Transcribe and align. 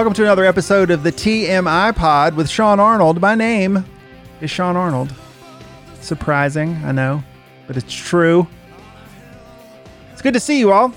Welcome 0.00 0.14
to 0.14 0.22
another 0.22 0.46
episode 0.46 0.90
of 0.90 1.02
the 1.02 1.12
TMI 1.12 1.94
Pod 1.94 2.34
with 2.34 2.48
Sean 2.48 2.80
Arnold. 2.80 3.20
My 3.20 3.34
name 3.34 3.84
is 4.40 4.50
Sean 4.50 4.74
Arnold. 4.74 5.14
Surprising, 6.00 6.74
I 6.86 6.92
know, 6.92 7.22
but 7.66 7.76
it's 7.76 7.92
true. 7.92 8.48
It's 10.10 10.22
good 10.22 10.32
to 10.32 10.40
see 10.40 10.58
you 10.58 10.72
all. 10.72 10.94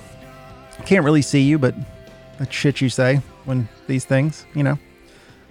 Can't 0.86 1.04
really 1.04 1.22
see 1.22 1.42
you, 1.42 1.60
but 1.60 1.76
that's 2.40 2.56
shit 2.56 2.80
you 2.80 2.88
say 2.88 3.20
when 3.44 3.68
these 3.88 4.06
things, 4.06 4.46
you 4.56 4.64
know. 4.64 4.80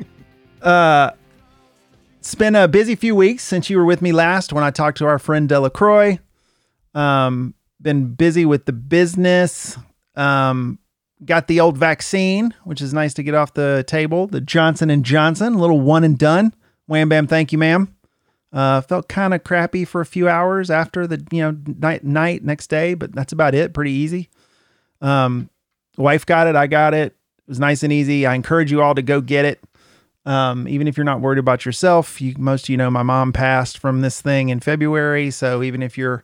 Uh, 0.62 1.10
it's 2.20 2.34
been 2.34 2.56
a 2.56 2.66
busy 2.66 2.94
few 2.94 3.14
weeks 3.14 3.42
since 3.42 3.68
you 3.68 3.76
were 3.76 3.84
with 3.84 4.00
me 4.00 4.12
last 4.12 4.54
when 4.54 4.64
I 4.64 4.70
talked 4.70 4.96
to 4.98 5.06
our 5.06 5.18
friend 5.18 5.46
Delacroix. 5.46 6.18
Um, 6.94 7.52
been 7.82 8.14
busy 8.14 8.46
with 8.46 8.64
the 8.64 8.72
business. 8.72 9.76
Um, 10.16 10.78
got 11.24 11.46
the 11.46 11.60
old 11.60 11.76
vaccine, 11.76 12.54
which 12.64 12.80
is 12.80 12.92
nice 12.92 13.14
to 13.14 13.22
get 13.22 13.34
off 13.34 13.54
the 13.54 13.84
table. 13.86 14.26
The 14.26 14.40
Johnson 14.40 14.90
and 14.90 15.04
Johnson, 15.04 15.54
little 15.54 15.80
one 15.80 16.04
and 16.04 16.18
done. 16.18 16.54
Wham 16.86 17.08
bam, 17.08 17.26
thank 17.26 17.52
you, 17.52 17.58
ma'am. 17.58 17.94
Uh, 18.52 18.82
felt 18.82 19.08
kind 19.08 19.32
of 19.32 19.44
crappy 19.44 19.84
for 19.84 20.00
a 20.00 20.06
few 20.06 20.28
hours 20.28 20.70
after 20.70 21.06
the 21.06 21.24
you 21.30 21.40
know 21.40 21.56
night 21.78 22.04
night 22.04 22.44
next 22.44 22.68
day, 22.68 22.94
but 22.94 23.12
that's 23.14 23.32
about 23.32 23.54
it. 23.54 23.72
Pretty 23.72 23.92
easy. 23.92 24.28
Um, 25.00 25.48
wife 25.96 26.26
got 26.26 26.46
it. 26.46 26.56
I 26.56 26.66
got 26.66 26.92
it. 26.92 27.12
It 27.12 27.48
was 27.48 27.58
nice 27.58 27.82
and 27.82 27.92
easy. 27.92 28.26
I 28.26 28.34
encourage 28.34 28.70
you 28.70 28.82
all 28.82 28.94
to 28.94 29.02
go 29.02 29.20
get 29.20 29.44
it. 29.44 29.64
Um, 30.24 30.68
even 30.68 30.86
if 30.86 30.96
you're 30.96 31.04
not 31.04 31.20
worried 31.20 31.38
about 31.38 31.64
yourself, 31.64 32.20
you 32.20 32.34
most 32.38 32.66
of 32.66 32.68
you 32.68 32.76
know 32.76 32.90
my 32.90 33.02
mom 33.02 33.32
passed 33.32 33.78
from 33.78 34.02
this 34.02 34.20
thing 34.20 34.50
in 34.50 34.60
February. 34.60 35.30
So 35.30 35.62
even 35.62 35.82
if 35.82 35.96
you're 35.96 36.22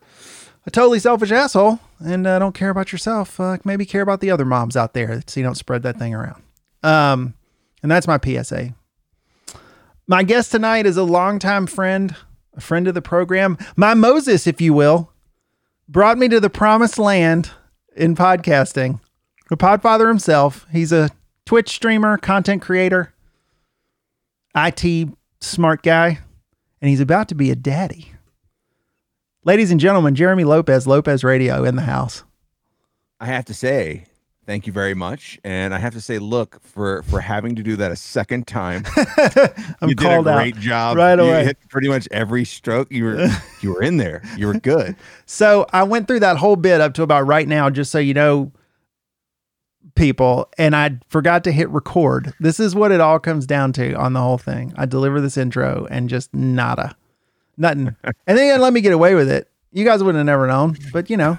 a 0.66 0.70
totally 0.70 0.98
selfish 0.98 1.32
asshole 1.32 1.80
and 2.00 2.26
uh, 2.26 2.38
don't 2.38 2.54
care 2.54 2.70
about 2.70 2.92
yourself, 2.92 3.40
uh, 3.40 3.58
maybe 3.64 3.84
care 3.84 4.02
about 4.02 4.20
the 4.20 4.30
other 4.30 4.44
moms 4.44 4.76
out 4.76 4.94
there 4.94 5.22
so 5.26 5.40
you 5.40 5.44
don't 5.44 5.56
spread 5.56 5.82
that 5.82 5.98
thing 5.98 6.14
around. 6.14 6.42
Um, 6.82 7.34
and 7.82 7.90
that's 7.90 8.06
my 8.06 8.18
PSA. 8.22 8.74
My 10.06 10.22
guest 10.22 10.52
tonight 10.52 10.86
is 10.86 10.96
a 10.96 11.02
longtime 11.02 11.66
friend, 11.66 12.14
a 12.54 12.60
friend 12.60 12.88
of 12.88 12.94
the 12.94 13.02
program, 13.02 13.58
my 13.76 13.94
Moses, 13.94 14.46
if 14.46 14.60
you 14.60 14.72
will, 14.72 15.12
brought 15.88 16.18
me 16.18 16.28
to 16.28 16.40
the 16.40 16.50
promised 16.50 16.98
land 16.98 17.50
in 17.96 18.14
podcasting. 18.14 19.00
The 19.48 19.56
Podfather 19.56 20.08
himself. 20.08 20.66
He's 20.70 20.92
a 20.92 21.10
Twitch 21.46 21.70
streamer, 21.70 22.18
content 22.18 22.62
creator, 22.62 23.14
IT 24.54 25.08
smart 25.40 25.82
guy, 25.82 26.18
and 26.80 26.90
he's 26.90 27.00
about 27.00 27.28
to 27.28 27.34
be 27.34 27.50
a 27.50 27.56
daddy. 27.56 28.12
Ladies 29.44 29.70
and 29.70 29.78
gentlemen, 29.78 30.14
Jeremy 30.14 30.44
Lopez, 30.44 30.86
Lopez 30.86 31.22
Radio 31.22 31.64
in 31.64 31.76
the 31.76 31.82
house. 31.82 32.24
I 33.20 33.26
have 33.26 33.44
to 33.46 33.54
say, 33.54 34.06
thank 34.46 34.66
you 34.66 34.72
very 34.72 34.94
much, 34.94 35.38
and 35.44 35.72
I 35.72 35.78
have 35.78 35.94
to 35.94 36.00
say, 36.00 36.18
look 36.18 36.60
for 36.60 37.02
for 37.04 37.20
having 37.20 37.54
to 37.54 37.62
do 37.62 37.76
that 37.76 37.92
a 37.92 37.96
second 37.96 38.48
time. 38.48 38.82
I'm 38.96 39.88
you 39.88 39.94
did 39.94 39.98
called 39.98 40.26
a 40.26 40.30
out 40.30 40.36
great 40.36 40.56
job 40.56 40.96
right 40.96 41.18
away. 41.18 41.40
You 41.40 41.46
hit 41.46 41.58
pretty 41.68 41.88
much 41.88 42.08
every 42.10 42.44
stroke. 42.44 42.90
You 42.90 43.04
were 43.04 43.28
you 43.60 43.72
were 43.74 43.82
in 43.82 43.96
there. 43.96 44.22
You 44.36 44.48
were 44.48 44.58
good. 44.58 44.96
So 45.24 45.66
I 45.72 45.84
went 45.84 46.08
through 46.08 46.20
that 46.20 46.36
whole 46.36 46.56
bit 46.56 46.80
up 46.80 46.94
to 46.94 47.02
about 47.02 47.26
right 47.26 47.46
now, 47.46 47.70
just 47.70 47.92
so 47.92 48.00
you 48.00 48.14
know, 48.14 48.50
people, 49.94 50.48
and 50.58 50.74
I 50.74 50.98
forgot 51.08 51.44
to 51.44 51.52
hit 51.52 51.70
record. 51.70 52.34
This 52.40 52.58
is 52.58 52.74
what 52.74 52.90
it 52.90 53.00
all 53.00 53.20
comes 53.20 53.46
down 53.46 53.72
to 53.74 53.94
on 53.94 54.14
the 54.14 54.20
whole 54.20 54.38
thing. 54.38 54.72
I 54.76 54.84
deliver 54.84 55.20
this 55.20 55.36
intro 55.36 55.86
and 55.90 56.08
just 56.08 56.34
nada, 56.34 56.96
nothing, 57.58 57.94
and 58.26 58.38
then 58.38 58.60
let 58.60 58.72
me 58.72 58.80
get 58.80 58.92
away 58.92 59.14
with 59.14 59.30
it. 59.30 59.50
You 59.72 59.84
guys 59.84 60.02
wouldn't 60.02 60.18
have 60.18 60.26
never 60.26 60.46
known, 60.46 60.76
but 60.92 61.10
you 61.10 61.16
know, 61.16 61.36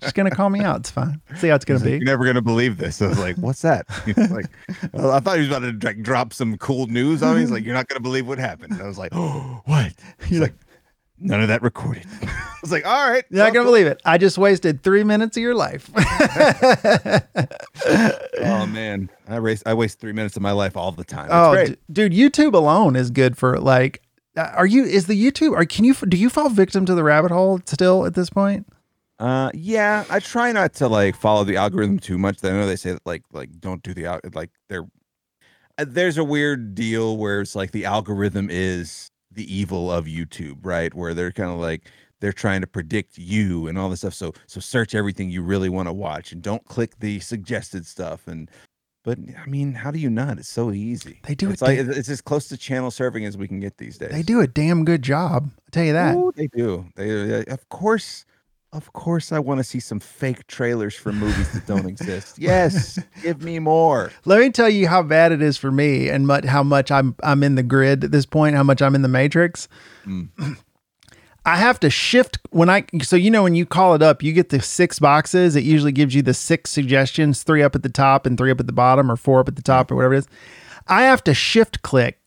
just 0.00 0.14
gonna 0.14 0.30
call 0.30 0.50
me 0.50 0.60
out. 0.60 0.80
It's 0.80 0.90
fine. 0.90 1.20
See 1.36 1.48
how 1.48 1.54
it's 1.54 1.64
gonna 1.64 1.80
be. 1.80 1.92
You're 1.92 2.00
never 2.00 2.24
gonna 2.24 2.42
believe 2.42 2.76
this. 2.78 3.00
I 3.02 3.08
was 3.08 3.18
like, 3.18 3.36
"What's 3.36 3.62
that?" 3.62 3.86
He's 4.04 4.30
like, 4.30 4.46
well, 4.92 5.12
I 5.12 5.20
thought 5.20 5.36
he 5.38 5.46
was 5.46 5.48
about 5.48 5.60
to 5.60 5.86
like, 5.86 6.02
drop 6.02 6.32
some 6.32 6.56
cool 6.58 6.86
news 6.86 7.22
on 7.22 7.34
me. 7.34 7.40
He's 7.42 7.50
like, 7.50 7.64
"You're 7.64 7.74
not 7.74 7.88
gonna 7.88 8.00
believe 8.00 8.26
what 8.26 8.38
happened." 8.38 8.72
And 8.72 8.82
I 8.82 8.86
was 8.86 8.98
like, 8.98 9.12
"Oh, 9.14 9.62
what?" 9.64 9.92
He's 10.24 10.40
like, 10.40 10.54
"None 11.18 11.40
of 11.40 11.48
that 11.48 11.62
recorded." 11.62 12.06
I 12.22 12.60
was 12.62 12.72
like, 12.72 12.86
"All 12.86 13.10
right, 13.10 13.24
You're 13.30 13.44
not 13.44 13.52
gonna 13.52 13.64
well, 13.64 13.72
believe 13.72 13.86
it. 13.86 14.00
I 14.04 14.18
just 14.18 14.38
wasted 14.38 14.82
three 14.82 15.04
minutes 15.04 15.36
of 15.36 15.42
your 15.42 15.54
life. 15.54 15.90
Oh 18.40 18.66
man, 18.66 19.10
I 19.28 19.40
waste 19.40 19.64
I 19.66 19.74
waste 19.74 20.00
three 20.00 20.12
minutes 20.12 20.36
of 20.36 20.42
my 20.42 20.52
life 20.52 20.76
all 20.76 20.92
the 20.92 21.04
time. 21.04 21.26
It's 21.26 21.34
oh, 21.34 21.52
great. 21.52 21.68
d- 21.70 22.08
dude, 22.08 22.12
YouTube 22.12 22.54
alone 22.54 22.96
is 22.96 23.10
good 23.10 23.36
for 23.36 23.58
like. 23.58 24.02
Are 24.38 24.66
you? 24.66 24.84
Is 24.84 25.06
the 25.06 25.20
YouTube? 25.20 25.52
Or 25.52 25.64
can 25.64 25.84
you? 25.84 25.94
Do 25.94 26.16
you 26.16 26.30
fall 26.30 26.48
victim 26.48 26.86
to 26.86 26.94
the 26.94 27.04
rabbit 27.04 27.30
hole 27.30 27.60
still 27.64 28.06
at 28.06 28.14
this 28.14 28.30
point? 28.30 28.66
Uh, 29.18 29.50
yeah, 29.52 30.04
I 30.08 30.20
try 30.20 30.52
not 30.52 30.74
to 30.74 30.88
like 30.88 31.16
follow 31.16 31.42
the 31.44 31.56
algorithm 31.56 31.98
too 31.98 32.18
much. 32.18 32.44
I 32.44 32.50
know 32.50 32.66
they 32.66 32.76
say 32.76 32.92
that 32.92 33.04
like 33.04 33.22
like 33.32 33.60
don't 33.60 33.82
do 33.82 33.92
the 33.92 34.20
like 34.32 34.50
they're 34.68 34.86
uh, 35.78 35.84
there's 35.88 36.18
a 36.18 36.24
weird 36.24 36.74
deal 36.74 37.16
where 37.16 37.40
it's 37.40 37.56
like 37.56 37.72
the 37.72 37.84
algorithm 37.84 38.48
is 38.50 39.10
the 39.32 39.52
evil 39.54 39.90
of 39.90 40.06
YouTube, 40.06 40.58
right? 40.62 40.94
Where 40.94 41.14
they're 41.14 41.32
kind 41.32 41.50
of 41.50 41.58
like 41.58 41.88
they're 42.20 42.32
trying 42.32 42.60
to 42.60 42.66
predict 42.66 43.18
you 43.18 43.66
and 43.66 43.78
all 43.78 43.88
this 43.88 44.00
stuff. 44.00 44.14
So 44.14 44.34
so 44.46 44.60
search 44.60 44.94
everything 44.94 45.30
you 45.30 45.42
really 45.42 45.68
want 45.68 45.88
to 45.88 45.92
watch 45.92 46.32
and 46.32 46.40
don't 46.42 46.64
click 46.66 46.98
the 47.00 47.18
suggested 47.20 47.86
stuff. 47.86 48.28
And 48.28 48.48
but 49.08 49.18
I 49.42 49.48
mean, 49.48 49.72
how 49.72 49.90
do 49.90 49.98
you 49.98 50.10
not? 50.10 50.36
It's 50.36 50.50
so 50.50 50.70
easy. 50.70 51.20
They 51.22 51.34
do 51.34 51.48
It's 51.48 51.62
it 51.62 51.64
like 51.64 51.78
da- 51.78 51.92
it's 51.92 52.10
as 52.10 52.20
close 52.20 52.46
to 52.48 52.58
channel 52.58 52.90
serving 52.90 53.24
as 53.24 53.38
we 53.38 53.48
can 53.48 53.58
get 53.58 53.78
these 53.78 53.96
days. 53.96 54.10
They 54.10 54.20
do 54.20 54.42
a 54.42 54.46
damn 54.46 54.84
good 54.84 55.00
job. 55.00 55.50
I'll 55.56 55.70
tell 55.70 55.84
you 55.84 55.94
that. 55.94 56.14
Ooh, 56.14 56.30
they 56.36 56.46
do. 56.48 56.84
They, 56.94 57.38
uh, 57.38 57.44
of 57.48 57.66
course, 57.70 58.26
of 58.70 58.92
course, 58.92 59.32
I 59.32 59.38
want 59.38 59.60
to 59.60 59.64
see 59.64 59.80
some 59.80 59.98
fake 59.98 60.46
trailers 60.46 60.94
for 60.94 61.10
movies 61.10 61.50
that 61.54 61.66
don't 61.66 61.86
exist. 61.86 62.38
Yes, 62.38 62.98
give 63.22 63.42
me 63.42 63.58
more. 63.60 64.12
Let 64.26 64.40
me 64.40 64.50
tell 64.50 64.68
you 64.68 64.88
how 64.88 65.02
bad 65.02 65.32
it 65.32 65.40
is 65.40 65.56
for 65.56 65.70
me 65.70 66.10
and 66.10 66.30
how 66.44 66.62
much 66.62 66.90
I'm 66.90 67.14
I'm 67.22 67.42
in 67.42 67.54
the 67.54 67.62
grid 67.62 68.04
at 68.04 68.12
this 68.12 68.26
point. 68.26 68.56
How 68.56 68.62
much 68.62 68.82
I'm 68.82 68.94
in 68.94 69.00
the 69.00 69.08
matrix. 69.08 69.68
Mm. 70.06 70.28
I 71.48 71.56
have 71.56 71.80
to 71.80 71.88
shift 71.88 72.36
when 72.50 72.68
I 72.68 72.84
so 73.00 73.16
you 73.16 73.30
know 73.30 73.42
when 73.42 73.54
you 73.54 73.64
call 73.64 73.94
it 73.94 74.02
up, 74.02 74.22
you 74.22 74.34
get 74.34 74.50
the 74.50 74.60
six 74.60 74.98
boxes. 74.98 75.56
It 75.56 75.64
usually 75.64 75.92
gives 75.92 76.14
you 76.14 76.20
the 76.20 76.34
six 76.34 76.70
suggestions, 76.70 77.42
three 77.42 77.62
up 77.62 77.74
at 77.74 77.82
the 77.82 77.88
top 77.88 78.26
and 78.26 78.36
three 78.36 78.50
up 78.50 78.60
at 78.60 78.66
the 78.66 78.72
bottom, 78.74 79.10
or 79.10 79.16
four 79.16 79.40
up 79.40 79.48
at 79.48 79.56
the 79.56 79.62
top, 79.62 79.90
or 79.90 79.96
whatever 79.96 80.12
it 80.12 80.18
is. 80.18 80.28
I 80.88 81.04
have 81.04 81.24
to 81.24 81.32
shift 81.32 81.80
click 81.80 82.18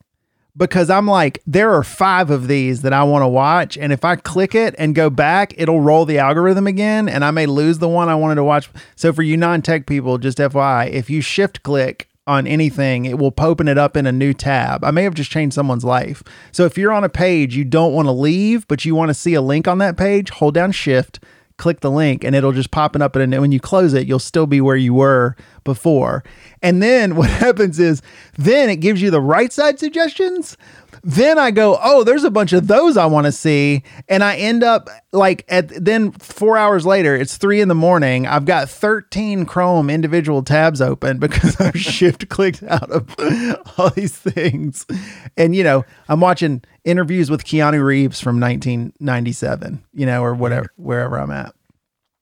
because 0.58 0.90
I'm 0.90 1.06
like, 1.06 1.40
there 1.46 1.72
are 1.72 1.84
five 1.84 2.32
of 2.32 2.48
these 2.48 2.82
that 2.82 2.94
I 2.94 3.04
want 3.04 3.22
to 3.22 3.28
watch. 3.28 3.78
And 3.78 3.94
if 3.94 4.04
I 4.04 4.16
click 4.16 4.56
it 4.56 4.74
and 4.80 4.96
go 4.96 5.12
back, 5.12 5.54
it'll 5.56 5.82
roll 5.82 6.06
the 6.06 6.18
algorithm 6.18 6.66
again 6.66 7.08
and 7.08 7.24
I 7.24 7.30
may 7.30 7.46
lose 7.46 7.78
the 7.78 7.88
one 7.88 8.10
I 8.10 8.16
wanted 8.16 8.36
to 8.36 8.44
watch. 8.44 8.72
So 8.96 9.14
for 9.14 9.22
you 9.22 9.38
non 9.38 9.62
tech 9.62 9.86
people, 9.86 10.18
just 10.18 10.40
FYI, 10.40 10.90
if 10.90 11.12
you 11.12 11.22
shift 11.22 11.62
click 11.62 12.10
on 12.28 12.46
anything, 12.48 13.06
it 13.06 13.18
will 13.18 13.34
open 13.40 13.68
it 13.68 13.78
up 13.78 13.98
in 13.98 14.06
a 14.06 14.12
new 14.12 14.34
tab. 14.34 14.84
I 14.84 14.92
may 14.92 15.04
have 15.04 15.16
just 15.16 15.32
changed 15.32 15.56
someone's 15.56 15.84
life. 15.84 16.22
So 16.52 16.66
if 16.66 16.78
you're 16.78 16.92
on 16.92 17.04
a 17.04 17.10
page 17.10 17.56
you 17.56 17.66
don't 17.66 17.94
want 17.94 18.08
to 18.08 18.12
leave, 18.12 18.68
but 18.68 18.86
you 18.86 18.96
want 18.96 19.10
to 19.10 19.14
see 19.16 19.34
a 19.34 19.42
link 19.42 19.68
on 19.68 19.80
that 19.80 19.98
page, 19.98 20.30
hold 20.30 20.54
down 20.54 20.72
shift 20.72 21.20
click 21.62 21.82
the 21.82 21.92
link 21.92 22.24
and 22.24 22.36
it'll 22.36 22.52
just 22.52 22.72
pop 22.72 22.96
it 22.96 23.04
up 23.04 23.16
and 23.16 23.40
when 23.40 23.52
you 23.52 23.60
close 23.60 23.94
it 23.94 24.08
you'll 24.08 24.18
still 24.18 24.48
be 24.48 24.60
where 24.60 24.76
you 24.76 24.96
were 24.96 25.36
before. 25.64 26.24
And 26.62 26.82
then 26.82 27.16
what 27.16 27.30
happens 27.30 27.80
is 27.80 28.02
then 28.38 28.70
it 28.70 28.78
gives 28.78 29.02
you 29.02 29.12
the 29.12 29.22
right 29.22 29.52
side 29.52 29.80
suggestions. 29.80 30.58
Then 31.04 31.40
i 31.40 31.50
go 31.50 31.80
oh 31.82 32.04
there's 32.04 32.24
a 32.24 32.30
bunch 32.30 32.54
of 32.54 32.68
those 32.68 32.96
i 32.96 33.06
want 33.06 33.26
to 33.26 33.32
see. 33.32 33.84
And 34.08 34.24
i 34.24 34.36
end 34.36 34.64
up 34.64 34.90
like 35.12 35.46
at 35.50 35.70
then 35.70 36.12
four 36.12 36.58
hours 36.58 36.86
later 36.86 37.16
it's 37.16 37.38
three 37.38 37.62
in 37.62 37.70
the 37.70 37.76
morning. 37.76 38.28
I've 38.28 38.46
got 38.46 38.70
13 38.70 39.46
chrome 39.46 39.90
individual 39.90 40.44
tabs 40.44 40.82
open 40.82 41.18
because 41.20 41.60
i've 41.60 41.80
shift 41.80 42.30
clicked 42.30 42.64
out 42.64 42.92
of 42.92 43.16
all 43.78 43.90
these 43.92 44.16
things. 44.16 44.86
And 45.38 45.56
you 45.56 45.64
know 45.64 45.86
i'm 46.08 46.20
watching 46.20 46.64
interviews 46.84 47.30
with 47.30 47.46
keanu 47.46 47.84
reeves 47.84 48.20
from 48.20 48.40
1997 48.40 49.84
you 49.94 50.06
know 50.06 50.24
or 50.24 50.34
whatever 50.34 50.68
wherever 50.78 51.20
i'm 51.20 51.30
at 51.30 51.54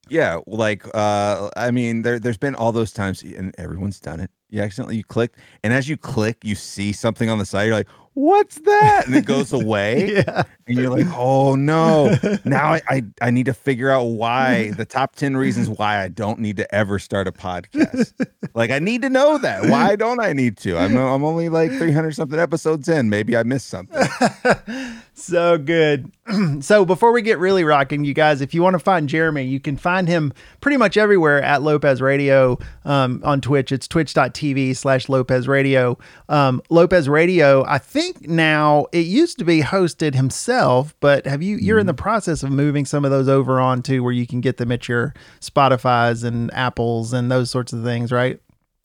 Yeah, 0.09 0.39
like 0.47 0.83
uh, 0.93 1.49
I 1.55 1.71
mean, 1.71 2.01
there 2.01 2.19
there's 2.19 2.37
been 2.37 2.55
all 2.55 2.71
those 2.71 2.91
times, 2.91 3.23
and 3.23 3.53
everyone's 3.57 3.99
done 3.99 4.19
it. 4.19 4.31
You 4.49 4.61
accidentally 4.61 4.97
you 4.97 5.03
click, 5.03 5.33
and 5.63 5.73
as 5.73 5.87
you 5.87 5.97
click, 5.97 6.43
you 6.43 6.55
see 6.55 6.91
something 6.91 7.29
on 7.29 7.37
the 7.37 7.45
side. 7.45 7.63
You're 7.63 7.75
like, 7.75 7.89
"What's 8.13 8.59
that?" 8.61 9.03
And 9.05 9.15
it 9.15 9.25
goes 9.25 9.53
away. 9.53 10.15
yeah 10.27 10.43
and 10.69 10.77
you're 10.77 10.89
like, 10.89 11.07
oh 11.17 11.55
no. 11.55 12.15
Now 12.45 12.73
I, 12.73 12.81
I 12.87 13.03
I 13.21 13.31
need 13.31 13.47
to 13.47 13.53
figure 13.53 13.89
out 13.89 14.03
why 14.03 14.71
the 14.71 14.85
top 14.85 15.15
10 15.15 15.35
reasons 15.35 15.67
why 15.67 16.01
I 16.01 16.07
don't 16.07 16.39
need 16.39 16.57
to 16.57 16.75
ever 16.75 16.99
start 16.99 17.27
a 17.27 17.31
podcast. 17.31 18.13
like 18.53 18.71
I 18.71 18.79
need 18.79 19.01
to 19.01 19.09
know 19.09 19.37
that. 19.39 19.65
Why 19.65 19.95
don't 19.97 20.19
I 20.19 20.33
need 20.33 20.57
to? 20.57 20.77
I'm 20.77 20.95
I'm 20.95 21.23
only 21.23 21.49
like 21.49 21.71
300 21.71 22.15
something 22.15 22.39
episodes 22.39 22.87
in. 22.87 23.09
Maybe 23.09 23.35
I 23.35 23.43
missed 23.43 23.67
something. 23.67 23.99
So 25.23 25.57
good. 25.57 26.11
so 26.61 26.85
before 26.85 27.11
we 27.11 27.21
get 27.21 27.39
really 27.39 27.63
rocking, 27.63 28.03
you 28.03 28.13
guys, 28.13 28.41
if 28.41 28.53
you 28.53 28.61
want 28.61 28.73
to 28.73 28.79
find 28.79 29.09
Jeremy, 29.09 29.43
you 29.43 29.59
can 29.59 29.77
find 29.77 30.07
him 30.07 30.33
pretty 30.61 30.77
much 30.77 30.97
everywhere 30.97 31.41
at 31.41 31.61
Lopez 31.61 32.01
Radio 32.01 32.57
um, 32.85 33.21
on 33.23 33.41
Twitch. 33.41 33.71
It's 33.71 33.87
twitch.tv 33.87 34.75
slash 34.75 35.09
Lopez 35.09 35.47
Radio. 35.47 35.97
Um, 36.27 36.61
Lopez 36.69 37.09
Radio, 37.09 37.65
I 37.65 37.77
think 37.77 38.27
now 38.27 38.87
it 38.91 39.05
used 39.05 39.37
to 39.39 39.45
be 39.45 39.61
hosted 39.61 40.15
himself, 40.15 40.95
but 40.99 41.25
have 41.25 41.41
you, 41.41 41.57
you're 41.57 41.79
in 41.79 41.87
the 41.87 41.93
process 41.93 42.43
of 42.43 42.51
moving 42.51 42.85
some 42.85 43.05
of 43.05 43.11
those 43.11 43.27
over 43.27 43.59
onto 43.59 44.03
where 44.03 44.13
you 44.13 44.27
can 44.27 44.41
get 44.41 44.57
them 44.57 44.71
at 44.71 44.87
your 44.87 45.13
Spotify's 45.41 46.23
and 46.23 46.53
Apples 46.53 47.13
and 47.13 47.31
those 47.31 47.49
sorts 47.49 47.73
of 47.73 47.83
things, 47.83 48.11
right? 48.11 48.39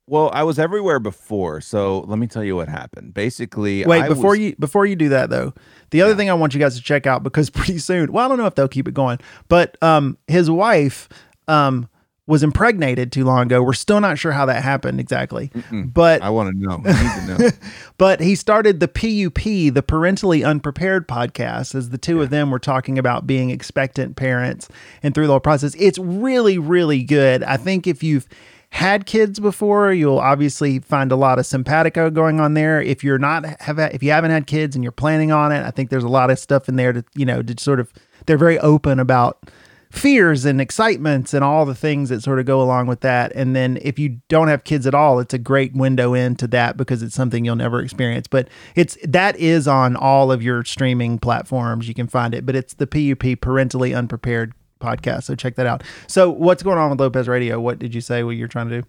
Well, 0.07 0.31
I 0.35 0.43
was 0.43 0.59
everywhere 0.59 1.01
before, 1.01 1.63
so 1.63 2.01
let 2.01 2.19
me 2.19 2.27
tell 2.27 2.45
you 2.45 2.57
what 2.57 2.69
happened. 2.69 3.15
Basically, 3.15 3.85
Wait, 3.87 4.03
I 4.03 4.09
before 4.09 4.31
was- 4.31 4.39
you 4.41 4.57
before 4.57 4.85
you 4.85 4.97
do 4.97 5.09
that 5.11 5.31
though, 5.31 5.55
the 5.91 6.03
other 6.03 6.15
thing 6.15 6.29
I 6.29 6.35
want 6.35 6.53
you 6.53 6.61
guys 6.61 6.77
to 6.77 6.83
check 6.83 7.07
out 7.07 7.23
because 7.23 7.49
pretty 7.51 7.79
soon, 7.79 8.13
well, 8.13 8.25
I 8.25 8.29
don't 8.29 8.39
know 8.39 8.47
if 8.47 8.55
they'll 8.55 8.69
keep 8.69 8.87
it 8.87 8.95
going, 8.95 9.19
but 9.49 9.83
um, 9.83 10.19
his 10.27 10.51
wife 10.51 11.09
um 11.49 11.89
was 12.27 12.43
impregnated 12.43 13.13
too 13.13 13.23
long 13.25 13.43
ago. 13.43 13.63
We're 13.63 13.75
still 13.75 14.01
not 14.01 14.19
sure 14.19 14.33
how 14.33 14.47
that 14.47 14.63
happened 14.63 14.99
exactly, 14.99 15.51
but 15.71 16.23
I 16.23 16.31
want 16.31 16.55
to 16.55 16.59
know. 16.59 16.81
I 16.85 17.03
need 17.27 17.37
to 17.37 17.45
know. 17.45 17.51
but 17.99 18.21
he 18.21 18.35
started 18.35 18.81
the 18.81 18.89
PUP, 18.89 19.43
the 19.75 19.83
Parentally 19.87 20.43
Unprepared 20.43 21.07
podcast, 21.07 21.75
as 21.75 21.91
the 21.91 21.99
two 21.99 22.23
of 22.23 22.31
them 22.31 22.51
were 22.51 22.59
talking 22.59 22.99
about 22.99 23.27
being 23.27 23.51
expectant 23.51 24.17
parents 24.17 24.69
and 25.03 25.15
through 25.15 25.27
the 25.27 25.35
whole 25.35 25.41
process. 25.41 25.75
It's 25.79 25.99
really, 25.99 26.57
really 26.57 27.03
good. 27.03 27.43
I 27.43 27.59
think 27.59 27.87
if 27.87 28.03
you've 28.03 28.27
had 28.75 29.07
kids 29.07 29.39
before, 29.39 29.93
you'll 29.93 30.19
obviously 30.19 30.81
find 30.81 31.13
a 31.13 31.17
lot 31.17 31.39
of 31.39 31.47
simpatico 31.47 32.11
going 32.11 32.41
on 32.41 32.55
there. 32.55 32.83
If 32.83 33.05
you're 33.05 33.21
not 33.21 33.45
have 33.61 33.79
if 33.79 34.03
you 34.03 34.11
haven't 34.11 34.33
had 34.33 34.49
kids 34.49 34.75
and 34.75 34.83
you're 34.83 34.91
planning 34.91 35.31
on 35.31 35.53
it, 35.53 35.65
I 35.65 35.71
think 35.71 35.91
there's 35.91 36.03
a 36.03 36.09
lot 36.09 36.29
of 36.29 36.41
stuff 36.41 36.69
in 36.69 36.75
there 36.75 36.93
to 36.93 37.05
you 37.15 37.25
know 37.25 37.41
to 37.41 37.55
sort 37.63 37.79
of 37.79 37.93
they're 38.27 38.37
very 38.37 38.59
open 38.59 38.99
about 38.99 39.49
fears 39.93 40.45
and 40.45 40.61
excitements 40.61 41.33
and 41.33 41.45
all 41.45 41.65
the 41.65 41.75
things 41.75 42.09
that 42.09 42.21
sort 42.25 42.41
of 42.41 42.47
go 42.47 42.61
along 42.61 42.89
with 42.89 43.01
that. 43.03 43.31
And 43.37 43.55
then 43.55 43.79
if 43.81 43.97
you 43.97 44.21
don't 44.29 44.49
have 44.49 44.65
kids 44.65 44.89
at 44.89 44.95
all, 44.95 45.21
it's 45.21 45.33
a 45.33 45.39
great 45.39 45.73
window 45.73 46.13
into 46.13 46.49
that 46.49 46.77
because 46.77 47.01
it's 47.01 47.15
something 47.15 47.45
you'll 47.45 47.55
never 47.55 47.81
experience. 47.81 48.27
But 48.27 48.49
it's 48.75 48.99
that 49.05 49.37
is 49.37 49.69
on 49.69 49.95
all 49.95 50.33
of 50.33 50.43
your 50.43 50.65
streaming 50.65 51.21
platforms. 51.21 51.87
You 51.87 51.95
can 51.95 52.09
find 52.09 52.35
it, 52.35 52.45
but 52.45 52.57
it's 52.57 52.75
the 52.75 52.89
PUP 52.89 53.41
Parentally 53.41 53.97
Unprepared 53.97 54.53
podcast. 54.85 55.25
So 55.25 55.35
check 55.35 55.55
that 55.57 55.67
out. 55.67 55.83
So 56.07 56.31
what's 56.31 56.63
going 56.63 56.79
on 56.79 56.91
with 56.91 57.01
Lopez 57.01 57.27
Radio? 57.29 57.59
What 57.61 57.79
did 57.79 57.95
you 57.95 58.01
say 58.01 58.23
what 58.23 58.33
you're 58.37 58.49
trying 58.49 58.69
to 58.69 58.81
do? 58.83 58.87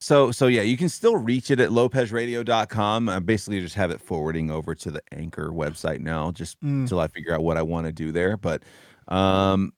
So 0.00 0.30
so 0.30 0.46
yeah, 0.46 0.62
you 0.62 0.76
can 0.76 0.88
still 0.88 1.16
reach 1.16 1.50
it 1.50 1.58
at 1.60 1.70
lopezradio.com. 1.70 3.08
I 3.08 3.18
basically 3.18 3.60
just 3.60 3.74
have 3.74 3.90
it 3.90 4.00
forwarding 4.00 4.50
over 4.50 4.74
to 4.74 4.90
the 4.90 5.02
Anchor 5.12 5.50
website 5.50 6.00
now, 6.00 6.30
just 6.30 6.58
Mm. 6.60 6.82
until 6.82 7.00
I 7.00 7.08
figure 7.08 7.34
out 7.34 7.42
what 7.42 7.56
I 7.56 7.62
want 7.62 7.86
to 7.86 7.92
do 7.92 8.12
there. 8.12 8.36
But 8.36 8.62
um 9.08 9.72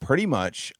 pretty 0.00 0.26
much 0.26 0.72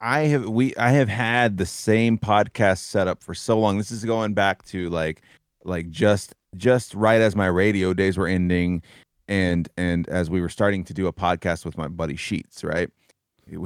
I 0.00 0.20
have 0.20 0.48
we 0.48 0.74
I 0.76 0.90
have 0.90 1.08
had 1.08 1.58
the 1.58 1.66
same 1.66 2.18
podcast 2.18 2.78
set 2.78 3.08
up 3.08 3.22
for 3.22 3.34
so 3.34 3.58
long. 3.58 3.78
This 3.78 3.90
is 3.90 4.04
going 4.04 4.34
back 4.34 4.64
to 4.66 4.88
like 4.90 5.22
like 5.64 5.90
just 5.90 6.34
just 6.56 6.94
right 6.94 7.20
as 7.20 7.36
my 7.36 7.46
radio 7.46 7.92
days 7.94 8.16
were 8.16 8.26
ending 8.28 8.82
and 9.28 9.68
and 9.76 10.08
as 10.08 10.30
we 10.30 10.40
were 10.40 10.48
starting 10.48 10.82
to 10.84 10.94
do 10.94 11.06
a 11.06 11.12
podcast 11.12 11.64
with 11.64 11.76
my 11.76 11.86
buddy 11.88 12.16
Sheets, 12.16 12.64
right? 12.64 12.90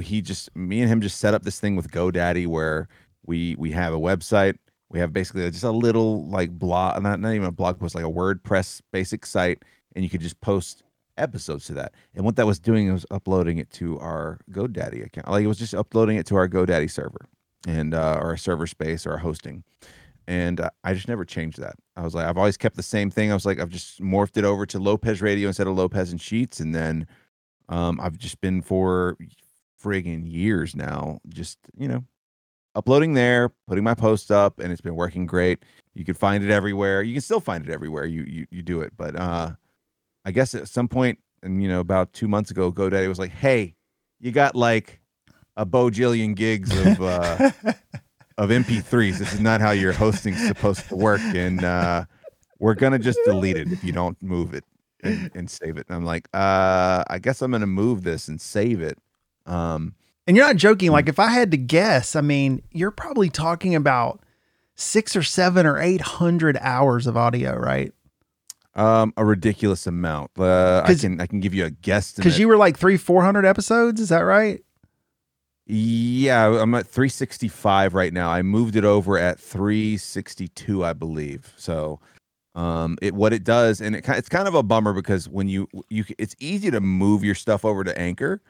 He 0.03 0.21
just 0.21 0.55
me 0.57 0.81
and 0.81 0.89
him 0.91 1.01
just 1.01 1.19
set 1.19 1.35
up 1.35 1.43
this 1.43 1.61
thing 1.61 1.77
with 1.77 1.91
GoDaddy 1.91 2.47
where 2.47 2.89
we 3.27 3.57
we 3.59 3.71
have 3.73 3.93
a 3.93 3.99
website. 3.99 4.57
We 4.91 4.99
have 4.99 5.13
basically 5.13 5.51
just 5.51 5.65
a 5.65 5.71
little 5.71 6.27
like 6.29 6.51
blog 6.51 7.03
not, 7.03 7.21
not 7.21 7.33
even 7.33 7.47
a 7.47 7.53
blog 7.53 7.79
post 7.79 7.95
like 7.95 8.05
a 8.05 8.09
wordpress 8.11 8.81
basic 8.93 9.25
site 9.25 9.63
and 9.95 10.05
you 10.05 10.11
could 10.11 10.21
just 10.21 10.41
post 10.41 10.83
episodes 11.17 11.67
to 11.67 11.75
that. 11.75 11.95
And 12.15 12.25
what 12.25 12.37
that 12.37 12.47
was 12.47 12.59
doing 12.59 12.93
was 12.93 13.07
uploading 13.11 13.59
it 13.59 13.71
to 13.73 13.99
our 13.99 14.41
godaddy 14.51 15.05
account. 15.05 15.31
Like 15.31 15.45
it 15.45 15.49
was 15.49 15.59
just 15.59 15.75
uploading 15.75 16.17
it 16.17 16.27
to 16.27 16.37
our 16.37 16.49
godaddy 16.49 16.91
server 16.91 17.27
and 17.67 17.95
uh 17.95 18.21
a 18.23 18.39
server 18.39 18.67
space 18.67 19.07
or 19.07 19.15
a 19.15 19.19
hosting. 19.21 19.65
And 20.29 20.61
uh, 20.61 20.71
i 20.85 20.95
just 20.95 21.09
never 21.09 21.25
changed 21.25 21.59
that. 21.61 21.75
I 21.97 22.03
was 22.03 22.15
like 22.15 22.27
i've 22.27 22.39
always 22.39 22.57
kept 22.57 22.77
the 22.77 22.83
same 22.83 23.11
thing. 23.11 23.31
I 23.31 23.35
was 23.35 23.47
like 23.47 23.59
i've 23.61 23.71
just 23.71 24.01
morphed 24.01 24.37
it 24.37 24.45
over 24.45 24.67
to 24.67 24.79
lopez 24.79 25.23
radio 25.23 25.49
instead 25.49 25.67
of 25.67 25.77
lopez 25.77 26.13
and 26.13 26.21
sheets. 26.21 26.61
And 26.61 26.75
then 26.75 27.07
um 27.69 28.01
i've 28.01 28.19
just 28.19 28.41
been 28.41 28.61
for 28.63 29.17
friggin 29.83 30.31
years 30.31 30.77
now 30.77 31.21
just 31.29 31.59
you 31.77 31.89
know 31.89 32.05
uploading 32.75 33.15
there, 33.15 33.51
putting 33.67 33.85
my 33.85 33.95
post 33.95 34.31
up, 34.31 34.59
and 34.59 34.73
it's 34.73 34.81
been 34.81 34.97
working 34.97 35.27
great. 35.27 35.63
You 35.95 36.05
can 36.05 36.15
find 36.15 36.43
it 36.43 36.51
everywhere. 36.51 37.03
You 37.03 37.15
can 37.15 37.21
still 37.23 37.41
find 37.41 37.65
it 37.67 37.71
everywhere. 37.71 38.07
You 38.07 38.23
you 38.23 38.47
you 38.51 38.63
do 38.63 38.81
it, 38.81 38.93
but 38.97 39.17
uh, 39.17 39.53
I 40.25 40.31
guess 40.31 40.55
at 40.55 40.69
some 40.69 40.89
point, 40.89 41.19
and 41.43 41.63
you 41.63 41.69
know, 41.69 41.81
about 41.81 42.13
two 42.13 42.29
months 42.29 42.51
ago, 42.51 42.73
GoDaddy 42.73 43.09
was 43.09 43.19
like, 43.19 43.33
"Hey, 43.33 43.75
you 44.21 44.33
got 44.33 44.55
like 44.55 45.01
a 45.57 45.67
bojillion 45.67 46.35
gigs 46.35 46.75
of 46.87 47.03
uh, 47.03 47.51
of 48.39 48.51
MP3s. 48.51 49.19
This 49.19 49.35
is 49.35 49.41
not 49.41 49.61
how 49.61 49.73
your 49.73 49.93
hosting's 49.93 50.47
supposed 50.47 50.89
to 50.89 50.97
work, 50.97 51.21
and 51.21 51.63
uh, 51.63 52.05
we're 52.59 52.75
gonna 52.75 52.99
just 52.99 53.19
delete 53.25 53.57
it 53.57 53.71
if 53.73 53.85
you 53.85 53.93
don't 53.93 54.21
move 54.23 54.55
it 54.55 54.65
and, 55.03 55.31
and 55.35 55.51
save 55.51 55.77
it." 55.77 55.87
And 55.89 55.97
I'm 55.97 56.05
like, 56.05 56.27
uh, 56.33 57.05
I 57.09 57.19
guess 57.21 57.43
I'm 57.43 57.51
gonna 57.51 57.67
move 57.67 58.03
this 58.03 58.29
and 58.29 58.41
save 58.41 58.81
it. 58.81 58.99
Um, 59.47 59.95
And 60.27 60.37
you're 60.37 60.47
not 60.47 60.57
joking. 60.57 60.91
Like 60.91 61.09
if 61.09 61.19
I 61.19 61.29
had 61.29 61.51
to 61.51 61.57
guess, 61.57 62.15
I 62.17 62.21
mean, 62.21 62.63
you're 62.71 62.91
probably 62.91 63.29
talking 63.29 63.75
about 63.75 64.21
six 64.75 65.15
or 65.17 65.23
seven 65.23 65.67
or 65.67 65.79
eight 65.79 66.01
hundred 66.01 66.57
hours 66.61 67.07
of 67.07 67.17
audio, 67.17 67.57
right? 67.57 67.93
Um, 68.75 69.13
a 69.17 69.25
ridiculous 69.25 69.87
amount. 69.87 70.31
Uh, 70.39 70.83
I 70.85 70.95
can 70.95 71.21
I 71.21 71.27
can 71.27 71.41
give 71.41 71.55
you 71.55 71.67
a 71.67 71.71
guess. 71.71 72.13
Because 72.13 72.39
you 72.39 72.49
were 72.49 72.57
like 72.57 72.79
three, 72.79 72.97
four 72.97 73.23
hundred 73.23 73.45
episodes. 73.45 74.01
Is 74.01 74.09
that 74.09 74.21
right? 74.21 74.63
yeah, 75.67 76.61
I'm 76.61 76.75
at 76.75 76.87
365 76.87 77.95
right 77.95 78.13
now. 78.13 78.31
I 78.31 78.43
moved 78.43 78.77
it 78.77 78.85
over 78.85 79.17
at 79.17 79.39
362, 79.39 80.85
I 80.85 80.93
believe. 80.93 81.55
So, 81.57 82.01
um, 82.55 82.99
it 83.01 83.15
what 83.15 83.33
it 83.33 83.45
does, 83.45 83.81
and 83.81 83.97
it 83.97 84.07
it's 84.09 84.29
kind 84.29 84.47
of 84.49 84.55
a 84.55 84.63
bummer 84.63 84.93
because 84.93 85.29
when 85.29 85.49
you 85.49 85.69
you 85.89 86.05
it's 86.19 86.37
easy 86.39 86.71
to 86.71 86.81
move 86.81 87.25
your 87.25 87.35
stuff 87.35 87.65
over 87.65 87.85
to 87.85 87.99
Anchor, 87.99 88.43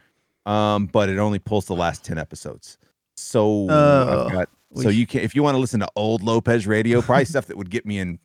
um, 0.47 0.87
but 0.87 1.09
it 1.09 1.19
only 1.19 1.39
pulls 1.39 1.67
the 1.67 1.75
last 1.75 2.05
10 2.05 2.19
episodes. 2.19 2.79
So 3.17 3.67
Oh, 3.71 4.27
I've 4.27 4.33
got 4.33 4.49
so 4.75 4.89
you 4.89 5.07
can 5.07 5.21
if 5.21 5.35
you 5.35 5.43
want 5.43 5.55
to 5.55 5.59
listen 5.59 5.81
to 5.81 5.89
old 5.97 6.23
Lopez 6.23 6.67
radio, 6.67 7.03
probably 7.03 7.27
stuff 7.27 7.47
that 7.47 7.57
would 7.57 7.71
get 7.71 7.85
me 7.85 7.99
in 7.99 8.19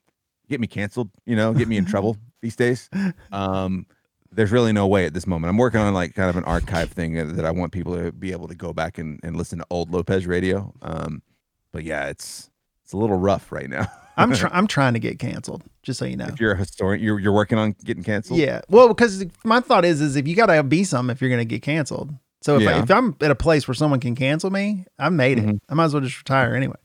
get 0.49 0.61
me 0.61 0.67
canceled, 0.67 1.09
you 1.25 1.35
know, 1.35 1.53
get 1.53 1.67
me 1.67 1.75
in 1.77 1.85
trouble 1.85 2.17
these 2.41 2.55
days. 2.55 2.89
Um, 3.31 3.85
there's 4.31 4.51
really 4.51 4.71
no 4.71 4.87
way 4.87 5.05
at 5.05 5.13
this 5.13 5.27
moment. 5.27 5.49
I'm 5.49 5.57
working 5.57 5.79
on 5.79 5.93
like 5.93 6.13
kind 6.15 6.29
of 6.29 6.37
an 6.37 6.43
archive 6.45 6.91
thing 6.91 7.13
that 7.15 7.35
that 7.35 7.45
I 7.45 7.51
want 7.51 7.71
people 7.73 7.95
to 7.97 8.11
be 8.11 8.31
able 8.31 8.47
to 8.47 8.55
go 8.55 8.71
back 8.73 8.97
and, 8.97 9.19
and 9.23 9.35
listen 9.35 9.59
to 9.59 9.65
old 9.69 9.91
Lopez 9.91 10.25
radio. 10.25 10.73
Um, 10.81 11.21
but 11.71 11.83
yeah, 11.83 12.07
it's 12.07 12.49
it's 12.83 12.93
a 12.93 12.97
little 12.97 13.17
rough 13.17 13.51
right 13.51 13.69
now. 13.69 13.87
I'm 14.17 14.33
try- 14.33 14.49
I'm 14.53 14.67
trying 14.67 14.93
to 14.93 14.99
get 14.99 15.19
canceled. 15.19 15.63
Just 15.83 15.99
so 15.99 16.05
you 16.05 16.17
know. 16.17 16.25
if 16.27 16.39
you're 16.39 16.51
a 16.53 16.57
historian, 16.57 17.03
you're 17.03 17.19
you're 17.19 17.31
working 17.33 17.57
on 17.57 17.75
getting 17.83 18.03
canceled. 18.03 18.39
Yeah. 18.39 18.61
Well, 18.69 18.87
because 18.89 19.25
my 19.45 19.59
thought 19.59 19.85
is, 19.85 20.01
is 20.01 20.15
if 20.15 20.27
you 20.27 20.35
got 20.35 20.47
to 20.47 20.63
be 20.63 20.83
some 20.83 21.09
if 21.09 21.21
you're 21.21 21.29
going 21.29 21.39
to 21.39 21.45
get 21.45 21.61
canceled. 21.61 22.13
So 22.41 22.59
if, 22.59 22.67
I, 22.67 22.79
if 22.79 22.91
I'm 22.91 23.15
at 23.21 23.31
a 23.31 23.35
place 23.35 23.67
where 23.67 23.75
someone 23.75 23.99
can 23.99 24.15
cancel 24.15 24.49
me, 24.51 24.85
I 24.99 25.09
made 25.09 25.39
it. 25.39 25.45
Mhm. 25.45 25.59
I 25.69 25.73
might 25.73 25.85
as 25.85 25.93
well 25.93 26.01
just 26.03 26.17
retire 26.19 26.55
anyway. 26.55 26.75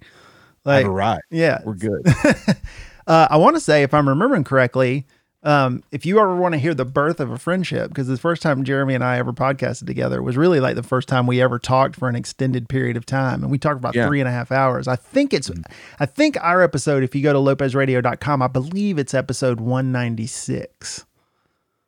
Like, 0.65 0.85
Like, 0.85 0.87
all 0.87 0.93
right, 0.93 1.21
yeah. 1.31 1.59
we're 1.65 1.75
good. 1.75 2.03
uh, 3.07 3.27
I 3.31 3.37
want 3.37 3.57
to 3.57 3.61
say, 3.61 3.83
if 3.83 3.93
I'm 3.95 4.09
remembering 4.09 4.45
correctly, 4.45 5.07
um, 5.45 5.83
if 5.91 6.07
you 6.07 6.21
ever 6.21 6.37
want 6.37 6.53
to 6.55 6.59
hear 6.59 6.73
the 6.75 6.85
birth 6.85 7.19
of 7.19 7.31
a 7.31 7.39
friendship, 7.39 7.89
because 7.89 8.07
the 8.07 8.17
first 8.17 8.43
time 8.43 8.63
Jeremy 8.63 8.95
and 8.95 9.03
I 9.03 9.19
ever 9.19 9.33
podcasted 9.33 9.87
together 9.87 10.23
was 10.23 10.37
really 10.37 10.61
like 10.61 10.77
the 10.77 10.83
first 10.85 11.09
time 11.09 11.27
we 11.27 11.41
ever 11.43 11.59
talked 11.59 11.97
for 11.97 12.09
an 12.09 12.15
extended 12.15 12.69
period 12.69 12.97
of 12.97 13.05
time. 13.05 13.43
And 13.43 13.51
we 13.51 13.59
talked 13.59 13.79
about 13.79 13.95
Yeah. 13.95 14.07
three 14.07 14.21
and 14.21 14.29
a 14.29 14.33
half 14.33 14.53
hours. 14.53 14.87
I 14.87 14.95
think 14.97 15.33
it's, 15.35 15.51
I 15.99 16.07
think 16.07 16.37
our 16.41 16.63
episode, 16.63 17.03
if 17.03 17.15
you 17.15 17.23
go 17.23 17.33
to 17.33 17.39
lopezradio.com, 17.41 18.41
I 18.43 18.47
believe 18.47 18.99
it's 18.99 19.15
episode 19.15 19.61
196. 19.61 21.07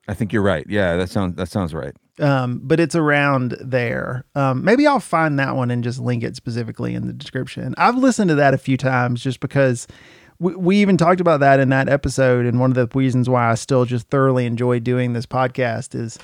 I 0.07 0.15
think 0.15 0.33
you're 0.33 0.43
right. 0.43 0.67
Yeah, 0.69 0.97
that 0.97 1.09
sounds 1.09 1.37
that 1.37 1.49
sounds 1.49 1.73
right. 1.73 1.95
um, 2.21 2.61
but 2.63 2.79
it's 2.79 2.95
around 2.95 3.57
there. 3.61 4.25
Um, 4.35 4.63
maybe 4.63 4.87
I'll 4.87 5.01
find 5.01 5.39
that 5.39 5.57
one 5.57 5.71
and 5.71 5.83
just 5.83 5.99
link 5.99 6.23
it 6.23 6.37
specifically 6.37 6.95
in 6.95 7.07
the 7.07 7.13
description. 7.15 7.75
I've 7.79 7.97
listened 7.97 8.29
to 8.29 8.35
that 8.35 8.53
a 8.53 8.59
few 8.59 8.77
times 8.77 9.23
just 9.23 9.41
because 9.41 9.87
we, 10.39 10.55
we 10.55 10.77
even 10.79 10.97
talked 10.97 11.21
about 11.21 11.41
that 11.41 11.61
in 11.61 11.69
that 11.71 11.89
episode. 11.89 12.47
And 12.47 12.61
one 12.61 12.71
of 12.71 12.75
the 12.77 12.89
reasons 12.99 13.29
why 13.29 13.51
I 13.51 13.55
still 13.55 13.85
just 13.85 14.09
thoroughly 14.09 14.47
enjoy 14.47 14.81
doing 14.81 15.13
this 15.13 15.27
podcast 15.27 15.95
is 15.95 16.19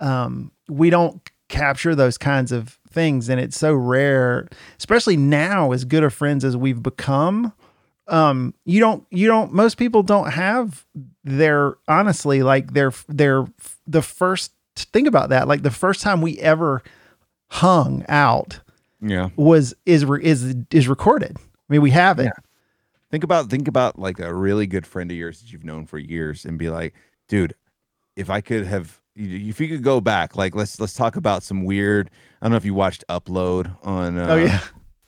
um, 0.00 0.50
we 0.68 0.90
don't 0.90 1.20
capture 1.48 1.94
those 1.94 2.18
kinds 2.18 2.52
of 2.52 2.78
things. 2.90 3.28
And 3.28 3.40
it's 3.40 3.58
so 3.58 3.74
rare, 3.74 4.48
especially 4.78 5.16
now, 5.16 5.72
as 5.72 5.84
good 5.84 6.04
of 6.04 6.12
friends 6.14 6.44
as 6.44 6.56
we've 6.56 6.82
become. 6.82 7.52
Um, 8.06 8.54
you 8.64 8.80
don't, 8.80 9.06
you 9.10 9.26
don't, 9.26 9.52
most 9.52 9.76
people 9.76 10.02
don't 10.02 10.30
have 10.32 10.86
their, 11.24 11.76
honestly, 11.88 12.42
like 12.42 12.72
their, 12.72 12.92
their, 13.08 13.44
the 13.86 14.00
first, 14.02 14.52
think 14.76 15.06
about 15.06 15.28
that. 15.28 15.46
Like 15.48 15.62
the 15.62 15.70
first 15.70 16.00
time 16.00 16.22
we 16.22 16.38
ever 16.38 16.82
hung 17.50 18.04
out 18.08 18.60
Yeah. 19.00 19.28
was, 19.36 19.74
is, 19.84 20.04
is, 20.22 20.54
is 20.70 20.88
recorded. 20.88 21.36
I 21.36 21.40
mean, 21.68 21.82
we 21.82 21.90
have 21.90 22.18
it. 22.18 22.24
Yeah. 22.24 22.32
Think 23.10 23.24
about 23.24 23.48
think 23.48 23.68
about 23.68 23.98
like 23.98 24.18
a 24.18 24.34
really 24.34 24.66
good 24.66 24.86
friend 24.86 25.10
of 25.10 25.16
yours 25.16 25.40
that 25.40 25.52
you've 25.52 25.64
known 25.64 25.86
for 25.86 25.98
years 25.98 26.44
and 26.44 26.58
be 26.58 26.68
like, 26.68 26.94
dude, 27.28 27.54
if 28.16 28.28
I 28.28 28.40
could 28.40 28.66
have 28.66 29.00
if 29.16 29.60
you 29.60 29.68
could 29.68 29.82
go 29.82 30.00
back, 30.00 30.36
like 30.36 30.54
let's 30.54 30.78
let's 30.78 30.94
talk 30.94 31.16
about 31.16 31.42
some 31.42 31.64
weird. 31.64 32.10
I 32.40 32.46
don't 32.46 32.52
know 32.52 32.56
if 32.56 32.64
you 32.64 32.74
watched 32.74 33.04
Upload 33.08 33.74
on. 33.84 34.18
Uh, 34.18 34.26
oh 34.28 34.36
yeah. 34.36 34.60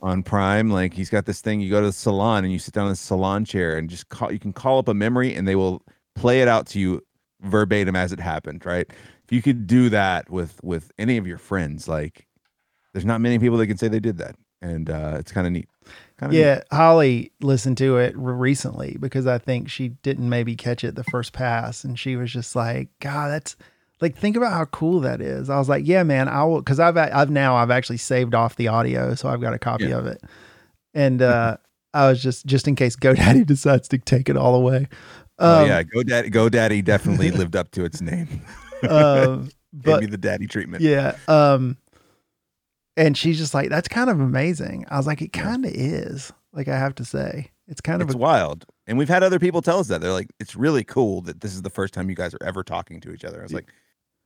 on 0.02 0.22
Prime. 0.22 0.70
Like 0.70 0.94
he's 0.94 1.10
got 1.10 1.26
this 1.26 1.40
thing. 1.40 1.60
You 1.60 1.70
go 1.70 1.80
to 1.80 1.86
the 1.88 1.92
salon 1.92 2.44
and 2.44 2.52
you 2.52 2.58
sit 2.58 2.74
down 2.74 2.86
in 2.86 2.92
the 2.92 2.96
salon 2.96 3.44
chair 3.44 3.76
and 3.76 3.88
just 3.88 4.08
call. 4.08 4.32
You 4.32 4.38
can 4.38 4.52
call 4.52 4.78
up 4.78 4.88
a 4.88 4.94
memory 4.94 5.34
and 5.34 5.46
they 5.46 5.56
will 5.56 5.82
play 6.14 6.40
it 6.40 6.48
out 6.48 6.66
to 6.68 6.80
you 6.80 7.02
verbatim 7.42 7.96
as 7.96 8.12
it 8.12 8.20
happened. 8.20 8.64
Right. 8.64 8.86
If 8.88 9.32
you 9.32 9.42
could 9.42 9.66
do 9.66 9.88
that 9.90 10.30
with 10.30 10.58
with 10.62 10.90
any 10.98 11.16
of 11.16 11.26
your 11.26 11.38
friends, 11.38 11.86
like 11.86 12.26
there's 12.92 13.04
not 13.04 13.20
many 13.20 13.38
people 13.38 13.58
that 13.58 13.66
can 13.66 13.76
say 13.76 13.88
they 13.88 14.00
did 14.00 14.18
that, 14.18 14.36
and 14.60 14.90
uh, 14.90 15.16
it's 15.18 15.32
kind 15.32 15.46
of 15.46 15.52
neat. 15.52 15.68
Kind 16.20 16.32
of 16.32 16.38
Yeah, 16.38 16.60
Holly 16.70 17.32
listened 17.40 17.78
to 17.78 17.96
it 17.96 18.14
recently 18.14 18.98
because 19.00 19.26
I 19.26 19.38
think 19.38 19.70
she 19.70 19.88
didn't 20.02 20.28
maybe 20.28 20.54
catch 20.54 20.84
it 20.84 20.94
the 20.94 21.04
first 21.04 21.32
pass, 21.32 21.82
and 21.82 21.98
she 21.98 22.14
was 22.14 22.30
just 22.30 22.54
like, 22.54 22.90
"God, 23.00 23.28
that's 23.30 23.56
like 24.02 24.18
think 24.18 24.36
about 24.36 24.52
how 24.52 24.66
cool 24.66 25.00
that 25.00 25.22
is." 25.22 25.48
I 25.48 25.56
was 25.56 25.70
like, 25.70 25.86
"Yeah, 25.86 26.02
man, 26.02 26.28
I 26.28 26.44
will," 26.44 26.60
because 26.60 26.78
I've 26.78 26.98
I've 26.98 27.30
now 27.30 27.56
I've 27.56 27.70
actually 27.70 27.96
saved 27.96 28.34
off 28.34 28.56
the 28.56 28.68
audio, 28.68 29.14
so 29.14 29.30
I've 29.30 29.40
got 29.40 29.54
a 29.54 29.58
copy 29.58 29.84
Yeah. 29.86 29.96
of 29.96 30.06
it, 30.06 30.22
and 30.92 31.22
uh, 31.22 31.56
I 31.94 32.08
was 32.10 32.22
just 32.22 32.44
just 32.44 32.68
in 32.68 32.76
case 32.76 32.96
GoDaddy 33.00 33.46
decides 33.46 33.88
to 33.88 33.96
take 33.98 34.28
it 34.28 34.36
all 34.36 34.54
away. 34.54 34.88
Oh 35.38 35.60
Um, 35.62 35.66
yeah, 35.68 35.82
GoDaddy 35.84 36.30
GoDaddy 36.30 36.84
definitely 36.84 37.30
lived 37.30 37.56
up 37.56 37.70
to 37.70 37.84
its 37.86 38.02
name. 38.02 38.28
um, 38.90 39.48
Gave 39.72 39.84
but 39.84 40.00
me 40.02 40.06
the 40.06 40.18
daddy 40.18 40.46
treatment. 40.46 40.82
yeah, 40.82 41.16
um, 41.28 41.78
and 43.00 43.16
she's 43.16 43.38
just 43.38 43.54
like, 43.54 43.68
"That's 43.70 43.88
kind 43.88 44.10
of 44.10 44.20
amazing." 44.20 44.84
I 44.90 44.96
was 44.96 45.06
like, 45.06 45.22
"It 45.22 45.32
kind 45.32 45.64
of 45.64 45.72
is." 45.72 46.32
Like 46.52 46.68
I 46.68 46.76
have 46.78 46.94
to 46.96 47.04
say, 47.04 47.50
it's 47.68 47.80
kind 47.80 48.02
It's 48.02 48.10
of 48.10 48.16
a 48.16 48.18
wild. 48.18 48.66
And 48.88 48.98
we've 48.98 49.08
had 49.08 49.22
other 49.22 49.38
people 49.38 49.62
tell 49.62 49.78
us 49.78 49.86
that. 49.88 50.00
They're 50.00 50.12
like, 50.12 50.30
it's 50.40 50.56
really 50.56 50.82
cool 50.82 51.20
that 51.22 51.40
this 51.40 51.54
is 51.54 51.62
the 51.62 51.70
first 51.70 51.94
time 51.94 52.10
you 52.10 52.16
guys 52.16 52.34
are 52.34 52.42
ever 52.42 52.62
talking 52.64 53.00
to 53.02 53.12
each 53.12 53.24
other. 53.24 53.38
I 53.38 53.44
was 53.44 53.52
like, 53.52 53.66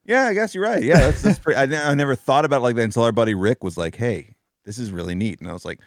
yeah, 0.06 0.24
I 0.24 0.32
guess 0.34 0.54
you're 0.54 0.64
right. 0.64 0.82
Yeah, 0.82 1.00
that's, 1.00 1.20
that's 1.22 1.38
pretty. 1.38 1.58
I, 1.58 1.90
I 1.90 1.94
never 1.94 2.14
thought 2.14 2.44
about 2.46 2.58
it 2.58 2.62
like 2.62 2.76
that 2.76 2.82
until 2.82 3.02
our 3.04 3.12
buddy 3.12 3.34
Rick 3.34 3.62
was 3.62 3.76
like, 3.76 3.94
hey, 3.96 4.36
this 4.64 4.78
is 4.78 4.90
really 4.90 5.14
neat. 5.14 5.38
And 5.40 5.50
I 5.50 5.52
was 5.52 5.66
like, 5.66 5.80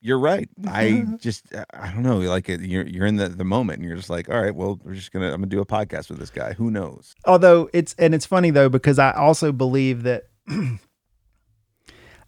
you're 0.00 0.18
right. 0.20 0.48
I 0.68 1.06
just, 1.18 1.52
I- 1.54 1.64
I 1.72 1.92
don't 1.92 2.02
know. 2.04 2.18
Like 2.18 2.48
it- 2.48 2.60
you're, 2.60 2.86
you're 2.86 3.06
in 3.06 3.16
the, 3.16 3.28
the 3.28 3.44
moment 3.44 3.80
and 3.80 3.88
you're 3.88 3.96
just 3.96 4.10
like, 4.10 4.28
all 4.30 4.40
right, 4.40 4.54
well, 4.54 4.78
we're 4.84 4.94
just 4.94 5.10
going 5.10 5.22
to, 5.24 5.32
I'm 5.32 5.40
going 5.40 5.50
to 5.50 5.56
do 5.56 5.60
a 5.60 5.66
podcast 5.66 6.08
with 6.08 6.20
this 6.20 6.30
guy. 6.30 6.52
Who 6.52 6.70
knows? 6.70 7.14
although 7.26 7.68
it's 7.72 7.96
and 7.98 8.14
it's 8.14 8.26
funny 8.26 8.50
though 8.50 8.68
because 8.68 9.00
I 9.00 9.10
also 9.10 9.50
believe 9.50 10.04
that 10.04 10.24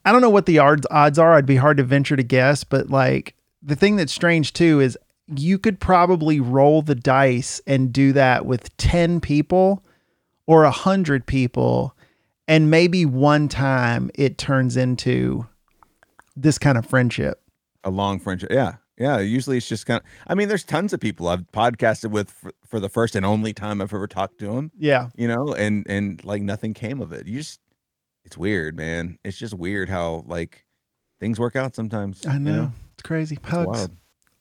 I 0.04 0.12
don't 0.12 0.20
know 0.20 0.30
what 0.30 0.46
the 0.46 0.58
odds 0.58 1.18
are. 1.18 1.32
I'd 1.32 1.46
be 1.46 1.56
hard 1.56 1.78
to 1.78 1.84
venture 1.84 2.16
to 2.16 2.22
guess, 2.22 2.64
but 2.64 2.90
like 2.90 3.34
the 3.62 3.76
thing 3.76 3.96
that's 3.96 4.12
strange 4.12 4.52
too 4.52 4.80
is 4.80 4.98
you 5.34 5.58
could 5.58 5.80
probably 5.80 6.40
roll 6.40 6.82
the 6.82 6.94
dice 6.94 7.60
and 7.66 7.92
do 7.92 8.12
that 8.12 8.44
with 8.44 8.76
10 8.76 9.20
people 9.20 9.82
or 10.46 10.64
a 10.64 10.68
100 10.68 11.26
people 11.26 11.96
and 12.46 12.70
maybe 12.70 13.06
one 13.06 13.48
time 13.48 14.10
it 14.14 14.36
turns 14.36 14.76
into 14.76 15.46
this 16.36 16.58
kind 16.58 16.76
of 16.76 16.84
friendship. 16.84 17.40
A 17.84 17.90
long 17.90 18.18
friendship. 18.18 18.50
Yeah. 18.52 18.74
Yeah. 18.98 19.18
Usually 19.18 19.56
it's 19.56 19.68
just 19.68 19.86
kind 19.86 20.00
of, 20.00 20.06
I 20.26 20.34
mean, 20.34 20.48
there's 20.48 20.64
tons 20.64 20.92
of 20.92 21.00
people 21.00 21.28
I've 21.28 21.50
podcasted 21.52 22.10
with 22.10 22.30
for, 22.30 22.52
for 22.66 22.80
the 22.80 22.90
first 22.90 23.16
and 23.16 23.24
only 23.24 23.54
time 23.54 23.80
I've 23.80 23.94
ever 23.94 24.06
talked 24.06 24.38
to 24.40 24.46
them. 24.46 24.70
Yeah. 24.78 25.08
you 25.16 25.26
know 25.26 25.54
and 25.54 25.86
and 25.88 26.22
like 26.24 26.42
nothing 26.42 26.74
came 26.74 27.00
of 27.00 27.12
it 27.12 27.26
you 27.26 27.38
just 27.38 27.60
it's 28.24 28.36
weird 28.38 28.76
man 28.76 29.18
it's 29.24 29.36
just 29.38 29.54
weird 29.54 29.88
how 29.88 30.24
like 30.26 30.64
things 31.20 31.38
work 31.38 31.56
out 31.56 31.74
sometimes 31.74 32.24
I 32.26 32.34
you 32.34 32.38
know. 32.40 32.72
It's 32.94 33.02
crazy. 33.02 33.36
it's 33.42 33.48
Hugs. 33.50 33.66
wild 33.66 33.90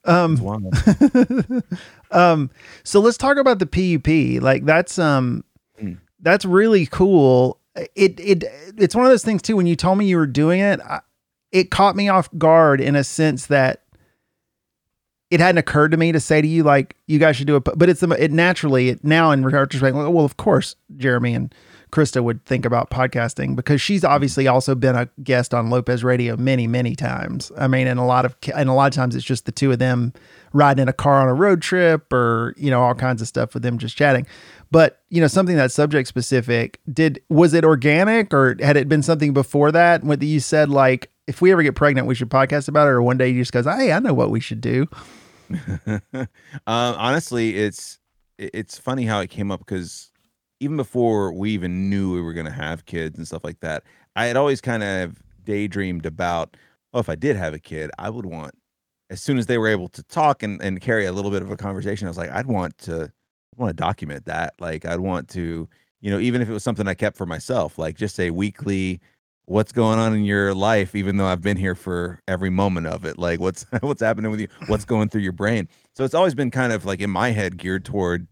Um 0.04 0.36
um 2.10 2.50
so 2.82 3.00
let's 3.00 3.16
talk 3.16 3.36
about 3.36 3.58
the 3.58 3.66
PUP. 3.66 4.42
Like 4.42 4.64
that's 4.64 4.98
um 4.98 5.44
Mm. 5.82 5.98
that's 6.20 6.44
really 6.44 6.86
cool. 6.86 7.58
It 7.96 8.20
it 8.20 8.44
it's 8.78 8.94
one 8.94 9.04
of 9.04 9.10
those 9.10 9.24
things 9.24 9.42
too 9.42 9.56
when 9.56 9.66
you 9.66 9.74
told 9.74 9.98
me 9.98 10.06
you 10.06 10.16
were 10.18 10.26
doing 10.26 10.60
it, 10.60 10.80
I, 10.80 11.00
it 11.50 11.72
caught 11.72 11.96
me 11.96 12.08
off 12.08 12.28
guard 12.38 12.80
in 12.80 12.94
a 12.94 13.02
sense 13.02 13.46
that 13.46 13.82
it 15.32 15.40
hadn't 15.40 15.58
occurred 15.58 15.90
to 15.90 15.96
me 15.96 16.12
to 16.12 16.20
say 16.20 16.40
to 16.40 16.46
you 16.46 16.62
like 16.62 16.94
you 17.08 17.18
guys 17.18 17.34
should 17.36 17.48
do 17.48 17.56
it 17.56 17.64
but 17.64 17.88
it's 17.88 17.98
the 18.00 18.08
it 18.10 18.30
naturally 18.30 18.90
it 18.90 19.02
now 19.02 19.32
in 19.32 19.44
retrospect 19.44 19.96
well 19.96 20.20
of 20.24 20.36
course 20.36 20.76
Jeremy 20.96 21.34
and 21.34 21.52
Krista 21.94 22.24
would 22.24 22.44
think 22.44 22.64
about 22.64 22.90
podcasting 22.90 23.54
because 23.54 23.80
she's 23.80 24.02
obviously 24.02 24.48
also 24.48 24.74
been 24.74 24.96
a 24.96 25.08
guest 25.22 25.54
on 25.54 25.70
Lopez 25.70 26.02
Radio 26.02 26.36
many 26.36 26.66
many 26.66 26.96
times. 26.96 27.52
I 27.56 27.68
mean 27.68 27.86
and 27.86 28.00
a 28.00 28.02
lot 28.02 28.24
of 28.24 28.34
and 28.52 28.68
a 28.68 28.72
lot 28.72 28.86
of 28.86 28.96
times 28.96 29.14
it's 29.14 29.24
just 29.24 29.46
the 29.46 29.52
two 29.52 29.70
of 29.70 29.78
them 29.78 30.12
riding 30.52 30.82
in 30.82 30.88
a 30.88 30.92
car 30.92 31.20
on 31.22 31.28
a 31.28 31.34
road 31.34 31.62
trip 31.62 32.12
or 32.12 32.52
you 32.56 32.68
know 32.68 32.82
all 32.82 32.94
kinds 32.94 33.22
of 33.22 33.28
stuff 33.28 33.54
with 33.54 33.62
them 33.62 33.78
just 33.78 33.96
chatting 33.96 34.26
but 34.72 35.02
you 35.08 35.20
know 35.20 35.28
something 35.28 35.54
that's 35.54 35.72
subject 35.72 36.08
specific 36.08 36.80
did 36.92 37.22
was 37.28 37.54
it 37.54 37.64
organic 37.64 38.34
or 38.34 38.56
had 38.60 38.76
it 38.76 38.88
been 38.88 39.02
something 39.02 39.32
before 39.32 39.70
that 39.70 40.02
what 40.02 40.20
you 40.20 40.40
said 40.40 40.68
like 40.68 41.12
if 41.28 41.40
we 41.40 41.52
ever 41.52 41.62
get 41.62 41.76
pregnant 41.76 42.08
we 42.08 42.14
should 42.14 42.30
podcast 42.30 42.66
about 42.66 42.88
it 42.88 42.90
or 42.90 43.02
one 43.02 43.18
day 43.18 43.28
you 43.28 43.40
just 43.40 43.52
goes 43.52 43.66
hey 43.66 43.92
i 43.92 44.00
know 44.00 44.14
what 44.14 44.30
we 44.30 44.40
should 44.40 44.60
do 44.60 44.86
um 45.86 46.26
honestly 46.66 47.56
it's 47.56 47.98
it's 48.38 48.78
funny 48.78 49.04
how 49.04 49.20
it 49.20 49.30
came 49.30 49.52
up 49.52 49.60
because 49.60 50.10
even 50.64 50.76
before 50.76 51.32
we 51.32 51.50
even 51.50 51.90
knew 51.90 52.12
we 52.14 52.22
were 52.22 52.32
going 52.32 52.46
to 52.46 52.52
have 52.52 52.86
kids 52.86 53.18
and 53.18 53.26
stuff 53.26 53.44
like 53.44 53.60
that 53.60 53.82
i 54.16 54.24
had 54.24 54.36
always 54.36 54.60
kind 54.60 54.82
of 54.82 55.22
daydreamed 55.44 56.06
about 56.06 56.56
oh 56.94 57.00
if 57.00 57.08
i 57.08 57.14
did 57.14 57.36
have 57.36 57.54
a 57.54 57.58
kid 57.58 57.90
i 57.98 58.08
would 58.08 58.26
want 58.26 58.54
as 59.10 59.20
soon 59.20 59.38
as 59.38 59.46
they 59.46 59.58
were 59.58 59.68
able 59.68 59.88
to 59.88 60.02
talk 60.04 60.42
and, 60.42 60.60
and 60.62 60.80
carry 60.80 61.04
a 61.04 61.12
little 61.12 61.30
bit 61.30 61.42
of 61.42 61.50
a 61.50 61.56
conversation 61.56 62.06
i 62.06 62.10
was 62.10 62.18
like 62.18 62.30
i'd 62.30 62.46
want 62.46 62.76
to 62.78 63.12
I 63.56 63.62
want 63.62 63.76
to 63.76 63.80
document 63.80 64.24
that. 64.26 64.54
Like 64.58 64.84
i'd 64.84 65.00
want 65.00 65.28
to 65.30 65.68
you 66.00 66.10
know 66.10 66.18
even 66.18 66.42
if 66.42 66.48
it 66.48 66.52
was 66.52 66.64
something 66.64 66.88
i 66.88 66.94
kept 66.94 67.16
for 67.16 67.26
myself 67.26 67.78
like 67.78 67.96
just 67.96 68.18
a 68.18 68.30
weekly 68.30 69.00
what's 69.46 69.72
going 69.72 69.98
on 69.98 70.14
in 70.14 70.24
your 70.24 70.54
life? 70.54 70.94
even 70.94 71.18
though 71.18 71.26
i've 71.26 71.42
been 71.42 71.56
here 71.56 71.74
for 71.74 72.20
every 72.26 72.50
moment 72.50 72.86
of 72.86 73.04
it. 73.04 73.18
Like 73.18 73.40
what's 73.40 73.64
what's 73.80 74.02
happening 74.02 74.30
with 74.30 74.40
you? 74.40 74.48
What's 74.66 74.84
going 74.84 75.08
through 75.08 75.20
your 75.22 75.32
brain? 75.32 75.68
So 75.94 76.04
it's 76.04 76.14
always 76.14 76.34
been 76.34 76.50
kind 76.50 76.72
of 76.72 76.84
like 76.84 77.00
in 77.00 77.10
my 77.10 77.30
head 77.30 77.58
geared 77.58 77.84
toward 77.84 78.26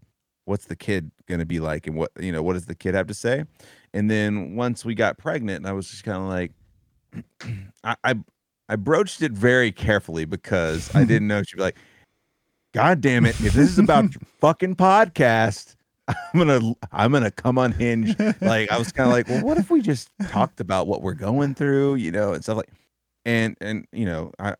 what's 0.45 0.65
the 0.65 0.75
kid 0.75 1.11
going 1.27 1.39
to 1.39 1.45
be 1.45 1.59
like 1.59 1.87
and 1.87 1.95
what 1.95 2.11
you 2.19 2.31
know 2.31 2.43
what 2.43 2.53
does 2.53 2.65
the 2.65 2.75
kid 2.75 2.95
have 2.95 3.07
to 3.07 3.13
say? 3.13 3.45
And 3.93 4.09
then 4.09 4.55
once 4.55 4.83
we 4.83 4.95
got 4.95 5.17
pregnant 5.17 5.57
and 5.57 5.67
i 5.67 5.71
was 5.71 5.89
just 5.89 6.03
kind 6.03 6.17
of 6.17 6.23
like 6.23 6.51
I, 7.83 7.95
I 8.03 8.15
i 8.69 8.75
broached 8.75 9.21
it 9.21 9.31
very 9.31 9.71
carefully 9.71 10.25
because 10.25 10.93
i 10.95 11.03
didn't 11.03 11.27
know 11.27 11.43
she'd 11.43 11.57
be 11.57 11.61
like 11.61 11.77
god 12.73 13.01
damn 13.01 13.25
it 13.25 13.39
if 13.41 13.53
this 13.53 13.69
is 13.69 13.79
about 13.79 14.05
your 14.05 14.21
fucking 14.39 14.75
podcast 14.75 15.75
i'm 16.07 16.15
gonna 16.33 16.73
i'm 16.91 17.11
gonna 17.11 17.31
come 17.31 17.57
unhinged. 17.57 18.19
Like 18.41 18.71
i 18.71 18.77
was 18.77 18.91
kind 18.91 19.07
of 19.07 19.13
like 19.13 19.29
well 19.29 19.43
what 19.43 19.57
if 19.57 19.69
we 19.69 19.81
just 19.81 20.09
talked 20.27 20.59
about 20.59 20.87
what 20.87 21.01
we're 21.01 21.13
going 21.13 21.55
through 21.55 21.95
you 21.95 22.11
know 22.11 22.33
and 22.33 22.43
stuff 22.43 22.57
like 22.57 22.69
and 23.25 23.55
and 23.61 23.87
you 23.91 24.05
know 24.05 24.31
i 24.39 24.55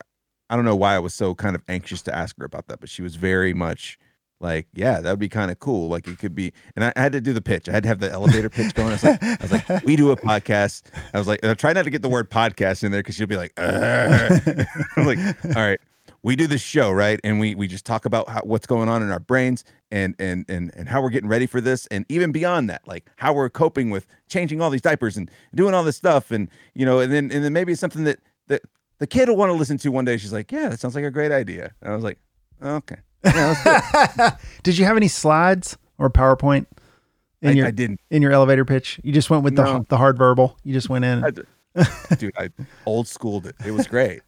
i 0.50 0.56
don't 0.56 0.66
know 0.66 0.76
why 0.76 0.96
i 0.96 1.00
was 1.00 1.14
so 1.14 1.34
kind 1.34 1.56
of 1.56 1.64
anxious 1.68 2.02
to 2.04 2.16
ask 2.16 2.38
her 2.38 2.46
about 2.46 2.68
that 2.68 2.80
but 2.80 2.90
she 2.90 3.02
was 3.02 3.16
very 3.16 3.54
much 3.54 3.98
like 4.44 4.68
yeah 4.74 5.00
that 5.00 5.10
would 5.10 5.20
be 5.20 5.30
kind 5.30 5.50
of 5.50 5.60
cool. 5.60 5.88
Like 5.90 6.08
it 6.08 6.20
could 6.20 6.36
be 6.36 6.54
and 6.76 6.86
I, 6.86 6.94
I 6.96 7.02
had 7.02 7.14
to 7.14 7.22
do 7.22 7.34
the 7.34 7.42
pitch. 7.42 7.70
I 7.70 7.72
had 7.72 7.84
to 7.84 7.90
have 7.90 8.00
the 8.00 8.12
elevator 8.12 8.50
pitch 8.50 8.76
going. 8.76 8.90
I 8.90 8.92
was 8.92 9.04
like 9.04 9.24
i 9.24 9.38
was 9.42 9.52
like 9.52 9.84
we 9.86 9.96
do 9.96 10.12
a 10.12 10.18
podcast. 10.18 10.84
I 11.14 11.18
was 11.18 11.28
like 11.28 11.44
i 11.44 11.54
try 11.54 11.74
not 11.74 11.84
to 11.86 11.90
get 11.90 12.02
the 12.02 12.10
word 12.10 12.30
podcast 12.30 12.84
in 12.84 12.92
there 12.92 13.02
because 13.02 13.16
she'll 13.16 13.26
be 13.26 13.38
like 13.38 13.54
i'm 13.58 15.06
like 15.06 15.20
all 15.56 15.64
right 15.64 15.80
we 16.24 16.36
do 16.36 16.48
this 16.48 16.62
show 16.62 16.92
right? 16.92 17.20
And 17.24 17.40
we 17.40 17.54
we 17.54 17.68
just 17.68 17.86
talk 17.86 18.06
about 18.06 18.30
how, 18.30 18.42
what's 18.42 18.66
going 18.66 18.90
on 18.90 19.04
in 19.04 19.12
our 19.12 19.20
brains 19.20 19.64
and 19.92 20.16
and 20.18 20.46
and 20.50 20.72
and 20.76 20.90
how 20.90 21.02
we're 21.02 21.10
getting 21.10 21.30
ready 21.30 21.46
for 21.46 21.62
this 21.62 21.86
and 21.88 22.06
even 22.10 22.32
beyond 22.32 22.70
that 22.70 22.82
like 22.88 23.06
how 23.18 23.34
we're 23.34 23.50
coping 23.50 23.90
with 23.90 24.08
changing 24.30 24.62
all 24.62 24.70
these 24.70 24.82
diapers 24.82 25.18
and 25.18 25.30
doing 25.54 25.74
all 25.74 25.84
this 25.84 25.98
stuff 25.98 26.32
and 26.32 26.50
you 26.74 26.86
know 26.86 27.00
and 27.00 27.12
then 27.12 27.32
and 27.32 27.44
then 27.44 27.54
maybe 27.54 27.74
it's 27.74 27.82
something 27.82 28.06
that 28.06 28.20
that 28.48 28.62
the 29.00 29.08
kid 29.08 29.28
will 29.30 29.36
want 29.36 29.50
to 29.50 29.54
listen 29.54 29.78
to 29.78 29.90
one 29.90 30.06
day. 30.06 30.18
She's 30.18 30.34
like 30.34 30.52
yeah 30.52 30.70
that 30.70 30.80
sounds 30.80 30.96
like 30.96 31.04
a 31.06 31.12
great 31.12 31.32
idea. 31.32 31.74
And 31.82 31.92
i 31.92 31.96
was 31.96 32.04
like 32.04 32.20
okay 32.64 32.98
yeah, 33.24 33.48
let's 33.66 34.14
do 34.16 34.24
it." 34.24 34.34
did 34.64 34.78
you 34.78 34.86
have 34.86 34.98
any 34.98 35.08
slides 35.08 35.78
or 35.98 36.10
powerpoint 36.10 36.66
in 37.42 37.50
I, 37.50 37.54
your 37.54 37.68
I 37.68 37.72
didn't. 37.72 38.00
in 38.10 38.22
your 38.22 38.32
elevator 38.32 38.66
pitch? 38.66 39.00
You 39.04 39.12
just 39.14 39.30
went 39.30 39.44
with 39.44 39.56
the 39.56 39.64
No. 39.64 39.86
the 39.90 39.98
hard 39.98 40.18
verbal. 40.18 40.58
You 40.64 40.74
just 40.74 40.90
went 40.90 41.06
in. 41.06 41.24
I 41.24 41.32
dude 42.16 42.34
i 42.38 42.50
old 42.86 43.08
schooled 43.08 43.48
it. 43.48 43.56
It 43.66 43.72
was 43.72 43.88
great. 43.88 44.22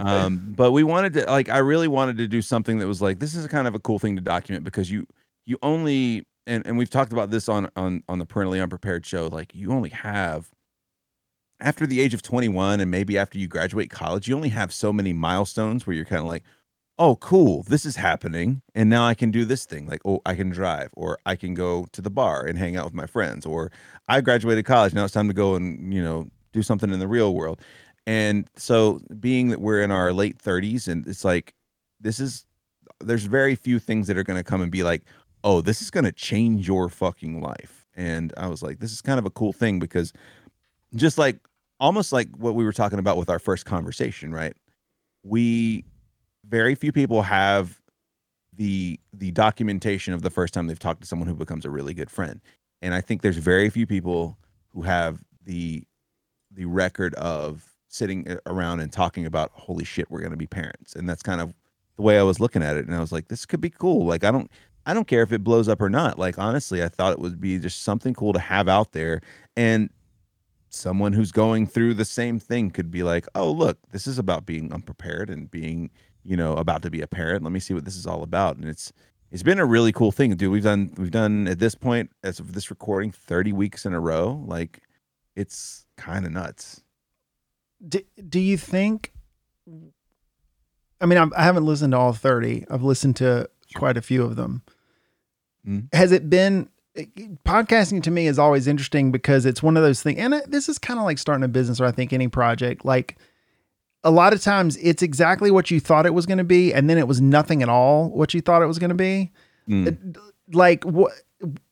Um 0.00 0.52
but 0.56 0.72
we 0.72 0.82
wanted 0.82 1.12
to 1.14 1.26
like 1.26 1.48
i 1.48 1.58
really 1.58 1.86
wanted 1.86 2.16
to 2.18 2.26
do 2.26 2.42
something 2.42 2.78
that 2.80 2.88
was 2.88 3.00
like 3.00 3.20
this 3.20 3.34
is 3.36 3.44
a 3.44 3.48
kind 3.48 3.68
of 3.68 3.74
a 3.76 3.78
cool 3.78 3.98
thing 4.00 4.16
to 4.16 4.22
document 4.22 4.64
because 4.64 4.90
you 4.90 5.06
you 5.44 5.58
only 5.62 6.26
and 6.46 6.66
and 6.66 6.76
we've 6.76 6.90
talked 6.90 7.12
about 7.12 7.30
this 7.30 7.48
on 7.48 7.70
on 7.76 8.02
on 8.08 8.18
the 8.18 8.26
parentally 8.26 8.60
unprepared 8.60 9.06
show 9.06 9.28
like 9.28 9.54
you 9.54 9.70
only 9.70 9.90
have 9.90 10.48
after 11.60 11.86
the 11.86 12.00
age 12.00 12.14
of 12.14 12.22
21 12.22 12.80
and 12.80 12.90
maybe 12.90 13.16
after 13.16 13.38
you 13.38 13.46
graduate 13.46 13.88
college 13.88 14.26
you 14.26 14.34
only 14.34 14.48
have 14.48 14.72
so 14.72 14.92
many 14.92 15.12
milestones 15.12 15.86
where 15.86 15.94
you're 15.94 16.04
kind 16.04 16.20
of 16.20 16.26
like 16.26 16.42
oh 16.98 17.16
cool 17.16 17.62
this 17.64 17.84
is 17.84 17.96
happening 17.96 18.62
and 18.74 18.88
now 18.88 19.06
i 19.06 19.14
can 19.14 19.30
do 19.30 19.44
this 19.44 19.64
thing 19.66 19.86
like 19.86 20.00
oh 20.04 20.20
i 20.24 20.34
can 20.34 20.50
drive 20.50 20.90
or 20.94 21.18
i 21.26 21.36
can 21.36 21.54
go 21.54 21.86
to 21.92 22.00
the 22.00 22.10
bar 22.10 22.44
and 22.44 22.58
hang 22.58 22.76
out 22.76 22.84
with 22.84 22.94
my 22.94 23.06
friends 23.06 23.44
or 23.44 23.70
i 24.08 24.20
graduated 24.20 24.64
college 24.64 24.94
now 24.94 25.04
it's 25.04 25.14
time 25.14 25.28
to 25.28 25.34
go 25.34 25.54
and 25.54 25.92
you 25.92 26.02
know 26.02 26.26
do 26.52 26.62
something 26.62 26.92
in 26.92 26.98
the 26.98 27.08
real 27.08 27.34
world 27.34 27.60
and 28.06 28.48
so 28.56 29.00
being 29.20 29.48
that 29.48 29.60
we're 29.60 29.82
in 29.82 29.90
our 29.90 30.12
late 30.12 30.38
30s 30.38 30.88
and 30.88 31.06
it's 31.06 31.24
like 31.24 31.54
this 32.00 32.18
is 32.18 32.46
there's 33.00 33.24
very 33.24 33.54
few 33.54 33.78
things 33.78 34.06
that 34.06 34.16
are 34.16 34.24
going 34.24 34.38
to 34.38 34.44
come 34.44 34.62
and 34.62 34.72
be 34.72 34.82
like 34.82 35.02
oh 35.44 35.60
this 35.60 35.82
is 35.82 35.90
going 35.90 36.04
to 36.04 36.12
change 36.12 36.66
your 36.66 36.88
fucking 36.88 37.42
life 37.42 37.86
and 37.96 38.32
I 38.36 38.46
was 38.48 38.62
like, 38.62 38.78
this 38.78 38.92
is 38.92 39.00
kind 39.00 39.18
of 39.18 39.24
a 39.24 39.30
cool 39.30 39.52
thing 39.52 39.78
because 39.78 40.12
just 40.94 41.18
like 41.18 41.38
almost 41.80 42.12
like 42.12 42.28
what 42.36 42.54
we 42.54 42.64
were 42.64 42.72
talking 42.72 42.98
about 42.98 43.16
with 43.16 43.30
our 43.30 43.38
first 43.38 43.64
conversation, 43.64 44.32
right? 44.32 44.54
We 45.22 45.84
very 46.48 46.74
few 46.74 46.92
people 46.92 47.22
have 47.22 47.80
the 48.56 48.98
the 49.12 49.30
documentation 49.32 50.14
of 50.14 50.22
the 50.22 50.30
first 50.30 50.54
time 50.54 50.66
they've 50.66 50.78
talked 50.78 51.02
to 51.02 51.06
someone 51.06 51.28
who 51.28 51.34
becomes 51.34 51.64
a 51.64 51.70
really 51.70 51.94
good 51.94 52.10
friend. 52.10 52.40
And 52.82 52.94
I 52.94 53.00
think 53.00 53.22
there's 53.22 53.36
very 53.36 53.70
few 53.70 53.86
people 53.86 54.38
who 54.72 54.82
have 54.82 55.22
the 55.44 55.84
the 56.50 56.64
record 56.64 57.14
of 57.14 57.64
sitting 57.88 58.36
around 58.46 58.80
and 58.80 58.92
talking 58.92 59.26
about 59.26 59.50
holy 59.54 59.84
shit 59.84 60.10
we're 60.10 60.20
going 60.20 60.30
to 60.30 60.36
be 60.36 60.46
parents. 60.46 60.94
And 60.94 61.08
that's 61.08 61.22
kind 61.22 61.40
of 61.40 61.54
the 61.96 62.02
way 62.02 62.18
I 62.18 62.22
was 62.22 62.40
looking 62.40 62.62
at 62.62 62.76
it. 62.76 62.86
And 62.86 62.94
I 62.94 63.00
was 63.00 63.12
like 63.12 63.28
this 63.28 63.46
could 63.46 63.60
be 63.60 63.70
cool. 63.70 64.06
Like 64.06 64.24
I 64.24 64.30
don't 64.30 64.50
I 64.86 64.94
don't 64.94 65.08
care 65.08 65.22
if 65.22 65.32
it 65.32 65.44
blows 65.44 65.68
up 65.68 65.80
or 65.80 65.90
not. 65.90 66.18
Like 66.18 66.38
honestly 66.38 66.82
I 66.82 66.88
thought 66.88 67.12
it 67.12 67.18
would 67.18 67.40
be 67.40 67.58
just 67.58 67.82
something 67.82 68.14
cool 68.14 68.32
to 68.32 68.38
have 68.38 68.68
out 68.68 68.92
there. 68.92 69.20
And 69.56 69.90
someone 70.70 71.12
who's 71.12 71.32
going 71.32 71.66
through 71.66 71.94
the 71.94 72.04
same 72.04 72.38
thing 72.38 72.70
could 72.70 72.90
be 72.90 73.02
like 73.02 73.26
oh 73.34 73.50
look 73.50 73.78
this 73.92 74.06
is 74.06 74.18
about 74.18 74.44
being 74.44 74.70
unprepared 74.72 75.30
and 75.30 75.50
being 75.50 75.88
you 76.26 76.36
know 76.36 76.54
about 76.54 76.82
to 76.82 76.90
be 76.90 77.00
a 77.00 77.06
parent. 77.06 77.42
Let 77.42 77.52
me 77.52 77.60
see 77.60 77.74
what 77.74 77.84
this 77.84 77.96
is 77.96 78.06
all 78.06 78.22
about. 78.22 78.56
And 78.56 78.66
it's 78.66 78.92
it's 79.30 79.42
been 79.42 79.58
a 79.58 79.66
really 79.66 79.92
cool 79.92 80.12
thing. 80.12 80.34
Dude 80.36 80.50
we've 80.50 80.62
done 80.62 80.92
we've 80.96 81.10
done 81.10 81.48
at 81.48 81.58
this 81.58 81.74
point 81.74 82.10
as 82.22 82.40
of 82.40 82.52
this 82.52 82.70
recording 82.70 83.12
30 83.12 83.52
weeks 83.52 83.86
in 83.86 83.92
a 83.92 84.00
row. 84.00 84.42
Like 84.46 84.82
it's 85.34 85.86
kind 85.96 86.26
of 86.26 86.32
nuts. 86.32 86.82
Do, 87.86 88.00
do 88.26 88.40
you 88.40 88.56
think 88.56 89.12
i 90.98 91.04
mean 91.04 91.18
I'm, 91.18 91.30
i 91.36 91.42
have 91.42 91.56
not 91.56 91.64
listened 91.64 91.92
to 91.92 91.98
all 91.98 92.14
30 92.14 92.64
i've 92.70 92.82
listened 92.82 93.16
to 93.16 93.50
quite 93.74 93.98
a 93.98 94.02
few 94.02 94.22
of 94.22 94.36
them. 94.36 94.62
Mm. 95.66 95.92
has 95.92 96.10
it 96.10 96.30
been 96.30 96.70
podcasting 97.44 98.02
to 98.04 98.10
me 98.10 98.28
is 98.28 98.38
always 98.38 98.66
interesting 98.66 99.12
because 99.12 99.44
it's 99.44 99.62
one 99.62 99.76
of 99.76 99.82
those 99.82 100.02
things 100.02 100.18
and 100.18 100.42
this 100.48 100.70
is 100.70 100.78
kind 100.78 100.98
of 100.98 101.04
like 101.04 101.18
starting 101.18 101.44
a 101.44 101.48
business 101.48 101.78
or 101.78 101.84
i 101.84 101.90
think 101.90 102.14
any 102.14 102.28
project 102.28 102.84
like 102.86 103.18
a 104.06 104.10
lot 104.10 104.32
of 104.32 104.40
times 104.40 104.76
it's 104.76 105.02
exactly 105.02 105.50
what 105.50 105.70
you 105.70 105.80
thought 105.80 106.06
it 106.06 106.14
was 106.14 106.26
going 106.26 106.38
to 106.38 106.44
be 106.44 106.72
and 106.72 106.88
then 106.88 106.96
it 106.96 107.08
was 107.08 107.20
nothing 107.20 107.62
at 107.62 107.68
all 107.68 108.08
what 108.10 108.32
you 108.32 108.40
thought 108.40 108.62
it 108.62 108.66
was 108.66 108.78
going 108.78 108.90
to 108.90 108.94
be 108.94 109.32
mm. 109.68 110.16
like 110.52 110.84
what 110.84 111.12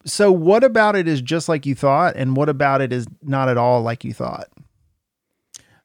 so 0.05 0.31
what 0.31 0.65
about 0.65 0.97
it 0.97 1.09
is 1.09 1.23
just 1.23 1.49
like 1.49 1.67
you 1.67 1.75
thought 1.75 2.17
and 2.17 2.37
what 2.37 2.49
about 2.49 2.81
it 2.81 2.93
is 2.93 3.07
not 3.23 3.49
at 3.49 3.57
all 3.57 3.83
like 3.83 4.05
you 4.05 4.13
thought? 4.13 4.49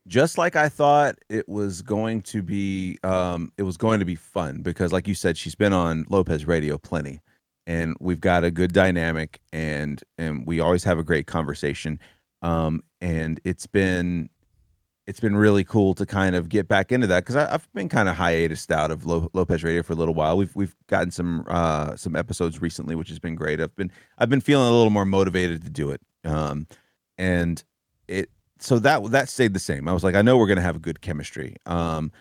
Just 0.08 0.38
like 0.38 0.56
I 0.56 0.70
thought 0.70 1.16
it 1.30 1.48
was 1.48 1.82
going 1.82 2.22
to 2.24 2.42
be 2.42 2.98
um 3.04 3.52
it 3.58 3.64
was 3.64 3.78
going 3.78 4.00
to 4.00 4.06
be 4.06 4.16
fun 4.16 4.62
because 4.62 4.92
like 4.92 5.08
you 5.08 5.16
said 5.16 5.38
she's 5.38 5.56
been 5.56 5.74
on 5.74 6.06
Lopez 6.10 6.46
radio 6.46 6.78
plenty 6.78 7.22
and 7.68 7.96
we've 8.00 8.20
got 8.20 8.44
a 8.44 8.52
good 8.52 8.74
dynamic 8.74 9.40
and 9.54 10.02
and 10.18 10.46
we 10.46 10.60
always 10.60 10.84
have 10.84 10.98
a 10.98 11.04
great 11.04 11.28
conversation. 11.28 12.00
Um 12.42 12.84
and 13.02 13.40
it's 13.44 13.68
been 13.68 14.30
it's 15.10 15.20
been 15.20 15.36
really 15.36 15.64
cool 15.64 15.96
to 15.96 16.06
kind 16.06 16.36
of 16.36 16.50
get 16.50 16.68
back 16.68 16.92
into 16.92 17.08
that 17.08 17.26
because 17.26 17.36
I've 17.36 17.68
been 17.74 17.90
kind 17.90 18.08
of 18.08 18.16
hiatused 18.16 18.70
out 18.70 18.92
of 18.92 19.08
Lopez 19.08 19.64
Radio 19.64 19.82
for 19.82 19.94
a 19.94 19.96
little 19.96 20.14
while. 20.14 20.38
We've 20.38 20.56
we've 20.56 20.76
gotten 20.86 21.10
some 21.10 21.46
uh, 21.48 21.96
some 21.96 22.16
episodes 22.16 22.62
recently, 22.62 22.94
which 22.94 23.10
has 23.10 23.18
been 23.18 23.34
great. 23.34 23.60
I've 23.60 23.76
been 23.76 23.92
I've 24.20 24.30
been 24.30 24.40
feeling 24.40 24.68
a 24.68 24.72
little 24.72 24.92
more 24.92 25.06
motivated 25.06 25.64
to 25.64 25.70
do 25.72 25.90
it, 25.90 26.02
um, 26.26 26.68
and 27.18 27.64
it 28.08 28.30
so 28.60 28.78
that 28.78 29.04
that 29.10 29.30
stayed 29.30 29.54
the 29.56 29.60
same. 29.60 29.88
I 29.88 29.94
was 29.94 30.04
like, 30.04 30.14
I 30.14 30.22
know 30.22 30.38
we're 30.38 30.46
gonna 30.46 30.62
have 30.62 30.76
a 30.76 30.80
good 30.80 31.02
chemistry. 31.02 31.56
Um, 31.66 32.12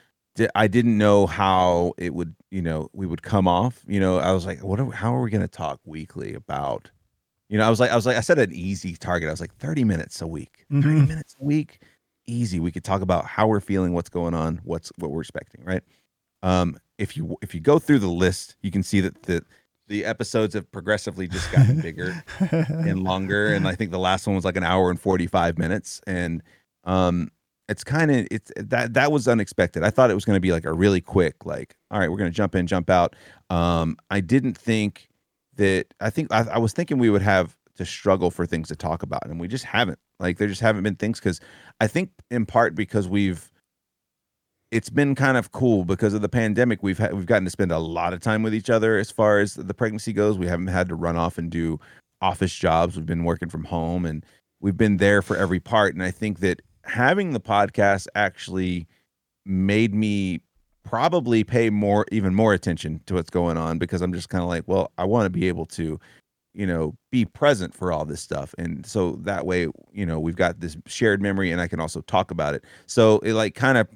I 0.54 0.66
didn't 0.66 0.96
know 0.96 1.26
how 1.26 1.92
it 1.98 2.14
would, 2.14 2.34
you 2.50 2.62
know, 2.62 2.88
we 2.94 3.04
would 3.04 3.20
come 3.20 3.46
off. 3.46 3.84
You 3.86 4.00
know, 4.00 4.16
I 4.18 4.32
was 4.32 4.46
like, 4.46 4.64
what? 4.64 4.80
Are, 4.80 4.90
how 4.92 5.14
are 5.14 5.20
we 5.20 5.28
gonna 5.28 5.46
talk 5.46 5.78
weekly 5.84 6.32
about? 6.32 6.90
You 7.50 7.58
know, 7.58 7.66
I 7.66 7.70
was 7.70 7.80
like, 7.80 7.90
I 7.90 7.96
was 7.96 8.06
like, 8.06 8.16
I 8.16 8.20
set 8.20 8.38
an 8.38 8.54
easy 8.54 8.96
target. 8.96 9.28
I 9.28 9.32
was 9.32 9.42
like, 9.42 9.54
thirty 9.56 9.84
minutes 9.84 10.22
a 10.22 10.26
week, 10.26 10.64
mm-hmm. 10.72 10.80
thirty 10.80 11.06
minutes 11.06 11.36
a 11.38 11.44
week, 11.44 11.80
easy. 12.28 12.60
We 12.60 12.70
could 12.70 12.84
talk 12.84 13.02
about 13.02 13.24
how 13.24 13.46
we're 13.48 13.60
feeling, 13.60 13.92
what's 13.92 14.10
going 14.10 14.34
on, 14.34 14.60
what's 14.64 14.92
what 14.98 15.10
we're 15.10 15.22
expecting, 15.22 15.64
right? 15.64 15.82
Um, 16.42 16.78
if 16.98 17.16
you 17.16 17.36
if 17.42 17.54
you 17.54 17.60
go 17.60 17.78
through 17.78 17.98
the 17.98 18.08
list, 18.08 18.56
you 18.62 18.70
can 18.70 18.82
see 18.82 19.00
that 19.00 19.22
the 19.22 19.44
the 19.88 20.04
episodes 20.04 20.54
have 20.54 20.70
progressively 20.70 21.26
just 21.26 21.50
gotten 21.50 21.80
bigger 21.80 22.22
and 22.40 23.02
longer 23.02 23.52
and 23.54 23.66
i 23.66 23.74
think 23.74 23.90
the 23.90 23.98
last 23.98 24.26
one 24.26 24.36
was 24.36 24.44
like 24.44 24.56
an 24.56 24.62
hour 24.62 24.90
and 24.90 25.00
45 25.00 25.58
minutes 25.58 26.00
and 26.06 26.42
um 26.84 27.30
it's 27.68 27.84
kind 27.84 28.10
of 28.10 28.26
it's 28.30 28.52
that 28.56 28.94
that 28.94 29.10
was 29.10 29.26
unexpected 29.26 29.82
i 29.82 29.90
thought 29.90 30.10
it 30.10 30.14
was 30.14 30.24
going 30.24 30.36
to 30.36 30.40
be 30.40 30.52
like 30.52 30.64
a 30.64 30.72
really 30.72 31.00
quick 31.00 31.44
like 31.44 31.74
all 31.90 31.98
right 31.98 32.10
we're 32.10 32.18
going 32.18 32.30
to 32.30 32.36
jump 32.36 32.54
in 32.54 32.66
jump 32.66 32.90
out 32.90 33.16
um 33.50 33.96
i 34.10 34.20
didn't 34.20 34.56
think 34.56 35.08
that 35.56 35.86
i 36.00 36.10
think 36.10 36.32
I, 36.32 36.46
I 36.52 36.58
was 36.58 36.72
thinking 36.72 36.98
we 36.98 37.10
would 37.10 37.22
have 37.22 37.56
to 37.78 37.86
struggle 37.86 38.30
for 38.30 38.46
things 38.46 38.68
to 38.68 38.76
talk 38.76 39.02
about 39.02 39.26
and 39.26 39.40
we 39.40 39.48
just 39.48 39.64
haven't 39.64 39.98
like 40.20 40.38
there 40.38 40.48
just 40.48 40.60
haven't 40.60 40.82
been 40.82 40.96
things 40.96 41.18
because 41.18 41.40
i 41.80 41.86
think 41.86 42.10
in 42.30 42.44
part 42.44 42.74
because 42.74 43.08
we've 43.08 43.50
it's 44.70 44.90
been 44.90 45.14
kind 45.14 45.36
of 45.36 45.52
cool 45.52 45.84
because 45.84 46.14
of 46.14 46.20
the 46.20 46.28
pandemic. 46.28 46.82
We've 46.82 46.98
had, 46.98 47.14
we've 47.14 47.26
gotten 47.26 47.44
to 47.44 47.50
spend 47.50 47.72
a 47.72 47.78
lot 47.78 48.12
of 48.12 48.20
time 48.20 48.42
with 48.42 48.54
each 48.54 48.68
other 48.68 48.98
as 48.98 49.10
far 49.10 49.38
as 49.38 49.54
the 49.54 49.74
pregnancy 49.74 50.12
goes. 50.12 50.36
We 50.36 50.46
haven't 50.46 50.66
had 50.68 50.88
to 50.88 50.94
run 50.94 51.16
off 51.16 51.38
and 51.38 51.50
do 51.50 51.80
office 52.20 52.54
jobs. 52.54 52.96
We've 52.96 53.06
been 53.06 53.24
working 53.24 53.48
from 53.48 53.64
home 53.64 54.04
and 54.04 54.24
we've 54.60 54.76
been 54.76 54.98
there 54.98 55.22
for 55.22 55.36
every 55.36 55.60
part. 55.60 55.94
And 55.94 56.02
I 56.02 56.10
think 56.10 56.40
that 56.40 56.60
having 56.84 57.32
the 57.32 57.40
podcast 57.40 58.06
actually 58.14 58.86
made 59.46 59.94
me 59.94 60.40
probably 60.84 61.44
pay 61.44 61.70
more, 61.70 62.06
even 62.12 62.34
more 62.34 62.52
attention 62.52 63.00
to 63.06 63.14
what's 63.14 63.30
going 63.30 63.56
on 63.56 63.78
because 63.78 64.02
I'm 64.02 64.12
just 64.12 64.28
kind 64.28 64.42
of 64.42 64.48
like, 64.48 64.64
well, 64.66 64.92
I 64.98 65.04
want 65.04 65.26
to 65.26 65.30
be 65.30 65.48
able 65.48 65.66
to, 65.66 65.98
you 66.58 66.66
know, 66.66 66.92
be 67.12 67.24
present 67.24 67.72
for 67.72 67.92
all 67.92 68.04
this 68.04 68.20
stuff. 68.20 68.52
And 68.58 68.84
so 68.84 69.12
that 69.22 69.46
way, 69.46 69.68
you 69.92 70.04
know, 70.04 70.18
we've 70.18 70.34
got 70.34 70.58
this 70.58 70.76
shared 70.86 71.22
memory 71.22 71.52
and 71.52 71.60
I 71.60 71.68
can 71.68 71.78
also 71.78 72.00
talk 72.00 72.32
about 72.32 72.52
it. 72.52 72.64
So 72.86 73.20
it 73.20 73.34
like 73.34 73.54
kind 73.54 73.78
of 73.78 73.86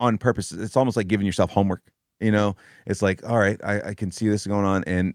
on 0.00 0.18
purpose. 0.18 0.52
It's 0.52 0.76
almost 0.76 0.98
like 0.98 1.08
giving 1.08 1.26
yourself 1.26 1.50
homework. 1.50 1.80
You 2.20 2.30
know, 2.30 2.56
it's 2.86 3.00
like, 3.00 3.26
all 3.26 3.38
right, 3.38 3.58
I, 3.64 3.80
I 3.80 3.94
can 3.94 4.10
see 4.10 4.28
this 4.28 4.46
going 4.46 4.66
on, 4.66 4.84
and 4.84 5.14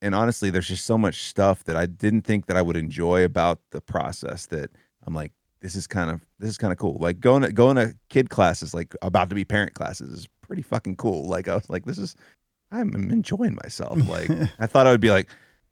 and 0.00 0.14
honestly, 0.14 0.50
there's 0.50 0.68
just 0.68 0.86
so 0.86 0.96
much 0.96 1.24
stuff 1.24 1.64
that 1.64 1.74
I 1.74 1.86
didn't 1.86 2.22
think 2.22 2.46
that 2.46 2.56
I 2.56 2.62
would 2.62 2.76
enjoy 2.76 3.24
about 3.24 3.58
the 3.72 3.80
process 3.80 4.46
that 4.46 4.70
I'm 5.04 5.12
like, 5.12 5.32
this 5.60 5.74
is 5.74 5.88
kind 5.88 6.08
of 6.08 6.24
this 6.38 6.50
is 6.50 6.58
kind 6.58 6.72
of 6.72 6.78
cool. 6.78 6.98
Like 7.00 7.18
going 7.18 7.42
to 7.42 7.50
going 7.50 7.74
to 7.74 7.96
kid 8.08 8.30
classes, 8.30 8.72
like 8.72 8.94
about 9.02 9.28
to 9.30 9.34
be 9.34 9.44
parent 9.44 9.74
classes, 9.74 10.12
is 10.12 10.28
pretty 10.46 10.62
fucking 10.62 10.94
cool. 10.94 11.26
Like 11.26 11.48
I 11.48 11.56
was 11.56 11.68
like, 11.68 11.84
this 11.84 11.98
is 11.98 12.14
I'm 12.70 12.94
enjoying 12.94 13.58
myself. 13.64 13.98
Like 14.08 14.30
I 14.60 14.68
thought 14.68 14.86
I 14.86 14.92
would 14.92 15.00
be 15.00 15.10
like, 15.10 15.28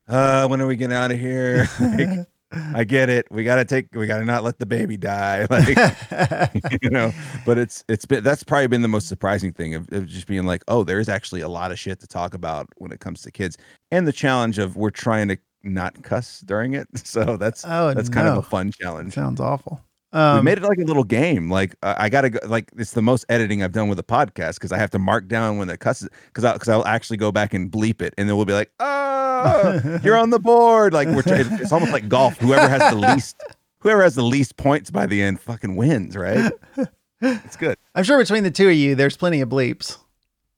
uh, 0.08 0.46
when 0.48 0.60
are 0.60 0.66
we 0.66 0.76
getting 0.76 0.96
out 0.96 1.10
of 1.10 1.18
here? 1.18 1.68
like, 1.80 2.26
I 2.74 2.84
get 2.84 3.10
it. 3.10 3.26
We 3.30 3.44
gotta 3.44 3.64
take. 3.64 3.88
We 3.94 4.06
gotta 4.06 4.24
not 4.24 4.42
let 4.42 4.58
the 4.58 4.66
baby 4.66 4.96
die. 4.96 5.46
Like 5.50 6.82
you 6.82 6.90
know. 6.90 7.12
But 7.44 7.58
it's 7.58 7.84
it's 7.88 8.06
been 8.06 8.24
that's 8.24 8.42
probably 8.42 8.68
been 8.68 8.82
the 8.82 8.88
most 8.88 9.08
surprising 9.08 9.52
thing 9.52 9.74
of, 9.74 9.90
of 9.92 10.06
just 10.06 10.26
being 10.26 10.44
like, 10.46 10.62
oh, 10.68 10.82
there's 10.82 11.08
actually 11.08 11.42
a 11.42 11.48
lot 11.48 11.72
of 11.72 11.78
shit 11.78 12.00
to 12.00 12.06
talk 12.06 12.34
about 12.34 12.68
when 12.76 12.92
it 12.92 13.00
comes 13.00 13.22
to 13.22 13.30
kids, 13.30 13.58
and 13.90 14.06
the 14.06 14.12
challenge 14.12 14.58
of 14.58 14.76
we're 14.76 14.90
trying 14.90 15.28
to 15.28 15.38
not 15.62 16.02
cuss 16.02 16.40
during 16.40 16.74
it. 16.74 16.88
So 16.96 17.36
that's 17.36 17.64
oh, 17.66 17.92
that's 17.94 18.08
kind 18.08 18.28
of 18.28 18.38
a 18.38 18.42
fun 18.42 18.72
challenge. 18.72 19.14
Sounds 19.14 19.40
awful. 19.40 19.80
Um, 20.12 20.38
we 20.38 20.42
made 20.42 20.58
it 20.58 20.64
like 20.64 20.78
a 20.78 20.84
little 20.84 21.04
game. 21.04 21.50
Like 21.50 21.74
uh, 21.82 21.94
I 21.98 22.08
gotta 22.08 22.30
go, 22.30 22.38
like 22.46 22.70
it's 22.76 22.92
the 22.92 23.02
most 23.02 23.26
editing 23.28 23.62
I've 23.62 23.72
done 23.72 23.88
with 23.88 23.98
a 23.98 24.04
podcast 24.04 24.54
because 24.54 24.72
I 24.72 24.78
have 24.78 24.90
to 24.90 24.98
mark 24.98 25.28
down 25.28 25.58
when 25.58 25.68
the 25.68 25.76
cusses 25.76 26.08
because 26.32 26.50
because 26.52 26.68
I'll 26.68 26.86
actually 26.86 27.18
go 27.18 27.30
back 27.30 27.52
and 27.52 27.70
bleep 27.70 28.00
it 28.00 28.14
and 28.16 28.28
then 28.28 28.36
we'll 28.36 28.46
be 28.46 28.54
like, 28.54 28.70
oh, 28.80 30.00
you're 30.02 30.16
on 30.18 30.30
the 30.30 30.38
board. 30.38 30.92
Like 30.92 31.08
we're 31.08 31.22
it's 31.26 31.72
almost 31.72 31.92
like 31.92 32.08
golf. 32.08 32.38
Whoever 32.38 32.68
has 32.68 32.92
the 32.92 32.98
least 32.98 33.36
whoever 33.80 34.02
has 34.02 34.14
the 34.14 34.22
least 34.22 34.56
points 34.56 34.90
by 34.90 35.06
the 35.06 35.22
end 35.22 35.40
fucking 35.40 35.76
wins, 35.76 36.16
right? 36.16 36.52
It's 37.20 37.56
good. 37.56 37.76
I'm 37.96 38.04
sure 38.04 38.16
between 38.16 38.44
the 38.44 38.50
two 38.52 38.68
of 38.68 38.76
you, 38.76 38.94
there's 38.94 39.16
plenty 39.16 39.40
of 39.40 39.48
bleeps. 39.48 39.98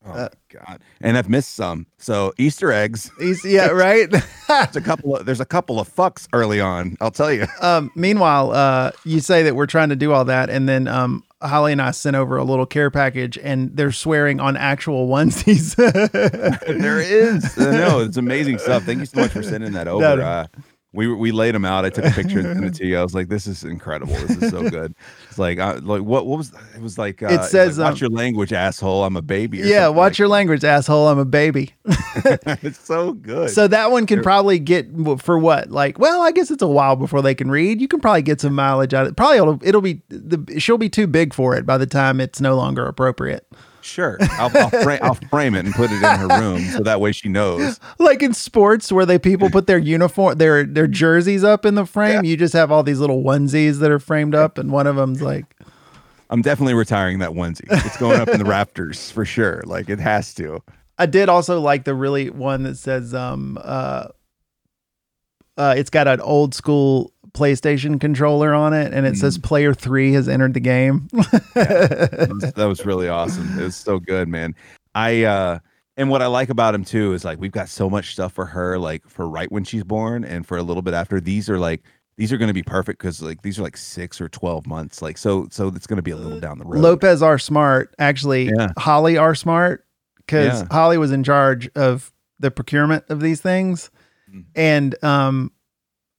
Oh 0.06 0.12
uh, 0.12 0.28
God! 0.48 0.80
And 1.02 1.18
I've 1.18 1.28
missed 1.28 1.54
some. 1.54 1.86
So 1.98 2.32
Easter 2.38 2.72
eggs. 2.72 3.10
yeah, 3.44 3.66
right. 3.68 4.10
there's 4.48 4.76
a 4.76 4.80
couple 4.80 5.16
of 5.16 5.26
there's 5.26 5.40
a 5.40 5.44
couple 5.44 5.78
of 5.78 5.94
fucks 5.94 6.26
early 6.32 6.60
on. 6.60 6.96
I'll 7.00 7.10
tell 7.10 7.32
you. 7.32 7.46
Um, 7.60 7.92
meanwhile, 7.94 8.52
uh, 8.52 8.90
you 9.04 9.20
say 9.20 9.42
that 9.42 9.54
we're 9.54 9.66
trying 9.66 9.90
to 9.90 9.96
do 9.96 10.12
all 10.12 10.24
that, 10.24 10.48
and 10.48 10.66
then 10.66 10.88
um, 10.88 11.22
Holly 11.42 11.72
and 11.72 11.82
I 11.82 11.90
sent 11.90 12.16
over 12.16 12.38
a 12.38 12.44
little 12.44 12.64
care 12.64 12.90
package, 12.90 13.36
and 13.36 13.76
they're 13.76 13.92
swearing 13.92 14.40
on 14.40 14.56
actual 14.56 15.08
onesies. 15.08 15.76
there 16.80 17.00
is. 17.00 17.56
No, 17.58 18.00
it's 18.00 18.16
amazing 18.16 18.58
stuff. 18.58 18.84
Thank 18.84 19.00
you 19.00 19.06
so 19.06 19.20
much 19.20 19.32
for 19.32 19.42
sending 19.42 19.72
that 19.72 19.88
over. 19.88 20.22
Uh, 20.22 20.46
we 20.92 21.06
we 21.12 21.30
laid 21.30 21.54
them 21.54 21.64
out. 21.64 21.84
I 21.84 21.90
took 21.90 22.04
a 22.04 22.10
picture 22.10 22.40
and 22.40 22.48
sent 22.48 22.64
it 22.64 22.74
to 22.74 22.86
you. 22.88 22.98
I 22.98 23.02
was 23.02 23.14
like, 23.14 23.28
"This 23.28 23.46
is 23.46 23.62
incredible. 23.62 24.12
This 24.14 24.42
is 24.42 24.50
so 24.50 24.68
good." 24.68 24.94
It's 25.28 25.38
like, 25.38 25.60
uh, 25.60 25.80
like 25.82 26.02
what 26.02 26.26
what 26.26 26.38
was 26.38 26.52
it 26.74 26.82
was 26.82 26.98
like? 26.98 27.22
Uh, 27.22 27.28
it 27.28 27.44
says, 27.44 27.78
like, 27.78 27.92
"Watch 27.92 28.02
um, 28.02 28.08
your 28.08 28.18
language, 28.18 28.52
asshole. 28.52 29.04
I'm 29.04 29.16
a 29.16 29.22
baby." 29.22 29.58
yeah, 29.58 29.86
watch 29.86 30.12
like 30.12 30.18
your 30.18 30.28
language, 30.28 30.64
asshole. 30.64 31.08
I'm 31.08 31.18
a 31.18 31.24
baby. 31.24 31.74
it's 31.84 32.80
so 32.84 33.12
good. 33.12 33.50
So 33.50 33.68
that 33.68 33.92
one 33.92 34.06
can 34.06 34.20
probably 34.22 34.58
get 34.58 34.88
for 35.20 35.38
what? 35.38 35.70
Like, 35.70 36.00
well, 36.00 36.22
I 36.22 36.32
guess 36.32 36.50
it's 36.50 36.62
a 36.62 36.68
while 36.68 36.96
before 36.96 37.22
they 37.22 37.36
can 37.36 37.50
read. 37.50 37.80
You 37.80 37.86
can 37.86 38.00
probably 38.00 38.22
get 38.22 38.40
some 38.40 38.54
mileage 38.54 38.92
out 38.92 39.06
of 39.06 39.12
it. 39.12 39.16
Probably 39.16 39.36
it'll, 39.36 39.60
it'll 39.62 39.80
be 39.80 40.02
the 40.08 40.58
she'll 40.58 40.78
be 40.78 40.90
too 40.90 41.06
big 41.06 41.32
for 41.32 41.54
it 41.54 41.64
by 41.64 41.78
the 41.78 41.86
time 41.86 42.20
it's 42.20 42.40
no 42.40 42.56
longer 42.56 42.84
appropriate. 42.86 43.46
Sure, 43.82 44.18
I'll 44.32 44.50
I'll, 44.56 44.70
fra- 44.70 44.98
I'll 45.02 45.14
frame 45.14 45.54
it 45.54 45.64
and 45.64 45.74
put 45.74 45.90
it 45.90 45.96
in 46.02 46.18
her 46.18 46.28
room 46.40 46.60
so 46.66 46.80
that 46.82 47.00
way 47.00 47.12
she 47.12 47.28
knows. 47.28 47.80
like 47.98 48.22
in 48.22 48.34
sports 48.34 48.92
where 48.92 49.06
they 49.06 49.18
people 49.18 49.48
put 49.50 49.66
their 49.66 49.78
uniform 49.78 50.36
their 50.38 50.64
their 50.64 50.86
jerseys 50.86 51.42
up 51.44 51.64
in 51.64 51.74
the 51.76 51.86
frame 51.86 52.24
you 52.24 52.36
just 52.36 52.52
have 52.52 52.70
all 52.70 52.82
these 52.82 52.98
little 53.00 53.22
onesies 53.22 53.78
that 53.80 53.90
are 53.90 53.98
framed 53.98 54.34
up 54.34 54.58
and 54.58 54.70
one 54.70 54.86
of 54.86 54.96
them's 54.96 55.22
like 55.22 55.46
I'm 56.28 56.42
definitely 56.42 56.74
retiring 56.74 57.18
that 57.18 57.30
onesie. 57.30 57.64
It's 57.70 57.96
going 57.96 58.20
up 58.20 58.28
in 58.28 58.38
the 58.38 58.44
rafters 58.44 59.10
for 59.10 59.24
sure. 59.24 59.62
Like 59.66 59.88
it 59.90 59.98
has 59.98 60.32
to. 60.34 60.62
i 60.98 61.06
did 61.06 61.28
also 61.28 61.58
like 61.60 61.84
the 61.84 61.94
really 61.94 62.30
one 62.30 62.62
that 62.64 62.76
says 62.76 63.14
um 63.14 63.58
uh 63.62 64.06
uh 65.56 65.74
it's 65.76 65.90
got 65.90 66.06
an 66.06 66.20
old 66.20 66.54
school 66.54 67.12
playstation 67.32 68.00
controller 68.00 68.52
on 68.54 68.72
it 68.72 68.92
and 68.92 69.06
it 69.06 69.16
says 69.16 69.38
player 69.38 69.72
three 69.72 70.12
has 70.12 70.28
entered 70.28 70.52
the 70.54 70.60
game 70.60 71.08
That 71.54 72.28
was, 72.30 72.52
that 72.52 72.64
was 72.66 72.84
really 72.86 73.08
awesome. 73.08 73.58
It 73.58 73.62
was 73.62 73.76
so 73.76 73.98
good, 73.98 74.28
man. 74.28 74.54
I 74.94 75.24
uh 75.24 75.58
and 75.96 76.08
what 76.08 76.22
I 76.22 76.26
like 76.26 76.48
about 76.48 76.74
him 76.74 76.84
too 76.84 77.12
is 77.12 77.24
like 77.24 77.38
we've 77.38 77.52
got 77.52 77.68
so 77.68 77.90
much 77.90 78.12
stuff 78.12 78.32
for 78.32 78.46
her, 78.46 78.78
like 78.78 79.06
for 79.08 79.28
right 79.28 79.50
when 79.52 79.64
she's 79.64 79.84
born 79.84 80.24
and 80.24 80.46
for 80.46 80.56
a 80.56 80.62
little 80.62 80.82
bit 80.82 80.94
after. 80.94 81.20
These 81.20 81.48
are 81.50 81.58
like 81.58 81.82
these 82.16 82.32
are 82.32 82.38
going 82.38 82.48
to 82.48 82.54
be 82.54 82.62
perfect 82.62 82.98
because 82.98 83.22
like 83.22 83.42
these 83.42 83.58
are 83.58 83.62
like 83.62 83.76
six 83.76 84.20
or 84.20 84.28
twelve 84.28 84.66
months. 84.66 85.00
Like 85.02 85.16
so, 85.18 85.46
so 85.50 85.68
it's 85.68 85.86
going 85.86 85.96
to 85.98 86.02
be 86.02 86.10
a 86.10 86.16
little 86.16 86.40
down 86.40 86.58
the 86.58 86.64
road. 86.64 86.80
lopez 86.80 87.22
r 87.22 87.38
smart 87.38 87.94
actually 87.98 88.50
Yeah. 88.56 88.72
holly 88.78 89.16
r 89.16 89.34
smart 89.34 89.86
because 90.16 90.62
Yeah. 90.62 90.66
holly 90.70 90.98
was 90.98 91.12
in 91.12 91.22
charge 91.22 91.68
of 91.76 92.12
the 92.38 92.50
procurement 92.50 93.04
of 93.08 93.20
these 93.20 93.40
things 93.40 93.90
Mhm. 94.32 94.44
and 94.54 95.04
um 95.04 95.52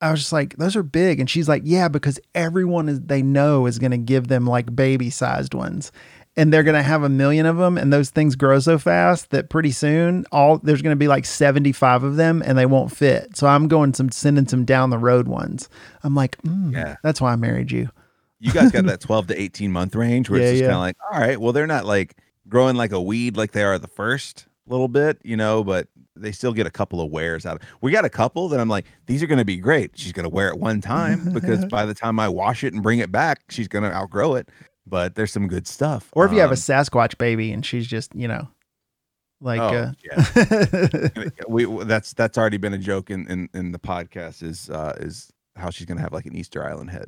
i 0.02 0.12
was 0.12 0.20
just 0.22 0.34
like 0.34 0.58
those 0.58 0.76
are 0.76 0.84
big. 0.84 1.20
And 1.20 1.30
she's 1.30 1.48
like 1.48 1.64
yeah 1.66 1.88
because 1.88 2.20
everyone 2.36 2.90
is 2.90 3.02
they 3.02 3.22
know 3.22 3.66
is 3.66 3.80
going 3.80 3.92
to 3.92 3.98
give 3.98 4.28
them 4.28 4.46
like 4.46 4.76
baby 4.76 5.10
sized 5.10 5.54
ones. 5.54 5.92
And 6.38 6.54
they're 6.54 6.64
going 6.64 6.78
to 6.78 6.82
have 6.82 7.04
a 7.04 7.10
million 7.10 7.46
of 7.46 7.58
them 7.58 7.78
and 7.78 7.92
those 7.92 8.10
things 8.10 8.38
grow 8.38 8.58
so 8.60 8.78
fast 8.78 9.32
that 9.32 9.50
pretty 9.50 9.72
soon 9.72 10.26
all 10.32 10.60
there's 10.60 10.82
going 10.82 10.94
to 10.94 11.00
be 11.00 11.10
like 11.10 11.26
75 11.26 12.04
of 12.04 12.16
them 12.16 12.42
and 12.46 12.58
they 12.58 12.66
won't 12.66 12.96
fit. 12.96 13.36
So 13.36 13.48
i'm 13.48 13.68
going 13.68 13.94
some 13.94 14.10
sending 14.12 14.48
some 14.48 14.64
down 14.64 14.90
the 14.92 14.98
road 14.98 15.28
ones. 15.28 15.68
I'm 16.04 16.16
like 16.16 16.38
mm, 16.44 16.72
Yeah. 16.74 16.96
that's 17.04 17.20
why 17.20 17.34
i 17.34 17.36
married 17.36 17.72
you. 17.72 17.90
You 18.40 18.52
guys 18.54 18.72
got 18.72 18.86
that 18.86 19.02
12 19.02 19.28
to 19.28 19.40
18 19.42 19.72
month 19.72 19.94
range 19.94 20.30
where 20.30 20.40
Yeah, 20.42 20.46
it's 20.48 20.52
just 20.54 20.62
yeah. 20.64 20.68
kind 20.70 20.76
of 20.78 20.82
like, 20.82 20.96
all 21.14 21.20
right, 21.20 21.40
well, 21.40 21.52
they're 21.54 21.68
not 21.68 21.86
like 21.86 22.16
growing 22.48 22.76
like 22.76 22.92
a 22.92 23.02
weed 23.02 23.38
like 23.38 23.52
they 23.52 23.64
are 23.64 23.78
the 23.78 23.88
first 23.88 24.48
little 24.68 24.88
bit, 24.88 25.20
you 25.24 25.36
know, 25.38 25.64
but 25.64 25.90
they 26.16 26.32
still 26.32 26.54
get 26.54 26.68
a 26.68 26.72
couple 26.72 27.00
of 27.02 27.10
wears 27.12 27.46
out 27.46 27.62
of 27.62 27.68
We 27.82 27.92
got 27.92 28.04
a 28.06 28.10
couple 28.10 28.50
that 28.50 28.60
I'm 28.60 28.68
like, 28.70 28.86
these 29.06 29.24
are 29.24 29.28
going 29.28 29.40
to 29.40 29.46
be 29.46 29.58
great. 29.58 29.92
She's 29.96 30.12
going 30.12 30.24
to 30.26 30.30
wear 30.30 30.50
it 30.50 30.58
one 30.60 30.82
time 30.82 31.30
because 31.34 31.66
by 31.66 31.86
the 31.86 31.94
time 31.94 32.20
I 32.20 32.28
wash 32.28 32.64
it 32.64 32.74
and 32.74 32.84
bring 32.84 33.00
it 33.00 33.12
back, 33.12 33.44
she's 33.50 33.68
going 33.68 33.84
to 33.84 33.94
outgrow 33.94 34.36
it. 34.36 34.50
But 34.86 35.16
there's 35.16 35.32
some 35.32 35.48
good 35.48 35.68
stuff. 35.68 36.10
or 36.14 36.26
if 36.26 36.32
you 36.34 36.40
have 36.40 36.50
a 36.50 36.54
Um, 36.54 36.58
sasquatch 36.58 37.18
baby 37.18 37.52
and 37.52 37.66
she's 37.66 37.88
just 37.88 38.14
you 38.16 38.28
know 38.28 38.50
like 39.40 39.62
oh, 39.62 39.68
uh 39.68 39.92
yeah. 40.04 41.30
we 41.48 41.66
that's 41.86 42.14
that's 42.14 42.38
already 42.38 42.58
been 42.58 42.74
a 42.74 42.78
joke 42.78 43.10
in 43.10 43.26
in, 43.28 43.50
in 43.54 43.72
the 43.72 43.80
podcast 43.80 44.44
is 44.44 44.70
uh 44.70 44.94
is 45.00 45.32
how 45.56 45.70
she's 45.70 45.86
gonna 45.86 46.02
have 46.02 46.14
like 46.14 46.26
an 46.26 46.36
Easter 46.36 46.64
Island 46.68 46.90
head. 46.90 47.06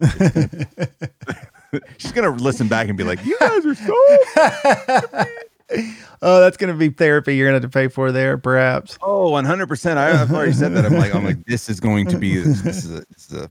she's 1.97 2.11
gonna 2.13 2.29
listen 2.31 2.67
back 2.67 2.87
and 2.89 2.97
be 2.97 3.03
like, 3.03 3.23
"You 3.25 3.37
guys 3.39 3.65
are 3.65 3.75
so 3.75 5.25
oh, 6.21 6.39
that's 6.41 6.57
gonna 6.57 6.73
be 6.73 6.89
therapy 6.89 7.36
you're 7.36 7.47
gonna 7.47 7.55
have 7.55 7.63
to 7.63 7.69
pay 7.69 7.88
for 7.88 8.12
there, 8.12 8.38
perhaps. 8.38 8.97
Oh, 9.01 9.29
100 9.31 9.67
percent. 9.67 9.97
I've 9.99 10.31
already 10.31 10.53
said 10.53 10.73
that. 10.75 10.86
I'm 10.86 10.93
like, 10.93 11.13
I'm 11.13 11.23
like, 11.25 11.45
this 11.47 11.69
is 11.69 11.79
going 11.79 12.07
to 12.07 12.17
be 12.17 12.38
this 12.38 12.65
is 12.65 12.91
a, 12.91 13.05
this 13.09 13.31
is 13.31 13.33
a 13.33 13.49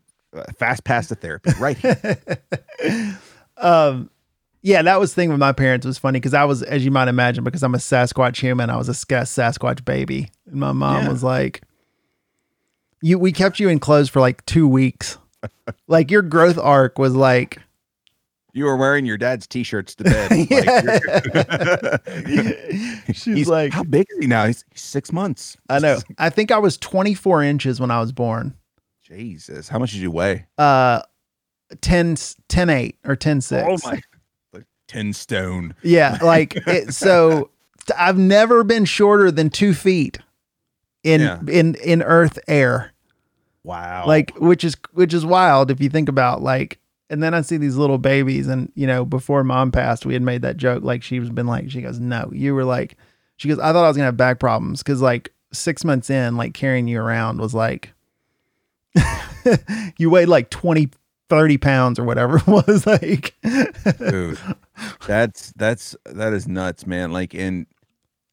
fast 0.55 0.85
pass 0.85 1.09
to 1.09 1.15
therapy 1.15 1.51
right 1.59 1.77
here. 1.77 2.39
um, 3.59 4.11
yeah, 4.63 4.81
that 4.83 5.01
was 5.01 5.11
the 5.13 5.17
thing 5.23 5.31
with 5.31 5.39
my 5.41 5.53
parents 5.53 5.85
was 5.85 5.99
funny 5.99 6.21
because 6.21 6.35
I 6.35 6.45
was, 6.45 6.63
as 6.63 6.85
you 6.85 6.91
might 6.93 7.09
imagine, 7.09 7.43
because 7.43 7.63
I'm 7.65 7.75
a 7.75 7.79
Sasquatch 7.79 8.37
human, 8.41 8.71
I 8.71 8.77
was 8.77 8.89
a 8.89 8.93
Sasquatch 8.93 9.85
baby, 9.85 10.31
and 10.47 10.57
my 10.61 10.71
mom 10.73 11.03
Yeah. 11.05 11.09
was 11.11 11.25
like, 11.25 11.63
"You, 13.01 13.19
we 13.19 13.33
kept 13.33 13.59
you 13.59 13.69
enclosed 13.69 14.11
for 14.13 14.21
like 14.21 14.45
two 14.47 14.69
weeks." 14.69 15.19
like 15.89 16.13
your 16.13 16.23
growth 16.23 16.57
arc 16.59 16.99
was 17.01 17.17
like 17.17 17.59
You 18.55 18.67
were 18.67 18.77
wearing 18.77 19.07
your 19.07 19.17
dad's 19.17 19.47
t-shirts 19.47 19.95
to 19.97 20.05
bed. 20.05 20.31
Like, 22.05 23.07
she's 23.07 23.25
he's 23.25 23.49
like 23.49 23.73
how 23.73 23.83
big 23.85 24.07
is 24.11 24.19
he 24.21 24.27
now? 24.27 24.47
He's, 24.47 24.65
he's 24.73 24.83
six 24.83 25.13
months. 25.13 25.57
i 25.69 25.79
know 25.79 25.99
i 26.19 26.29
think 26.31 26.51
i 26.51 26.59
was 26.59 26.77
24 26.77 27.43
inches 27.43 27.81
when 27.81 27.91
i 27.91 28.01
was 28.01 28.13
born 28.13 28.55
Jesus, 29.05 29.69
how 29.69 29.79
much 29.79 29.93
did 29.93 30.01
you 30.01 30.11
weigh? 30.11 30.47
uh 30.59 31.03
10 31.81 32.17
10 32.49 32.71
8 32.71 32.97
or 33.05 33.17
10 33.17 33.41
6 33.41 33.67
Oh 33.67 33.89
my, 33.91 34.01
like 34.53 34.65
ten 34.89 35.13
stone. 35.13 35.75
yeah 35.83 36.19
like 36.23 36.57
it, 36.67 36.95
so 36.95 37.51
I've 37.99 38.17
never 38.19 38.63
been 38.65 38.85
shorter 38.85 39.31
than 39.31 39.51
two 39.51 39.75
feet 39.75 40.19
in 41.03 41.21
Yeah. 41.23 41.41
in 41.49 41.75
in 41.77 42.03
earth 42.03 42.39
air 42.49 42.93
Wow. 43.65 44.05
like 44.07 44.33
which 44.39 44.65
is 44.65 44.77
which 44.93 45.13
is 45.15 45.25
wild 45.27 45.71
if 45.71 45.81
you 45.81 45.89
think 45.89 46.09
about 46.09 46.43
like 46.43 46.79
and 47.13 47.23
then 47.23 47.35
i 47.35 47.41
see 47.41 47.57
these 47.57 47.77
little 47.77 47.99
babies 47.99 48.49
and 48.49 48.73
you 48.75 48.87
know 48.87 49.05
before 49.05 49.45
mom 49.45 49.71
passed 49.71 50.05
we 50.07 50.15
had 50.15 50.23
made 50.23 50.43
that 50.43 50.57
joke 50.57 50.83
like 50.83 51.03
she 51.03 51.21
was 51.21 51.31
been 51.31 51.47
like 51.47 51.71
she 51.71 51.83
goes 51.83 52.01
no 52.01 52.29
you 52.33 52.55
were 52.55 52.65
like 52.65 52.97
she 53.37 53.49
goes 53.49 53.59
i 53.59 53.73
thought 53.73 53.85
i 53.85 53.89
was 53.89 53.97
gonna 53.97 54.07
have 54.07 54.17
back 54.17 54.41
problems 54.41 54.83
because 54.83 55.01
like 55.01 55.33
six 55.53 55.85
months 55.85 56.11
in 56.11 56.37
like 56.37 56.55
carrying 56.55 56.89
you 56.89 57.01
around 57.01 57.39
was 57.39 57.55
like 57.55 57.93
you 59.99 60.11
weighed 60.11 60.29
like 60.29 60.51
20 60.51 60.89
30 61.29 61.59
pounds 61.59 61.99
or 61.99 62.05
whatever 62.05 62.37
it 62.37 62.47
was 62.47 62.87
like. 62.87 63.35
Dude 63.99 64.39
that's 65.07 65.53
that's 65.57 65.97
that 66.07 66.33
is 66.33 66.47
nuts 66.49 66.87
man 66.87 67.13
like 67.13 67.35
in 67.35 67.67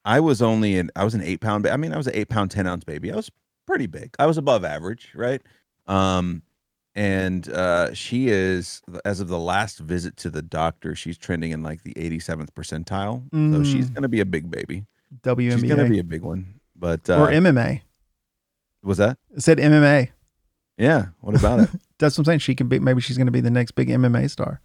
i 0.05 0.19
was 0.19 0.41
only 0.41 0.77
an 0.77 0.89
i 0.95 1.03
was 1.03 1.13
an 1.13 1.21
eight 1.21 1.41
pound 1.41 1.67
i 1.67 1.77
mean 1.77 1.93
i 1.93 1.97
was 1.97 2.07
an 2.07 2.15
eight 2.15 2.29
pound 2.29 2.51
10 2.51 2.65
ounce 2.67 2.83
baby 2.83 3.11
i 3.11 3.15
was 3.15 3.29
pretty 3.65 3.87
big 3.87 4.15
i 4.19 4.25
was 4.25 4.37
above 4.37 4.63
average 4.65 5.11
right? 5.15 5.41
Um 5.87 6.43
and 6.99 7.47
uh 7.53 7.93
she 7.93 8.27
is 8.27 8.81
as 9.05 9.19
of 9.21 9.27
the 9.29 9.39
last 9.39 9.79
visit 9.79 10.17
to 10.17 10.29
the 10.29 10.41
doctor 10.41 10.93
she's 10.95 11.17
trending 11.17 11.51
in 11.51 11.63
like 11.63 11.83
the 11.83 11.93
87th 11.93 12.49
percentile 12.51 13.23
so 13.53 13.63
she's 13.63 13.89
Mm. 13.89 13.93
gonna 13.95 14.07
be 14.09 14.19
a 14.19 14.25
big 14.25 14.51
baby 14.51 14.85
WNBA. 15.23 15.51
she's 15.61 15.69
gonna 15.69 15.89
be 15.89 15.99
a 15.99 16.03
big 16.03 16.21
one 16.21 16.59
but 16.75 17.09
uh 17.09 17.21
or 17.21 17.27
MMA. 17.29 17.81
was 18.83 18.97
that 18.97 19.17
It 19.35 19.41
said 19.43 19.57
MMA. 19.59 20.09
yeah 20.77 21.07
what 21.21 21.35
about 21.35 21.61
it 21.61 21.69
That's 21.99 22.17
what 22.17 22.21
I'm 22.23 22.25
saying. 22.31 22.39
She 22.39 22.55
can 22.55 22.67
be 22.69 22.79
maybe 22.79 23.01
she's 23.01 23.17
going 23.17 23.27
to 23.27 23.31
be 23.31 23.41
the 23.41 23.49
next 23.51 23.71
big 23.71 23.89
MMA 23.89 24.29
star. 24.31 24.61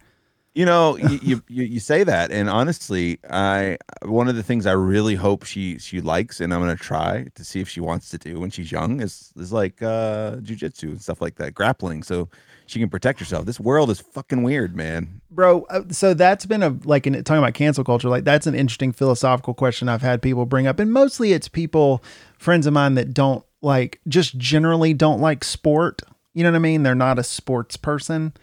You 0.55 0.65
know, 0.65 0.95
you, 1.21 1.43
you 1.47 1.63
you 1.63 1.79
say 1.79 2.03
that, 2.03 2.31
and 2.31 2.49
honestly, 2.49 3.19
I 3.29 3.77
one 4.03 4.27
of 4.29 4.35
the 4.35 4.43
things 4.43 4.65
I 4.65 4.71
really 4.71 5.15
hope 5.15 5.43
she 5.45 5.77
she 5.79 6.01
likes, 6.01 6.39
and 6.39 6.53
I'm 6.53 6.61
gonna 6.61 6.75
try 6.77 7.27
to 7.35 7.43
see 7.43 7.59
if 7.59 7.67
she 7.69 7.81
wants 7.81 8.09
to 8.11 8.17
do 8.17 8.39
when 8.39 8.49
she's 8.49 8.71
young 8.71 9.01
is 9.01 9.33
is 9.35 9.51
like 9.51 9.81
uh 9.81 10.37
jujitsu 10.37 10.83
and 10.83 11.01
stuff 11.01 11.21
like 11.21 11.35
that, 11.35 11.53
grappling, 11.53 12.03
so 12.03 12.29
she 12.67 12.79
can 12.79 12.89
protect 12.89 13.19
herself. 13.19 13.45
This 13.45 13.59
world 13.59 13.89
is 13.91 13.99
fucking 13.99 14.43
weird, 14.43 14.75
man. 14.75 15.21
Bro, 15.29 15.63
uh, 15.69 15.81
so 15.91 16.13
that's 16.13 16.45
been 16.45 16.63
a 16.63 16.69
like 16.85 17.05
in 17.05 17.21
talking 17.23 17.43
about 17.43 17.53
cancel 17.53 17.83
culture, 17.83 18.07
like 18.07 18.23
that's 18.23 18.47
an 18.47 18.55
interesting 18.55 18.93
philosophical 18.93 19.53
question 19.53 19.89
I've 19.89 20.01
had 20.01 20.21
people 20.21 20.45
bring 20.45 20.67
up 20.67 20.79
and 20.79 20.91
mostly 20.91 21.33
it's 21.33 21.49
people 21.49 22.01
friends 22.39 22.65
of 22.65 22.73
mine 22.73 22.95
that 22.95 23.13
don't 23.13 23.43
like 23.61 23.99
just 24.07 24.37
generally 24.37 24.93
don't 24.93 25.19
like 25.19 25.43
sport. 25.43 26.01
You 26.33 26.43
know 26.43 26.51
what 26.51 26.55
I 26.55 26.59
mean? 26.59 26.83
They're 26.83 26.95
not 26.95 27.19
a 27.19 27.23
sports 27.23 27.75
person. 27.77 28.33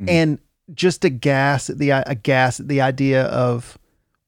Mhm. 0.00 0.08
And 0.10 0.38
just 0.74 1.04
a 1.04 1.10
gas 1.10 1.70
at 1.70 1.78
the 1.78 1.90
a 1.90 2.14
gas 2.14 2.60
at 2.60 2.68
the 2.68 2.80
idea 2.80 3.24
of 3.24 3.78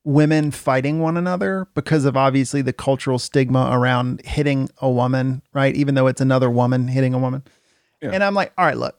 women 0.04 0.50
fighting 0.50 1.00
one 1.00 1.16
another 1.16 1.66
because 1.74 2.04
of 2.04 2.16
obviously 2.16 2.62
the 2.62 2.72
cultural 2.72 3.18
stigma 3.18 3.68
around 3.72 4.22
hitting 4.24 4.68
a 4.78 4.90
woman, 4.90 5.42
right? 5.52 5.74
Even 5.74 5.94
though 5.94 6.06
it's 6.06 6.20
another 6.20 6.50
woman 6.50 6.88
hitting 6.88 7.12
a 7.12 7.18
woman. 7.18 7.42
Yeah. 8.00 8.10
And 8.12 8.24
I'm 8.24 8.34
like, 8.34 8.52
all 8.56 8.64
right, 8.64 8.76
look, 8.76 8.96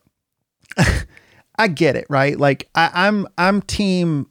I 1.57 1.67
get 1.67 1.95
it, 1.95 2.05
right? 2.09 2.37
Like 2.37 2.69
I, 2.75 2.91
I'm 2.93 3.27
I'm 3.37 3.61
team 3.61 4.27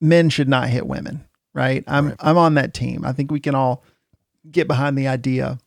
men 0.00 0.30
should 0.30 0.48
not 0.48 0.68
hit 0.68 0.86
women, 0.86 1.24
right? 1.52 1.84
I'm 1.86 2.08
Right. 2.08 2.16
I'm 2.20 2.38
on 2.38 2.54
that 2.54 2.72
team. 2.72 3.04
I 3.04 3.12
think 3.12 3.30
we 3.30 3.40
can 3.40 3.54
all 3.54 3.84
get 4.50 4.68
behind 4.68 4.96
the 4.96 5.08
idea 5.08 5.58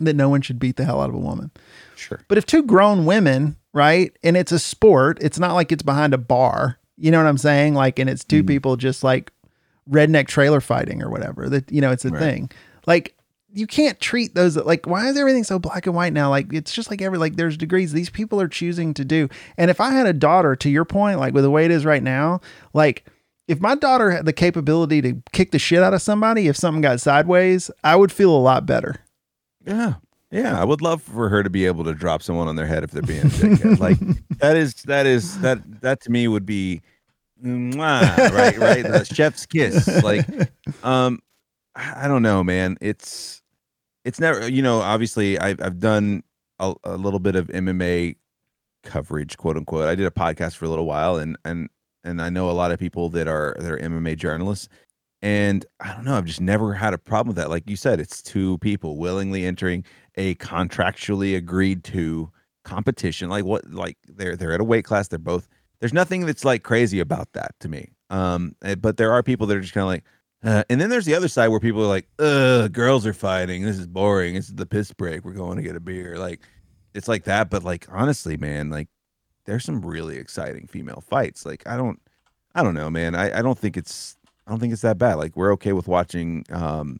that 0.00 0.16
no 0.16 0.28
one 0.28 0.40
should 0.40 0.58
beat 0.58 0.76
the 0.76 0.84
hell 0.84 1.00
out 1.00 1.10
of 1.10 1.14
a 1.14 1.18
woman. 1.18 1.50
Sure. 1.96 2.20
But 2.28 2.38
if 2.38 2.46
two 2.46 2.62
grown 2.62 3.04
women, 3.04 3.56
right, 3.72 4.16
and 4.22 4.36
it's 4.36 4.52
a 4.52 4.58
sport, 4.58 5.18
it's 5.20 5.38
not 5.38 5.54
like 5.54 5.72
it's 5.72 5.82
behind 5.82 6.14
a 6.14 6.18
bar. 6.18 6.78
You 6.96 7.10
know 7.10 7.18
what 7.18 7.26
I'm 7.28 7.38
saying? 7.38 7.74
Like, 7.74 7.98
and 7.98 8.08
it's 8.10 8.24
2 8.24 8.42
Mhm. 8.44 8.46
people 8.46 8.76
just 8.76 9.02
like 9.02 9.32
redneck 9.90 10.28
trailer 10.28 10.60
fighting 10.60 11.02
or 11.02 11.10
whatever. 11.10 11.48
That 11.48 11.70
you 11.72 11.80
know, 11.80 11.90
it's 11.90 12.04
a 12.04 12.10
Right. 12.10 12.20
thing. 12.20 12.50
Like, 12.86 13.16
you 13.54 13.66
can't 13.66 14.00
treat 14.00 14.34
those 14.34 14.56
like. 14.56 14.86
Why 14.86 15.08
is 15.08 15.16
everything 15.16 15.44
so 15.44 15.58
black 15.58 15.86
and 15.86 15.94
white 15.96 16.12
now? 16.12 16.30
Like, 16.30 16.52
it's 16.52 16.72
just 16.72 16.90
like 16.90 17.02
every 17.02 17.18
like 17.18 17.36
there's 17.36 17.56
degrees. 17.56 17.92
These 17.92 18.10
people 18.10 18.40
are 18.40 18.48
choosing 18.48 18.94
to 18.94 19.04
do. 19.04 19.28
And 19.58 19.70
if 19.70 19.80
I 19.80 19.90
had 19.90 20.06
a 20.06 20.12
daughter, 20.12 20.54
to 20.56 20.70
your 20.70 20.84
point, 20.84 21.18
like 21.18 21.34
with 21.34 21.44
the 21.44 21.50
way 21.50 21.64
it 21.64 21.70
is 21.70 21.84
right 21.84 22.02
now, 22.02 22.40
like. 22.74 23.04
If 23.48 23.60
my 23.60 23.74
daughter 23.74 24.12
had 24.12 24.24
the 24.24 24.32
capability 24.32 25.02
to 25.02 25.20
kick 25.32 25.50
the 25.50 25.58
shit 25.58 25.82
out 25.82 25.92
of 25.92 26.00
somebody 26.00 26.46
if 26.46 26.56
something 26.56 26.80
got 26.80 27.00
sideways, 27.00 27.72
I 27.82 27.96
would 27.96 28.12
feel 28.12 28.30
a 28.34 28.38
lot 28.38 28.66
better. 28.66 28.94
Yeah. 29.66 29.94
Yeah, 30.32 30.58
I 30.58 30.64
would 30.64 30.80
love 30.80 31.02
for 31.02 31.28
her 31.28 31.42
to 31.42 31.50
be 31.50 31.66
able 31.66 31.84
to 31.84 31.92
drop 31.92 32.22
someone 32.22 32.48
on 32.48 32.56
their 32.56 32.66
head 32.66 32.82
if 32.82 32.90
they're 32.90 33.02
being 33.02 33.20
a 33.20 33.24
dickhead. 33.24 33.78
like 33.78 33.98
that 34.38 34.56
is 34.56 34.74
that 34.84 35.04
is 35.04 35.38
that 35.40 35.58
that 35.82 36.00
to 36.00 36.10
me 36.10 36.26
would 36.26 36.46
be 36.46 36.80
mwah, 37.44 38.30
right, 38.30 38.56
right, 38.56 38.82
the 38.82 39.04
chef's 39.04 39.44
kiss. 39.44 39.86
Like, 40.02 40.26
um, 40.82 41.20
I 41.76 42.04
I 42.04 42.08
don't 42.08 42.22
know, 42.22 42.42
man. 42.42 42.78
It's 42.80 43.42
it's 44.04 44.18
never, 44.18 44.48
you 44.48 44.62
know. 44.62 44.80
Obviously, 44.80 45.38
I've 45.38 45.60
I've 45.60 45.78
done 45.78 46.22
a, 46.58 46.74
a 46.84 46.96
little 46.96 47.20
bit 47.20 47.36
of 47.36 47.48
MMA 47.48 48.16
coverage, 48.84 49.36
quote 49.36 49.58
unquote. 49.58 49.86
I 49.86 49.94
did 49.94 50.06
a 50.06 50.10
podcast 50.10 50.56
for 50.56 50.64
a 50.64 50.68
little 50.68 50.86
while, 50.86 51.16
and 51.16 51.36
and 51.44 51.68
and 52.04 52.22
I 52.22 52.30
know 52.30 52.50
a 52.50 52.52
lot 52.52 52.72
of 52.72 52.78
people 52.78 53.10
that 53.10 53.28
are 53.28 53.54
that 53.58 53.70
are 53.70 53.78
MMA 53.78 54.16
journalists. 54.16 54.68
And 55.24 55.64
I 55.78 55.92
don't 55.92 56.04
know, 56.04 56.16
I've 56.16 56.24
just 56.24 56.40
never 56.40 56.74
had 56.74 56.94
a 56.94 56.98
problem 56.98 57.28
with 57.28 57.36
that. 57.36 57.48
Like 57.48 57.70
you 57.70 57.76
said, 57.76 58.00
it's 58.00 58.22
two 58.22 58.58
people 58.58 58.96
willingly 58.96 59.46
entering 59.46 59.84
a 60.16 60.34
contractually 60.36 61.36
agreed 61.36 61.84
to 61.84 62.30
competition. 62.64 63.28
Like 63.28 63.44
what 63.44 63.70
like 63.70 63.98
they're 64.06 64.36
they're 64.36 64.52
at 64.52 64.60
a 64.60 64.64
weight 64.64 64.84
class, 64.84 65.08
they're 65.08 65.18
both 65.18 65.48
there's 65.80 65.92
nothing 65.92 66.26
that's 66.26 66.44
like 66.44 66.62
crazy 66.62 67.00
about 67.00 67.32
that 67.32 67.54
to 67.60 67.68
me. 67.68 67.92
Um 68.10 68.54
eh, 68.62 68.74
but 68.74 68.96
there 68.96 69.12
are 69.12 69.22
people 69.22 69.46
that 69.46 69.56
are 69.56 69.60
just 69.60 69.74
kind 69.74 69.82
of 69.82 69.88
like 69.88 70.04
uh, 70.44 70.64
and 70.68 70.80
then 70.80 70.90
there's 70.90 71.04
the 71.04 71.14
other 71.14 71.28
side 71.28 71.48
where 71.48 71.60
people 71.60 71.82
are 71.82 71.86
like, 71.86 72.08
"Ugh, 72.18 72.72
girls 72.72 73.06
are 73.06 73.12
fighting. 73.12 73.62
This 73.62 73.78
is 73.78 73.86
boring. 73.86 74.34
This 74.34 74.48
is 74.48 74.56
the 74.56 74.66
piss 74.66 74.92
break. 74.92 75.24
We're 75.24 75.32
going 75.34 75.56
to 75.56 75.62
get 75.62 75.76
a 75.76 75.80
beer." 75.80 76.18
Like, 76.18 76.40
it's 76.94 77.06
like 77.06 77.24
that. 77.24 77.48
But 77.48 77.62
like, 77.62 77.86
honestly, 77.90 78.36
man, 78.36 78.68
like, 78.68 78.88
there's 79.46 79.64
some 79.64 79.84
really 79.86 80.16
exciting 80.18 80.66
female 80.66 81.02
fights. 81.08 81.46
Like, 81.46 81.64
I 81.66 81.76
don't, 81.76 82.00
I 82.54 82.62
don't 82.64 82.74
know, 82.74 82.90
man. 82.90 83.14
I, 83.14 83.38
I 83.38 83.42
don't 83.42 83.58
think 83.58 83.76
it's, 83.76 84.16
I 84.46 84.50
don't 84.50 84.58
think 84.58 84.72
it's 84.72 84.82
that 84.82 84.98
bad. 84.98 85.14
Like, 85.14 85.36
we're 85.36 85.52
okay 85.52 85.72
with 85.72 85.86
watching, 85.86 86.44
um, 86.50 86.98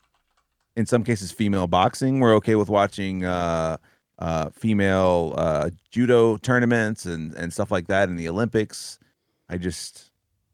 in 0.77 0.87
some 0.87 1.05
cases, 1.05 1.33
female 1.33 1.67
boxing. 1.67 2.21
We're 2.21 2.35
okay 2.37 2.55
with 2.55 2.69
watching, 2.69 3.25
uh, 3.25 3.77
uh, 4.19 4.51
female 4.51 5.35
uh, 5.37 5.71
judo 5.91 6.37
tournaments 6.37 7.07
and 7.07 7.35
and 7.35 7.53
stuff 7.53 7.71
like 7.71 7.89
that 7.89 8.09
in 8.09 8.17
the 8.17 8.29
Olympics. 8.29 8.99
I 9.49 9.57
just 9.59 10.11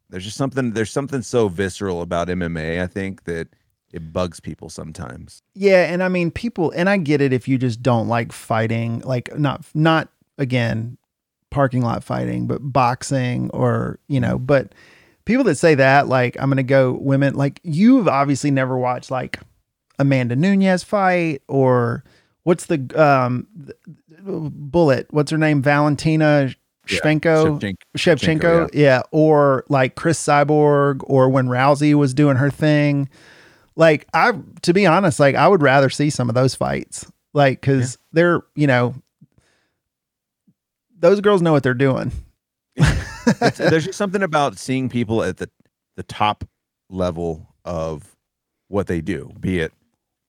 there's 0.09 0.25
just 0.25 0.37
something 0.37 0.73
there's 0.73 0.91
something 0.91 1.23
so 1.23 1.49
visceral 1.49 2.01
about 2.01 2.29
MMA. 2.29 2.83
I 2.83 2.87
think 2.87 3.25
that 3.25 3.49
it 3.93 4.13
bugs 4.13 4.41
people 4.41 4.71
sometimes. 4.71 5.43
Yeah, 5.55 5.85
and 5.93 6.03
I 6.03 6.09
mean 6.09 6.31
people 6.31 6.73
and 6.75 6.89
I 6.89 6.97
get 6.97 7.21
it 7.21 7.33
if 7.33 7.47
you 7.47 7.59
just 7.59 7.83
don't 7.83 8.09
like 8.09 8.33
fighting, 8.33 9.01
like 9.01 9.37
not 9.39 9.67
not 9.75 10.09
again 10.39 10.97
parking 11.51 11.83
lot 11.83 12.05
fighting, 12.05 12.47
but 12.47 12.61
boxing 12.61 13.51
or, 13.51 13.99
you 14.09 14.21
know, 14.21 14.39
but 14.39 14.75
people 15.25 15.45
that 15.45 15.57
say 15.57 15.75
that 15.75 16.09
like 16.09 16.37
I'm 16.41 16.49
going 16.49 16.57
to 16.57 16.63
go 16.63 16.93
women 16.93 17.35
like 17.35 17.61
you've 17.63 18.09
obviously 18.09 18.51
never 18.51 18.77
watched 18.79 19.11
like 19.11 19.41
Amanda 19.99 20.37
Nunes 20.37 20.83
fight 20.83 21.43
or 21.49 22.05
what's 22.45 22.67
the 22.67 22.81
um 23.01 23.47
bullet, 24.23 25.07
what's 25.11 25.31
her 25.31 25.39
name? 25.39 25.63
Valentina 25.63 26.51
Shevchenko, 26.87 27.61
Shevchenko, 27.61 27.77
Shevchenko, 27.97 28.71
yeah. 28.73 29.03
or 29.11 29.65
like 29.69 29.95
Cris 29.95 30.19
Cyborg, 30.25 31.03
or 31.05 31.29
when 31.29 31.47
Rousey 31.49 31.95
was 31.95 32.15
doing 32.15 32.37
her 32.37 32.51
thing. 32.51 33.09
Like 33.77 34.09
I, 34.15 34.33
to 34.63 34.73
be 34.73 34.87
honest, 34.87 35.21
like 35.21 35.35
I 35.35 35.47
would 35.47 35.63
rather 35.63 35.91
see 35.91 36.11
some 36.11 36.29
of 36.29 36.35
those 36.35 36.55
fights, 36.55 37.11
like 37.35 37.61
because 37.61 37.99
they're 38.13 38.43
you 38.55 38.67
know 38.67 38.95
those 40.99 41.21
girls 41.21 41.43
know 41.43 41.53
what 41.53 41.63
they're 41.63 41.75
doing. 41.75 42.11
There's 42.77 43.85
just 43.85 43.99
something 43.99 44.23
about 44.23 44.59
seeing 44.59 44.89
people 44.89 45.23
at 45.23 45.37
the 45.37 45.51
the 45.97 46.03
top 46.03 46.45
level 46.89 47.55
of 47.65 48.17
what 48.69 48.87
they 48.87 49.01
do, 49.01 49.31
be 49.39 49.61
it 49.61 49.73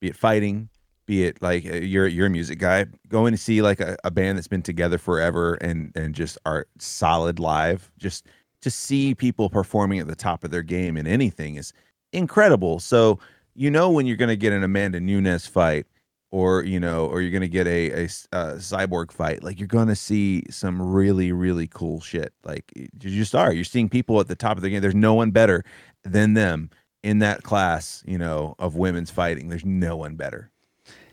be 0.00 0.08
it 0.08 0.16
fighting, 0.16 0.68
be 1.06 1.24
it 1.24 1.42
like 1.42 1.66
uh, 1.66 1.74
you're 1.74 2.06
you're 2.06 2.26
a 2.26 2.30
music 2.30 2.58
guy, 2.58 2.86
going 3.08 3.32
to 3.32 3.38
see 3.38 3.62
like 3.62 3.80
a, 3.80 3.96
a 4.04 4.10
band 4.10 4.38
that's 4.38 4.48
been 4.48 4.62
together 4.62 4.98
forever 4.98 5.54
and 5.54 5.92
and 5.96 6.14
just 6.14 6.38
are 6.46 6.66
solid 6.78 7.38
live. 7.38 7.90
Just 7.98 8.26
to 8.62 8.70
see 8.70 9.14
people 9.14 9.50
performing 9.50 9.98
at 9.98 10.06
the 10.06 10.14
top 10.14 10.44
of 10.44 10.50
their 10.50 10.62
game 10.62 10.96
in 10.96 11.06
anything 11.06 11.56
is 11.56 11.72
incredible. 12.12 12.78
So 12.78 13.18
you 13.54 13.70
know 13.70 13.90
when 13.90 14.06
you're 14.06 14.16
going 14.16 14.28
to 14.28 14.36
get 14.36 14.52
an 14.52 14.62
Amanda 14.62 15.00
Nunes 15.00 15.46
fight, 15.46 15.86
or 16.30 16.62
you 16.62 16.78
know, 16.78 17.06
or 17.06 17.20
you're 17.20 17.32
going 17.32 17.40
to 17.42 17.48
get 17.48 17.66
a 17.66 17.90
a 17.90 18.06
cyborg 18.06 19.10
fight, 19.10 19.42
like 19.42 19.58
you're 19.58 19.66
going 19.66 19.88
to 19.88 19.96
see 19.96 20.44
some 20.48 20.80
really 20.80 21.32
really 21.32 21.66
cool 21.66 22.00
shit. 22.00 22.32
Like 22.44 22.70
you 22.76 22.88
just 22.98 23.34
are. 23.34 23.52
You're 23.52 23.64
seeing 23.64 23.88
people 23.88 24.20
at 24.20 24.28
the 24.28 24.36
top 24.36 24.56
of 24.56 24.62
the 24.62 24.70
game. 24.70 24.80
There's 24.80 24.94
no 24.94 25.14
one 25.14 25.32
better 25.32 25.64
than 26.04 26.34
them 26.34 26.70
in 27.02 27.20
that 27.20 27.42
class, 27.42 28.02
you 28.06 28.18
know, 28.18 28.54
of 28.58 28.76
women's 28.76 29.10
fighting. 29.10 29.48
There's 29.48 29.64
no 29.64 29.96
one 29.96 30.16
better. 30.16 30.50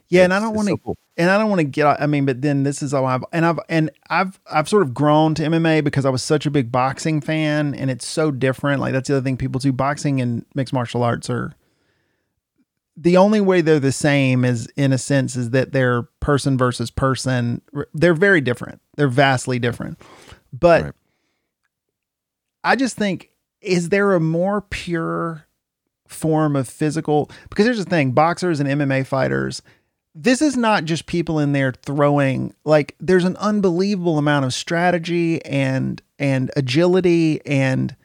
Yeah, 0.10 0.24
and 0.24 0.34
I 0.34 0.40
don't 0.40 0.56
want 0.56 0.68
to 0.68 0.74
so 0.74 0.78
cool. 0.78 0.98
and 1.18 1.30
I 1.30 1.38
don't 1.38 1.50
want 1.50 1.60
to 1.60 1.66
get 1.66 1.86
I 2.02 2.06
mean, 2.08 2.26
but 2.26 2.42
then 2.42 2.64
this 2.64 2.82
is 2.82 2.94
all 2.94 3.06
I've 3.06 3.26
and 3.34 3.46
I've 3.46 3.60
and 3.68 3.90
I've 4.10 4.40
I've 4.50 4.70
sort 4.70 4.84
of 4.84 4.94
grown 4.94 5.36
to 5.36 5.44
MMA 5.44 5.84
because 5.84 6.06
I 6.06 6.10
was 6.10 6.24
such 6.24 6.46
a 6.46 6.52
big 6.52 6.72
boxing 6.72 7.20
fan 7.20 7.76
and 7.76 7.92
it's 7.92 8.06
so 8.08 8.32
different. 8.32 8.80
Like 8.80 8.94
that's 8.94 9.10
the 9.10 9.18
other 9.18 9.24
thing 9.24 9.36
people 9.36 9.60
do. 9.60 9.74
Boxing 9.74 10.22
and 10.22 10.46
mixed 10.56 10.74
martial 10.74 11.04
arts 11.04 11.30
are 11.30 11.54
the 12.96 13.18
only 13.18 13.42
way 13.42 13.60
they're 13.62 13.82
the 13.82 13.92
same 13.92 14.46
is 14.46 14.68
in 14.78 14.94
a 14.94 14.98
sense 14.98 15.36
is 15.36 15.50
that 15.50 15.74
they're 15.74 16.04
person 16.22 16.58
versus 16.58 16.90
person. 16.90 17.62
They're 17.94 18.14
very 18.14 18.40
different. 18.42 18.82
They're 18.96 19.08
vastly 19.10 19.60
different. 19.60 20.00
But 20.54 20.84
Right. 20.84 20.94
I 22.64 22.76
just 22.78 22.96
think 22.96 23.32
is 23.62 23.90
there 23.90 24.14
a 24.14 24.20
more 24.22 24.62
pure 24.62 25.47
form 26.08 26.56
of 26.56 26.68
physical 26.68 27.30
because 27.50 27.66
here's 27.66 27.84
the 27.84 27.90
thing 27.90 28.12
boxers 28.12 28.60
and 28.60 28.70
MMA 28.70 29.06
fighters 29.06 29.62
this 30.20 30.42
is 30.42 30.58
not 30.58 30.84
just 30.86 31.06
people 31.06 31.38
in 31.38 31.52
there 31.52 31.72
throwing 31.72 32.54
like 32.66 32.96
there's 33.00 33.24
an 33.24 33.36
unbelievable 33.38 34.18
amount 34.18 34.46
of 34.46 34.54
strategy 34.54 35.44
and 35.46 36.02
and 36.18 36.50
agility 36.56 37.40
and 37.46 37.96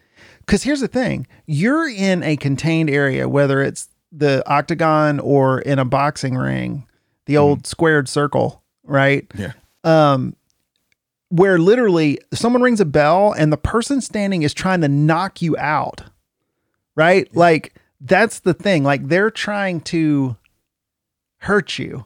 cuz 0.47 0.62
here's 0.62 0.81
the 0.81 0.88
thing 0.88 1.27
you're 1.47 1.88
in 1.88 2.23
a 2.23 2.37
contained 2.37 2.91
area 2.91 3.29
whether 3.29 3.62
it's 3.62 3.88
the 4.11 4.43
octagon 4.47 5.21
or 5.21 5.61
in 5.62 5.79
a 5.79 5.85
boxing 5.85 6.35
ring 6.35 6.87
the 7.27 7.37
old 7.37 7.67
squared 7.67 8.09
circle 8.09 8.62
right? 8.85 9.31
Yeah. 9.37 9.53
um 9.85 10.37
where 11.31 11.59
literally 11.59 12.19
someone 12.35 12.61
rings 12.61 12.79
a 12.79 12.85
bell 12.85 13.33
and 13.33 13.51
the 13.51 13.57
person 13.57 14.03
standing 14.03 14.43
is 14.43 14.53
trying 14.53 14.83
to 14.83 14.88
knock 14.88 15.41
you 15.41 15.57
out 15.57 16.03
right? 16.95 17.35
Like 17.35 17.75
that's 18.05 18.41
the 18.41 18.53
thing 18.55 18.83
like 18.85 19.07
they're 19.09 19.31
trying 19.31 19.81
to 19.81 20.37
hurt 21.38 21.79
you 21.79 22.05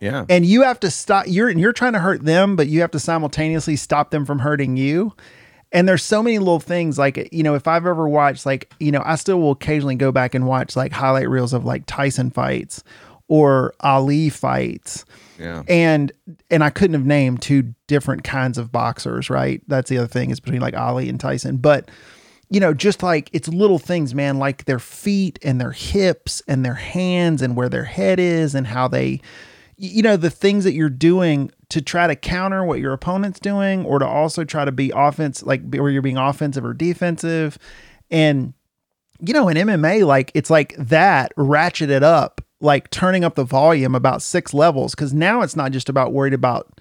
Yeah. 0.00 0.24
and 0.28 0.44
you 0.44 0.62
have 0.62 0.80
to 0.80 0.90
stop 0.90 1.24
you're 1.28 1.50
you're 1.50 1.72
trying 1.72 1.92
to 1.94 1.98
hurt 2.00 2.24
them 2.24 2.56
but 2.56 2.66
you 2.68 2.80
have 2.80 2.90
to 2.92 2.98
simultaneously 3.00 3.76
stop 3.76 4.10
them 4.10 4.24
from 4.24 4.38
hurting 4.40 4.76
you 4.76 5.12
and 5.72 5.86
there's 5.88 6.02
so 6.02 6.22
many 6.22 6.38
little 6.38 6.60
things 6.60 6.98
like 6.98 7.28
you 7.32 7.42
know 7.42 7.54
if 7.54 7.66
i've 7.68 7.86
ever 7.86 8.08
watched 8.08 8.46
like 8.46 8.72
you 8.80 8.90
know 8.92 9.02
i 9.04 9.14
still 9.16 9.40
will 9.40 9.50
occasionally 9.52 9.94
go 9.96 10.10
back 10.12 10.34
and 10.34 10.46
watch 10.46 10.76
like 10.76 10.92
highlight 10.92 11.28
reels 11.28 11.52
of 11.52 11.64
like 11.64 11.84
tyson 11.86 12.30
fights 12.30 12.82
or 13.28 13.74
ali 13.80 14.28
fights 14.30 15.04
Yeah. 15.38 15.62
and 15.68 16.10
and 16.50 16.64
I 16.64 16.70
couldn't 16.70 16.94
have 16.94 17.04
named 17.06 17.42
two 17.42 17.74
different 17.86 18.24
kinds 18.24 18.56
of 18.58 18.72
boxers, 18.72 19.28
right? 19.30 19.62
That's 19.68 19.90
the 19.90 19.98
other 19.98 20.06
thing 20.06 20.30
is 20.30 20.40
between 20.40 20.62
like 20.62 20.74
Ali 20.74 21.08
and 21.10 21.20
Tyson. 21.20 21.58
But 21.58 21.90
you 22.50 22.60
know, 22.60 22.72
just 22.72 23.02
like 23.02 23.30
it's 23.32 23.48
little 23.48 23.78
things, 23.78 24.14
man, 24.14 24.38
like 24.38 24.64
their 24.64 24.78
feet 24.78 25.38
and 25.42 25.60
their 25.60 25.72
hips 25.72 26.42
and 26.48 26.64
their 26.64 26.74
hands 26.74 27.42
and 27.42 27.56
where 27.56 27.68
their 27.68 27.84
head 27.84 28.18
is 28.18 28.54
and 28.54 28.66
how 28.66 28.88
they 28.88 29.20
you 29.78 30.02
know, 30.02 30.16
the 30.16 30.30
things 30.30 30.64
that 30.64 30.72
you're 30.74 30.90
doing 30.90 31.52
to 31.68 31.80
try 31.80 32.08
to 32.08 32.16
counter 32.16 32.64
what 32.64 32.80
your 32.80 32.92
opponent's 32.92 33.38
doing 33.38 33.84
or 33.84 34.00
to 34.00 34.06
also 34.06 34.42
try 34.42 34.64
to 34.64 34.72
be 34.72 34.90
offense 34.94 35.42
like 35.44 35.62
where 35.72 35.90
you're 35.90 36.02
being 36.02 36.16
offensive 36.16 36.64
or 36.64 36.74
defensive. 36.74 37.58
And 38.10 38.54
you 39.20 39.32
know, 39.32 39.48
in 39.48 39.56
MMA, 39.56 40.04
like 40.04 40.32
it's 40.34 40.50
like 40.50 40.74
that 40.76 41.34
ratcheted 41.36 42.02
up, 42.02 42.40
like 42.60 42.90
turning 42.90 43.24
up 43.24 43.36
the 43.36 43.44
volume 43.44 43.94
about 43.94 44.20
six 44.20 44.52
levels. 44.52 44.94
Cause 44.94 45.12
now 45.12 45.42
it's 45.42 45.56
not 45.56 45.70
just 45.70 45.88
about 45.88 46.12
worried 46.12 46.34
about, 46.34 46.80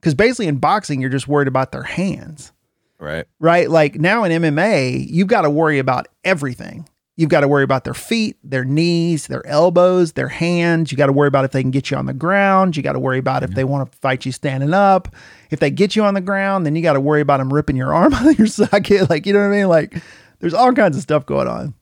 cause 0.00 0.14
basically 0.14 0.48
in 0.48 0.56
boxing, 0.56 1.00
you're 1.00 1.10
just 1.10 1.28
worried 1.28 1.48
about 1.48 1.70
their 1.70 1.84
hands, 1.84 2.52
Right. 3.02 3.26
right? 3.40 3.68
Like 3.68 3.96
now 3.96 4.22
in 4.22 4.42
MMA, 4.42 5.06
you've 5.10 5.26
got 5.26 5.42
to 5.42 5.50
worry 5.50 5.80
about 5.80 6.06
everything. 6.22 6.88
You've 7.16 7.30
got 7.30 7.40
to 7.40 7.48
worry 7.48 7.64
about 7.64 7.82
their 7.82 7.94
feet, 7.94 8.36
their 8.44 8.64
knees, 8.64 9.26
their 9.26 9.44
elbows, 9.46 10.12
their 10.12 10.28
hands. 10.28 10.92
You 10.92 10.96
got 10.96 11.06
to 11.06 11.12
worry 11.12 11.28
about 11.28 11.44
if 11.44 11.50
they 11.50 11.62
can 11.62 11.72
get 11.72 11.90
you 11.90 11.96
on 11.96 12.06
the 12.06 12.14
ground. 12.14 12.76
You 12.76 12.82
got 12.82 12.92
to 12.92 13.00
worry 13.00 13.18
about 13.18 13.42
if 13.42 13.50
they 13.50 13.64
want 13.64 13.90
to 13.90 13.98
fight 13.98 14.24
you 14.24 14.30
standing 14.30 14.72
up. 14.72 15.14
If 15.50 15.58
they 15.58 15.70
get 15.70 15.96
you 15.96 16.04
on 16.04 16.14
the 16.14 16.20
ground, 16.20 16.64
then 16.64 16.76
you 16.76 16.80
got 16.80 16.94
to 16.94 17.00
worry 17.00 17.20
about 17.20 17.38
them 17.38 17.52
ripping 17.52 17.76
your 17.76 17.92
arm 17.92 18.14
out 18.14 18.26
of 18.26 18.38
your 18.38 18.46
socket. 18.46 19.10
Like, 19.10 19.26
you 19.26 19.32
know 19.32 19.40
what 19.40 19.54
I 19.54 19.58
mean? 19.58 19.68
Like, 19.68 20.00
there's 20.38 20.54
all 20.54 20.72
kinds 20.72 20.96
of 20.96 21.02
stuff 21.02 21.26
going 21.26 21.48
on. 21.48 21.74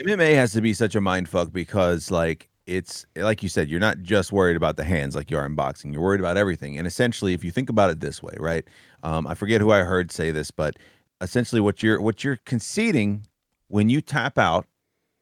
MMA 0.00 0.34
has 0.34 0.52
to 0.52 0.60
be 0.60 0.74
such 0.74 0.94
a 0.94 1.00
mind 1.00 1.28
fuck 1.28 1.52
because 1.52 2.10
like 2.10 2.50
it's 2.66 3.06
like 3.14 3.42
you 3.42 3.48
said, 3.48 3.68
you're 3.68 3.80
not 3.80 4.00
just 4.02 4.32
worried 4.32 4.56
about 4.56 4.76
the 4.76 4.84
hands 4.84 5.14
like 5.14 5.30
you 5.30 5.38
are 5.38 5.46
in 5.46 5.54
boxing. 5.54 5.92
You're 5.92 6.02
worried 6.02 6.20
about 6.20 6.36
everything. 6.36 6.76
And 6.76 6.86
essentially, 6.86 7.32
if 7.32 7.44
you 7.44 7.50
think 7.50 7.70
about 7.70 7.90
it 7.90 8.00
this 8.00 8.22
way, 8.22 8.34
right? 8.38 8.64
Um, 9.06 9.26
I 9.26 9.34
forget 9.34 9.60
who 9.60 9.70
I 9.70 9.80
heard 9.80 10.10
say 10.10 10.30
this, 10.30 10.50
but 10.50 10.76
essentially, 11.20 11.60
what 11.60 11.82
you're 11.82 12.00
what 12.00 12.24
you're 12.24 12.40
conceding 12.44 13.26
when 13.68 13.88
you 13.88 14.00
tap 14.00 14.36
out, 14.36 14.66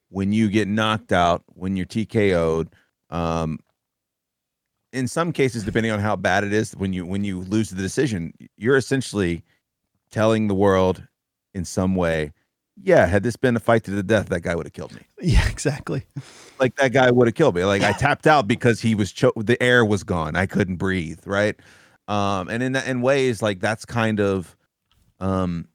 when 0.09 0.33
you 0.33 0.49
get 0.49 0.68
knocked 0.68 1.12
out, 1.12 1.42
when 1.49 1.77
you're 1.77 1.87
TKO'd, 1.87 2.73
um, 3.11 3.59
in 4.92 5.07
some 5.07 5.33
cases, 5.33 5.64
depending 5.64 5.92
on 5.92 6.01
how 6.01 6.16
bad 6.16 6.44
it 6.44 6.53
is, 6.53 6.75
when 6.77 6.92
you 6.92 7.05
when 7.05 7.25
you 7.25 7.40
lose 7.40 7.70
the 7.70 7.81
decision, 7.81 8.33
you're 8.57 8.77
essentially 8.77 9.44
telling 10.11 10.49
the 10.49 10.55
world 10.55 11.07
in 11.53 11.64
some 11.64 11.94
way 11.94 12.33
yeah, 12.83 13.07
had 13.07 13.23
this 13.23 13.37
been 13.37 13.57
a 13.57 13.61
fight 13.61 13.85
to 13.85 13.90
the 13.90 14.03
death, 14.03 14.29
that 14.31 14.40
guy 14.42 14.55
would 14.55 14.66
have 14.66 14.73
killed 14.73 14.92
me. 14.94 15.03
Yeah, 15.23 15.49
exactly. 15.49 16.05
Like 16.61 16.77
that 16.77 16.92
guy 16.92 17.11
would 17.11 17.27
have 17.27 17.35
killed 17.35 17.55
me. 17.55 17.64
Like 17.64 17.81
I 17.81 17.92
tapped 17.92 18.27
out 18.27 18.47
because 18.47 18.83
he 18.83 18.94
was 18.94 19.11
cho- 19.11 19.33
the 19.37 19.61
air 19.62 19.83
was 19.83 20.05
gone. 20.05 20.37
I 20.37 20.44
couldn't 20.44 20.77
breathe. 20.77 21.20
Right. 21.25 21.57
Um, 22.09 22.49
and 22.49 22.62
in 22.62 22.73
that 22.73 22.87
in 22.87 23.01
ways 23.01 23.43
like 23.43 23.61
that's 23.61 23.85
kind 23.85 24.21
of, 24.21 24.57
um, 25.21 25.69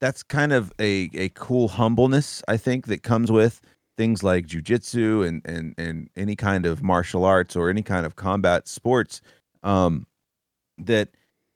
that's 0.00 0.22
kind 0.22 0.52
of 0.52 0.72
a 0.78 1.10
a 1.14 1.30
cool 1.30 1.68
humbleness 1.68 2.42
I 2.46 2.56
think 2.56 2.86
that 2.86 3.02
comes 3.02 3.32
with 3.32 3.60
things 3.96 4.22
like 4.22 4.46
jujitsu 4.46 5.26
and 5.26 5.42
and 5.44 5.74
and 5.78 6.10
any 6.16 6.36
kind 6.36 6.66
of 6.66 6.82
martial 6.82 7.24
arts 7.24 7.56
or 7.56 7.70
any 7.70 7.82
kind 7.82 8.06
of 8.06 8.16
combat 8.16 8.68
sports. 8.68 9.20
Um, 9.62 10.06
that 10.78 11.08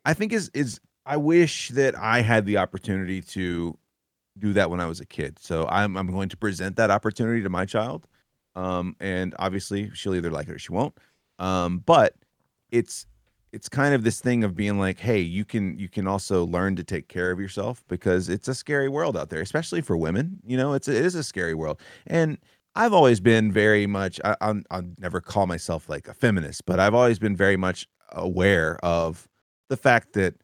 I 0.04 0.14
think 0.14 0.32
is 0.32 0.50
is 0.54 0.80
I 1.06 1.16
wish 1.16 1.70
that 1.70 1.96
I 1.96 2.20
had 2.22 2.46
the 2.46 2.58
opportunity 2.58 3.20
to 3.22 3.76
do 4.38 4.52
that 4.52 4.70
when 4.70 4.80
I 4.80 4.86
was 4.86 5.00
a 5.00 5.06
kid. 5.06 5.38
So 5.38 5.66
I'm 5.68 5.96
I'm 5.96 6.10
going 6.10 6.28
to 6.30 6.36
present 6.36 6.76
that 6.76 6.90
opportunity 6.90 7.42
to 7.42 7.48
my 7.48 7.64
child. 7.64 8.06
Um, 8.56 8.96
and 8.98 9.34
obviously 9.38 9.90
she'll 9.94 10.14
either 10.14 10.30
like 10.30 10.48
it 10.48 10.52
or 10.52 10.58
she 10.58 10.72
won't. 10.72 10.96
Um, 11.38 11.78
but 11.86 12.14
it's 12.70 13.06
it's 13.52 13.68
kind 13.68 13.94
of 13.94 14.04
this 14.04 14.20
thing 14.20 14.44
of 14.44 14.54
being 14.54 14.78
like, 14.78 14.98
hey, 14.98 15.20
you 15.20 15.44
can 15.44 15.78
you 15.78 15.88
can 15.88 16.06
also 16.06 16.44
learn 16.46 16.76
to 16.76 16.84
take 16.84 17.08
care 17.08 17.30
of 17.30 17.40
yourself 17.40 17.82
because 17.88 18.28
it's 18.28 18.48
a 18.48 18.54
scary 18.54 18.88
world 18.88 19.16
out 19.16 19.30
there, 19.30 19.40
especially 19.40 19.80
for 19.80 19.96
women. 19.96 20.40
You 20.46 20.56
know, 20.56 20.74
it's 20.74 20.88
it 20.88 21.04
is 21.04 21.14
a 21.14 21.24
scary 21.24 21.54
world, 21.54 21.80
and 22.06 22.38
I've 22.74 22.92
always 22.92 23.20
been 23.20 23.52
very 23.52 23.86
much. 23.86 24.20
I, 24.24 24.36
I'm 24.40 24.64
I'll 24.70 24.88
never 24.98 25.20
call 25.20 25.46
myself 25.46 25.88
like 25.88 26.08
a 26.08 26.14
feminist, 26.14 26.66
but 26.66 26.78
I've 26.78 26.94
always 26.94 27.18
been 27.18 27.36
very 27.36 27.56
much 27.56 27.86
aware 28.12 28.78
of 28.84 29.28
the 29.68 29.76
fact 29.76 30.12
that 30.14 30.34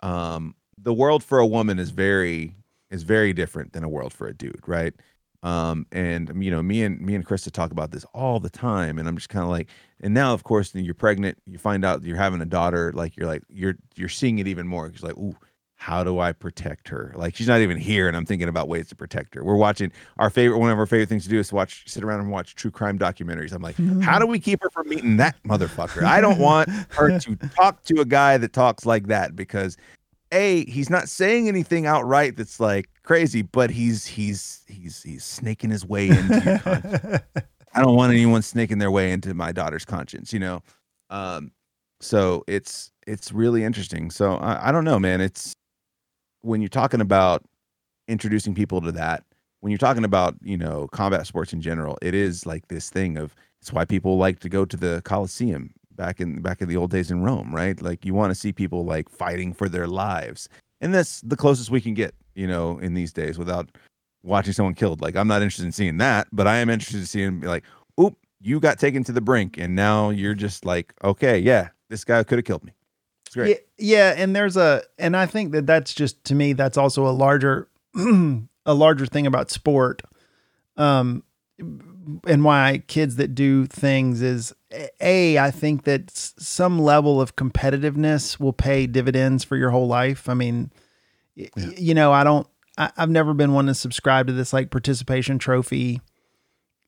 um, 0.00 0.54
the 0.78 0.92
world 0.92 1.22
for 1.22 1.38
a 1.38 1.46
woman 1.46 1.78
is 1.78 1.90
very 1.90 2.54
is 2.90 3.02
very 3.02 3.32
different 3.32 3.72
than 3.72 3.84
a 3.84 3.88
world 3.88 4.12
for 4.12 4.28
a 4.28 4.34
dude, 4.34 4.62
right? 4.66 4.94
Um, 5.42 5.86
and 5.92 6.32
you 6.42 6.50
know, 6.50 6.62
me 6.62 6.82
and 6.82 7.00
me 7.00 7.14
and 7.14 7.26
Krista 7.26 7.50
talk 7.50 7.70
about 7.70 7.90
this 7.90 8.04
all 8.14 8.40
the 8.40 8.50
time, 8.50 8.98
and 8.98 9.08
I'm 9.08 9.16
just 9.16 9.28
kind 9.28 9.44
of 9.44 9.50
like, 9.50 9.68
and 10.00 10.14
now 10.14 10.32
of 10.32 10.44
course 10.44 10.74
you're 10.74 10.94
pregnant, 10.94 11.38
you 11.46 11.58
find 11.58 11.84
out 11.84 12.02
you're 12.02 12.16
having 12.16 12.40
a 12.40 12.46
daughter, 12.46 12.92
like 12.94 13.16
you're 13.16 13.26
like 13.26 13.42
you're 13.48 13.76
you're 13.94 14.08
seeing 14.08 14.38
it 14.38 14.48
even 14.48 14.66
more. 14.66 14.88
Because 14.88 15.02
like, 15.02 15.16
ooh, 15.16 15.36
how 15.76 16.02
do 16.02 16.18
I 16.18 16.32
protect 16.32 16.88
her? 16.88 17.12
Like 17.14 17.36
she's 17.36 17.48
not 17.48 17.60
even 17.60 17.76
here, 17.76 18.08
and 18.08 18.16
I'm 18.16 18.26
thinking 18.26 18.48
about 18.48 18.68
ways 18.68 18.88
to 18.88 18.96
protect 18.96 19.34
her. 19.34 19.44
We're 19.44 19.56
watching 19.56 19.92
our 20.18 20.30
favorite, 20.30 20.58
one 20.58 20.70
of 20.70 20.78
our 20.78 20.86
favorite 20.86 21.08
things 21.08 21.24
to 21.24 21.28
do 21.28 21.38
is 21.38 21.52
watch, 21.52 21.84
sit 21.86 22.02
around 22.02 22.20
and 22.20 22.30
watch 22.30 22.54
true 22.54 22.70
crime 22.70 22.98
documentaries. 22.98 23.52
I'm 23.52 23.62
like, 23.62 23.76
how 24.02 24.18
do 24.18 24.26
we 24.26 24.40
keep 24.40 24.62
her 24.62 24.70
from 24.70 24.88
meeting 24.88 25.18
that 25.18 25.36
motherfucker? 25.44 26.02
I 26.02 26.20
don't 26.20 26.38
want 26.38 26.70
her 26.90 27.18
to 27.18 27.36
talk 27.56 27.84
to 27.84 28.00
a 28.00 28.04
guy 28.04 28.38
that 28.38 28.52
talks 28.52 28.86
like 28.86 29.08
that 29.08 29.36
because 29.36 29.76
a 30.32 30.64
he's 30.64 30.90
not 30.90 31.08
saying 31.08 31.46
anything 31.46 31.86
outright 31.86 32.36
that's 32.36 32.58
like 32.58 32.88
crazy, 33.06 33.40
but 33.40 33.70
he's 33.70 34.04
he's 34.04 34.64
he's 34.68 35.02
he's 35.02 35.24
snaking 35.24 35.70
his 35.70 35.86
way 35.86 36.08
into 36.08 36.42
your 36.44 36.58
conscience. 36.58 37.22
I 37.74 37.82
don't 37.82 37.94
want 37.94 38.12
anyone 38.12 38.42
snaking 38.42 38.78
their 38.78 38.90
way 38.90 39.12
into 39.12 39.32
my 39.32 39.52
daughter's 39.52 39.84
conscience, 39.84 40.32
you 40.32 40.40
know. 40.40 40.62
Um, 41.08 41.52
so 42.00 42.44
it's 42.46 42.90
it's 43.06 43.32
really 43.32 43.64
interesting. 43.64 44.10
So 44.10 44.34
I, 44.34 44.68
I 44.68 44.72
don't 44.72 44.84
know, 44.84 44.98
man. 44.98 45.20
It's 45.20 45.54
when 46.42 46.60
you're 46.60 46.68
talking 46.68 47.00
about 47.00 47.44
introducing 48.08 48.54
people 48.54 48.80
to 48.82 48.92
that, 48.92 49.24
when 49.60 49.70
you're 49.70 49.78
talking 49.78 50.04
about 50.04 50.34
you 50.42 50.56
know 50.56 50.88
combat 50.92 51.26
sports 51.26 51.52
in 51.52 51.60
general, 51.62 51.96
it 52.02 52.14
is 52.14 52.44
like 52.44 52.68
this 52.68 52.90
thing 52.90 53.16
of 53.16 53.34
it's 53.60 53.72
why 53.72 53.84
people 53.84 54.18
like 54.18 54.40
to 54.40 54.48
go 54.48 54.64
to 54.64 54.76
the 54.76 55.00
Coliseum 55.04 55.72
back 55.92 56.20
in 56.20 56.40
back 56.42 56.60
in 56.60 56.68
the 56.68 56.76
old 56.76 56.90
days 56.90 57.10
in 57.10 57.22
Rome, 57.22 57.54
right? 57.54 57.80
Like 57.80 58.04
you 58.04 58.14
want 58.14 58.30
to 58.30 58.34
see 58.34 58.52
people 58.52 58.84
like 58.84 59.08
fighting 59.08 59.52
for 59.52 59.68
their 59.68 59.86
lives. 59.86 60.48
And 60.80 60.94
that's 60.94 61.20
the 61.22 61.36
closest 61.36 61.70
we 61.70 61.80
can 61.80 61.94
get, 61.94 62.14
you 62.34 62.46
know, 62.46 62.78
in 62.78 62.94
these 62.94 63.12
days 63.12 63.38
without 63.38 63.70
watching 64.22 64.52
someone 64.52 64.74
killed. 64.74 65.00
Like 65.00 65.16
I'm 65.16 65.28
not 65.28 65.42
interested 65.42 65.64
in 65.64 65.72
seeing 65.72 65.98
that, 65.98 66.28
but 66.32 66.46
I 66.46 66.56
am 66.56 66.68
interested 66.68 67.00
in 67.00 67.06
seeing 67.06 67.40
like, 67.40 67.64
oop, 68.00 68.16
you 68.40 68.60
got 68.60 68.78
taken 68.78 69.02
to 69.04 69.12
the 69.12 69.20
brink 69.20 69.56
and 69.58 69.74
now 69.74 70.10
you're 70.10 70.34
just 70.34 70.64
like, 70.64 70.92
okay, 71.02 71.38
yeah, 71.38 71.68
this 71.88 72.04
guy 72.04 72.22
could 72.24 72.38
have 72.38 72.44
killed 72.44 72.64
me. 72.64 72.72
It's 73.26 73.34
great. 73.34 73.48
Yeah, 73.78 74.14
yeah, 74.14 74.22
and 74.22 74.36
there's 74.36 74.56
a 74.56 74.82
and 74.98 75.16
I 75.16 75.26
think 75.26 75.52
that 75.52 75.66
that's 75.66 75.94
just 75.94 76.22
to 76.24 76.34
me 76.34 76.52
that's 76.52 76.76
also 76.76 77.06
a 77.06 77.10
larger 77.10 77.68
a 77.96 78.74
larger 78.74 79.06
thing 79.06 79.26
about 79.26 79.50
sport. 79.50 80.02
Um 80.76 81.24
and 82.26 82.44
why 82.44 82.82
kids 82.86 83.16
that 83.16 83.34
do 83.34 83.66
things 83.66 84.22
is 84.22 84.54
a 85.00 85.38
i 85.38 85.50
think 85.50 85.84
that 85.84 86.10
some 86.10 86.78
level 86.78 87.20
of 87.20 87.36
competitiveness 87.36 88.38
will 88.38 88.52
pay 88.52 88.86
dividends 88.86 89.44
for 89.44 89.56
your 89.56 89.70
whole 89.70 89.88
life. 89.88 90.28
I 90.28 90.34
mean 90.34 90.70
yeah. 91.34 91.48
you 91.56 91.94
know 91.94 92.12
i 92.12 92.24
don't 92.24 92.46
I, 92.78 92.90
have 92.96 93.10
never 93.10 93.34
been 93.34 93.52
one 93.52 93.66
to 93.66 93.74
subscribe 93.74 94.26
to 94.26 94.32
this 94.32 94.52
like 94.52 94.70
participation 94.70 95.38
trophy 95.38 96.00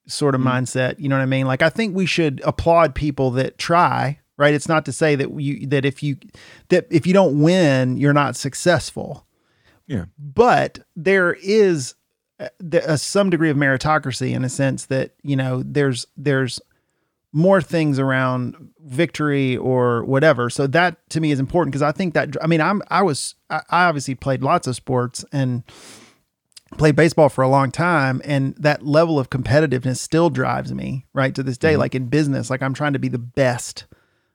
sort 0.06 0.34
of 0.34 0.40
mm-hmm. 0.40 0.50
mindset 0.50 0.98
you 0.98 1.08
know 1.08 1.16
what 1.16 1.22
i 1.22 1.26
mean? 1.26 1.46
Like 1.46 1.62
i 1.62 1.68
think 1.68 1.94
we 1.94 2.06
should 2.06 2.40
applaud 2.44 2.94
people 2.94 3.30
that 3.32 3.58
try 3.58 4.20
right? 4.38 4.54
It's 4.54 4.68
not 4.68 4.86
to 4.86 4.92
say 4.92 5.16
that 5.16 5.38
you 5.38 5.66
that 5.66 5.84
if 5.84 6.02
you 6.02 6.16
that 6.70 6.86
if 6.90 7.06
you 7.06 7.12
don't 7.12 7.42
win 7.42 7.98
you're 7.98 8.14
not 8.14 8.36
successful. 8.36 9.26
Yeah. 9.86 10.06
But 10.18 10.78
there 10.96 11.34
is 11.42 11.94
uh, 12.40 12.96
some 12.96 13.30
degree 13.30 13.50
of 13.50 13.56
meritocracy 13.56 14.32
in 14.32 14.44
a 14.44 14.48
sense 14.48 14.86
that 14.86 15.12
you 15.22 15.36
know 15.36 15.62
there's 15.64 16.06
there's 16.16 16.60
more 17.32 17.60
things 17.60 17.98
around 17.98 18.70
victory 18.80 19.56
or 19.56 20.04
whatever. 20.04 20.48
So 20.48 20.66
that 20.68 20.96
to 21.10 21.20
me 21.20 21.30
is 21.30 21.40
important 21.40 21.72
because 21.72 21.82
I 21.82 21.92
think 21.92 22.14
that 22.14 22.36
I 22.42 22.46
mean 22.46 22.60
I'm 22.60 22.82
I 22.88 23.02
was 23.02 23.34
I 23.50 23.62
obviously 23.70 24.14
played 24.14 24.42
lots 24.42 24.66
of 24.66 24.76
sports 24.76 25.24
and 25.32 25.62
played 26.76 26.96
baseball 26.96 27.28
for 27.28 27.42
a 27.42 27.48
long 27.48 27.70
time 27.70 28.20
and 28.24 28.54
that 28.56 28.84
level 28.84 29.18
of 29.18 29.30
competitiveness 29.30 29.96
still 29.96 30.28
drives 30.28 30.72
me 30.72 31.06
right 31.14 31.34
to 31.34 31.42
this 31.42 31.56
day 31.56 31.72
mm-hmm. 31.72 31.80
like 31.80 31.94
in 31.94 32.08
business 32.08 32.50
like 32.50 32.62
I'm 32.62 32.74
trying 32.74 32.92
to 32.92 32.98
be 32.98 33.08
the 33.08 33.18
best 33.18 33.86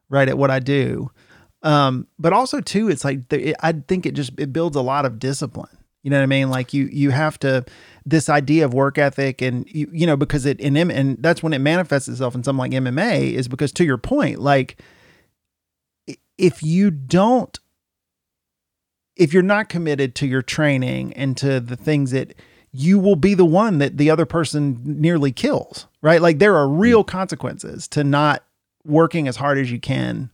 right 0.09 0.27
at 0.27 0.37
what 0.37 0.49
I 0.49 0.59
do. 0.59 1.11
Um, 1.61 2.07
but 2.19 2.33
also 2.33 2.59
too 2.59 2.89
it's 2.89 3.05
like 3.05 3.29
the, 3.29 3.49
it, 3.49 3.55
I 3.61 3.71
think 3.71 4.05
it 4.05 4.13
just 4.13 4.31
it 4.37 4.53
builds 4.53 4.75
a 4.75 4.81
lot 4.81 5.05
of 5.05 5.19
discipline. 5.19 5.77
You 6.03 6.09
know 6.09 6.17
what 6.17 6.23
I 6.23 6.27
mean? 6.27 6.49
Like 6.49 6.73
you 6.73 6.85
you 6.91 7.09
have 7.11 7.39
to 7.39 7.65
this 8.05 8.29
idea 8.29 8.65
of 8.65 8.73
work 8.73 8.97
ethic 8.97 9.41
and 9.41 9.65
you, 9.73 9.89
you 9.91 10.05
know 10.05 10.17
because 10.17 10.45
it 10.45 10.59
in 10.59 10.75
and 10.75 11.17
that's 11.21 11.41
when 11.41 11.53
it 11.53 11.59
manifests 11.59 12.09
itself 12.09 12.35
in 12.35 12.43
something 12.43 12.59
like 12.59 12.71
MMA 12.71 13.33
is 13.33 13.47
because 13.47 13.71
to 13.73 13.85
your 13.85 13.97
point 13.97 14.39
like 14.39 14.81
if 16.37 16.61
you 16.61 16.91
don't 16.91 17.59
if 19.15 19.33
you're 19.33 19.41
not 19.41 19.69
committed 19.69 20.15
to 20.15 20.27
your 20.27 20.41
training 20.41 21.13
and 21.13 21.37
to 21.37 21.61
the 21.61 21.77
things 21.77 22.11
that 22.11 22.33
you 22.73 22.99
will 22.99 23.15
be 23.15 23.33
the 23.33 23.45
one 23.45 23.77
that 23.77 23.97
the 23.97 24.09
other 24.09 24.25
person 24.25 24.81
nearly 24.83 25.31
kills 25.31 25.87
right? 26.03 26.21
Like 26.21 26.37
there 26.37 26.55
are 26.55 26.67
real 26.67 27.01
mm-hmm. 27.03 27.17
consequences 27.17 27.87
to 27.87 28.03
not 28.03 28.43
working 28.85 29.27
as 29.27 29.37
hard 29.37 29.57
as 29.57 29.71
you 29.71 29.79
can. 29.79 30.29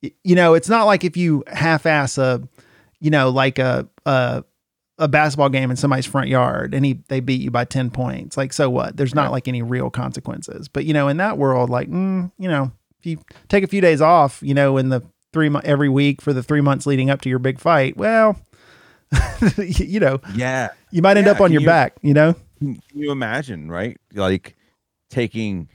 You 0.00 0.34
know 0.34 0.54
it's 0.54 0.68
not 0.68 0.84
like 0.84 1.04
if 1.04 1.16
you 1.16 1.44
half 1.48 1.86
ass 1.86 2.18
a 2.18 2.42
you 3.00 3.10
know 3.10 3.30
like 3.30 3.58
a 3.58 3.88
a 4.06 4.44
a 4.98 5.08
basketball 5.08 5.48
game 5.48 5.70
in 5.70 5.76
somebody's 5.76 6.06
front 6.06 6.28
yard 6.28 6.74
and 6.74 6.84
he 6.84 7.00
they 7.08 7.20
beat 7.20 7.40
you 7.40 7.50
by 7.50 7.64
10 7.64 7.90
points. 7.90 8.36
Like 8.36 8.52
so 8.52 8.68
what? 8.68 8.96
There's 8.96 9.14
not 9.14 9.24
right. 9.24 9.32
like 9.32 9.48
any 9.48 9.62
real 9.62 9.90
consequences. 9.90 10.68
But 10.68 10.84
you 10.84 10.92
know 10.92 11.08
in 11.08 11.18
that 11.18 11.38
world 11.38 11.70
like 11.70 11.88
mm, 11.88 12.30
you 12.38 12.48
know 12.48 12.72
if 12.98 13.06
you 13.06 13.18
take 13.48 13.62
a 13.62 13.68
few 13.68 13.80
days 13.80 14.00
off 14.00 14.42
you 14.42 14.54
know 14.54 14.76
in 14.76 14.88
the 14.88 15.02
three 15.32 15.48
month 15.48 15.64
every 15.64 15.88
week 15.88 16.20
for 16.20 16.32
the 16.32 16.42
three 16.42 16.60
months 16.60 16.86
leading 16.86 17.10
up 17.10 17.20
to 17.20 17.28
your 17.28 17.38
big 17.38 17.60
fight 17.60 17.96
well 17.96 18.36
you 19.56 20.00
know 20.00 20.20
yeah. 20.34 20.68
you 20.90 21.00
might 21.00 21.16
end 21.16 21.26
yeah, 21.26 21.32
up 21.32 21.40
on 21.40 21.52
your 21.52 21.60
you, 21.60 21.66
back 21.66 21.94
you 22.02 22.12
know? 22.12 22.34
can 22.58 22.80
you 22.94 23.12
imagine 23.12 23.70
right? 23.70 23.98
Like 24.12 24.56
taking 25.10 25.68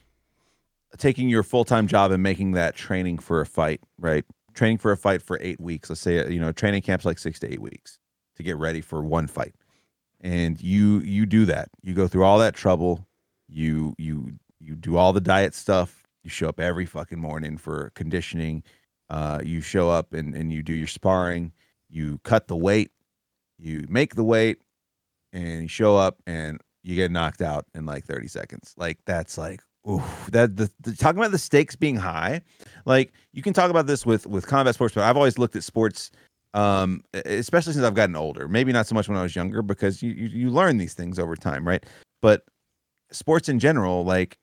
taking 0.98 1.30
your 1.30 1.44
full-time 1.44 1.88
job 1.88 2.12
and 2.12 2.22
making 2.22 2.52
that 2.52 2.76
training 2.76 3.18
for 3.18 3.42
a 3.42 3.46
fight 3.46 3.80
right 3.98 4.26
training 4.54 4.78
for 4.78 4.92
a 4.92 4.98
fight 4.98 5.22
for 5.22 5.38
eight 5.42 5.60
weeks 5.60 5.90
let's 5.90 6.02
say 6.02 6.30
you 6.32 6.40
know 6.40 6.52
training 6.52 6.82
camp's 6.82 7.06
like 7.06 7.20
six 7.20 7.40
to 7.40 7.52
eight 7.52 7.62
weeks 7.62 8.00
to 8.36 8.44
get 8.44 8.58
ready 8.58 8.82
for 8.82 9.02
one 9.04 9.28
fight. 9.28 9.56
And 10.22 10.62
you 10.62 11.00
you 11.00 11.26
do 11.26 11.46
that. 11.46 11.70
You 11.82 11.94
go 11.94 12.08
through 12.08 12.24
all 12.24 12.40
that 12.40 12.56
trouble. 12.56 13.06
You 13.50 13.94
you 13.98 14.34
you 14.60 14.76
do 14.76 14.96
all 14.98 15.14
the 15.14 15.22
diet 15.22 15.54
stuff. 15.54 16.04
You 16.24 16.30
show 16.30 16.48
up 16.48 16.60
every 16.60 16.86
fucking 16.86 17.20
morning 17.20 17.58
for 17.58 17.92
conditioning. 17.96 18.64
Uh, 19.10 19.42
you 19.44 19.60
show 19.60 19.90
up 19.90 20.14
and, 20.14 20.34
and 20.34 20.54
you 20.54 20.64
do 20.64 20.74
your 20.74 20.88
sparring. 20.88 21.52
You 21.90 22.20
cut 22.24 22.48
the 22.48 22.56
weight. 22.56 22.92
You 23.60 23.86
make 23.90 24.16
the 24.16 24.24
weight 24.24 24.60
and 25.34 25.64
you 25.64 25.68
show 25.68 25.98
up 25.98 26.18
and 26.26 26.62
you 26.84 26.96
get 26.96 27.12
knocked 27.12 27.42
out 27.42 27.66
in 27.76 27.86
like 27.86 28.06
30 28.06 28.28
seconds. 28.28 28.74
Like 28.78 29.00
that's 29.06 29.38
like 29.38 29.62
ooh, 29.90 30.04
that 30.32 30.56
the, 30.58 30.72
the 30.82 30.94
talking 30.96 31.20
about 31.20 31.32
the 31.32 31.38
stakes 31.38 31.76
being 31.76 31.96
high 31.96 32.42
like 32.86 33.14
you 33.34 33.42
can 33.42 33.54
talk 33.54 33.70
about 33.70 33.88
this 33.88 34.06
with 34.06 34.26
with 34.28 34.48
combat 34.48 34.76
sports 34.76 34.94
but 34.96 35.04
i've 35.04 35.18
always 35.18 35.38
looked 35.38 35.56
at 35.56 35.64
sports 35.64 36.12
um, 36.54 37.04
especially 37.26 37.74
since 37.74 37.86
I've 37.86 37.96
gotten 37.96 38.16
older. 38.16 38.48
Maybe 38.48 38.72
not 38.72 38.86
so 38.88 38.96
much 38.96 39.08
when 39.10 39.18
I 39.18 39.24
was 39.24 39.36
younger 39.36 39.64
because 39.64 40.04
you, 40.04 40.12
you, 40.12 40.28
you 40.28 40.50
learn 40.52 40.78
these 40.78 40.94
things 40.94 41.18
over 41.18 41.36
time, 41.36 41.68
right? 41.68 41.84
But 42.22 42.46
sports 43.12 43.50
in 43.50 43.60
general, 43.60 44.04
like 44.06 44.38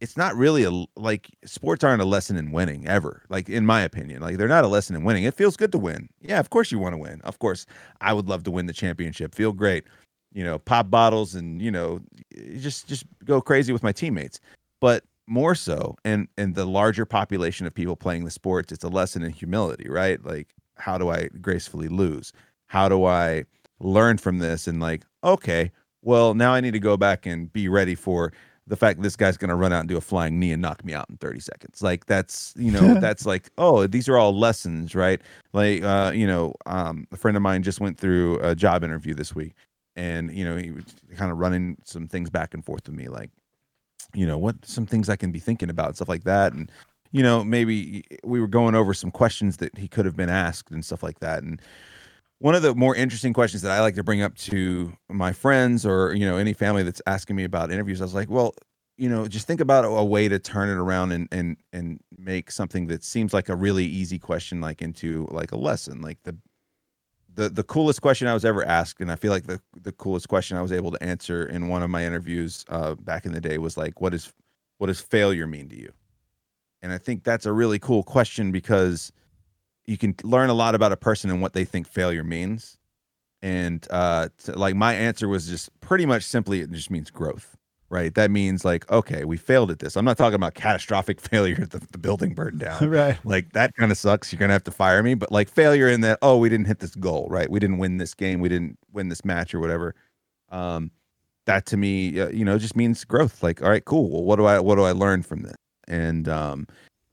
it's 0.00 0.16
not 0.16 0.36
really 0.36 0.64
a 0.64 0.70
like 0.96 1.30
sports 1.44 1.82
aren't 1.84 2.02
a 2.02 2.04
lesson 2.04 2.36
in 2.36 2.52
winning 2.52 2.86
ever. 2.86 3.22
Like 3.30 3.48
in 3.48 3.64
my 3.66 3.80
opinion, 3.80 4.20
like 4.22 4.36
they're 4.36 4.48
not 4.48 4.64
a 4.64 4.68
lesson 4.68 4.94
in 4.94 5.04
winning. 5.04 5.24
It 5.24 5.34
feels 5.34 5.56
good 5.56 5.72
to 5.72 5.78
win. 5.78 6.08
Yeah, 6.20 6.38
of 6.38 6.50
course 6.50 6.70
you 6.70 6.78
want 6.78 6.92
to 6.92 6.98
win. 6.98 7.20
Of 7.24 7.38
course, 7.38 7.66
I 8.02 8.12
would 8.12 8.28
love 8.28 8.44
to 8.44 8.50
win 8.50 8.66
the 8.66 8.72
championship. 8.74 9.34
Feel 9.34 9.52
great. 9.52 9.84
you 10.32 10.44
know, 10.44 10.58
pop 10.58 10.90
bottles 10.90 11.34
and 11.34 11.60
you 11.62 11.70
know, 11.70 12.00
just 12.58 12.88
just 12.88 13.04
go 13.24 13.40
crazy 13.40 13.72
with 13.72 13.82
my 13.82 13.92
teammates. 13.92 14.40
But 14.80 15.04
more 15.26 15.54
so, 15.54 15.96
and 16.04 16.28
and 16.36 16.54
the 16.54 16.64
larger 16.64 17.04
population 17.04 17.66
of 17.66 17.74
people 17.74 17.96
playing 17.96 18.24
the 18.24 18.30
sports, 18.30 18.72
it's 18.72 18.84
a 18.84 18.88
lesson 18.88 19.22
in 19.22 19.32
humility, 19.32 19.88
right? 19.88 20.24
Like, 20.24 20.48
how 20.76 20.98
do 20.98 21.10
I 21.10 21.28
gracefully 21.40 21.88
lose? 21.88 22.32
How 22.68 22.88
do 22.88 23.04
I 23.04 23.44
learn 23.80 24.18
from 24.18 24.38
this? 24.38 24.66
And 24.66 24.80
like, 24.80 25.04
okay, 25.24 25.70
well, 26.02 26.34
now 26.34 26.52
I 26.54 26.60
need 26.60 26.72
to 26.72 26.78
go 26.80 26.96
back 26.96 27.26
and 27.26 27.52
be 27.52 27.68
ready 27.68 27.94
for 27.94 28.32
the 28.66 28.76
fact 28.76 28.98
that 28.98 29.02
this 29.02 29.16
guy's 29.16 29.36
going 29.38 29.48
to 29.48 29.54
run 29.54 29.72
out 29.72 29.80
and 29.80 29.88
do 29.88 29.96
a 29.96 30.00
flying 30.00 30.38
knee 30.38 30.52
and 30.52 30.60
knock 30.60 30.84
me 30.84 30.92
out 30.92 31.08
in 31.08 31.16
30 31.16 31.40
seconds. 31.40 31.82
Like 31.82 32.06
that's, 32.06 32.52
you 32.56 32.70
know, 32.70 32.94
that's 33.00 33.24
like, 33.26 33.50
oh, 33.58 33.86
these 33.86 34.08
are 34.08 34.18
all 34.18 34.38
lessons, 34.38 34.94
right? 34.94 35.20
Like, 35.54 35.82
uh, 35.82 36.12
you 36.14 36.26
know, 36.26 36.54
um, 36.66 37.06
a 37.10 37.16
friend 37.16 37.36
of 37.36 37.42
mine 37.42 37.62
just 37.62 37.80
went 37.80 37.98
through 37.98 38.38
a 38.40 38.54
job 38.54 38.84
interview 38.84 39.14
this 39.14 39.34
week 39.34 39.54
and, 39.96 40.30
you 40.36 40.44
know, 40.44 40.56
he 40.56 40.70
was 40.70 40.84
kind 41.16 41.32
of 41.32 41.38
running 41.38 41.78
some 41.84 42.06
things 42.08 42.30
back 42.30 42.52
and 42.54 42.64
forth 42.64 42.86
with 42.86 42.94
me, 42.96 43.08
like, 43.08 43.30
you 44.14 44.26
know, 44.26 44.38
what, 44.38 44.64
some 44.64 44.86
things 44.86 45.08
I 45.08 45.16
can 45.16 45.32
be 45.32 45.38
thinking 45.38 45.70
about, 45.70 45.88
and 45.88 45.96
stuff 45.96 46.08
like 46.08 46.24
that. 46.24 46.52
And, 46.52 46.70
you 47.12 47.22
know, 47.22 47.44
maybe 47.44 48.04
we 48.24 48.40
were 48.40 48.48
going 48.48 48.74
over 48.74 48.94
some 48.94 49.10
questions 49.10 49.58
that 49.58 49.76
he 49.78 49.88
could 49.88 50.04
have 50.04 50.16
been 50.16 50.30
asked 50.30 50.70
and 50.70 50.84
stuff 50.84 51.02
like 51.02 51.20
that. 51.20 51.42
And, 51.42 51.60
one 52.40 52.54
of 52.54 52.62
the 52.62 52.74
more 52.74 52.94
interesting 52.94 53.32
questions 53.32 53.62
that 53.62 53.72
I 53.72 53.80
like 53.80 53.96
to 53.96 54.04
bring 54.04 54.22
up 54.22 54.36
to 54.36 54.92
my 55.08 55.32
friends 55.32 55.84
or 55.84 56.14
you 56.14 56.24
know 56.24 56.36
any 56.36 56.52
family 56.52 56.82
that's 56.82 57.02
asking 57.06 57.36
me 57.36 57.44
about 57.44 57.72
interviews, 57.72 58.00
I 58.00 58.04
was 58.04 58.14
like, 58.14 58.30
well, 58.30 58.54
you 58.96 59.08
know, 59.08 59.26
just 59.28 59.46
think 59.46 59.60
about 59.60 59.84
a, 59.84 60.04
way 60.04 60.28
to 60.28 60.38
turn 60.38 60.68
it 60.68 60.76
around 60.76 61.12
and 61.12 61.28
and 61.32 61.56
and 61.72 62.00
make 62.16 62.50
something 62.50 62.86
that 62.88 63.04
seems 63.04 63.32
like 63.32 63.48
a 63.48 63.56
really 63.56 63.84
easy 63.84 64.18
question 64.18 64.60
like 64.60 64.82
into 64.82 65.28
like 65.30 65.52
a 65.52 65.56
lesson. 65.56 66.00
Like 66.00 66.18
the 66.24 66.36
the 67.38 67.48
the 67.48 67.62
coolest 67.62 68.02
question 68.02 68.26
I 68.26 68.34
was 68.34 68.44
ever 68.44 68.64
asked, 68.66 69.00
and 69.00 69.12
I 69.12 69.16
feel 69.16 69.30
like 69.30 69.46
the 69.46 69.60
the 69.80 69.92
coolest 69.92 70.28
question 70.28 70.56
I 70.56 70.62
was 70.62 70.72
able 70.72 70.90
to 70.90 71.02
answer 71.02 71.46
in 71.46 71.68
one 71.68 71.84
of 71.84 71.88
my 71.88 72.04
interviews 72.04 72.64
uh, 72.68 72.96
back 72.96 73.24
in 73.24 73.32
the 73.32 73.40
day 73.40 73.58
was 73.58 73.76
like, 73.76 74.00
what 74.00 74.12
is 74.12 74.32
what 74.78 74.88
does 74.88 75.00
failure 75.00 75.46
mean 75.46 75.68
to 75.68 75.76
you? 75.76 75.92
And 76.82 76.92
I 76.92 76.98
think 76.98 77.22
that's 77.22 77.46
a 77.46 77.52
really 77.52 77.78
cool 77.78 78.02
question 78.02 78.50
because 78.50 79.12
you 79.86 79.96
can 79.96 80.16
learn 80.24 80.50
a 80.50 80.54
lot 80.54 80.74
about 80.74 80.90
a 80.90 80.96
person 80.96 81.30
and 81.30 81.40
what 81.40 81.52
they 81.52 81.64
think 81.64 81.86
failure 81.86 82.24
means. 82.24 82.76
And 83.40 83.86
uh, 83.88 84.30
to, 84.44 84.58
like 84.58 84.74
my 84.74 84.94
answer 84.94 85.28
was 85.28 85.46
just 85.48 85.70
pretty 85.80 86.06
much 86.06 86.24
simply 86.24 86.60
it 86.60 86.72
just 86.72 86.90
means 86.90 87.08
growth, 87.08 87.56
right? 87.90 88.14
That 88.14 88.30
means 88.30 88.64
like 88.64 88.90
okay, 88.90 89.24
we 89.24 89.36
failed 89.36 89.70
at 89.70 89.78
this. 89.78 89.96
I'm 89.96 90.04
not 90.04 90.16
talking 90.16 90.34
about 90.34 90.54
catastrophic 90.54 91.20
failure, 91.30 91.66
the, 91.66 91.80
the 91.90 91.98
building 91.98 92.34
burned 92.34 92.60
down, 92.60 92.88
right? 92.88 93.18
Like 93.24 93.52
that 93.52 93.74
kind 93.76 93.90
of 93.90 93.98
sucks. 93.98 94.32
You're 94.32 94.40
gonna 94.40 94.52
have 94.52 94.64
to 94.64 94.70
fire 94.70 95.02
me, 95.02 95.14
but 95.14 95.32
like 95.32 95.48
failure 95.48 95.88
in 95.88 96.00
that 96.02 96.18
oh 96.22 96.38
we 96.38 96.48
didn't 96.48 96.66
hit 96.66 96.80
this 96.80 96.94
goal, 96.94 97.28
right? 97.30 97.50
We 97.50 97.60
didn't 97.60 97.78
win 97.78 97.98
this 97.98 98.14
game, 98.14 98.40
we 98.40 98.48
didn't 98.48 98.78
win 98.92 99.08
this 99.08 99.24
match 99.24 99.54
or 99.54 99.60
whatever. 99.60 99.94
Um, 100.50 100.90
that 101.46 101.66
to 101.66 101.76
me, 101.76 102.20
uh, 102.20 102.28
you 102.28 102.44
know, 102.44 102.58
just 102.58 102.76
means 102.76 103.04
growth. 103.04 103.42
Like 103.42 103.62
all 103.62 103.70
right, 103.70 103.84
cool. 103.84 104.10
Well, 104.10 104.24
what 104.24 104.36
do 104.36 104.44
I 104.44 104.60
what 104.60 104.76
do 104.76 104.82
I 104.82 104.92
learn 104.92 105.22
from 105.22 105.42
this? 105.42 105.56
And 105.86 106.28
um, 106.28 106.66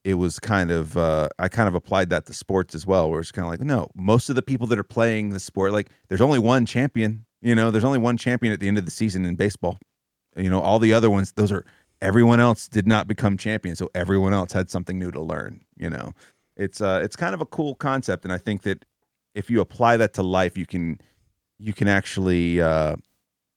it 0.04 0.16
was 0.16 0.40
kind 0.40 0.72
of 0.72 0.96
uh, 0.98 1.30
I 1.40 1.48
kind 1.48 1.68
of 1.68 1.76
applied 1.76 2.10
that 2.12 2.28
to 2.28 2.34
sports 2.34 2.76
as 2.76 2.86
well, 2.86 3.10
where 3.10 3.20
it's 3.20 3.32
kind 3.32 3.46
of 3.46 3.50
like 3.50 3.62
no, 3.62 3.90
most 3.96 4.30
of 4.30 4.36
the 4.36 4.42
people 4.44 4.68
that 4.68 4.78
are 4.78 4.84
playing 4.84 5.30
the 5.30 5.40
sport, 5.40 5.74
like 5.74 5.90
there's 6.10 6.22
only 6.22 6.40
one 6.40 6.66
champion. 6.66 7.26
You 7.42 7.56
know, 7.56 7.72
there's 7.72 7.84
only 7.84 8.00
one 8.00 8.18
champion 8.18 8.54
at 8.54 8.60
the 8.60 8.68
end 8.68 8.78
of 8.78 8.86
the 8.86 8.92
season 8.92 9.26
in 9.26 9.36
baseball. 9.36 9.80
You 10.36 10.50
know, 10.50 10.62
all 10.62 10.80
the 10.80 10.94
other 10.94 11.10
ones, 11.10 11.32
those 11.34 11.52
are 11.52 11.66
everyone 12.02 12.40
else 12.40 12.68
did 12.68 12.88
not 12.88 13.08
become 13.08 13.38
champion, 13.38 13.76
so 13.76 13.90
everyone 13.96 14.34
else 14.34 14.52
had 14.52 14.70
something 14.70 15.00
new 15.00 15.12
to 15.12 15.22
learn. 15.22 15.62
You 15.78 15.90
know, 15.90 16.14
it's 16.58 16.82
uh, 16.82 17.02
it's 17.04 17.16
kind 17.16 17.34
of 17.34 17.42
a 17.42 17.46
cool 17.46 17.76
concept, 17.76 18.24
and 18.24 18.34
I 18.34 18.38
think 18.38 18.64
that 18.64 18.86
if 19.34 19.50
you 19.50 19.62
apply 19.62 19.98
that 19.98 20.14
to 20.16 20.24
life, 20.24 20.58
you 20.58 20.66
can 20.66 21.00
you 21.60 21.74
can 21.74 21.88
actually 21.88 22.62
uh, 22.62 22.96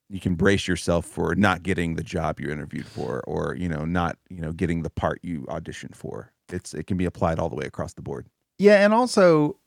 you 0.09 0.21
can 0.21 0.35
brace 0.35 0.69
yourself 0.69 1.05
for 1.05 1.35
not 1.35 1.63
getting 1.63 1.97
the 1.97 2.05
job 2.05 2.41
you 2.41 2.51
interviewed 2.51 2.87
for, 2.87 3.23
or 3.27 3.57
you 3.57 3.69
know, 3.69 3.85
not 3.85 4.19
you 4.29 4.41
know 4.41 4.53
getting 4.53 4.83
the 4.83 4.91
part 4.91 5.19
you 5.23 5.43
auditioned 5.43 5.95
for 5.95 6.33
it's 6.53 6.75
it 6.75 6.87
can 6.87 6.97
be 6.97 7.05
applied 7.05 7.39
all 7.39 7.49
the 7.49 7.57
way 7.57 7.67
across 7.67 7.95
the 7.95 8.03
board. 8.03 8.27
Yeah, 8.59 8.85
and 8.85 8.93
also, 8.93 9.59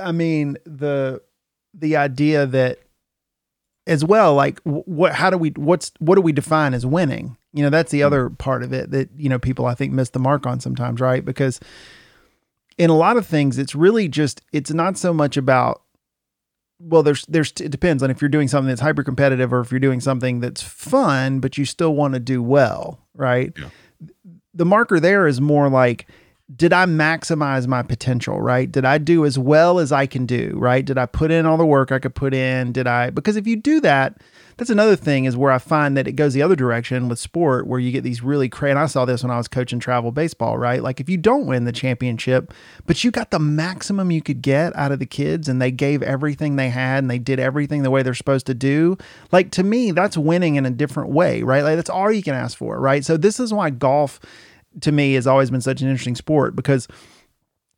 I 0.00 0.12
mean 0.12 0.56
the 0.64 1.22
the 1.74 1.96
idea 1.96 2.46
that 2.46 2.80
as 3.86 4.04
well, 4.04 4.34
like 4.34 4.60
what 4.64 5.14
how 5.14 5.30
do 5.30 5.38
we 5.38 5.50
what's 5.50 5.92
what 5.98 6.16
do 6.16 6.20
we 6.20 6.32
define 6.32 6.74
as 6.74 6.84
winning? 6.84 7.36
You 7.52 7.62
know, 7.62 7.70
that's 7.70 7.90
the 7.90 8.00
mm-hmm. 8.00 8.06
other 8.06 8.30
part 8.30 8.62
of 8.62 8.72
it 8.72 8.90
that 8.90 9.10
you 9.16 9.28
know 9.28 9.38
people 9.38 9.66
I 9.66 9.74
think 9.74 9.92
miss 9.92 10.10
the 10.10 10.18
mark 10.18 10.46
on 10.46 10.60
sometimes, 10.60 11.00
right? 11.00 11.24
Because 11.24 11.60
in 12.78 12.90
a 12.90 12.96
lot 12.96 13.16
of 13.16 13.26
things, 13.26 13.58
it's 13.58 13.74
really 13.74 14.08
just 14.08 14.42
it's 14.52 14.72
not 14.72 14.98
so 14.98 15.12
much 15.12 15.36
about 15.36 15.82
well 16.78 17.02
there's 17.02 17.24
there's 17.26 17.52
it 17.60 17.70
depends 17.70 18.02
on 18.02 18.10
if 18.10 18.20
you're 18.20 18.28
doing 18.28 18.48
something 18.48 18.68
that's 18.68 18.80
hyper 18.80 19.02
competitive 19.02 19.52
or 19.52 19.60
if 19.60 19.70
you're 19.70 19.80
doing 19.80 20.00
something 20.00 20.40
that's 20.40 20.62
fun 20.62 21.40
but 21.40 21.56
you 21.56 21.64
still 21.64 21.94
want 21.94 22.14
to 22.14 22.20
do 22.20 22.42
well 22.42 23.00
right 23.14 23.54
yeah. 23.58 23.70
the 24.52 24.66
marker 24.66 25.00
there 25.00 25.26
is 25.26 25.40
more 25.40 25.70
like 25.70 26.06
did 26.54 26.72
I 26.72 26.86
maximize 26.86 27.66
my 27.66 27.82
potential, 27.82 28.40
right? 28.40 28.70
Did 28.70 28.84
I 28.84 28.98
do 28.98 29.24
as 29.24 29.36
well 29.36 29.80
as 29.80 29.90
I 29.90 30.06
can 30.06 30.26
do, 30.26 30.52
right? 30.56 30.84
Did 30.84 30.96
I 30.96 31.06
put 31.06 31.32
in 31.32 31.44
all 31.44 31.56
the 31.56 31.66
work 31.66 31.90
I 31.90 31.98
could 31.98 32.14
put 32.14 32.32
in? 32.32 32.70
Did 32.70 32.86
I, 32.86 33.10
because 33.10 33.34
if 33.34 33.48
you 33.48 33.56
do 33.56 33.80
that, 33.80 34.20
that's 34.56 34.70
another 34.70 34.94
thing 34.94 35.24
is 35.24 35.36
where 35.36 35.50
I 35.50 35.58
find 35.58 35.96
that 35.96 36.06
it 36.06 36.12
goes 36.12 36.34
the 36.34 36.42
other 36.42 36.54
direction 36.54 37.08
with 37.08 37.18
sport, 37.18 37.66
where 37.66 37.80
you 37.80 37.90
get 37.90 38.04
these 38.04 38.22
really 38.22 38.48
crazy. 38.48 38.70
And 38.70 38.78
I 38.78 38.86
saw 38.86 39.04
this 39.04 39.24
when 39.24 39.32
I 39.32 39.38
was 39.38 39.48
coaching 39.48 39.80
travel 39.80 40.12
baseball, 40.12 40.56
right? 40.56 40.80
Like 40.80 41.00
if 41.00 41.08
you 41.10 41.16
don't 41.16 41.46
win 41.46 41.64
the 41.64 41.72
championship, 41.72 42.54
but 42.86 43.02
you 43.02 43.10
got 43.10 43.32
the 43.32 43.40
maximum 43.40 44.12
you 44.12 44.22
could 44.22 44.40
get 44.40 44.74
out 44.76 44.92
of 44.92 45.00
the 45.00 45.04
kids 45.04 45.48
and 45.48 45.60
they 45.60 45.72
gave 45.72 46.00
everything 46.00 46.54
they 46.54 46.70
had 46.70 46.98
and 47.02 47.10
they 47.10 47.18
did 47.18 47.40
everything 47.40 47.82
the 47.82 47.90
way 47.90 48.04
they're 48.04 48.14
supposed 48.14 48.46
to 48.46 48.54
do, 48.54 48.96
like 49.32 49.50
to 49.50 49.64
me, 49.64 49.90
that's 49.90 50.16
winning 50.16 50.54
in 50.54 50.64
a 50.64 50.70
different 50.70 51.10
way, 51.10 51.42
right? 51.42 51.64
Like 51.64 51.74
that's 51.74 51.90
all 51.90 52.12
you 52.12 52.22
can 52.22 52.34
ask 52.34 52.56
for, 52.56 52.78
right? 52.78 53.04
So 53.04 53.16
this 53.16 53.40
is 53.40 53.52
why 53.52 53.70
golf 53.70 54.20
to 54.80 54.92
me 54.92 55.14
has 55.14 55.26
always 55.26 55.50
been 55.50 55.60
such 55.60 55.80
an 55.82 55.88
interesting 55.88 56.16
sport 56.16 56.56
because 56.56 56.88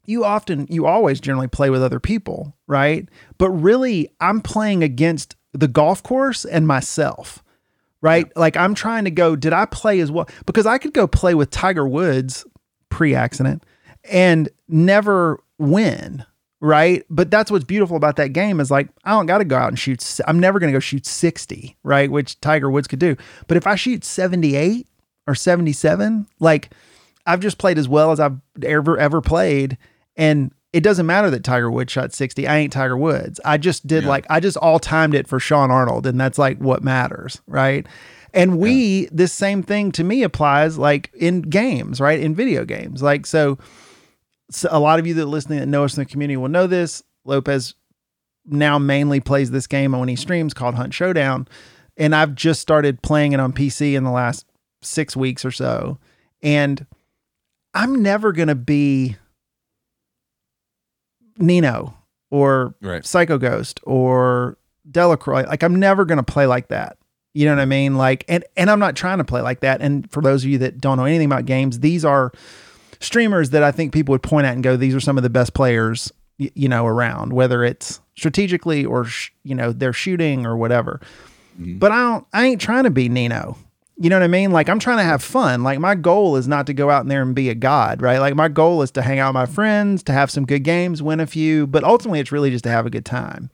you 0.08 0.24
often 0.24 0.66
you 0.70 0.86
always 0.86 1.20
generally 1.20 1.48
play 1.48 1.68
with 1.68 1.82
other 1.82 2.00
people, 2.00 2.56
right? 2.66 3.08
But 3.36 3.50
really 3.50 4.08
I'm 4.20 4.40
playing 4.40 4.82
against 4.82 5.36
the 5.52 5.68
golf 5.68 6.02
course 6.02 6.44
and 6.44 6.66
myself. 6.66 7.42
Right? 8.00 8.26
Yeah. 8.26 8.40
Like 8.40 8.56
I'm 8.56 8.74
trying 8.74 9.04
to 9.04 9.10
go, 9.10 9.34
did 9.34 9.52
I 9.52 9.66
play 9.66 9.98
as 9.98 10.10
well? 10.10 10.28
Because 10.46 10.66
I 10.66 10.78
could 10.78 10.94
go 10.94 11.08
play 11.08 11.34
with 11.34 11.50
Tiger 11.50 11.86
Woods 11.86 12.46
pre-accident 12.90 13.64
and 14.08 14.48
never 14.68 15.42
win, 15.58 16.24
right? 16.60 17.04
But 17.10 17.30
that's 17.30 17.50
what's 17.50 17.64
beautiful 17.64 17.96
about 17.96 18.16
that 18.16 18.32
game 18.32 18.60
is 18.60 18.70
like 18.70 18.88
I 19.04 19.10
don't 19.10 19.26
got 19.26 19.38
to 19.38 19.44
go 19.44 19.56
out 19.56 19.68
and 19.68 19.78
shoot. 19.78 20.20
I'm 20.26 20.38
never 20.38 20.58
going 20.60 20.72
to 20.72 20.76
go 20.76 20.80
shoot 20.80 21.06
60, 21.06 21.76
right? 21.82 22.10
Which 22.10 22.40
Tiger 22.40 22.70
Woods 22.70 22.86
could 22.88 23.00
do. 23.00 23.16
But 23.46 23.56
if 23.56 23.66
I 23.66 23.74
shoot 23.74 24.04
78 24.04 24.86
or 25.26 25.34
77, 25.34 26.26
like 26.38 26.70
I've 27.28 27.40
just 27.40 27.58
played 27.58 27.78
as 27.78 27.88
well 27.88 28.10
as 28.10 28.18
I've 28.18 28.38
ever 28.62 28.98
ever 28.98 29.20
played, 29.20 29.76
and 30.16 30.50
it 30.72 30.82
doesn't 30.82 31.06
matter 31.06 31.30
that 31.30 31.44
Tiger 31.44 31.70
Woods 31.70 31.92
shot 31.92 32.12
60. 32.12 32.46
I 32.46 32.58
ain't 32.58 32.72
Tiger 32.72 32.96
Woods. 32.96 33.40
I 33.44 33.58
just 33.58 33.86
did 33.86 34.04
yeah. 34.04 34.08
like 34.08 34.26
I 34.30 34.40
just 34.40 34.56
all 34.56 34.78
timed 34.78 35.14
it 35.14 35.28
for 35.28 35.38
Sean 35.38 35.70
Arnold, 35.70 36.06
and 36.06 36.18
that's 36.18 36.38
like 36.38 36.58
what 36.58 36.82
matters, 36.82 37.40
right? 37.46 37.86
And 38.32 38.58
we 38.58 39.02
yeah. 39.02 39.08
this 39.12 39.32
same 39.32 39.62
thing 39.62 39.92
to 39.92 40.04
me 40.04 40.22
applies 40.22 40.78
like 40.78 41.10
in 41.14 41.42
games, 41.42 42.00
right? 42.00 42.18
In 42.18 42.34
video 42.34 42.64
games, 42.64 43.02
like 43.02 43.26
so. 43.26 43.58
So 44.50 44.66
a 44.72 44.80
lot 44.80 44.98
of 44.98 45.06
you 45.06 45.12
that 45.12 45.22
are 45.22 45.26
listening 45.26 45.58
that 45.58 45.66
know 45.66 45.84
us 45.84 45.94
in 45.94 46.00
the 46.00 46.08
community 46.08 46.38
will 46.38 46.48
know 46.48 46.66
this. 46.66 47.02
Lopez 47.26 47.74
now 48.46 48.78
mainly 48.78 49.20
plays 49.20 49.50
this 49.50 49.66
game 49.66 49.92
when 49.92 50.08
he 50.08 50.16
streams 50.16 50.54
called 50.54 50.74
Hunt 50.74 50.94
Showdown. 50.94 51.46
And 51.98 52.14
I've 52.14 52.34
just 52.34 52.62
started 52.62 53.02
playing 53.02 53.32
it 53.32 53.40
on 53.40 53.52
PC 53.52 53.94
in 53.94 54.04
the 54.04 54.10
last 54.10 54.46
six 54.80 55.14
weeks 55.14 55.44
or 55.44 55.50
so. 55.50 55.98
And 56.42 56.86
I'm 57.78 58.02
never 58.02 58.32
going 58.32 58.48
to 58.48 58.56
be 58.56 59.16
Nino 61.36 61.96
or 62.28 62.74
right. 62.82 63.06
Psycho 63.06 63.38
Ghost 63.38 63.78
or 63.84 64.58
Delacroix. 64.90 65.44
Like 65.46 65.62
I'm 65.62 65.76
never 65.76 66.04
going 66.04 66.16
to 66.16 66.24
play 66.24 66.46
like 66.46 66.68
that. 66.68 66.98
You 67.34 67.44
know 67.46 67.54
what 67.54 67.62
I 67.62 67.66
mean? 67.66 67.96
Like, 67.96 68.24
and, 68.26 68.44
and 68.56 68.68
I'm 68.68 68.80
not 68.80 68.96
trying 68.96 69.18
to 69.18 69.24
play 69.24 69.42
like 69.42 69.60
that. 69.60 69.80
And 69.80 70.10
for 70.10 70.20
those 70.20 70.42
of 70.42 70.50
you 70.50 70.58
that 70.58 70.80
don't 70.80 70.96
know 70.96 71.04
anything 71.04 71.26
about 71.26 71.44
games, 71.44 71.78
these 71.78 72.04
are 72.04 72.32
streamers 72.98 73.50
that 73.50 73.62
I 73.62 73.70
think 73.70 73.92
people 73.92 74.12
would 74.12 74.24
point 74.24 74.46
at 74.46 74.54
and 74.54 74.62
go, 74.64 74.76
these 74.76 74.94
are 74.94 75.00
some 75.00 75.16
of 75.16 75.22
the 75.22 75.30
best 75.30 75.54
players, 75.54 76.12
y- 76.40 76.50
you 76.54 76.68
know, 76.68 76.84
around, 76.84 77.32
whether 77.32 77.62
it's 77.62 78.00
strategically 78.16 78.84
or, 78.84 79.04
sh- 79.04 79.30
you 79.44 79.54
know, 79.54 79.70
they're 79.70 79.92
shooting 79.92 80.46
or 80.46 80.56
whatever. 80.56 81.00
Mm-hmm. 81.60 81.78
But 81.78 81.92
I 81.92 82.10
don't, 82.10 82.26
I 82.32 82.46
ain't 82.46 82.60
trying 82.60 82.84
to 82.84 82.90
be 82.90 83.08
Nino. 83.08 83.56
You 84.00 84.10
know 84.10 84.16
what 84.16 84.22
I 84.22 84.28
mean? 84.28 84.52
Like 84.52 84.68
I'm 84.68 84.78
trying 84.78 84.98
to 84.98 85.04
have 85.04 85.22
fun. 85.22 85.64
Like 85.64 85.80
my 85.80 85.96
goal 85.96 86.36
is 86.36 86.46
not 86.46 86.66
to 86.66 86.74
go 86.74 86.88
out 86.88 87.02
in 87.02 87.08
there 87.08 87.22
and 87.22 87.34
be 87.34 87.48
a 87.50 87.54
god, 87.54 88.00
right? 88.00 88.18
Like 88.18 88.36
my 88.36 88.48
goal 88.48 88.82
is 88.82 88.92
to 88.92 89.02
hang 89.02 89.18
out 89.18 89.30
with 89.30 89.34
my 89.34 89.46
friends, 89.46 90.04
to 90.04 90.12
have 90.12 90.30
some 90.30 90.46
good 90.46 90.62
games, 90.62 91.02
win 91.02 91.18
a 91.18 91.26
few, 91.26 91.66
but 91.66 91.82
ultimately 91.82 92.20
it's 92.20 92.30
really 92.30 92.50
just 92.50 92.64
to 92.64 92.70
have 92.70 92.86
a 92.86 92.90
good 92.90 93.04
time. 93.04 93.50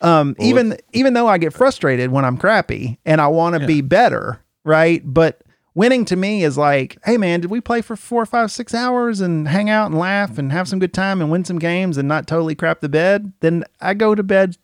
Um, 0.00 0.34
well, 0.38 0.48
even 0.48 0.78
even 0.92 1.14
though 1.14 1.28
I 1.28 1.38
get 1.38 1.52
frustrated 1.52 2.10
when 2.10 2.24
I'm 2.24 2.36
crappy 2.36 2.98
and 3.04 3.20
I 3.20 3.28
want 3.28 3.54
to 3.54 3.60
yeah. 3.60 3.66
be 3.66 3.80
better, 3.80 4.40
right? 4.64 5.00
But 5.04 5.42
winning 5.74 6.04
to 6.06 6.16
me 6.16 6.42
is 6.42 6.58
like, 6.58 6.98
hey 7.04 7.16
man, 7.16 7.40
did 7.40 7.50
we 7.50 7.60
play 7.60 7.80
for 7.80 7.94
four, 7.94 8.26
five, 8.26 8.50
six 8.50 8.74
hours 8.74 9.20
and 9.20 9.46
hang 9.46 9.70
out 9.70 9.90
and 9.90 9.98
laugh 9.98 10.38
and 10.38 10.50
have 10.50 10.66
some 10.66 10.80
good 10.80 10.92
time 10.92 11.20
and 11.20 11.30
win 11.30 11.44
some 11.44 11.58
games 11.58 11.96
and 11.96 12.08
not 12.08 12.26
totally 12.26 12.56
crap 12.56 12.80
the 12.80 12.88
bed? 12.88 13.32
Then 13.40 13.64
I 13.80 13.94
go 13.94 14.16
to 14.16 14.24
bed 14.24 14.56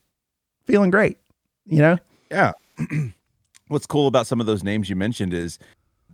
feeling 0.66 0.90
great, 0.90 1.18
you 1.66 1.78
know? 1.78 1.98
Yeah. 2.30 2.52
what's 3.68 3.86
cool 3.86 4.06
about 4.06 4.26
some 4.26 4.40
of 4.40 4.46
those 4.46 4.62
names 4.62 4.88
you 4.88 4.96
mentioned 4.96 5.32
is 5.34 5.58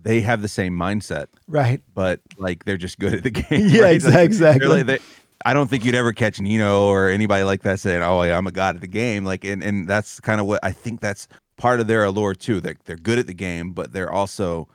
they 0.03 0.21
have 0.21 0.43
the 0.43 0.49
same 0.49 0.77
mindset, 0.77 1.27
right? 1.49 1.83
But 1.95 2.21
like 2.39 2.65
they're 2.65 2.77
just 2.77 2.99
good 2.99 3.15
at 3.15 3.23
the 3.23 3.31
game. 3.31 3.69
yeah, 3.69 3.83
right? 3.83 3.95
exactly. 3.95 4.25
exactly. 4.25 4.69
Like, 4.69 4.87
they, 4.87 4.99
I 5.45 5.55
don't 5.55 5.69
think 5.69 5.85
you'd 5.85 5.95
ever 5.95 6.13
catch 6.13 6.41
Nino 6.41 6.87
or 6.87 7.09
anybody 7.09 7.45
like 7.45 7.63
that 7.63 7.81
saying, 7.81 8.03
"Oh, 8.03 8.23
yeah, 8.23 8.37
I'm 8.37 8.47
a 8.47 8.53
god 8.53 8.75
at 8.75 8.81
the 8.81 8.87
game." 8.87 9.25
Like, 9.25 9.45
and 9.45 9.63
and 9.63 9.89
that's 9.89 10.21
kind 10.21 10.41
of 10.41 10.47
what 10.47 10.61
I 10.63 10.73
think 10.73 11.01
that's 11.01 11.29
part 11.57 11.81
of 11.81 11.87
their 11.87 12.05
allure 12.05 12.35
too. 12.35 12.61
They're 12.61 12.77
they're 12.85 12.97
good 12.97 13.19
at 13.19 13.27
the 13.27 13.35
game, 13.35 13.73
but 13.73 13.93
they're 13.93 14.13
also, 14.13 14.69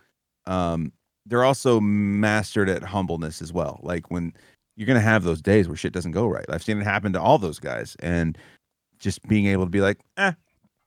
um, 0.47 0.91
they're 1.25 1.43
also 1.43 1.79
mastered 1.79 2.69
at 2.69 2.83
humbleness 2.83 3.41
as 3.41 3.53
well. 3.53 3.79
Like 3.83 4.09
when 4.09 4.33
you're 4.75 4.87
gonna 4.87 5.01
have 5.01 5.23
those 5.23 5.41
days 5.41 5.67
where 5.67 5.77
shit 5.77 5.93
doesn't 5.93 6.11
go 6.11 6.27
right. 6.27 6.45
I've 6.49 6.63
seen 6.63 6.81
it 6.81 6.83
happen 6.83 7.13
to 7.13 7.21
all 7.21 7.37
those 7.37 7.59
guys, 7.59 7.95
and 7.99 8.37
just 8.97 9.21
being 9.27 9.45
able 9.47 9.65
to 9.65 9.69
be 9.69 9.81
like, 9.81 9.99
eh, 10.17 10.31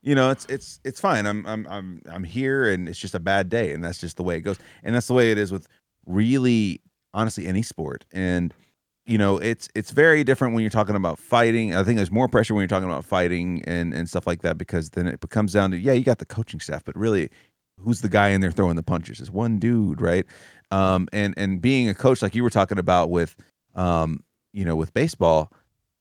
you 0.02 0.14
know, 0.14 0.30
it's 0.30 0.46
it's 0.46 0.80
it's 0.84 1.00
fine. 1.00 1.26
I'm 1.26 1.44
I'm 1.46 1.66
I'm 1.68 2.02
I'm 2.10 2.24
here, 2.24 2.70
and 2.70 2.88
it's 2.88 2.98
just 2.98 3.14
a 3.14 3.20
bad 3.20 3.48
day, 3.48 3.72
and 3.72 3.82
that's 3.84 3.98
just 3.98 4.16
the 4.16 4.22
way 4.22 4.36
it 4.36 4.42
goes, 4.42 4.58
and 4.82 4.94
that's 4.94 5.08
the 5.08 5.14
way 5.14 5.30
it 5.30 5.38
is 5.38 5.52
with 5.52 5.66
really 6.06 6.80
honestly 7.14 7.46
any 7.46 7.62
sport, 7.62 8.04
and 8.12 8.54
you 9.08 9.16
know, 9.16 9.38
it's 9.38 9.70
it's 9.74 9.90
very 9.90 10.22
different 10.22 10.54
when 10.54 10.62
you're 10.62 10.70
talking 10.70 10.94
about 10.94 11.18
fighting. 11.18 11.74
I 11.74 11.82
think 11.82 11.96
there's 11.96 12.10
more 12.10 12.28
pressure 12.28 12.54
when 12.54 12.60
you're 12.60 12.68
talking 12.68 12.90
about 12.90 13.06
fighting 13.06 13.64
and 13.66 13.94
and 13.94 14.08
stuff 14.08 14.26
like 14.26 14.42
that 14.42 14.58
because 14.58 14.90
then 14.90 15.06
it 15.06 15.20
becomes 15.20 15.54
down 15.54 15.70
to 15.70 15.78
yeah, 15.78 15.94
you 15.94 16.04
got 16.04 16.18
the 16.18 16.26
coaching 16.26 16.60
staff, 16.60 16.84
but 16.84 16.94
really, 16.94 17.30
who's 17.78 18.02
the 18.02 18.10
guy 18.10 18.28
in 18.28 18.42
there 18.42 18.52
throwing 18.52 18.76
the 18.76 18.82
punches? 18.82 19.18
Is 19.18 19.30
one 19.30 19.58
dude, 19.58 20.02
right? 20.02 20.26
Um, 20.70 21.08
and 21.12 21.32
and 21.38 21.60
being 21.62 21.88
a 21.88 21.94
coach 21.94 22.20
like 22.20 22.34
you 22.34 22.42
were 22.42 22.50
talking 22.50 22.78
about 22.78 23.08
with 23.08 23.34
um, 23.74 24.22
you 24.52 24.64
know, 24.66 24.76
with 24.76 24.92
baseball, 24.92 25.52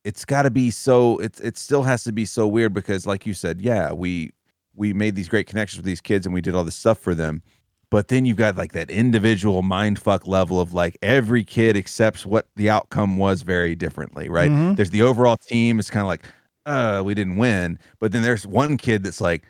it's 0.08 0.24
got 0.24 0.44
to 0.44 0.50
be 0.50 0.72
so 0.72 1.18
it 1.18 1.38
it 1.44 1.58
still 1.58 1.84
has 1.84 2.06
to 2.06 2.14
be 2.14 2.24
so 2.24 2.48
weird 2.48 2.74
because 2.74 3.06
like 3.06 3.26
you 3.26 3.34
said, 3.34 3.60
yeah, 3.62 3.92
we 3.92 4.32
we 4.74 4.94
made 4.94 5.16
these 5.16 5.28
great 5.28 5.48
connections 5.48 5.80
with 5.80 5.86
these 5.86 6.00
kids 6.00 6.26
and 6.26 6.34
we 6.34 6.40
did 6.40 6.56
all 6.56 6.64
this 6.64 6.78
stuff 6.78 6.98
for 6.98 7.14
them. 7.14 7.44
But 7.90 8.08
then 8.08 8.26
you've 8.26 8.38
got 8.38 8.56
like 8.56 8.72
that 8.72 8.90
individual 8.90 9.64
mind 9.64 10.00
fuck 10.00 10.26
level 10.26 10.62
of 10.62 10.74
like 10.74 10.98
every 11.02 11.44
kid 11.44 11.76
accepts 11.76 12.26
what 12.26 12.48
the 12.56 12.70
outcome 12.70 13.18
was 13.18 13.42
very 13.42 13.76
differently, 13.76 14.30
right? 14.30 14.50
Mm-hmm. 14.50 14.76
There's 14.76 14.92
the 14.92 15.02
overall 15.02 15.36
team, 15.36 15.78
it's 15.78 15.90
kind 15.90 16.02
of 16.02 16.08
like, 16.08 16.24
uh, 16.66 17.02
we 17.04 17.14
didn't 17.14 17.36
win. 17.36 17.78
But 18.00 18.14
then 18.14 18.24
there's 18.24 18.48
one 18.48 18.78
kid 18.78 19.04
that's 19.04 19.20
like 19.20 19.44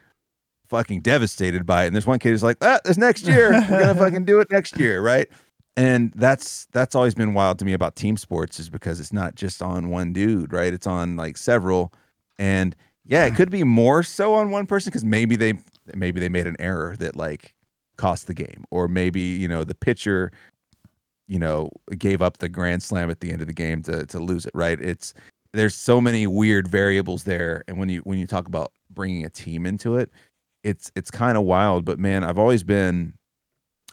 fucking 0.67 1.01
devastated 1.01 1.67
by 1.67 1.83
it. 1.83 1.87
And 1.87 1.95
there's 1.95 2.07
one 2.07 2.19
kid 2.19 2.29
who's 2.29 2.43
like, 2.43 2.57
ah, 2.61 2.79
this 2.83 2.97
next 2.97 3.27
year, 3.27 3.51
we're 3.51 3.79
gonna 3.79 3.95
fucking 3.99 4.25
do 4.25 4.39
it 4.39 4.49
next 4.51 4.79
year, 4.79 5.01
right? 5.01 5.27
And 5.77 6.11
that's 6.15 6.65
that's 6.73 6.95
always 6.95 7.13
been 7.13 7.35
wild 7.35 7.59
to 7.59 7.65
me 7.65 7.71
about 7.71 7.95
team 7.95 8.17
sports 8.17 8.59
is 8.59 8.67
because 8.67 8.99
it's 8.99 9.13
not 9.13 9.35
just 9.35 9.61
on 9.61 9.89
one 9.89 10.11
dude 10.11 10.51
right? 10.51 10.73
It's 10.73 10.87
on 10.87 11.15
like 11.15 11.37
several. 11.37 11.93
And 12.39 12.75
yeah 13.05 13.23
it 13.23 13.27
mm-hmm. 13.29 13.37
could 13.37 13.51
be 13.51 13.63
more 13.63 14.03
so 14.03 14.33
on 14.33 14.51
one 14.51 14.65
person 14.65 14.89
because 14.89 15.05
maybe 15.05 15.35
they 15.37 15.53
maybe 15.93 16.19
they 16.19 16.29
made 16.29 16.47
an 16.47 16.57
error 16.59 16.95
that 16.97 17.15
like 17.15 17.53
cost 17.95 18.27
the 18.27 18.33
game. 18.33 18.65
Or 18.71 18.87
maybe 18.87 19.21
you 19.21 19.47
know 19.47 19.63
the 19.63 19.75
pitcher 19.75 20.31
you 21.27 21.39
know 21.39 21.69
gave 21.97 22.21
up 22.21 22.37
the 22.37 22.49
grand 22.49 22.81
slam 22.81 23.11
at 23.11 23.19
the 23.19 23.31
end 23.31 23.41
of 23.41 23.47
the 23.47 23.53
game 23.53 23.83
to 23.83 24.05
to 24.07 24.19
lose 24.19 24.45
it 24.47 24.51
right? 24.55 24.81
It's 24.81 25.13
there's 25.53 25.75
so 25.75 26.01
many 26.01 26.25
weird 26.27 26.67
variables 26.67 27.23
there. 27.23 27.63
And 27.67 27.77
when 27.77 27.89
you 27.89 27.99
when 27.99 28.17
you 28.17 28.25
talk 28.25 28.47
about 28.47 28.71
bringing 28.89 29.25
a 29.25 29.29
team 29.29 29.67
into 29.67 29.95
it 29.95 30.09
it's 30.63 30.91
it's 30.95 31.11
kind 31.11 31.37
of 31.37 31.43
wild. 31.43 31.85
But 31.85 31.99
man 31.99 32.23
i've 32.23 32.39
always 32.39 32.63
been 32.63 33.13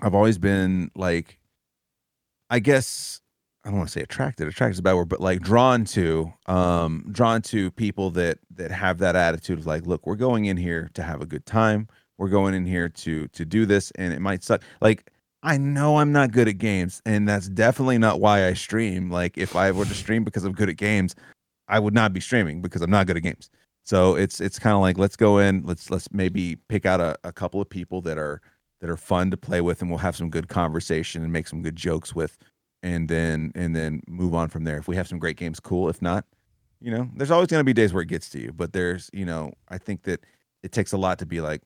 i've 0.01 0.15
always 0.15 0.39
been 0.39 0.91
like 0.97 1.39
I 2.55 2.61
guess 2.61 3.21
I 3.65 3.69
don't 3.69 3.79
want 3.79 3.89
to 3.89 3.93
say 3.93 4.03
attracted. 4.03 4.47
Attracted 4.47 4.75
is 4.75 4.79
a 4.79 4.83
bad 4.83 4.95
word, 4.95 5.09
but 5.09 5.21
like 5.21 5.41
drawn 5.41 5.85
to, 5.87 6.33
um, 6.47 7.05
drawn 7.11 7.43
to 7.43 7.73
people 7.73 8.11
that 8.11 8.39
that 8.55 8.71
have 8.71 8.99
that 8.99 9.17
attitude 9.17 9.59
of 9.59 9.67
like, 9.67 9.89
look, 9.89 10.07
we're 10.07 10.15
going 10.15 10.45
in 10.45 10.57
here 10.57 10.89
to 10.95 11.03
have 11.03 11.21
a 11.21 11.27
good 11.27 11.47
time. 11.47 11.89
We're 12.17 12.29
going 12.29 12.55
in 12.55 12.65
here 12.65 12.89
to 12.89 13.27
to 13.27 13.45
do 13.45 13.67
this, 13.67 13.91
and 13.97 14.15
it 14.15 14.21
might 14.21 14.45
suck. 14.45 14.63
Like 14.81 15.11
I 15.43 15.59
know 15.59 15.97
I'm 15.97 16.13
not 16.13 16.31
good 16.31 16.47
at 16.47 16.59
games, 16.59 17.03
and 17.05 17.29
that's 17.29 17.49
definitely 17.49 17.99
not 17.99 18.21
why 18.21 18.47
I 18.47 18.53
stream. 18.53 19.11
Like 19.11 19.37
if 19.37 19.57
I 19.57 19.73
were 19.73 19.85
to 19.85 19.95
stream 19.95 20.23
because 20.23 20.45
I'm 20.45 20.53
good 20.53 20.69
at 20.69 20.77
games, 20.77 21.17
I 21.67 21.81
would 21.81 21.93
not 21.93 22.13
be 22.13 22.21
streaming 22.21 22.63
because 22.63 22.83
I'm 22.83 22.91
not 22.91 23.09
good 23.09 23.17
at 23.17 23.25
games. 23.25 23.51
So 23.83 24.15
it's 24.15 24.41
it's 24.41 24.61
kind 24.61 24.77
of 24.77 24.81
like 24.81 24.97
let's 24.97 25.17
go 25.17 25.39
in, 25.39 25.65
let's 25.65 25.91
let's 25.91 26.07
maybe 26.13 26.55
pick 26.69 26.87
out 26.87 27.01
a, 27.01 27.19
a 27.25 27.33
couple 27.33 27.61
of 27.61 27.69
people 27.69 28.01
that 28.03 28.17
are 28.17 28.41
that 28.85 28.91
are 28.91 28.99
fun 28.99 29.31
to 29.31 29.37
play 29.39 29.63
with 29.63 29.81
and 29.81 29.89
we'll 29.89 30.01
have 30.01 30.15
some 30.15 30.29
good 30.29 30.47
conversation 30.47 31.23
and 31.23 31.33
make 31.33 31.49
some 31.49 31.63
good 31.63 31.75
jokes 31.75 32.15
with 32.15 32.37
and 32.83 33.09
then 33.09 33.51
and 33.55 33.75
then 33.75 34.03
move 34.07 34.35
on 34.35 34.51
from 34.51 34.65
there 34.65 34.77
if 34.77 34.87
we 34.87 34.95
have 34.95 35.09
some 35.09 35.19
great 35.19 35.39
games 35.39 35.59
cool 35.59 35.89
if 35.89 36.03
not 36.03 36.27
you 36.83 36.91
know 36.91 37.09
there's 37.17 37.31
always 37.31 37.49
going 37.49 37.61
to 37.61 37.65
be 37.65 37.73
days 37.73 37.95
where 37.95 38.03
it 38.03 38.11
gets 38.11 38.29
to 38.29 38.39
you 38.39 38.53
but 38.53 38.75
there's 38.75 39.09
you 39.15 39.25
know 39.25 39.51
i 39.71 39.79
think 39.79 40.03
that 40.03 40.21
it 40.63 40.71
takes 40.71 40.93
a 40.93 40.99
lot 40.99 41.19
to 41.19 41.25
be 41.25 41.41
like 41.41 41.63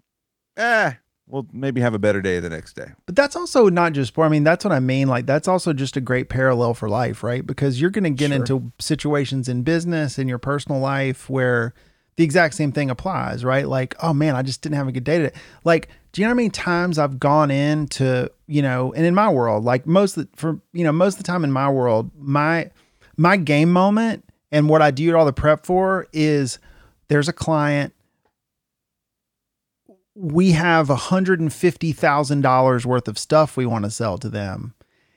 eh 0.58 0.92
we'll 1.26 1.44
maybe 1.52 1.80
have 1.80 1.92
a 1.92 1.98
better 1.98 2.22
day 2.22 2.38
the 2.38 2.48
next 2.48 2.74
day 2.74 2.92
but 3.04 3.16
that's 3.16 3.34
also 3.34 3.68
not 3.68 3.94
just 3.94 4.06
sport 4.06 4.26
i 4.26 4.28
mean 4.28 4.44
that's 4.44 4.64
what 4.64 4.72
i 4.72 4.78
mean 4.78 5.08
like 5.08 5.26
that's 5.26 5.48
also 5.48 5.72
just 5.72 5.96
a 5.96 6.00
great 6.00 6.28
parallel 6.28 6.72
for 6.72 6.88
life 6.88 7.24
right 7.24 7.48
because 7.48 7.80
you're 7.80 7.90
going 7.90 8.04
to 8.04 8.10
get 8.10 8.28
sure. 8.28 8.36
into 8.36 8.70
situations 8.78 9.48
in 9.48 9.64
business 9.64 10.20
in 10.20 10.28
your 10.28 10.38
personal 10.38 10.78
life 10.78 11.28
where 11.28 11.74
the 12.18 12.24
exact 12.24 12.54
same 12.54 12.72
thing 12.72 12.90
applies, 12.90 13.44
right? 13.44 13.68
Like, 13.68 13.94
oh 14.02 14.12
man, 14.12 14.34
I 14.34 14.42
just 14.42 14.60
didn't 14.60 14.74
have 14.74 14.88
a 14.88 14.92
good 14.92 15.04
day 15.04 15.18
today. 15.18 15.36
Like, 15.62 15.88
do 16.18 16.22
you 16.22 16.26
know 16.26 16.30
how 16.30 16.34
many 16.34 16.50
times 16.50 16.98
I've 16.98 17.20
gone 17.20 17.52
into, 17.52 18.28
you 18.48 18.60
know, 18.60 18.92
and 18.92 19.06
in 19.06 19.14
my 19.14 19.28
world, 19.28 19.62
like 19.62 19.86
most 19.86 20.16
of 20.16 20.28
the, 20.28 20.36
for, 20.36 20.60
you 20.72 20.82
know, 20.82 20.90
most 20.90 21.14
of 21.14 21.18
the 21.18 21.24
time 21.24 21.44
in 21.44 21.52
my 21.52 21.70
world, 21.70 22.10
my, 22.18 22.72
my 23.16 23.36
game 23.36 23.70
moment 23.70 24.24
and 24.50 24.68
what 24.68 24.82
I 24.82 24.90
do 24.90 25.16
all 25.16 25.24
the 25.24 25.32
prep 25.32 25.64
for 25.64 26.08
is 26.12 26.58
there's 27.06 27.28
a 27.28 27.32
client. 27.32 27.94
We 30.16 30.50
have 30.50 30.88
$150,000 30.88 32.84
worth 32.84 33.06
of 33.06 33.16
stuff 33.16 33.56
we 33.56 33.66
want 33.66 33.84
to 33.84 33.90
sell 33.92 34.18
to 34.18 34.28
them. 34.28 34.74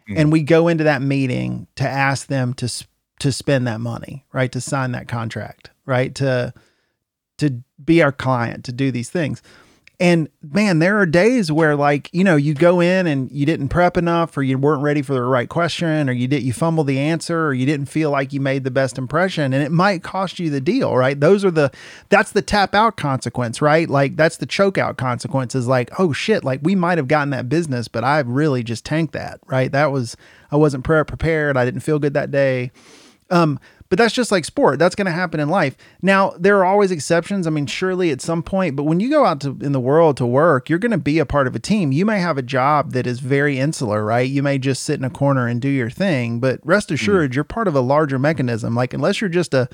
Mm-hmm. 0.08 0.20
And 0.20 0.32
we 0.32 0.44
go 0.44 0.68
into 0.68 0.84
that 0.84 1.02
meeting 1.02 1.66
to 1.78 1.90
ask 1.90 2.28
them 2.28 2.54
to, 2.54 2.72
to 3.22 3.32
spend 3.32 3.66
that 3.66 3.82
money, 3.82 4.24
right? 4.32 4.52
To 4.52 4.62
sign 4.62 4.92
that 4.92 5.08
contract, 5.08 5.72
right? 5.88 6.14
To, 6.14 6.54
to 7.40 7.64
be 7.84 8.04
our 8.04 8.12
client 8.12 8.66
to 8.66 8.72
do 8.72 8.92
these 8.92 9.10
things. 9.10 9.42
And 10.02 10.30
man, 10.42 10.80
there 10.80 10.98
are 10.98 11.06
days 11.06 11.52
where 11.52 11.76
like, 11.76 12.10
you 12.12 12.24
know, 12.24 12.36
you 12.36 12.56
go 12.56 12.80
in 12.80 13.06
and 13.06 13.32
you 13.32 13.46
didn't 13.46 13.70
prep 13.70 13.98
enough 13.98 14.36
or 14.36 14.42
you 14.42 14.58
weren't 14.58 14.82
ready 14.82 15.04
for 15.04 15.14
the 15.14 15.22
right 15.22 15.48
question 15.48 16.10
or 16.10 16.12
you 16.12 16.28
did 16.28 16.42
you 16.42 16.54
fumble 16.54 16.84
the 16.84 16.98
answer 16.98 17.46
or 17.46 17.54
you 17.54 17.68
didn't 17.68 17.86
feel 17.86 18.10
like 18.10 18.34
you 18.34 18.42
made 18.42 18.64
the 18.64 18.72
best 18.72 18.98
impression 18.98 19.54
and 19.54 19.62
it 19.62 19.72
might 19.72 20.02
cost 20.02 20.40
you 20.40 20.50
the 20.50 20.60
deal, 20.60 20.98
right? 20.98 21.20
Those 21.20 21.46
are 21.46 21.52
the 21.52 21.70
that's 22.10 22.32
the 22.32 22.42
tap 22.42 22.74
out 22.74 22.98
consequence, 22.98 23.62
right? 23.62 23.88
Like 23.88 24.16
that's 24.16 24.38
the 24.38 24.48
choke 24.48 24.80
out 24.80 24.98
consequence 24.98 25.54
is 25.54 25.68
like, 25.68 25.92
oh 26.00 26.14
shit, 26.14 26.44
like 26.44 26.62
we 26.64 26.74
might 26.74 26.98
have 26.98 27.08
gotten 27.08 27.30
that 27.30 27.48
business, 27.48 27.88
but 27.88 28.04
I 28.04 28.22
really 28.22 28.64
just 28.64 28.84
tanked 28.84 29.14
that, 29.14 29.40
right? 29.46 29.72
That 29.72 29.92
was 29.92 30.18
I 30.50 30.56
wasn't 30.56 30.84
prepared, 30.84 31.58
I 31.58 31.64
didn't 31.64 31.82
feel 31.82 32.00
good 32.00 32.16
that 32.16 32.32
day. 32.32 32.72
Um 33.30 33.60
but 33.92 33.98
that's 33.98 34.14
just 34.14 34.32
like 34.32 34.46
sport. 34.46 34.80
That's 34.80 34.96
going 34.96 35.08
to 35.08 35.12
happen 35.12 35.42
in 35.42 35.50
life. 35.50 35.76
Now, 36.02 36.30
there 36.40 36.58
are 36.60 36.64
always 36.64 36.92
exceptions. 36.92 37.46
I 37.46 37.50
mean, 37.50 37.66
surely 37.66 38.10
at 38.10 38.22
some 38.22 38.42
point, 38.42 38.78
but 38.78 38.84
when 38.84 39.02
you 39.02 39.10
go 39.10 39.26
out 39.26 39.42
to 39.42 39.58
in 39.60 39.74
the 39.74 39.82
world 39.82 40.16
to 40.16 40.26
work, 40.26 40.70
you're 40.70 40.80
going 40.80 40.94
to 40.94 40.98
be 40.98 41.20
a 41.20 41.26
part 41.26 41.46
of 41.46 41.58
a 41.58 41.60
team. 41.60 41.92
You 41.92 42.06
may 42.06 42.22
have 42.22 42.38
a 42.38 42.42
job 42.42 42.94
that 42.94 43.06
is 43.06 43.20
very 43.20 43.60
insular, 43.60 44.06
right? 44.06 44.30
You 44.30 44.44
may 44.44 44.60
just 44.60 44.84
sit 44.84 44.98
in 44.98 45.04
a 45.04 45.10
corner 45.10 45.46
and 45.46 45.62
do 45.62 45.68
your 45.68 45.90
thing, 45.90 46.40
but 46.40 46.62
rest 46.64 46.90
assured, 46.90 47.32
mm. 47.32 47.36
you're 47.36 47.44
part 47.44 47.68
of 47.68 47.76
a 47.76 47.82
larger 47.82 48.18
mechanism. 48.18 48.76
Like 48.76 48.94
unless 48.94 49.20
you're 49.20 49.30
just 49.30 49.54
a 49.54 49.68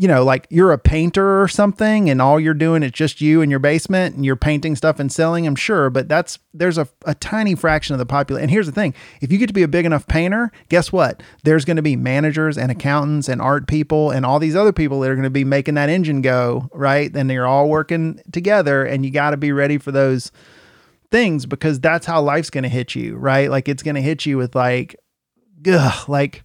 you 0.00 0.08
know, 0.08 0.24
like 0.24 0.46
you're 0.48 0.72
a 0.72 0.78
painter 0.78 1.42
or 1.42 1.46
something 1.46 2.08
and 2.08 2.22
all 2.22 2.40
you're 2.40 2.54
doing 2.54 2.82
is 2.82 2.90
just 2.90 3.20
you 3.20 3.42
in 3.42 3.50
your 3.50 3.58
basement 3.58 4.16
and 4.16 4.24
you're 4.24 4.34
painting 4.34 4.74
stuff 4.74 4.98
and 4.98 5.12
selling 5.12 5.44
them, 5.44 5.54
sure. 5.54 5.90
But 5.90 6.08
that's, 6.08 6.38
there's 6.54 6.78
a, 6.78 6.88
a 7.04 7.14
tiny 7.14 7.54
fraction 7.54 7.92
of 7.92 7.98
the 7.98 8.06
population. 8.06 8.44
And 8.44 8.50
here's 8.50 8.64
the 8.64 8.72
thing 8.72 8.94
if 9.20 9.30
you 9.30 9.36
get 9.36 9.48
to 9.48 9.52
be 9.52 9.62
a 9.62 9.68
big 9.68 9.84
enough 9.84 10.08
painter, 10.08 10.52
guess 10.70 10.90
what? 10.90 11.22
There's 11.44 11.66
going 11.66 11.76
to 11.76 11.82
be 11.82 11.96
managers 11.96 12.56
and 12.56 12.72
accountants 12.72 13.28
and 13.28 13.42
art 13.42 13.66
people 13.66 14.10
and 14.10 14.24
all 14.24 14.38
these 14.38 14.56
other 14.56 14.72
people 14.72 15.00
that 15.00 15.10
are 15.10 15.14
going 15.14 15.24
to 15.24 15.28
be 15.28 15.44
making 15.44 15.74
that 15.74 15.90
engine 15.90 16.22
go, 16.22 16.70
right? 16.72 17.14
And 17.14 17.28
they're 17.28 17.46
all 17.46 17.68
working 17.68 18.22
together 18.32 18.86
and 18.86 19.04
you 19.04 19.10
got 19.10 19.32
to 19.32 19.36
be 19.36 19.52
ready 19.52 19.76
for 19.76 19.92
those 19.92 20.32
things 21.10 21.44
because 21.44 21.78
that's 21.78 22.06
how 22.06 22.22
life's 22.22 22.48
going 22.48 22.62
to 22.62 22.70
hit 22.70 22.94
you, 22.94 23.16
right? 23.16 23.50
Like 23.50 23.68
it's 23.68 23.82
going 23.82 23.96
to 23.96 24.00
hit 24.00 24.24
you 24.24 24.38
with 24.38 24.54
like, 24.54 24.96
ugh, 25.66 26.08
like, 26.08 26.42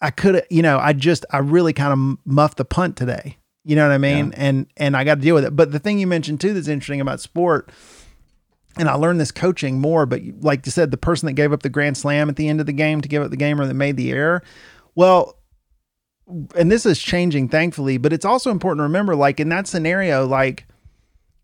I 0.00 0.10
could 0.10 0.36
have, 0.36 0.46
you 0.50 0.62
know, 0.62 0.78
I 0.78 0.92
just, 0.92 1.24
I 1.30 1.38
really 1.38 1.72
kind 1.72 1.92
of 1.92 2.26
muffed 2.26 2.58
the 2.58 2.64
punt 2.64 2.96
today. 2.96 3.36
You 3.64 3.76
know 3.76 3.86
what 3.86 3.94
I 3.94 3.98
mean? 3.98 4.28
Yeah. 4.28 4.44
And, 4.44 4.66
and 4.76 4.96
I 4.96 5.04
got 5.04 5.16
to 5.16 5.20
deal 5.20 5.34
with 5.34 5.44
it. 5.44 5.56
But 5.56 5.72
the 5.72 5.78
thing 5.78 5.98
you 5.98 6.06
mentioned 6.06 6.40
too 6.40 6.54
that's 6.54 6.68
interesting 6.68 7.00
about 7.00 7.20
sport, 7.20 7.70
and 8.78 8.88
I 8.88 8.94
learned 8.94 9.20
this 9.20 9.32
coaching 9.32 9.80
more, 9.80 10.06
but 10.06 10.22
like 10.40 10.64
you 10.64 10.72
said, 10.72 10.90
the 10.90 10.96
person 10.96 11.26
that 11.26 11.32
gave 11.32 11.52
up 11.52 11.62
the 11.62 11.68
grand 11.68 11.96
slam 11.96 12.28
at 12.28 12.36
the 12.36 12.48
end 12.48 12.60
of 12.60 12.66
the 12.66 12.72
game 12.72 13.00
to 13.00 13.08
give 13.08 13.22
up 13.22 13.30
the 13.30 13.36
game 13.36 13.60
or 13.60 13.66
that 13.66 13.74
made 13.74 13.96
the 13.96 14.12
error, 14.12 14.42
well, 14.94 15.36
and 16.54 16.70
this 16.70 16.86
is 16.86 16.98
changing 16.98 17.48
thankfully, 17.48 17.98
but 17.98 18.12
it's 18.12 18.24
also 18.24 18.50
important 18.50 18.78
to 18.78 18.84
remember, 18.84 19.16
like 19.16 19.40
in 19.40 19.48
that 19.48 19.66
scenario, 19.66 20.26
like, 20.26 20.66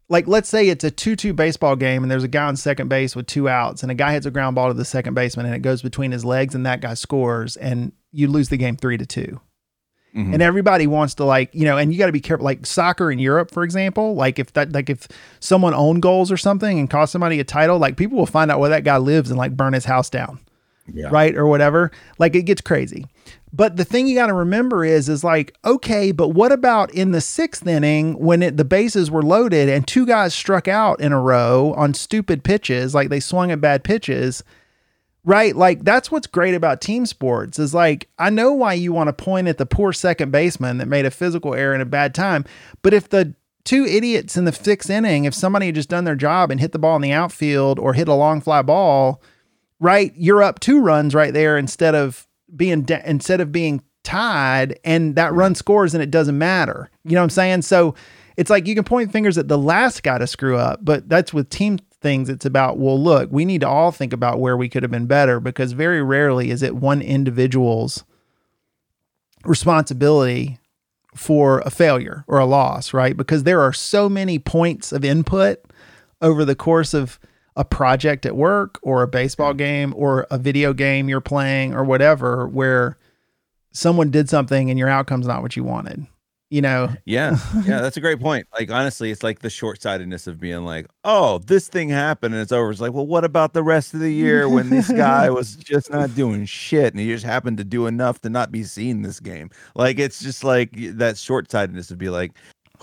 like 0.09 0.29
let's 0.29 0.49
say 0.49 0.69
it's 0.69 0.85
a 0.85 0.91
2-2 0.91 1.35
baseball 1.35 1.75
game 1.77 2.03
and 2.03 2.11
there's 2.11 2.25
a 2.25 2.29
guy 2.29 2.45
on 2.45 2.57
second 2.57 2.89
base 2.89 3.17
with 3.17 3.27
two 3.27 3.49
outs 3.49 3.83
and 3.83 3.91
a 3.91 3.95
guy 3.95 4.13
hits 4.13 4.27
a 4.27 4.31
ground 4.31 4.55
ball 4.55 4.69
to 4.69 4.75
the 4.75 4.85
second 4.85 5.15
baseman 5.15 5.47
and 5.47 5.55
it 5.55 5.63
goes 5.63 5.83
between 5.83 6.13
his 6.13 6.25
legs 6.25 6.55
and 6.55 6.67
that 6.67 6.81
guy 6.81 6.95
scores 6.95 7.57
and 7.57 7.93
you 8.15 8.29
lose 8.29 8.49
the 8.49 8.57
game 8.57 8.77
three 8.77 8.97
to 8.97 9.07
two. 9.07 9.41
Mm-hmm. 10.15 10.33
And 10.35 10.43
everybody 10.43 10.87
wants 10.87 11.15
to 11.15 11.25
like, 11.25 11.53
you 11.53 11.65
know, 11.65 11.77
and 11.77 11.93
you 11.93 11.99
got 11.99 12.07
to 12.07 12.13
be 12.13 12.21
careful. 12.21 12.45
Like 12.45 12.65
soccer 12.65 13.11
in 13.11 13.19
Europe, 13.19 13.51
for 13.51 13.65
example, 13.65 14.15
like 14.15 14.39
if 14.39 14.53
that, 14.53 14.73
like 14.73 14.89
if 14.89 15.09
someone 15.41 15.75
owned 15.75 16.03
goals 16.03 16.31
or 16.31 16.37
something 16.37 16.79
and 16.79 16.89
cost 16.89 17.11
somebody 17.11 17.41
a 17.41 17.45
title, 17.45 17.79
like 17.79 17.97
people 17.97 18.17
will 18.17 18.27
find 18.27 18.49
out 18.51 18.61
where 18.61 18.71
that 18.71 18.85
guy 18.85 18.97
lives 18.97 19.31
and 19.31 19.39
like 19.39 19.57
burn 19.57 19.73
his 19.73 19.87
house 19.87 20.09
down 20.09 20.39
Yeah. 20.93 21.09
right 21.11 21.35
or 21.35 21.47
whatever 21.49 21.91
like 22.19 22.37
it 22.37 22.43
gets 22.45 22.61
crazy 22.61 23.07
but 23.53 23.77
the 23.77 23.85
thing 23.85 24.07
you 24.07 24.15
got 24.15 24.27
to 24.27 24.35
remember 24.35 24.85
is 24.85 25.09
is 25.09 25.25
like 25.25 25.57
okay 25.65 26.13
but 26.13 26.29
what 26.29 26.53
about 26.53 26.93
in 26.93 27.11
the 27.13 27.21
sixth 27.23 27.67
inning 27.67 28.13
when 28.19 28.43
it, 28.43 28.57
the 28.57 28.65
bases 28.67 29.11
were 29.11 29.23
loaded 29.23 29.69
and 29.71 29.87
two 29.89 30.05
guys 30.07 30.35
struck 30.35 30.69
out 30.69 31.01
in 31.01 31.11
a 31.11 31.21
row 31.21 31.73
on 31.77 31.93
stupid 31.95 32.45
pitches 32.45 32.95
like 32.95 33.09
they 33.09 33.19
swung 33.21 33.51
at 33.51 33.61
bad 33.63 33.83
pitches 33.83 34.45
right? 35.25 35.57
Like 35.57 35.85
that's 35.85 36.11
what's 36.11 36.27
great 36.27 36.55
about 36.55 36.81
team 36.81 37.07
sports 37.07 37.59
is 37.59 37.75
like 37.75 38.09
i 38.19 38.31
know 38.31 38.53
why 38.53 38.75
you 38.75 38.93
want 38.93 39.09
to 39.09 39.13
point 39.13 39.49
at 39.49 39.59
the 39.59 39.67
poor 39.67 39.93
second 39.93 40.31
baseman 40.31 40.79
that 40.79 40.87
made 40.87 41.07
a 41.07 41.11
physical 41.11 41.55
error 41.55 41.75
in 41.75 41.81
a 41.81 41.87
bad 41.87 42.15
time 42.15 42.45
but 42.83 42.93
if 42.95 43.09
the 43.09 43.35
two 43.65 43.85
idiots 43.87 44.37
in 44.37 44.45
the 44.45 44.53
sixth 44.53 44.91
inning 44.91 45.25
if 45.25 45.35
somebody 45.35 45.67
had 45.67 45.75
just 45.75 45.89
done 45.89 46.05
their 46.05 46.15
job 46.15 46.51
and 46.51 46.61
hit 46.61 46.73
the 46.73 46.79
ball 46.79 46.97
in 46.97 47.03
the 47.03 47.13
outfield 47.13 47.79
or 47.79 47.95
hit 47.95 48.09
a 48.09 48.15
long 48.15 48.41
fly 48.41 48.63
ball 48.63 49.23
right 49.81 50.13
you're 50.17 50.43
up 50.43 50.61
two 50.61 50.81
runs 50.81 51.15
right 51.15 51.33
there 51.33 51.57
instead 51.57 51.95
of 51.95 52.27
being 52.55 52.83
da- 52.83 53.03
instead 53.05 53.41
of 53.41 53.53
being 53.53 53.83
tied 54.03 54.79
and 54.85 55.17
that 55.17 55.33
run 55.33 55.55
scores 55.55 55.95
and 55.95 56.03
it 56.03 56.11
doesn't 56.11 56.39
matter. 56.39 56.91
You 57.05 57.13
know 57.13 57.21
what 57.21 57.25
i'm 57.25 57.31
saying? 57.31 57.63
So 57.63 57.95
it's 58.37 58.51
like 58.51 58.67
you 58.67 58.75
can 58.75 58.85
point 58.85 59.11
fingers 59.11 59.39
at 59.39 59.49
the 59.49 59.59
last 59.59 60.03
guy 60.03 60.19
to 60.19 60.27
screw 60.27 60.57
up 60.57 60.81
but 60.85 61.09
that's 61.09 61.33
with 61.33 61.49
team 61.51 61.79
things 62.05 62.29
it's 62.29 62.45
about 62.45 62.79
well 62.79 63.03
look 63.03 63.33
we 63.33 63.47
need 63.47 63.63
to 63.63 63.69
all 63.69 63.91
think 63.91 64.13
about 64.13 64.39
where 64.39 64.57
we 64.57 64.69
could 64.69 64.83
have 64.83 64.93
been 64.93 65.07
better 65.07 65.41
because 65.41 65.73
very 65.73 66.03
rarely 66.03 66.51
is 66.51 66.63
it 66.63 66.77
one 66.77 67.01
individual's 67.01 68.05
responsibility 69.45 70.59
for 71.15 71.61
a 71.61 71.71
failure 71.71 72.25
or 72.27 72.39
a 72.39 72.45
loss 72.45 72.93
right? 72.93 73.17
Because 73.17 73.45
there 73.45 73.61
are 73.61 73.73
so 73.73 74.09
many 74.09 74.39
points 74.39 74.93
of 74.93 75.05
input 75.05 75.65
over 76.21 76.45
the 76.45 76.57
course 76.57 76.93
of 76.93 77.19
a 77.57 77.65
project 77.65 78.27
at 78.27 78.37
work 78.37 78.79
or 78.83 79.03
a 79.03 79.09
baseball 79.09 79.55
game 79.55 79.95
or 79.97 80.27
a 80.31 80.39
video 80.39 80.73
game 80.73 81.09
you're 81.09 81.21
playing 81.21 81.73
or 81.73 81.85
whatever 81.85 82.49
where 82.49 82.99
someone 83.71 84.11
did 84.11 84.29
something 84.29 84.71
and 84.71 84.79
your 84.79 84.89
outcome's 84.89 85.27
not 85.27 85.43
what 85.43 85.57
you 85.57 85.63
wanted 85.63 86.07
you 86.55 86.63
know 86.63 86.89
Yeah, 87.05 87.37
yeah, 87.67 87.81
that's 87.81 87.97
a 87.97 88.01
great 88.01 88.21
point. 88.21 88.47
Like 88.59 88.71
honestly, 88.71 89.11
it's 89.11 89.23
like 89.25 89.41
the 89.41 89.51
short 89.51 89.83
sightedness 89.83 90.27
of 90.29 90.39
being 90.39 90.65
like, 90.65 90.87
"Oh, 91.03 91.39
this 91.39 91.67
thing 91.69 91.89
happened 91.89 92.33
and 92.35 92.43
it's 92.43 92.53
over." 92.53 92.71
It's 92.71 92.81
like, 92.81 92.93
well, 92.93 93.07
what 93.07 93.25
about 93.25 93.53
the 93.55 93.63
rest 93.65 93.93
of 93.95 94.01
the 94.01 94.13
year 94.13 94.49
when 94.49 94.71
this 94.71 94.89
guy 94.91 95.29
was 95.31 95.57
just 95.73 95.91
not 95.91 96.15
doing 96.15 96.45
shit 96.47 96.93
and 96.95 97.01
he 97.01 97.09
just 97.09 97.25
happened 97.25 97.59
to 97.59 97.65
do 97.65 97.87
enough 97.87 98.21
to 98.21 98.31
not 98.31 98.53
be 98.53 98.63
seen 98.63 99.03
this 99.03 99.19
game? 99.19 99.51
Like 99.75 99.99
it's 99.99 100.21
just 100.23 100.45
like 100.45 100.71
that 100.97 101.19
short 101.19 101.51
sightedness 101.51 101.91
would 101.91 101.99
be 101.99 102.09
like, 102.11 102.33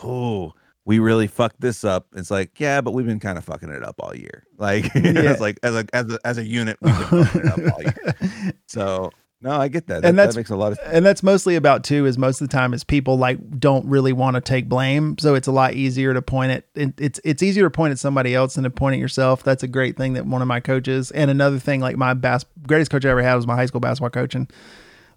"Oh, 0.04 0.52
we 0.84 1.00
really 1.00 1.28
fucked 1.28 1.62
this 1.62 1.86
up." 1.86 2.08
It's 2.16 2.30
like, 2.32 2.60
yeah, 2.60 2.82
but 2.82 2.92
we've 2.92 3.06
been 3.06 3.20
kind 3.22 3.38
of 3.38 3.46
fucking 3.46 3.70
it 3.70 3.84
up 3.84 3.96
all 4.00 4.14
year. 4.16 4.44
Like 4.58 4.84
Yeah. 4.96 5.32
it's 5.32 5.40
like 5.42 5.60
as 5.64 5.76
a 5.76 5.86
as 5.94 6.12
a 6.12 6.20
as 6.26 6.38
a 6.38 6.44
unit, 6.46 6.78
we've 6.82 6.94
been 7.10 7.24
fucking 7.26 7.42
it 7.42 7.48
up 7.48 7.74
all 7.74 7.82
year. 7.84 8.54
So 8.68 9.12
no, 9.44 9.52
I 9.52 9.68
get 9.70 9.88
that. 9.88 10.04
That, 10.04 10.10
And 10.10 10.20
that 10.20 10.36
makes 10.36 10.50
a 10.52 10.56
lot 10.56 10.72
of 10.74 10.78
sense. 10.78 10.90
and 10.94 11.06
that's 11.06 11.24
mostly 11.24 11.56
about 11.56 11.84
too 11.84 12.06
is 12.06 12.18
most 12.18 12.42
of 12.42 12.48
the 12.48 12.52
time 12.56 12.74
is 12.74 12.84
people 12.84 13.18
like 13.18 13.60
don't 13.60 13.86
really 13.88 14.14
want 14.14 14.36
to 14.36 14.42
take 14.42 14.70
blame 14.70 15.18
so 15.18 15.34
it's 15.36 15.48
a 15.48 15.52
lot 15.52 15.74
easier 15.74 16.14
to 16.14 16.22
point 16.22 16.52
it 16.52 16.68
it- 16.76 16.94
it's 17.02 17.20
it's 17.24 17.42
easier 17.44 17.64
to 17.64 17.70
point 17.72 17.92
at 17.92 18.00
somebody 18.00 18.36
else 18.36 18.54
than 18.54 18.64
to 18.64 18.70
point 18.70 18.94
at 18.94 19.00
yourself 19.00 19.42
that's 19.44 19.64
a 19.64 19.68
great 19.68 19.98
thing 19.98 20.14
that 20.14 20.26
one 20.26 20.42
of 20.42 20.48
my 20.48 20.60
coaches 20.60 21.10
and 21.12 21.32
another 21.32 21.58
thing 21.60 21.82
like 21.82 21.98
my 21.98 22.14
bas- 22.14 22.46
greatest 22.68 22.92
coach 22.92 23.04
i 23.06 23.10
ever 23.10 23.24
had 23.24 23.36
was 23.36 23.48
my 23.48 23.56
high 23.56 23.66
school 23.66 23.80
basketball 23.82 24.10
coach 24.12 24.36
and 24.36 24.52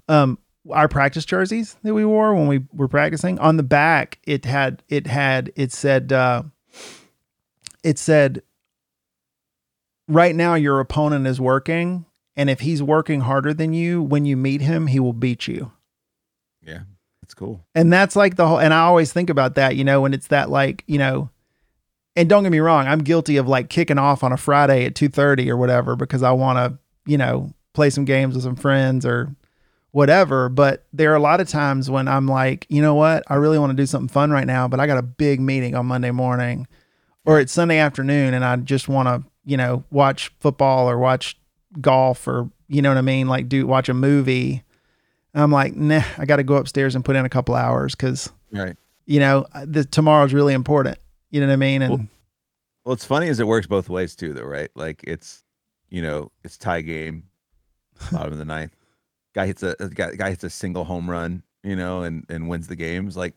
um 0.08 0.38
our 0.70 0.88
practice 0.88 1.26
jerseys 1.26 1.76
that 1.82 1.92
we 1.92 2.06
wore 2.06 2.34
when 2.34 2.46
we 2.48 2.62
were 2.72 2.88
practicing 2.88 3.38
on 3.40 3.58
the 3.58 3.62
back 3.62 4.18
it 4.24 4.46
had 4.46 4.82
it 4.88 5.06
had 5.06 5.52
it 5.56 5.70
said 5.72 6.10
uh 6.12 6.42
it 7.82 7.98
said 7.98 8.42
right 10.08 10.34
now 10.34 10.54
your 10.54 10.80
opponent 10.80 11.26
is 11.26 11.40
working 11.40 12.06
and 12.36 12.50
if 12.50 12.60
he's 12.60 12.82
working 12.82 13.20
harder 13.20 13.54
than 13.54 13.72
you 13.72 14.02
when 14.02 14.24
you 14.24 14.36
meet 14.36 14.60
him 14.60 14.88
he 14.88 14.98
will 15.00 15.12
beat 15.12 15.46
you 15.46 15.72
yeah. 16.62 16.80
That's 17.20 17.34
cool. 17.34 17.64
and 17.74 17.92
that's 17.92 18.16
like 18.16 18.36
the 18.36 18.46
whole 18.46 18.58
and 18.58 18.74
i 18.74 18.80
always 18.80 19.12
think 19.12 19.30
about 19.30 19.54
that 19.54 19.76
you 19.76 19.84
know 19.84 20.00
when 20.00 20.12
it's 20.14 20.26
that 20.28 20.50
like 20.50 20.84
you 20.86 20.98
know 20.98 21.30
and 22.16 22.28
don't 22.28 22.42
get 22.42 22.52
me 22.52 22.60
wrong 22.60 22.86
i'm 22.86 23.00
guilty 23.00 23.36
of 23.38 23.48
like 23.48 23.68
kicking 23.70 23.98
off 23.98 24.22
on 24.22 24.32
a 24.32 24.36
friday 24.36 24.84
at 24.84 24.94
2.30 24.94 25.48
or 25.48 25.56
whatever 25.56 25.96
because 25.96 26.22
i 26.22 26.30
want 26.30 26.58
to 26.58 26.78
you 27.10 27.16
know 27.18 27.50
play 27.72 27.90
some 27.90 28.04
games 28.04 28.34
with 28.34 28.44
some 28.44 28.56
friends 28.56 29.06
or 29.06 29.34
whatever 29.92 30.48
but 30.48 30.84
there 30.92 31.12
are 31.12 31.16
a 31.16 31.20
lot 31.20 31.40
of 31.40 31.48
times 31.48 31.90
when 31.90 32.08
i'm 32.08 32.26
like 32.26 32.66
you 32.68 32.82
know 32.82 32.94
what 32.94 33.22
i 33.28 33.34
really 33.34 33.58
want 33.58 33.70
to 33.70 33.76
do 33.76 33.86
something 33.86 34.08
fun 34.08 34.30
right 34.30 34.46
now 34.46 34.68
but 34.68 34.78
i 34.80 34.86
got 34.86 34.98
a 34.98 35.02
big 35.02 35.40
meeting 35.40 35.74
on 35.74 35.86
monday 35.86 36.10
morning 36.10 36.66
or 37.24 37.40
it's 37.40 37.52
sunday 37.52 37.78
afternoon 37.78 38.34
and 38.34 38.44
i 38.44 38.54
just 38.56 38.88
want 38.88 39.08
to 39.08 39.22
you 39.44 39.56
know 39.56 39.82
watch 39.90 40.32
football 40.40 40.90
or 40.90 40.98
watch 40.98 41.38
golf 41.80 42.26
or 42.28 42.48
you 42.68 42.80
know 42.82 42.88
what 42.90 42.98
i 42.98 43.02
mean 43.02 43.26
like 43.28 43.48
do 43.48 43.66
watch 43.66 43.88
a 43.88 43.94
movie 43.94 44.62
i'm 45.34 45.50
like 45.50 45.74
nah 45.74 46.02
i 46.18 46.24
got 46.24 46.36
to 46.36 46.42
go 46.44 46.54
upstairs 46.56 46.94
and 46.94 47.04
put 47.04 47.16
in 47.16 47.24
a 47.24 47.28
couple 47.28 47.54
hours 47.54 47.94
because 47.94 48.30
Right. 48.52 48.76
you 49.06 49.18
know 49.20 49.44
uh, 49.54 49.64
the 49.68 49.84
tomorrow's 49.84 50.32
really 50.32 50.54
important 50.54 50.98
you 51.30 51.40
know 51.40 51.46
what 51.48 51.52
i 51.52 51.56
mean 51.56 51.82
and 51.82 51.90
Well, 51.90 52.06
Well, 52.84 52.92
it's 52.92 53.04
funny 53.04 53.28
as 53.28 53.40
it 53.40 53.46
works 53.46 53.66
both 53.66 53.88
ways 53.88 54.14
too, 54.14 54.32
though, 54.34 54.42
right? 54.44 54.70
Like 54.74 55.02
it's, 55.04 55.42
you 55.88 56.02
know, 56.02 56.30
it's 56.44 56.58
tie 56.58 56.82
game, 56.82 57.24
bottom 58.12 58.32
of 58.32 58.38
the 58.38 58.44
ninth. 58.44 58.76
Guy 59.34 59.46
hits 59.46 59.62
a, 59.62 59.74
a 59.80 59.88
guy, 59.88 60.14
guy 60.14 60.30
hits 60.30 60.44
a 60.44 60.50
single 60.50 60.84
home 60.84 61.08
run, 61.10 61.42
you 61.62 61.76
know, 61.76 62.02
and 62.02 62.26
and 62.28 62.46
wins 62.48 62.66
the 62.68 62.76
game. 62.76 63.06
It's 63.08 63.16
like, 63.16 63.34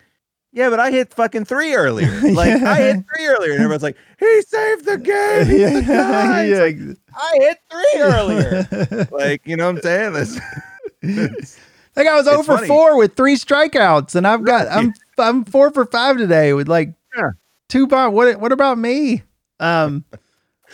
yeah, 0.58 0.70
but 0.70 0.80
I 0.80 0.91
hit 0.91 1.14
fucking 1.14 1.45
three 1.45 1.74
earlier. 1.76 2.12
Like 2.34 2.62
I 2.62 2.76
hit 2.78 3.05
three 3.16 3.28
earlier, 3.28 3.51
and 3.53 3.62
everyone's 3.62 3.84
like, 3.84 3.95
he 4.20 4.41
saved 4.41 4.86
the 4.86 4.97
game. 4.97 5.45
He's 5.45 5.74
the 5.74 5.82
guy. 5.88 6.43
It's 6.45 6.60
like, 6.60 6.97
I 7.16 7.38
hit 7.39 7.58
three 7.72 8.01
earlier. 8.97 9.08
like, 9.12 9.41
you 9.45 9.55
know 9.55 9.72
what 9.72 9.76
I'm 9.78 9.82
saying? 9.82 10.14
That's, 10.14 11.58
that 11.93 12.03
guy 12.03 12.16
was 12.16 12.28
over 12.28 12.58
funny. 12.58 12.68
four 12.68 12.97
with 12.97 13.16
three 13.16 13.36
strikeouts, 13.36 14.16
and 14.16 14.28
I've 14.28 14.43
got 14.43 14.68
I'm 14.70 14.93
I'm 15.18 15.45
four 15.45 15.72
for 15.72 15.86
five 15.86 16.18
today 16.18 16.53
with 16.53 16.68
like 16.68 16.93
Yeah. 17.16 17.32
two 17.70 17.88
by 17.88 18.08
what 18.08 18.39
what 18.39 18.51
about 18.51 18.78
me? 18.78 19.24
Um, 19.60 20.05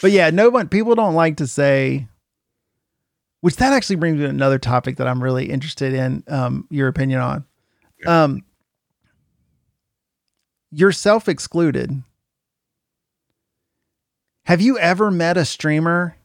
but 0.02 0.12
yeah, 0.12 0.30
no 0.32 0.50
one 0.50 0.68
people 0.70 0.96
don't 0.96 1.14
like 1.16 1.38
to 1.38 1.48
say. 1.48 2.08
Which 3.42 3.58
that 3.58 3.74
actually 3.74 3.98
brings 3.98 4.18
me 4.18 4.24
to 4.24 4.30
another 4.30 4.58
topic 4.58 4.96
that 4.98 5.08
I'm 5.08 5.22
really 5.22 5.50
interested 5.50 5.94
in 5.94 6.24
um, 6.30 6.66
your 6.70 6.88
opinion 6.88 7.20
on. 7.20 7.46
Um, 8.08 8.44
you're 10.74 10.92
excluded. 11.28 12.04
Have 14.46 14.62
you 14.62 14.78
ever 14.78 15.10
met 15.10 15.38
a 15.38 15.46
streamer 15.46 16.18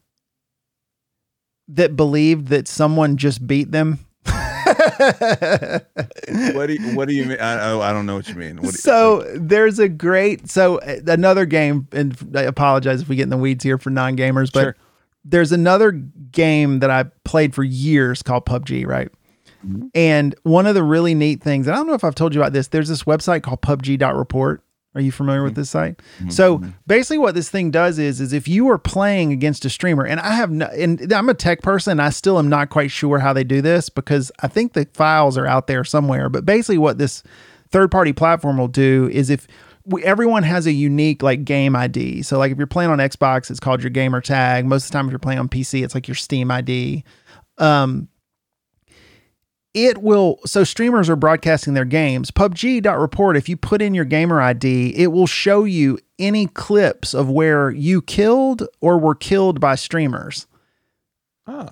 that 1.68 1.96
believed 1.96 2.48
that 2.48 2.66
someone 2.66 3.16
just 3.16 3.46
beat 3.46 3.70
them? 3.70 4.00
what 4.24 4.34
do 6.66 6.74
you, 6.74 6.96
what 6.96 7.08
do 7.08 7.14
you 7.14 7.24
mean? 7.24 7.38
I, 7.38 7.78
I 7.78 7.92
don't 7.92 8.06
know 8.06 8.16
what 8.16 8.28
you 8.28 8.34
mean. 8.34 8.56
What 8.56 8.66
you, 8.66 8.72
so 8.72 9.22
there's 9.34 9.78
a 9.78 9.88
great 9.88 10.50
so 10.50 10.78
uh, 10.78 11.00
another 11.06 11.46
game 11.46 11.86
and 11.92 12.16
I 12.34 12.42
apologize 12.42 13.00
if 13.00 13.08
we 13.08 13.16
get 13.16 13.24
in 13.24 13.30
the 13.30 13.36
weeds 13.36 13.64
here 13.64 13.78
for 13.78 13.90
non-gamers 13.90 14.52
but 14.52 14.62
Sure. 14.62 14.76
there's 15.24 15.52
another 15.52 15.92
game 15.92 16.80
that 16.80 16.90
I 16.90 17.04
played 17.24 17.54
for 17.54 17.64
years 17.64 18.22
called 18.22 18.46
PUBG 18.46 18.86
right. 18.86 19.08
And 19.94 20.34
one 20.42 20.66
of 20.66 20.74
the 20.74 20.82
really 20.82 21.14
neat 21.14 21.42
things 21.42 21.66
and 21.66 21.74
I 21.74 21.78
don't 21.78 21.86
know 21.86 21.94
if 21.94 22.04
I've 22.04 22.14
told 22.14 22.34
you 22.34 22.40
about 22.40 22.52
this 22.52 22.68
there's 22.68 22.88
this 22.88 23.04
website 23.04 23.42
called 23.42 23.60
PUBG.report 23.62 24.62
are 24.94 25.00
you 25.00 25.12
familiar 25.12 25.44
with 25.44 25.54
this 25.54 25.70
site? 25.70 26.00
Mhm, 26.20 26.32
so 26.32 26.58
mhm. 26.58 26.74
basically 26.86 27.18
what 27.18 27.34
this 27.34 27.50
thing 27.50 27.70
does 27.70 27.98
is 27.98 28.20
is 28.20 28.32
if 28.32 28.48
you 28.48 28.68
are 28.70 28.78
playing 28.78 29.32
against 29.32 29.64
a 29.64 29.70
streamer 29.70 30.04
and 30.04 30.18
I 30.18 30.32
have 30.32 30.50
no, 30.50 30.66
and 30.66 31.12
I'm 31.12 31.28
a 31.28 31.34
tech 31.34 31.62
person 31.62 32.00
I 32.00 32.10
still 32.10 32.38
am 32.38 32.48
not 32.48 32.70
quite 32.70 32.90
sure 32.90 33.18
how 33.18 33.32
they 33.32 33.44
do 33.44 33.60
this 33.60 33.90
because 33.90 34.32
I 34.40 34.48
think 34.48 34.72
the 34.72 34.88
files 34.94 35.36
are 35.36 35.46
out 35.46 35.66
there 35.66 35.84
somewhere. 35.84 36.28
But 36.28 36.44
basically 36.46 36.78
what 36.78 36.98
this 36.98 37.22
third 37.70 37.90
party 37.90 38.12
platform 38.12 38.56
will 38.56 38.66
do 38.66 39.08
is 39.12 39.28
if 39.30 39.46
we, 39.84 40.02
everyone 40.04 40.42
has 40.42 40.66
a 40.66 40.72
unique 40.72 41.22
like 41.22 41.44
game 41.44 41.76
ID 41.76 42.22
so 42.22 42.38
like 42.38 42.50
if 42.50 42.58
you're 42.58 42.66
playing 42.66 42.90
on 42.90 42.98
Xbox 42.98 43.50
it's 43.50 43.60
called 43.60 43.82
your 43.82 43.90
gamer 43.90 44.20
tag. 44.22 44.64
Most 44.64 44.86
of 44.86 44.90
the 44.90 44.94
time 44.94 45.06
if 45.06 45.12
you're 45.12 45.18
playing 45.18 45.38
on 45.38 45.48
PC 45.48 45.84
it's 45.84 45.94
like 45.94 46.08
your 46.08 46.14
Steam 46.14 46.50
ID 46.50 47.04
um 47.58 48.08
it 49.74 49.98
will 49.98 50.38
so 50.46 50.64
streamers 50.64 51.08
are 51.10 51.16
broadcasting 51.16 51.74
their 51.74 51.84
games. 51.84 52.30
Pubg.report 52.30 53.36
if 53.36 53.48
you 53.48 53.56
put 53.56 53.82
in 53.82 53.94
your 53.94 54.04
gamer 54.04 54.40
id 54.40 54.94
it 54.96 55.08
will 55.08 55.26
show 55.26 55.64
you 55.64 55.98
any 56.18 56.46
clips 56.46 57.14
of 57.14 57.28
where 57.30 57.70
you 57.70 58.02
killed 58.02 58.66
or 58.80 58.98
were 58.98 59.14
killed 59.14 59.60
by 59.60 59.74
streamers 59.74 60.46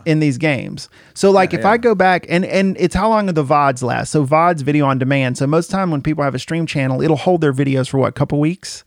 in 0.07 0.20
these 0.20 0.38
games. 0.38 0.88
So 1.12 1.30
like 1.30 1.53
Yeah, 1.53 1.59
if 1.61 1.64
i 1.66 1.76
go 1.76 1.94
back 1.94 2.24
and 2.28 2.44
and 2.44 2.76
it's 2.78 2.94
how 2.94 3.09
long 3.09 3.26
do 3.26 3.32
the 3.32 3.44
vods 3.44 3.82
last. 3.82 4.11
So 4.11 4.24
vods 4.24 4.62
video 4.62 4.86
on 4.86 4.99
demand. 4.99 5.36
So 5.36 5.47
most 5.47 5.70
time 5.70 5.90
when 5.90 6.01
people 6.01 6.24
have 6.24 6.34
a 6.34 6.38
stream 6.38 6.66
channel 6.66 7.03
it'll 7.03 7.16
hold 7.16 7.40
their 7.40 7.53
videos 7.53 7.88
for 7.88 7.99
what 7.99 8.09
a 8.09 8.12
couple 8.12 8.40
weeks? 8.40 8.84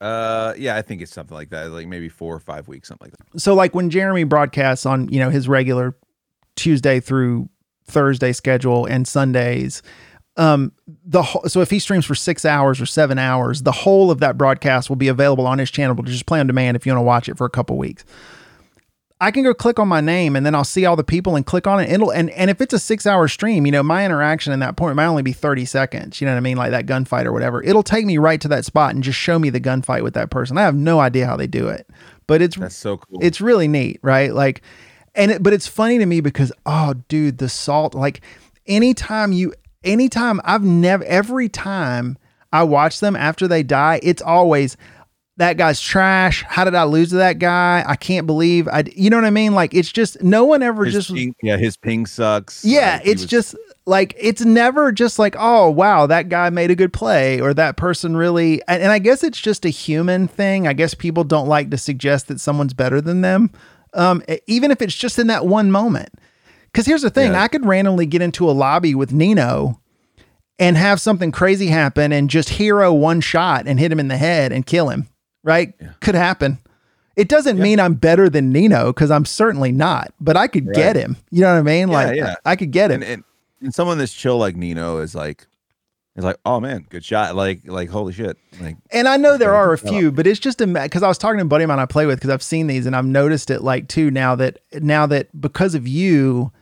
Uh, 0.00 0.54
yeah, 0.56 0.76
I 0.76 0.82
think 0.82 1.02
it's 1.02 1.12
something 1.12 1.34
like 1.34 1.50
that. 1.50 1.70
Like 1.70 1.88
maybe 1.88 2.08
four 2.08 2.34
or 2.34 2.38
five 2.40 2.68
weeks, 2.68 2.88
something 2.88 3.06
like 3.06 3.18
that. 3.32 3.40
so 3.40 3.54
like 3.54 3.74
when 3.74 3.90
Jeremy 3.90 4.24
broadcasts 4.24 4.86
on 4.86 5.08
you 5.08 5.18
know 5.18 5.30
his 5.30 5.48
regular 5.48 5.96
Tuesday 6.56 7.00
through 7.00 7.48
Thursday 7.88 8.32
schedule 8.32 8.86
and 8.86 9.06
Sundays, 9.06 9.82
um, 10.36 10.72
the 11.04 11.22
whole, 11.22 11.42
so 11.48 11.60
if 11.60 11.70
he 11.70 11.80
streams 11.80 12.06
for 12.06 12.14
six 12.14 12.44
hours 12.44 12.80
or 12.80 12.86
seven 12.86 13.18
hours, 13.18 13.62
the 13.62 13.72
whole 13.72 14.10
of 14.10 14.20
that 14.20 14.38
broadcast 14.38 14.88
will 14.88 14.96
be 14.96 15.08
available 15.08 15.46
on 15.46 15.58
his 15.58 15.70
channel 15.70 15.96
to 15.96 16.02
just 16.04 16.26
play 16.26 16.38
on 16.38 16.46
demand 16.46 16.76
if 16.76 16.86
you 16.86 16.92
want 16.92 17.00
to 17.00 17.06
watch 17.06 17.28
it 17.28 17.36
for 17.36 17.44
a 17.44 17.50
couple 17.50 17.76
weeks. 17.76 18.04
I 19.20 19.32
can 19.32 19.42
go 19.42 19.52
click 19.52 19.80
on 19.80 19.88
my 19.88 20.00
name 20.00 20.36
and 20.36 20.46
then 20.46 20.54
I'll 20.54 20.62
see 20.62 20.86
all 20.86 20.94
the 20.94 21.02
people 21.02 21.34
and 21.34 21.44
click 21.44 21.66
on 21.66 21.80
it. 21.80 21.90
It'll 21.90 22.10
and 22.10 22.30
and 22.30 22.50
if 22.50 22.60
it's 22.60 22.72
a 22.72 22.78
six 22.78 23.04
hour 23.04 23.26
stream, 23.26 23.66
you 23.66 23.72
know, 23.72 23.82
my 23.82 24.04
interaction 24.04 24.52
in 24.52 24.60
that 24.60 24.76
point 24.76 24.94
might 24.94 25.06
only 25.06 25.24
be 25.24 25.32
30 25.32 25.64
seconds. 25.64 26.20
You 26.20 26.26
know 26.26 26.34
what 26.34 26.38
I 26.38 26.40
mean? 26.40 26.56
Like 26.56 26.70
that 26.70 26.86
gunfight 26.86 27.24
or 27.24 27.32
whatever. 27.32 27.60
It'll 27.60 27.82
take 27.82 28.06
me 28.06 28.16
right 28.18 28.40
to 28.40 28.48
that 28.48 28.64
spot 28.64 28.94
and 28.94 29.02
just 29.02 29.18
show 29.18 29.40
me 29.40 29.50
the 29.50 29.60
gunfight 29.60 30.04
with 30.04 30.14
that 30.14 30.30
person. 30.30 30.56
I 30.56 30.62
have 30.62 30.76
no 30.76 31.00
idea 31.00 31.26
how 31.26 31.36
they 31.36 31.48
do 31.48 31.66
it. 31.68 31.88
But 32.28 32.42
it's 32.42 32.54
That's 32.56 32.76
so 32.76 32.98
cool. 32.98 33.18
it's 33.20 33.40
really 33.40 33.66
neat, 33.66 33.98
right? 34.02 34.32
Like 34.32 34.62
and 35.14 35.30
it, 35.32 35.42
but 35.42 35.52
it's 35.52 35.66
funny 35.66 35.98
to 35.98 36.06
me 36.06 36.20
because 36.20 36.52
oh 36.66 36.94
dude, 37.08 37.38
the 37.38 37.48
salt 37.48 37.94
like 37.94 38.20
anytime 38.66 39.32
you 39.32 39.54
anytime 39.84 40.40
I've 40.44 40.62
never 40.64 41.04
every 41.04 41.48
time 41.48 42.18
I 42.52 42.62
watch 42.64 43.00
them 43.00 43.16
after 43.16 43.46
they 43.48 43.62
die, 43.62 44.00
it's 44.02 44.22
always 44.22 44.76
that 45.36 45.56
guy's 45.56 45.80
trash. 45.80 46.42
How 46.48 46.64
did 46.64 46.74
I 46.74 46.82
lose 46.82 47.10
to 47.10 47.16
that 47.16 47.38
guy? 47.38 47.84
I 47.86 47.94
can't 47.94 48.26
believe 48.26 48.66
I. 48.66 48.82
You 48.96 49.08
know 49.08 49.16
what 49.18 49.24
I 49.24 49.30
mean? 49.30 49.54
Like 49.54 49.72
it's 49.72 49.92
just 49.92 50.20
no 50.22 50.44
one 50.44 50.62
ever 50.62 50.84
his 50.84 50.94
just. 50.94 51.14
ping, 51.14 51.34
yeah, 51.42 51.56
his 51.56 51.76
ping 51.76 52.06
sucks. 52.06 52.64
yeah, 52.64 52.94
Like, 52.96 53.06
it's 53.06 53.22
was- 53.22 53.30
just 53.30 53.54
like 53.86 54.14
it's 54.18 54.44
never 54.44 54.92
just 54.92 55.18
like 55.18 55.34
oh 55.38 55.70
wow 55.70 56.06
that 56.06 56.28
guy 56.28 56.50
made 56.50 56.70
a 56.70 56.74
good 56.74 56.92
play 56.92 57.40
or 57.40 57.54
that 57.54 57.78
person 57.78 58.14
really 58.14 58.60
and, 58.68 58.82
and 58.82 58.92
I 58.92 58.98
guess 58.98 59.24
it's 59.24 59.40
just 59.40 59.64
a 59.64 59.70
human 59.70 60.28
thing. 60.28 60.66
I 60.66 60.72
guess 60.74 60.92
people 60.92 61.24
don't 61.24 61.48
like 61.48 61.70
to 61.70 61.78
suggest 61.78 62.28
that 62.28 62.40
someone's 62.40 62.74
better 62.74 63.00
than 63.00 63.20
them, 63.22 63.50
um, 63.98 64.22
even 64.46 64.70
if 64.70 64.80
it's 64.80 64.94
just 64.94 65.18
in 65.18 65.26
that 65.26 65.46
one 65.46 65.70
moment. 65.70 66.10
Because 66.66 66.86
here's 66.86 67.02
the 67.02 67.10
thing: 67.10 67.32
Yeah. 67.32 67.42
I 67.42 67.48
could 67.48 67.66
randomly 67.66 68.06
get 68.06 68.22
into 68.22 68.48
a 68.48 68.52
lobby 68.52 68.94
with 68.94 69.12
Nino 69.12 69.80
and 70.58 70.76
have 70.76 71.00
something 71.00 71.32
crazy 71.32 71.66
happen 71.66 72.12
and 72.12 72.30
just 72.30 72.50
hero 72.50 72.92
one 72.92 73.20
shot 73.20 73.66
and 73.66 73.78
hit 73.78 73.92
him 73.92 74.00
in 74.00 74.08
the 74.08 74.16
head 74.16 74.52
and 74.52 74.66
kill 74.66 74.88
him. 74.88 75.08
Right? 75.42 75.74
Could 76.00 76.14
happen. 76.14 76.58
It 77.16 77.28
doesn't 77.28 77.58
mean 77.58 77.80
I'm 77.80 77.94
better 77.94 78.28
than 78.28 78.52
Nino 78.52 78.92
because 78.92 79.10
I'm 79.10 79.24
certainly 79.24 79.72
not, 79.72 80.12
but 80.20 80.36
I 80.36 80.46
could 80.46 80.72
get 80.72 80.94
him. 80.94 81.16
You 81.30 81.40
know 81.40 81.52
what 81.52 81.58
I 81.58 81.62
mean? 81.62 81.88
Yeah, 81.88 81.94
like 81.94 82.16
yeah. 82.16 82.34
I 82.44 82.54
could 82.54 82.70
get 82.70 82.92
him. 82.92 83.02
and, 83.02 83.10
and 83.10 83.24
and 83.60 83.74
someone 83.74 83.98
that's 83.98 84.12
chill 84.12 84.38
like 84.38 84.54
Nino 84.54 84.98
is 84.98 85.16
like 85.16 85.47
is 86.18 86.24
like, 86.24 86.36
oh 86.44 86.60
man, 86.60 86.84
good 86.90 87.04
shot. 87.04 87.36
Like 87.36 87.62
like 87.66 87.88
holy 87.88 88.12
shit. 88.12 88.36
Like 88.60 88.76
And 88.90 89.08
I 89.08 89.16
know 89.16 89.36
there 89.36 89.54
are 89.54 89.72
a 89.72 89.78
few, 89.78 90.10
but 90.12 90.26
it's 90.26 90.40
just 90.40 90.60
a 90.60 90.66
because 90.66 91.02
I 91.02 91.08
was 91.08 91.18
talking 91.18 91.38
to 91.38 91.44
a 91.44 91.48
buddy 91.48 91.64
of 91.64 91.68
mine 91.68 91.78
I 91.78 91.86
play 91.86 92.06
with 92.06 92.18
because 92.18 92.30
I've 92.30 92.42
seen 92.42 92.66
these 92.66 92.86
and 92.86 92.94
I've 92.96 93.06
noticed 93.06 93.50
it 93.50 93.62
like 93.62 93.88
too 93.88 94.10
now 94.10 94.34
that 94.34 94.58
now 94.74 95.06
that 95.06 95.40
because 95.40 95.74
of 95.74 95.86
you, 95.86 96.52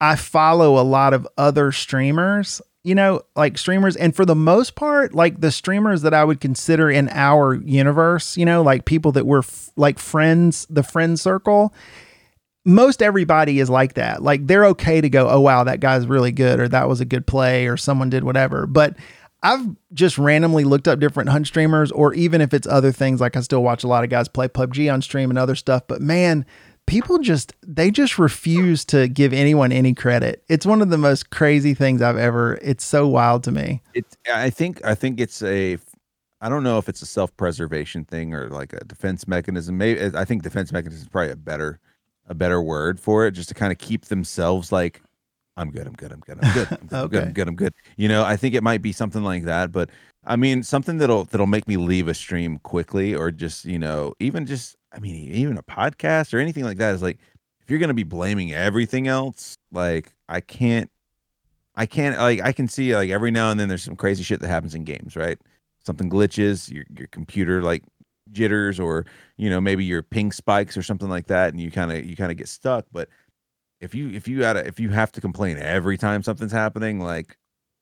I 0.00 0.16
follow 0.16 0.80
a 0.80 0.84
lot 0.84 1.14
of 1.14 1.26
other 1.36 1.72
streamers, 1.72 2.62
you 2.84 2.94
know, 2.94 3.22
like 3.34 3.58
streamers, 3.58 3.96
and 3.96 4.14
for 4.14 4.24
the 4.24 4.36
most 4.36 4.76
part, 4.76 5.14
like 5.14 5.40
the 5.40 5.50
streamers 5.50 6.02
that 6.02 6.14
I 6.14 6.22
would 6.22 6.40
consider 6.40 6.88
in 6.90 7.08
our 7.10 7.54
universe, 7.54 8.36
you 8.36 8.44
know, 8.44 8.62
like 8.62 8.84
people 8.84 9.10
that 9.12 9.26
were 9.26 9.40
f- 9.40 9.70
like 9.76 9.98
friends, 9.98 10.66
the 10.70 10.82
friend 10.82 11.18
circle. 11.18 11.74
Most 12.66 13.00
everybody 13.00 13.60
is 13.60 13.70
like 13.70 13.94
that. 13.94 14.22
Like 14.22 14.46
they're 14.46 14.66
okay 14.66 15.00
to 15.00 15.08
go, 15.08 15.30
oh 15.30 15.40
wow, 15.40 15.64
that 15.64 15.80
guy's 15.80 16.06
really 16.06 16.32
good, 16.32 16.60
or 16.60 16.68
that 16.68 16.88
was 16.88 17.00
a 17.00 17.04
good 17.04 17.26
play, 17.26 17.66
or 17.66 17.76
someone 17.76 18.10
did 18.10 18.24
whatever. 18.24 18.66
But 18.66 18.96
I've 19.42 19.64
just 19.92 20.18
randomly 20.18 20.64
looked 20.64 20.88
up 20.88 20.98
different 20.98 21.28
hunt 21.28 21.46
streamers, 21.46 21.92
or 21.92 22.12
even 22.14 22.40
if 22.40 22.52
it's 22.52 22.66
other 22.66 22.90
things, 22.90 23.20
like 23.20 23.36
I 23.36 23.40
still 23.40 23.62
watch 23.62 23.84
a 23.84 23.88
lot 23.88 24.02
of 24.02 24.10
guys 24.10 24.28
play 24.28 24.48
PUBG 24.48 24.92
on 24.92 25.00
stream 25.00 25.30
and 25.30 25.38
other 25.38 25.54
stuff. 25.54 25.84
But 25.86 26.00
man, 26.00 26.44
people 26.86 27.18
just 27.18 27.54
they 27.64 27.90
just 27.90 28.18
refuse 28.18 28.84
to 28.86 29.08
give 29.08 29.32
anyone 29.32 29.72
any 29.72 29.94
credit. 29.94 30.42
It's 30.48 30.66
one 30.66 30.82
of 30.82 30.90
the 30.90 30.98
most 30.98 31.30
crazy 31.30 31.74
things 31.74 32.02
I've 32.02 32.16
ever. 32.16 32.58
It's 32.62 32.84
so 32.84 33.06
wild 33.06 33.44
to 33.44 33.52
me. 33.52 33.82
it's 33.94 34.16
I 34.32 34.50
think 34.50 34.84
I 34.84 34.94
think 34.94 35.20
it's 35.20 35.42
a 35.42 35.78
I 36.40 36.48
don't 36.48 36.62
know 36.62 36.78
if 36.78 36.88
it's 36.88 37.02
a 37.02 37.06
self-preservation 37.06 38.04
thing 38.04 38.34
or 38.34 38.48
like 38.48 38.72
a 38.72 38.84
defense 38.84 39.26
mechanism. 39.28 39.78
Maybe 39.78 40.16
I 40.16 40.24
think 40.24 40.42
defense 40.42 40.72
mechanism 40.72 41.04
is 41.04 41.08
probably 41.08 41.32
a 41.32 41.36
better 41.36 41.80
a 42.26 42.34
better 42.34 42.60
word 42.60 42.98
for 43.00 43.26
it, 43.26 43.32
just 43.32 43.48
to 43.48 43.54
kind 43.54 43.72
of 43.72 43.78
keep 43.78 44.06
themselves 44.06 44.72
like, 44.72 45.02
I'm 45.56 45.70
good, 45.70 45.86
I'm 45.86 45.94
good, 45.94 46.12
I'm 46.12 46.20
good, 46.20 46.38
I'm 46.42 46.52
good, 46.52 46.68
I'm 46.70 46.86
good, 46.86 47.02
I'm 47.02 47.08
good, 47.08 47.22
I'm 47.22 47.32
good, 47.32 47.48
I'm 47.48 47.56
good. 47.56 47.74
You 47.96 48.08
know, 48.08 48.24
I 48.24 48.36
think 48.36 48.54
it 48.54 48.62
might 48.62 48.82
be 48.82 48.92
something 48.92 49.22
like 49.22 49.44
that. 49.44 49.72
But 49.72 49.90
I 50.24 50.36
mean, 50.36 50.62
something 50.62 50.98
that'll 50.98 51.24
that'll 51.24 51.46
make 51.46 51.66
me 51.66 51.76
leave 51.76 52.08
a 52.08 52.14
stream 52.14 52.58
quickly, 52.58 53.14
or 53.14 53.30
just 53.30 53.64
you 53.64 53.78
know, 53.78 54.14
even 54.20 54.46
just 54.46 54.76
I 54.92 54.98
mean, 54.98 55.14
even 55.32 55.56
a 55.56 55.62
podcast 55.62 56.34
or 56.34 56.38
anything 56.38 56.64
like 56.64 56.78
that 56.78 56.94
is 56.94 57.02
like, 57.02 57.18
if 57.62 57.70
you're 57.70 57.78
gonna 57.78 57.94
be 57.94 58.04
blaming 58.04 58.52
everything 58.52 59.08
else, 59.08 59.56
like 59.72 60.12
I 60.28 60.40
can't 60.40 60.90
I 61.74 61.86
can't 61.86 62.18
like 62.18 62.40
I 62.42 62.52
can 62.52 62.68
see 62.68 62.94
like 62.94 63.10
every 63.10 63.30
now 63.30 63.50
and 63.50 63.60
then 63.60 63.68
there's 63.68 63.82
some 63.84 63.96
crazy 63.96 64.22
shit 64.22 64.40
that 64.40 64.48
happens 64.48 64.74
in 64.74 64.84
games, 64.84 65.16
right? 65.16 65.38
Something 65.84 66.10
glitches, 66.10 66.70
your 66.70 66.84
your 66.96 67.08
computer 67.08 67.62
like 67.62 67.84
jitters 68.32 68.80
or 68.80 69.06
you 69.36 69.48
know 69.48 69.60
maybe 69.60 69.84
your 69.84 70.02
ping 70.02 70.32
spikes 70.32 70.76
or 70.76 70.82
something 70.82 71.08
like 71.08 71.26
that 71.28 71.52
and 71.52 71.60
you 71.60 71.70
kind 71.70 71.92
of 71.92 72.04
you 72.04 72.16
kind 72.16 72.30
of 72.30 72.38
get 72.38 72.48
stuck, 72.48 72.86
but 72.92 73.08
if 73.80 73.94
you 73.94 74.10
if 74.10 74.26
you 74.26 74.38
gotta 74.40 74.66
if 74.66 74.80
you 74.80 74.90
have 74.90 75.12
to 75.12 75.20
complain 75.20 75.58
every 75.58 75.98
time 75.98 76.22
something's 76.22 76.52
happening, 76.52 77.00
like 77.00 77.36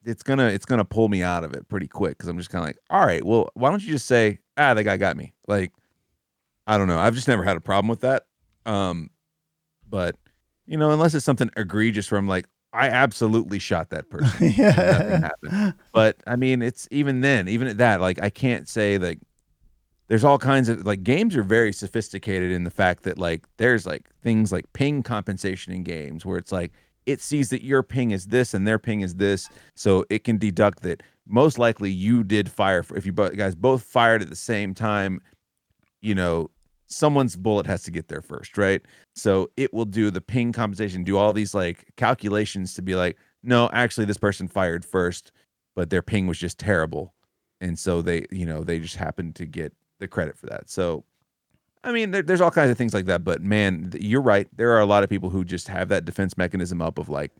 it's 0.04 0.22
gonna 0.22 0.46
it's 0.46 0.66
gonna 0.66 0.84
pull 0.84 1.08
me 1.08 1.22
out 1.22 1.44
of 1.44 1.54
it 1.54 1.68
pretty 1.68 1.88
quick 1.88 2.18
because 2.18 2.28
I'm 2.28 2.38
just 2.38 2.50
kind 2.50 2.62
of 2.62 2.68
like, 2.68 2.78
all 2.90 3.06
right, 3.06 3.24
well, 3.24 3.50
why 3.54 3.70
don't 3.70 3.82
you 3.82 3.92
just 3.92 4.06
say, 4.06 4.38
ah, 4.56 4.74
that 4.74 4.84
guy 4.84 4.96
got 4.96 5.16
me? 5.16 5.32
Like, 5.46 5.72
I 6.66 6.78
don't 6.78 6.88
know. 6.88 6.98
I've 6.98 7.14
just 7.14 7.28
never 7.28 7.42
had 7.42 7.56
a 7.56 7.60
problem 7.60 7.88
with 7.88 8.00
that. 8.00 8.24
Um, 8.66 9.10
but 9.88 10.16
you 10.66 10.76
know, 10.76 10.90
unless 10.90 11.14
it's 11.14 11.24
something 11.24 11.50
egregious 11.56 12.10
where 12.10 12.18
I'm 12.18 12.28
like, 12.28 12.46
I 12.72 12.88
absolutely 12.88 13.58
shot 13.58 13.90
that 13.90 14.10
person. 14.10 14.52
yeah. 14.56 15.30
happened. 15.42 15.74
But 15.92 16.16
I 16.26 16.36
mean, 16.36 16.60
it's 16.60 16.88
even 16.90 17.20
then, 17.20 17.48
even 17.48 17.68
at 17.68 17.78
that, 17.78 18.00
like 18.00 18.20
I 18.22 18.30
can't 18.30 18.68
say 18.68 18.98
like 18.98 19.20
there's 20.08 20.24
all 20.24 20.38
kinds 20.38 20.68
of 20.68 20.84
like 20.84 21.02
games 21.02 21.36
are 21.36 21.42
very 21.42 21.72
sophisticated 21.72 22.52
in 22.52 22.64
the 22.64 22.70
fact 22.70 23.04
that 23.04 23.18
like 23.18 23.44
there's 23.56 23.86
like 23.86 24.08
things 24.22 24.52
like 24.52 24.70
ping 24.72 25.02
compensation 25.02 25.72
in 25.72 25.82
games 25.82 26.26
where 26.26 26.36
it's 26.36 26.52
like 26.52 26.72
it 27.06 27.20
sees 27.20 27.50
that 27.50 27.62
your 27.62 27.82
ping 27.82 28.10
is 28.10 28.26
this 28.26 28.54
and 28.54 28.66
their 28.66 28.78
ping 28.78 29.00
is 29.02 29.16
this, 29.16 29.48
so 29.74 30.04
it 30.10 30.24
can 30.24 30.38
deduct 30.38 30.82
that 30.82 31.02
most 31.26 31.58
likely 31.58 31.90
you 31.90 32.24
did 32.24 32.50
fire 32.50 32.84
if 32.94 33.06
you 33.06 33.12
guys 33.12 33.54
both 33.54 33.82
fired 33.82 34.22
at 34.22 34.30
the 34.30 34.36
same 34.36 34.74
time, 34.74 35.20
you 36.00 36.14
know, 36.14 36.50
someone's 36.86 37.36
bullet 37.36 37.66
has 37.66 37.82
to 37.82 37.90
get 37.90 38.08
there 38.08 38.22
first, 38.22 38.56
right? 38.58 38.82
So 39.14 39.50
it 39.56 39.72
will 39.72 39.84
do 39.84 40.10
the 40.10 40.20
ping 40.20 40.52
compensation, 40.52 41.04
do 41.04 41.16
all 41.16 41.32
these 41.32 41.54
like 41.54 41.92
calculations 41.96 42.74
to 42.74 42.82
be 42.82 42.94
like, 42.94 43.16
no, 43.42 43.68
actually 43.72 44.06
this 44.06 44.18
person 44.18 44.48
fired 44.48 44.84
first, 44.84 45.32
but 45.74 45.90
their 45.90 46.02
ping 46.02 46.26
was 46.26 46.38
just 46.38 46.58
terrible. 46.58 47.14
And 47.60 47.78
so 47.78 48.02
they, 48.02 48.26
you 48.30 48.46
know, 48.46 48.64
they 48.64 48.78
just 48.78 48.96
happened 48.96 49.34
to 49.36 49.46
get 49.46 49.72
the 49.98 50.08
credit 50.08 50.36
for 50.36 50.46
that. 50.46 50.68
So 50.70 51.04
I 51.84 51.92
mean, 51.92 52.10
there, 52.10 52.22
there's 52.22 52.40
all 52.40 52.50
kinds 52.50 52.70
of 52.70 52.78
things 52.78 52.94
like 52.94 53.04
that, 53.06 53.24
but 53.24 53.42
man, 53.42 53.92
you're 54.00 54.22
right. 54.22 54.48
There 54.56 54.72
are 54.72 54.80
a 54.80 54.86
lot 54.86 55.04
of 55.04 55.10
people 55.10 55.28
who 55.28 55.44
just 55.44 55.68
have 55.68 55.88
that 55.90 56.04
defense 56.06 56.36
mechanism 56.38 56.80
up 56.80 56.98
of 56.98 57.10
like, 57.10 57.30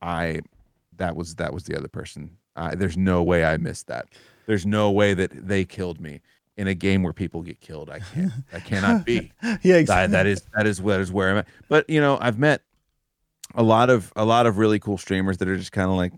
I, 0.00 0.40
that 0.96 1.14
was 1.14 1.36
that 1.36 1.52
was 1.52 1.64
the 1.64 1.76
other 1.76 1.88
person. 1.88 2.38
I, 2.56 2.74
there's 2.74 2.96
no 2.96 3.22
way 3.22 3.44
I 3.44 3.58
missed 3.58 3.86
that. 3.88 4.08
There's 4.46 4.66
no 4.66 4.90
way 4.90 5.14
that 5.14 5.30
they 5.46 5.64
killed 5.64 6.00
me 6.00 6.20
in 6.56 6.66
a 6.66 6.74
game 6.74 7.02
where 7.02 7.12
people 7.12 7.42
get 7.42 7.60
killed. 7.60 7.90
I 7.90 8.00
can't. 8.00 8.32
I 8.52 8.60
cannot 8.60 9.04
be. 9.04 9.32
Yeah, 9.42 9.74
that, 9.74 9.80
exactly. 9.80 10.12
that 10.12 10.26
is 10.26 10.42
that 10.56 10.66
is 10.66 10.80
what 10.80 11.00
is 11.00 11.12
where 11.12 11.30
I'm 11.30 11.38
at. 11.38 11.46
But 11.68 11.88
you 11.88 12.00
know, 12.00 12.18
I've 12.20 12.38
met 12.38 12.62
a 13.54 13.62
lot 13.62 13.90
of 13.90 14.12
a 14.16 14.24
lot 14.24 14.46
of 14.46 14.58
really 14.58 14.78
cool 14.78 14.98
streamers 14.98 15.38
that 15.38 15.48
are 15.48 15.56
just 15.56 15.72
kind 15.72 15.90
of 15.90 15.96
like, 15.96 16.12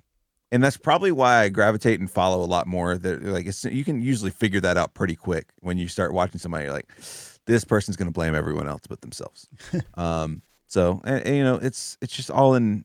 and 0.55 0.63
that's 0.63 0.77
probably 0.77 1.11
why 1.11 1.41
I 1.41 1.49
gravitate 1.49 1.99
and 1.99 2.09
follow 2.09 2.41
a 2.41 2.47
lot 2.47 2.69
more. 2.69 2.97
That 2.97 3.25
like 3.25 3.47
it's, 3.47 3.65
you 3.65 3.85
can 3.85 4.01
usually 4.01 4.31
figure 4.31 4.61
that 4.61 4.77
out 4.77 4.95
pretty 4.95 5.17
quick 5.17 5.49
when 5.59 5.79
you 5.79 5.89
start 5.89 6.13
watching 6.13 6.39
somebody. 6.39 6.67
You're 6.67 6.73
like, 6.73 6.89
this 7.47 7.65
person's 7.65 7.97
gonna 7.97 8.13
blame 8.13 8.37
everyone 8.37 8.69
else 8.69 8.83
but 8.89 9.01
themselves. 9.01 9.49
um. 9.95 10.43
So 10.69 11.01
and, 11.05 11.27
and, 11.27 11.37
you 11.37 11.43
know, 11.43 11.57
it's 11.57 11.99
it's 12.01 12.15
just 12.15 12.31
all 12.31 12.55
in 12.55 12.85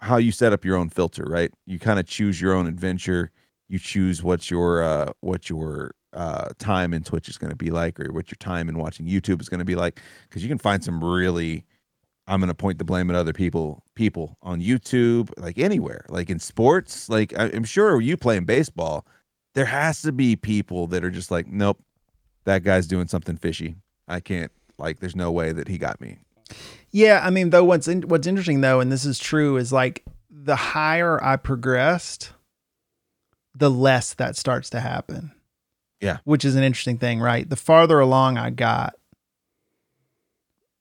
how 0.00 0.16
you 0.16 0.32
set 0.32 0.54
up 0.54 0.64
your 0.64 0.76
own 0.76 0.88
filter, 0.88 1.24
right? 1.24 1.52
You 1.66 1.78
kind 1.78 2.00
of 2.00 2.06
choose 2.06 2.40
your 2.40 2.54
own 2.54 2.66
adventure. 2.66 3.30
You 3.68 3.78
choose 3.78 4.22
what 4.22 4.50
your 4.50 4.82
uh 4.82 5.12
what 5.20 5.50
your 5.50 5.92
uh 6.14 6.48
time 6.58 6.94
in 6.94 7.02
Twitch 7.02 7.28
is 7.28 7.36
going 7.36 7.50
to 7.50 7.56
be 7.56 7.70
like 7.70 8.00
or 8.00 8.14
what 8.14 8.30
your 8.30 8.36
time 8.40 8.70
in 8.70 8.78
watching 8.78 9.06
YouTube 9.06 9.42
is 9.42 9.50
going 9.50 9.58
to 9.58 9.64
be 9.66 9.76
like 9.76 10.00
cuz 10.30 10.42
you 10.42 10.48
can 10.48 10.58
find 10.58 10.82
some 10.82 11.04
really 11.04 11.66
I'm 12.26 12.40
going 12.40 12.48
to 12.48 12.54
point 12.54 12.78
the 12.78 12.84
blame 12.84 13.10
at 13.10 13.16
other 13.16 13.32
people 13.32 13.82
people 13.94 14.36
on 14.42 14.60
YouTube 14.60 15.30
like 15.36 15.58
anywhere 15.58 16.04
like 16.08 16.30
in 16.30 16.38
sports 16.38 17.08
like 17.08 17.32
I, 17.38 17.46
I'm 17.46 17.64
sure 17.64 18.00
you 18.00 18.16
playing 18.16 18.44
baseball 18.44 19.06
there 19.54 19.64
has 19.66 20.02
to 20.02 20.12
be 20.12 20.36
people 20.36 20.86
that 20.88 21.04
are 21.04 21.10
just 21.10 21.30
like 21.30 21.48
nope 21.48 21.78
that 22.44 22.62
guy's 22.62 22.86
doing 22.86 23.08
something 23.08 23.36
fishy 23.36 23.76
I 24.08 24.20
can't 24.20 24.52
like 24.78 25.00
there's 25.00 25.16
no 25.16 25.30
way 25.32 25.52
that 25.52 25.68
he 25.68 25.76
got 25.78 26.00
me 26.00 26.18
Yeah, 26.92 27.20
I 27.22 27.30
mean, 27.30 27.50
though 27.50 27.64
what's 27.64 27.86
in, 27.88 28.02
what's 28.02 28.26
interesting 28.26 28.60
though, 28.60 28.80
and 28.80 28.90
this 28.90 29.04
is 29.04 29.18
true, 29.18 29.56
is 29.56 29.72
like 29.72 30.04
the 30.28 30.56
higher 30.56 31.22
I 31.22 31.36
progressed, 31.36 32.32
the 33.54 33.70
less 33.70 34.14
that 34.14 34.36
starts 34.36 34.70
to 34.70 34.80
happen. 34.80 35.32
Yeah. 36.00 36.16
which 36.24 36.46
is 36.46 36.56
an 36.56 36.62
interesting 36.62 36.96
thing, 36.96 37.20
right? 37.20 37.46
The 37.46 37.56
farther 37.56 38.00
along 38.00 38.38
I 38.38 38.48
got, 38.48 38.94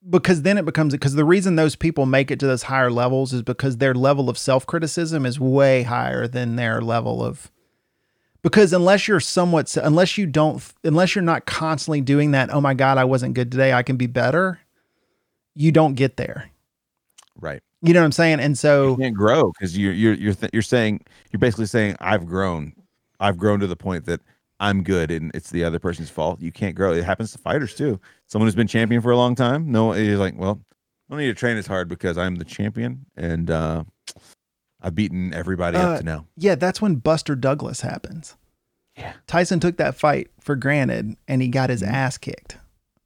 because 0.10 0.42
then 0.42 0.58
it 0.58 0.66
becomes 0.66 0.94
because 0.94 1.16
the 1.16 1.26
reason 1.26 1.56
those 1.56 1.76
people 1.76 2.06
make 2.06 2.32
it 2.32 2.40
to 2.40 2.48
those 2.48 2.64
higher 2.64 2.92
levels 2.92 3.34
is 3.34 3.42
because 3.42 3.78
their 3.78 3.94
level 3.94 4.30
of 4.30 4.38
self-criticism 4.38 5.26
is 5.26 5.40
way 5.40 5.84
higher 5.84 6.28
than 6.28 6.56
their 6.56 6.82
level 6.82 7.24
of 7.24 7.52
because 8.42 8.74
unless 8.74 9.08
you're 9.08 9.20
somewhat 9.20 9.76
unless 9.78 10.18
you 10.18 10.26
don't 10.26 10.64
unless 10.84 11.16
you're 11.16 11.24
not 11.24 11.46
constantly 11.46 12.02
doing 12.02 12.32
that 12.32 12.50
oh 12.54 12.62
my 12.62 12.74
god 12.74 12.98
i 12.98 13.04
wasn't 13.04 13.34
good 13.34 13.52
today 13.52 13.74
i 13.74 13.84
can 13.84 13.98
be 13.98 14.08
better 14.08 14.60
you 15.60 15.74
don't 15.74 15.96
get 15.96 16.16
there. 16.16 16.50
Right. 17.40 17.62
You 17.82 17.94
know 17.94 18.00
what 18.00 18.06
i'm 18.06 18.12
saying? 18.14 18.40
And 18.40 18.58
so 18.58 18.92
you 18.92 18.98
can't 18.98 19.16
grow 19.16 19.52
because 19.52 19.78
you're 19.78 19.94
you're 19.94 20.14
you're, 20.14 20.34
th- 20.34 20.52
you're 20.54 20.62
saying 20.62 21.02
you're 21.32 21.40
basically 21.40 21.66
saying 21.66 21.96
i've 22.00 22.26
grown. 22.26 22.74
I've 23.20 23.38
grown 23.38 23.60
to 23.60 23.68
the 23.68 23.76
point 23.76 24.06
that 24.06 24.22
i'm 24.60 24.84
good 24.84 25.12
and 25.12 25.32
it's 25.34 25.50
the 25.50 25.64
other 25.64 25.80
person's 25.80 26.10
fault 26.10 26.42
you 26.42 26.52
can't 26.52 26.76
grow 26.76 26.94
it 26.94 27.04
happens 27.04 27.32
to 27.32 27.38
fighters 27.38 27.74
too 27.74 28.00
someone 28.28 28.48
who's 28.48 28.56
been 28.56 28.68
champion 28.68 29.02
for 29.02 29.12
a 29.12 29.18
long 29.18 29.36
time 29.36 29.72
no 29.72 29.92
he's 29.92 30.18
like 30.18 30.38
well 30.38 30.60
i 31.10 31.14
don't 31.14 31.20
need 31.20 31.28
to 31.28 31.34
train 31.34 31.58
as 31.58 31.68
hard 31.68 31.88
because 31.88 32.18
i'm 32.18 32.36
the 32.36 32.46
champion 32.46 33.06
and 33.16 33.50
uh 33.50 33.84
I've 34.82 34.96
beaten 34.96 35.34
everybody 35.34 35.78
uh, 35.78 35.90
up 35.90 36.00
to 36.00 36.06
now. 36.06 36.26
Yeah, 36.38 36.56
that's 36.56 36.82
when 36.82 36.96
Buster 36.96 37.36
Douglas 37.36 37.82
happens. 37.82 38.36
Yeah. 38.96 39.14
Tyson 39.28 39.60
took 39.60 39.78
that 39.78 39.96
fight 39.96 40.30
for 40.40 40.56
granted 40.56 41.16
and 41.28 41.42
he 41.42 41.48
got 41.48 41.70
his 41.70 41.82
mm-hmm. 41.82 41.94
ass 41.94 42.18
kicked. 42.18 42.58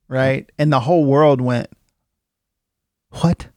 Right? 0.08 0.51
And 0.60 0.72
the 0.72 0.82
whole 0.82 1.06
world 1.06 1.41
went, 1.41 1.70
What? 3.10 3.47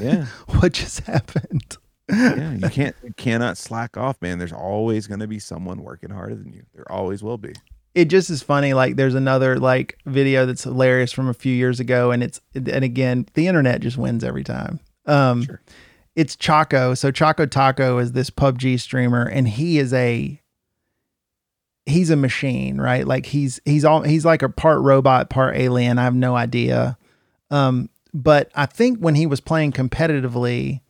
Yeah. 0.00 0.26
what 0.46 0.72
just 0.72 1.00
happened? 1.00 1.76
Yeah, 2.08 2.54
you 2.54 2.68
can't 2.68 2.96
you 3.02 3.12
cannot 3.14 3.58
slack 3.58 3.96
off, 3.96 4.20
man. 4.20 4.38
There's 4.38 4.52
always 4.52 5.06
gonna 5.06 5.26
be 5.26 5.38
someone 5.38 5.82
working 5.82 6.10
harder 6.10 6.34
than 6.34 6.52
you. 6.52 6.64
There 6.74 6.90
always 6.90 7.22
will 7.22 7.38
be. 7.38 7.52
It 7.94 8.06
just 8.06 8.28
is 8.30 8.42
funny. 8.42 8.74
Like 8.74 8.96
there's 8.96 9.14
another 9.14 9.58
like 9.58 9.98
video 10.06 10.46
that's 10.46 10.64
hilarious 10.64 11.12
from 11.12 11.28
a 11.28 11.34
few 11.34 11.54
years 11.54 11.80
ago, 11.80 12.10
and 12.10 12.22
it's 12.22 12.40
and 12.54 12.84
again, 12.84 13.26
the 13.34 13.48
internet 13.48 13.80
just 13.80 13.96
wins 13.96 14.22
every 14.22 14.44
time. 14.44 14.80
Um 15.06 15.44
sure 15.44 15.60
it's 16.16 16.34
Choco. 16.34 16.94
So 16.94 17.10
Choco 17.10 17.46
Taco 17.46 17.98
is 17.98 18.12
this 18.12 18.30
PUBG 18.30 18.80
streamer, 18.80 19.24
and 19.24 19.46
he 19.46 19.78
is 19.78 19.92
a 19.92 20.40
he's 21.84 22.10
a 22.10 22.16
machine, 22.16 22.80
right? 22.80 23.06
Like 23.06 23.26
he's 23.26 23.60
he's 23.64 23.84
all 23.84 24.02
he's 24.02 24.24
like 24.24 24.42
a 24.42 24.48
part 24.48 24.80
robot, 24.80 25.28
part 25.28 25.56
alien. 25.56 25.98
I 25.98 26.04
have 26.04 26.14
no 26.14 26.34
idea. 26.34 26.96
Um, 27.50 27.90
but 28.14 28.50
I 28.54 28.66
think 28.66 28.98
when 28.98 29.14
he 29.14 29.26
was 29.26 29.40
playing 29.40 29.72
competitively, 29.72 30.80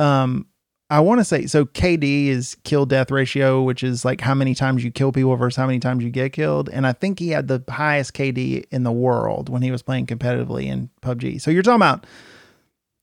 um, 0.00 0.46
I 0.88 0.98
want 1.00 1.20
to 1.20 1.24
say 1.24 1.46
so 1.46 1.66
KD 1.66 2.26
is 2.26 2.56
kill 2.64 2.84
death 2.84 3.12
ratio, 3.12 3.62
which 3.62 3.84
is 3.84 4.04
like 4.04 4.20
how 4.20 4.34
many 4.34 4.56
times 4.56 4.82
you 4.82 4.90
kill 4.90 5.12
people 5.12 5.36
versus 5.36 5.56
how 5.56 5.66
many 5.66 5.78
times 5.78 6.02
you 6.02 6.10
get 6.10 6.32
killed. 6.32 6.68
And 6.68 6.86
I 6.86 6.92
think 6.92 7.20
he 7.20 7.28
had 7.28 7.46
the 7.46 7.62
highest 7.68 8.12
KD 8.14 8.64
in 8.72 8.82
the 8.82 8.90
world 8.90 9.48
when 9.48 9.62
he 9.62 9.70
was 9.70 9.82
playing 9.82 10.06
competitively 10.06 10.64
in 10.64 10.90
PUBG. 11.02 11.40
So 11.40 11.52
you're 11.52 11.62
talking 11.62 11.76
about 11.76 12.06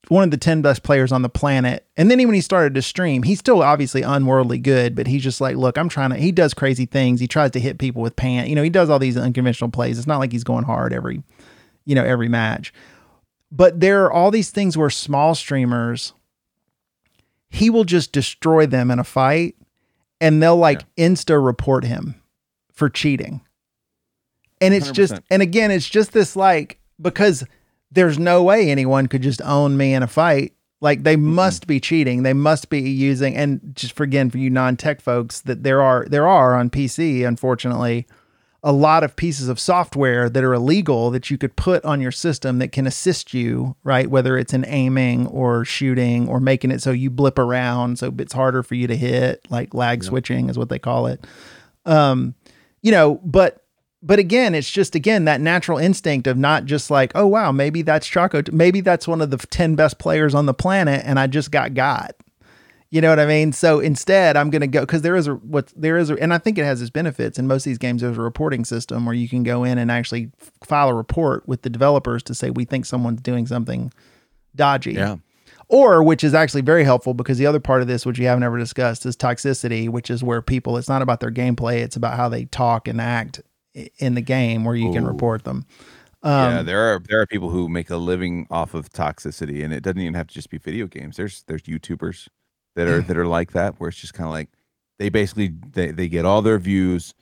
one 0.10 0.24
of 0.24 0.32
the 0.32 0.38
10 0.38 0.62
best 0.62 0.84
players 0.84 1.12
on 1.12 1.22
the 1.22 1.30
planet. 1.30 1.86
And 1.96 2.10
then 2.12 2.18
when 2.20 2.34
he 2.34 2.42
started 2.42 2.74
to 2.76 2.82
stream, 2.82 3.24
he's 3.24 3.40
still 3.40 3.62
obviously 3.62 4.02
unworldly 4.02 4.60
good, 4.60 4.96
but 4.96 5.08
he's 5.08 5.24
just 5.24 5.42
like, 5.42 5.56
look, 5.56 5.78
I'm 5.78 5.90
trying 5.90 6.12
to, 6.12 6.18
he 6.18 6.32
does 6.32 6.54
crazy 6.54 6.86
things. 6.86 7.20
He 7.20 7.28
tries 7.28 7.52
to 7.52 7.60
hit 7.60 7.78
people 7.78 8.02
with 8.02 8.16
pants. 8.16 8.50
You 8.50 8.56
know, 8.56 8.64
he 8.64 8.70
does 8.70 8.90
all 8.90 9.00
these 9.00 9.18
unconventional 9.18 9.70
plays. 9.70 9.98
It's 9.98 10.08
not 10.08 10.20
like 10.20 10.32
he's 10.32 10.44
going 10.44 10.64
hard 10.64 10.94
every, 10.94 11.24
you 11.86 11.96
know, 11.96 12.04
every 12.04 12.30
match. 12.30 12.74
But 13.52 13.80
there 13.80 14.06
are 14.06 14.12
all 14.12 14.32
these 14.32 14.50
things 14.50 14.78
where 14.78 14.90
small 14.90 15.36
streamers, 15.36 16.14
he 17.50 17.70
will 17.70 17.84
just 17.84 18.12
destroy 18.12 18.66
them 18.66 18.92
in 18.92 19.00
a 19.00 19.04
fight 19.04 19.56
and 20.20 20.42
they'll 20.42 20.58
like 20.58 20.84
yeah. 20.96 21.08
insta 21.08 21.44
report 21.44 21.84
him 21.84 22.22
for 22.72 22.90
cheating. 22.90 23.42
And 24.60 24.74
it's 24.74 24.90
100%. 24.90 24.94
just, 24.94 25.22
and 25.30 25.42
again, 25.42 25.72
it's 25.72 25.88
just 25.88 26.14
this 26.14 26.36
like, 26.36 26.80
because 27.00 27.44
there's 27.92 28.20
no 28.20 28.44
way 28.44 28.70
anyone 28.70 29.08
could 29.08 29.22
just 29.22 29.42
own 29.44 29.78
me 29.78 29.94
in 29.94 30.04
a 30.04 30.08
fight. 30.08 30.54
Like 30.82 31.04
they 31.04 31.16
mm-hmm. 31.16 31.34
must 31.36 31.68
be 31.68 31.80
cheating. 31.80 32.24
They 32.24 32.34
must 32.34 32.70
be 32.70 32.82
using 32.82 33.36
and 33.36 33.72
just 33.74 33.94
for 33.94 34.04
again 34.04 34.30
for 34.30 34.38
you 34.38 34.50
non-tech 34.50 35.02
folks 35.02 35.42
that 35.42 35.64
there 35.64 35.82
are 35.82 36.06
there 36.08 36.28
are 36.28 36.56
on 36.56 36.70
PC 36.70 37.28
unfortunately 37.28 38.06
a 38.64 38.72
lot 38.72 39.04
of 39.04 39.16
pieces 39.16 39.50
of 39.50 39.60
software 39.60 40.30
that 40.30 40.44
are 40.44 40.54
illegal 40.54 41.12
that 41.12 41.30
you 41.30 41.38
could 41.38 41.56
put 41.56 41.86
on 41.86 42.02
your 42.02 42.12
system 42.12 42.60
that 42.60 42.72
can 42.72 42.88
assist 42.88 43.34
you, 43.34 43.76
right? 43.84 44.10
Whether 44.10 44.38
it's 44.38 44.54
in 44.54 44.66
aiming 44.66 45.28
or 45.28 45.64
shooting 45.64 46.28
or 46.28 46.40
making 46.40 46.72
it 46.72 46.82
so 46.82 46.92
you 46.92 47.10
blip 47.10 47.38
around 47.38 48.00
so 48.00 48.14
it's 48.18 48.34
harder 48.34 48.64
for 48.64 48.76
you 48.76 48.88
to 48.88 48.96
hit, 48.96 49.46
like 49.50 49.74
lag 49.74 50.00
yep. 50.00 50.08
switching 50.08 50.50
is 50.50 50.58
what 50.58 50.70
they 50.70 50.80
call 50.80 51.08
it. 51.08 51.26
Um, 51.86 52.36
you 52.82 52.92
know, 52.92 53.22
but 53.24 53.64
but 54.04 54.20
again, 54.20 54.54
it's 54.54 54.70
just 54.70 54.96
again 54.96 55.26
that 55.26 55.42
natural 55.42 55.78
instinct 55.78 56.28
of 56.28 56.38
not 56.38 56.66
just 56.66 56.90
like, 56.90 57.12
oh 57.16 57.28
wow, 57.28 57.52
maybe 57.52 57.82
that's 57.82 58.08
Choco, 58.08 58.42
maybe 58.52 58.82
that's 58.82 59.08
one 59.08 59.22
of 59.22 59.32
the 59.32 59.38
ten 59.38 59.76
best 59.76 60.00
players 60.00 60.36
on 60.36 60.46
the 60.46 60.54
planet, 60.54 61.04
and 61.06 61.20
I 61.20 61.28
just 61.28 61.52
got 61.52 61.74
got. 61.74 62.16
You 62.90 63.02
know 63.02 63.10
what 63.10 63.20
I 63.20 63.26
mean? 63.26 63.52
So 63.52 63.80
instead, 63.80 64.38
I'm 64.38 64.50
going 64.50 64.62
to 64.62 64.68
go 64.68 64.82
because 64.82 65.02
there 65.02 65.16
is 65.16 65.28
a 65.28 65.34
what 65.34 65.74
there 65.76 65.98
is, 65.98 66.10
a, 66.10 66.16
and 66.16 66.34
I 66.34 66.38
think 66.38 66.58
it 66.58 66.64
has 66.64 66.82
its 66.82 66.90
benefits. 66.90 67.38
In 67.38 67.46
most 67.46 67.66
of 67.66 67.72
these 67.72 67.78
games, 67.78 68.02
there's 68.02 68.18
a 68.18 68.22
reporting 68.22 68.64
system 68.64 69.06
where 69.06 69.16
you 69.16 69.28
can 69.28 69.44
go 69.44 69.64
in 69.64 69.78
and 69.78 69.92
actually 69.92 70.32
file 70.64 70.90
a 70.90 70.94
report 70.94 71.48
with 71.48 71.64
the 71.64 71.70
developers 71.70 72.24
to 72.24 72.34
say 72.34 72.50
we 72.50 72.64
think 72.64 72.86
someone's 72.86 73.22
doing 73.22 73.46
something 73.46 73.92
dodgy. 74.56 74.94
Yeah. 74.94 75.18
Or, 75.70 76.02
which 76.02 76.24
is 76.24 76.34
actually 76.34 76.62
very 76.62 76.86
helpful 76.86 77.14
because 77.14 77.38
the 77.38 77.46
other 77.46 77.60
part 77.60 77.82
of 77.82 77.90
this, 77.90 78.06
which 78.06 78.20
we 78.20 78.24
haven't 78.24 78.44
ever 78.44 78.58
discussed, 78.58 79.06
is 79.06 79.18
toxicity, 79.18 79.90
which 79.90 80.10
is 80.10 80.24
where 80.24 80.42
people, 80.42 80.78
it's 80.78 80.88
not 80.88 81.02
about 81.02 81.20
their 81.20 81.32
gameplay, 81.32 81.82
it's 81.82 81.98
about 81.98 82.16
how 82.16 82.30
they 82.30 82.46
talk 82.46 82.88
and 82.88 83.02
act 83.02 83.42
in 83.98 84.16
the 84.16 84.22
game 84.22 84.64
where 84.64 84.76
you 84.76 84.90
Ooh. 84.90 84.94
can 84.94 85.06
report 85.06 85.44
them. 85.44 85.66
Um, 86.24 86.52
yeah, 86.52 86.62
there 86.64 86.80
are 86.80 87.00
there 87.08 87.22
are 87.22 87.28
people 87.28 87.50
who 87.50 87.70
make 87.70 87.90
a 87.90 87.98
living 87.98 88.48
off 88.50 88.74
of 88.74 88.90
toxicity, 88.90 89.64
and 89.64 89.74
it 89.74 89.84
doesn't 89.84 90.00
even 90.00 90.14
have 90.16 90.28
to 90.28 90.34
just 90.34 90.50
be 90.50 90.58
video 90.58 90.88
games. 90.88 91.18
There's 91.18 91.44
there's 91.48 91.64
YouTubers 91.64 92.28
that 92.78 92.88
are 92.88 93.02
that 93.02 93.18
are 93.18 93.28
like 93.28 93.52
that, 93.52 93.80
where 93.80 93.90
it's 93.90 94.00
just 94.00 94.14
kind 94.14 94.28
of 94.28 94.34
like 94.34 94.50
they 95.00 95.10
basically 95.10 95.54
they, 95.72 95.92
they 95.92 96.08
get 96.08 96.26
all 96.26 96.42
their 96.42 96.60
views 96.60 97.14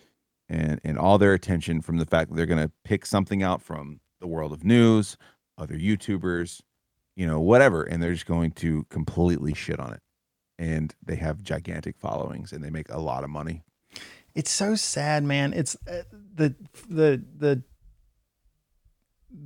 and 0.48 0.80
and 0.84 1.00
all 1.00 1.18
their 1.18 1.34
attention 1.34 1.82
from 1.82 1.98
the 1.98 2.06
fact 2.06 2.30
that 2.30 2.36
they're 2.36 2.46
going 2.46 2.64
to 2.64 2.72
pick 2.84 3.06
something 3.06 3.42
out 3.42 3.62
from 3.62 4.00
the 4.20 4.28
world 4.28 4.54
of 4.54 4.64
news, 4.64 5.18
other 5.58 5.76
YouTubers, 5.76 6.62
you 7.16 7.26
know, 7.26 7.40
whatever, 7.40 7.84
and 7.84 8.02
they're 8.02 8.14
just 8.14 8.26
going 8.26 8.52
to 8.52 8.86
completely 8.90 9.54
shit 9.54 9.80
on 9.80 9.94
it. 9.94 10.02
And 10.58 10.94
they 11.04 11.16
have 11.16 11.42
gigantic 11.42 11.98
followings, 11.98 12.54
and 12.54 12.64
they 12.64 12.70
make 12.70 12.90
a 12.90 13.00
lot 13.00 13.24
of 13.24 13.30
money 13.30 13.64
it's 14.36 14.52
so 14.52 14.76
sad, 14.76 15.24
man. 15.24 15.54
It's 15.54 15.76
uh, 15.88 16.04
the 16.12 16.54
the 16.90 17.24
the 17.38 17.64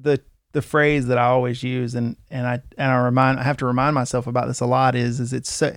the 0.02 0.22
the 0.52 0.62
phrase 0.64 1.06
that 1.08 1.20
I 1.20 1.26
always 1.26 1.62
use, 1.62 1.94
and 1.94 2.18
and 2.32 2.48
I 2.48 2.62
and 2.78 2.92
I 2.92 2.98
remind 2.98 3.40
I 3.40 3.44
have 3.44 3.58
to 3.58 3.68
remind 3.68 3.94
myself 3.94 4.26
about 4.26 4.48
this 4.48 4.60
a 4.60 4.66
lot. 4.66 4.96
Is 4.96 5.20
is 5.20 5.32
it's 5.32 5.52
so 5.52 5.76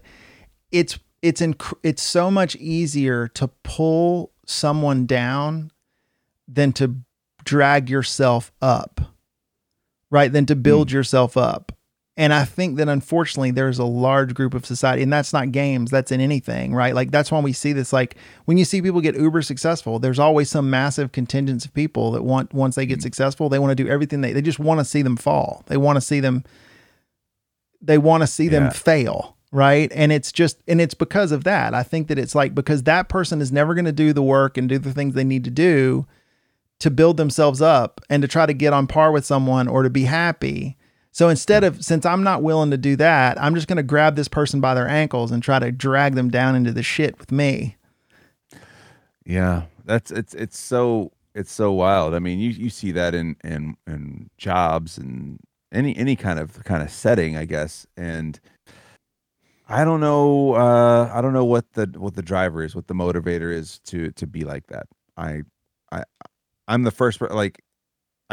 it's 0.73 0.99
it's 1.21 1.41
inc- 1.41 1.79
it's 1.83 2.03
so 2.03 2.31
much 2.31 2.57
easier 2.57 3.29
to 3.29 3.49
pull 3.63 4.33
someone 4.47 5.07
down 5.07 5.71
than 6.49 6.73
to 6.73 6.97
drag 7.45 7.89
yourself 7.89 8.51
up, 8.61 9.01
right? 10.11 10.33
Than 10.33 10.47
to 10.47 10.57
build 10.57 10.89
mm. 10.89 10.93
yourself 10.93 11.37
up. 11.37 11.73
And 12.15 12.35
I 12.35 12.45
think 12.45 12.77
that 12.77 12.91
unfortunately 12.91 13.53
there's 13.53 13.79
a 13.79 13.87
large 13.87 14.35
group 14.35 14.53
of 14.53 14.67
society, 14.67 15.03
and 15.03 15.13
that's 15.13 15.33
not 15.33 15.51
games, 15.51 15.91
that's 15.91 16.13
in 16.13 16.21
anything, 16.21 16.75
right? 16.75 16.95
Like 16.95 17.11
that's 17.11 17.33
why 17.33 17.41
we 17.41 17.55
see 17.55 17.73
this. 17.73 17.93
Like 17.93 18.17
when 18.45 18.59
you 18.59 18.67
see 18.67 18.83
people 18.83 19.01
get 19.01 19.17
uber 19.17 19.41
successful, 19.41 19.99
there's 19.99 20.19
always 20.19 20.51
some 20.51 20.69
massive 20.69 21.13
contingents 21.13 21.65
of 21.65 21.73
people 21.73 22.11
that 22.13 22.23
want 22.23 22.53
once 22.53 22.75
they 22.75 22.85
get 22.85 22.99
mm-hmm. 22.99 23.03
successful, 23.03 23.49
they 23.49 23.59
want 23.59 23.71
to 23.71 23.83
do 23.83 23.89
everything 23.89 24.21
they 24.21 24.33
they 24.33 24.43
just 24.43 24.59
want 24.59 24.81
to 24.81 24.85
see 24.85 25.01
them 25.01 25.17
fall. 25.17 25.63
They 25.69 25.79
want 25.79 25.97
to 25.97 26.03
see 26.03 26.21
them 26.21 26.45
they 27.81 27.99
want 27.99 28.23
to 28.23 28.27
see 28.27 28.45
yeah. 28.45 28.51
them 28.51 28.71
fail. 28.71 29.37
Right. 29.53 29.93
And 29.95 30.11
it's 30.11 30.33
just 30.33 30.63
and 30.67 30.81
it's 30.81 30.95
because 30.95 31.31
of 31.31 31.45
that. 31.45 31.75
I 31.75 31.83
think 31.83 32.09
that 32.09 32.19
it's 32.19 32.35
like 32.35 32.55
because 32.55 32.83
that 32.85 33.09
person 33.09 33.41
is 33.41 33.53
never 33.53 33.75
going 33.75 33.85
to 33.85 33.93
do 33.93 34.13
the 34.13 34.23
work 34.23 34.57
and 34.57 34.69
do 34.69 34.79
the 34.79 34.93
things 34.93 35.15
they 35.15 35.25
need 35.25 35.45
to 35.45 35.51
do 35.51 36.07
to 36.81 36.91
build 36.91 37.19
themselves 37.19 37.63
up 37.63 38.01
and 38.11 38.23
to 38.23 38.29
try 38.29 38.47
to 38.47 38.55
get 38.55 38.73
on 38.73 38.87
par 38.87 39.13
with 39.13 39.25
someone 39.25 39.69
or 39.69 39.83
to 39.83 39.91
be 39.91 40.05
happy 40.05 40.77
so 41.15 41.29
instead 41.29 41.63
of, 41.63 41.85
since 41.85 42.07
I'm 42.07 42.23
not 42.23 42.43
willing 42.43 42.71
to 42.71 42.79
do 42.79 42.97
that, 42.97 43.41
I'm 43.41 43.55
just 43.55 43.69
going 43.69 43.77
to 43.77 43.83
grab 43.83 44.17
this 44.17 44.29
person 44.29 44.63
by 44.63 44.73
their 44.73 44.89
ankles 44.89 45.31
and 45.31 45.43
try 45.43 45.59
to 45.59 45.71
drag 45.71 46.15
them 46.15 46.31
down 46.31 46.57
into 46.57 46.73
the 46.73 46.83
shit 46.83 47.19
with 47.19 47.31
me. 47.31 47.77
Yeah, 49.25 49.65
that's 49.85 50.11
it's 50.11 50.35
it's 50.35 50.59
so 50.59 51.13
it's 51.35 51.53
so 51.53 51.71
wild. 51.71 52.15
I 52.15 52.19
mean, 52.19 52.41
you 52.41 52.51
you 52.51 52.71
see 52.71 52.93
that 52.93 53.15
in 53.15 53.37
in 53.45 53.77
in 53.87 54.31
jobs 54.37 54.99
and 54.99 55.39
any 55.71 55.95
any 55.97 56.17
kind 56.17 56.41
of 56.41 56.65
kind 56.65 56.83
of 56.83 56.91
setting, 56.91 57.37
I 57.37 57.45
guess. 57.45 57.87
And 57.97 58.41
I 59.73 59.85
don't 59.85 60.01
know 60.01 60.55
uh 60.55 61.11
I 61.13 61.21
don't 61.21 61.33
know 61.33 61.45
what 61.45 61.73
the 61.73 61.87
what 61.97 62.15
the 62.15 62.23
driver 62.23 62.63
is, 62.63 62.75
what 62.75 62.87
the 62.87 62.95
motivator 62.95 63.53
is 63.53 63.79
to 63.87 64.11
to 64.13 64.27
be 64.27 64.45
like 64.45 64.67
that. 64.69 64.87
I 65.17 65.43
I 65.91 66.05
I'm 66.69 66.83
the 66.83 66.91
first 66.91 67.21
like 67.21 67.63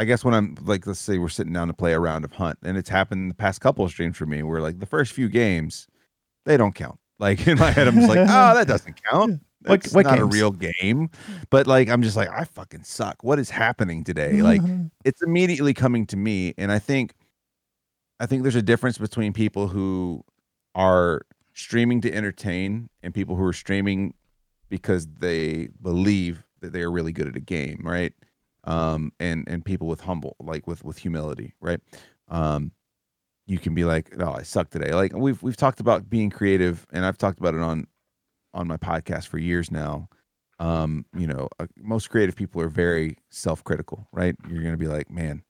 I 0.00 0.04
guess 0.04 0.24
when 0.24 0.32
I'm 0.32 0.56
like, 0.62 0.86
let's 0.86 0.98
say 0.98 1.18
we're 1.18 1.28
sitting 1.28 1.52
down 1.52 1.68
to 1.68 1.74
play 1.74 1.92
a 1.92 2.00
round 2.00 2.24
of 2.24 2.32
hunt, 2.32 2.58
and 2.62 2.78
it's 2.78 2.88
happened 2.88 3.30
the 3.30 3.34
past 3.34 3.60
couple 3.60 3.84
of 3.84 3.90
streams 3.90 4.16
for 4.16 4.24
me 4.24 4.42
where 4.42 4.62
like 4.62 4.78
the 4.78 4.86
first 4.86 5.12
few 5.12 5.28
games, 5.28 5.86
they 6.46 6.56
don't 6.56 6.74
count. 6.74 6.98
Like 7.20 7.46
in 7.46 7.58
my 7.58 7.70
head, 7.70 7.86
I'm 7.86 7.96
just 7.96 8.08
like, 8.08 8.16
oh, 8.16 8.54
that 8.54 8.66
doesn't 8.66 8.98
count. 9.10 9.42
What 9.66 9.92
not 9.94 10.04
games? 10.16 10.20
a 10.20 10.24
real 10.24 10.52
game. 10.52 11.10
But 11.50 11.66
like, 11.66 11.90
I'm 11.90 12.00
just 12.00 12.16
like, 12.16 12.30
I 12.30 12.44
fucking 12.44 12.84
suck. 12.84 13.22
What 13.22 13.38
is 13.38 13.50
happening 13.50 14.04
today? 14.04 14.40
Like, 14.40 14.62
it's 15.04 15.20
immediately 15.20 15.74
coming 15.74 16.06
to 16.06 16.16
me, 16.16 16.54
and 16.56 16.72
I 16.72 16.78
think, 16.78 17.12
I 18.20 18.24
think 18.24 18.40
there's 18.42 18.56
a 18.56 18.62
difference 18.62 18.96
between 18.96 19.34
people 19.34 19.68
who 19.68 20.24
are 20.74 21.20
streaming 21.60 22.00
to 22.02 22.12
entertain 22.12 22.88
and 23.02 23.14
people 23.14 23.36
who 23.36 23.44
are 23.44 23.52
streaming 23.52 24.14
because 24.68 25.06
they 25.18 25.68
believe 25.82 26.44
that 26.60 26.72
they 26.72 26.82
are 26.82 26.90
really 26.90 27.12
good 27.12 27.28
at 27.28 27.36
a 27.36 27.40
game, 27.40 27.80
right? 27.84 28.12
Um, 28.64 29.12
and 29.18 29.48
and 29.48 29.64
people 29.64 29.88
with 29.88 30.00
humble, 30.00 30.36
like 30.40 30.66
with 30.66 30.84
with 30.84 30.98
humility, 30.98 31.54
right? 31.60 31.80
Um, 32.28 32.72
you 33.46 33.58
can 33.58 33.74
be 33.74 33.84
like, 33.84 34.12
"Oh, 34.20 34.32
I 34.32 34.42
suck 34.42 34.70
today." 34.70 34.92
Like 34.92 35.12
we've 35.14 35.42
we've 35.42 35.56
talked 35.56 35.80
about 35.80 36.08
being 36.08 36.30
creative, 36.30 36.86
and 36.92 37.04
I've 37.04 37.18
talked 37.18 37.38
about 37.38 37.54
it 37.54 37.62
on 37.62 37.86
on 38.54 38.68
my 38.68 38.76
podcast 38.76 39.28
for 39.28 39.38
years 39.38 39.70
now. 39.70 40.08
Um, 40.58 41.06
you 41.16 41.26
know, 41.26 41.48
uh, 41.58 41.66
most 41.78 42.10
creative 42.10 42.36
people 42.36 42.60
are 42.60 42.68
very 42.68 43.16
self-critical, 43.30 44.06
right? 44.12 44.36
You're 44.48 44.62
to 44.62 44.76
be 44.76 44.88
like, 44.88 45.10
"Man, 45.10 45.42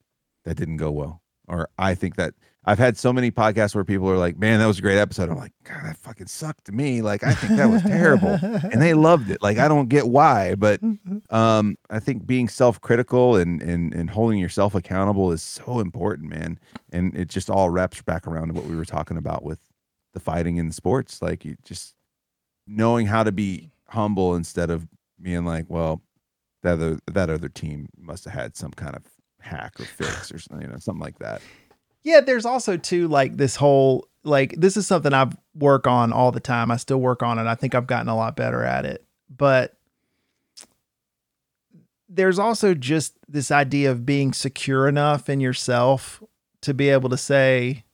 that 0.44 0.56
didn't 0.56 0.76
go 0.76 0.90
well," 0.92 1.19
or 1.50 1.68
"I 1.78 1.94
think 1.94 2.16
that." 2.16 2.34
I've 2.62 2.78
had 2.78 2.98
so 2.98 3.10
many 3.10 3.30
podcasts 3.30 3.74
where 3.74 3.84
people 3.84 4.08
are 4.10 4.18
like, 4.18 4.38
"Man, 4.38 4.58
that 4.58 4.66
was 4.66 4.78
a 4.78 4.82
great 4.82 4.98
episode." 4.98 5.30
I'm 5.30 5.38
like, 5.38 5.54
"God, 5.64 5.82
that 5.82 5.96
fucking 5.96 6.26
sucked 6.26 6.66
to 6.66 6.72
me." 6.72 7.00
Like, 7.00 7.24
I 7.24 7.32
think 7.32 7.56
that 7.56 7.70
was 7.70 7.82
terrible, 7.82 8.28
and 8.42 8.82
they 8.82 8.92
loved 8.92 9.30
it. 9.30 9.42
Like, 9.42 9.56
I 9.56 9.66
don't 9.66 9.88
get 9.88 10.08
why, 10.08 10.54
but 10.56 10.78
um, 11.30 11.78
I 11.88 12.00
think 12.00 12.26
being 12.26 12.48
self-critical 12.48 13.36
and 13.36 13.62
and 13.62 13.94
and 13.94 14.10
holding 14.10 14.38
yourself 14.38 14.74
accountable 14.74 15.32
is 15.32 15.42
so 15.42 15.80
important, 15.80 16.28
man. 16.28 16.58
And 16.92 17.16
it 17.16 17.28
just 17.28 17.48
all 17.48 17.70
wraps 17.70 18.02
back 18.02 18.26
around 18.26 18.48
to 18.48 18.54
what 18.54 18.66
we 18.66 18.76
were 18.76 18.84
talking 18.84 19.16
about 19.16 19.42
with 19.42 19.58
the 20.12 20.20
fighting 20.20 20.58
in 20.58 20.70
sports. 20.70 21.22
Like, 21.22 21.46
you 21.46 21.56
just 21.64 21.94
knowing 22.66 23.06
how 23.06 23.22
to 23.24 23.32
be 23.32 23.70
humble 23.88 24.34
instead 24.34 24.68
of 24.68 24.86
being 25.20 25.46
like, 25.46 25.64
"Well, 25.68 26.02
that 26.62 26.74
other 26.74 26.98
that 27.06 27.30
other 27.30 27.48
team 27.48 27.88
must 27.96 28.24
have 28.24 28.34
had 28.34 28.56
some 28.56 28.72
kind 28.72 28.94
of 28.94 29.04
hack 29.40 29.78
or 29.78 29.84
fix 29.84 30.32
or 30.32 30.38
something, 30.38 30.66
you 30.66 30.72
know, 30.72 30.78
something 30.78 31.02
like 31.02 31.18
that." 31.18 31.42
Yeah, 32.02 32.20
there's 32.20 32.46
also 32.46 32.76
too 32.76 33.08
like 33.08 33.36
this 33.36 33.56
whole 33.56 34.08
like 34.24 34.54
this 34.56 34.76
is 34.76 34.86
something 34.86 35.12
I've 35.12 35.36
work 35.54 35.86
on 35.86 36.12
all 36.12 36.32
the 36.32 36.40
time. 36.40 36.70
I 36.70 36.76
still 36.76 37.00
work 37.00 37.22
on 37.22 37.38
it. 37.38 37.46
I 37.46 37.54
think 37.54 37.74
I've 37.74 37.86
gotten 37.86 38.08
a 38.08 38.16
lot 38.16 38.36
better 38.36 38.62
at 38.64 38.84
it. 38.84 39.04
But 39.34 39.76
there's 42.08 42.38
also 42.38 42.74
just 42.74 43.14
this 43.28 43.50
idea 43.50 43.90
of 43.90 44.04
being 44.04 44.32
secure 44.32 44.88
enough 44.88 45.28
in 45.28 45.40
yourself 45.40 46.22
to 46.62 46.74
be 46.74 46.88
able 46.88 47.08
to 47.08 47.16
say 47.16 47.84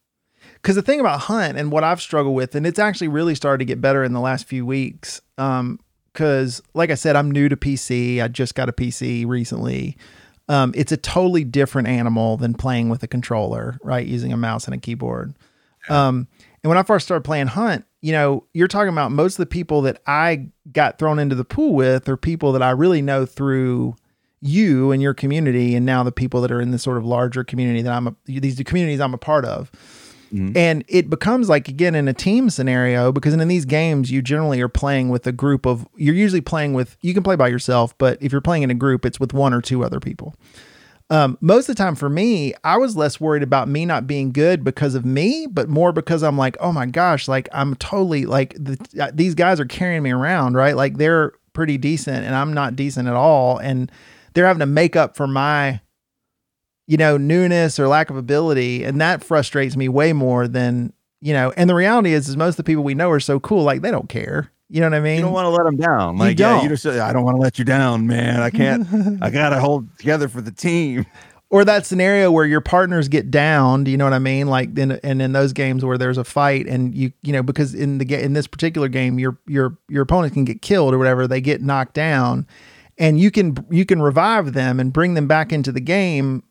because 0.55 0.75
the 0.77 0.83
thing 0.83 1.01
about 1.01 1.21
hunt 1.21 1.59
and 1.59 1.71
what 1.71 1.85
I've 1.85 2.01
struggled 2.01 2.35
with, 2.35 2.55
and 2.55 2.67
it's 2.67 2.79
actually 2.79 3.09
really 3.09 3.35
started 3.35 3.59
to 3.59 3.65
get 3.65 3.81
better 3.81 4.03
in 4.03 4.13
the 4.13 4.21
last 4.21 4.47
few 4.47 4.65
weeks. 4.65 5.21
Um, 5.39 5.79
because 6.13 6.63
like 6.73 6.91
I 6.91 6.95
said, 6.95 7.15
I'm 7.15 7.31
new 7.31 7.49
to 7.51 7.57
PC. 7.57 8.23
I 8.23 8.29
just 8.29 8.55
got 8.55 8.71
a 8.71 8.73
PC 8.73 9.27
recently. 9.27 9.99
Um, 10.49 10.73
it's 10.77 10.93
a 10.93 10.97
totally 10.97 11.45
different 11.45 11.89
animal 11.89 12.37
than 12.37 12.55
playing 12.55 12.89
with 12.89 13.03
a 13.03 13.09
controller, 13.09 13.79
right? 13.83 14.07
Using 14.07 14.33
a 14.33 14.37
mouse 14.37 14.67
and 14.67 14.75
a 14.75 14.79
keyboard. 14.79 15.35
Um, 15.89 16.29
and 16.63 16.69
when 16.69 16.79
I 16.79 16.83
first 16.83 17.07
started 17.07 17.25
playing 17.25 17.49
Hunt, 17.49 17.85
you 18.01 18.13
know, 18.13 18.45
you're 18.53 18.69
talking 18.69 18.93
about 18.93 19.11
most 19.11 19.35
of 19.35 19.39
the 19.39 19.47
people 19.47 19.83
that 19.83 20.01
I 20.07 20.49
got 20.73 20.99
thrown 20.99 21.19
into 21.19 21.35
the 21.35 21.45
pool 21.45 21.75
with 21.75 22.09
are 22.09 22.17
people 22.17 22.53
that 22.53 22.63
I 22.63 22.71
really 22.71 23.03
know 23.03 23.27
through 23.27 23.97
you 24.41 24.93
and 24.93 25.03
your 25.03 25.15
community, 25.15 25.75
and 25.75 25.87
now 25.87 26.03
the 26.03 26.13
people 26.13 26.41
that 26.43 26.53
are 26.53 26.61
in 26.61 26.71
this 26.71 26.83
sort 26.83 26.99
of 26.99 27.05
larger 27.05 27.43
community 27.43 27.83
that 27.83 27.93
I'm 27.93 28.09
a, 28.09 28.17
these 28.27 28.61
communities 28.65 29.01
I'm 29.01 29.15
a 29.15 29.19
part 29.19 29.45
of. 29.45 29.71
Mhm. 30.33 30.57
And 30.57 30.85
it 30.89 31.09
becomes 31.09 31.49
like 31.49 31.69
again 31.69 31.95
in 31.95 32.09
a 32.09 32.13
team 32.13 32.51
scenario 32.51 33.13
because 33.13 33.33
in 33.33 33.49
these 33.49 33.65
games 33.65 34.11
you 34.11 34.23
generally 34.23 34.61
are 34.61 34.69
playing 34.69 35.09
with 35.09 35.27
a 35.27 35.33
group 35.33 35.67
of 35.67 35.87
you're 35.97 36.15
usually 36.15 36.41
playing 36.41 36.75
with 36.75 36.97
you 37.01 37.15
can 37.15 37.23
play 37.23 37.37
by 37.37 37.49
yourself, 37.49 37.97
but 37.99 38.19
if 38.21 38.33
you're 38.33 38.41
playing 38.41 38.63
in 38.63 38.71
a 38.71 38.75
group, 38.75 39.07
it's 39.07 39.21
with 39.21 39.33
one 39.33 39.53
or 39.55 39.61
two 39.61 39.85
other 39.85 40.01
people. 40.01 40.35
Um, 41.09 41.39
most 41.41 41.69
of 41.69 41.77
the 41.77 41.81
time 41.81 41.95
for 41.95 42.09
me, 42.09 42.53
I 42.65 42.79
was 42.79 42.97
less 42.97 43.21
worried 43.21 43.45
about 43.45 43.69
me 43.69 43.87
not 43.87 44.09
being 44.09 44.33
good 44.33 44.65
because 44.65 44.97
of 44.97 45.05
me, 45.05 45.47
but 45.49 45.69
more 45.69 45.93
because 45.93 46.25
I'm 46.25 46.37
like, 46.37 46.57
oh 46.59 46.73
my 46.73 46.87
gosh, 46.87 47.29
like 47.29 47.49
I'm 47.53 47.77
totally 47.77 48.27
like 48.27 48.55
the, 48.59 48.77
uh, 49.01 49.13
these 49.15 49.37
guys 49.37 49.61
are 49.61 49.67
carrying 49.67 50.03
me 50.03 50.11
around, 50.11 50.55
right? 50.55 50.75
Like 50.75 50.99
they're 50.99 51.33
pretty 51.53 51.79
decent 51.79 52.25
and 52.25 52.35
I'm 52.35 52.53
not 52.53 52.75
decent 52.75 53.07
at 53.07 53.15
all, 53.15 53.59
and 53.59 53.93
they're 54.35 54.47
having 54.47 54.61
to 54.61 54.67
make 54.67 54.97
up 54.97 55.17
for 55.17 55.29
my, 55.29 55.81
you 56.87 56.97
know, 56.97 57.17
newness 57.17 57.79
or 57.79 57.89
lack 57.89 58.11
of 58.11 58.17
ability, 58.17 58.85
and 58.85 59.01
that 59.01 59.25
frustrates 59.25 59.77
me 59.77 59.89
way 59.89 60.13
more 60.13 60.49
than 60.49 60.93
you 61.21 61.33
know. 61.33 61.53
And 61.57 61.69
the 61.69 61.75
reality 61.75 62.13
is, 62.13 62.29
is 62.29 62.37
most 62.37 62.55
of 62.55 62.57
the 62.59 62.65
people 62.65 62.85
we 62.85 62.95
know 62.95 63.11
are 63.11 63.21
so 63.21 63.41
cool, 63.41 63.63
like 63.65 63.83
they 63.83 63.91
don't 63.91 64.09
care. 64.09 64.51
You 64.69 64.81
know 64.81 64.87
what 64.87 64.97
I 64.97 65.01
mean? 65.01 65.17
You 65.17 65.23
don't 65.23 65.33
want 65.33 65.47
to 65.47 65.51
let 65.51 65.65
them 65.65 65.77
down. 65.77 66.19
Like, 66.19 66.39
yeah, 66.39 66.55
don't. 66.55 66.63
you 66.65 66.69
just 66.71 66.83
say, 66.83 66.99
I 66.99 67.13
don't 67.13 67.23
want 67.23 67.37
to 67.37 67.41
let 67.41 67.59
you 67.59 67.65
down, 67.65 68.07
man. 68.07 68.41
I 68.41 68.51
can't. 68.51 68.87
I 69.23 69.31
gotta 69.31 69.61
hold 69.61 69.97
together 69.99 70.29
for 70.29 70.41
the 70.41 70.51
team. 70.51 71.07
or 71.51 71.65
that 71.65 71.87
scenario 71.87 72.33
where 72.33 72.45
your 72.45 72.61
partners 72.61 73.07
get 73.07 73.31
downed, 73.31 73.87
you 73.87 73.97
know 73.97 74.05
what 74.05 74.13
I 74.13 74.19
mean? 74.19 74.49
Like 74.49 74.75
then 74.75 74.99
and 75.03 75.23
in 75.23 75.33
those 75.33 75.53
games 75.53 75.85
where 75.85 75.99
there's 75.99 76.19
a 76.19 76.25
fight 76.25 76.67
and 76.67 76.95
you 76.95 77.13
you 77.23 77.33
know 77.33 77.43
because 77.43 77.75
in 77.75 77.99
the 77.99 78.05
ga- 78.05 78.23
in 78.23 78.33
this 78.33 78.49
particular 78.49 78.89
game 78.89 79.19
your 79.21 79.39
your 79.47 79.79
your 79.89 80.03
opponent 80.03 80.35
can 80.35 80.45
get 80.45 80.63
killed 80.63 80.93
or 80.95 80.99
whatever, 80.99 81.29
they 81.29 81.41
get 81.41 81.63
knocked 81.63 81.95
down 81.95 82.47
and 82.99 83.21
you 83.21 83.31
can 83.31 83.57
you 83.71 83.85
can 83.85 84.03
revive 84.03 84.53
them 84.53 84.81
and 84.81 84.93
bring 84.93 85.15
them 85.15 85.29
back 85.29 85.53
into 85.53 85.71
the 85.71 85.81
game 85.81 86.43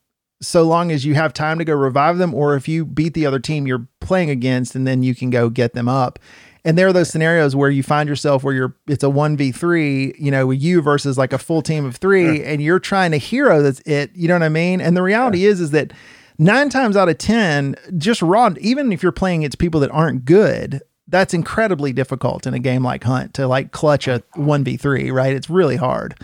so 0.42 0.64
long 0.64 0.92
as 0.92 1.06
you 1.06 1.16
have 1.16 1.34
time 1.34 1.58
to 1.60 1.66
go 1.66 1.74
revive 1.74 2.18
them 2.18 2.34
or 2.34 2.56
if 2.56 2.68
you 2.68 2.86
beat 2.86 3.14
the 3.14 3.26
other 3.26 3.40
team 3.40 3.66
you're 3.68 3.88
playing 4.02 4.30
against 4.30 4.76
and 4.76 4.86
then 4.86 5.04
you 5.04 5.16
can 5.16 5.30
go 5.30 5.50
get 5.50 5.74
them 5.74 5.88
up. 5.88 6.20
And 6.64 6.78
there 6.78 6.88
are 6.88 6.94
those 6.94 7.10
scenarios 7.10 7.56
where 7.56 7.70
you 7.70 7.84
find 7.84 8.10
yourself 8.10 8.44
where 8.44 8.54
you're 8.54 8.76
it's 8.88 9.04
a 9.04 9.08
1v3, 9.08 10.16
you 10.20 10.32
know, 10.32 10.50
you 10.52 10.82
versus 10.82 11.18
like 11.18 11.32
a 11.32 11.38
full 11.38 11.62
team 11.62 11.86
of 11.86 11.96
3 11.96 12.44
and 12.44 12.62
you're 12.62 12.80
trying 12.80 13.12
to 13.12 13.18
hero 13.18 13.62
that's 13.62 13.82
it, 13.82 14.12
you 14.16 14.28
know 14.28 14.34
what 14.34 14.44
I 14.44 14.50
mean? 14.50 14.82
And 14.82 14.98
the 14.98 15.04
reality 15.04 15.46
is 15.46 15.62
is 15.62 15.72
that 15.72 15.94
9 16.38 16.70
times 16.70 16.98
out 16.98 17.08
of 17.08 17.18
10 17.18 17.76
just 17.98 18.22
raw 18.22 18.50
even 18.60 18.92
if 18.92 19.04
you're 19.04 19.12
playing 19.12 19.44
it's 19.44 19.56
people 19.56 19.80
that 19.82 19.92
aren't 19.92 20.26
good, 20.26 20.82
that's 21.08 21.34
incredibly 21.34 21.94
difficult 21.94 22.48
in 22.48 22.54
a 22.54 22.60
game 22.60 22.84
like 22.84 23.04
Hunt 23.04 23.34
to 23.36 23.48
like 23.48 23.72
clutch 23.72 24.08
a 24.08 24.24
1v3, 24.36 25.14
right? 25.14 25.34
It's 25.34 25.50
really 25.50 25.76
hard. 25.76 26.20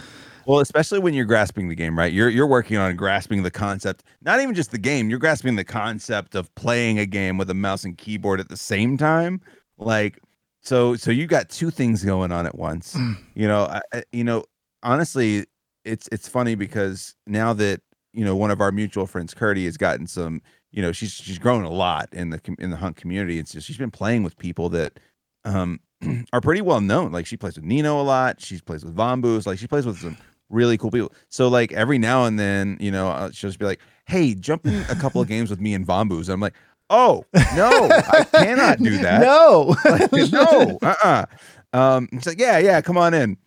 Well, 0.52 0.60
especially 0.60 1.00
when 1.00 1.14
you're 1.14 1.24
grasping 1.24 1.70
the 1.70 1.76
game, 1.76 1.98
right? 1.98 2.12
You're 2.12 2.28
you're 2.28 2.46
working 2.46 2.76
on 2.76 2.94
grasping 2.98 3.44
the 3.44 3.50
concept, 3.50 4.04
not 4.22 4.42
even 4.42 4.54
just 4.54 4.72
the 4.72 4.78
game. 4.78 5.10
You're 5.10 5.18
grasping 5.18 5.56
the 5.56 5.64
concept 5.64 6.36
of 6.36 6.54
playing 6.56 7.00
a 7.00 7.06
game 7.06 7.38
with 7.38 7.50
a 7.50 7.54
mouse 7.54 7.86
and 7.86 7.98
keyboard 7.98 8.42
at 8.42 8.50
the 8.50 8.58
same 8.58 8.98
time. 8.98 9.40
Like, 9.78 10.20
so 10.60 10.98
so 10.98 11.10
you 11.10 11.26
got 11.26 11.48
two 11.48 11.72
things 11.72 12.04
going 12.04 12.34
on 12.34 12.46
at 12.46 12.58
once. 12.58 12.98
You 13.34 13.48
know, 13.48 13.80
I, 13.94 14.04
you 14.12 14.26
know, 14.26 14.44
honestly, 14.84 15.46
it's 15.86 16.10
it's 16.12 16.28
funny 16.28 16.56
because 16.56 17.16
now 17.26 17.54
that 17.54 17.80
you 18.12 18.26
know 18.26 18.36
one 18.36 18.52
of 18.52 18.60
our 18.60 18.74
mutual 18.74 19.08
friends, 19.08 19.34
Curdy, 19.34 19.64
has 19.64 19.78
gotten 19.78 20.06
some. 20.06 20.42
You 20.74 20.82
know, 20.82 20.92
she's 20.92 21.14
she's 21.14 21.40
grown 21.40 21.64
a 21.64 21.72
lot 21.72 22.10
in 22.12 22.30
the 22.30 22.42
in 22.60 22.72
the 22.72 22.78
hunt 22.78 22.98
community. 22.98 23.40
It's 23.40 23.54
just 23.54 23.68
she's 23.68 23.78
been 23.78 23.90
playing 23.90 24.24
with 24.24 24.38
people 24.38 24.68
that 24.70 25.00
um 25.46 25.80
are 26.34 26.42
pretty 26.42 26.62
well 26.62 26.82
known. 26.82 27.14
Like 27.14 27.26
she 27.26 27.38
plays 27.38 27.56
with 27.56 27.64
Nino 27.64 28.02
a 28.02 28.04
lot. 28.04 28.42
She 28.42 28.60
plays 28.60 28.84
with 28.84 28.98
Vombus. 28.98 29.48
Like 29.48 29.58
she 29.58 29.68
plays 29.68 29.86
with 29.86 30.00
some 30.00 30.18
really 30.52 30.78
cool 30.78 30.92
people. 30.92 31.12
So 31.30 31.48
like 31.48 31.72
every 31.74 31.98
now 31.98 32.26
and 32.26 32.40
then, 32.40 32.78
you 32.80 32.92
know, 32.92 33.10
uh, 33.10 33.32
she'll 33.32 33.50
just 33.50 33.60
be 33.60 33.66
like, 33.66 33.80
"Hey, 34.06 34.34
jump 34.36 34.66
in 34.66 34.84
a 34.90 34.96
couple 34.96 35.22
of 35.22 35.28
games 35.30 35.50
with 35.50 35.60
me 35.60 35.74
and 35.74 35.86
Vombus." 35.86 36.24
And 36.24 36.30
I'm 36.30 36.40
like, 36.40 36.56
"Oh 36.90 37.26
no, 37.56 37.90
I 37.92 38.24
cannot 38.32 38.80
do 38.80 38.98
that. 39.00 39.22
No. 39.22 39.76
Like, 39.86 40.12
no, 40.32 40.80
uh-uh." 40.82 41.26
Um, 41.74 42.10
it's 42.12 42.28
like, 42.28 42.40
"Yeah, 42.40 42.58
yeah, 42.58 42.82
come 42.82 42.98
on 42.98 43.14
in." 43.14 43.38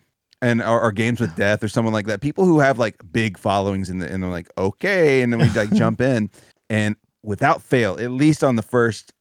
And 0.41 0.61
our, 0.61 0.81
or 0.81 0.91
games 0.91 1.19
with 1.19 1.35
death 1.35 1.63
or 1.63 1.67
someone 1.67 1.93
like 1.93 2.07
that. 2.07 2.21
People 2.21 2.45
who 2.45 2.59
have 2.59 2.77
like 2.77 2.97
big 3.11 3.37
followings 3.37 3.89
in 3.89 3.99
the 3.99 4.11
and 4.11 4.21
they're 4.21 4.29
like, 4.29 4.49
"Okay," 4.57 5.21
and 5.21 5.31
then 5.31 5.39
we 5.39 5.49
like 5.51 5.71
jump 5.73 6.01
in, 6.01 6.29
and 6.69 6.95
without 7.23 7.61
fail, 7.61 7.99
at 7.99 8.11
least 8.11 8.43
on 8.43 8.55
the 8.55 8.61
first, 8.61 9.13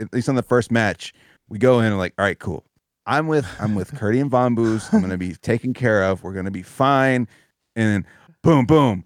at 0.00 0.12
least 0.12 0.28
on 0.28 0.34
the 0.34 0.42
first 0.42 0.70
match, 0.72 1.12
we 1.48 1.58
go 1.58 1.80
in 1.80 1.86
and 1.86 1.98
like, 1.98 2.14
"All 2.18 2.24
right, 2.24 2.38
cool." 2.38 2.64
I'm 3.06 3.26
with 3.26 3.46
I'm 3.58 3.74
with 3.74 3.94
Curdy 3.94 4.20
and 4.20 4.30
Vombus. 4.30 4.92
I'm 4.92 5.00
gonna 5.00 5.18
be 5.18 5.34
taken 5.42 5.74
care 5.74 6.04
of. 6.04 6.22
We're 6.22 6.32
gonna 6.32 6.50
be 6.50 6.62
fine. 6.62 7.28
And 7.74 8.04
then 8.04 8.06
boom, 8.42 8.66
boom, 8.66 9.04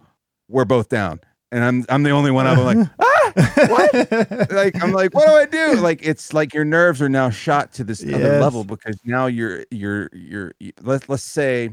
we're 0.48 0.64
both 0.64 0.88
down. 0.88 1.20
And 1.52 1.64
I'm 1.64 1.84
I'm 1.88 2.02
the 2.02 2.10
only 2.10 2.30
one. 2.30 2.46
I'm 2.46 2.58
like, 2.58 2.88
ah, 3.00 3.32
what? 3.68 4.50
like 4.52 4.82
I'm 4.82 4.92
like, 4.92 5.14
what 5.14 5.26
do 5.26 5.32
I 5.32 5.46
do? 5.46 5.80
Like 5.80 6.00
it's 6.02 6.34
like 6.34 6.52
your 6.52 6.64
nerves 6.64 7.00
are 7.00 7.08
now 7.08 7.30
shot 7.30 7.72
to 7.74 7.84
this 7.84 8.02
other 8.02 8.40
level 8.40 8.64
because 8.64 8.98
now 9.04 9.26
you're 9.26 9.64
you're 9.70 10.10
you're 10.12 10.52
let's 10.82 11.08
let's 11.08 11.22
say 11.22 11.70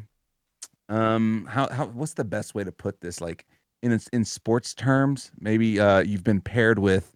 um 0.90 1.48
how 1.50 1.68
how 1.70 1.88
what's 1.88 2.14
the 2.14 2.24
best 2.24 2.56
way 2.56 2.64
to 2.64 2.72
put 2.72 3.02
this? 3.02 3.20
Like 3.20 3.46
in 3.82 4.00
in 4.14 4.24
sports 4.24 4.74
terms, 4.74 5.32
maybe 5.40 5.80
uh 5.80 6.00
you've 6.00 6.24
been 6.24 6.42
paired 6.42 6.80
with 6.80 7.12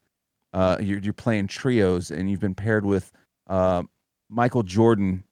uh 0.53 0.77
you're 0.81 0.99
you're 0.99 1.13
playing 1.13 1.47
trios 1.47 2.11
and 2.11 2.29
you've 2.29 2.39
been 2.41 2.55
paired 2.55 2.85
with 2.85 3.11
uh 3.47 3.83
Michael 4.29 4.63
Jordan 4.63 5.23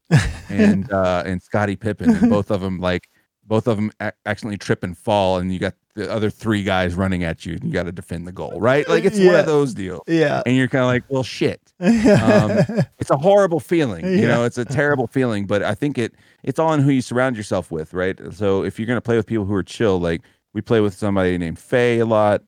and 0.50 0.91
uh 0.93 1.24
and 1.26 1.41
Scottie 1.41 1.76
Pippen 1.76 2.10
and 2.16 2.30
both 2.30 2.52
of 2.52 2.62
them 2.62 2.80
like 2.80 3.10
both 3.48 3.68
of 3.68 3.78
them 3.78 3.91
a- 4.00 4.14
accidentally 4.26 4.58
trip 4.58 4.84
and 4.84 4.98
fall 4.98 5.38
and 5.38 5.54
you 5.54 5.60
got 5.60 5.74
the 5.96 6.12
other 6.12 6.30
three 6.30 6.64
guys 6.64 6.96
running 6.96 7.24
at 7.24 7.46
you 7.46 7.54
and 7.54 7.64
you 7.64 7.72
got 7.72 7.84
to 7.84 7.91
defend 7.91 8.28
the 8.28 8.32
goal, 8.34 8.60
right? 8.60 8.86
Like 8.89 9.06
it's 9.06 9.18
one 9.18 9.36
of 9.36 9.46
those 9.46 9.74
deals. 9.74 10.02
Yeah. 10.08 10.41
And 10.46 10.58
you're 10.58 10.68
kind 10.68 10.82
of 10.84 10.88
like, 10.88 11.04
well, 11.10 11.24
shit. 11.24 11.62
Um, 11.80 12.52
it's 13.00 13.10
a 13.12 13.16
horrible 13.18 13.60
feeling, 13.62 14.04
you 14.06 14.22
Yeah. 14.24 14.28
know. 14.28 14.43
It's 14.46 14.58
a 14.58 14.66
terrible 14.66 15.08
feeling, 15.08 15.46
but 15.46 15.62
I 15.64 15.74
think 15.76 15.98
it 15.98 16.14
it's 16.43 16.60
all 16.60 16.74
in 16.74 16.82
who 16.82 16.89
you 16.91 17.02
surround 17.02 17.38
yourself 17.38 17.72
with, 17.72 17.93
right? 17.93 18.20
So 18.34 18.64
if 18.64 18.78
you're 18.80 18.88
gonna 18.88 19.00
play 19.02 19.16
with 19.16 19.26
people 19.28 19.46
who 19.46 19.54
are 19.54 19.64
chill, 19.64 20.00
like 20.00 20.22
we 20.54 20.62
play 20.62 20.82
with 20.82 20.93
somebody 20.96 21.38
named 21.38 21.60
Faye 21.60 22.00
a 22.00 22.06
lot, 22.06 22.41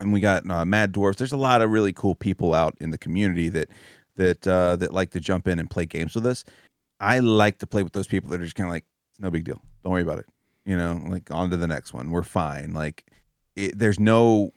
and 0.00 0.12
we 0.12 0.20
got 0.20 0.48
uh, 0.50 0.64
Mad 0.64 0.90
Dwarfs. 0.92 1.18
There's 1.18 1.32
a 1.32 1.36
lot 1.36 1.60
of 1.62 1.70
really 1.70 1.92
cool 1.92 2.14
people 2.14 2.54
out 2.54 2.74
in 2.80 2.90
the 2.90 2.98
community 2.98 3.48
that 3.50 3.68
that 4.16 4.46
uh, 4.46 4.76
that 4.76 4.92
like 4.92 5.10
to 5.10 5.20
jump 5.20 5.48
in 5.48 5.58
and 5.58 5.70
play 5.70 5.86
games 5.86 6.14
with 6.14 6.26
us. 6.26 6.44
I 7.00 7.18
like 7.18 7.58
to 7.58 7.66
play 7.66 7.82
with 7.82 7.92
those 7.92 8.06
people 8.06 8.30
that 8.30 8.40
are 8.40 8.44
just 8.44 8.54
kind 8.54 8.68
of 8.68 8.72
like, 8.72 8.84
it's 9.10 9.20
no 9.20 9.30
big 9.30 9.44
deal. 9.44 9.60
Don't 9.82 9.92
worry 9.92 10.02
about 10.02 10.18
it. 10.20 10.26
You 10.64 10.76
know, 10.76 11.00
like 11.08 11.30
on 11.32 11.50
to 11.50 11.56
the 11.56 11.66
next 11.66 11.92
one. 11.92 12.10
We're 12.10 12.22
fine. 12.22 12.72
Like, 12.74 13.04
it, 13.56 13.76
there's 13.76 13.98
no, 13.98 14.52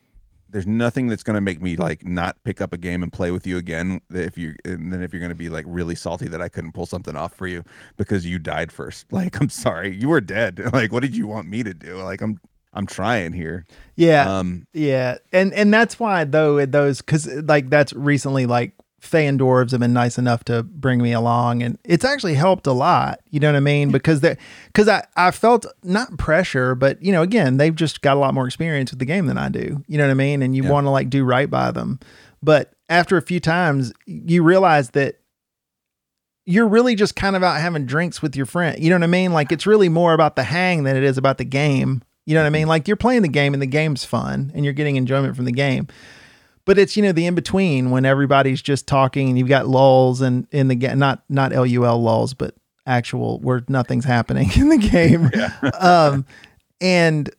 there's 0.49 0.67
nothing 0.67 1.07
that's 1.07 1.23
gonna 1.23 1.41
make 1.41 1.59
me 1.59 1.75
like 1.75 2.05
not 2.05 2.37
pick 2.43 2.61
up 2.61 2.71
a 2.71 2.77
game 2.77 3.01
and 3.01 3.11
play 3.11 3.31
with 3.31 3.47
you 3.47 3.57
again. 3.57 3.99
If 4.11 4.37
you, 4.37 4.55
and 4.63 4.93
then 4.93 5.01
if 5.01 5.11
you're 5.11 5.21
gonna 5.21 5.33
be 5.33 5.49
like 5.49 5.65
really 5.67 5.95
salty 5.95 6.27
that 6.27 6.41
I 6.41 6.47
couldn't 6.49 6.73
pull 6.73 6.85
something 6.85 7.15
off 7.15 7.33
for 7.33 7.47
you 7.47 7.63
because 7.97 8.25
you 8.27 8.37
died 8.37 8.71
first. 8.71 9.07
Like, 9.11 9.41
I'm 9.41 9.49
sorry, 9.49 9.95
you 9.95 10.09
were 10.09 10.21
dead. 10.21 10.61
Like, 10.73 10.91
what 10.91 11.01
did 11.01 11.15
you 11.15 11.25
want 11.25 11.49
me 11.49 11.63
to 11.63 11.73
do? 11.73 11.97
Like, 11.97 12.21
I'm, 12.21 12.39
I'm 12.73 12.85
trying 12.85 13.33
here. 13.33 13.65
Yeah. 13.95 14.37
Um, 14.37 14.67
Yeah, 14.73 15.17
and 15.33 15.51
and 15.53 15.73
that's 15.73 15.99
why 15.99 16.25
though 16.25 16.57
it- 16.59 16.71
those 16.71 16.99
because 17.01 17.25
like 17.27 17.69
that's 17.71 17.93
recently 17.93 18.45
like 18.45 18.73
Faye 18.99 19.27
and 19.27 19.39
Dwarves 19.39 19.71
have 19.71 19.79
been 19.79 19.93
nice 19.93 20.17
enough 20.17 20.43
to 20.45 20.63
bring 20.63 21.01
me 21.01 21.13
along, 21.13 21.61
and 21.61 21.77
it's 21.83 22.05
actually 22.05 22.33
helped 22.33 22.65
a 22.65 22.71
lot. 22.71 23.19
You 23.29 23.39
know 23.39 23.49
what 23.49 23.57
I 23.57 23.61
mean? 23.61 23.91
Because 23.91 24.21
they 24.21 24.37
because 24.67 24.87
I 24.87 25.05
I 25.15 25.31
felt 25.31 25.65
not 25.83 26.17
pressure, 26.17 26.75
but 26.75 27.01
you 27.03 27.11
know 27.11 27.21
again 27.21 27.57
they've 27.57 27.75
just 27.75 28.01
got 28.01 28.17
a 28.17 28.19
lot 28.19 28.33
more 28.33 28.45
experience 28.47 28.91
with 28.91 28.99
the 28.99 29.05
game 29.05 29.27
than 29.27 29.37
I 29.37 29.49
do. 29.49 29.83
You 29.87 29.97
know 29.97 30.05
what 30.05 30.11
I 30.11 30.15
mean? 30.15 30.41
And 30.41 30.55
you 30.55 30.63
Yeah. 30.63 30.71
want 30.71 30.85
to 30.85 30.91
like 30.91 31.09
do 31.09 31.23
right 31.23 31.49
by 31.49 31.71
them, 31.71 31.99
but 32.41 32.73
after 32.89 33.17
a 33.17 33.21
few 33.21 33.39
times 33.39 33.93
you 34.05 34.43
realize 34.43 34.91
that 34.91 35.19
you're 36.45 36.67
really 36.67 36.95
just 36.95 37.15
kind 37.15 37.35
of 37.35 37.43
out 37.43 37.59
having 37.59 37.85
drinks 37.85 38.21
with 38.21 38.35
your 38.35 38.45
friend. 38.45 38.81
You 38.81 38.89
know 38.89 38.97
what 38.97 39.03
I 39.03 39.07
mean? 39.07 39.33
Like 39.33 39.51
it's 39.51 39.65
really 39.65 39.89
more 39.89 40.13
about 40.13 40.35
the 40.35 40.43
hang 40.43 40.83
than 40.83 40.95
it 40.95 41.03
is 41.03 41.17
about 41.17 41.37
the 41.37 41.45
game. 41.45 42.03
You 42.25 42.33
know 42.35 42.41
what 42.41 42.45
I 42.45 42.47
mm-hmm. 42.47 42.53
mean? 42.53 42.67
Like 42.67 42.87
you're 42.87 42.97
playing 42.97 43.23
the 43.23 43.27
game 43.27 43.53
and 43.53 43.61
the 43.61 43.67
game's 43.67 44.05
fun 44.05 44.51
and 44.53 44.63
you're 44.63 44.73
getting 44.73 44.95
enjoyment 44.95 45.35
from 45.35 45.45
the 45.45 45.51
game. 45.51 45.87
But 46.65 46.79
it's, 46.79 46.97
you 46.97 47.03
know, 47.03 47.11
the 47.11 47.25
in 47.27 47.35
between 47.35 47.91
when 47.91 48.05
everybody's 48.05 48.61
just 48.61 48.87
talking 48.87 49.29
and 49.29 49.37
you've 49.37 49.47
got 49.47 49.67
lulls 49.67 50.21
and 50.21 50.47
in 50.51 50.67
the 50.67 50.75
game, 50.75 50.97
not, 50.97 51.23
not 51.29 51.51
LUL 51.51 52.01
lulls, 52.01 52.33
but 52.33 52.55
actual 52.87 53.39
where 53.39 53.63
nothing's 53.67 54.05
happening 54.05 54.49
in 54.55 54.69
the 54.69 54.77
game. 54.77 55.29
um, 55.79 56.25
and 56.81 57.29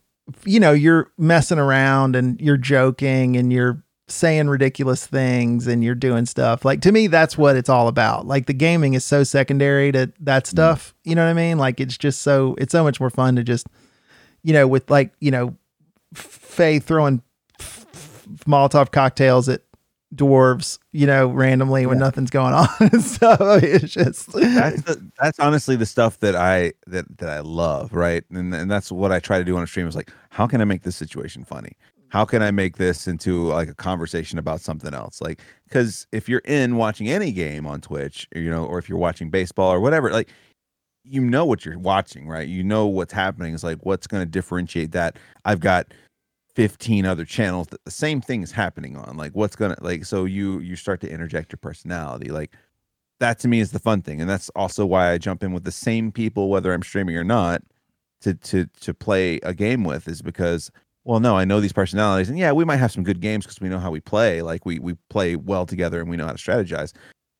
you 0.44 0.58
know, 0.60 0.72
you're 0.72 1.10
messing 1.18 1.58
around 1.58 2.16
and 2.16 2.40
you're 2.40 2.56
joking 2.56 3.36
and 3.36 3.52
you're 3.52 3.82
saying 4.08 4.48
ridiculous 4.48 5.06
things 5.06 5.66
and 5.66 5.82
you're 5.82 5.94
doing 5.94 6.26
stuff. 6.26 6.64
Like 6.64 6.80
to 6.82 6.92
me, 6.92 7.06
that's 7.06 7.36
what 7.36 7.56
it's 7.56 7.68
all 7.68 7.88
about. 7.88 8.26
Like 8.26 8.46
the 8.46 8.52
gaming 8.52 8.94
is 8.94 9.04
so 9.04 9.24
secondary 9.24 9.92
to 9.92 10.12
that 10.20 10.46
stuff. 10.46 10.94
You 11.04 11.14
know 11.14 11.24
what 11.24 11.30
I 11.30 11.34
mean? 11.34 11.58
Like 11.58 11.80
it's 11.80 11.96
just 11.96 12.22
so 12.22 12.54
it's 12.58 12.72
so 12.72 12.82
much 12.84 13.00
more 13.00 13.10
fun 13.10 13.36
to 13.36 13.42
just, 13.42 13.66
you 14.42 14.52
know, 14.52 14.66
with 14.66 14.90
like 14.90 15.12
you 15.20 15.30
know, 15.30 15.56
Faye 16.14 16.78
throwing 16.78 17.22
Molotov 18.46 18.90
cocktails 18.92 19.48
at 19.48 19.62
dwarves, 20.14 20.78
you 20.92 21.06
know, 21.06 21.26
randomly 21.28 21.84
when 21.86 21.98
Yeah. 21.98 22.04
nothing's 22.04 22.30
going 22.30 22.54
on. 22.54 22.68
so 23.00 23.36
it's 23.62 23.92
just 23.92 24.32
that's 24.32 24.82
the, 24.82 25.10
that's 25.20 25.38
honestly 25.40 25.76
the 25.76 25.86
stuff 25.86 26.18
that 26.20 26.36
I 26.36 26.72
that 26.86 27.18
that 27.18 27.28
I 27.28 27.40
love, 27.40 27.92
right? 27.92 28.24
And 28.30 28.54
and 28.54 28.70
that's 28.70 28.90
what 28.92 29.12
I 29.12 29.18
try 29.20 29.38
to 29.38 29.44
do 29.44 29.56
on 29.56 29.62
a 29.62 29.66
stream 29.66 29.86
is 29.88 29.96
like, 29.96 30.12
how 30.30 30.46
can 30.46 30.60
I 30.60 30.64
make 30.64 30.82
this 30.82 30.96
situation 30.96 31.44
funny? 31.44 31.72
How 32.08 32.24
can 32.24 32.40
I 32.40 32.52
make 32.52 32.76
this 32.76 33.08
into 33.08 33.46
like 33.48 33.68
a 33.68 33.74
conversation 33.74 34.38
about 34.38 34.60
something 34.60 34.94
else? 34.94 35.20
Like, 35.20 35.40
because 35.64 36.06
if 36.12 36.28
you're 36.28 36.42
in 36.44 36.76
watching 36.76 37.08
any 37.08 37.32
game 37.32 37.66
on 37.66 37.80
Twitch, 37.80 38.28
you 38.34 38.48
know, 38.48 38.64
or 38.64 38.78
if 38.78 38.88
you're 38.88 38.96
watching 38.98 39.28
baseball 39.28 39.72
or 39.72 39.80
whatever, 39.80 40.10
like, 40.12 40.30
you 41.02 41.20
know 41.20 41.44
what 41.44 41.64
you're 41.64 41.78
watching, 41.78 42.28
right? 42.28 42.46
You 42.48 42.62
know 42.62 42.86
what's 42.86 43.12
happening. 43.12 43.54
It's 43.54 43.64
like, 43.64 43.84
what's 43.84 44.06
going 44.06 44.22
to 44.22 44.26
differentiate 44.30 44.92
that? 44.92 45.18
I've 45.44 45.60
got 45.60 45.92
15 46.56 47.06
other 47.06 47.24
channels 47.24 47.68
that 47.68 47.84
the 47.84 47.90
same 47.90 48.20
thing 48.20 48.42
is 48.42 48.50
happening 48.50 48.96
on. 48.96 49.16
Like, 49.16 49.32
what's 49.32 49.54
gonna 49.56 49.76
like? 49.80 50.04
So 50.04 50.24
you 50.24 50.58
you 50.58 50.74
start 50.74 51.00
to 51.02 51.10
interject 51.10 51.52
your 51.52 51.58
personality, 51.58 52.30
like 52.30 52.52
that 53.20 53.38
to 53.40 53.48
me 53.48 53.60
is 53.60 53.70
the 53.70 53.78
fun 53.78 54.02
thing 54.02 54.20
and 54.20 54.28
that's 54.28 54.50
also 54.50 54.84
why 54.84 55.10
i 55.10 55.18
jump 55.18 55.42
in 55.42 55.52
with 55.52 55.64
the 55.64 55.72
same 55.72 56.12
people 56.12 56.48
whether 56.48 56.72
i'm 56.72 56.82
streaming 56.82 57.16
or 57.16 57.24
not 57.24 57.62
to 58.20 58.34
to 58.34 58.66
to 58.80 58.92
play 58.94 59.38
a 59.42 59.54
game 59.54 59.84
with 59.84 60.08
is 60.08 60.22
because 60.22 60.70
well 61.04 61.20
no 61.20 61.36
i 61.36 61.44
know 61.44 61.60
these 61.60 61.72
personalities 61.72 62.28
and 62.28 62.38
yeah 62.38 62.52
we 62.52 62.64
might 62.64 62.76
have 62.76 62.92
some 62.92 63.04
good 63.04 63.20
games 63.20 63.44
because 63.44 63.60
we 63.60 63.68
know 63.68 63.78
how 63.78 63.90
we 63.90 64.00
play 64.00 64.42
like 64.42 64.64
we 64.66 64.78
we 64.78 64.94
play 65.10 65.36
well 65.36 65.66
together 65.66 66.00
and 66.00 66.10
we 66.10 66.16
know 66.16 66.26
how 66.26 66.32
to 66.32 66.38
strategize 66.38 66.92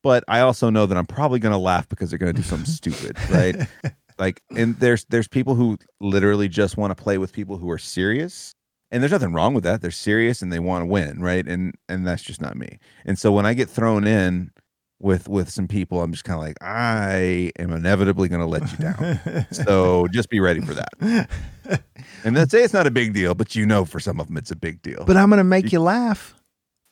but 0.03 0.23
i 0.27 0.39
also 0.39 0.69
know 0.69 0.85
that 0.85 0.97
i'm 0.97 1.05
probably 1.05 1.39
going 1.39 1.51
to 1.53 1.57
laugh 1.57 1.87
because 1.89 2.09
they're 2.09 2.19
going 2.19 2.33
to 2.33 2.41
do 2.41 2.47
something 2.47 2.65
stupid 2.65 3.17
right 3.29 3.67
like 4.19 4.41
and 4.55 4.75
there's 4.79 5.05
there's 5.05 5.27
people 5.27 5.55
who 5.55 5.77
literally 5.99 6.47
just 6.47 6.77
want 6.77 6.95
to 6.95 7.01
play 7.01 7.17
with 7.17 7.33
people 7.33 7.57
who 7.57 7.69
are 7.69 7.77
serious 7.77 8.55
and 8.91 9.01
there's 9.03 9.11
nothing 9.11 9.33
wrong 9.33 9.53
with 9.53 9.63
that 9.63 9.81
they're 9.81 9.91
serious 9.91 10.41
and 10.41 10.51
they 10.51 10.59
want 10.59 10.81
to 10.83 10.85
win 10.85 11.21
right 11.21 11.47
and 11.47 11.73
and 11.89 12.05
that's 12.07 12.23
just 12.23 12.41
not 12.41 12.55
me 12.55 12.79
and 13.05 13.17
so 13.19 13.31
when 13.31 13.45
i 13.45 13.53
get 13.53 13.69
thrown 13.69 14.05
in 14.07 14.51
with 14.99 15.27
with 15.29 15.49
some 15.49 15.67
people 15.67 16.01
i'm 16.01 16.11
just 16.11 16.23
kind 16.23 16.39
of 16.39 16.43
like 16.43 16.57
i 16.61 17.51
am 17.59 17.71
inevitably 17.71 18.27
going 18.29 18.41
to 18.41 18.47
let 18.47 18.71
you 18.71 18.77
down 18.77 19.45
so 19.51 20.07
just 20.07 20.29
be 20.29 20.39
ready 20.39 20.61
for 20.61 20.73
that 20.73 21.29
and 22.23 22.35
let's 22.35 22.51
say 22.51 22.63
it's 22.63 22.73
not 22.73 22.87
a 22.87 22.91
big 22.91 23.13
deal 23.13 23.35
but 23.35 23.55
you 23.55 23.65
know 23.65 23.85
for 23.85 23.99
some 23.99 24.19
of 24.19 24.27
them 24.27 24.37
it's 24.37 24.51
a 24.51 24.55
big 24.55 24.81
deal 24.81 25.03
but 25.05 25.15
I'm 25.17 25.29
gonna 25.29 25.43
make 25.43 25.71
you 25.71 25.79
laugh. 25.81 26.33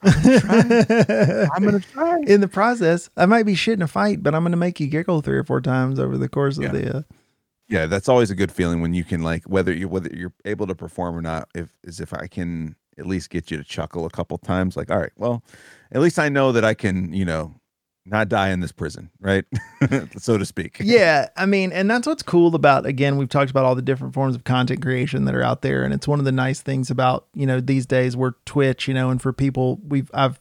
i'm 0.03 0.11
going 1.63 1.79
to 1.79 1.83
try 1.93 2.19
in 2.27 2.41
the 2.41 2.47
process, 2.47 3.09
I 3.17 3.25
might 3.25 3.43
be 3.43 3.55
shit 3.55 3.73
in 3.75 3.81
a 3.81 3.87
fight, 3.87 4.21
but 4.21 4.35
I'm 4.35 4.43
going 4.43 4.51
to 4.51 4.57
make 4.57 4.79
you 4.79 4.85
giggle 4.87 5.21
three 5.21 5.37
or 5.37 5.43
four 5.43 5.61
times 5.61 5.99
over 5.99 6.15
the 6.17 6.29
course 6.29 6.59
Yeah. 6.59 6.67
of 6.67 6.73
the. 6.73 6.97
Uh, 6.97 7.01
yeah 7.67 7.85
that's 7.85 8.09
always 8.09 8.31
a 8.31 8.35
good 8.35 8.51
feeling 8.51 8.81
when 8.81 8.93
you 8.93 9.03
can 9.03 9.21
like 9.21 9.43
whether 9.45 9.73
you 9.73 9.87
whether 9.87 10.09
you're 10.13 10.33
able 10.45 10.67
to 10.67 10.75
perform 10.75 11.15
or 11.15 11.21
not 11.21 11.47
if 11.55 11.77
is 11.83 11.99
if 11.99 12.13
i 12.13 12.27
can 12.27 12.75
at 12.97 13.05
least 13.05 13.29
get 13.29 13.51
you 13.51 13.57
to 13.57 13.63
chuckle 13.63 14.05
a 14.05 14.09
couple 14.09 14.37
times 14.37 14.77
like 14.77 14.89
all 14.89 14.99
right 14.99 15.13
well 15.17 15.43
at 15.91 16.01
least 16.01 16.19
i 16.19 16.29
know 16.29 16.51
that 16.51 16.63
i 16.63 16.73
can 16.73 17.11
you 17.13 17.25
know 17.25 17.53
not 18.05 18.29
die 18.29 18.49
in 18.49 18.59
this 18.59 18.71
prison 18.71 19.09
right 19.19 19.45
so 20.17 20.37
to 20.37 20.45
speak 20.45 20.77
yeah, 20.79 21.29
I 21.35 21.45
mean, 21.45 21.71
and 21.71 21.89
that's 21.89 22.05
what's 22.05 22.21
cool 22.21 22.53
about. 22.55 22.85
Again, 22.85 23.17
we've 23.17 23.29
talked 23.29 23.49
about 23.49 23.65
all 23.65 23.75
the 23.75 23.81
different 23.81 24.13
forms 24.13 24.35
of 24.35 24.43
content 24.43 24.81
creation 24.81 25.25
that 25.25 25.33
are 25.33 25.41
out 25.41 25.61
there, 25.63 25.83
and 25.83 25.93
it's 25.93 26.07
one 26.07 26.19
of 26.19 26.25
the 26.25 26.31
nice 26.31 26.61
things 26.61 26.91
about 26.91 27.27
you 27.33 27.47
know 27.47 27.59
these 27.59 27.85
days 27.85 28.15
where 28.15 28.35
Twitch, 28.45 28.87
you 28.87 28.93
know, 28.93 29.09
and 29.09 29.21
for 29.21 29.33
people 29.33 29.79
we've 29.87 30.11
I've 30.13 30.39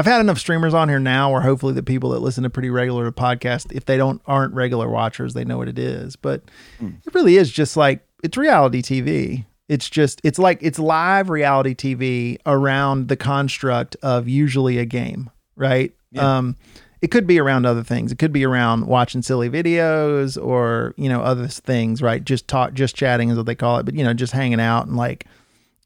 I've 0.00 0.06
had 0.06 0.22
enough 0.22 0.38
streamers 0.38 0.72
on 0.72 0.88
here 0.88 0.98
now, 0.98 1.30
where 1.30 1.42
hopefully 1.42 1.74
the 1.74 1.82
people 1.82 2.08
that 2.10 2.20
listen 2.20 2.44
to 2.44 2.48
pretty 2.48 2.70
regular 2.70 3.04
to 3.04 3.12
podcast, 3.12 3.70
if 3.70 3.84
they 3.84 3.98
don't 3.98 4.22
aren't 4.24 4.54
regular 4.54 4.88
watchers, 4.88 5.34
they 5.34 5.44
know 5.44 5.58
what 5.58 5.68
it 5.68 5.78
is. 5.78 6.16
But 6.16 6.42
it 6.80 7.14
really 7.14 7.36
is 7.36 7.52
just 7.52 7.76
like 7.76 8.00
it's 8.24 8.38
reality 8.38 8.80
TV. 8.80 9.44
It's 9.68 9.90
just 9.90 10.18
it's 10.24 10.38
like 10.38 10.58
it's 10.62 10.78
live 10.78 11.28
reality 11.28 11.74
TV 11.74 12.38
around 12.46 13.08
the 13.08 13.16
construct 13.16 13.94
of 14.02 14.26
usually 14.26 14.78
a 14.78 14.86
game, 14.86 15.28
right? 15.54 15.94
Yeah. 16.12 16.38
Um, 16.38 16.56
it 17.02 17.10
could 17.10 17.26
be 17.26 17.38
around 17.38 17.66
other 17.66 17.82
things. 17.82 18.10
It 18.10 18.18
could 18.18 18.32
be 18.32 18.46
around 18.46 18.86
watching 18.86 19.20
silly 19.20 19.50
videos 19.50 20.42
or 20.42 20.94
you 20.96 21.10
know 21.10 21.20
other 21.20 21.46
things, 21.46 22.00
right? 22.00 22.24
Just 22.24 22.48
talk, 22.48 22.72
just 22.72 22.96
chatting 22.96 23.28
is 23.28 23.36
what 23.36 23.44
they 23.44 23.54
call 23.54 23.76
it, 23.76 23.84
but 23.84 23.92
you 23.92 24.02
know 24.02 24.14
just 24.14 24.32
hanging 24.32 24.60
out 24.60 24.86
and 24.86 24.96
like 24.96 25.26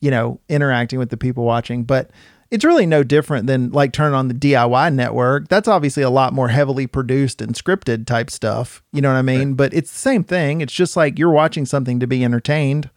you 0.00 0.12
know 0.12 0.38
interacting 0.48 1.00
with 1.00 1.10
the 1.10 1.16
people 1.16 1.42
watching. 1.42 1.82
But 1.82 2.12
it's 2.50 2.64
really 2.64 2.86
no 2.86 3.02
different 3.02 3.46
than 3.46 3.70
like 3.70 3.92
turning 3.92 4.14
on 4.14 4.28
the 4.28 4.34
DIY 4.34 4.94
network. 4.94 5.48
That's 5.48 5.68
obviously 5.68 6.02
a 6.02 6.10
lot 6.10 6.32
more 6.32 6.48
heavily 6.48 6.86
produced 6.86 7.40
and 7.40 7.54
scripted 7.54 8.06
type 8.06 8.30
stuff. 8.30 8.82
You 8.92 9.02
know 9.02 9.10
what 9.10 9.18
I 9.18 9.22
mean? 9.22 9.54
But 9.54 9.74
it's 9.74 9.90
the 9.90 9.98
same 9.98 10.24
thing. 10.24 10.60
It's 10.60 10.72
just 10.72 10.96
like 10.96 11.18
you're 11.18 11.30
watching 11.30 11.66
something 11.66 12.00
to 12.00 12.06
be 12.06 12.24
entertained. 12.24 12.90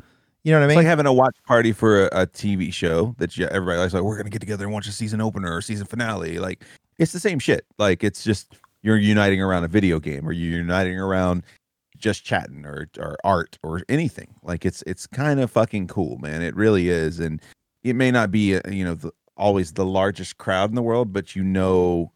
You 0.44 0.54
know 0.54 0.60
what 0.60 0.66
I 0.66 0.68
mean? 0.68 0.78
It's 0.78 0.86
like 0.86 0.88
having 0.88 1.06
a 1.06 1.14
watch 1.14 1.36
party 1.46 1.74
for 1.74 2.06
a, 2.08 2.22
a 2.22 2.28
TV 2.28 2.72
show 2.72 3.16
that 3.18 3.36
you, 3.36 3.48
everybody 3.48 3.80
likes. 3.80 3.94
Like, 3.94 4.04
we're 4.04 4.18
gonna 4.18 4.30
get 4.30 4.40
together 4.40 4.64
and 4.64 4.74
watch 4.74 4.88
a 4.88 4.94
season 4.94 5.20
opener 5.20 5.54
or 5.54 5.62
season 5.62 5.86
finale. 5.86 6.40
Like, 6.40 6.64
it's 6.98 7.12
the 7.12 7.20
same 7.20 7.40
shit. 7.40 7.66
Like, 7.78 8.04
it's 8.04 8.24
just 8.24 8.56
you're 8.82 8.98
uniting 8.98 9.42
around 9.42 9.66
a 9.66 9.68
video 9.68 10.00
game 10.00 10.26
or 10.26 10.32
you're 10.32 10.60
uniting 10.60 10.98
around 10.98 11.44
just 11.98 12.24
chatting 12.24 12.66
or 12.66 12.88
or 12.98 13.18
art 13.26 13.60
or 13.62 13.82
anything. 13.90 14.36
Like, 14.42 14.66
it's 14.66 14.84
it's 14.88 15.06
kind 15.06 15.42
of 15.42 15.52
fucking 15.52 15.88
cool, 15.88 16.18
man. 16.20 16.42
It 16.42 16.56
really 16.56 16.88
is. 16.90 17.20
And 17.20 17.42
it 17.84 17.98
may 17.98 18.12
not 18.12 18.32
be 18.32 18.56
uh, 18.56 18.62
you 18.70 18.86
know 18.86 18.96
the, 18.96 19.12
always 19.38 19.74
the 19.74 19.86
largest 19.86 20.38
crowd 20.38 20.70
in 20.70 20.76
the 20.76 20.82
world, 20.82 21.14
but 21.14 21.36
you 21.36 21.44
know, 21.44 22.12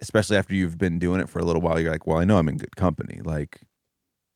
especially 0.00 0.36
after 0.36 0.54
you've 0.54 0.78
been 0.78 0.98
doing 0.98 1.20
it 1.20 1.28
for 1.28 1.38
a 1.38 1.44
little 1.44 1.62
while, 1.62 1.80
you're 1.80 1.92
like, 1.92 2.06
well, 2.06 2.18
I 2.18 2.24
know 2.24 2.38
I'm 2.38 2.48
in 2.48 2.56
good 2.58 2.76
company. 2.76 3.20
Like. 3.24 3.60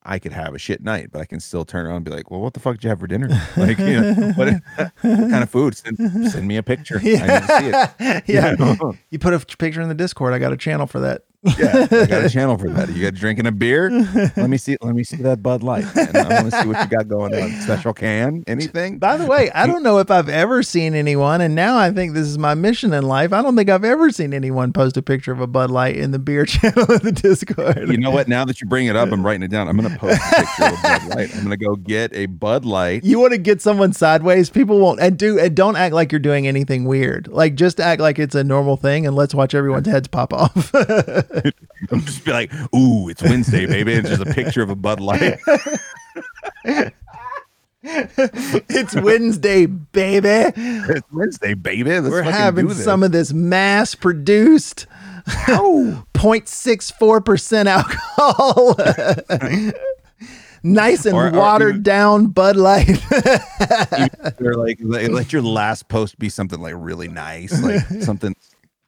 I 0.09 0.20
could 0.20 0.30
have 0.32 0.55
a 0.55 0.59
shit 0.59 0.84
night, 0.84 1.10
but 1.10 1.20
I 1.20 1.24
can 1.24 1.40
still 1.40 1.64
turn 1.64 1.84
around 1.84 1.97
and 1.97 2.05
be 2.05 2.12
like, 2.12 2.30
"Well, 2.30 2.40
what 2.40 2.55
the 2.55 2.60
fuck 2.60 2.76
did 2.76 2.84
you 2.84 2.90
have 2.90 3.01
for 3.01 3.09
dinner? 3.09 3.28
Like, 3.56 3.76
you 3.78 4.01
know, 4.01 4.32
what, 4.36 4.55
what 4.76 4.93
kind 5.02 5.43
of 5.43 5.51
food? 5.51 5.76
Send, 5.76 5.98
send 6.30 6.47
me 6.47 6.56
a 6.59 6.62
picture. 6.62 7.01
I 7.01 7.02
need 7.02 7.16
to 7.18 7.47
see 7.59 8.05
it. 8.05 8.24
yeah. 8.28 8.51
You 8.56 8.56
know? 8.56 8.94
You 9.10 9.18
put 9.18 9.34
a 9.34 9.40
picture 9.56 9.82
in 9.82 9.88
the 9.88 9.97
Discord. 9.97 10.32
I 10.32 10.38
got 10.38 10.52
a 10.52 10.56
channel 10.56 10.86
for 10.86 11.01
that. 11.01 11.22
Yeah, 11.59 11.86
I 11.90 12.06
got 12.06 12.24
a 12.24 12.31
channel 12.31 12.59
for 12.59 12.68
that. 12.70 12.90
You 12.90 13.02
got 13.02 13.14
drinking 13.14 13.47
a 13.47 13.52
beer? 13.52 13.90
Let 13.90 14.51
me 14.51 14.56
see. 14.56 14.77
Let 14.81 14.94
me 14.94 15.05
see 15.05 15.16
that 15.18 15.43
Bud 15.43 15.62
Light. 15.62 15.85
Man. 15.94 16.16
I 16.16 16.43
want 16.43 16.52
to 16.52 16.62
see 16.62 16.68
what 16.68 16.82
you 16.82 16.97
got 16.97 17.09
going 17.09 17.35
on. 17.35 17.60
Special 17.60 17.93
can? 17.93 18.44
Anything? 18.47 18.98
By 18.98 19.16
the 19.16 19.27
way, 19.27 19.51
I 19.52 19.66
don't 19.66 19.82
know 19.82 19.98
if 19.98 20.10
I've 20.10 20.28
ever 20.28 20.62
seen 20.62 20.94
anyone, 20.94 21.40
and 21.40 21.55
now 21.55 21.77
I 21.77 21.90
think 21.90 22.14
this 22.14 22.27
is 22.27 22.39
my 22.39 22.55
mission 22.55 22.93
in 22.93 23.05
life. 23.06 23.32
I 23.32 23.43
don't 23.43 23.56
think 23.56 23.70
I've 23.70 23.85
ever 23.85 24.10
seen 24.10 24.35
anyone 24.35 24.73
post 24.73 24.97
a 24.97 25.02
picture 25.02 25.32
of 25.32 25.40
a 25.40 25.47
Bud 25.47 25.70
Light 25.70 25.97
in 25.97 26.10
the 26.10 26.18
beer 26.18 26.44
channel 26.47 26.90
of 26.90 27.02
the 27.02 27.12
Discord. 27.12 27.89
You 27.89 27.98
know 27.98 28.10
what? 28.10 28.28
Now 28.28 28.44
that 28.44 28.60
you 28.60 28.66
bring 28.66 28.86
it 28.86 28.97
up, 28.97 29.10
I'm 29.12 29.24
writing 29.24 29.43
it 29.43 29.51
down. 29.51 29.68
I'm 29.68 29.77
going 29.77 29.93
to 29.93 29.98
post 29.98 30.20
a 30.20 30.36
picture 30.36 30.64
of 30.64 30.73
a 30.73 30.82
Bud 30.82 31.16
Light. 31.16 31.35
I'm 31.35 31.44
going 31.44 31.59
to 31.59 31.64
go 31.64 31.77
get 31.77 32.14
a 32.14 32.27
Bud 32.27 32.64
Light. 32.64 33.05
You 33.05 33.20
want 33.20 33.32
to 33.32 33.39
get 33.39 33.62
someone 33.62 33.93
sideways? 33.93 34.51
People 34.51 34.81
won't. 34.81 35.01
And 35.01 35.18
do 35.18 35.39
and 35.39 35.55
don't 35.55 35.77
act 35.77 35.94
like 35.94 36.12
you're 36.12 36.18
doing 36.18 36.47
anything 36.47 36.85
weird. 36.85 37.28
Like 37.28 37.55
just 37.55 37.81
act 37.81 38.01
like 38.01 38.18
it's 38.18 38.35
a 38.35 38.44
normal 38.44 38.77
thing, 38.77 39.06
and 39.06 39.14
let's 39.14 39.35
watch 39.35 39.55
everyone's 39.55 39.86
heads 39.86 40.09
pop 40.09 40.32
off. 40.32 40.73
I'm 41.90 42.00
just 42.02 42.24
be 42.24 42.32
like, 42.32 42.52
"Ooh, 42.74 43.08
it's 43.08 43.22
Wednesday, 43.22 43.66
baby!" 43.66 43.92
It's 43.94 44.08
just 44.08 44.22
a 44.22 44.26
picture 44.32 44.62
of 44.62 44.70
a 44.70 44.74
Bud 44.74 45.00
Light. 45.00 45.38
it's 47.82 48.94
Wednesday, 48.96 49.66
baby. 49.66 50.52
It's 50.56 51.06
Wednesday, 51.12 51.54
baby. 51.54 51.90
Let's 52.00 52.08
We're 52.10 52.22
having 52.22 52.66
do 52.68 52.74
this. 52.74 52.84
some 52.84 53.02
of 53.02 53.12
this 53.12 53.32
mass 53.32 53.94
produced 53.94 54.86
Ow. 55.48 56.04
0.64% 56.14 57.66
alcohol. 57.66 58.76
nice 60.62 61.04
and 61.06 61.14
Or- 61.16 61.28
or 61.28 61.32
watered 61.32 61.68
even- 61.70 61.82
down 61.82 62.26
Bud 62.28 62.56
Light. 62.56 63.00
Or 64.40 64.54
like, 64.54 64.78
let 64.80 65.32
your 65.32 65.42
last 65.42 65.88
post 65.88 66.18
be 66.18 66.28
something 66.28 66.60
like 66.60 66.74
really 66.76 67.08
nice, 67.08 67.60
like 67.62 67.84
something. 68.02 68.34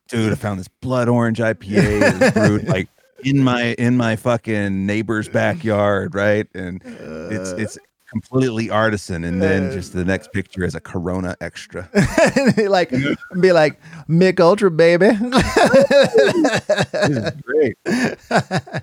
Dude, 0.09 0.33
I 0.33 0.37
found 0.37 0.59
this 0.59 0.69
blood 0.69 1.09
orange 1.09 1.39
IPA 1.39 2.35
brewed 2.35 2.69
like 2.69 2.89
in 3.25 3.43
my 3.43 3.75
in 3.79 3.97
my 3.97 4.17
fucking 4.17 4.87
neighbor's 4.87 5.29
backyard, 5.29 6.15
right? 6.15 6.47
And 6.55 6.83
it's 6.85 7.51
it's 7.51 7.79
completely 8.11 8.71
artisan. 8.71 9.25
And 9.25 9.43
then 9.43 9.69
uh, 9.69 9.73
just 9.73 9.93
the 9.93 10.05
next 10.05 10.33
picture 10.33 10.65
is 10.65 10.75
a 10.75 10.81
Corona 10.81 11.37
extra. 11.41 11.89
like 12.57 12.93
be 13.41 13.53
like 13.53 13.81
Mich 14.09 14.41
Ultra 14.41 14.71
baby. 14.71 15.11
This 15.11 17.11
is 17.11 17.31
great. 17.43 17.77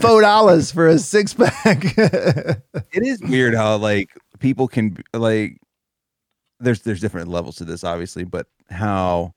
Four 0.00 0.22
dollars 0.22 0.72
for 0.72 0.88
a 0.88 0.98
six 0.98 1.34
pack. 1.34 1.84
it 1.96 2.60
is 2.94 3.20
weird 3.20 3.54
how 3.54 3.76
like 3.76 4.10
people 4.40 4.66
can 4.66 4.96
like 5.14 5.60
there's 6.60 6.82
there's 6.82 7.00
different 7.00 7.28
levels 7.28 7.56
to 7.56 7.64
this 7.64 7.84
obviously 7.84 8.24
but 8.24 8.46
how 8.68 9.32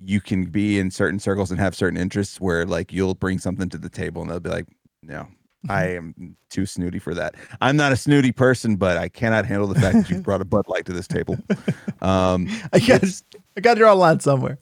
you 0.00 0.20
can 0.20 0.44
be 0.44 0.78
in 0.78 0.90
certain 0.90 1.18
circles 1.18 1.50
and 1.50 1.58
have 1.58 1.74
certain 1.74 1.98
interests 1.98 2.40
where 2.40 2.66
like 2.66 2.92
you'll 2.92 3.14
bring 3.14 3.38
something 3.38 3.68
to 3.70 3.78
the 3.78 3.88
table 3.88 4.20
and 4.22 4.30
they'll 4.30 4.40
be 4.40 4.50
like 4.50 4.66
no 5.02 5.26
i 5.70 5.84
am 5.86 6.36
too 6.50 6.64
snooty 6.66 6.98
for 7.00 7.12
that. 7.14 7.34
I'm 7.60 7.76
not 7.76 7.90
a 7.92 7.96
snooty 7.96 8.30
person 8.30 8.76
but 8.76 8.96
i 8.98 9.08
cannot 9.08 9.46
handle 9.46 9.66
the 9.66 9.80
fact 9.80 9.96
that 9.96 10.10
you 10.10 10.20
brought 10.20 10.40
a 10.40 10.44
bud 10.44 10.68
light 10.68 10.84
to 10.86 10.92
this 10.92 11.08
table. 11.08 11.36
Um 12.02 12.46
I 12.72 12.76
it's- 12.76 13.24
I 13.56 13.60
got 13.62 13.74
to 13.74 13.80
draw 13.80 13.92
a 13.92 13.96
line 13.96 14.20
somewhere. 14.20 14.58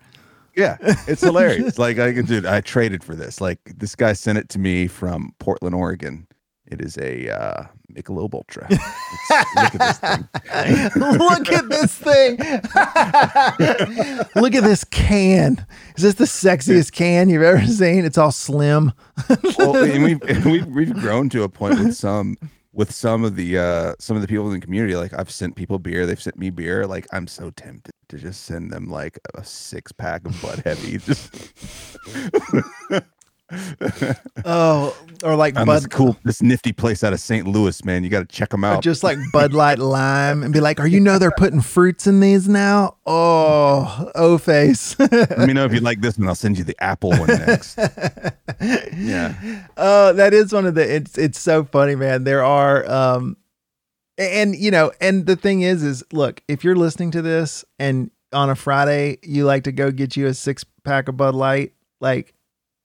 yeah 0.56 0.76
it's 1.08 1.20
hilarious. 1.22 1.78
Like 1.84 1.98
i 1.98 2.12
can 2.12 2.26
dude 2.26 2.46
i 2.46 2.60
traded 2.60 3.02
for 3.02 3.14
this. 3.16 3.40
Like 3.40 3.58
this 3.76 3.94
guy 3.96 4.12
sent 4.12 4.38
it 4.38 4.48
to 4.50 4.58
me 4.58 4.86
from 4.86 5.32
portland 5.40 5.74
oregon. 5.74 6.26
It 6.66 6.80
is 6.80 6.96
a 6.98 7.28
uh 7.28 7.64
michelob 7.94 8.34
ultra 8.34 8.66
look 8.70 9.74
at 9.74 9.78
this 9.78 9.98
thing 9.98 10.28
Look 10.94 11.50
at 11.50 11.68
this 11.68 11.94
thing. 11.94 12.36
Look 14.34 14.54
at 14.54 14.62
this 14.62 14.84
can. 14.84 15.64
Is 15.96 16.02
this 16.02 16.14
the 16.14 16.24
sexiest 16.24 16.92
can 16.92 17.28
you've 17.28 17.42
ever 17.42 17.64
seen? 17.66 18.04
It's 18.04 18.18
all 18.18 18.32
slim. 18.32 18.92
well, 19.58 19.76
and 19.84 20.04
we've 20.04 20.22
and 20.22 20.44
we've 20.44 20.66
we've 20.66 20.94
grown 20.94 21.28
to 21.30 21.42
a 21.42 21.48
point 21.48 21.78
with 21.78 21.94
some 21.94 22.36
with 22.72 22.92
some 22.92 23.24
of 23.24 23.36
the 23.36 23.58
uh 23.58 23.94
some 23.98 24.16
of 24.16 24.22
the 24.22 24.28
people 24.28 24.46
in 24.46 24.60
the 24.60 24.64
community. 24.64 24.96
Like 24.96 25.12
I've 25.18 25.30
sent 25.30 25.56
people 25.56 25.78
beer, 25.78 26.06
they've 26.06 26.20
sent 26.20 26.38
me 26.38 26.50
beer. 26.50 26.86
Like 26.86 27.06
I'm 27.12 27.26
so 27.26 27.50
tempted 27.50 27.94
to 28.08 28.18
just 28.18 28.44
send 28.44 28.70
them 28.70 28.88
like 28.90 29.18
a 29.34 29.44
six 29.44 29.92
pack 29.92 30.26
of 30.26 30.40
Bud 30.42 30.62
Heavy. 30.64 30.98
Just 30.98 31.52
Oh, 34.46 34.96
or 35.22 35.36
like 35.36 35.54
Bud 35.54 35.66
this 35.66 35.86
cool, 35.86 36.16
this 36.24 36.42
nifty 36.42 36.72
place 36.72 37.02
out 37.02 37.12
of 37.12 37.20
St. 37.20 37.46
Louis, 37.46 37.82
man. 37.84 38.04
You 38.04 38.10
got 38.10 38.28
to 38.28 38.34
check 38.36 38.50
them 38.50 38.64
out. 38.64 38.82
just 38.82 39.02
like 39.02 39.16
Bud 39.32 39.52
Light 39.54 39.78
Lime 39.78 40.42
and 40.42 40.52
be 40.52 40.60
like, 40.60 40.80
"Are 40.80 40.86
you 40.86 41.00
know 41.00 41.18
they're 41.18 41.30
putting 41.30 41.60
fruits 41.60 42.06
in 42.06 42.20
these 42.20 42.48
now?" 42.48 42.96
Oh, 43.06 44.10
oh 44.14 44.38
face. 44.38 44.98
Let 44.98 45.38
me 45.38 45.52
know 45.54 45.64
if 45.64 45.72
you 45.72 45.80
like 45.80 46.00
this 46.00 46.18
one. 46.18 46.28
I'll 46.28 46.34
send 46.34 46.58
you 46.58 46.64
the 46.64 46.76
apple 46.82 47.10
one 47.10 47.26
next. 47.28 47.78
yeah, 48.60 49.34
Oh, 49.76 50.12
that 50.12 50.34
is 50.34 50.52
one 50.52 50.66
of 50.66 50.74
the 50.74 50.94
it's 50.94 51.16
it's 51.16 51.38
so 51.38 51.64
funny, 51.64 51.94
man. 51.94 52.24
There 52.24 52.44
are 52.44 52.86
um 52.90 53.36
and 54.18 54.54
you 54.54 54.70
know, 54.70 54.92
and 55.00 55.26
the 55.26 55.36
thing 55.36 55.62
is 55.62 55.82
is 55.82 56.04
look, 56.12 56.42
if 56.48 56.64
you're 56.64 56.76
listening 56.76 57.10
to 57.12 57.22
this 57.22 57.64
and 57.78 58.10
on 58.32 58.50
a 58.50 58.54
Friday 58.56 59.18
you 59.22 59.44
like 59.44 59.64
to 59.64 59.72
go 59.72 59.90
get 59.90 60.16
you 60.16 60.26
a 60.26 60.34
six 60.34 60.64
pack 60.82 61.08
of 61.08 61.16
Bud 61.16 61.34
Light, 61.34 61.72
like 62.00 62.33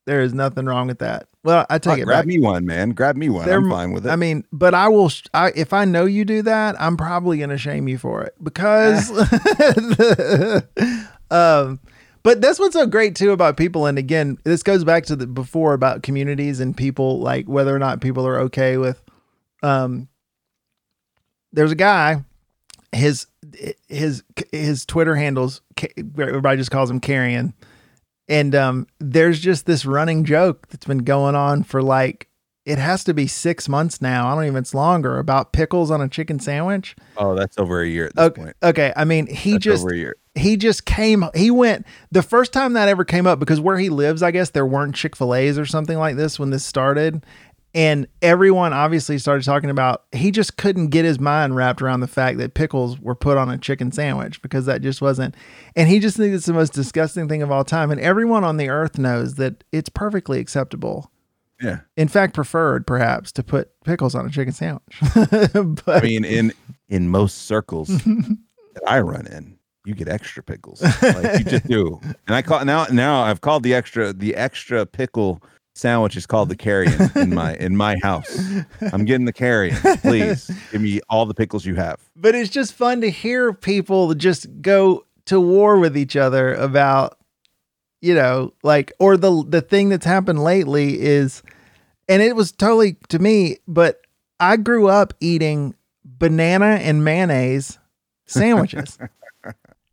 there 0.10 0.22
is 0.22 0.34
nothing 0.34 0.66
wrong 0.66 0.88
with 0.88 0.98
that. 1.00 1.28
Well, 1.44 1.68
I 1.70 1.78
take 1.78 2.00
Oh, 2.00 2.02
it 2.02 2.06
grab 2.06 2.20
back. 2.22 2.26
me 2.26 2.40
one, 2.40 2.66
man. 2.66 2.90
Grab 2.90 3.16
me 3.16 3.30
one. 3.30 3.46
There- 3.46 3.60
I'm 3.60 3.70
fine 3.70 3.92
with 3.92 4.08
it. 4.08 4.10
I 4.10 4.16
mean, 4.16 4.44
but 4.52 4.74
I 4.74 4.88
will. 4.88 5.10
sh- 5.10 5.22
I, 5.36 5.52
if 5.56 5.72
I 5.72 5.86
know 5.86 6.06
you 6.06 6.26
do 6.26 6.42
that, 6.42 6.76
I'm 6.82 6.98
probably 6.98 7.38
going 7.38 7.52
to 7.52 7.60
shame 7.60 7.88
you 7.88 8.00
for 8.00 8.24
it 8.24 8.34
because. 8.44 9.10
um, 11.32 11.80
but 12.24 12.42
that's 12.42 12.60
what's 12.60 12.74
so 12.74 12.86
great 12.88 13.16
too 13.16 13.32
about 13.32 13.56
people. 13.56 13.86
And 13.86 13.98
again, 13.98 14.38
this 14.44 14.64
goes 14.64 14.84
back 14.84 15.06
to 15.06 15.16
the 15.16 15.28
before 15.28 15.74
about 15.74 16.04
communities 16.04 16.60
and 16.60 16.76
people, 16.76 17.20
like 17.20 17.48
whether 17.48 17.74
or 17.76 17.80
not 17.80 18.02
people 18.02 18.26
are 18.28 18.40
okay 18.42 18.78
with. 18.78 19.02
Um, 19.64 20.08
there's 21.54 21.72
a 21.72 21.76
guy, 21.76 22.24
his 22.92 23.28
his 23.88 24.24
his 24.52 24.86
Twitter 24.86 25.16
handles. 25.16 25.62
Everybody 26.18 26.58
just 26.58 26.72
calls 26.72 26.90
him 26.92 27.00
Carrion. 27.00 27.54
And 28.30 28.54
um, 28.56 28.88
there's 29.00 29.40
just 29.40 29.66
this 29.66 29.86
running 29.86 30.24
joke 30.24 30.68
that's 30.70 30.86
been 30.86 31.00
going 31.00 31.36
on 31.36 31.64
for 31.64 31.82
like 31.82 32.28
it 32.66 32.78
has 32.78 33.04
to 33.06 33.14
be 33.16 33.26
six 33.26 33.68
months 33.68 34.02
now. 34.02 34.28
I 34.32 34.36
don't 34.36 34.46
even 34.46 34.58
it's 34.58 34.76
longer 34.76 35.18
about 35.18 35.52
pickles 35.54 35.90
on 35.90 36.02
a 36.02 36.08
chicken 36.08 36.40
sandwich. 36.40 36.96
oh, 37.18 37.34
that's 37.34 37.58
over 37.58 37.82
a 37.82 37.88
year 37.88 38.06
at 38.08 38.16
this 38.16 38.26
Okay, 38.26 38.42
point. 38.44 38.56
okay. 38.62 38.94
I 38.96 39.06
mean, 39.06 39.26
he 39.26 39.54
That's 39.54 39.64
just 39.64 39.84
over 39.84 39.94
a 39.94 39.98
year. 39.98 40.16
he 40.36 40.56
just 40.58 40.86
came. 40.86 41.26
He 41.34 41.50
went 41.50 41.88
the 42.12 42.22
first 42.22 42.54
time 42.54 42.74
that 42.74 42.88
ever 42.88 43.04
came 43.04 43.26
up 43.26 43.40
because 43.40 43.60
where 43.60 43.80
he 43.80 43.90
lives, 43.90 44.22
I 44.22 44.30
guess 44.30 44.52
there 44.52 44.68
weren't 44.68 44.94
Chick 44.94 45.16
Fil 45.16 45.34
A's 45.34 45.58
or 45.58 45.66
something 45.66 45.98
like 45.98 46.16
this 46.16 46.38
when 46.38 46.52
this 46.52 46.64
started, 46.64 47.26
and 47.74 48.08
everyone 48.22 48.74
obviously 48.74 49.18
started 49.18 49.44
talking 49.44 49.70
about. 49.70 50.04
He 50.12 50.32
just 50.32 50.58
couldn't 50.58 50.88
get 50.88 51.06
his 51.06 51.20
mind 51.20 51.56
wrapped 51.56 51.82
around 51.82 52.00
the 52.00 52.08
fact 52.08 52.40
that 52.40 52.56
pickles 52.56 53.00
were 53.00 53.16
put 53.16 53.38
on 53.38 53.50
a 53.50 53.58
chicken 53.58 53.92
sandwich 53.92 54.42
because 54.42 54.66
that 54.66 54.82
just 54.82 55.02
wasn't. 55.02 55.36
And 55.76 55.88
he 55.88 56.00
just 56.00 56.18
thinks 56.18 56.36
it's 56.36 56.46
the 56.48 56.54
most 56.54 56.74
disgusting 56.74 57.28
thing 57.28 57.42
of 57.42 57.52
all 57.52 57.64
time. 57.64 57.92
And 57.92 58.02
everyone 58.02 58.44
on 58.44 58.58
the 58.58 58.70
earth 58.70 58.98
knows 58.98 59.36
that 59.36 59.64
it's 59.72 59.90
perfectly 59.90 60.40
acceptable. 60.40 61.12
Yeah. 61.62 61.82
In 61.96 62.08
fact, 62.08 62.34
preferred 62.34 62.88
perhaps 62.88 63.32
to 63.34 63.44
put 63.44 63.70
pickles 63.84 64.16
on 64.16 64.26
a 64.26 64.30
chicken 64.30 64.54
sandwich. 64.54 64.98
but, 65.86 65.98
I 65.98 66.02
mean, 66.02 66.26
in 66.26 66.54
in 66.88 67.10
most 67.10 67.40
circles 67.46 67.88
that 68.04 68.84
I 68.88 69.02
run 69.02 69.28
in, 69.28 69.60
you 69.86 69.94
get 69.94 70.08
extra 70.08 70.42
pickles. 70.42 70.82
Like 70.82 71.40
you 71.40 71.46
just 71.46 71.68
do. 71.68 72.00
And 72.28 72.36
I 72.36 72.42
call 72.42 72.64
now 72.64 72.86
now 72.86 73.22
I've 73.22 73.42
called 73.42 73.64
the 73.64 73.74
extra 73.74 74.14
the 74.14 74.36
extra 74.36 74.86
pickle 74.86 75.44
sandwich 75.80 76.16
is 76.16 76.26
called 76.26 76.50
the 76.50 76.56
carrion 76.56 76.94
in 77.16 77.34
my 77.34 77.56
in 77.56 77.76
my 77.76 77.98
house. 78.04 78.40
I'm 78.94 79.06
getting 79.06 79.26
the 79.26 79.34
carrion. 79.34 79.76
Please 80.02 80.52
give 80.72 80.82
me 80.82 81.00
all 81.10 81.26
the 81.26 81.34
pickles 81.34 81.66
you 81.66 81.76
have. 81.76 82.00
but 82.16 82.36
it's 82.36 82.50
just 82.50 82.74
fun 82.74 83.02
to 83.02 83.10
hear 83.10 83.54
people 83.54 84.14
just 84.14 84.48
go 84.62 85.06
to 85.26 85.40
war 85.40 85.80
with 85.80 85.96
each 85.98 86.16
other 86.16 86.54
about 86.56 87.18
you 88.02 88.14
know 88.16 88.54
like 88.64 88.92
or 89.00 89.18
the 89.18 89.44
the 89.48 89.62
thing 89.62 89.90
that's 89.90 90.06
happened 90.06 90.44
lately 90.44 91.00
is 91.00 91.44
and 92.08 92.22
it 92.22 92.36
was 92.36 92.52
totally 92.52 92.98
to 93.10 93.20
me 93.20 93.58
but 93.68 94.02
i 94.40 94.56
grew 94.58 94.88
up 94.88 95.14
eating 95.20 95.76
banana 96.06 96.78
and 96.82 97.04
mayonnaise 97.04 97.78
sandwiches 98.26 98.98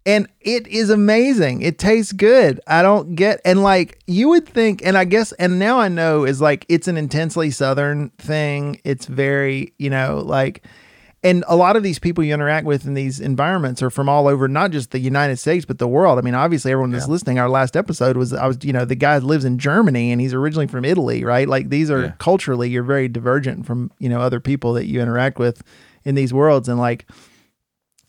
and 0.07 0.29
it 0.41 0.67
is 0.69 0.89
amazing. 0.89 1.61
It 1.63 1.79
tastes 1.79 2.13
good. 2.13 2.61
I 2.67 2.81
don't 2.83 3.15
get 3.17 3.41
and 3.45 3.63
like 3.63 3.99
you 4.07 4.29
would 4.31 4.47
think 4.49 4.81
and 4.87 4.97
i 4.97 5.05
guess 5.05 5.33
and 5.33 5.59
now 5.59 5.81
i 5.81 5.89
know 5.89 6.25
is 6.25 6.41
like 6.41 6.65
it's 6.69 6.87
an 6.89 6.97
intensely 6.97 7.51
southern 7.51 8.11
thing. 8.19 8.81
It's 8.85 9.07
very 9.07 9.75
you 9.79 9.91
know 9.91 10.23
like 10.25 10.63
and 11.25 11.43
a 11.49 11.57
lot 11.57 11.75
of 11.75 11.83
these 11.83 11.99
people 11.99 12.23
you 12.23 12.33
interact 12.35 12.67
with 12.67 12.87
in 12.87 12.95
these 12.95 13.19
environments 13.19 13.83
are 13.83 13.91
from 13.91 14.09
all 14.09 14.29
over 14.29 14.47
not 14.47 14.71
just 14.71 14.93
the 14.93 15.01
united 15.01 15.39
states 15.39 15.65
but 15.65 15.79
the 15.79 15.89
world. 15.89 16.19
I 16.19 16.23
mean 16.23 16.35
obviously 16.37 16.71
everyone 16.71 16.93
that's 16.93 17.09
listening 17.09 17.39
our 17.41 17.49
last 17.49 17.77
episode 17.77 18.17
was 18.17 18.33
i 18.33 18.47
was 18.47 18.59
you 18.63 18.73
know 18.73 18.85
the 18.85 18.95
guy 18.95 19.19
lives 19.19 19.45
in 19.45 19.59
germany 19.59 20.13
and 20.13 20.21
he's 20.21 20.35
originally 20.35 20.69
from 20.69 20.85
italy 20.85 21.25
right? 21.25 21.49
Like 21.49 21.69
these 21.71 21.91
are 21.91 22.03
Yeah. 22.03 22.13
culturally 22.19 22.71
you're 22.71 22.85
very 22.85 23.09
divergent 23.09 23.67
from 23.67 23.91
you 23.99 24.09
know 24.09 24.21
other 24.21 24.39
people 24.39 24.73
that 24.75 24.87
you 24.87 25.01
interact 25.01 25.39
with 25.41 25.63
in 26.05 26.15
these 26.15 26.33
worlds. 26.33 26.69
And 26.69 26.79
like 26.79 27.07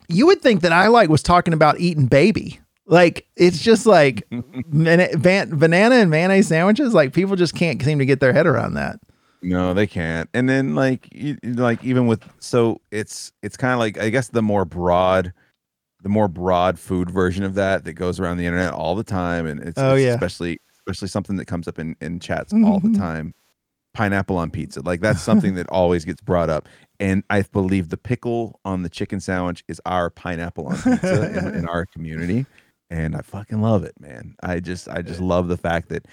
you 0.07 0.25
would 0.25 0.41
think 0.41 0.61
that 0.61 0.71
i 0.71 0.88
like 0.88 1.09
was 1.09 1.23
talking 1.23 1.53
about 1.53 1.79
eating 1.79 2.05
baby 2.07 2.59
Like 2.89 3.27
it's 3.35 3.61
just 3.61 3.85
like 3.85 4.25
banana 4.71 5.95
and 5.95 6.09
mayonnaise 6.09 6.47
sandwiches. 6.47 6.93
Like 6.93 7.13
people 7.13 7.35
just 7.35 7.53
can't 7.53 7.81
seem 7.84 7.99
to 7.99 8.05
get 8.05 8.21
their 8.21 8.31
head 8.31 8.47
around 8.47 8.75
that. 8.75 8.99
No, 9.41 9.73
they 9.73 9.88
can't. 9.88 10.29
And 10.34 10.47
then 10.47 10.73
like 10.73 11.09
you, 11.11 11.38
like 11.43 11.84
even 11.84 12.07
with 12.07 12.23
so 12.39 12.79
it's 12.89 13.34
it's 13.43 13.57
kind 13.57 13.73
of 13.73 13.79
like 13.79 13.97
I 13.97 14.09
guess 14.09 14.29
the 14.29 14.41
more 14.41 14.63
broad 14.63 15.34
the 16.01 16.09
more 16.09 16.29
broad 16.29 16.79
food 16.79 17.11
version 17.11 17.43
of 17.43 17.55
that 17.55 17.84
that 17.84 17.93
goes 17.93 18.21
around 18.21 18.38
the 18.38 18.45
internet 18.45 18.71
all 18.71 18.95
the 18.95 19.03
time 19.03 19.45
and 19.45 19.59
it's, 19.61 19.77
Oh, 19.77 19.95
it's 19.95 20.05
yeah. 20.05 20.13
especially 20.13 20.57
especially 20.79 21.09
something 21.09 21.35
that 21.35 21.45
comes 21.45 21.67
up 21.67 21.79
in 21.79 21.97
in 21.99 22.21
chats 22.21 22.53
all 22.53 22.79
the 22.79 22.88
mm-hmm. 22.88 23.01
time. 23.01 23.34
Pineapple 23.98 24.38
on 24.38 24.52
pizza. 24.52 24.82
Like 24.82 25.02
that's 25.02 25.22
something 25.22 25.56
that 25.56 25.68
always 25.69 26.06
gets 26.06 26.22
brought 26.22 26.52
up. 26.52 26.69
And 26.99 27.24
I 27.32 27.41
believe 27.41 27.90
the 27.90 27.98
pickle 27.98 28.60
on 28.64 28.84
the 28.84 28.90
chicken 28.90 29.19
sandwich 29.19 29.64
is 29.68 29.82
our 29.88 30.11
pineapple 30.11 30.68
on 30.68 30.76
pizza 30.76 31.36
in, 31.36 31.56
in 31.56 31.68
our 31.68 31.86
community. 31.94 32.45
And 32.91 33.15
I 33.15 33.22
fucking 33.22 33.60
love 33.60 33.84
it, 33.84 33.99
man. 33.99 34.36
I 34.44 34.60
just 34.60 34.88
I 34.88 35.02
just 35.02 35.19
love 35.19 35.48
the 35.48 35.57
fact 35.57 35.90
that 35.90 36.06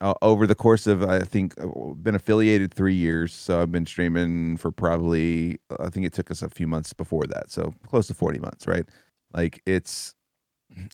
uh, 0.00 0.14
over 0.22 0.46
the 0.46 0.54
course 0.54 0.86
of 0.86 1.02
I 1.02 1.20
think 1.20 1.52
uh, 1.60 1.66
been 1.92 2.14
affiliated 2.14 2.72
three 2.72 2.94
years, 2.94 3.34
so 3.34 3.60
I've 3.60 3.70
been 3.70 3.86
streaming 3.86 4.56
for 4.56 4.72
probably 4.72 5.58
I 5.78 5.90
think 5.90 6.06
it 6.06 6.14
took 6.14 6.30
us 6.30 6.40
a 6.40 6.48
few 6.48 6.66
months 6.66 6.94
before 6.94 7.24
that, 7.26 7.50
so 7.50 7.74
close 7.86 8.06
to 8.06 8.14
forty 8.14 8.38
months, 8.38 8.66
right? 8.66 8.86
Like 9.34 9.60
it's 9.66 10.14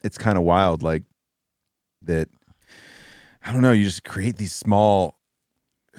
it's 0.02 0.19
kind 0.19 0.36
of 0.36 0.43
wild, 0.43 0.82
like 0.82 1.05
that. 2.02 2.28
I 3.44 3.52
don't 3.52 3.62
know. 3.62 3.73
You 3.73 3.85
just 3.85 4.05
create 4.05 4.36
these 4.36 4.52
small 4.52 5.19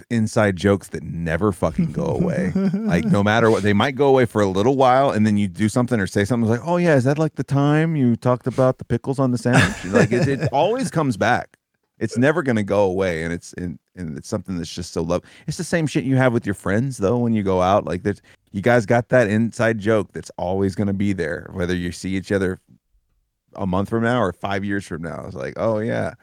inside 0.10 0.56
jokes 0.56 0.90
that 0.90 1.04
never 1.04 1.52
fucking 1.52 1.92
go 1.92 2.06
away. 2.06 2.52
like 2.74 3.06
no 3.06 3.24
matter 3.24 3.50
what, 3.50 3.64
they 3.64 3.74
might 3.74 3.96
go 3.96 4.08
away 4.08 4.26
for 4.26 4.42
a 4.42 4.48
little 4.48 4.76
while, 4.76 5.12
and 5.12 5.26
then 5.26 5.38
you 5.38 5.48
do 5.48 5.70
something 5.70 6.00
or 6.00 6.08
say 6.08 6.26
something 6.26 6.50
like, 6.50 6.62
"Oh 6.64 6.78
yeah, 6.78 6.96
is 6.96 7.04
that 7.04 7.20
like 7.20 7.36
the 7.36 7.44
time 7.44 7.96
you 7.96 8.16
talked 8.16 8.48
about 8.48 8.78
the 8.78 8.86
pickles 8.86 9.20
on 9.20 9.32
the 9.32 9.38
sandwich?" 9.38 9.86
like 9.94 10.12
it, 10.12 10.28
it 10.28 10.50
always 10.52 10.90
comes 10.90 11.18
back. 11.18 11.58
It's 12.00 12.18
never 12.18 12.44
gonna 12.44 12.64
go 12.64 12.84
away, 12.84 13.24
and 13.24 13.34
it's 13.34 13.54
and, 13.54 13.80
and 13.96 14.18
it's 14.18 14.28
something 14.28 14.58
that's 14.58 14.74
just 14.74 14.94
so 14.94 15.02
love. 15.02 15.24
It's 15.48 15.58
the 15.58 15.64
same 15.64 15.88
shit 15.88 16.04
you 16.04 16.16
have 16.18 16.34
with 16.34 16.46
your 16.46 16.56
friends 16.56 16.98
though 16.98 17.18
when 17.18 17.34
you 17.34 17.44
go 17.44 17.62
out. 17.62 17.86
Like 17.86 18.04
that, 18.04 18.20
you 18.52 18.62
guys 18.62 18.86
got 18.86 19.10
that 19.10 19.30
inside 19.30 19.80
joke 19.80 20.12
that's 20.14 20.32
always 20.38 20.76
gonna 20.76 20.94
be 20.94 21.14
there, 21.14 21.50
whether 21.54 21.76
you 21.76 21.92
see 21.92 22.16
each 22.16 22.32
other 22.32 22.60
a 23.56 23.68
month 23.68 23.90
from 23.90 24.04
now 24.04 24.22
or 24.22 24.34
five 24.34 24.66
years 24.66 24.86
from 24.86 25.04
now. 25.04 25.24
It's 25.26 25.36
like, 25.36 25.54
oh 25.58 25.80
yeah, 25.80 26.14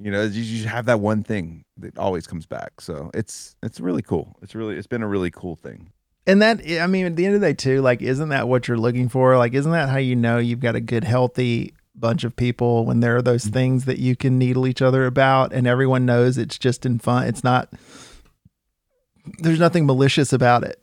you 0.00 0.10
know, 0.10 0.22
you 0.22 0.42
just 0.42 0.66
have 0.66 0.86
that 0.86 1.00
one 1.00 1.22
thing 1.22 1.64
that 1.76 1.96
always 1.98 2.26
comes 2.26 2.46
back. 2.46 2.80
So 2.80 3.10
it's 3.14 3.54
it's 3.62 3.80
really 3.80 4.02
cool. 4.02 4.36
It's 4.42 4.54
really 4.54 4.76
it's 4.76 4.86
been 4.86 5.02
a 5.02 5.08
really 5.08 5.30
cool 5.30 5.56
thing. 5.56 5.92
And 6.26 6.42
that, 6.42 6.60
I 6.80 6.86
mean, 6.86 7.06
at 7.06 7.16
the 7.16 7.26
end 7.26 7.34
of 7.34 7.40
the 7.40 7.48
day, 7.48 7.54
too, 7.54 7.80
like, 7.80 8.02
isn't 8.02 8.28
that 8.28 8.46
what 8.46 8.68
you're 8.68 8.78
looking 8.78 9.08
for? 9.08 9.36
Like, 9.36 9.54
isn't 9.54 9.72
that 9.72 9.88
how 9.88 9.96
you 9.96 10.14
know 10.14 10.38
you've 10.38 10.60
got 10.60 10.76
a 10.76 10.80
good, 10.80 11.02
healthy 11.02 11.72
bunch 11.94 12.24
of 12.24 12.36
people 12.36 12.84
when 12.84 13.00
there 13.00 13.16
are 13.16 13.22
those 13.22 13.44
mm-hmm. 13.44 13.54
things 13.54 13.84
that 13.86 13.98
you 13.98 14.14
can 14.14 14.38
needle 14.38 14.66
each 14.66 14.82
other 14.82 15.06
about 15.06 15.52
and 15.52 15.66
everyone 15.66 16.06
knows 16.06 16.38
it's 16.38 16.58
just 16.58 16.84
in 16.86 16.98
fun? 16.98 17.26
It's 17.26 17.42
not, 17.42 17.72
there's 19.38 19.58
nothing 19.58 19.86
malicious 19.86 20.32
about 20.32 20.62
it. 20.62 20.80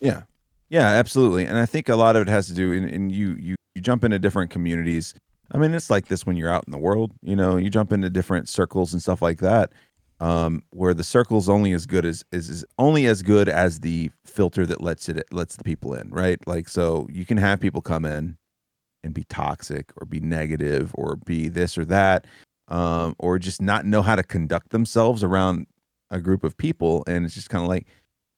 Yeah. 0.00 0.22
Yeah, 0.68 0.86
absolutely. 0.86 1.46
And 1.46 1.58
I 1.58 1.66
think 1.66 1.88
a 1.88 1.96
lot 1.96 2.16
of 2.16 2.22
it 2.22 2.28
has 2.28 2.46
to 2.48 2.54
do 2.54 2.72
and, 2.72 2.88
and 2.88 3.12
you 3.12 3.36
you 3.38 3.56
you 3.74 3.82
jump 3.82 4.04
into 4.04 4.18
different 4.18 4.50
communities. 4.50 5.14
I 5.54 5.58
mean, 5.58 5.72
it's 5.72 5.88
like 5.88 6.08
this 6.08 6.26
when 6.26 6.36
you're 6.36 6.50
out 6.50 6.64
in 6.66 6.72
the 6.72 6.78
world, 6.78 7.12
you 7.22 7.36
know, 7.36 7.56
you 7.56 7.70
jump 7.70 7.92
into 7.92 8.10
different 8.10 8.48
circles 8.48 8.92
and 8.92 9.00
stuff 9.00 9.22
like 9.22 9.38
that. 9.38 9.72
Um, 10.20 10.62
where 10.70 10.94
the 10.94 11.04
circle's 11.04 11.48
only 11.48 11.72
as 11.72 11.86
good 11.86 12.04
as 12.04 12.24
is, 12.32 12.48
is 12.48 12.64
only 12.78 13.06
as 13.06 13.22
good 13.22 13.48
as 13.48 13.80
the 13.80 14.10
filter 14.24 14.64
that 14.66 14.80
lets 14.80 15.08
it 15.08 15.24
lets 15.32 15.56
the 15.56 15.64
people 15.64 15.94
in, 15.94 16.08
right? 16.10 16.38
Like 16.46 16.68
so 16.68 17.06
you 17.10 17.24
can 17.24 17.36
have 17.36 17.60
people 17.60 17.82
come 17.82 18.04
in 18.04 18.36
and 19.02 19.12
be 19.12 19.24
toxic 19.24 19.92
or 19.96 20.06
be 20.06 20.20
negative 20.20 20.92
or 20.94 21.16
be 21.16 21.48
this 21.48 21.76
or 21.76 21.84
that, 21.86 22.26
um, 22.68 23.14
or 23.18 23.38
just 23.38 23.60
not 23.60 23.86
know 23.86 24.02
how 24.02 24.16
to 24.16 24.22
conduct 24.22 24.70
themselves 24.70 25.22
around 25.22 25.66
a 26.10 26.20
group 26.20 26.42
of 26.42 26.56
people. 26.56 27.04
And 27.06 27.24
it's 27.24 27.34
just 27.34 27.50
kind 27.50 27.62
of 27.62 27.68
like 27.68 27.86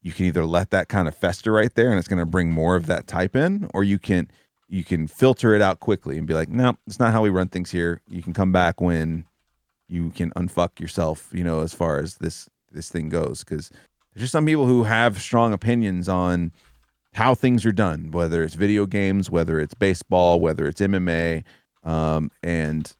you 0.02 0.12
can 0.12 0.26
either 0.26 0.46
let 0.46 0.70
that 0.70 0.88
kind 0.88 1.08
of 1.08 1.16
fester 1.16 1.52
right 1.52 1.74
there 1.74 1.90
and 1.90 1.98
it's 1.98 2.08
going 2.08 2.18
to 2.18 2.26
bring 2.26 2.50
more 2.50 2.74
of 2.74 2.86
that 2.86 3.06
type 3.06 3.36
in 3.36 3.70
or 3.74 3.84
you 3.84 3.98
can 3.98 4.28
you 4.68 4.84
can 4.84 5.06
filter 5.06 5.54
it 5.54 5.62
out 5.62 5.80
quickly 5.80 6.18
and 6.18 6.26
be 6.26 6.34
like 6.34 6.48
no 6.48 6.76
it's 6.86 6.98
not 6.98 7.12
how 7.12 7.22
we 7.22 7.30
run 7.30 7.48
things 7.48 7.70
here 7.70 8.00
you 8.08 8.22
can 8.22 8.32
come 8.32 8.52
back 8.52 8.80
when 8.80 9.24
you 9.88 10.10
can 10.10 10.30
unfuck 10.32 10.80
yourself 10.80 11.28
you 11.32 11.44
know 11.44 11.60
as 11.60 11.72
far 11.72 11.98
as 11.98 12.16
this 12.16 12.48
this 12.72 12.88
thing 12.88 13.08
goes 13.08 13.44
because 13.44 13.70
there's 14.12 14.22
just 14.22 14.32
some 14.32 14.46
people 14.46 14.66
who 14.66 14.84
have 14.84 15.20
strong 15.20 15.52
opinions 15.52 16.08
on 16.08 16.52
how 17.14 17.34
things 17.34 17.64
are 17.64 17.72
done 17.72 18.10
whether 18.10 18.42
it's 18.42 18.54
video 18.54 18.86
games 18.86 19.30
whether 19.30 19.60
it's 19.60 19.74
baseball 19.74 20.40
whether 20.40 20.66
it's 20.66 20.80
mma 20.80 21.42
um, 21.84 22.30
and 22.42 22.94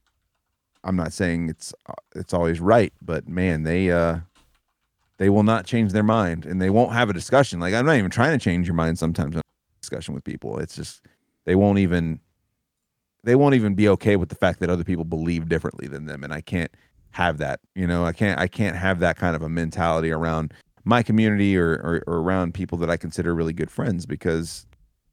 i'm 0.85 0.97
not 0.97 1.13
saying 1.13 1.49
it's 1.49 1.75
uh, 1.89 1.95
it's 2.15 2.33
always 2.33 2.61
right 2.61 2.93
but 3.03 3.29
man 3.29 3.65
they 3.65 3.91
uh 3.91 4.19
they 5.19 5.31
will 5.31 5.43
not 5.43 5.67
change 5.67 5.93
their 5.93 6.03
mind 6.03 6.45
and 6.45 6.61
they 6.61 6.71
won't 6.71 6.93
have 6.93 7.09
a 7.09 7.13
discussion. 7.13 7.61
Like 7.61 7.75
I'm 7.75 7.87
not 7.87 7.97
even 7.97 8.11
trying 8.11 8.39
to 8.39 8.43
change 8.43 8.67
your 8.67 8.75
mind 8.75 8.99
sometimes 8.99 9.37
discussion 9.81 10.15
with 10.15 10.25
people. 10.25 10.59
It's 10.59 10.77
just 10.77 11.03
they 11.47 11.55
won't 11.55 11.79
even 11.79 12.21
they 13.25 13.35
won't 13.35 13.55
even 13.55 13.75
be 13.75 13.89
okay 13.89 14.15
with 14.15 14.29
the 14.29 14.37
fact 14.37 14.61
that 14.61 14.71
other 14.71 14.85
people 14.85 15.05
believe 15.05 15.49
differently 15.49 15.89
than 15.89 16.07
them 16.07 16.23
and 16.23 16.33
I 16.33 16.43
can't 16.43 16.71
have 17.17 17.39
that. 17.39 17.61
You 17.75 17.87
know, 17.87 18.05
I 18.05 18.13
can't 18.13 18.39
I 18.39 18.47
can't 18.47 18.77
have 18.77 19.01
that 19.01 19.17
kind 19.17 19.35
of 19.35 19.43
a 19.43 19.49
mentality 19.49 20.11
around 20.11 20.53
my 20.85 21.03
community 21.03 21.57
or, 21.57 21.73
or, 21.73 22.05
or 22.07 22.19
around 22.19 22.55
people 22.55 22.79
that 22.79 22.91
I 22.91 22.97
consider 22.97 23.35
really 23.35 23.55
good 23.55 23.71
friends 23.71 24.07
because 24.07 24.67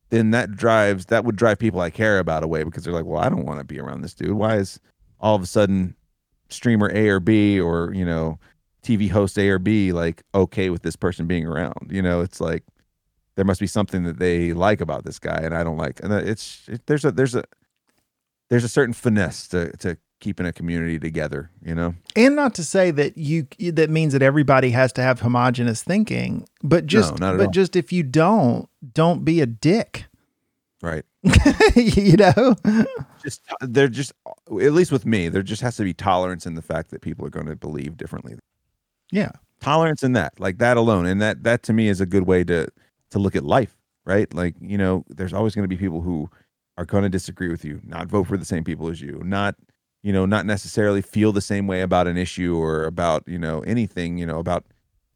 then 0.10 0.32
that 0.32 0.52
drives 0.52 1.08
that 1.08 1.26
would 1.26 1.36
drive 1.36 1.58
people 1.60 1.80
I 1.80 1.90
care 1.90 2.20
about 2.20 2.44
away 2.44 2.64
because 2.64 2.84
they're 2.84 2.94
like, 2.94 3.06
well, 3.06 3.22
I 3.22 3.30
don't 3.30 3.46
want 3.46 3.60
to 3.60 3.66
be 3.66 3.80
around 3.80 4.02
this 4.02 4.14
dude. 4.14 4.34
Why 4.34 4.58
is 4.58 4.80
all 5.20 5.36
of 5.36 5.42
a 5.42 5.48
sudden 5.48 5.96
streamer 6.50 6.92
A 6.94 7.08
or 7.08 7.20
B 7.20 7.60
or 7.60 7.94
you 7.94 8.06
know 8.06 8.38
TV 8.84 9.10
host 9.10 9.40
A 9.40 9.50
or 9.50 9.58
B 9.60 9.94
like 9.94 10.22
okay 10.36 10.70
with 10.70 10.84
this 10.84 10.98
person 10.98 11.26
being 11.26 11.48
around? 11.48 11.90
You 11.90 12.02
know, 12.02 12.22
it's 12.22 12.42
like 12.42 12.64
there 13.36 13.46
must 13.46 13.60
be 13.60 13.68
something 13.68 14.04
that 14.04 14.20
they 14.20 14.54
like 14.54 14.82
about 14.82 15.06
this 15.06 15.20
guy 15.20 15.40
and 15.42 15.54
I 15.54 15.64
don't 15.64 15.78
like. 15.78 16.00
And 16.04 16.14
uh, 16.14 16.18
it's 16.18 16.68
it, 16.68 16.86
there's 16.86 17.06
a 17.06 17.12
there's 17.12 17.36
a 17.36 17.44
there's 18.50 18.64
a 18.64 18.70
certain 18.70 18.94
finesse 18.94 19.48
to 19.50 19.76
to 19.78 19.98
keeping 20.20 20.46
a 20.46 20.54
community 20.54 21.00
together. 21.00 21.50
You 21.66 21.76
know, 21.76 21.96
And 22.16 22.36
not 22.36 22.56
to 22.56 22.64
say 22.64 22.92
that 22.92 23.18
you 23.18 23.48
that 23.60 23.90
means 23.90 24.14
that 24.14 24.22
everybody 24.22 24.72
has 24.72 24.94
to 24.94 25.02
have 25.02 25.20
homogenous 25.22 25.84
thinking, 25.84 26.48
but 26.64 26.86
just 26.86 27.14
at 27.14 27.20
but 27.20 27.40
all. 27.42 27.52
just 27.52 27.76
if 27.76 27.92
you 27.92 28.04
don't, 28.04 28.70
don't 28.94 29.26
be 29.26 29.42
a 29.42 29.46
dick. 29.46 30.06
right? 30.82 31.04
you 31.76 32.18
know? 32.18 32.56
Just 33.24 33.42
they're 33.62 33.88
just 33.88 34.14
at 34.50 34.74
least 34.74 34.92
with 34.92 35.06
me, 35.06 35.30
there 35.30 35.42
just 35.44 35.62
has 35.62 35.78
to 35.78 35.84
be 35.84 35.94
tolerance 35.94 36.46
in 36.46 36.56
the 36.56 36.62
fact 36.62 36.92
that 36.92 37.02
people 37.02 37.26
are 37.26 37.30
going 37.30 37.46
to 37.48 37.56
believe 37.56 37.98
differently. 37.98 38.36
Yeah. 39.12 39.32
tolerance 39.62 40.04
in 40.04 40.14
that 40.14 40.38
like 40.40 40.58
that 40.58 40.76
alone 40.76 41.06
and 41.06 41.22
that 41.22 41.44
that 41.44 41.64
to 41.64 41.72
me 41.72 41.88
is 41.88 42.02
a 42.02 42.06
good 42.06 42.24
way 42.24 42.44
to 42.44 42.68
to 43.14 43.20
look 43.20 43.36
at 43.36 43.44
life 43.44 43.78
right? 44.06 44.34
Like 44.34 44.56
you 44.60 44.78
know 44.78 45.06
there's 45.10 45.34
always 45.34 45.56
going 45.56 45.64
to 45.64 45.74
be 45.74 45.78
people 45.78 46.02
who 46.02 46.30
are 46.78 46.86
going 46.86 47.04
to 47.04 47.10
disagree 47.10 47.50
with 47.50 47.64
you 47.64 47.80
not 47.84 48.08
vote 48.08 48.28
for 48.28 48.38
the 48.38 48.46
same 48.46 48.64
people 48.64 48.90
as 48.90 49.00
you 49.00 49.22
not 49.24 49.56
you 50.02 50.12
know 50.12 50.26
not 50.26 50.46
necessarily 50.46 51.02
feel 51.02 51.32
the 51.32 51.42
same 51.42 51.68
way 51.68 51.82
about 51.82 52.08
an 52.08 52.18
issue 52.18 52.58
or 52.58 52.86
about 52.86 53.24
you 53.28 53.38
know 53.38 53.62
anything 53.62 54.18
you 54.18 54.26
know 54.26 54.40
about 54.40 54.66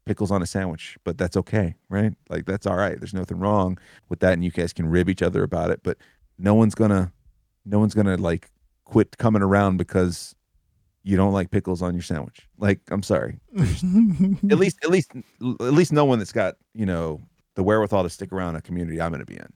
pickles 0.06 0.30
on 0.30 0.40
a 0.40 0.46
sandwich 0.46 0.96
but 1.04 1.18
that's 1.18 1.36
okay 1.36 1.74
right? 1.88 2.12
Like 2.28 2.46
that's 2.46 2.66
all 2.66 2.76
right. 2.76 2.98
There's 2.98 3.14
nothing 3.14 3.38
wrong 3.38 3.78
with 4.08 4.20
that 4.20 4.34
and 4.34 4.44
you 4.44 4.50
guys 4.50 4.72
can 4.72 4.88
rib 4.88 5.08
each 5.08 5.22
other 5.22 5.42
about 5.42 5.70
it 5.70 5.80
but 5.82 5.98
no 6.38 6.54
one's 6.54 6.74
gonna 6.74 7.12
no 7.66 7.78
one's 7.78 7.94
gonna 7.94 8.16
like 8.16 8.50
quit 8.84 9.18
coming 9.18 9.42
around 9.42 9.76
because 9.76 10.34
you 11.02 11.16
don't 11.16 11.32
like 11.32 11.50
pickles 11.50 11.82
on 11.82 11.94
your 11.94 12.02
sandwich. 12.02 12.48
Like 12.58 12.80
i'm 12.90 13.02
sorry. 13.02 13.40
At 14.50 14.58
least 14.58 14.78
at 14.84 14.90
least 14.90 15.12
at 15.14 15.74
least 15.74 15.92
no 15.92 16.04
one 16.04 16.18
that's 16.18 16.32
got 16.32 16.54
you 16.72 16.86
know 16.86 17.20
the 17.58 17.62
wherewithal 17.64 18.04
to 18.04 18.08
stick 18.10 18.32
around 18.32 18.54
a 18.56 18.62
community 18.62 19.00
i'm 19.02 19.10
going 19.10 19.20
to 19.20 19.26
be 19.26 19.34
in 19.36 19.52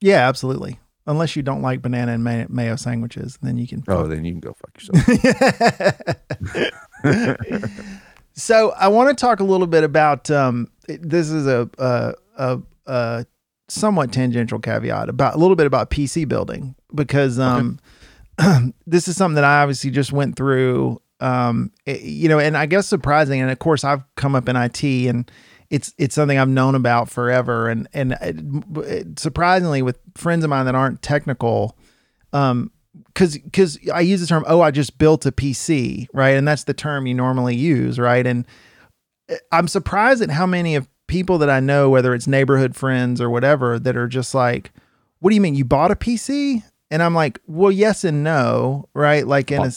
yeah, 0.00 0.26
absolutely. 0.28 0.80
Unless 1.06 1.36
you 1.36 1.44
don't 1.44 1.62
like 1.62 1.80
banana 1.80 2.10
and 2.10 2.24
may- 2.24 2.46
mayo 2.48 2.74
sandwiches, 2.74 3.38
then 3.40 3.56
you 3.56 3.68
can. 3.68 3.84
oh 3.86 4.08
then 4.08 4.24
you 4.24 4.32
can 4.32 4.40
go 4.40 4.52
fuck 4.52 4.72
yourself 4.82 6.56
so 8.34 8.72
I 8.76 8.88
want 8.88 9.16
to 9.16 9.20
talk 9.20 9.40
a 9.40 9.44
little 9.44 9.66
bit 9.66 9.84
about 9.84 10.30
um, 10.30 10.68
this 10.88 11.30
is 11.30 11.46
a, 11.46 11.68
a, 11.78 12.14
a, 12.36 12.58
a 12.86 13.26
somewhat 13.68 14.12
tangential 14.12 14.58
caveat 14.58 15.08
about 15.08 15.34
a 15.34 15.38
little 15.38 15.56
bit 15.56 15.66
about 15.66 15.90
PC 15.90 16.26
building 16.26 16.74
because 16.94 17.38
um, 17.38 17.78
this 18.86 19.08
is 19.08 19.16
something 19.16 19.36
that 19.36 19.44
I 19.44 19.62
obviously 19.62 19.90
just 19.90 20.12
went 20.12 20.36
through. 20.36 21.00
Um, 21.20 21.70
it- 21.86 22.02
you 22.02 22.28
know, 22.28 22.38
and 22.40 22.56
I 22.56 22.66
guess 22.66 22.86
surprising, 22.88 23.40
and 23.40 23.50
of 23.50 23.58
course 23.60 23.84
I've 23.84 24.02
come 24.16 24.34
up 24.34 24.48
in 24.48 24.56
IT 24.56 24.82
and 24.82 25.30
it's 25.72 25.94
it's 25.96 26.14
something 26.14 26.38
I've 26.38 26.50
known 26.50 26.74
about 26.74 27.08
forever, 27.08 27.70
and 27.70 27.88
and 27.94 28.12
it, 28.20 29.18
surprisingly 29.18 29.80
with 29.80 29.98
friends 30.14 30.44
of 30.44 30.50
mine 30.50 30.66
that 30.66 30.74
aren't 30.74 31.00
technical, 31.00 31.78
um, 32.34 32.70
because 33.06 33.38
because 33.38 33.78
I 33.92 34.00
use 34.00 34.20
the 34.20 34.26
term, 34.26 34.44
oh, 34.46 34.60
I 34.60 34.70
just 34.70 34.98
built 34.98 35.24
a 35.24 35.32
PC, 35.32 36.08
right, 36.12 36.36
and 36.36 36.46
that's 36.46 36.64
the 36.64 36.74
term 36.74 37.06
you 37.06 37.14
normally 37.14 37.56
use, 37.56 37.98
right, 37.98 38.26
and 38.26 38.46
I'm 39.50 39.66
surprised 39.66 40.20
at 40.20 40.30
how 40.30 40.44
many 40.44 40.74
of 40.76 40.88
people 41.06 41.38
that 41.38 41.48
I 41.48 41.60
know, 41.60 41.88
whether 41.88 42.14
it's 42.14 42.26
neighborhood 42.26 42.76
friends 42.76 43.18
or 43.18 43.30
whatever, 43.30 43.78
that 43.78 43.96
are 43.96 44.08
just 44.08 44.34
like, 44.34 44.72
what 45.20 45.30
do 45.30 45.34
you 45.34 45.40
mean 45.40 45.54
you 45.54 45.64
bought 45.64 45.90
a 45.90 45.96
PC? 45.96 46.62
And 46.90 47.02
I'm 47.02 47.14
like, 47.14 47.40
well, 47.46 47.72
yes 47.72 48.04
and 48.04 48.22
no, 48.22 48.90
right? 48.92 49.26
Like 49.26 49.50
in 49.50 49.62
a, 49.62 49.72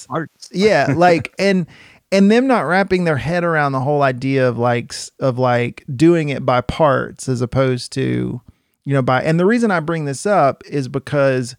yeah, 0.51 0.93
like 0.97 1.33
and 1.39 1.67
and 2.11 2.31
them 2.31 2.47
not 2.47 2.61
wrapping 2.61 3.03
their 3.03 3.17
head 3.17 3.43
around 3.43 3.71
the 3.71 3.79
whole 3.79 4.01
idea 4.01 4.47
of 4.47 4.57
like 4.57 4.93
of 5.19 5.37
like 5.37 5.83
doing 5.95 6.29
it 6.29 6.45
by 6.45 6.61
parts 6.61 7.27
as 7.27 7.41
opposed 7.41 7.91
to 7.93 8.41
you 8.83 8.93
know 8.93 9.01
by 9.01 9.21
and 9.21 9.39
the 9.39 9.45
reason 9.45 9.71
I 9.71 9.79
bring 9.79 10.05
this 10.05 10.25
up 10.25 10.63
is 10.65 10.87
because 10.87 11.55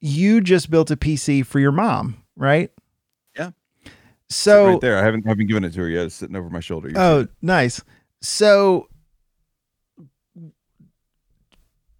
you 0.00 0.40
just 0.40 0.70
built 0.70 0.90
a 0.90 0.96
PC 0.96 1.44
for 1.44 1.58
your 1.58 1.72
mom, 1.72 2.22
right? 2.36 2.70
Yeah. 3.36 3.50
So 4.28 4.66
right 4.66 4.80
there. 4.80 4.98
I 4.98 5.04
haven't 5.04 5.26
haven't 5.26 5.46
given 5.46 5.64
it 5.64 5.72
to 5.74 5.80
her 5.80 5.88
yet. 5.88 6.06
It's 6.06 6.14
sitting 6.14 6.36
over 6.36 6.50
my 6.50 6.60
shoulder. 6.60 6.88
You 6.88 6.94
Oh, 6.96 7.28
nice. 7.42 7.82
So 8.20 8.88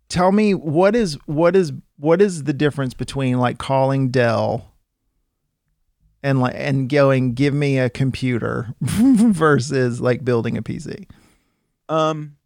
tell 0.09 0.33
me 0.33 0.55
what 0.55 0.95
is 0.95 1.15
what 1.27 1.57
is 1.57 1.73
what 1.97 2.21
is 2.21 2.45
the 2.45 2.53
difference 2.53 2.95
between 2.95 3.39
like 3.39 3.59
calling 3.59 4.11
Dell 4.11 4.73
and 6.27 6.41
like 6.41 6.55
and 6.57 6.89
going 6.89 7.35
give 7.35 7.55
me 7.55 7.79
a 7.79 7.89
computer 7.89 8.75
versus 8.81 10.01
like 10.01 10.25
building 10.25 10.59
a 10.59 10.63
PC? 10.63 11.09
Um. 11.89 12.37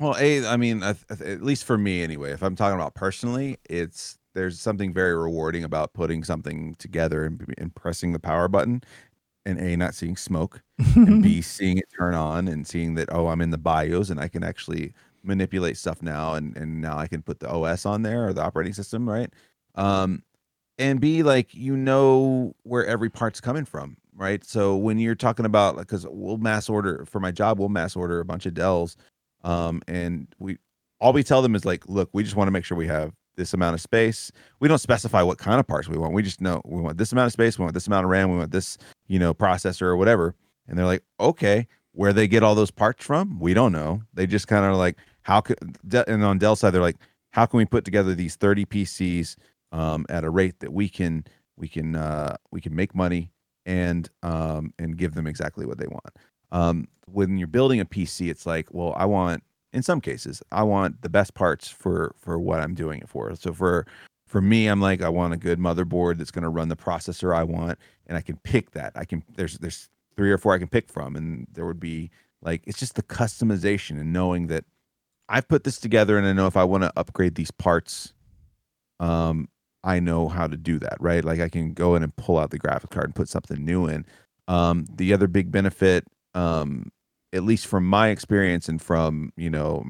Well, 0.00 0.16
a, 0.18 0.46
I 0.46 0.56
mean, 0.56 0.82
at 0.82 1.42
least 1.42 1.64
for 1.64 1.76
me, 1.76 2.02
anyway. 2.02 2.32
If 2.32 2.42
I'm 2.42 2.56
talking 2.56 2.74
about 2.74 2.94
personally, 2.94 3.58
it's 3.68 4.16
there's 4.32 4.58
something 4.58 4.94
very 4.94 5.14
rewarding 5.14 5.62
about 5.62 5.92
putting 5.92 6.24
something 6.24 6.74
together 6.76 7.24
and, 7.26 7.54
and 7.58 7.74
pressing 7.74 8.12
the 8.12 8.18
power 8.18 8.48
button, 8.48 8.82
and 9.44 9.58
a 9.58 9.76
not 9.76 9.94
seeing 9.94 10.16
smoke, 10.16 10.62
and 10.96 11.22
b 11.22 11.42
seeing 11.42 11.76
it 11.76 11.84
turn 11.98 12.14
on 12.14 12.48
and 12.48 12.66
seeing 12.66 12.94
that 12.94 13.10
oh, 13.12 13.26
I'm 13.26 13.42
in 13.42 13.50
the 13.50 13.58
BIOS 13.58 14.08
and 14.08 14.18
I 14.18 14.28
can 14.28 14.42
actually 14.42 14.94
manipulate 15.22 15.76
stuff 15.76 16.00
now, 16.00 16.32
and 16.32 16.56
and 16.56 16.80
now 16.80 16.96
I 16.96 17.06
can 17.06 17.20
put 17.20 17.40
the 17.40 17.50
OS 17.50 17.84
on 17.84 18.00
there 18.00 18.28
or 18.28 18.32
the 18.32 18.42
operating 18.42 18.72
system, 18.72 19.06
right? 19.06 19.30
Um, 19.74 20.22
and 20.80 21.00
b 21.00 21.22
like 21.22 21.54
you 21.54 21.76
know 21.76 22.54
where 22.64 22.84
every 22.86 23.10
part's 23.10 23.40
coming 23.40 23.64
from, 23.64 23.96
right? 24.16 24.44
So 24.44 24.76
when 24.76 24.98
you're 24.98 25.14
talking 25.14 25.44
about 25.44 25.76
like, 25.76 25.86
because 25.86 26.06
we'll 26.10 26.38
mass 26.38 26.68
order 26.68 27.04
for 27.06 27.20
my 27.20 27.30
job, 27.30 27.60
we'll 27.60 27.68
mass 27.68 27.94
order 27.94 28.18
a 28.18 28.24
bunch 28.24 28.46
of 28.46 28.54
Dells 28.54 28.96
um 29.42 29.80
and 29.88 30.26
we 30.38 30.58
all 31.00 31.14
we 31.14 31.22
tell 31.22 31.40
them 31.40 31.54
is 31.54 31.64
like 31.64 31.88
look 31.88 32.10
we 32.12 32.22
just 32.22 32.36
want 32.36 32.46
to 32.46 32.52
make 32.52 32.64
sure 32.64 32.76
we 32.76 32.86
have 32.86 33.12
this 33.36 33.54
amount 33.54 33.74
of 33.74 33.80
space. 33.80 34.32
We 34.58 34.68
don't 34.68 34.78
specify 34.78 35.22
what 35.22 35.38
kind 35.38 35.60
of 35.60 35.66
parts 35.66 35.88
we 35.88 35.98
want 35.98 36.14
we 36.14 36.22
just 36.22 36.40
know 36.40 36.60
we 36.64 36.80
want 36.80 36.98
this 36.98 37.12
amount 37.12 37.26
of 37.26 37.32
space 37.32 37.58
we 37.58 37.62
want 37.62 37.74
this 37.74 37.86
amount 37.86 38.04
of 38.04 38.10
ram 38.10 38.30
we 38.30 38.38
want 38.38 38.50
this 38.50 38.78
you 39.06 39.18
know 39.18 39.34
processor 39.34 39.82
or 39.82 39.96
whatever. 39.96 40.34
And 40.66 40.78
they're 40.78 40.86
like 40.86 41.04
okay 41.20 41.66
where 41.92 42.12
they 42.12 42.28
get 42.28 42.42
all 42.42 42.54
those 42.54 42.70
parts 42.70 43.04
from 43.04 43.38
we 43.38 43.54
don't 43.54 43.72
know. 43.72 44.02
They 44.14 44.26
just 44.26 44.48
kind 44.48 44.64
of 44.64 44.76
like 44.76 44.96
how 45.22 45.40
could 45.42 45.58
and 46.08 46.24
on 46.24 46.38
dell 46.38 46.56
side 46.56 46.70
they're 46.70 46.80
like 46.80 46.96
how 47.32 47.46
can 47.46 47.58
we 47.58 47.64
put 47.64 47.84
together 47.84 48.14
these 48.14 48.36
30 48.36 48.64
pcs 48.66 49.36
um, 49.72 50.06
at 50.08 50.24
a 50.24 50.30
rate 50.30 50.60
that 50.60 50.72
we 50.72 50.88
can 50.88 51.24
we 51.56 51.68
can 51.68 51.96
uh, 51.96 52.36
we 52.50 52.60
can 52.60 52.74
make 52.74 52.94
money 52.94 53.32
and 53.66 54.08
um, 54.22 54.72
and 54.78 54.96
give 54.96 55.14
them 55.14 55.26
exactly 55.26 55.66
what 55.66 55.78
they 55.78 55.86
want 55.86 56.14
um, 56.52 56.88
when 57.06 57.38
you're 57.38 57.48
building 57.48 57.80
a 57.80 57.84
PC, 57.84 58.30
it's 58.30 58.46
like, 58.46 58.68
well, 58.72 58.94
I 58.96 59.04
want 59.06 59.42
in 59.72 59.82
some 59.82 60.00
cases, 60.00 60.42
I 60.50 60.64
want 60.64 61.02
the 61.02 61.08
best 61.08 61.34
parts 61.34 61.68
for 61.68 62.14
for 62.18 62.38
what 62.38 62.60
I'm 62.60 62.74
doing 62.74 63.00
it 63.00 63.08
for. 63.08 63.34
So 63.36 63.52
for 63.52 63.86
for 64.26 64.40
me, 64.40 64.66
I'm 64.66 64.80
like, 64.80 65.02
I 65.02 65.08
want 65.08 65.34
a 65.34 65.36
good 65.36 65.58
motherboard 65.58 66.18
that's 66.18 66.30
going 66.30 66.44
to 66.44 66.48
run 66.48 66.68
the 66.68 66.76
processor 66.76 67.34
I 67.34 67.44
want, 67.44 67.78
and 68.06 68.16
I 68.16 68.20
can 68.20 68.36
pick 68.38 68.72
that. 68.72 68.92
I 68.94 69.04
can 69.04 69.22
there's 69.36 69.58
there's 69.58 69.88
three 70.16 70.30
or 70.30 70.38
four 70.38 70.54
I 70.54 70.58
can 70.58 70.68
pick 70.68 70.88
from, 70.88 71.16
and 71.16 71.46
there 71.52 71.66
would 71.66 71.80
be 71.80 72.10
like 72.42 72.62
it's 72.66 72.78
just 72.78 72.96
the 72.96 73.02
customization 73.02 74.00
and 74.00 74.12
knowing 74.12 74.48
that 74.48 74.64
I've 75.28 75.48
put 75.48 75.64
this 75.64 75.78
together, 75.78 76.18
and 76.18 76.26
I 76.26 76.32
know 76.32 76.46
if 76.46 76.56
I 76.56 76.64
want 76.64 76.82
to 76.82 76.92
upgrade 76.96 77.36
these 77.36 77.52
parts, 77.52 78.12
um, 78.98 79.48
I 79.82 80.00
know 80.00 80.28
how 80.28 80.46
to 80.46 80.56
do 80.56 80.78
that, 80.80 80.96
right? 81.00 81.24
Like 81.24 81.40
I 81.40 81.48
can 81.48 81.72
go 81.72 81.94
in 81.94 82.02
and 82.02 82.14
pull 82.16 82.38
out 82.38 82.50
the 82.50 82.58
graphic 82.58 82.90
card 82.90 83.06
and 83.06 83.14
put 83.14 83.28
something 83.28 83.64
new 83.64 83.86
in. 83.86 84.04
Um, 84.48 84.86
the 84.94 85.12
other 85.12 85.26
big 85.28 85.50
benefit 85.50 86.06
um 86.34 86.90
at 87.32 87.44
least 87.44 87.66
from 87.66 87.84
my 87.84 88.08
experience 88.08 88.68
and 88.68 88.80
from 88.80 89.32
you 89.36 89.50
know 89.50 89.84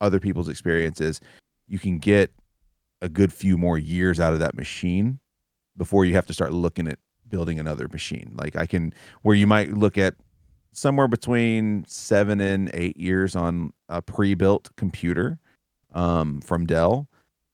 other 0.00 0.20
people's 0.20 0.48
experiences 0.48 1.20
you 1.66 1.78
can 1.78 1.98
get 1.98 2.32
a 3.02 3.08
good 3.08 3.32
few 3.32 3.56
more 3.56 3.78
years 3.78 4.20
out 4.20 4.32
of 4.32 4.38
that 4.38 4.54
machine 4.54 5.18
before 5.76 6.04
you 6.04 6.14
have 6.14 6.26
to 6.26 6.34
start 6.34 6.52
looking 6.52 6.88
at 6.88 6.98
building 7.28 7.58
another 7.58 7.88
machine 7.88 8.32
like 8.34 8.56
i 8.56 8.66
can 8.66 8.92
where 9.22 9.34
you 9.34 9.46
might 9.46 9.72
look 9.72 9.98
at 9.98 10.14
somewhere 10.72 11.08
between 11.08 11.84
seven 11.88 12.40
and 12.40 12.70
eight 12.74 12.96
years 12.96 13.34
on 13.34 13.72
a 13.88 14.00
pre-built 14.02 14.68
computer 14.76 15.38
um, 15.94 16.40
from 16.42 16.66
dell 16.66 17.08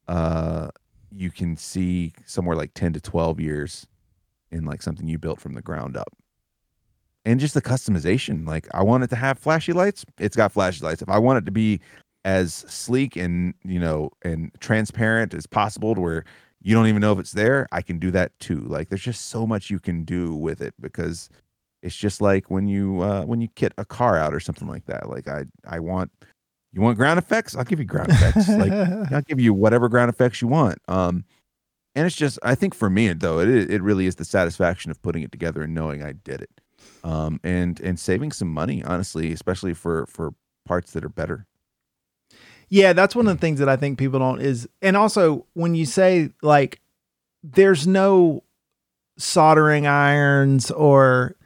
uh, 0.09 0.69
you 1.15 1.31
can 1.31 1.57
see 1.57 2.13
somewhere 2.27 2.57
like 2.57 2.75
10 2.75 2.95
to 2.95 3.01
12 3.01 3.41
years 3.41 3.87
in 4.51 4.65
like 4.65 4.83
something 4.83 5.09
you 5.09 5.19
built 5.19 5.41
from 5.41 5.55
the 5.55 5.63
ground 5.63 5.97
up 5.97 6.13
and 7.25 7.41
just 7.41 7.55
the 7.55 7.63
customization. 7.63 8.47
Like 8.47 8.67
I 8.75 8.83
want 8.83 9.05
it 9.05 9.11
to 9.11 9.17
have 9.17 9.39
flashy 9.39 9.73
lights, 9.73 10.05
it's 10.19 10.37
got 10.37 10.53
flashy 10.53 10.85
lights. 10.85 11.03
If 11.03 11.09
I 11.09 11.19
want 11.19 11.39
it 11.39 11.47
to 11.47 11.53
be 11.53 11.81
as 12.25 12.55
sleek 12.55 13.17
and 13.17 13.55
you 13.65 13.81
know 13.81 14.11
and 14.23 14.53
transparent 14.61 15.35
as 15.35 15.47
possible 15.47 15.95
to 15.95 16.01
where 16.01 16.25
you 16.63 16.75
don't 16.75 16.87
even 16.87 17.01
know 17.01 17.13
if 17.13 17.19
it's 17.19 17.33
there, 17.33 17.67
I 17.73 17.83
can 17.83 17.99
do 17.99 18.11
that 18.13 18.39
too. 18.39 18.61
Like 18.61 18.89
there's 18.89 19.03
just 19.03 19.29
so 19.29 19.47
much 19.47 19.71
you 19.71 19.81
can 19.81 20.05
do 20.05 20.35
with 20.35 20.61
it 20.61 20.75
because 20.81 21.29
it's 21.83 21.97
just 21.97 22.21
like 22.21 22.51
when 22.51 22.69
you 22.69 23.01
uh 23.03 23.25
when 23.25 23.41
you 23.41 23.49
kit 23.55 23.73
a 23.79 23.85
car 23.85 24.17
out 24.17 24.35
or 24.35 24.41
something 24.41 24.69
like 24.69 24.87
that. 24.87 25.09
Like 25.09 25.29
I 25.29 25.45
I 25.67 25.81
want 25.81 26.11
you 26.73 26.81
want 26.81 26.97
ground 26.97 27.19
effects? 27.19 27.55
I'll 27.55 27.65
give 27.65 27.79
you 27.79 27.85
ground 27.85 28.11
effects. 28.11 28.49
like 28.49 28.73
I'll 29.13 29.23
give 29.23 29.41
you 29.41 29.55
whatever 29.55 29.89
ground 29.89 30.09
effects 30.11 30.41
you 30.43 30.49
want. 30.49 30.79
Um 30.89 31.25
and 31.95 32.07
it's 32.07 32.17
just 32.17 32.39
I 32.43 32.55
think 32.55 32.75
for 32.75 32.89
me 32.89 33.13
though, 33.13 33.41
it 33.41 33.49
it 33.49 33.83
really 33.83 34.07
is 34.07 34.17
the 34.17 34.25
satisfaction 34.25 34.91
of 34.91 35.01
putting 35.03 35.23
it 35.23 35.33
together 35.33 35.63
and 35.63 35.75
knowing 35.75 36.03
I 36.03 36.13
did 36.13 36.41
it 36.41 36.51
um, 37.05 37.41
and 37.43 37.81
and 37.81 37.99
saving 37.99 38.33
some 38.33 38.49
money, 38.49 38.83
honestly, 38.83 39.33
especially 39.33 39.75
for 39.75 40.07
for 40.07 40.35
parts 40.67 40.93
that 40.93 41.05
are 41.05 41.09
better. 41.09 41.47
Yeah, 42.69 42.93
that's 42.93 43.15
one 43.15 43.27
of 43.27 43.37
the 43.37 43.41
things 43.41 43.59
that 43.59 43.69
I 43.69 43.77
think 43.77 43.99
people 43.99 44.19
don't 44.19 44.41
is 44.41 44.69
and 44.81 44.97
also 44.97 45.47
when 45.55 45.75
you 45.75 45.85
say 45.85 46.31
like 46.43 46.81
there's 47.43 47.87
no 47.87 48.45
soldering 49.19 49.87
irons 49.87 50.71
or 50.71 51.37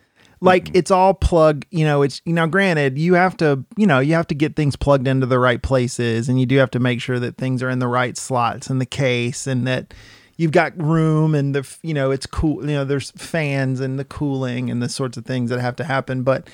like 0.46 0.66
Mhm. 0.66 0.76
it's 0.76 0.90
all 0.90 1.12
plug, 1.14 1.66
you 1.70 1.84
know, 1.84 2.02
it's 2.02 2.22
you 2.24 2.32
know 2.32 2.46
granted 2.46 2.98
you 2.98 3.14
have 3.14 3.36
to, 3.38 3.64
you 3.76 3.86
know, 3.86 3.98
you 4.00 4.14
have 4.14 4.26
to 4.28 4.34
get 4.34 4.56
things 4.56 4.76
plugged 4.76 5.06
into 5.06 5.26
the 5.26 5.38
right 5.38 5.62
places 5.62 6.28
and 6.28 6.40
you 6.40 6.46
do 6.46 6.56
have 6.58 6.70
to 6.70 6.78
make 6.80 7.00
sure 7.00 7.18
that 7.18 7.36
things 7.36 7.62
are 7.62 7.70
in 7.70 7.78
the 7.78 7.88
right 7.88 8.16
slots 8.16 8.70
in 8.70 8.78
the 8.78 8.86
case 8.86 9.46
and 9.46 9.66
that 9.66 9.92
you've 10.38 10.52
got 10.52 10.72
room 10.80 11.34
and 11.34 11.54
the 11.54 11.76
you 11.82 11.92
know 11.94 12.10
it's 12.10 12.26
cool, 12.26 12.60
you 12.68 12.74
know, 12.74 12.84
there's 12.84 13.10
fans 13.12 13.80
and 13.80 13.98
the 13.98 14.04
cooling 14.04 14.70
and 14.70 14.82
the 14.82 14.88
sorts 14.88 15.16
of 15.16 15.24
things 15.26 15.50
that 15.50 15.60
have 15.60 15.76
to 15.76 15.84
happen, 15.84 16.22
but 16.22 16.48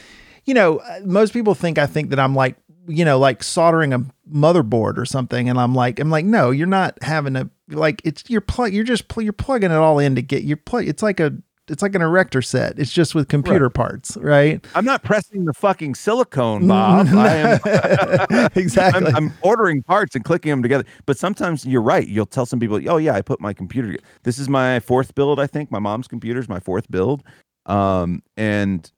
you 0.45 0.55
know, 0.55 0.79
uh, 0.79 0.99
most 1.05 1.33
people 1.33 1.55
think 1.55 1.79
I 1.79 1.87
think 1.87 2.11
that 2.11 2.19
I'm 2.19 2.35
like, 2.35 2.57
you 2.89 3.05
know, 3.05 3.17
like 3.19 3.45
soldering 3.45 3.93
a 3.93 4.01
motherboard 4.33 4.99
or 4.99 5.05
something, 5.05 5.49
and 5.49 5.57
I'm 5.61 5.73
like, 5.75 6.01
I'm 6.01 6.11
like, 6.11 6.25
no, 6.25 6.51
you're 6.51 6.67
not 6.67 7.01
having 7.03 7.37
a 7.37 7.49
like 7.69 8.03
it's 8.05 8.29
you're 8.29 8.41
plug, 8.41 8.73
you're 8.73 8.83
just 8.85 9.07
pl- 9.09 9.23
you're 9.23 9.33
plugging 9.33 9.71
it 9.71 9.77
all 9.77 10.01
in 10.01 10.17
to 10.17 10.23
get 10.23 10.43
your 10.43 10.57
plug. 10.57 10.89
It's 10.89 11.03
like 11.03 11.21
a 11.21 11.33
it's 11.73 11.83
like 11.83 11.95
an 11.95 12.03
erector 12.03 12.43
set. 12.43 12.79
It's 12.79 12.93
just 12.93 13.15
with 13.15 13.29
computer 13.29 13.71
parts, 13.71 14.17
right? 14.19 14.65
I'm 14.75 14.85
not 14.85 15.03
pressing 15.03 15.47
the 15.47 15.55
fucking 15.55 15.95
silicone, 15.95 16.69
Bob. 16.69 17.07
I 17.15 17.35
am 17.35 18.51
exactly. 18.55 19.07
I'm, 19.07 19.17
I'm 19.17 19.33
ordering 19.41 19.83
parts 19.83 20.15
and 20.15 20.23
clicking 20.25 20.51
them 20.51 20.63
together. 20.63 20.85
But 21.07 21.17
sometimes 21.17 21.65
you're 21.65 21.83
right. 21.83 22.07
You'll 22.07 22.27
tell 22.27 22.47
some 22.47 22.61
people, 22.61 22.81
"Oh 22.89 22.99
yeah, 22.99 23.15
I 23.15 23.23
put 23.23 23.41
my 23.41 23.55
computer. 23.55 23.97
This 24.23 24.39
is 24.39 24.49
my 24.49 24.81
fourth 24.81 25.15
build. 25.15 25.41
I 25.41 25.47
think 25.47 25.71
my 25.71 25.79
mom's 25.79 26.07
computer 26.07 26.39
is 26.39 26.49
my 26.49 26.61
fourth 26.61 26.91
build." 26.91 27.23
Um, 27.67 28.23
and 28.37 28.91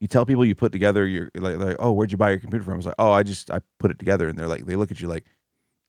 you 0.00 0.08
tell 0.08 0.24
people 0.24 0.44
you 0.44 0.54
put 0.54 0.72
together 0.72 1.06
your 1.06 1.30
like, 1.36 1.58
like, 1.58 1.76
"Oh, 1.78 1.92
where'd 1.92 2.10
you 2.10 2.18
buy 2.18 2.30
your 2.30 2.40
computer 2.40 2.64
from?" 2.64 2.74
I 2.74 2.76
was 2.78 2.86
like, 2.86 2.94
"Oh, 2.98 3.12
I 3.12 3.22
just 3.22 3.50
I 3.50 3.60
put 3.78 3.90
it 3.90 3.98
together." 3.98 4.28
And 4.28 4.38
they're 4.38 4.48
like, 4.48 4.64
they 4.64 4.76
look 4.76 4.90
at 4.90 5.00
you 5.00 5.06
like, 5.08 5.24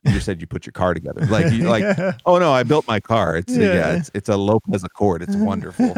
"You 0.06 0.20
said 0.20 0.42
you 0.42 0.48
put 0.48 0.66
your 0.66 0.72
car 0.74 0.94
together." 0.94 1.26
Like, 1.28 1.52
you 1.52 1.70
like, 1.70 1.98
"Oh 2.26 2.38
no, 2.38 2.52
I 2.52 2.64
built 2.64 2.88
my 2.88 3.00
car. 3.00 3.38
It's 3.38 3.56
yeah, 3.56 3.74
Yeah. 3.74 3.94
it's, 3.94 4.12
it's 4.14 4.30
a 4.30 4.38
Lopez 4.38 4.84
Accord. 4.84 5.22
It's 5.24 5.36
wonderful." 5.36 5.94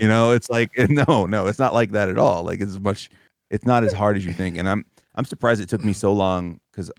you 0.00 0.08
know 0.08 0.32
it's 0.32 0.48
like 0.50 0.70
no 0.88 1.26
no 1.26 1.46
it's 1.46 1.58
not 1.58 1.74
like 1.74 1.90
that 1.92 2.08
at 2.08 2.18
all 2.18 2.42
like 2.44 2.60
it's 2.60 2.78
much 2.78 3.10
it's 3.50 3.64
not 3.66 3.82
as 3.84 3.92
hard 3.92 4.16
as 4.16 4.24
you 4.24 4.32
think 4.32 4.56
and 4.56 4.68
i'm 4.68 4.84
i'm 5.14 5.24
surprised 5.24 5.60
it 5.60 5.68
took 5.68 5.84
me 5.84 5.92
so 5.92 6.12
long 6.12 6.60
because 6.70 6.90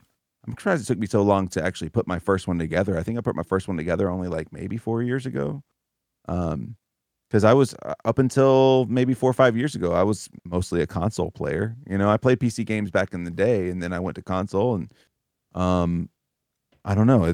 i'm 0.45 0.53
surprised 0.53 0.84
it 0.84 0.86
took 0.88 0.98
me 0.98 1.07
so 1.07 1.22
long 1.22 1.48
to 1.48 1.64
actually 1.64 1.90
put 1.90 2.07
my 2.07 2.19
first 2.19 2.48
one 2.48 2.57
together 2.57 2.98
i 2.98 3.03
think 3.03 3.18
i 3.18 3.22
put 3.22 3.36
my 3.36 3.44
first 3.44 3.68
one 3.68 3.77
together 3.77 4.10
only 4.10 4.27
like 4.27 4.52
maybe 4.52 4.77
four 4.77 5.02
years 5.03 5.26
ago 5.26 5.61
um 6.27 6.76
because 7.30 7.44
i 7.44 7.53
was 7.53 7.73
uh, 7.84 7.94
up 8.06 8.19
until 8.19 8.86
maybe 8.90 9.14
four 9.14 9.30
or 9.30 9.34
five 9.34 9.56
years 9.56 9.76
ago 9.76 9.94
i 9.94 10.03
was 10.03 10.30
mostly 10.44 10.81
a 10.81 10.88
console 10.88 11.31
player 11.31 11.76
you 11.88 11.98
know 11.98 12.10
i 12.10 12.18
played 12.18 12.40
pc 12.40 12.65
games 12.65 12.90
back 12.91 13.14
in 13.14 13.23
the 13.23 13.31
day 13.31 13.69
and 13.69 13.81
then 13.81 13.94
i 13.94 13.99
went 13.99 14.15
to 14.15 14.22
console 14.22 14.76
and 14.76 14.91
um 15.56 16.10
i 16.85 16.95
don't 16.95 17.07
know 17.07 17.34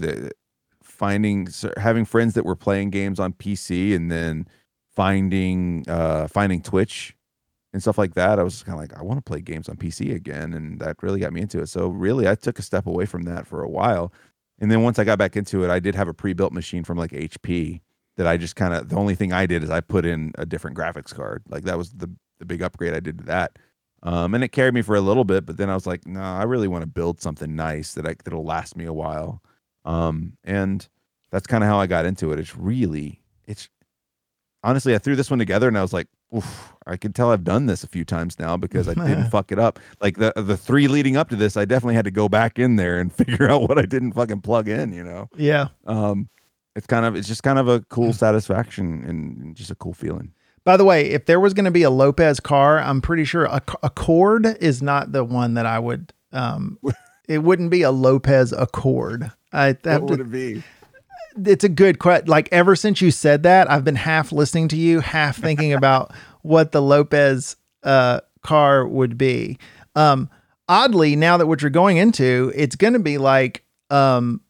finding 0.84 1.48
having 1.78 2.06
friends 2.06 2.34
that 2.34 2.46
were 2.46 2.56
playing 2.56 2.90
games 2.90 3.20
on 3.20 3.34
pc 3.34 3.96
and 3.96 4.12
then 4.12 4.48
finding 4.96 5.84
uh 5.90 6.28
finding 6.28 6.62
twitch 6.62 7.16
and 7.74 7.82
stuff 7.82 7.98
like 7.98 8.14
that 8.14 8.40
i 8.40 8.44
was 8.44 8.64
kind 8.64 8.76
of 8.76 8.82
like 8.82 8.98
i 8.98 9.04
want 9.04 9.18
to 9.18 9.24
play 9.24 9.42
games 9.42 9.70
on 9.70 9.76
pc 9.78 10.14
again 10.14 10.54
and 10.54 10.80
that 10.80 10.96
really 11.02 11.20
got 11.20 11.34
me 11.34 11.42
into 11.42 11.60
it 11.60 11.68
so 11.68 11.88
really 11.90 12.28
i 12.28 12.36
took 12.36 12.60
a 12.60 12.62
step 12.62 12.88
away 12.88 13.06
from 13.06 13.24
that 13.24 13.48
for 13.48 13.64
a 13.64 13.70
while 13.70 14.12
And 14.60 14.72
then 14.72 14.84
once 14.84 15.00
I 15.00 15.04
got 15.04 15.20
back 15.20 15.36
into 15.36 15.64
it, 15.66 15.70
I 15.72 15.80
did 15.80 15.96
have 15.96 16.08
a 16.08 16.14
pre-built 16.14 16.54
machine 16.54 16.84
from 16.86 16.98
like 16.98 17.12
HP 17.12 17.82
that 18.18 18.28
I 18.28 18.38
just 18.38 18.56
kind 18.56 18.74
of 18.74 18.90
the 18.90 18.96
only 18.96 19.16
thing 19.16 19.34
I 19.34 19.46
did 19.46 19.64
is 19.64 19.70
I 19.70 19.82
put 19.82 20.06
in 20.06 20.32
a 20.38 20.46
different 20.46 20.78
graphics 20.78 21.14
card. 21.14 21.44
Like 21.50 21.64
that 21.66 21.78
was 21.78 21.92
the 21.92 22.10
the 22.40 22.46
big 22.46 22.62
upgrade 22.62 22.94
I 22.94 23.00
did 23.02 23.20
to 23.20 23.26
that. 23.26 23.58
Um, 24.06 24.36
and 24.36 24.44
it 24.44 24.50
carried 24.50 24.76
me 24.76 24.84
for 24.84 24.96
a 24.96 25.02
little 25.02 25.24
bit, 25.24 25.48
but 25.48 25.58
then 25.58 25.70
I 25.70 25.74
was 25.74 25.88
like, 25.88 26.06
no, 26.06 26.22
I 26.22 26.44
really 26.44 26.68
want 26.68 26.84
to 26.84 26.88
build 26.88 27.20
something 27.20 27.56
nice 27.56 27.96
that 27.96 28.06
I 28.06 28.16
that'll 28.24 28.46
last 28.46 28.78
me 28.78 28.86
a 28.86 28.94
while. 28.94 29.42
Um, 29.84 30.38
and 30.44 30.88
that's 31.32 31.48
kind 31.48 31.64
of 31.64 31.70
how 31.70 31.80
I 31.80 31.88
got 31.88 32.06
into 32.06 32.32
it. 32.32 32.40
It's 32.40 32.56
really, 32.56 33.22
it's 33.48 33.68
honestly, 34.64 34.94
I 34.94 35.00
threw 35.00 35.16
this 35.16 35.32
one 35.32 35.40
together 35.40 35.68
and 35.68 35.78
I 35.78 35.82
was 35.82 35.92
like, 35.92 36.08
Oof, 36.36 36.74
I 36.86 36.98
can 36.98 37.14
tell 37.14 37.32
I've 37.32 37.44
done 37.44 37.66
this 37.66 37.84
a 37.84 37.88
few 37.88 38.06
times 38.06 38.38
now 38.40 38.58
because 38.58 38.88
I 38.88 38.94
didn't 38.94 39.30
fuck 39.32 39.52
it 39.52 39.60
up. 39.60 39.80
Like 40.02 40.18
the 40.18 40.34
the 40.36 40.58
three 40.58 40.88
leading 40.88 41.18
up 41.18 41.30
to 41.30 41.36
this, 41.36 41.58
I 41.58 41.66
definitely 41.66 41.96
had 41.96 42.06
to 42.06 42.12
go 42.12 42.30
back 42.30 42.60
in 42.60 42.76
there 42.76 43.00
and 43.00 43.12
figure 43.14 43.50
out 43.50 43.68
what 43.68 43.78
I 43.80 43.84
didn't 43.84 44.14
fucking 44.14 44.42
plug 44.42 44.68
in. 44.68 44.94
You 44.94 45.04
know? 45.04 45.30
Yeah. 45.36 45.70
Um, 45.88 46.30
it's 46.76 46.88
kind 46.88 47.06
of 47.06 47.16
it's 47.16 47.28
just 47.28 47.44
kind 47.44 47.58
of 47.58 47.68
a 47.68 47.82
cool 47.82 48.14
satisfaction 48.14 49.04
and 49.06 49.56
just 49.56 49.72
a 49.72 49.76
cool 49.76 49.94
feeling. 49.94 50.34
By 50.66 50.78
the 50.78 50.84
way, 50.84 51.12
if 51.12 51.26
there 51.26 51.40
was 51.40 51.54
going 51.54 51.66
to 51.66 51.72
be 51.72 51.84
a 51.84 51.92
Lopez 51.92 52.40
car, 52.40 52.80
I'm 52.80 53.00
pretty 53.00 53.24
sure 53.24 53.46
a 53.46 53.62
Accord 53.84 54.58
is 54.60 54.82
not 54.82 55.12
the 55.12 55.24
one 55.24 55.54
that 55.54 55.68
I 55.68 55.78
would. 55.78 56.12
Um, 56.34 56.80
it 57.30 57.40
wouldn't 57.40 57.70
be 57.70 57.84
a 57.84 57.92
Lopez 57.92 58.52
Accord. 58.52 59.32
I 59.54 59.78
what 59.84 60.04
would 60.04 60.18
to, 60.18 60.24
it 60.24 60.32
be? 60.32 60.64
It's 61.46 61.64
a 61.64 61.70
good 61.70 62.00
question. 62.00 62.28
Like 62.28 62.50
ever 62.52 62.76
since 62.76 63.00
you 63.00 63.12
said 63.12 63.44
that, 63.44 63.70
I've 63.70 63.84
been 63.84 63.96
half 63.96 64.32
listening 64.32 64.68
to 64.70 64.76
you, 64.76 65.02
half 65.02 65.38
thinking 65.38 65.72
about 65.78 66.14
what 66.42 66.72
the 66.72 66.82
Lopez 66.82 67.56
uh, 67.84 68.22
car 68.42 68.88
would 68.88 69.18
be. 69.18 69.60
Um, 69.96 70.30
oddly, 70.68 71.16
now 71.16 71.38
that 71.38 71.46
what 71.46 71.62
you're 71.62 71.70
going 71.70 71.98
into, 71.98 72.52
it's 72.56 72.76
going 72.76 72.94
to 72.94 73.00
be 73.00 73.20
like 73.20 73.64
um, 73.92 74.42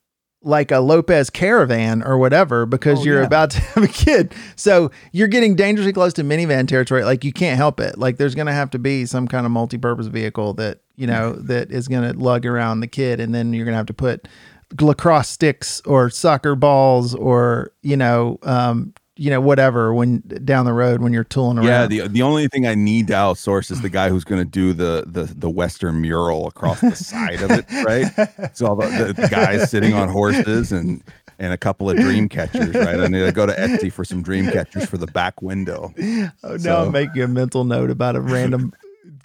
like 0.45 0.72
a 0.72 0.80
Lopez 0.80 1.30
caravan 1.30 2.03
or 2.03 2.17
whatever 2.17 2.65
because 2.65 2.99
oh, 2.99 3.03
you're 3.03 3.19
yeah. 3.22 3.26
about 3.26 3.49
to 3.49 3.59
have 3.61 3.84
a 3.84 3.88
kid. 3.88 4.34
So 4.55 4.91
you're 5.11 5.27
getting 5.27 5.55
dangerously 5.55 5.91
close 5.91 6.13
to 6.13 6.23
minivan 6.23 6.67
territory. 6.67 7.03
Like 7.03 7.23
you 7.23 7.34
can't 7.34 7.57
help 7.57 7.80
it. 7.80 7.97
Like 7.97 8.17
there's 8.17 8.35
going 8.35 8.47
to 8.47 8.53
have 8.53 8.69
to 8.72 8.80
be 8.80 9.05
some 9.05 9.27
kind 9.27 9.45
of 9.45 9.51
multi-purpose 9.51 10.07
vehicle 10.07 10.53
that, 10.53 10.80
you 10.95 11.07
know, 11.07 11.34
that 11.34 11.72
is 11.72 11.88
going 11.88 12.09
to 12.09 12.17
lug 12.17 12.45
around 12.45 12.80
the 12.80 12.88
kid. 12.88 13.19
And 13.19 13.34
then 13.34 13.53
you're 13.53 13.65
going 13.65 13.73
to 13.73 13.77
have 13.77 13.88
to 13.88 13.93
put 13.93 14.27
lacrosse 14.80 15.30
sticks 15.30 15.81
or 15.81 16.09
soccer 16.09 16.55
balls 16.55 17.15
or, 17.15 17.72
you 17.81 17.97
know, 17.97 18.38
um, 18.43 18.93
you 19.17 19.29
know 19.29 19.39
whatever 19.39 19.93
when 19.93 20.19
down 20.43 20.65
the 20.65 20.73
road 20.73 21.01
when 21.01 21.13
you're 21.13 21.23
tooling 21.23 21.57
around. 21.57 21.67
Yeah, 21.67 21.87
the 21.87 22.07
the 22.07 22.21
only 22.21 22.47
thing 22.47 22.67
I 22.67 22.75
need 22.75 23.07
to 23.07 23.13
outsource 23.13 23.71
is 23.71 23.81
the 23.81 23.89
guy 23.89 24.09
who's 24.09 24.23
going 24.23 24.41
to 24.41 24.49
do 24.49 24.73
the 24.73 25.05
the 25.07 25.23
the 25.23 25.49
western 25.49 26.01
mural 26.01 26.47
across 26.47 26.81
the 26.81 26.95
side 26.95 27.41
of 27.41 27.51
it, 27.51 27.65
right? 27.85 28.55
So 28.55 28.67
all 28.67 28.75
the, 28.75 29.13
the 29.15 29.27
guys 29.29 29.71
sitting 29.71 29.93
on 29.93 30.09
horses 30.09 30.71
and 30.71 31.01
and 31.39 31.53
a 31.53 31.57
couple 31.57 31.89
of 31.89 31.97
dream 31.97 32.29
catchers, 32.29 32.73
right? 32.75 32.99
I 32.99 33.07
need 33.07 33.25
to 33.25 33.31
go 33.31 33.45
to 33.45 33.53
Etsy 33.53 33.91
for 33.91 34.05
some 34.05 34.21
dream 34.21 34.49
catchers 34.51 34.85
for 34.85 34.97
the 34.97 35.07
back 35.07 35.41
window. 35.41 35.93
Oh, 36.43 36.57
so, 36.57 36.69
now 36.69 36.85
I'm 36.85 36.91
making 36.91 37.21
a 37.21 37.27
mental 37.27 37.63
note 37.63 37.89
about 37.89 38.15
a 38.15 38.21
random 38.21 38.73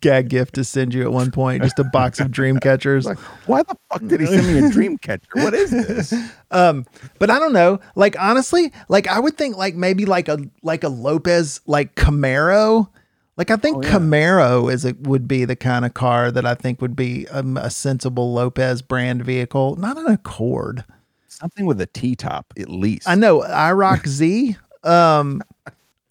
gag 0.00 0.28
gift 0.28 0.54
to 0.54 0.64
send 0.64 0.94
you 0.94 1.02
at 1.02 1.12
one 1.12 1.30
point, 1.30 1.62
just 1.62 1.78
a 1.78 1.84
box 1.84 2.20
of 2.20 2.30
dream 2.30 2.58
catchers. 2.60 3.06
Like, 3.06 3.18
why 3.46 3.62
the 3.62 3.76
fuck 3.90 4.06
did 4.06 4.20
he 4.20 4.26
send 4.26 4.46
me 4.46 4.58
a 4.58 4.70
dream 4.70 4.98
catcher? 4.98 5.28
What 5.32 5.54
is 5.54 5.70
this? 5.70 6.14
Um, 6.52 6.84
but 7.20 7.30
I 7.30 7.38
don't 7.38 7.52
know. 7.52 7.78
Like 7.94 8.16
honestly, 8.18 8.72
like 8.88 9.06
I 9.06 9.20
would 9.20 9.38
think 9.38 9.56
like 9.56 9.76
maybe 9.76 10.04
like 10.04 10.28
a 10.28 10.36
like 10.64 10.82
a 10.82 10.88
Lopez 10.88 11.60
like 11.64 11.94
Camaro. 11.94 12.88
Like 13.36 13.52
I 13.52 13.56
think 13.56 13.76
oh, 13.76 13.82
yeah. 13.82 13.90
Camaro 13.92 14.72
is 14.72 14.84
it 14.84 15.06
would 15.06 15.28
be 15.28 15.44
the 15.44 15.54
kind 15.54 15.84
of 15.84 15.94
car 15.94 16.32
that 16.32 16.44
I 16.44 16.56
think 16.56 16.82
would 16.82 16.96
be 16.96 17.24
a, 17.30 17.44
a 17.56 17.70
sensible 17.70 18.32
Lopez 18.32 18.82
brand 18.82 19.24
vehicle, 19.24 19.76
not 19.76 19.96
an 19.96 20.06
Accord. 20.06 20.84
Something 21.28 21.66
with 21.66 21.80
a 21.80 21.86
T 21.86 22.16
top 22.16 22.52
at 22.58 22.68
least. 22.68 23.08
I 23.08 23.14
know 23.14 23.42
IROC 23.42 24.08
Z. 24.08 24.56
Um, 24.82 25.40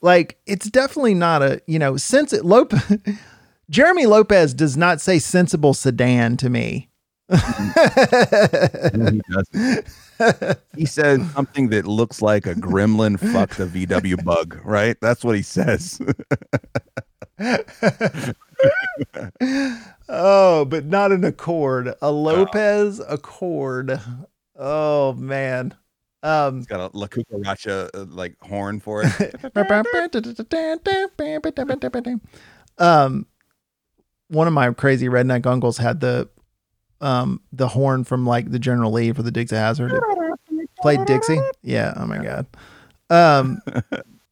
like 0.02 0.38
it's 0.46 0.70
definitely 0.70 1.14
not 1.14 1.42
a 1.42 1.62
you 1.68 1.80
know 1.80 1.98
since 1.98 2.34
it 2.34 2.46
Lopez 2.46 2.98
Jeremy 3.70 4.06
Lopez 4.06 4.54
does 4.54 4.76
not 4.76 5.02
say 5.02 5.20
sensible 5.20 5.74
sedan 5.74 6.38
to 6.38 6.50
me. 6.50 6.90
no, 7.30 7.38
he. 9.52 9.78
He 10.76 10.86
says 10.86 11.22
something 11.32 11.70
that 11.70 11.86
looks 11.86 12.22
like 12.22 12.46
a 12.46 12.54
gremlin 12.54 13.20
fucked 13.20 13.60
a 13.60 13.66
VW 13.66 14.24
bug, 14.24 14.60
right? 14.66 14.98
That's 15.00 15.24
what 15.24 15.36
he 15.36 15.42
says. 15.42 16.02
oh, 20.10 20.66
but 20.66 20.86
not 20.86 21.12
an 21.12 21.24
Accord. 21.24 21.94
A 22.02 22.12
Lopez 22.12 23.02
Accord. 23.08 24.00
Oh 24.58 25.14
man. 25.14 25.74
Um, 26.22 26.60
it's 26.60 26.68
got 26.68 26.94
a 26.94 26.98
La 26.98 27.08
Cucaracha 27.08 27.90
uh, 27.94 28.06
like 28.10 28.36
horn 28.42 28.82
for 28.82 29.04
it. 29.06 29.10
um, 32.78 33.26
one 34.30 34.48
of 34.48 34.54
my 34.54 34.72
crazy 34.72 35.08
redneck 35.08 35.46
uncles 35.46 35.78
had 35.78 36.00
the 36.00 36.30
um 37.02 37.42
the 37.52 37.68
horn 37.68 38.04
from 38.04 38.26
like 38.26 38.52
the 38.52 38.60
General 38.60 38.92
Lee 38.92 39.12
for 39.12 39.24
the 39.24 39.32
Dukes 39.32 39.52
of 39.52 39.58
Hazzard. 39.58 39.94
It 39.94 40.70
played 40.82 41.06
Dixie. 41.06 41.40
Yeah. 41.62 41.94
Oh 41.98 42.06
my 42.06 42.18
god. 42.20 42.46
Um, 43.10 43.62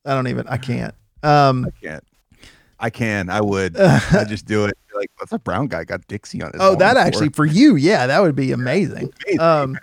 I 0.05 0.13
don't 0.13 0.27
even. 0.27 0.47
I 0.47 0.57
can't. 0.57 0.93
Um, 1.23 1.65
I 1.65 1.85
can't. 1.85 2.03
I 2.79 2.89
can. 2.89 3.29
I 3.29 3.41
would. 3.41 3.77
I 3.77 4.23
just 4.25 4.45
do 4.45 4.65
it. 4.65 4.77
Like, 4.95 5.11
what's 5.17 5.31
a 5.31 5.39
brown 5.39 5.67
guy 5.67 5.83
got 5.83 6.07
Dixie 6.07 6.41
on 6.41 6.51
his? 6.53 6.61
Oh, 6.61 6.75
that 6.75 6.97
actually 6.97 7.29
for 7.29 7.45
you, 7.45 7.75
yeah, 7.75 8.07
that 8.07 8.21
would 8.21 8.35
be 8.35 8.51
amazing. 8.51 9.11
amazing. 9.25 9.39
Um, 9.39 9.77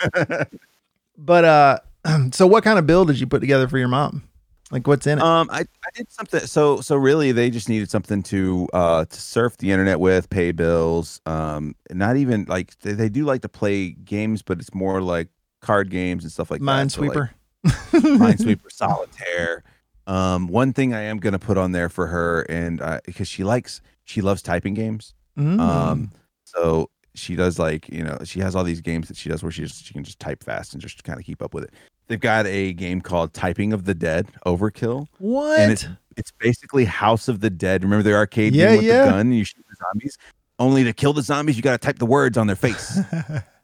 but 1.19 1.45
uh, 1.45 1.79
so 2.33 2.47
what 2.47 2.65
kind 2.65 2.79
of 2.79 2.87
bill 2.87 3.05
did 3.05 3.21
you 3.21 3.27
put 3.27 3.41
together 3.41 3.69
for 3.69 3.79
your 3.79 3.89
mom? 3.89 4.25
Like 4.71 4.87
what's 4.87 5.07
in 5.07 5.19
it? 5.19 5.25
Um, 5.25 5.49
I, 5.53 5.61
I 5.61 5.89
did 5.95 6.11
something. 6.11 6.41
So 6.41 6.81
so 6.81 6.97
really, 6.97 7.33
they 7.33 7.51
just 7.51 7.69
needed 7.69 7.91
something 7.91 8.23
to 8.25 8.69
uh 8.73 9.05
to 9.05 9.21
surf 9.21 9.57
the 9.59 9.71
internet 9.71 10.01
with, 10.01 10.31
pay 10.31 10.53
bills. 10.53 11.21
Um, 11.27 11.77
not 11.91 12.17
even 12.17 12.47
like 12.47 12.79
they, 12.81 12.93
they 12.93 13.09
do 13.09 13.25
like 13.25 13.43
to 13.43 13.49
play 13.49 13.91
games, 13.91 14.43
but 14.43 14.59
it's 14.59 14.75
more 14.75 15.01
like 15.01 15.29
card 15.61 15.91
games 15.91 16.25
and 16.25 16.33
stuff 16.33 16.51
like 16.51 16.61
Minesweeper. 16.61 17.31
that. 17.65 17.73
So 17.91 17.99
like, 17.99 18.39
Minesweeper, 18.39 18.71
solitaire. 18.71 19.65
Um, 20.07 20.49
one 20.49 20.73
thing 20.73 20.95
I 20.95 21.03
am 21.03 21.19
gonna 21.19 21.39
put 21.39 21.59
on 21.59 21.73
there 21.73 21.89
for 21.89 22.07
her, 22.07 22.43
and 22.43 22.81
uh, 22.81 23.01
because 23.05 23.29
she 23.29 23.45
likes, 23.45 23.81
she 24.05 24.23
loves 24.23 24.43
typing 24.43 24.75
games. 24.75 25.15
Mm. 25.39 25.61
Um, 25.61 26.11
so 26.45 26.91
she 27.15 27.37
does 27.37 27.59
like 27.59 27.89
you 27.89 28.03
know 28.03 28.19
she 28.25 28.41
has 28.41 28.57
all 28.57 28.65
these 28.65 28.81
games 28.81 29.09
that 29.09 29.17
she 29.17 29.29
does 29.29 29.43
where 29.43 29.53
she 29.53 29.63
just 29.63 29.85
she 29.85 29.95
can 29.95 30.05
just 30.05 30.19
type 30.19 30.43
fast 30.43 30.73
and 30.73 30.83
just 30.83 31.05
kind 31.05 31.19
of 31.19 31.25
keep 31.25 31.43
up 31.43 31.55
with 31.55 31.65
it. 31.65 31.75
They've 32.07 32.21
got 32.21 32.47
a 32.47 32.73
game 32.73 33.01
called 33.01 33.33
Typing 33.33 33.73
of 33.73 33.85
the 33.85 33.95
Dead 33.95 34.29
Overkill. 34.47 35.07
What? 35.19 35.59
And 35.59 35.73
it's 35.73 35.87
it's 36.17 36.33
basically 36.33 36.85
House 36.85 37.29
of 37.29 37.41
the 37.41 37.51
Dead. 37.51 37.83
Remember 37.83 38.03
the 38.03 38.15
arcade 38.15 38.55
yeah, 38.55 38.69
game 38.69 38.77
with 38.79 38.87
yeah. 38.87 39.05
the 39.05 39.11
gun? 39.11 39.21
And 39.21 39.37
you 39.37 39.45
shoot 39.45 39.65
the 39.69 39.77
zombies. 39.77 40.19
Only 40.59 40.85
to 40.85 40.93
kill 40.93 41.13
the 41.13 41.23
zombies, 41.23 41.57
you 41.57 41.63
got 41.63 41.73
to 41.73 41.85
type 41.85 41.99
the 41.99 42.07
words 42.07 42.39
on 42.39 42.47
their 42.47 42.57
face. 42.57 43.01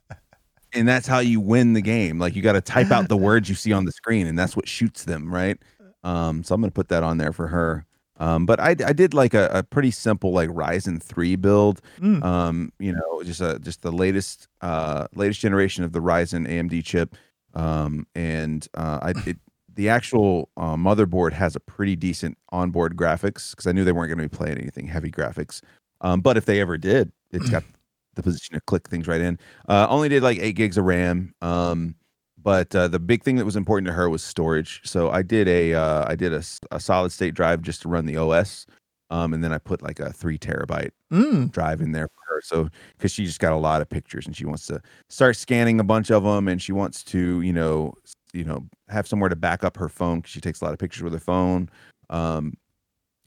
and 0.73 0.89
that's 0.89 1.07
how 1.07 1.21
you 1.21 1.41
win 1.41 1.75
the 1.75 1.83
game. 1.83 2.19
Like 2.19 2.35
you 2.35 2.43
got 2.43 2.55
to 2.55 2.61
type 2.61 2.91
out 2.91 3.09
the 3.09 3.17
words 3.17 3.49
you 3.49 3.55
see 3.55 3.73
on 3.73 3.85
the 3.85 3.93
screen, 3.93 4.27
and 4.27 4.39
that's 4.39 4.57
what 4.57 4.67
shoots 4.67 5.05
them, 5.05 5.33
right? 5.33 5.59
Um, 6.03 6.43
so 6.43 6.55
I'm 6.55 6.61
gonna 6.61 6.71
put 6.71 6.89
that 6.89 7.03
on 7.03 7.19
there 7.19 7.33
for 7.33 7.49
her. 7.49 7.87
Um, 8.19 8.45
but 8.45 8.61
I, 8.61 8.71
I 8.71 8.93
did 8.93 9.15
like 9.15 9.33
a, 9.33 9.49
a 9.53 9.62
pretty 9.62 9.91
simple 9.91 10.33
like 10.33 10.51
Ryzen 10.51 11.03
three 11.03 11.37
build. 11.37 11.81
Mm. 11.99 12.23
Um, 12.23 12.73
you 12.79 12.93
know, 12.93 13.23
just 13.23 13.41
a 13.41 13.59
just 13.59 13.83
the 13.83 13.93
latest 13.93 14.49
uh 14.61 15.07
latest 15.15 15.41
generation 15.41 15.85
of 15.85 15.93
the 15.93 16.01
Ryzen 16.01 16.47
AMD 16.49 16.85
chip. 16.85 17.17
Um, 17.55 18.06
and 18.14 18.66
uh, 18.74 18.98
I 19.02 19.12
it, 19.27 19.36
the 19.74 19.89
actual 19.89 20.51
uh, 20.56 20.77
motherboard 20.77 21.32
has 21.32 21.56
a 21.56 21.60
pretty 21.60 21.97
decent 21.97 22.36
onboard 22.51 22.97
graphics 22.97 23.51
because 23.51 23.66
I 23.66 23.72
knew 23.72 23.85
they 23.85 23.93
weren't 23.93 24.09
going 24.09 24.18
to 24.18 24.28
be 24.28 24.36
playing 24.36 24.59
anything 24.59 24.86
heavy 24.86 25.10
graphics. 25.10 25.62
Um, 26.01 26.20
but 26.20 26.36
if 26.36 26.44
they 26.44 26.60
ever 26.60 26.77
did, 26.78 27.12
it's 27.31 27.51
got 27.51 27.62
the 28.14 28.22
position 28.22 28.55
to 28.55 28.60
click 28.62 28.89
things 28.89 29.06
right 29.06 29.20
in. 29.20 29.39
Uh, 29.68 29.86
only 29.89 30.09
did 30.09 30.22
like 30.22 30.39
eight 30.39 30.56
gigs 30.56 30.77
of 30.77 30.85
RAM. 30.85 31.35
Um, 31.40 31.94
but 32.43 32.74
uh, 32.74 32.89
the 32.89 32.98
big 32.98 33.22
thing 33.22 33.36
that 33.36 33.44
was 33.44 33.56
important 33.56 33.86
to 33.86 33.93
her 33.93 34.09
was 34.09 34.22
storage. 34.22 34.81
So 34.85 35.10
I 35.10 35.22
did 35.22 35.47
a 35.47 35.74
uh, 35.74 36.05
I 36.09 36.16
did 36.16 36.32
a, 36.32 36.43
a 36.70 36.81
solid 36.81 37.12
state 37.12 37.35
drive 37.35 37.62
just 37.62 37.82
to 37.82 37.89
run 37.89 38.06
the 38.06 38.16
OS, 38.16 38.66
um, 39.11 39.35
and 39.35 39.43
then 39.43 39.53
I 39.53 39.59
put 39.59 39.82
like 39.82 40.01
a 40.01 40.12
three 40.12 40.39
terabyte 40.39 40.91
mm. 41.12 41.51
drive 41.51 41.81
in 41.81 41.93
there 41.93 42.09
for 42.09 42.35
her. 42.35 42.41
So 42.43 42.69
because 42.97 43.12
she 43.12 43.24
just 43.24 43.41
got 43.41 43.53
a 43.53 43.57
lot 43.57 43.82
of 43.82 43.89
pictures 43.89 44.27
and 44.27 44.37
she 44.37 44.47
wants 44.47 44.66
to 44.69 44.81
start 45.09 45.37
scanning 45.37 45.81
a 45.81 45.85
bunch 45.85 46.11
of 46.11 46.23
them, 46.23 46.49
and 46.49 46.62
she 46.62 46.73
wants 46.73 47.03
to 47.05 47.41
you 47.43 47.53
know 47.53 47.95
you 48.32 48.45
know 48.45 48.66
have 48.89 49.07
somewhere 49.09 49.28
to 49.28 49.37
back 49.37 49.65
up 49.65 49.77
her 49.77 49.89
phone 49.89 50.20
because 50.20 50.32
she 50.32 50.41
takes 50.41 50.61
a 50.61 50.65
lot 50.65 50.73
of 50.73 50.78
pictures 50.78 51.03
with 51.03 51.12
her 51.12 51.19
phone, 51.19 51.69
um, 52.09 52.55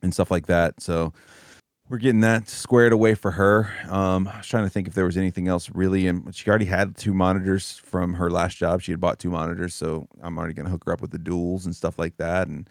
and 0.02 0.14
stuff 0.14 0.32
like 0.32 0.48
that. 0.48 0.82
So 0.82 1.14
we're 1.90 1.98
getting 1.98 2.22
that 2.22 2.48
squared 2.48 2.94
away 2.94 3.14
for 3.14 3.32
her. 3.32 3.70
Um, 3.90 4.28
I 4.28 4.38
was 4.38 4.48
trying 4.48 4.64
to 4.64 4.70
think 4.70 4.88
if 4.88 4.94
there 4.94 5.06
was 5.06 5.18
anything 5.18 5.50
else 5.50 5.70
really, 5.70 6.08
and 6.08 6.34
she 6.34 6.50
already 6.50 6.66
had 6.66 6.96
two 6.96 7.14
monitors 7.14 7.82
from 7.84 8.14
her 8.14 8.32
last 8.32 8.58
job. 8.58 8.82
She 8.82 8.92
had 8.92 9.02
bought 9.02 9.20
two 9.20 9.30
monitors, 9.30 9.76
so 9.76 10.08
I'm 10.22 10.38
already 10.38 10.54
gonna 10.54 10.70
hook 10.70 10.84
her 10.86 10.94
up 10.94 11.02
with 11.02 11.12
the 11.12 11.20
duals 11.20 11.66
and 11.66 11.76
stuff 11.76 12.00
like 12.00 12.16
that, 12.18 12.48
and 12.48 12.70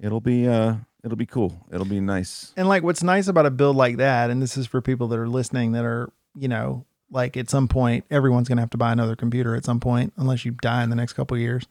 it'll 0.00 0.20
be 0.20 0.48
uh 0.48 0.74
it'll 1.04 1.16
be 1.16 1.26
cool. 1.26 1.66
It'll 1.72 1.86
be 1.86 2.00
nice. 2.00 2.52
And 2.56 2.68
like 2.68 2.82
what's 2.82 3.02
nice 3.02 3.28
about 3.28 3.46
a 3.46 3.50
build 3.50 3.76
like 3.76 3.96
that, 3.98 4.30
and 4.30 4.40
this 4.42 4.56
is 4.56 4.66
for 4.66 4.80
people 4.80 5.08
that 5.08 5.18
are 5.18 5.28
listening 5.28 5.72
that 5.72 5.84
are, 5.84 6.12
you 6.34 6.48
know, 6.48 6.84
like 7.10 7.36
at 7.36 7.50
some 7.50 7.66
point 7.68 8.04
everyone's 8.10 8.48
going 8.48 8.56
to 8.58 8.62
have 8.62 8.70
to 8.70 8.78
buy 8.78 8.92
another 8.92 9.16
computer 9.16 9.54
at 9.56 9.64
some 9.64 9.80
point 9.80 10.12
unless 10.16 10.44
you 10.44 10.52
die 10.52 10.82
in 10.84 10.90
the 10.90 10.96
next 10.96 11.14
couple 11.14 11.34
of 11.36 11.40
years. 11.40 11.66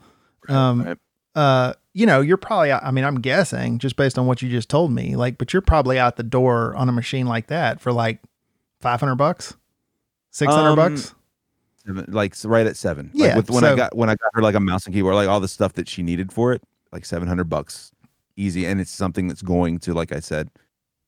Um, 0.49 0.84
Right. 0.84 0.97
uh, 1.35 1.73
you 1.93 2.06
know, 2.06 2.22
you're 2.22 2.38
probably, 2.38 2.72
I 2.72 2.91
mean, 2.91 3.03
I'm 3.06 3.19
guessing 3.22 3.77
just 3.80 3.95
based 3.95 4.18
on 4.19 4.26
what 4.26 4.41
you 4.41 4.49
just 4.49 4.69
told 4.69 4.91
me, 4.91 5.15
like, 5.15 5.38
but 5.38 5.53
you're 5.53 5.61
probably 5.61 5.97
out 5.99 6.15
the 6.18 6.23
door 6.23 6.76
on 6.76 6.88
a 6.89 6.91
machine 6.91 7.26
like 7.27 7.47
that 7.47 7.80
for 7.81 7.91
like 7.93 8.19
500 8.81 9.15
bucks, 9.15 9.56
600 10.31 10.69
Um, 10.69 10.76
bucks. 10.76 11.14
Like 11.88 12.35
right 12.43 12.68
at 12.68 12.77
seven. 12.77 13.10
Yeah, 13.14 13.27
Like 13.27 13.35
with, 13.38 13.49
when 13.49 13.61
so- 13.61 13.73
I 13.73 13.76
got 13.76 13.95
when 13.95 14.10
I 14.10 14.15
got 14.15 14.30
her 14.34 14.41
like 14.43 14.53
a 14.56 14.60
mouse 14.60 14.85
and 14.85 14.93
keyboard, 14.93 15.15
like 15.15 15.27
all 15.27 15.39
the 15.39 15.47
stuff 15.47 15.73
that 15.73 15.88
she 15.89 16.03
needed 16.03 16.31
for 16.31 16.53
it, 16.53 16.61
like 16.91 17.03
seven 17.03 17.27
hundred 17.27 17.45
bucks, 17.49 17.91
easy. 18.39 18.65
And 18.65 18.79
it's 18.79 18.91
something 18.91 19.27
that's 19.27 19.41
going 19.41 19.79
to, 19.79 19.93
like 19.93 20.11
I 20.11 20.19
said, 20.19 20.49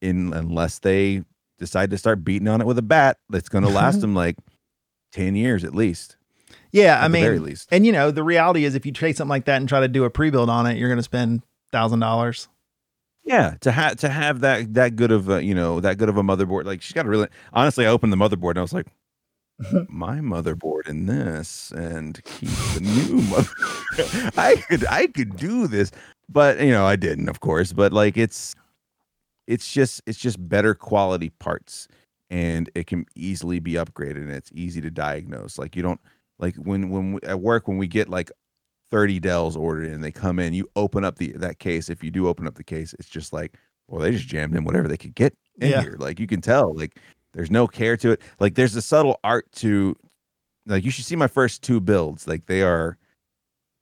in 0.01 0.33
unless 0.33 0.79
they 0.79 1.23
decide 1.59 1.91
to 1.91 1.97
start 1.97 2.23
beating 2.23 2.47
on 2.47 2.61
it 2.61 2.67
with 2.67 2.77
a 2.77 2.83
bat, 2.83 3.17
that's 3.29 3.49
going 3.49 3.63
to 3.63 3.69
last 3.69 4.01
them 4.01 4.15
like 4.15 4.37
ten 5.11 5.35
years 5.35 5.63
at 5.63 5.75
least. 5.75 6.17
Yeah. 6.71 6.97
at 6.97 7.03
I 7.03 7.07
mean, 7.07 7.23
very 7.23 7.39
least. 7.39 7.67
and 7.71 7.85
you 7.85 7.91
know, 7.91 8.11
the 8.11 8.23
reality 8.23 8.65
is 8.65 8.75
if 8.75 8.85
you 8.85 8.91
take 8.91 9.15
something 9.15 9.29
like 9.29 9.45
that 9.45 9.57
and 9.57 9.69
try 9.69 9.79
to 9.79 9.87
do 9.87 10.03
a 10.03 10.09
pre-build 10.09 10.49
on 10.49 10.65
it, 10.65 10.77
you're 10.77 10.89
going 10.89 10.97
to 10.97 11.03
spend 11.03 11.43
thousand 11.71 11.99
dollars. 11.99 12.47
Yeah, 13.23 13.55
to 13.61 13.71
have 13.71 13.97
to 13.97 14.09
have 14.09 14.39
that 14.41 14.73
that 14.73 14.95
good 14.95 15.11
of 15.11 15.29
a 15.29 15.43
you 15.43 15.53
know 15.53 15.79
that 15.79 15.97
good 15.97 16.09
of 16.09 16.17
a 16.17 16.23
motherboard, 16.23 16.65
like 16.65 16.81
she's 16.81 16.93
got 16.93 17.05
a 17.05 17.09
really 17.09 17.27
honestly. 17.53 17.85
I 17.85 17.89
opened 17.89 18.11
the 18.11 18.17
motherboard 18.17 18.51
and 18.51 18.59
I 18.59 18.61
was 18.63 18.73
like, 18.73 18.87
my 19.89 20.19
motherboard 20.19 20.87
in 20.87 21.05
this, 21.05 21.71
and 21.71 22.21
keep 22.23 22.49
the 22.49 22.81
new 22.81 23.21
mother. 23.29 24.31
I 24.37 24.55
could 24.67 24.85
I 24.87 25.07
could 25.07 25.37
do 25.37 25.67
this, 25.67 25.91
but 26.31 26.59
you 26.61 26.71
know 26.71 26.85
I 26.85 26.95
didn't, 26.95 27.29
of 27.29 27.39
course. 27.39 27.73
But 27.73 27.93
like 27.93 28.17
it's 28.17 28.55
it's 29.47 29.71
just 29.71 30.01
it's 30.05 30.19
just 30.19 30.37
better 30.49 30.73
quality 30.73 31.29
parts, 31.39 31.87
and 32.29 32.69
it 32.75 32.87
can 32.87 33.05
easily 33.15 33.59
be 33.59 33.73
upgraded, 33.73 34.17
and 34.17 34.31
it's 34.31 34.51
easy 34.53 34.81
to 34.81 34.91
diagnose. 34.91 35.57
Like 35.57 35.75
you 35.75 35.81
don't 35.83 35.99
like 36.39 36.55
when 36.55 36.89
when 36.89 37.13
we, 37.13 37.19
at 37.23 37.39
work 37.41 37.67
when 37.67 37.77
we 37.77 37.87
get 37.87 38.09
like 38.09 38.31
30 38.91 39.19
Dells 39.19 39.55
ordered 39.55 39.87
and 39.89 40.03
they 40.03 40.11
come 40.11 40.39
in, 40.39 40.53
you 40.53 40.67
open 40.75 41.03
up 41.05 41.17
the 41.17 41.31
that 41.33 41.59
case. 41.59 41.89
If 41.89 42.03
you 42.03 42.11
do 42.11 42.27
open 42.27 42.47
up 42.47 42.55
the 42.55 42.63
case, 42.63 42.93
it's 42.99 43.09
just 43.09 43.33
like, 43.33 43.55
well, 43.87 44.01
they 44.01 44.11
just 44.11 44.27
jammed 44.27 44.55
in 44.55 44.63
whatever 44.65 44.87
they 44.87 44.97
could 44.97 45.15
get 45.15 45.33
in 45.59 45.69
Yeah. 45.71 45.81
here. 45.81 45.95
Like 45.97 46.19
you 46.19 46.27
can 46.27 46.41
tell, 46.41 46.73
like 46.75 46.97
there's 47.33 47.51
no 47.51 47.67
care 47.67 47.95
to 47.97 48.11
it. 48.11 48.21
Like 48.39 48.55
there's 48.55 48.75
a 48.75 48.81
subtle 48.81 49.19
art 49.23 49.51
to 49.57 49.95
like 50.67 50.83
you 50.85 50.91
should 50.91 51.05
see 51.05 51.15
my 51.15 51.27
first 51.27 51.61
two 51.63 51.79
builds. 51.79 52.27
Like 52.27 52.45
they 52.47 52.61
are 52.63 52.97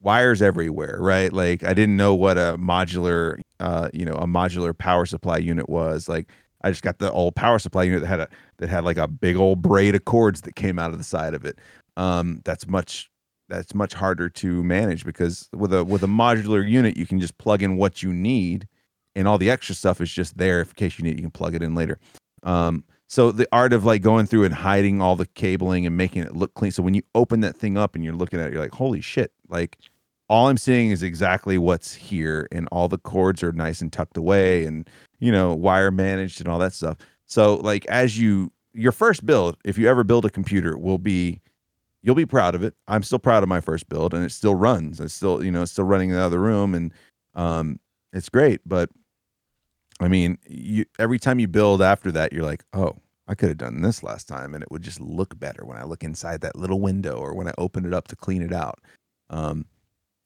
wires 0.01 0.41
everywhere, 0.41 0.97
right? 0.99 1.31
Like 1.31 1.63
I 1.63 1.73
didn't 1.73 1.97
know 1.97 2.15
what 2.15 2.37
a 2.37 2.57
modular 2.57 3.39
uh, 3.59 3.89
you 3.93 4.05
know, 4.05 4.13
a 4.13 4.25
modular 4.25 4.77
power 4.77 5.05
supply 5.05 5.37
unit 5.37 5.69
was. 5.69 6.07
Like 6.07 6.29
I 6.63 6.71
just 6.71 6.83
got 6.83 6.99
the 6.99 7.11
old 7.11 7.35
power 7.35 7.59
supply 7.59 7.83
unit 7.83 8.01
that 8.01 8.07
had 8.07 8.19
a 8.21 8.29
that 8.57 8.69
had 8.69 8.83
like 8.85 8.97
a 8.97 9.07
big 9.07 9.35
old 9.35 9.61
braid 9.61 9.95
of 9.95 10.05
cords 10.05 10.41
that 10.41 10.55
came 10.55 10.79
out 10.79 10.91
of 10.91 10.97
the 10.97 11.03
side 11.03 11.33
of 11.33 11.45
it. 11.45 11.59
Um, 11.97 12.41
that's 12.45 12.67
much 12.67 13.09
that's 13.49 13.73
much 13.73 13.93
harder 13.93 14.29
to 14.29 14.63
manage 14.63 15.03
because 15.03 15.49
with 15.53 15.73
a 15.73 15.83
with 15.83 16.03
a 16.03 16.07
modular 16.07 16.67
unit 16.67 16.95
you 16.95 17.05
can 17.05 17.19
just 17.19 17.37
plug 17.37 17.63
in 17.63 17.77
what 17.77 18.03
you 18.03 18.13
need 18.13 18.67
and 19.15 19.27
all 19.27 19.37
the 19.37 19.49
extra 19.49 19.73
stuff 19.75 19.99
is 19.99 20.11
just 20.11 20.37
there 20.37 20.61
in 20.61 20.67
case 20.67 20.99
you 20.99 21.03
need 21.03 21.15
you 21.15 21.23
can 21.23 21.31
plug 21.31 21.55
it 21.55 21.63
in 21.63 21.73
later 21.73 21.99
um 22.43 22.83
so 23.09 23.31
the 23.31 23.47
art 23.51 23.73
of 23.73 23.83
like 23.83 24.01
going 24.01 24.25
through 24.25 24.45
and 24.45 24.53
hiding 24.53 25.01
all 25.01 25.15
the 25.17 25.25
cabling 25.25 25.85
and 25.85 25.97
making 25.97 26.23
it 26.23 26.35
look 26.35 26.53
clean 26.53 26.71
so 26.71 26.81
when 26.81 26.93
you 26.93 27.01
open 27.15 27.41
that 27.41 27.57
thing 27.57 27.77
up 27.77 27.95
and 27.95 28.03
you're 28.03 28.13
looking 28.13 28.39
at 28.39 28.47
it 28.47 28.53
you're 28.53 28.61
like 28.61 28.73
holy 28.73 29.01
shit 29.01 29.31
like 29.49 29.77
all 30.29 30.47
i'm 30.47 30.57
seeing 30.57 30.91
is 30.91 31.03
exactly 31.03 31.57
what's 31.57 31.93
here 31.93 32.47
and 32.51 32.67
all 32.71 32.87
the 32.87 32.97
cords 32.97 33.43
are 33.43 33.51
nice 33.51 33.81
and 33.81 33.91
tucked 33.91 34.15
away 34.15 34.65
and 34.65 34.89
you 35.19 35.31
know 35.31 35.53
wire 35.53 35.91
managed 35.91 36.39
and 36.39 36.47
all 36.47 36.59
that 36.59 36.73
stuff 36.73 36.97
so 37.25 37.55
like 37.55 37.85
as 37.87 38.17
you 38.17 38.51
your 38.73 38.91
first 38.91 39.25
build 39.25 39.57
if 39.65 39.77
you 39.77 39.89
ever 39.89 40.03
build 40.03 40.23
a 40.25 40.29
computer 40.29 40.77
will 40.77 40.99
be 40.99 41.41
you'll 42.01 42.15
be 42.15 42.25
proud 42.25 42.55
of 42.55 42.63
it. 42.63 42.73
I'm 42.87 43.03
still 43.03 43.19
proud 43.19 43.43
of 43.43 43.49
my 43.49 43.61
first 43.61 43.89
build 43.89 44.13
and 44.13 44.23
it 44.23 44.31
still 44.31 44.55
runs. 44.55 44.99
It's 44.99 45.13
still, 45.13 45.43
you 45.43 45.51
know, 45.51 45.63
it's 45.63 45.71
still 45.71 45.85
running 45.85 46.09
in 46.09 46.15
the 46.15 46.21
other 46.21 46.39
room 46.39 46.73
and 46.73 46.93
um 47.35 47.79
it's 48.11 48.29
great, 48.29 48.61
but 48.65 48.89
I 49.99 50.07
mean, 50.07 50.37
you 50.47 50.85
every 50.97 51.19
time 51.19 51.39
you 51.39 51.47
build 51.47 51.81
after 51.81 52.11
that, 52.11 52.33
you're 52.33 52.43
like, 52.43 52.63
"Oh, 52.73 52.95
I 53.27 53.35
could 53.35 53.49
have 53.49 53.57
done 53.57 53.81
this 53.81 54.01
last 54.03 54.27
time 54.27 54.53
and 54.53 54.63
it 54.63 54.71
would 54.71 54.81
just 54.81 54.99
look 55.01 55.37
better 55.39 55.65
when 55.65 55.77
I 55.77 55.83
look 55.83 56.03
inside 56.03 56.41
that 56.41 56.55
little 56.55 56.79
window 56.79 57.17
or 57.17 57.33
when 57.33 57.47
I 57.47 57.53
open 57.57 57.85
it 57.85 57.93
up 57.93 58.07
to 58.09 58.15
clean 58.15 58.41
it 58.41 58.53
out." 58.53 58.79
Um 59.29 59.65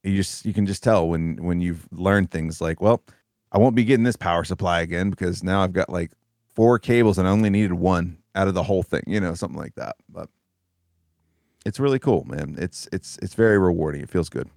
you 0.03 0.15
just 0.15 0.45
you 0.45 0.53
can 0.53 0.65
just 0.65 0.83
tell 0.83 1.07
when 1.07 1.37
when 1.43 1.61
you've 1.61 1.87
learned 1.91 2.31
things 2.31 2.61
like, 2.61 2.81
"Well, 2.81 3.03
I 3.51 3.57
won't 3.57 3.75
be 3.75 3.83
getting 3.85 4.03
this 4.03 4.15
power 4.17 4.43
supply 4.43 4.81
again 4.81 5.09
because 5.09 5.43
now 5.43 5.61
I've 5.61 5.73
got 5.73 5.89
like 5.89 6.11
four 6.53 6.79
cables 6.79 7.17
and 7.17 7.27
I 7.27 7.31
only 7.31 7.49
needed 7.49 7.73
one 7.73 8.17
out 8.35 8.47
of 8.47 8.53
the 8.53 8.63
whole 8.63 8.83
thing, 8.83 9.03
you 9.07 9.19
know, 9.19 9.33
something 9.33 9.59
like 9.59 9.75
that." 9.75 9.95
But 10.09 10.29
it's 11.65 11.79
really 11.79 11.99
cool, 11.99 12.25
man. 12.25 12.55
It's 12.59 12.87
it's 12.91 13.17
it's 13.21 13.33
very 13.33 13.57
rewarding. 13.57 14.01
It 14.01 14.09
feels 14.09 14.29
good. 14.29 14.49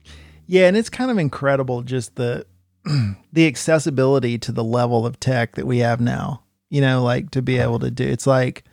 Yeah, 0.46 0.68
and 0.68 0.76
it's 0.76 0.90
kind 0.90 1.10
of 1.10 1.18
incredible 1.18 1.82
just 1.82 2.16
the 2.16 2.46
the 3.32 3.46
accessibility 3.46 4.38
to 4.38 4.52
the 4.52 4.64
level 4.64 5.06
of 5.06 5.18
tech 5.20 5.54
that 5.56 5.66
we 5.66 5.78
have 5.78 6.00
now. 6.00 6.42
You 6.70 6.80
know, 6.80 7.02
like 7.02 7.30
to 7.30 7.42
be 7.42 7.58
able 7.58 7.78
to 7.78 7.90
do 7.90 8.04
it's 8.04 8.26
like 8.26 8.64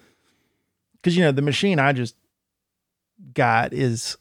cuz 1.04 1.16
you 1.16 1.24
know, 1.24 1.32
the 1.32 1.42
machine 1.42 1.80
I 1.80 1.94
just 1.94 2.16
got 3.34 3.74
is 3.74 4.18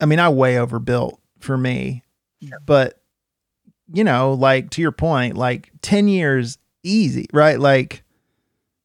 I 0.00 0.06
mean, 0.06 0.18
I 0.18 0.28
way 0.28 0.58
overbuilt 0.58 1.20
for 1.38 1.56
me. 1.56 2.02
But 2.66 3.00
you 3.92 4.04
know, 4.04 4.32
like 4.34 4.70
to 4.70 4.82
your 4.82 4.92
point, 4.92 5.36
like 5.36 5.70
10 5.82 6.08
years 6.08 6.58
easy, 6.82 7.26
right? 7.32 7.58
Like 7.58 8.04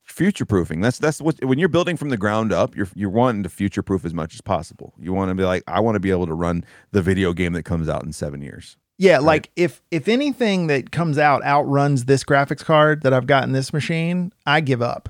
Future 0.03 0.45
proofing. 0.45 0.81
That's 0.81 0.97
that's 0.97 1.21
what 1.21 1.41
when 1.45 1.59
you're 1.59 1.69
building 1.69 1.95
from 1.95 2.09
the 2.09 2.17
ground 2.17 2.51
up, 2.51 2.75
you're 2.75 2.89
you're 2.95 3.09
wanting 3.11 3.43
to 3.43 3.49
future 3.49 3.83
proof 3.83 4.03
as 4.03 4.13
much 4.13 4.33
as 4.33 4.41
possible. 4.41 4.93
You 4.99 5.13
want 5.13 5.29
to 5.29 5.35
be 5.35 5.43
like, 5.43 5.63
I 5.67 5.79
want 5.79 5.95
to 5.95 5.99
be 5.99 6.11
able 6.11 6.25
to 6.25 6.33
run 6.33 6.65
the 6.91 7.01
video 7.01 7.31
game 7.31 7.53
that 7.53 7.63
comes 7.63 7.87
out 7.87 8.03
in 8.03 8.11
seven 8.11 8.41
years. 8.41 8.75
Yeah, 8.99 9.19
like 9.19 9.49
if 9.55 9.81
if 9.91 10.09
anything 10.09 10.67
that 10.67 10.91
comes 10.91 11.17
out 11.17 11.41
outruns 11.43 12.03
this 12.03 12.25
graphics 12.25 12.63
card 12.63 13.03
that 13.03 13.13
I've 13.13 13.27
got 13.27 13.45
in 13.45 13.53
this 13.53 13.71
machine, 13.71 14.33
I 14.45 14.59
give 14.59 14.81
up. 14.81 15.07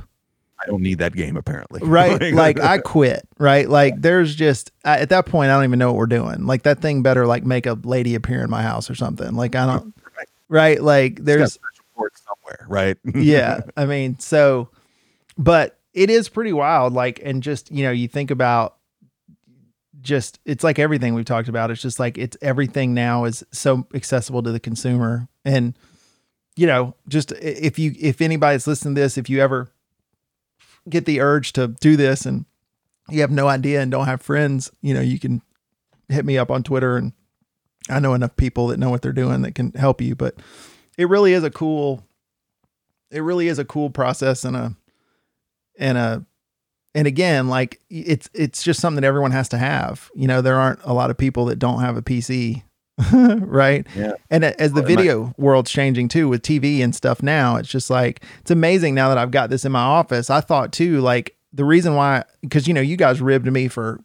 I 0.61 0.67
don't 0.67 0.83
need 0.83 0.99
that 0.99 1.15
game 1.15 1.35
apparently. 1.35 1.81
Right? 1.83 2.33
like 2.33 2.59
I 2.59 2.77
quit. 2.85 3.27
Right? 3.39 3.67
Like 3.67 3.99
there's 3.99 4.35
just 4.35 4.71
I, 4.85 4.99
at 4.99 5.09
that 5.09 5.25
point 5.25 5.49
I 5.49 5.55
don't 5.55 5.63
even 5.63 5.79
know 5.79 5.87
what 5.87 5.97
we're 5.97 6.05
doing. 6.05 6.45
Like 6.45 6.63
that 6.63 6.81
thing 6.81 7.01
better 7.01 7.25
like 7.25 7.43
make 7.43 7.65
a 7.65 7.73
lady 7.83 8.13
appear 8.13 8.43
in 8.43 8.49
my 8.51 8.61
house 8.61 8.91
or 8.91 8.95
something. 8.95 9.33
Like 9.33 9.55
I 9.55 9.65
don't. 9.65 9.93
Right. 10.15 10.27
Right? 10.49 10.81
Like 10.83 11.23
there's 11.23 11.57
somewhere, 11.97 12.65
right? 12.67 12.97
yeah. 13.15 13.61
I 13.75 13.85
mean, 13.85 14.19
so, 14.19 14.69
but 15.37 15.79
it 15.93 16.09
is 16.09 16.29
pretty 16.29 16.53
wild. 16.53 16.93
Like, 16.93 17.19
and 17.23 17.41
just, 17.41 17.71
you 17.71 17.83
know, 17.83 17.91
you 17.91 18.07
think 18.07 18.31
about 18.31 18.75
just, 20.01 20.39
it's 20.45 20.63
like 20.63 20.79
everything 20.79 21.13
we've 21.13 21.25
talked 21.25 21.49
about. 21.49 21.71
It's 21.71 21.81
just 21.81 21.99
like, 21.99 22.17
it's 22.17 22.37
everything 22.41 22.93
now 22.93 23.25
is 23.25 23.43
so 23.51 23.87
accessible 23.93 24.43
to 24.43 24.51
the 24.51 24.59
consumer. 24.59 25.27
And, 25.43 25.77
you 26.55 26.67
know, 26.67 26.95
just 27.07 27.31
if 27.33 27.79
you, 27.79 27.93
if 27.99 28.21
anybody's 28.21 28.67
listening 28.67 28.95
to 28.95 29.01
this, 29.01 29.17
if 29.17 29.29
you 29.29 29.39
ever 29.41 29.71
get 30.87 31.05
the 31.05 31.21
urge 31.21 31.53
to 31.53 31.67
do 31.67 31.95
this 31.95 32.25
and 32.25 32.45
you 33.09 33.21
have 33.21 33.31
no 33.31 33.47
idea 33.47 33.81
and 33.81 33.91
don't 33.91 34.05
have 34.05 34.21
friends, 34.21 34.71
you 34.81 34.93
know, 34.93 35.01
you 35.01 35.19
can 35.19 35.41
hit 36.07 36.25
me 36.25 36.37
up 36.37 36.51
on 36.51 36.63
Twitter 36.63 36.97
and 36.97 37.13
I 37.89 37.99
know 37.99 38.13
enough 38.13 38.35
people 38.35 38.67
that 38.67 38.77
know 38.77 38.89
what 38.89 39.01
they're 39.01 39.11
doing 39.11 39.41
that 39.41 39.55
can 39.55 39.71
help 39.71 40.01
you. 40.01 40.15
But 40.15 40.35
it 40.97 41.09
really 41.09 41.33
is 41.33 41.43
a 41.43 41.49
cool, 41.49 42.03
it 43.11 43.21
really 43.21 43.47
is 43.47 43.59
a 43.59 43.65
cool 43.65 43.89
process 43.89 44.43
and 44.43 44.55
a 44.55 44.75
and 45.77 45.97
a 45.97 46.25
and 46.95 47.07
again 47.07 47.47
like 47.47 47.79
it's 47.89 48.29
it's 48.33 48.63
just 48.63 48.79
something 48.79 49.01
that 49.01 49.07
everyone 49.07 49.31
has 49.31 49.47
to 49.49 49.57
have 49.57 50.09
you 50.15 50.27
know 50.27 50.41
there 50.41 50.55
aren't 50.55 50.79
a 50.83 50.93
lot 50.93 51.09
of 51.09 51.17
people 51.17 51.45
that 51.45 51.57
don't 51.59 51.81
have 51.81 51.95
a 51.97 52.01
pc 52.01 52.63
right 53.13 53.85
Yeah. 53.95 54.13
and 54.29 54.43
as 54.43 54.71
the 54.73 54.81
Well, 54.81 54.83
it 54.91 54.95
might- 54.95 55.01
video 55.03 55.33
world's 55.37 55.71
changing 55.71 56.07
too 56.09 56.27
with 56.27 56.41
tv 56.41 56.83
and 56.83 56.93
stuff 56.95 57.21
now 57.23 57.55
it's 57.57 57.69
just 57.69 57.89
like 57.89 58.23
it's 58.41 58.51
amazing 58.51 58.95
now 58.95 59.09
that 59.09 59.17
i've 59.17 59.31
got 59.31 59.49
this 59.49 59.65
in 59.65 59.71
my 59.71 59.79
office 59.81 60.29
i 60.29 60.41
thought 60.41 60.71
too 60.73 60.99
like 61.01 61.35
the 61.53 61.63
reason 61.65 61.95
why 61.95 62.23
because 62.41 62.67
you 62.67 62.73
know 62.73 62.81
you 62.81 62.97
guys 62.97 63.21
ribbed 63.21 63.51
me 63.51 63.67
for 63.67 63.99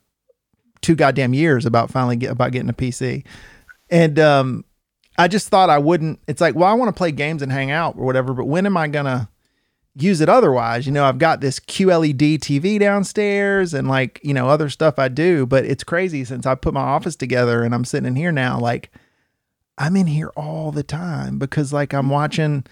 two 0.81 0.95
goddamn 0.95 1.33
years 1.35 1.65
about 1.67 1.91
finally 1.91 2.17
get 2.17 2.31
about 2.31 2.53
getting 2.53 2.69
a 2.69 2.75
pc 2.75 3.25
and 3.91 4.19
um 4.19 4.65
I 5.17 5.29
just 5.29 5.49
thought 5.49 5.71
I 5.71 5.79
wouldn't. 5.79 6.19
It's 6.27 6.41
like, 6.41 6.57
well, 6.57 6.69
I 6.69 6.73
want 6.73 6.89
to 6.89 6.99
play 6.99 7.13
games 7.13 7.41
and 7.41 7.53
hang 7.53 7.71
out 7.71 7.95
or 7.97 8.05
whatever, 8.05 8.35
but 8.35 8.47
when 8.47 8.67
am 8.67 8.77
I 8.77 8.89
gonna 8.89 9.29
use 9.95 10.21
it 10.21 10.29
otherwise? 10.29 10.87
You 10.87 10.93
know, 10.93 11.05
I've 11.05 11.19
got 11.19 11.41
this 11.41 11.61
QLED 11.61 12.39
TV 12.39 12.79
downstairs 12.79 13.75
and 13.75 13.89
like, 13.89 14.21
you 14.23 14.35
know, 14.35 14.49
other 14.49 14.69
stuff 14.69 14.99
I 14.99 15.09
do, 15.09 15.47
but 15.47 15.65
it's 15.65 15.85
crazy 15.85 16.25
since 16.25 16.47
I 16.47 16.55
put 16.55 16.75
my 16.75 16.81
office 16.81 17.17
together 17.17 17.63
and 17.63 17.75
I'm 17.75 17.85
sitting 17.85 18.07
in 18.07 18.17
here 18.17 18.33
now, 18.33 18.59
like 18.59 18.91
I'm 19.79 19.97
in 19.97 20.07
here 20.07 20.33
all 20.37 20.73
the 20.73 20.83
time 20.83 21.39
because 21.39 21.73
like 21.73 21.93
I'm 21.93 22.11
watching, 22.11 22.65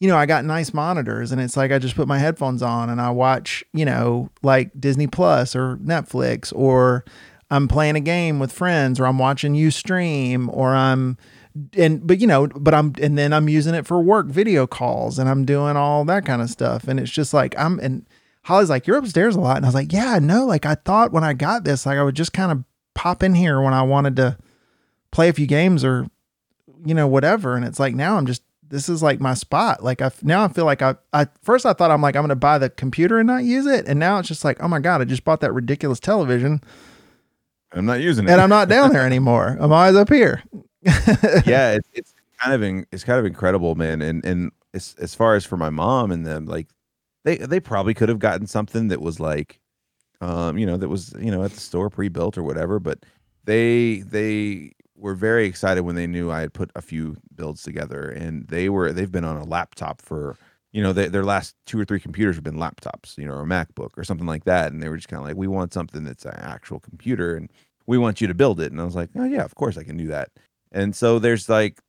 you 0.00 0.08
know, 0.08 0.16
I 0.16 0.26
got 0.26 0.44
nice 0.44 0.72
monitors 0.72 1.32
and 1.32 1.40
it's 1.40 1.56
like 1.56 1.72
I 1.72 1.78
just 1.78 1.96
put 1.96 2.08
my 2.08 2.18
headphones 2.18 2.62
on 2.62 2.90
and 2.90 3.00
I 3.00 3.10
watch, 3.10 3.64
you 3.72 3.84
know, 3.84 4.30
like 4.42 4.70
Disney 4.78 5.06
Plus 5.06 5.56
or 5.56 5.76
Netflix 5.78 6.52
or 6.54 7.04
I'm 7.50 7.68
playing 7.68 7.96
a 7.96 8.00
game 8.00 8.38
with 8.38 8.50
friends 8.50 8.98
or 8.98 9.06
I'm 9.06 9.18
watching 9.18 9.54
you 9.54 9.70
stream 9.70 10.48
or 10.52 10.70
I'm 10.70 11.18
and 11.76 12.06
but 12.06 12.20
you 12.20 12.26
know 12.26 12.46
but 12.46 12.72
i'm 12.72 12.94
and 13.00 13.18
then 13.18 13.32
i'm 13.32 13.48
using 13.48 13.74
it 13.74 13.86
for 13.86 14.00
work 14.00 14.26
video 14.26 14.66
calls 14.66 15.18
and 15.18 15.28
i'm 15.28 15.44
doing 15.44 15.76
all 15.76 16.04
that 16.04 16.24
kind 16.24 16.40
of 16.40 16.48
stuff 16.48 16.88
and 16.88 16.98
it's 16.98 17.10
just 17.10 17.34
like 17.34 17.54
i'm 17.58 17.78
and 17.80 18.06
Holly's 18.44 18.70
like, 18.70 18.86
You're 18.86 18.98
upstairs 18.98 19.36
a 19.36 19.40
lot. 19.40 19.56
And 19.56 19.66
I 19.66 19.68
was 19.68 19.74
like, 19.74 19.92
Yeah, 19.92 20.18
no, 20.20 20.46
like 20.46 20.66
I 20.66 20.74
thought 20.74 21.12
when 21.12 21.24
I 21.24 21.32
got 21.32 21.64
this, 21.64 21.86
like 21.86 21.98
I 21.98 22.02
would 22.02 22.16
just 22.16 22.32
kind 22.32 22.52
of 22.52 22.64
pop 22.94 23.22
in 23.22 23.34
here 23.34 23.60
when 23.60 23.74
I 23.74 23.82
wanted 23.82 24.16
to 24.16 24.36
play 25.10 25.28
a 25.28 25.32
few 25.32 25.46
games 25.46 25.84
or, 25.84 26.06
you 26.84 26.94
know, 26.94 27.06
whatever. 27.06 27.56
And 27.56 27.64
it's 27.64 27.80
like 27.80 27.94
now 27.94 28.16
I'm 28.16 28.26
just 28.26 28.42
this 28.68 28.88
is 28.88 29.02
like 29.02 29.20
my 29.20 29.34
spot. 29.34 29.84
Like 29.84 30.02
I 30.02 30.10
now 30.22 30.44
I 30.44 30.48
feel 30.48 30.64
like 30.64 30.82
I 30.82 30.96
I 31.12 31.28
first 31.42 31.66
I 31.66 31.72
thought 31.72 31.90
I'm 31.90 32.02
like 32.02 32.16
I'm 32.16 32.22
gonna 32.22 32.34
buy 32.34 32.58
the 32.58 32.70
computer 32.70 33.18
and 33.18 33.26
not 33.26 33.44
use 33.44 33.66
it, 33.66 33.86
and 33.86 34.00
now 34.00 34.18
it's 34.18 34.28
just 34.28 34.44
like 34.44 34.62
oh 34.62 34.68
my 34.68 34.80
god, 34.80 35.00
I 35.00 35.04
just 35.04 35.24
bought 35.24 35.40
that 35.40 35.52
ridiculous 35.52 36.00
television. 36.00 36.62
I'm 37.74 37.86
not 37.86 38.00
using 38.00 38.26
it, 38.26 38.30
and 38.30 38.40
I'm 38.40 38.50
not 38.50 38.68
down 38.68 38.92
there 38.92 39.06
anymore. 39.06 39.56
I'm 39.60 39.72
always 39.72 39.96
up 39.96 40.08
here. 40.08 40.42
yeah, 41.46 41.72
it's, 41.72 41.88
it's 41.92 42.14
kind 42.40 42.54
of 42.54 42.62
in, 42.62 42.86
it's 42.92 43.04
kind 43.04 43.18
of 43.18 43.24
incredible, 43.26 43.74
man. 43.74 44.02
And 44.02 44.24
and 44.24 44.50
as 44.74 44.94
as 44.98 45.14
far 45.14 45.34
as 45.36 45.44
for 45.44 45.56
my 45.56 45.70
mom 45.70 46.10
and 46.10 46.26
them, 46.26 46.46
like 46.46 46.68
they 47.24 47.36
they 47.38 47.60
probably 47.60 47.94
could 47.94 48.08
have 48.08 48.18
gotten 48.18 48.46
something 48.46 48.88
that 48.88 49.00
was 49.00 49.20
like, 49.20 49.60
um, 50.20 50.58
you 50.58 50.66
know, 50.66 50.76
that 50.76 50.88
was 50.88 51.14
you 51.20 51.30
know 51.30 51.44
at 51.44 51.52
the 51.52 51.60
store 51.60 51.90
pre 51.90 52.08
built 52.08 52.38
or 52.38 52.42
whatever, 52.44 52.80
but 52.80 53.00
they 53.44 53.98
they 54.06 54.72
were 54.96 55.14
very 55.14 55.46
excited 55.46 55.82
when 55.82 55.96
they 55.96 56.06
knew 56.06 56.30
I 56.30 56.40
had 56.42 56.54
put 56.54 56.70
a 56.76 56.82
few 56.82 57.16
builds 57.34 57.62
together, 57.62 58.10
and 58.10 58.46
they 58.48 58.68
were 58.68 58.92
they've 58.92 59.12
been 59.12 59.24
on 59.24 59.36
a 59.38 59.44
laptop 59.44 60.02
for 60.02 60.36
you 60.72 60.82
know 60.82 60.92
they, 60.92 61.08
their 61.08 61.24
last 61.24 61.56
two 61.66 61.80
or 61.80 61.84
three 61.84 62.00
computers 62.00 62.36
have 62.36 62.44
been 62.44 62.56
laptops, 62.56 63.18
you 63.18 63.26
know, 63.26 63.34
or 63.34 63.44
MacBook 63.46 63.90
or 63.98 64.04
something 64.04 64.26
like 64.26 64.44
that, 64.44 64.72
and 64.72 64.82
they 64.82 64.88
were 64.88 64.96
just 64.96 65.08
kind 65.08 65.20
of 65.22 65.28
like, 65.28 65.36
we 65.36 65.48
want 65.48 65.72
something 65.74 66.04
that's 66.04 66.24
an 66.24 66.34
actual 66.36 66.80
computer, 66.80 67.36
and 67.36 67.50
we 67.86 67.98
want 67.98 68.20
you 68.20 68.26
to 68.28 68.34
build 68.34 68.60
it, 68.60 68.72
and 68.72 68.80
I 68.80 68.84
was 68.84 68.96
like, 68.96 69.10
oh 69.16 69.24
yeah, 69.24 69.44
of 69.44 69.54
course 69.54 69.76
I 69.78 69.84
can 69.84 69.96
do 69.96 70.08
that, 70.08 70.30
and 70.72 70.96
so 70.96 71.18
there's 71.18 71.48
like 71.48 71.80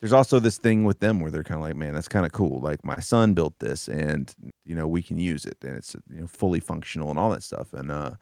there's 0.00 0.12
also 0.12 0.40
this 0.40 0.56
thing 0.56 0.84
with 0.84 1.00
them 1.00 1.20
where 1.20 1.30
they're 1.30 1.44
kind 1.44 1.60
of 1.60 1.66
like, 1.66 1.76
man, 1.76 1.92
that's 1.92 2.08
kind 2.08 2.24
of 2.24 2.32
cool. 2.32 2.60
Like 2.60 2.84
my 2.84 2.98
son 3.00 3.34
built 3.34 3.58
this, 3.58 3.88
and 3.88 4.34
you 4.64 4.74
know 4.74 4.86
we 4.86 5.02
can 5.02 5.18
use 5.18 5.44
it, 5.44 5.58
and 5.62 5.76
it's 5.76 5.94
you 6.10 6.20
know 6.20 6.26
fully 6.26 6.60
functional 6.60 7.10
and 7.10 7.18
all 7.18 7.30
that 7.30 7.42
stuff. 7.42 7.72
And 7.72 7.90
uh, 7.90 8.12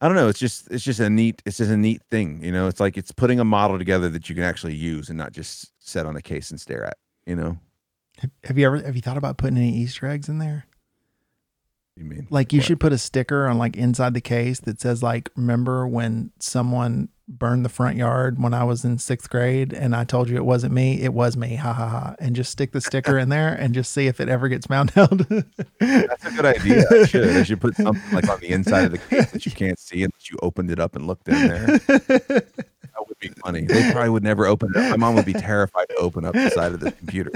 I 0.00 0.06
don't 0.06 0.16
know. 0.16 0.28
It's 0.28 0.38
just 0.38 0.70
it's 0.70 0.84
just 0.84 1.00
a 1.00 1.10
neat 1.10 1.42
it's 1.44 1.58
just 1.58 1.70
a 1.70 1.76
neat 1.76 2.02
thing. 2.10 2.42
You 2.42 2.52
know, 2.52 2.68
it's 2.68 2.80
like 2.80 2.96
it's 2.96 3.12
putting 3.12 3.40
a 3.40 3.44
model 3.44 3.78
together 3.78 4.08
that 4.10 4.28
you 4.28 4.34
can 4.34 4.44
actually 4.44 4.74
use 4.74 5.08
and 5.08 5.18
not 5.18 5.32
just 5.32 5.72
set 5.78 6.06
on 6.06 6.16
a 6.16 6.22
case 6.22 6.50
and 6.50 6.60
stare 6.60 6.84
at. 6.84 6.98
You 7.26 7.36
know. 7.36 7.58
Have 8.44 8.58
you 8.58 8.66
ever 8.66 8.78
have 8.82 8.94
you 8.94 9.02
thought 9.02 9.16
about 9.16 9.38
putting 9.38 9.56
any 9.56 9.72
Easter 9.72 10.06
eggs 10.06 10.28
in 10.28 10.38
there? 10.38 10.66
You 11.96 12.04
mean 12.04 12.28
like 12.30 12.52
you 12.52 12.60
what? 12.60 12.66
should 12.66 12.80
put 12.80 12.92
a 12.92 12.98
sticker 12.98 13.48
on 13.48 13.58
like 13.58 13.76
inside 13.76 14.14
the 14.14 14.20
case 14.20 14.60
that 14.60 14.80
says 14.80 15.02
like 15.02 15.30
remember 15.36 15.86
when 15.86 16.30
someone 16.38 17.08
burned 17.30 17.64
the 17.64 17.68
front 17.68 17.96
yard 17.96 18.42
when 18.42 18.52
I 18.52 18.64
was 18.64 18.84
in 18.84 18.98
sixth 18.98 19.30
grade 19.30 19.72
and 19.72 19.94
I 19.94 20.04
told 20.04 20.28
you 20.28 20.36
it 20.36 20.44
wasn't 20.44 20.74
me, 20.74 21.00
it 21.00 21.14
was 21.14 21.36
me, 21.36 21.54
ha 21.54 21.72
ha 21.72 21.88
ha. 21.88 22.14
And 22.18 22.34
just 22.34 22.50
stick 22.50 22.72
the 22.72 22.80
sticker 22.80 23.18
in 23.18 23.28
there 23.28 23.54
and 23.54 23.72
just 23.72 23.92
see 23.92 24.06
if 24.06 24.20
it 24.20 24.28
ever 24.28 24.48
gets 24.48 24.66
found 24.66 24.92
out. 24.96 25.16
That's 25.78 26.24
a 26.24 26.30
good 26.30 26.46
idea. 26.46 26.84
I 26.90 27.04
should. 27.06 27.28
I 27.28 27.42
should 27.44 27.60
put 27.60 27.76
something 27.76 28.12
like 28.12 28.28
on 28.28 28.40
the 28.40 28.50
inside 28.50 28.84
of 28.84 28.92
the 28.92 28.98
case 28.98 29.30
that 29.30 29.46
you 29.46 29.52
can't 29.52 29.78
see 29.78 30.02
and 30.02 30.12
that 30.12 30.30
you 30.30 30.36
opened 30.42 30.70
it 30.70 30.80
up 30.80 30.96
and 30.96 31.06
looked 31.06 31.28
in 31.28 31.48
there. 31.48 31.66
That 33.00 33.08
would 33.08 33.18
be 33.20 33.28
funny. 33.28 33.62
They 33.62 33.92
probably 33.92 34.10
would 34.10 34.24
never 34.24 34.46
open 34.46 34.70
it 34.74 34.76
up. 34.76 34.90
My 34.90 34.96
mom 34.96 35.14
would 35.14 35.24
be 35.24 35.32
terrified 35.32 35.88
to 35.90 35.96
open 35.96 36.24
up 36.24 36.34
the 36.34 36.50
side 36.50 36.72
of 36.72 36.80
the 36.80 36.92
computer. 36.92 37.32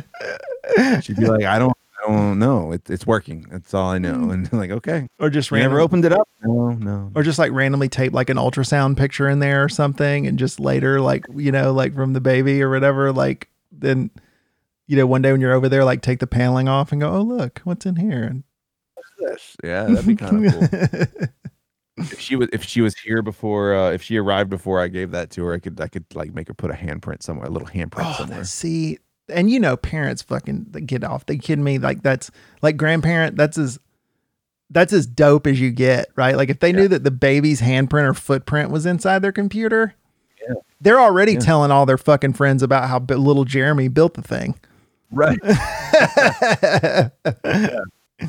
She'd 1.00 1.16
be 1.16 1.26
like, 1.26 1.44
I 1.44 1.58
don't 1.58 1.76
don't 2.06 2.38
know. 2.38 2.72
It, 2.72 2.88
it's 2.90 3.06
working. 3.06 3.46
That's 3.50 3.74
all 3.74 3.90
I 3.90 3.98
know. 3.98 4.30
And 4.30 4.52
like, 4.52 4.70
okay. 4.70 5.08
Or 5.18 5.30
just 5.30 5.50
random, 5.50 5.72
never 5.72 5.80
opened 5.80 6.04
it 6.04 6.12
up. 6.12 6.28
No, 6.42 6.70
no. 6.70 7.10
Or 7.14 7.22
just 7.22 7.38
like 7.38 7.52
randomly 7.52 7.88
tape 7.88 8.12
like 8.12 8.30
an 8.30 8.36
ultrasound 8.36 8.96
picture 8.96 9.28
in 9.28 9.38
there 9.38 9.64
or 9.64 9.68
something, 9.68 10.26
and 10.26 10.38
just 10.38 10.60
later, 10.60 11.00
like 11.00 11.26
you 11.34 11.52
know, 11.52 11.72
like 11.72 11.94
from 11.94 12.12
the 12.12 12.20
baby 12.20 12.62
or 12.62 12.70
whatever, 12.70 13.12
like 13.12 13.48
then, 13.72 14.10
you 14.86 14.96
know, 14.96 15.06
one 15.06 15.22
day 15.22 15.32
when 15.32 15.40
you're 15.40 15.54
over 15.54 15.68
there, 15.68 15.84
like 15.84 16.02
take 16.02 16.20
the 16.20 16.26
paneling 16.26 16.68
off 16.68 16.92
and 16.92 17.00
go, 17.00 17.12
oh 17.12 17.22
look, 17.22 17.60
what's 17.64 17.86
in 17.86 17.96
here? 17.96 18.24
And 18.24 18.44
what's 18.94 19.10
this? 19.18 19.56
Yeah, 19.62 19.84
that'd 19.84 20.06
be 20.06 20.16
kind 20.16 20.46
of 20.46 20.70
cool. 20.70 21.28
if 21.96 22.20
she 22.20 22.36
was 22.36 22.48
if 22.52 22.64
she 22.64 22.80
was 22.80 22.96
here 22.98 23.22
before 23.22 23.74
uh, 23.74 23.90
if 23.90 24.02
she 24.02 24.16
arrived 24.16 24.50
before 24.50 24.80
I 24.80 24.88
gave 24.88 25.12
that 25.12 25.30
to 25.32 25.44
her, 25.44 25.54
I 25.54 25.58
could 25.58 25.80
I 25.80 25.88
could 25.88 26.04
like 26.14 26.34
make 26.34 26.48
her 26.48 26.54
put 26.54 26.70
a 26.70 26.74
handprint 26.74 27.22
somewhere, 27.22 27.46
a 27.46 27.50
little 27.50 27.68
handprint 27.68 28.12
oh, 28.12 28.14
somewhere. 28.14 28.44
See, 28.44 28.98
and 29.28 29.50
you 29.50 29.58
know, 29.60 29.76
parents 29.76 30.22
fucking 30.22 30.66
get 30.86 31.04
off. 31.04 31.26
They 31.26 31.36
kidding 31.36 31.64
me? 31.64 31.78
Like 31.78 32.02
that's 32.02 32.30
like 32.62 32.76
grandparent. 32.76 33.36
That's 33.36 33.58
as 33.58 33.78
that's 34.70 34.92
as 34.92 35.06
dope 35.06 35.46
as 35.46 35.60
you 35.60 35.70
get, 35.70 36.08
right? 36.16 36.36
Like 36.36 36.50
if 36.50 36.60
they 36.60 36.70
yeah. 36.70 36.76
knew 36.76 36.88
that 36.88 37.04
the 37.04 37.10
baby's 37.10 37.60
handprint 37.60 38.08
or 38.08 38.14
footprint 38.14 38.70
was 38.70 38.86
inside 38.86 39.20
their 39.20 39.32
computer, 39.32 39.94
yeah. 40.46 40.54
they're 40.80 41.00
already 41.00 41.34
yeah. 41.34 41.40
telling 41.40 41.70
all 41.70 41.86
their 41.86 41.98
fucking 41.98 42.32
friends 42.32 42.62
about 42.62 42.88
how 42.88 42.98
little 42.98 43.44
Jeremy 43.44 43.88
built 43.88 44.14
the 44.14 44.22
thing. 44.22 44.58
Right. 45.10 45.38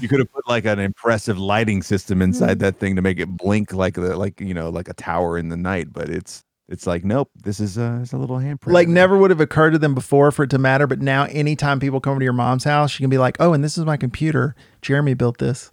You 0.02 0.08
could 0.08 0.20
have 0.20 0.32
put 0.34 0.48
like 0.48 0.66
an 0.66 0.80
impressive 0.80 1.38
lighting 1.38 1.84
system 1.84 2.22
inside 2.22 2.58
mm. 2.58 2.62
that 2.62 2.80
thing 2.80 2.96
to 2.96 3.02
make 3.02 3.20
it 3.20 3.28
blink 3.28 3.72
like 3.72 3.94
the 3.94 4.18
like 4.18 4.42
you 4.42 4.54
know 4.54 4.70
like 4.70 4.90
a 4.90 4.94
tower 4.94 5.38
in 5.38 5.50
the 5.50 5.58
night, 5.58 5.94
but 5.94 6.10
it's 6.10 6.44
it's 6.68 6.88
like 6.88 7.04
nope 7.06 7.30
this 7.36 7.60
is 7.60 7.78
a, 7.78 8.00
it's 8.02 8.14
a 8.14 8.18
little 8.18 8.38
handprint 8.38 8.74
like 8.74 8.88
never 8.88 9.18
would 9.18 9.30
have 9.30 9.42
occurred 9.42 9.72
to 9.72 9.78
them 9.78 9.94
before 9.94 10.32
for 10.32 10.44
it 10.44 10.50
to 10.50 10.58
matter 10.58 10.88
but 10.88 11.00
now 11.02 11.26
anytime 11.26 11.80
people 11.80 12.00
come 12.00 12.12
over 12.12 12.20
to 12.20 12.24
your 12.24 12.34
mom's 12.34 12.64
house 12.64 12.92
she 12.92 13.04
can 13.04 13.10
be 13.10 13.18
like 13.18 13.38
oh 13.40 13.54
and 13.54 13.64
this 13.64 13.78
is 13.78 13.86
my 13.86 13.98
computer. 13.98 14.56
Jeremy 14.82 15.14
built 15.14 15.38
this. 15.40 15.72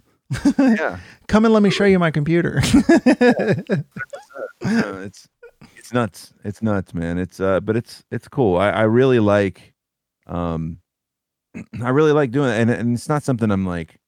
Yeah. 0.57 0.99
Come 1.27 1.45
and 1.45 1.53
let 1.53 1.61
me 1.61 1.69
show 1.69 1.85
you 1.85 1.99
my 1.99 2.11
computer. 2.11 2.61
It's 4.65 5.27
it's 5.75 5.91
nuts. 5.91 6.33
It's 6.45 6.61
nuts 6.61 6.93
man. 6.93 7.17
It's 7.17 7.39
uh 7.39 7.59
but 7.59 7.75
it's 7.75 8.03
it's 8.09 8.27
cool. 8.29 8.57
I 8.57 8.69
i 8.69 8.81
really 8.83 9.19
like 9.19 9.73
um 10.27 10.79
i 11.83 11.89
really 11.89 12.11
like 12.11 12.31
doing 12.31 12.49
it 12.49 12.59
and, 12.59 12.69
and 12.69 12.93
it's 12.95 13.09
not 13.09 13.23
something 13.23 13.51
i'm 13.51 13.65
like 13.65 13.99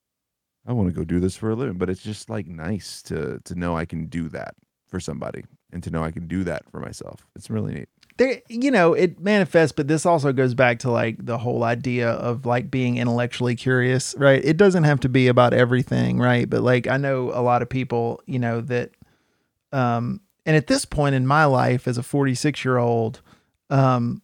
i 0.66 0.72
want 0.72 0.88
to 0.90 0.96
go 0.96 1.04
do 1.04 1.20
this 1.20 1.36
for 1.36 1.52
a 1.52 1.56
living 1.56 1.78
but 1.78 1.90
it's 1.90 2.02
just 2.02 2.30
like 2.30 2.48
nice 2.48 3.02
to 3.04 3.40
to 3.44 3.54
know 3.56 3.78
i 3.78 3.86
can 3.86 4.08
do 4.08 4.30
that 4.30 4.56
for 4.88 5.00
somebody 5.00 5.44
and 5.76 5.84
to 5.84 5.92
know 5.92 6.04
I 6.04 6.10
can 6.10 6.26
do 6.26 6.44
that 6.46 6.64
for 6.72 6.80
myself. 6.80 7.28
It's 7.36 7.50
really 7.50 7.74
neat. 7.74 7.90
There, 8.18 8.42
you 8.48 8.72
know, 8.72 8.94
it 8.94 9.20
manifests, 9.20 9.74
but 9.74 9.90
this 9.90 10.06
also 10.06 10.32
goes 10.32 10.54
back 10.54 10.80
to 10.80 10.90
like 10.90 11.24
the 11.24 11.38
whole 11.38 11.66
idea 11.66 12.12
of 12.12 12.46
like 12.46 12.72
being 12.72 12.98
intellectually 12.98 13.56
curious, 13.56 14.16
right? 14.18 14.44
It 14.44 14.56
doesn't 14.56 14.86
have 14.86 15.02
to 15.02 15.10
be 15.10 15.28
about 15.28 15.54
everything, 15.54 16.18
right? 16.18 16.50
But 16.50 16.62
like 16.62 16.88
I 16.88 16.96
know 16.96 17.30
a 17.34 17.44
lot 17.44 17.62
of 17.62 17.68
people, 17.68 18.22
you 18.26 18.40
know, 18.40 18.62
that 18.62 18.92
um 19.74 20.22
and 20.46 20.56
at 20.56 20.68
this 20.68 20.86
point 20.86 21.14
in 21.14 21.28
my 21.28 21.44
life 21.44 21.90
as 21.90 21.98
a 21.98 22.04
46 22.04 22.64
year 22.64 22.78
old, 22.78 23.22
um 23.70 24.22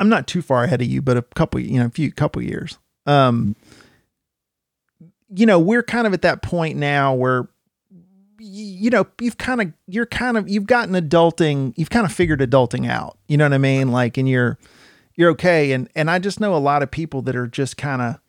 I'm 0.00 0.08
not 0.08 0.26
too 0.26 0.42
far 0.42 0.64
ahead 0.64 0.82
of 0.82 0.88
you, 0.88 1.00
but 1.00 1.16
a 1.16 1.22
couple, 1.22 1.60
you 1.60 1.78
know, 1.78 1.86
a 1.86 1.90
few 1.90 2.10
couple 2.10 2.42
years. 2.42 2.78
Um 3.06 3.54
you 5.32 5.46
know, 5.46 5.60
we're 5.60 5.84
kind 5.84 6.06
of 6.06 6.14
at 6.14 6.22
that 6.22 6.42
point 6.42 6.76
now 6.78 7.14
where 7.14 7.48
you 8.38 8.90
know, 8.90 9.06
you've 9.20 9.38
kind 9.38 9.60
of, 9.60 9.72
you're 9.86 10.06
kind 10.06 10.36
of, 10.36 10.48
you've 10.48 10.66
gotten 10.66 10.94
adulting, 10.94 11.72
you've 11.76 11.90
kind 11.90 12.06
of 12.06 12.12
figured 12.12 12.40
adulting 12.40 12.88
out. 12.88 13.18
You 13.26 13.36
know 13.36 13.44
what 13.44 13.52
I 13.52 13.58
mean? 13.58 13.90
Like, 13.90 14.16
and 14.16 14.28
you're, 14.28 14.58
you're 15.14 15.30
okay. 15.30 15.72
And, 15.72 15.88
and 15.94 16.10
I 16.10 16.18
just 16.18 16.40
know 16.40 16.54
a 16.54 16.58
lot 16.58 16.82
of 16.82 16.90
people 16.90 17.22
that 17.22 17.36
are 17.36 17.46
just 17.46 17.76
kind 17.76 18.00
of, 18.02 18.20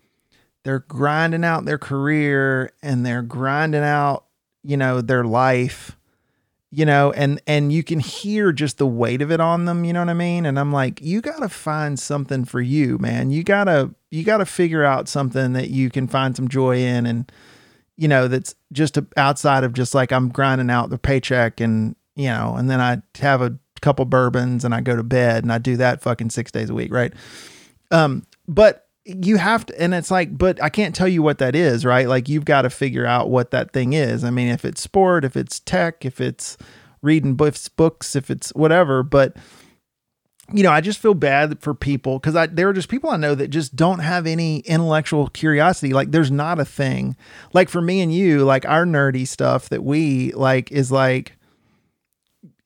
they're 0.63 0.79
grinding 0.79 1.43
out 1.43 1.65
their 1.65 1.77
career 1.77 2.71
and 2.81 3.05
they're 3.05 3.21
grinding 3.21 3.83
out, 3.83 4.25
you 4.63 4.77
know, 4.77 5.01
their 5.01 5.23
life, 5.23 5.95
you 6.71 6.85
know, 6.85 7.11
and, 7.13 7.41
and 7.47 7.71
you 7.71 7.83
can 7.83 7.99
hear 7.99 8.51
just 8.51 8.77
the 8.77 8.87
weight 8.87 9.21
of 9.21 9.31
it 9.31 9.39
on 9.39 9.65
them. 9.65 9.85
You 9.85 9.93
know 9.93 10.01
what 10.01 10.09
I 10.09 10.13
mean? 10.13 10.45
And 10.45 10.59
I'm 10.59 10.71
like, 10.71 11.01
you 11.01 11.21
got 11.21 11.39
to 11.39 11.49
find 11.49 11.99
something 11.99 12.45
for 12.45 12.61
you, 12.61 12.97
man. 12.97 13.31
You 13.31 13.43
gotta, 13.43 13.91
you 14.11 14.23
gotta 14.23 14.45
figure 14.45 14.83
out 14.83 15.07
something 15.07 15.53
that 15.53 15.69
you 15.69 15.89
can 15.89 16.07
find 16.07 16.35
some 16.35 16.47
joy 16.47 16.77
in 16.77 17.05
and, 17.05 17.31
you 17.99 18.07
know, 18.07 18.29
that's 18.29 18.55
just 18.71 18.97
outside 19.17 19.65
of 19.65 19.73
just 19.73 19.93
like 19.93 20.13
I'm 20.13 20.29
grinding 20.29 20.69
out 20.69 20.89
the 20.89 20.97
paycheck 20.97 21.59
and, 21.59 21.97
you 22.15 22.29
know, 22.29 22.55
and 22.57 22.69
then 22.69 22.79
I 22.79 23.01
have 23.19 23.41
a 23.41 23.57
couple 23.81 24.05
bourbons 24.05 24.63
and 24.63 24.73
I 24.73 24.79
go 24.79 24.95
to 24.95 25.03
bed 25.03 25.43
and 25.43 25.51
I 25.51 25.57
do 25.57 25.75
that 25.77 26.01
fucking 26.01 26.29
six 26.29 26.49
days 26.49 26.69
a 26.69 26.73
week. 26.73 26.93
Right. 26.93 27.13
Um, 27.91 28.25
but 28.47 28.87
you 29.03 29.35
have 29.35 29.65
to, 29.65 29.81
and 29.81 29.93
it's 29.93 30.11
like, 30.11 30.37
but 30.37 30.63
I 30.63 30.69
can't 30.69 30.95
tell 30.95 31.09
you 31.09 31.21
what 31.21 31.39
that 31.39 31.55
is, 31.55 31.83
right? 31.83 32.07
Like 32.07 32.29
you've 32.29 32.45
got 32.45 32.61
to 32.61 32.69
figure 32.69 33.05
out 33.05 33.29
what 33.29 33.51
that 33.51 33.73
thing 33.73 33.91
is. 33.91 34.23
I 34.23 34.29
mean, 34.29 34.47
if 34.47 34.63
it's 34.63 34.81
sport, 34.81 35.25
if 35.25 35.35
it's 35.35 35.59
tech, 35.59 36.05
if 36.05 36.21
it's 36.21 36.57
reading 37.01 37.35
books, 37.35 37.67
books, 37.67 38.15
if 38.15 38.31
it's 38.31 38.51
whatever, 38.51 39.03
but 39.03 39.35
you 40.53 40.63
know, 40.63 40.71
I 40.71 40.81
just 40.81 40.99
feel 40.99 41.13
bad 41.13 41.59
for 41.61 41.73
people 41.73 42.19
because 42.19 42.35
I 42.35 42.47
there 42.47 42.69
are 42.69 42.73
just 42.73 42.89
people 42.89 43.09
I 43.09 43.17
know 43.17 43.35
that 43.35 43.49
just 43.49 43.75
don't 43.75 43.99
have 43.99 44.25
any 44.25 44.59
intellectual 44.59 45.27
curiosity. 45.27 45.93
Like 45.93 46.11
there's 46.11 46.31
not 46.31 46.59
a 46.59 46.65
thing. 46.65 47.15
Like 47.53 47.69
for 47.69 47.81
me 47.81 48.01
and 48.01 48.13
you, 48.13 48.43
like 48.45 48.65
our 48.65 48.85
nerdy 48.85 49.27
stuff 49.27 49.69
that 49.69 49.83
we 49.83 50.31
like 50.33 50.71
is 50.71 50.91
like 50.91 51.37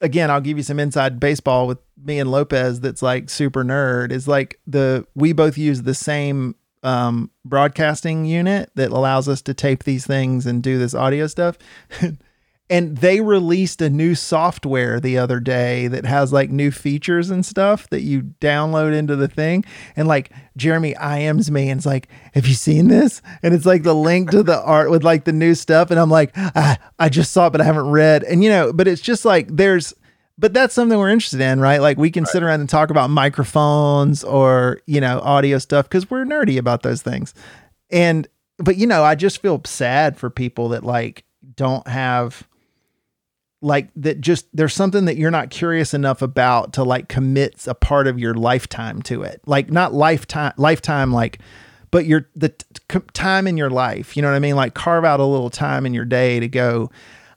again, 0.01 0.29
I'll 0.29 0.41
give 0.41 0.57
you 0.57 0.63
some 0.63 0.79
inside 0.79 1.19
baseball 1.19 1.67
with 1.67 1.79
me 2.03 2.19
and 2.19 2.29
Lopez 2.29 2.81
that's 2.81 3.01
like 3.01 3.29
super 3.29 3.63
nerd. 3.63 4.11
Is 4.11 4.27
like 4.27 4.59
the 4.67 5.05
we 5.15 5.33
both 5.33 5.57
use 5.57 5.83
the 5.83 5.95
same 5.95 6.55
um 6.83 7.31
broadcasting 7.45 8.25
unit 8.25 8.69
that 8.75 8.91
allows 8.91 9.29
us 9.29 9.41
to 9.43 9.53
tape 9.53 9.83
these 9.83 10.05
things 10.05 10.45
and 10.45 10.61
do 10.61 10.77
this 10.77 10.93
audio 10.93 11.27
stuff. 11.27 11.57
And 12.73 12.97
they 12.97 13.21
released 13.21 13.83
a 13.83 13.89
new 13.91 14.15
software 14.15 14.99
the 14.99 15.19
other 15.19 15.39
day 15.39 15.87
that 15.89 16.05
has 16.05 16.33
like 16.33 16.49
new 16.49 16.71
features 16.71 17.29
and 17.29 17.45
stuff 17.45 17.87
that 17.91 18.01
you 18.01 18.33
download 18.41 18.95
into 18.95 19.15
the 19.15 19.27
thing. 19.27 19.63
And 19.95 20.07
like 20.07 20.31
Jeremy 20.57 20.95
IMs 20.95 21.51
me 21.51 21.69
and 21.69 21.77
it's 21.77 21.85
like, 21.85 22.07
Have 22.33 22.47
you 22.47 22.55
seen 22.55 22.87
this? 22.87 23.21
And 23.43 23.53
it's 23.53 23.67
like 23.67 23.83
the 23.83 23.93
link 23.93 24.31
to 24.31 24.41
the 24.41 24.59
art 24.59 24.89
with 24.89 25.03
like 25.03 25.25
the 25.25 25.31
new 25.31 25.53
stuff. 25.53 25.91
And 25.91 25.99
I'm 25.99 26.09
like, 26.09 26.31
ah, 26.35 26.79
I 26.97 27.09
just 27.09 27.31
saw 27.31 27.45
it, 27.45 27.51
but 27.51 27.61
I 27.61 27.65
haven't 27.65 27.91
read. 27.91 28.23
And 28.23 28.43
you 28.43 28.49
know, 28.49 28.73
but 28.73 28.87
it's 28.87 29.01
just 29.01 29.23
like 29.23 29.55
there's 29.55 29.93
but 30.39 30.51
that's 30.51 30.73
something 30.73 30.97
we're 30.97 31.09
interested 31.09 31.41
in, 31.41 31.59
right? 31.59 31.79
Like 31.79 31.99
we 31.99 32.09
can 32.09 32.23
right. 32.23 32.31
sit 32.31 32.41
around 32.41 32.61
and 32.61 32.69
talk 32.69 32.89
about 32.89 33.11
microphones 33.11 34.23
or, 34.23 34.79
you 34.87 34.99
know, 34.99 35.19
audio 35.19 35.59
stuff 35.59 35.85
because 35.85 36.09
we're 36.09 36.25
nerdy 36.25 36.57
about 36.57 36.81
those 36.81 37.03
things. 37.03 37.35
And, 37.91 38.27
but, 38.57 38.77
you 38.77 38.87
know, 38.87 39.03
I 39.03 39.13
just 39.13 39.41
feel 39.43 39.61
sad 39.63 40.17
for 40.17 40.31
people 40.31 40.69
that 40.69 40.83
like 40.83 41.23
don't 41.55 41.87
have, 41.87 42.47
like, 43.63 43.89
that 43.95 44.21
just, 44.21 44.45
there's 44.53 44.73
something 44.73 45.05
that 45.05 45.17
you're 45.17 45.31
not 45.31 45.49
curious 45.49 45.93
enough 45.93 46.21
about 46.21 46.73
to 46.73 46.83
like 46.83 47.09
commit 47.09 47.65
a 47.67 47.73
part 47.73 48.07
of 48.07 48.19
your 48.19 48.35
lifetime 48.35 49.01
to 49.03 49.23
it. 49.23 49.41
Like, 49.45 49.71
not 49.71 49.93
lifetime, 49.93 50.53
lifetime, 50.57 51.11
like, 51.11 51.39
but 51.89 52.05
your, 52.05 52.29
the 52.35 52.49
t- 52.49 52.99
time 53.13 53.47
in 53.47 53.57
your 53.57 53.69
life, 53.69 54.15
you 54.15 54.21
know 54.21 54.29
what 54.29 54.35
I 54.35 54.39
mean? 54.39 54.55
Like, 54.55 54.73
carve 54.73 55.05
out 55.05 55.19
a 55.19 55.25
little 55.25 55.49
time 55.49 55.85
in 55.85 55.93
your 55.93 56.05
day 56.05 56.39
to 56.39 56.47
go, 56.47 56.91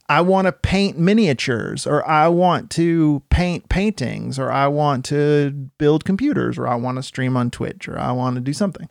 I 0.08 0.20
want 0.20 0.46
to 0.46 0.52
paint 0.52 0.98
miniatures 0.98 1.86
or 1.86 2.06
I 2.06 2.28
want 2.28 2.70
to 2.72 3.22
paint 3.28 3.68
paintings 3.68 4.38
or 4.38 4.52
I 4.52 4.68
want 4.68 5.04
to 5.06 5.50
build 5.78 6.04
computers 6.04 6.58
or 6.58 6.68
I 6.68 6.76
want 6.76 6.96
to 6.96 7.02
stream 7.02 7.36
on 7.36 7.50
Twitch 7.50 7.88
or 7.88 7.98
I 7.98 8.12
want 8.12 8.36
to 8.36 8.40
do 8.40 8.52
something. 8.52 8.88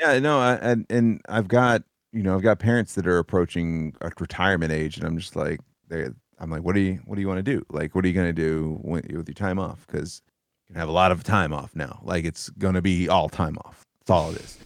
Yeah, 0.00 0.18
no, 0.18 0.38
I, 0.38 0.54
and 0.54 0.86
and 0.88 1.20
I've 1.28 1.48
got 1.48 1.82
you 2.12 2.22
know 2.22 2.34
I've 2.34 2.42
got 2.42 2.58
parents 2.58 2.94
that 2.94 3.06
are 3.06 3.18
approaching 3.18 3.94
a 4.00 4.10
retirement 4.18 4.72
age, 4.72 4.96
and 4.96 5.06
I'm 5.06 5.18
just 5.18 5.36
like 5.36 5.60
they 5.88 6.06
I'm 6.40 6.50
like, 6.50 6.62
what 6.62 6.74
do 6.74 6.80
you 6.80 7.00
what 7.04 7.16
do 7.16 7.20
you 7.20 7.28
want 7.28 7.38
to 7.38 7.42
do? 7.42 7.64
Like, 7.70 7.94
what 7.94 8.04
are 8.04 8.08
you 8.08 8.14
gonna 8.14 8.32
do 8.32 8.80
with 8.82 9.10
your 9.10 9.22
time 9.22 9.58
off? 9.58 9.86
Because 9.86 10.22
you 10.68 10.74
can 10.74 10.80
have 10.80 10.88
a 10.88 10.92
lot 10.92 11.12
of 11.12 11.22
time 11.22 11.52
off 11.52 11.76
now. 11.76 12.00
Like, 12.02 12.24
it's 12.24 12.48
gonna 12.50 12.82
be 12.82 13.08
all 13.08 13.28
time 13.28 13.58
off. 13.58 13.86
That's 14.00 14.10
all 14.10 14.30
it 14.30 14.40
is. 14.40 14.58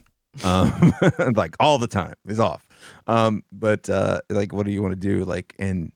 Um, 0.44 0.92
like 1.36 1.56
all 1.60 1.78
the 1.78 1.86
time 1.86 2.14
is 2.26 2.40
off. 2.40 2.66
Um, 3.06 3.42
but 3.52 3.88
uh, 3.90 4.20
like, 4.30 4.52
what 4.52 4.66
do 4.66 4.72
you 4.72 4.82
want 4.82 4.92
to 4.92 5.01
do? 5.01 5.24
Like, 5.24 5.55
and 5.59 5.92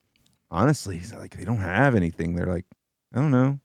honestly, 0.51 1.01
like 1.17 1.37
they 1.37 1.45
don't 1.45 1.59
have 1.59 1.95
anything. 1.95 2.35
They're 2.35 2.47
like, 2.47 2.67
I 3.15 3.21
don't 3.21 3.31
know. 3.31 3.59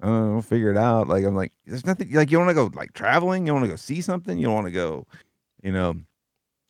I 0.00 0.06
don't 0.06 0.26
know, 0.26 0.32
we'll 0.34 0.42
figure 0.42 0.70
it 0.70 0.76
out. 0.76 1.08
Like 1.08 1.24
I'm 1.24 1.34
like, 1.34 1.52
there's 1.66 1.84
nothing 1.84 2.12
like 2.12 2.30
you 2.30 2.38
want 2.38 2.50
to 2.50 2.54
go 2.54 2.70
like 2.74 2.92
traveling, 2.92 3.46
you 3.46 3.52
want 3.52 3.64
to 3.64 3.70
go 3.70 3.76
see 3.76 4.00
something, 4.00 4.38
you 4.38 4.48
want 4.48 4.66
to 4.66 4.70
go, 4.70 5.06
you 5.62 5.72
know, 5.72 5.96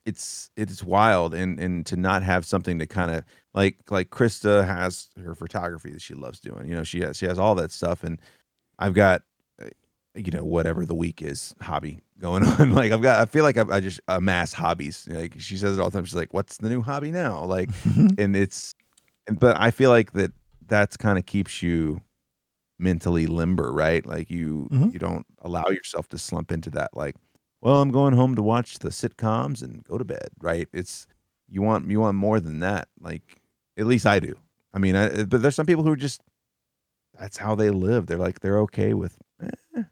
it's 0.07 0.51
it's 0.57 0.83
wild 0.83 1.35
and 1.35 1.61
and 1.61 1.85
to 1.87 1.97
not 1.97 2.23
have 2.23 2.47
something 2.47 2.79
to 2.79 2.87
kind 2.87 3.11
of 3.11 3.25
like 3.59 3.77
like 3.91 4.11
Krista 4.11 4.65
has 4.65 5.09
her 5.21 5.35
photography 5.35 5.91
that 5.91 6.01
she 6.01 6.15
loves 6.15 6.39
doing. 6.39 6.69
You 6.69 6.77
know, 6.77 6.85
she 6.85 7.01
has 7.01 7.17
she 7.17 7.27
has 7.27 7.41
all 7.41 7.57
that 7.57 7.73
stuff 7.73 8.05
and 8.05 8.21
I've 8.79 8.95
got 8.95 9.23
uh, 9.61 9.67
you 10.15 10.31
know 10.31 10.45
whatever 10.45 10.87
the 10.87 10.95
week 10.95 11.23
is 11.23 11.57
hobby 11.61 12.01
going 12.21 12.45
on. 12.45 12.73
like 12.73 12.93
I've 12.93 13.03
got, 13.03 13.21
I 13.21 13.27
feel 13.27 13.43
like 13.43 13.59
I, 13.59 13.65
I 13.69 13.81
just 13.81 14.01
amass 14.07 14.53
hobbies. 14.53 15.09
Like 15.11 15.35
she 15.39 15.57
says 15.57 15.77
it 15.77 15.81
all 15.81 15.91
the 15.91 15.99
time. 15.99 16.05
She's 16.05 16.15
like, 16.15 16.33
"What's 16.33 16.59
the 16.59 16.69
new 16.69 16.83
hobby 16.83 17.11
now?" 17.11 17.45
Like, 17.45 17.71
and 18.19 18.37
it's, 18.37 18.77
but 19.33 19.61
I 19.61 19.73
feel 19.73 19.91
like 19.91 20.13
that 20.13 20.31
that's 20.69 20.97
kind 20.97 21.19
of 21.19 21.27
keeps 21.27 21.61
you 21.61 22.01
mentally 22.79 23.27
limber, 23.27 23.73
right? 23.73 24.07
Like 24.07 24.31
you 24.31 24.69
mm-hmm. 24.71 24.91
you 24.93 25.01
don't 25.01 25.27
allow 25.43 25.67
yourself 25.67 26.09
to 26.11 26.19
slump 26.19 26.53
into 26.53 26.71
that. 26.71 26.97
Like, 26.97 27.17
well, 27.61 27.83
I'm 27.83 27.91
going 27.91 28.15
home 28.15 28.37
to 28.37 28.43
watch 28.43 28.79
the 28.79 28.91
sitcoms 28.91 29.63
and 29.63 29.83
go 29.83 29.99
to 29.99 30.05
bed, 30.05 30.29
right? 30.41 30.69
It's 30.73 31.09
you 31.49 31.61
want 31.61 31.91
you 31.91 31.99
want 31.99 32.17
more 32.17 32.39
than 32.39 32.61
that. 32.61 32.87
Like, 33.01 33.38
at 33.79 33.87
least 33.87 34.07
I 34.07 34.19
do. 34.19 34.37
I 34.75 34.79
mean, 34.79 34.97
I, 34.97 35.25
but 35.25 35.43
there's 35.43 35.55
some 35.55 35.67
people 35.67 35.85
who 35.85 35.93
are 35.93 35.97
just 35.97 36.21
that's 37.19 37.37
how 37.37 37.55
they 37.55 37.71
live. 37.71 38.07
They're 38.07 38.19
like 38.19 38.41
they're 38.41 38.61
okay 38.61 38.95
with. 38.95 39.17
Eh, 39.43 39.83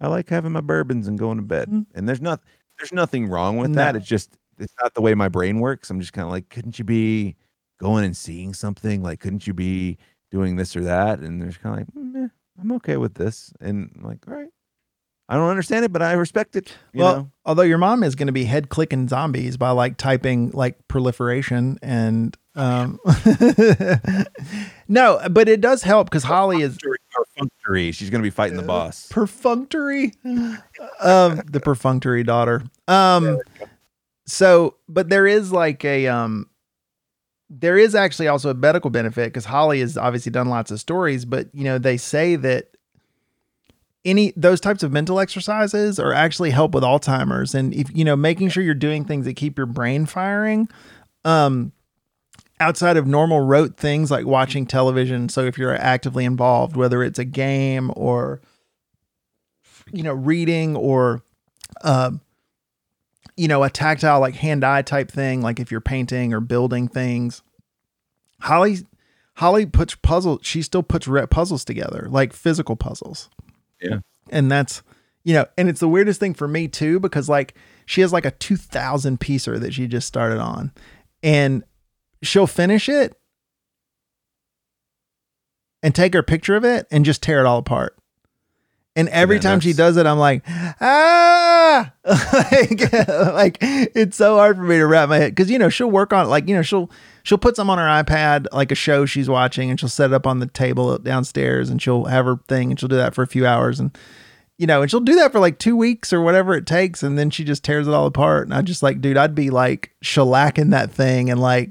I 0.00 0.08
like 0.08 0.28
having 0.28 0.52
my 0.52 0.60
bourbons 0.60 1.08
and 1.08 1.18
going 1.18 1.38
to 1.38 1.42
bed. 1.42 1.68
Mm-hmm. 1.68 1.96
And 1.96 2.08
there's 2.08 2.20
not 2.20 2.40
there's 2.78 2.92
nothing 2.92 3.26
wrong 3.26 3.56
with 3.56 3.70
no. 3.70 3.76
that. 3.76 3.96
It's 3.96 4.06
just 4.06 4.36
it's 4.58 4.74
not 4.80 4.94
the 4.94 5.00
way 5.00 5.14
my 5.14 5.28
brain 5.28 5.60
works. 5.60 5.90
I'm 5.90 6.00
just 6.00 6.12
kind 6.12 6.26
of 6.26 6.32
like, 6.32 6.48
couldn't 6.48 6.78
you 6.78 6.84
be 6.84 7.36
going 7.80 8.04
and 8.04 8.16
seeing 8.16 8.54
something? 8.54 9.02
Like, 9.02 9.20
couldn't 9.20 9.46
you 9.46 9.54
be 9.54 9.98
doing 10.30 10.56
this 10.56 10.76
or 10.76 10.82
that? 10.82 11.18
And 11.20 11.40
there's 11.42 11.56
kind 11.56 11.80
of 11.80 11.86
like, 11.86 12.04
mm, 12.04 12.24
eh, 12.24 12.28
I'm 12.60 12.72
okay 12.72 12.96
with 12.96 13.14
this. 13.14 13.52
And 13.60 13.90
I'm 13.96 14.02
like, 14.02 14.18
all 14.28 14.34
right. 14.34 14.50
I 15.28 15.36
don't 15.36 15.48
understand 15.48 15.84
it, 15.84 15.92
but 15.92 16.02
I 16.02 16.12
respect 16.12 16.56
it. 16.56 16.76
well, 16.94 17.16
know? 17.16 17.30
although 17.44 17.62
your 17.62 17.78
mom 17.78 18.02
is 18.02 18.14
going 18.14 18.26
to 18.26 18.32
be 18.32 18.44
head 18.44 18.68
clicking 18.68 19.08
zombies 19.08 19.56
by 19.56 19.70
like 19.70 19.96
typing 19.96 20.50
like 20.50 20.86
proliferation 20.88 21.78
and 21.80 22.36
um 22.54 22.98
no, 24.88 25.20
but 25.30 25.48
it 25.48 25.60
does 25.60 25.82
help 25.82 26.10
because 26.10 26.24
Holly 26.24 26.60
is 26.62 26.76
perfunctory. 27.10 27.92
She's 27.92 28.10
going 28.10 28.20
to 28.20 28.26
be 28.26 28.30
fighting 28.30 28.56
the 28.56 28.62
boss. 28.62 29.08
Perfunctory, 29.08 30.12
um, 31.00 31.40
the 31.50 31.60
perfunctory 31.62 32.24
daughter. 32.24 32.62
Um, 32.88 33.38
so, 34.26 34.76
but 34.88 35.08
there 35.08 35.26
is 35.26 35.50
like 35.50 35.84
a 35.84 36.08
um, 36.08 36.50
there 37.48 37.76
is 37.76 37.94
actually 37.94 38.28
also 38.28 38.50
a 38.50 38.54
medical 38.54 38.90
benefit 38.90 39.26
because 39.26 39.44
Holly 39.44 39.80
has 39.80 39.96
obviously 39.96 40.32
done 40.32 40.48
lots 40.48 40.70
of 40.70 40.80
stories, 40.80 41.24
but 41.24 41.48
you 41.52 41.64
know 41.64 41.78
they 41.78 41.96
say 41.96 42.36
that 42.36 42.68
any 44.04 44.32
those 44.36 44.60
types 44.60 44.82
of 44.82 44.92
mental 44.92 45.20
exercises 45.20 45.98
are 45.98 46.12
actually 46.12 46.50
help 46.50 46.74
with 46.74 46.82
Alzheimer's 46.82 47.54
and 47.54 47.72
if 47.72 47.94
you 47.94 48.04
know 48.04 48.16
making 48.16 48.48
sure 48.48 48.62
you're 48.62 48.74
doing 48.74 49.04
things 49.04 49.26
that 49.26 49.34
keep 49.34 49.56
your 49.56 49.66
brain 49.66 50.06
firing. 50.06 50.68
Um, 51.24 51.72
outside 52.62 52.96
of 52.96 53.06
normal 53.06 53.40
rote 53.40 53.76
things 53.76 54.10
like 54.10 54.24
watching 54.24 54.66
television. 54.66 55.28
So 55.28 55.44
if 55.44 55.58
you're 55.58 55.74
actively 55.74 56.24
involved, 56.24 56.76
whether 56.76 57.02
it's 57.02 57.18
a 57.18 57.24
game 57.24 57.92
or 57.96 58.40
you 59.92 60.02
know 60.02 60.14
reading 60.14 60.76
or 60.76 61.22
um, 61.82 62.20
you 63.36 63.48
know 63.48 63.62
a 63.64 63.70
tactile 63.70 64.20
like 64.20 64.36
hand 64.36 64.64
eye 64.64 64.82
type 64.82 65.10
thing, 65.10 65.42
like 65.42 65.60
if 65.60 65.70
you're 65.70 65.80
painting 65.80 66.32
or 66.32 66.40
building 66.40 66.88
things, 66.88 67.42
Holly 68.40 68.78
Holly 69.36 69.66
puts 69.66 69.94
puzzle. 69.96 70.38
She 70.42 70.62
still 70.62 70.82
puts 70.82 71.08
puzzles 71.30 71.64
together, 71.64 72.06
like 72.10 72.32
physical 72.32 72.76
puzzles. 72.76 73.28
Yeah, 73.82 73.98
and 74.30 74.50
that's 74.50 74.82
you 75.24 75.34
know, 75.34 75.46
and 75.56 75.68
it's 75.68 75.80
the 75.80 75.88
weirdest 75.88 76.20
thing 76.20 76.34
for 76.34 76.48
me 76.48 76.68
too 76.68 77.00
because 77.00 77.28
like 77.28 77.54
she 77.86 78.00
has 78.00 78.12
like 78.12 78.24
a 78.24 78.30
two 78.32 78.56
thousand 78.56 79.20
piecer 79.20 79.58
that 79.58 79.74
she 79.74 79.86
just 79.86 80.08
started 80.08 80.38
on, 80.38 80.72
and 81.22 81.64
she'll 82.22 82.46
finish 82.46 82.88
it 82.88 83.16
and 85.82 85.94
take 85.94 86.14
her 86.14 86.22
picture 86.22 86.56
of 86.56 86.64
it 86.64 86.86
and 86.90 87.04
just 87.04 87.22
tear 87.22 87.40
it 87.40 87.46
all 87.46 87.58
apart. 87.58 87.96
And 88.94 89.08
every 89.08 89.40
time 89.40 89.60
she 89.60 89.72
does 89.72 89.96
it, 89.96 90.04
I'm 90.04 90.18
like, 90.18 90.42
ah, 90.46 91.92
like, 92.04 92.92
like, 93.08 93.56
it's 93.60 94.18
so 94.18 94.36
hard 94.36 94.56
for 94.56 94.62
me 94.62 94.76
to 94.76 94.86
wrap 94.86 95.08
my 95.08 95.16
head 95.16 95.34
because 95.34 95.50
you 95.50 95.58
know 95.58 95.70
she'll 95.70 95.90
work 95.90 96.12
on 96.12 96.26
it. 96.26 96.28
Like 96.28 96.46
you 96.46 96.54
know 96.54 96.62
she'll 96.62 96.90
she'll 97.22 97.38
put 97.38 97.56
some 97.56 97.70
on 97.70 97.78
her 97.78 97.84
iPad, 97.84 98.46
like 98.52 98.70
a 98.70 98.74
show 98.74 99.06
she's 99.06 99.30
watching, 99.30 99.70
and 99.70 99.80
she'll 99.80 99.88
set 99.88 100.10
it 100.10 100.14
up 100.14 100.26
on 100.26 100.40
the 100.40 100.46
table 100.46 100.98
downstairs, 100.98 101.70
and 101.70 101.80
she'll 101.80 102.04
have 102.04 102.26
her 102.26 102.38
thing, 102.48 102.70
and 102.70 102.78
she'll 102.78 102.88
do 102.88 102.96
that 102.96 103.14
for 103.14 103.22
a 103.22 103.26
few 103.26 103.46
hours, 103.46 103.80
and 103.80 103.96
you 104.58 104.66
know, 104.66 104.82
and 104.82 104.90
she'll 104.90 105.00
do 105.00 105.14
that 105.14 105.32
for 105.32 105.40
like 105.40 105.58
two 105.58 105.74
weeks 105.74 106.12
or 106.12 106.20
whatever 106.20 106.54
it 106.54 106.66
takes, 106.66 107.02
and 107.02 107.18
then 107.18 107.30
she 107.30 107.44
just 107.44 107.64
tears 107.64 107.88
it 107.88 107.94
all 107.94 108.06
apart. 108.06 108.46
And 108.46 108.54
I 108.54 108.60
just 108.60 108.82
like, 108.82 109.00
dude, 109.00 109.16
I'd 109.16 109.34
be 109.34 109.48
like 109.48 109.92
shellacking 110.04 110.70
that 110.70 110.90
thing 110.90 111.30
and 111.30 111.40
like 111.40 111.70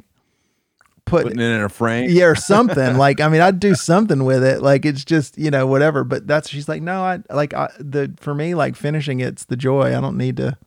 putting 1.12 1.40
it 1.40 1.44
in 1.44 1.62
a 1.62 1.70
frame. 1.70 2.10
Yeah, 2.10 2.26
or 2.26 2.36
something. 2.36 2.98
like, 2.98 3.20
I 3.20 3.30
mean, 3.30 3.42
I'd 3.42 3.60
do 3.60 3.76
something 3.76 4.24
with 4.24 4.44
it. 4.44 4.62
Like, 4.62 4.86
it's 4.86 5.06
just, 5.06 5.38
you 5.38 5.52
know, 5.52 5.68
whatever. 5.68 6.04
But 6.04 6.28
that's, 6.28 6.50
she's 6.50 6.68
like, 6.68 6.82
no, 6.82 7.04
I 7.04 7.20
like, 7.30 7.54
I, 7.54 7.70
the, 7.80 8.14
for 8.20 8.34
me, 8.34 8.56
like 8.56 8.76
finishing 8.76 9.20
it's 9.20 9.46
the 9.46 9.56
joy. 9.56 9.96
I 9.96 10.02
don't 10.02 10.18
need 10.18 10.38
to, 10.38 10.58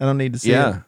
I 0.00 0.04
don't 0.04 0.18
need 0.18 0.32
to 0.32 0.38
see 0.38 0.50
yeah. 0.50 0.76
it. 0.76 0.82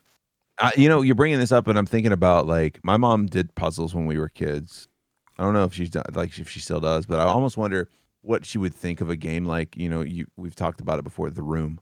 Uh, 0.59 0.71
you 0.77 0.89
know, 0.89 1.03
you're 1.03 1.15
bringing 1.15 1.39
this 1.39 1.53
up, 1.53 1.67
and 1.67 1.79
I'm 1.79 1.87
thinking 1.87 2.13
about 2.13 2.47
like 2.47 2.79
my 2.85 2.97
mom 2.97 3.27
did 3.27 3.55
puzzles 3.55 3.95
when 3.95 4.07
we 4.07 4.19
were 4.19 4.29
kids. 4.29 4.89
I 5.37 5.43
don't 5.43 5.53
know 5.53 5.65
if 5.65 5.75
she's 5.75 5.91
done, 5.91 6.05
like 6.15 6.39
if 6.39 6.49
she 6.49 6.61
still 6.61 6.79
does, 6.79 7.07
but 7.07 7.19
I 7.19 7.25
almost 7.25 7.57
wonder 7.57 7.89
what 8.23 8.47
she 8.47 8.57
would 8.59 8.75
think 8.75 9.01
of 9.01 9.11
a 9.11 9.17
game 9.17 9.45
like 9.45 9.77
you 9.77 9.89
know 9.89 10.01
you 10.01 10.27
we've 10.37 10.55
talked 10.55 10.81
about 10.81 11.01
it 11.01 11.03
before, 11.03 11.31
The 11.31 11.43
Room 11.43 11.81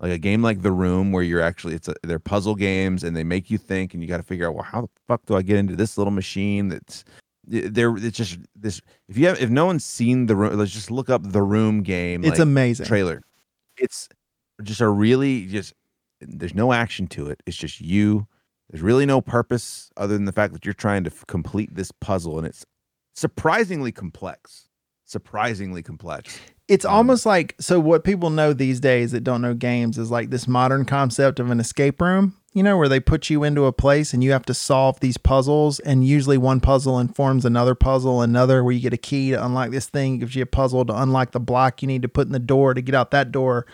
like 0.00 0.12
a 0.12 0.18
game 0.18 0.42
like 0.42 0.62
the 0.62 0.72
room 0.72 1.12
where 1.12 1.22
you're 1.22 1.40
actually 1.40 1.74
it's 1.74 1.88
a, 1.88 1.94
they're 2.02 2.18
puzzle 2.18 2.54
games 2.54 3.04
and 3.04 3.16
they 3.16 3.24
make 3.24 3.50
you 3.50 3.58
think 3.58 3.94
and 3.94 4.02
you 4.02 4.08
got 4.08 4.16
to 4.16 4.22
figure 4.22 4.46
out 4.46 4.54
well 4.54 4.64
how 4.64 4.82
the 4.82 4.88
fuck 5.06 5.24
do 5.26 5.36
i 5.36 5.42
get 5.42 5.56
into 5.56 5.76
this 5.76 5.96
little 5.96 6.12
machine 6.12 6.68
that's 6.68 7.04
there 7.46 7.96
it's 7.96 8.16
just 8.16 8.38
this 8.56 8.80
if 9.08 9.18
you 9.18 9.26
have 9.26 9.40
if 9.40 9.50
no 9.50 9.66
one's 9.66 9.84
seen 9.84 10.26
the 10.26 10.36
room 10.36 10.56
let's 10.56 10.72
just 10.72 10.90
look 10.90 11.10
up 11.10 11.22
the 11.24 11.42
room 11.42 11.82
game 11.82 12.24
it's 12.24 12.32
like, 12.32 12.40
amazing. 12.40 12.86
trailer. 12.86 13.22
It's 13.76 14.08
just 14.62 14.80
a 14.80 14.88
really 14.88 15.46
just 15.46 15.74
there's 16.20 16.54
no 16.54 16.72
action 16.72 17.06
to 17.08 17.28
it. 17.28 17.42
It's 17.46 17.56
just 17.56 17.80
you. 17.80 18.26
There's 18.70 18.82
really 18.82 19.04
no 19.04 19.20
purpose 19.20 19.90
other 19.96 20.14
than 20.14 20.24
the 20.24 20.32
fact 20.32 20.54
that 20.54 20.64
you're 20.64 20.74
trying 20.74 21.04
to 21.04 21.10
f- 21.10 21.24
complete 21.26 21.74
this 21.74 21.92
puzzle 21.92 22.38
and 22.38 22.46
it's 22.46 22.64
surprisingly 23.14 23.92
complex. 23.92 24.68
Surprisingly 25.04 25.82
complex 25.82 26.38
it's 26.68 26.84
almost 26.84 27.26
like 27.26 27.54
so 27.60 27.78
what 27.78 28.04
people 28.04 28.30
know 28.30 28.52
these 28.52 28.80
days 28.80 29.12
that 29.12 29.22
don't 29.22 29.42
know 29.42 29.54
games 29.54 29.98
is 29.98 30.10
like 30.10 30.30
this 30.30 30.48
modern 30.48 30.84
concept 30.84 31.38
of 31.38 31.50
an 31.50 31.60
escape 31.60 32.00
room 32.00 32.34
you 32.54 32.62
know, 32.62 32.78
where 32.78 32.88
they 32.88 33.00
put 33.00 33.28
you 33.28 33.42
into 33.42 33.64
a 33.64 33.72
place 33.72 34.14
and 34.14 34.22
you 34.22 34.30
have 34.30 34.46
to 34.46 34.54
solve 34.54 35.00
these 35.00 35.16
puzzles. 35.16 35.80
And 35.80 36.06
usually 36.06 36.38
one 36.38 36.60
puzzle 36.60 37.00
informs 37.00 37.44
another 37.44 37.74
puzzle, 37.74 38.22
another 38.22 38.62
where 38.62 38.72
you 38.72 38.80
get 38.80 38.92
a 38.92 38.96
key 38.96 39.30
to 39.30 39.44
unlock 39.44 39.72
this 39.72 39.88
thing, 39.88 40.20
gives 40.20 40.36
you 40.36 40.44
a 40.44 40.46
puzzle 40.46 40.84
to 40.86 41.02
unlock 41.02 41.32
the 41.32 41.40
block 41.40 41.82
you 41.82 41.88
need 41.88 42.02
to 42.02 42.08
put 42.08 42.28
in 42.28 42.32
the 42.32 42.38
door 42.38 42.72
to 42.72 42.80
get 42.80 42.94
out 42.94 43.10
that 43.10 43.32
door. 43.32 43.66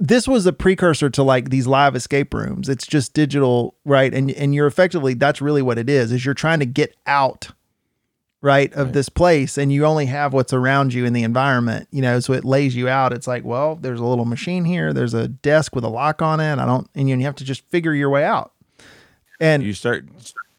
This 0.00 0.26
was 0.26 0.46
a 0.46 0.52
precursor 0.52 1.10
to 1.10 1.22
like 1.22 1.50
these 1.50 1.66
live 1.66 1.94
escape 1.94 2.32
rooms. 2.32 2.70
It's 2.70 2.86
just 2.86 3.12
digital, 3.12 3.74
right? 3.84 4.14
And 4.14 4.30
and 4.30 4.54
you're 4.54 4.68
effectively 4.68 5.12
that's 5.12 5.42
really 5.42 5.60
what 5.60 5.76
it 5.76 5.90
is, 5.90 6.10
is 6.10 6.24
you're 6.24 6.34
trying 6.34 6.60
to 6.60 6.66
get 6.66 6.96
out 7.06 7.48
right 8.42 8.72
of 8.74 8.88
Right. 8.88 8.92
this 8.94 9.08
place 9.08 9.56
and 9.56 9.72
you 9.72 9.86
only 9.86 10.06
have 10.06 10.32
what's 10.34 10.52
around 10.52 10.92
you 10.92 11.04
in 11.04 11.12
the 11.14 11.22
environment 11.22 11.88
you 11.90 12.02
know 12.02 12.20
so 12.20 12.32
it 12.34 12.44
lays 12.44 12.76
you 12.76 12.88
out 12.88 13.12
it's 13.12 13.26
like 13.26 13.44
well 13.44 13.76
there's 13.76 14.00
a 14.00 14.04
little 14.04 14.24
machine 14.24 14.64
here 14.64 14.92
there's 14.92 15.14
a 15.14 15.28
desk 15.28 15.74
with 15.74 15.84
a 15.84 15.88
lock 15.88 16.20
on 16.20 16.40
it 16.40 16.58
i 16.58 16.66
don't 16.66 16.88
and 16.94 17.08
you 17.08 17.16
have 17.20 17.36
to 17.36 17.44
just 17.44 17.64
figure 17.70 17.94
your 17.94 18.10
way 18.10 18.24
out 18.24 18.52
and 19.40 19.62
you 19.62 19.72
start 19.72 20.06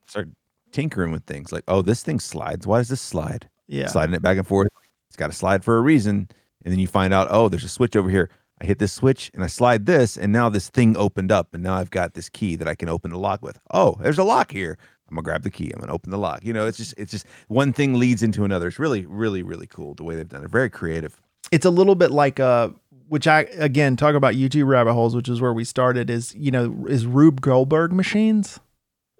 start 0.07 0.29
tinkering 0.71 1.11
with 1.11 1.23
things 1.25 1.51
like, 1.51 1.63
oh, 1.67 1.81
this 1.81 2.03
thing 2.03 2.19
slides. 2.19 2.67
Why 2.67 2.79
does 2.79 2.89
this 2.89 2.99
slide? 3.01 3.47
yeah 3.67 3.87
Sliding 3.87 4.15
it 4.15 4.21
back 4.21 4.37
and 4.37 4.47
forth. 4.47 4.67
It's 5.07 5.15
got 5.15 5.27
to 5.27 5.33
slide 5.33 5.63
for 5.63 5.77
a 5.77 5.81
reason. 5.81 6.27
And 6.65 6.71
then 6.71 6.79
you 6.79 6.87
find 6.87 7.13
out, 7.13 7.27
oh, 7.29 7.47
there's 7.47 7.63
a 7.63 7.69
switch 7.69 7.95
over 7.95 8.09
here. 8.09 8.29
I 8.59 8.65
hit 8.65 8.79
this 8.79 8.91
switch 8.91 9.29
and 9.33 9.43
I 9.43 9.47
slide 9.47 9.85
this, 9.85 10.17
and 10.17 10.31
now 10.33 10.49
this 10.49 10.69
thing 10.69 10.97
opened 10.97 11.31
up, 11.31 11.53
and 11.53 11.61
now 11.61 11.75
I've 11.75 11.91
got 11.91 12.13
this 12.13 12.27
key 12.29 12.55
that 12.55 12.67
I 12.67 12.75
can 12.75 12.89
open 12.89 13.11
the 13.11 13.17
lock 13.19 13.41
with. 13.41 13.59
Oh, 13.71 13.97
there's 14.01 14.17
a 14.17 14.23
lock 14.23 14.51
here. 14.51 14.77
I'm 15.13 15.17
gonna 15.17 15.25
grab 15.25 15.43
the 15.43 15.51
key. 15.51 15.71
I'm 15.71 15.79
gonna 15.79 15.93
open 15.93 16.09
the 16.09 16.17
lock. 16.17 16.43
You 16.43 16.53
know, 16.53 16.65
it's 16.65 16.77
just 16.77 16.95
it's 16.97 17.11
just 17.11 17.27
one 17.47 17.71
thing 17.71 17.93
leads 17.99 18.23
into 18.23 18.43
another. 18.43 18.67
It's 18.67 18.79
really, 18.79 19.05
really, 19.05 19.43
really 19.43 19.67
cool 19.67 19.93
the 19.93 20.03
way 20.03 20.15
they've 20.15 20.27
done 20.27 20.43
it. 20.43 20.49
Very 20.49 20.69
creative. 20.69 21.21
it's 21.51 21.65
a 21.65 21.69
little 21.69 21.95
bit 21.95 22.11
like 22.11 22.39
uh 22.39 22.69
which 23.09 23.27
I 23.27 23.41
again 23.57 23.95
talk 23.95 24.15
about 24.15 24.33
YouTube 24.33 24.67
rabbit 24.67 24.93
holes, 24.93 25.15
which 25.15 25.29
is 25.29 25.39
where 25.39 25.53
we 25.53 25.63
started. 25.65 26.09
Is 26.09 26.33
you 26.33 26.49
know 26.49 26.85
is 26.89 27.05
Rube 27.05 27.41
Goldberg 27.41 27.93
machines? 27.93 28.59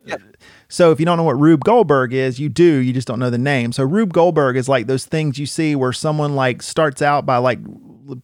Yeah. 0.04 0.18
So 0.68 0.92
if 0.92 1.00
you 1.00 1.06
don't 1.06 1.18
know 1.18 1.24
what 1.24 1.40
Rube 1.40 1.64
Goldberg 1.64 2.12
is, 2.12 2.40
you 2.40 2.50
do. 2.50 2.64
You 2.64 2.92
just 2.92 3.08
don't 3.08 3.20
know 3.20 3.30
the 3.30 3.38
name. 3.38 3.72
So 3.72 3.84
Rube 3.84 4.12
Goldberg 4.12 4.58
is 4.58 4.68
like 4.68 4.88
those 4.88 5.06
things 5.06 5.38
you 5.38 5.46
see 5.46 5.76
where 5.76 5.94
someone 5.94 6.36
like 6.36 6.64
starts 6.64 7.02
out 7.02 7.26
by 7.26 7.38
like 7.38 7.60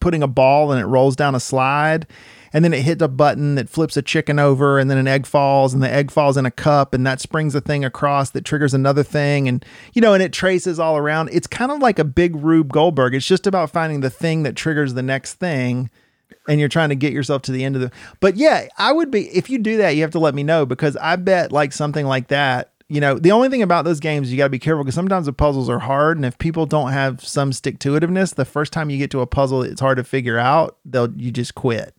putting 0.00 0.22
a 0.22 0.28
ball 0.28 0.72
and 0.72 0.80
it 0.80 0.86
rolls 0.86 1.14
down 1.14 1.34
a 1.36 1.40
slide. 1.40 2.06
And 2.52 2.64
then 2.64 2.74
it 2.74 2.82
hits 2.82 3.02
a 3.02 3.08
button 3.08 3.54
that 3.54 3.68
flips 3.68 3.96
a 3.96 4.02
chicken 4.02 4.38
over, 4.38 4.78
and 4.78 4.90
then 4.90 4.98
an 4.98 5.06
egg 5.06 5.26
falls, 5.26 5.72
and 5.72 5.82
the 5.82 5.90
egg 5.90 6.10
falls 6.10 6.36
in 6.36 6.46
a 6.46 6.50
cup, 6.50 6.92
and 6.92 7.06
that 7.06 7.20
springs 7.20 7.54
a 7.54 7.60
thing 7.60 7.84
across 7.84 8.30
that 8.30 8.44
triggers 8.44 8.74
another 8.74 9.02
thing. 9.02 9.48
And, 9.48 9.64
you 9.92 10.02
know, 10.02 10.14
and 10.14 10.22
it 10.22 10.32
traces 10.32 10.80
all 10.80 10.96
around. 10.96 11.30
It's 11.32 11.46
kind 11.46 11.70
of 11.70 11.78
like 11.80 11.98
a 11.98 12.04
big 12.04 12.34
Rube 12.36 12.72
Goldberg. 12.72 13.14
It's 13.14 13.26
just 13.26 13.46
about 13.46 13.70
finding 13.70 14.00
the 14.00 14.10
thing 14.10 14.42
that 14.42 14.56
triggers 14.56 14.94
the 14.94 15.02
next 15.02 15.34
thing 15.34 15.90
and 16.48 16.58
you're 16.58 16.68
trying 16.68 16.88
to 16.88 16.94
get 16.94 17.12
yourself 17.12 17.42
to 17.42 17.52
the 17.52 17.64
end 17.64 17.76
of 17.76 17.82
the 17.82 17.90
but 18.18 18.36
yeah 18.36 18.66
i 18.78 18.92
would 18.92 19.10
be 19.10 19.28
if 19.28 19.50
you 19.50 19.58
do 19.58 19.76
that 19.76 19.90
you 19.90 20.02
have 20.02 20.10
to 20.10 20.18
let 20.18 20.34
me 20.34 20.42
know 20.42 20.64
because 20.64 20.96
i 20.96 21.16
bet 21.16 21.52
like 21.52 21.72
something 21.72 22.06
like 22.06 22.28
that 22.28 22.72
you 22.88 23.00
know 23.00 23.18
the 23.18 23.30
only 23.30 23.48
thing 23.48 23.62
about 23.62 23.84
those 23.84 24.00
games 24.00 24.30
you 24.30 24.36
got 24.38 24.44
to 24.44 24.50
be 24.50 24.58
careful 24.58 24.84
because 24.84 24.94
sometimes 24.94 25.26
the 25.26 25.32
puzzles 25.32 25.68
are 25.68 25.78
hard 25.78 26.16
and 26.16 26.26
if 26.26 26.38
people 26.38 26.66
don't 26.66 26.92
have 26.92 27.24
some 27.24 27.52
stick 27.52 27.78
to 27.78 27.98
itiveness 27.98 28.34
the 28.34 28.44
first 28.44 28.72
time 28.72 28.90
you 28.90 28.98
get 28.98 29.10
to 29.10 29.20
a 29.20 29.26
puzzle 29.26 29.62
it's 29.62 29.80
hard 29.80 29.96
to 29.96 30.04
figure 30.04 30.38
out 30.38 30.76
they'll 30.84 31.12
you 31.16 31.30
just 31.30 31.54
quit 31.54 31.94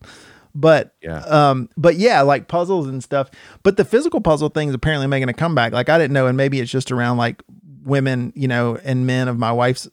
but 0.55 0.95
Yeah. 1.01 1.19
um 1.19 1.69
but 1.77 1.95
yeah 1.95 2.21
like 2.21 2.47
puzzles 2.47 2.87
and 2.87 3.03
stuff 3.03 3.29
but 3.63 3.77
the 3.77 3.85
physical 3.85 4.21
puzzle 4.21 4.49
thing's 4.49 4.73
apparently 4.73 5.07
making 5.07 5.29
a 5.29 5.33
comeback 5.33 5.73
like 5.73 5.89
i 5.89 5.97
didn't 5.97 6.13
know 6.13 6.27
and 6.27 6.37
maybe 6.37 6.59
it's 6.59 6.71
just 6.71 6.91
around 6.91 7.17
like 7.17 7.41
women 7.83 8.31
you 8.35 8.47
know 8.47 8.77
and 8.83 9.05
men 9.07 9.27
of 9.27 9.37
my 9.37 9.51
wife's 9.51 9.87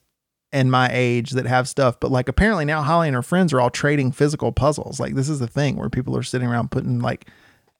and 0.52 0.70
my 0.70 0.88
age 0.92 1.30
that 1.30 1.46
have 1.46 1.68
stuff 1.68 1.98
but 2.00 2.10
like 2.10 2.28
apparently 2.28 2.64
now 2.64 2.82
holly 2.82 3.08
and 3.08 3.14
her 3.14 3.22
friends 3.22 3.52
are 3.52 3.60
all 3.60 3.70
trading 3.70 4.10
physical 4.12 4.52
puzzles 4.52 4.98
like 5.00 5.14
this 5.14 5.28
is 5.28 5.38
the 5.38 5.46
thing 5.46 5.76
where 5.76 5.90
people 5.90 6.16
are 6.16 6.22
sitting 6.22 6.48
around 6.48 6.70
putting 6.70 6.98
like 7.00 7.26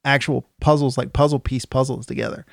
actual 0.05 0.49
puzzles 0.61 0.97
like 0.99 1.13
puzzle 1.13 1.39
piece 1.41 1.65
puzzles 1.65 2.07
together 2.07 2.45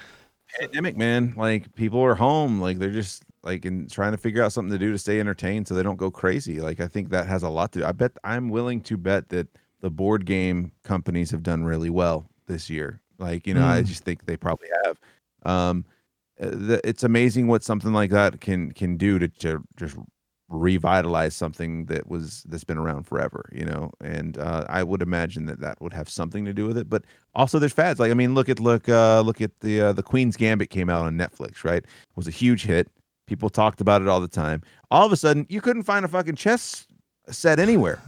pandemic, 0.59 0.95
man. 0.95 1.33
Like 1.35 1.73
people 1.75 2.01
are 2.01 2.15
home, 2.15 2.61
like 2.61 2.79
they're 2.79 2.89
just 2.91 3.23
like 3.43 3.65
and 3.65 3.91
trying 3.91 4.11
to 4.13 4.17
figure 4.17 4.41
out 4.41 4.53
something 4.53 4.71
to 4.71 4.77
do 4.79 4.91
to 4.91 4.97
stay 4.97 5.19
entertained, 5.19 5.67
so 5.67 5.73
they 5.73 5.83
don't 5.83 5.97
go 5.97 6.09
crazy. 6.09 6.61
Like 6.61 6.79
I 6.79 6.87
think 6.87 7.09
that 7.09 7.27
has 7.27 7.43
a 7.43 7.49
lot 7.49 7.73
to. 7.73 7.79
do. 7.79 7.85
I 7.85 7.91
bet 7.91 8.13
I'm 8.23 8.47
willing 8.49 8.79
to 8.81 8.95
bet 8.95 9.27
that 9.29 9.47
the 9.85 9.91
board 9.91 10.25
game 10.25 10.71
companies 10.83 11.29
have 11.29 11.43
done 11.43 11.63
really 11.63 11.91
well 11.91 12.25
this 12.47 12.71
year. 12.71 12.99
Like 13.19 13.45
you 13.45 13.53
know, 13.53 13.67
I 13.67 13.83
Mm. 13.83 13.85
just 13.85 14.03
think 14.03 14.25
they 14.25 14.35
probably 14.35 14.67
have. 14.83 14.99
Um, 15.45 15.85
uh, 16.41 16.49
the, 16.49 16.81
it's 16.83 17.03
amazing 17.03 17.45
what 17.47 17.63
something 17.63 17.93
like 17.93 18.09
that 18.09 18.41
can 18.41 18.71
can 18.71 18.97
do 18.97 19.19
to, 19.19 19.27
to 19.27 19.63
just 19.77 19.95
revitalize 20.49 21.35
something 21.35 21.85
that 21.85 22.07
was 22.07 22.43
that's 22.49 22.63
been 22.63 22.77
around 22.79 23.03
forever 23.03 23.47
you 23.51 23.65
know 23.65 23.91
and 24.01 24.37
uh, 24.37 24.63
i 24.69 24.83
would 24.83 25.01
imagine 25.01 25.45
that 25.47 25.59
that 25.59 25.79
would 25.81 25.91
have 25.93 26.07
something 26.07 26.45
to 26.45 26.53
do 26.53 26.67
with 26.67 26.77
it 26.77 26.87
but 26.87 27.03
also 27.33 27.57
there's 27.57 27.73
fads 27.73 27.99
like 27.99 28.11
i 28.11 28.13
mean 28.13 28.35
look 28.35 28.47
at 28.47 28.59
look 28.59 28.87
uh 28.87 29.21
look 29.21 29.41
at 29.41 29.59
the 29.61 29.81
uh, 29.81 29.91
the 29.93 30.03
queen's 30.03 30.37
gambit 30.37 30.69
came 30.69 30.87
out 30.89 31.03
on 31.03 31.15
netflix 31.17 31.63
right 31.63 31.83
it 31.83 32.15
was 32.15 32.27
a 32.27 32.31
huge 32.31 32.63
hit 32.63 32.87
people 33.25 33.49
talked 33.49 33.81
about 33.81 34.01
it 34.03 34.07
all 34.07 34.21
the 34.21 34.27
time 34.27 34.61
all 34.91 35.05
of 35.05 35.11
a 35.11 35.17
sudden 35.17 35.47
you 35.49 35.61
couldn't 35.61 35.83
find 35.83 36.05
a 36.05 36.07
fucking 36.07 36.35
chess 36.35 36.85
set 37.29 37.59
anywhere. 37.59 38.01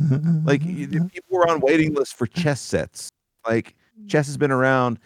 Like 0.43 0.61
people 0.65 1.21
were 1.29 1.49
on 1.49 1.59
waiting 1.59 1.93
lists 1.93 2.13
for 2.13 2.27
chess 2.27 2.61
sets. 2.61 3.09
Like 3.45 3.75
chess 4.07 4.27
has 4.27 4.37
been 4.37 4.51
around 4.51 4.99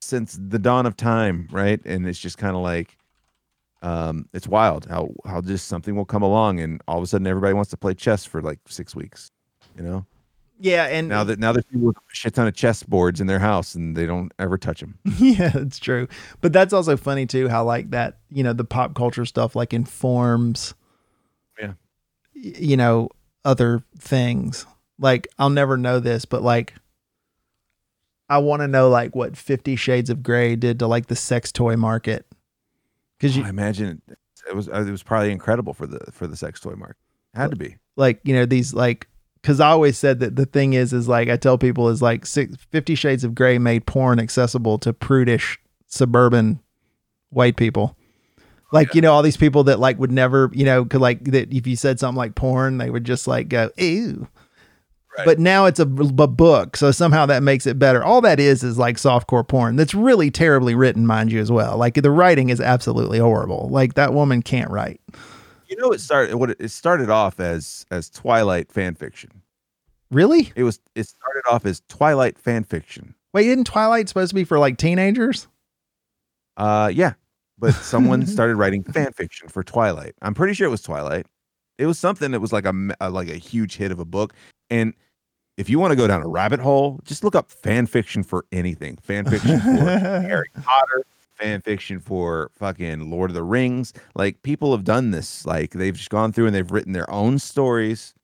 since 0.00 0.38
the 0.48 0.58
dawn 0.58 0.86
of 0.86 0.96
time 0.96 1.48
right? 1.50 1.80
And 1.84 2.06
it's 2.06 2.18
just 2.18 2.38
kind 2.38 2.54
of 2.56 2.62
like 2.62 2.96
um 3.82 4.26
it's 4.32 4.48
wild 4.48 4.86
how 4.86 5.10
how 5.26 5.40
just 5.42 5.68
something 5.68 5.94
will 5.96 6.04
come 6.06 6.22
along 6.22 6.60
and 6.60 6.80
all 6.88 6.96
of 6.96 7.04
a 7.04 7.06
sudden 7.06 7.26
everybody 7.26 7.52
wants 7.52 7.70
to 7.70 7.76
play 7.76 7.92
chess 7.92 8.24
for 8.24 8.40
like 8.40 8.58
six 8.66 8.94
weeks 8.96 9.30
you 9.76 9.82
know? 9.82 10.06
Yeah 10.58 10.84
and 10.86 11.08
now 11.08 11.24
that 11.24 11.38
now 11.38 11.52
there's 11.52 11.66
people 11.66 11.88
with 11.88 11.96
a 11.98 12.00
shit 12.14 12.34
ton 12.34 12.46
of 12.46 12.54
chess 12.54 12.82
boards 12.82 13.20
in 13.20 13.26
their 13.26 13.38
house 13.38 13.74
and 13.74 13.94
they 13.94 14.06
don't 14.06 14.32
ever 14.38 14.56
touch 14.56 14.80
them 14.80 14.98
yeah, 15.18 15.50
it's 15.54 15.78
true. 15.78 16.08
But 16.40 16.52
that's 16.54 16.72
also 16.72 16.96
funny 16.96 17.26
too 17.26 17.48
how 17.48 17.64
like 17.64 17.90
that, 17.90 18.18
you 18.30 18.42
know, 18.42 18.54
the 18.54 18.64
pop 18.64 18.94
culture 18.94 19.26
stuff 19.26 19.54
like 19.54 19.74
informs 19.74 20.74
Yeah. 21.60 21.72
you 22.32 22.76
know, 22.78 23.10
other 23.46 23.82
things. 23.98 24.66
Like 24.98 25.28
I'll 25.38 25.50
never 25.50 25.76
know 25.78 26.00
this, 26.00 26.24
but 26.24 26.42
like 26.42 26.74
I 28.28 28.38
want 28.38 28.60
to 28.60 28.68
know 28.68 28.90
like 28.90 29.14
what 29.14 29.36
50 29.36 29.76
shades 29.76 30.10
of 30.10 30.22
gray 30.22 30.56
did 30.56 30.80
to 30.80 30.86
like 30.86 31.06
the 31.06 31.16
sex 31.16 31.52
toy 31.52 31.76
market. 31.76 32.26
Cuz 33.20 33.36
you 33.36 33.44
i 33.44 33.48
imagine 33.48 34.02
it, 34.08 34.18
it 34.50 34.54
was 34.54 34.68
uh, 34.68 34.84
it 34.86 34.90
was 34.90 35.02
probably 35.02 35.30
incredible 35.30 35.72
for 35.72 35.86
the 35.86 36.00
for 36.12 36.26
the 36.26 36.36
sex 36.36 36.60
toy 36.60 36.74
market 36.74 36.96
had 37.34 37.50
to 37.50 37.56
be 37.56 37.76
like, 37.96 38.20
you 38.24 38.34
know, 38.34 38.44
these 38.44 38.74
like 38.74 39.08
cuz 39.42 39.60
I 39.60 39.68
always 39.68 39.96
said 39.96 40.20
that 40.20 40.36
the 40.36 40.46
thing 40.46 40.72
is 40.72 40.92
is 40.92 41.08
like 41.08 41.28
I 41.28 41.36
tell 41.36 41.56
people 41.56 41.88
is 41.88 42.02
like 42.02 42.26
six, 42.26 42.56
50 42.70 42.94
shades 42.94 43.24
of 43.24 43.34
gray 43.34 43.58
made 43.58 43.86
porn 43.86 44.18
accessible 44.18 44.78
to 44.78 44.92
prudish 44.92 45.58
suburban 45.86 46.60
white 47.30 47.56
people. 47.56 47.96
Like, 48.72 48.94
you 48.94 49.00
know, 49.00 49.12
all 49.12 49.22
these 49.22 49.36
people 49.36 49.64
that 49.64 49.78
like 49.78 49.98
would 49.98 50.10
never, 50.12 50.50
you 50.52 50.64
know, 50.64 50.84
could 50.84 51.00
like 51.00 51.24
that 51.26 51.52
if 51.52 51.66
you 51.66 51.76
said 51.76 52.00
something 52.00 52.16
like 52.16 52.34
porn, 52.34 52.78
they 52.78 52.90
would 52.90 53.04
just 53.04 53.26
like 53.28 53.48
go, 53.48 53.70
ew. 53.78 54.28
Right. 55.16 55.24
But 55.24 55.38
now 55.38 55.64
it's 55.64 55.80
a 55.80 55.86
book, 55.86 56.76
so 56.76 56.90
somehow 56.90 57.24
that 57.26 57.42
makes 57.42 57.66
it 57.66 57.78
better. 57.78 58.04
All 58.04 58.20
that 58.20 58.38
is 58.38 58.62
is 58.62 58.76
like 58.76 58.96
softcore 58.96 59.46
porn. 59.48 59.76
That's 59.76 59.94
really 59.94 60.30
terribly 60.30 60.74
written, 60.74 61.06
mind 61.06 61.32
you, 61.32 61.40
as 61.40 61.50
well. 61.50 61.78
Like 61.78 61.94
the 61.94 62.10
writing 62.10 62.50
is 62.50 62.60
absolutely 62.60 63.18
horrible. 63.18 63.68
Like 63.70 63.94
that 63.94 64.12
woman 64.12 64.42
can't 64.42 64.70
write. 64.70 65.00
you 65.68 65.76
know 65.76 65.90
it 65.90 66.00
started 66.00 66.34
what 66.36 66.50
it 66.50 66.70
started 66.70 67.08
off 67.08 67.40
as 67.40 67.86
as 67.90 68.10
twilight 68.10 68.70
fan 68.70 68.94
fiction 68.94 69.30
Really? 70.10 70.52
it 70.54 70.62
was 70.64 70.78
it 70.94 71.08
started 71.08 71.42
off 71.50 71.64
as 71.66 71.82
twilight 71.88 72.38
fan 72.38 72.62
fiction 72.64 73.14
Wait, 73.32 73.46
isn't 73.48 73.64
Twilight 73.64 74.08
supposed 74.08 74.30
to 74.30 74.34
be 74.34 74.44
for 74.44 74.58
like 74.58 74.76
teenagers? 74.78 75.46
Uh, 76.56 76.90
yeah, 76.94 77.14
but 77.58 77.74
someone 77.74 78.26
started 78.26 78.56
writing 78.56 78.82
fan 78.82 79.12
fiction 79.12 79.48
for 79.48 79.62
Twilight. 79.62 80.14
I'm 80.22 80.34
pretty 80.34 80.54
sure 80.54 80.66
it 80.66 80.70
was 80.70 80.82
Twilight. 80.82 81.26
It 81.78 81.86
was 81.86 81.98
something 81.98 82.30
that 82.30 82.40
was 82.40 82.52
like 82.52 82.64
a, 82.64 82.72
me- 82.72 82.94
uh, 83.00 83.10
like 83.10 83.28
a 83.28 83.36
huge 83.36 83.76
hit 83.76 83.92
of 83.92 83.98
a 83.98 84.04
book. 84.04 84.34
And 84.70 84.94
if 85.56 85.68
you 85.68 85.78
want 85.78 85.92
to 85.92 85.96
go 85.96 86.06
down 86.06 86.22
a 86.22 86.28
rabbit 86.28 86.60
hole, 86.60 87.00
just 87.04 87.24
look 87.24 87.34
up 87.34 87.50
fan 87.50 87.86
fiction 87.86 88.22
for 88.22 88.44
anything. 88.52 88.96
Fan 89.02 89.24
fiction 89.24 89.60
for 89.60 89.68
Harry 89.68 90.48
Potter, 90.62 91.04
fan 91.34 91.60
fiction 91.62 92.00
for 92.00 92.50
fucking 92.54 93.10
Lord 93.10 93.30
of 93.30 93.34
the 93.34 93.42
Rings. 93.42 93.92
Like 94.14 94.42
people 94.42 94.72
have 94.72 94.84
done 94.84 95.10
this. 95.10 95.46
Like 95.46 95.72
they've 95.72 95.96
just 95.96 96.10
gone 96.10 96.32
through 96.32 96.46
and 96.46 96.54
they've 96.54 96.70
written 96.70 96.92
their 96.92 97.10
own 97.10 97.38
stories 97.38 98.14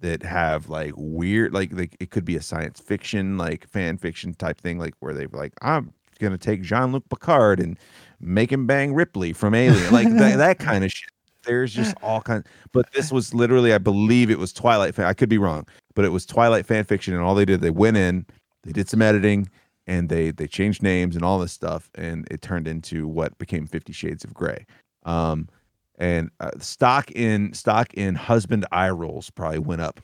that 0.00 0.22
have 0.22 0.68
like 0.68 0.94
weird 0.96 1.52
like 1.52 1.72
like 1.72 1.96
it 1.98 2.10
could 2.10 2.24
be 2.24 2.36
a 2.36 2.42
science 2.42 2.78
fiction 2.78 3.36
like 3.36 3.66
fan 3.68 3.98
fiction 3.98 4.32
type 4.32 4.60
thing 4.60 4.78
like 4.78 4.94
where 5.00 5.12
they've 5.12 5.34
like 5.34 5.52
I'm 5.60 5.92
gonna 6.18 6.38
take 6.38 6.62
Jean-Luc 6.62 7.08
Picard 7.08 7.60
and 7.60 7.78
make 8.20 8.52
him 8.52 8.66
bang 8.66 8.94
Ripley 8.94 9.32
from 9.32 9.54
Alien 9.54 9.92
like 9.92 10.08
that, 10.14 10.36
that 10.36 10.58
kind 10.58 10.84
of 10.84 10.92
shit. 10.92 11.10
There's 11.44 11.72
just 11.72 11.96
all 12.02 12.20
kinds, 12.20 12.44
but 12.72 12.92
this 12.92 13.10
was 13.10 13.32
literally, 13.32 13.72
I 13.72 13.78
believe 13.78 14.30
it 14.30 14.38
was 14.38 14.52
Twilight. 14.52 14.94
Fan, 14.94 15.06
I 15.06 15.14
could 15.14 15.30
be 15.30 15.38
wrong, 15.38 15.66
but 15.94 16.04
it 16.04 16.10
was 16.10 16.26
Twilight 16.26 16.66
fan 16.66 16.84
fiction, 16.84 17.14
and 17.14 17.22
all 17.22 17.34
they 17.34 17.46
did, 17.46 17.62
they 17.62 17.70
went 17.70 17.96
in, 17.96 18.26
they 18.64 18.72
did 18.72 18.88
some 18.88 19.00
editing, 19.00 19.48
and 19.86 20.10
they 20.10 20.30
they 20.30 20.46
changed 20.46 20.82
names 20.82 21.16
and 21.16 21.24
all 21.24 21.38
this 21.38 21.52
stuff, 21.52 21.90
and 21.94 22.28
it 22.30 22.42
turned 22.42 22.68
into 22.68 23.08
what 23.08 23.38
became 23.38 23.66
Fifty 23.66 23.92
Shades 23.92 24.24
of 24.24 24.34
Grey. 24.34 24.66
Um, 25.04 25.48
and 25.98 26.30
uh, 26.40 26.50
stock 26.60 27.10
in 27.10 27.52
stock 27.52 27.92
in 27.94 28.14
husband 28.14 28.64
eye 28.72 28.90
rolls 28.90 29.30
probably 29.30 29.58
went 29.58 29.80
up 29.80 30.00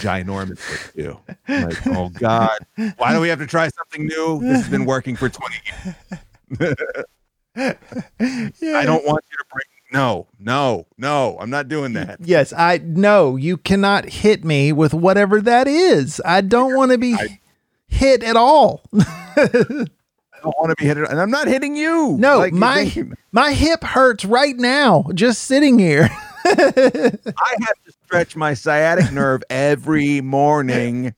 ginormously 0.00 0.92
too. 0.94 1.18
Like, 1.48 1.86
oh 1.86 2.10
God, 2.10 2.58
why 2.96 3.12
do 3.14 3.20
we 3.20 3.28
have 3.28 3.38
to 3.40 3.46
try 3.46 3.68
something 3.68 4.06
new. 4.06 4.40
This 4.40 4.58
has 4.62 4.68
been 4.68 4.84
working 4.84 5.16
for 5.16 5.28
20 5.28 5.54
years. 5.66 5.94
Yeah. 6.60 6.74
I 7.56 8.84
don't 8.84 9.04
want 9.04 9.24
you 9.30 9.36
to 9.38 9.44
bring. 9.50 9.64
No, 9.90 10.26
no, 10.38 10.86
no. 10.98 11.38
I'm 11.40 11.48
not 11.50 11.68
doing 11.68 11.94
that. 11.94 12.18
Yes, 12.20 12.52
I 12.52 12.78
no, 12.84 13.36
you 13.36 13.56
cannot 13.56 14.04
hit 14.06 14.44
me 14.44 14.70
with 14.70 14.92
whatever 14.92 15.40
that 15.40 15.66
is. 15.66 16.20
I 16.24 16.42
don't 16.42 16.76
want 16.76 16.92
to 16.92 16.98
be 16.98 17.14
I- 17.14 17.40
hit 17.88 18.22
at 18.22 18.36
all. 18.36 18.82
I 20.38 20.42
don't 20.42 20.56
want 20.58 20.70
to 20.70 20.76
be 20.76 20.86
hit, 20.86 20.96
and 20.96 21.20
I'm 21.20 21.30
not 21.30 21.48
hitting 21.48 21.76
you. 21.76 22.16
No, 22.18 22.38
Like, 22.38 22.52
my 22.52 22.92
my 23.32 23.52
hip 23.52 23.82
hurts 23.82 24.24
right 24.24 24.56
now 24.56 25.04
just 25.14 25.42
sitting 25.42 25.78
here. 25.78 26.08
I 26.44 26.54
have 26.54 27.84
to 27.84 27.92
stretch 28.04 28.36
my 28.36 28.54
sciatic 28.54 29.12
nerve 29.12 29.42
every 29.50 30.20
morning 30.20 31.14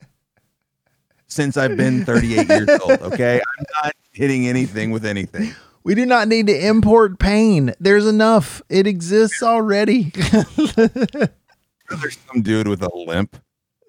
since 1.27 1.55
I've 1.55 1.77
been 1.77 2.03
38 2.03 2.49
years 2.49 2.69
old. 2.81 3.01
Okay, 3.13 3.35
I'm 3.35 3.65
not 3.83 3.93
hitting 4.11 4.47
anything 4.47 4.91
with 4.91 5.05
anything. 5.05 5.53
We 5.83 5.95
do 5.95 6.05
not 6.05 6.27
need 6.27 6.47
to 6.47 6.67
import 6.67 7.19
pain. 7.19 7.73
There's 7.79 8.05
enough. 8.07 8.61
It 8.69 8.87
exists 8.87 9.41
already. 9.41 10.11
There's 10.75 12.17
some 12.31 12.41
dude 12.41 12.67
with 12.67 12.81
a 12.81 12.89
limp 12.93 13.37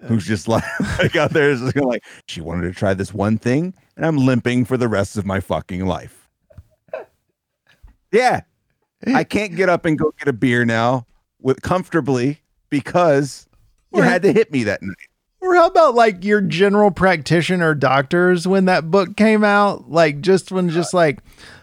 who's 0.07 0.25
just 0.25 0.47
like, 0.47 0.63
like 0.99 1.15
out 1.15 1.31
there 1.31 1.49
is 1.51 1.59
just 1.61 1.73
gonna 1.73 1.87
like, 1.87 2.03
she 2.27 2.41
wanted 2.41 2.63
to 2.63 2.73
try 2.77 2.93
this 2.93 3.13
one 3.13 3.37
thing, 3.37 3.73
and 3.95 4.05
I'm 4.05 4.17
limping 4.17 4.65
for 4.65 4.77
the 4.77 4.87
rest 4.87 5.17
of 5.17 5.25
my 5.25 5.39
fucking 5.39 5.85
life. 5.85 6.29
Yeah, 8.11 8.41
I 9.07 9.23
can't 9.23 9.55
get 9.55 9.69
up 9.69 9.85
and 9.85 9.97
go 9.97 10.13
get 10.19 10.27
a 10.27 10.33
beer 10.33 10.65
now 10.65 11.05
with 11.41 11.61
comfortably 11.61 12.41
because 12.69 13.47
you 13.93 14.01
Or- 14.01 14.05
had 14.05 14.21
to 14.21 14.31
hit 14.31 14.51
me 14.51 14.63
that 14.65 14.81
night. 14.83 14.95
or 15.41 15.55
how 15.55 15.67
about 15.67 15.95
like 15.95 16.23
your 16.23 16.39
general 16.41 16.91
practitioner 16.91 17.73
doctors 17.75 18.47
when 18.47 18.65
that 18.65 18.91
book 18.91 19.17
came 19.17 19.43
out? 19.43 19.89
Like 19.89 20.21
just 20.21 20.51
when 20.51 20.69
just 20.69 20.93
like 20.93 21.19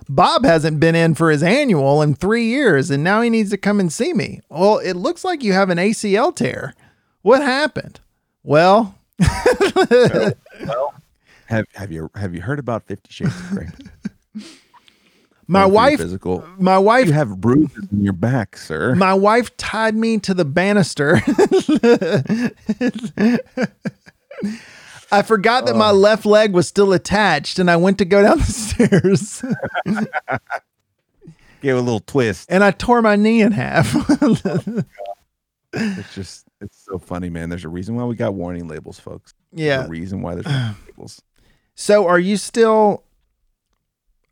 Bob 0.09 0.45
hasn't 0.45 0.81
been 0.81 0.97
in 0.97 1.15
for 1.15 1.31
his 1.31 1.43
annual 1.43 2.03
in 2.03 2.15
three 2.15 2.45
years 2.47 2.91
and 2.91 3.05
now 3.05 3.21
he 3.21 3.31
needs 3.31 3.51
to 3.51 3.57
come 3.57 3.79
and 3.81 3.93
see 3.93 4.13
me. 4.13 4.41
Well, 4.51 4.79
it 4.79 4.95
looks 4.95 5.25
like 5.25 5.43
you 5.45 5.53
have 5.53 5.71
an 5.71 5.79
ACL 5.79 6.35
tear. 6.35 6.75
What 7.23 7.43
happened? 7.43 8.01
Well, 8.43 8.95
Have 11.47 11.67
have 11.75 11.91
you 11.91 12.11
have 12.15 12.35
you 12.35 12.41
heard 12.41 12.59
about 12.61 12.87
Fifty 12.87 13.13
Shades 13.13 13.35
of 13.35 13.51
Grey? 13.51 13.69
my 15.49 15.63
Going 15.63 15.75
wife 15.75 15.99
physical. 15.99 16.45
my 16.59 16.79
wife 16.79 17.07
You 17.09 17.13
have 17.13 17.41
bruises 17.41 17.89
in 17.91 18.03
your 18.03 18.13
back, 18.13 18.57
sir. 18.57 18.95
My 18.95 19.15
wife 19.15 19.57
tied 19.57 19.97
me 19.97 20.19
to 20.21 20.33
the 20.33 20.45
banister. 20.45 21.17
I 25.13 25.23
forgot 25.23 25.67
that 25.67 25.75
my 25.75 25.91
oh. 25.91 25.95
left 25.95 26.25
leg 26.25 26.53
was 26.53 26.69
still 26.69 26.93
attached 26.93 27.59
and 27.59 27.69
I 27.69 27.77
went 27.77 27.99
to 27.99 28.05
go 28.05 28.23
down 28.23 28.39
the 28.39 28.45
stairs 28.45 29.43
Gave 31.61 31.77
a 31.77 31.81
little 31.81 31.99
twist. 32.01 32.49
and 32.51 32.63
I 32.63 32.71
tore 32.71 33.03
my 33.03 33.17
knee 33.17 33.43
in 33.43 33.51
half. 33.53 33.93
Oh, 34.23 34.85
it's 35.73 36.15
just 36.15 36.47
it's 36.61 36.85
so 36.85 36.99
funny, 36.99 37.31
man. 37.31 37.49
There's 37.49 37.65
a 37.65 37.69
reason 37.69 37.95
why 37.95 38.05
we 38.05 38.15
got 38.15 38.35
warning 38.35 38.69
labels, 38.69 38.99
folks. 38.99 39.35
There's 39.53 39.67
yeah. 39.67 39.85
a 39.85 39.89
reason 39.89 40.23
why 40.23 40.35
there's 40.35 40.47
warning 40.47 40.77
labels. 40.87 41.23
So 41.75 42.07
are 42.07 42.19
you 42.19 42.37
still 42.37 43.05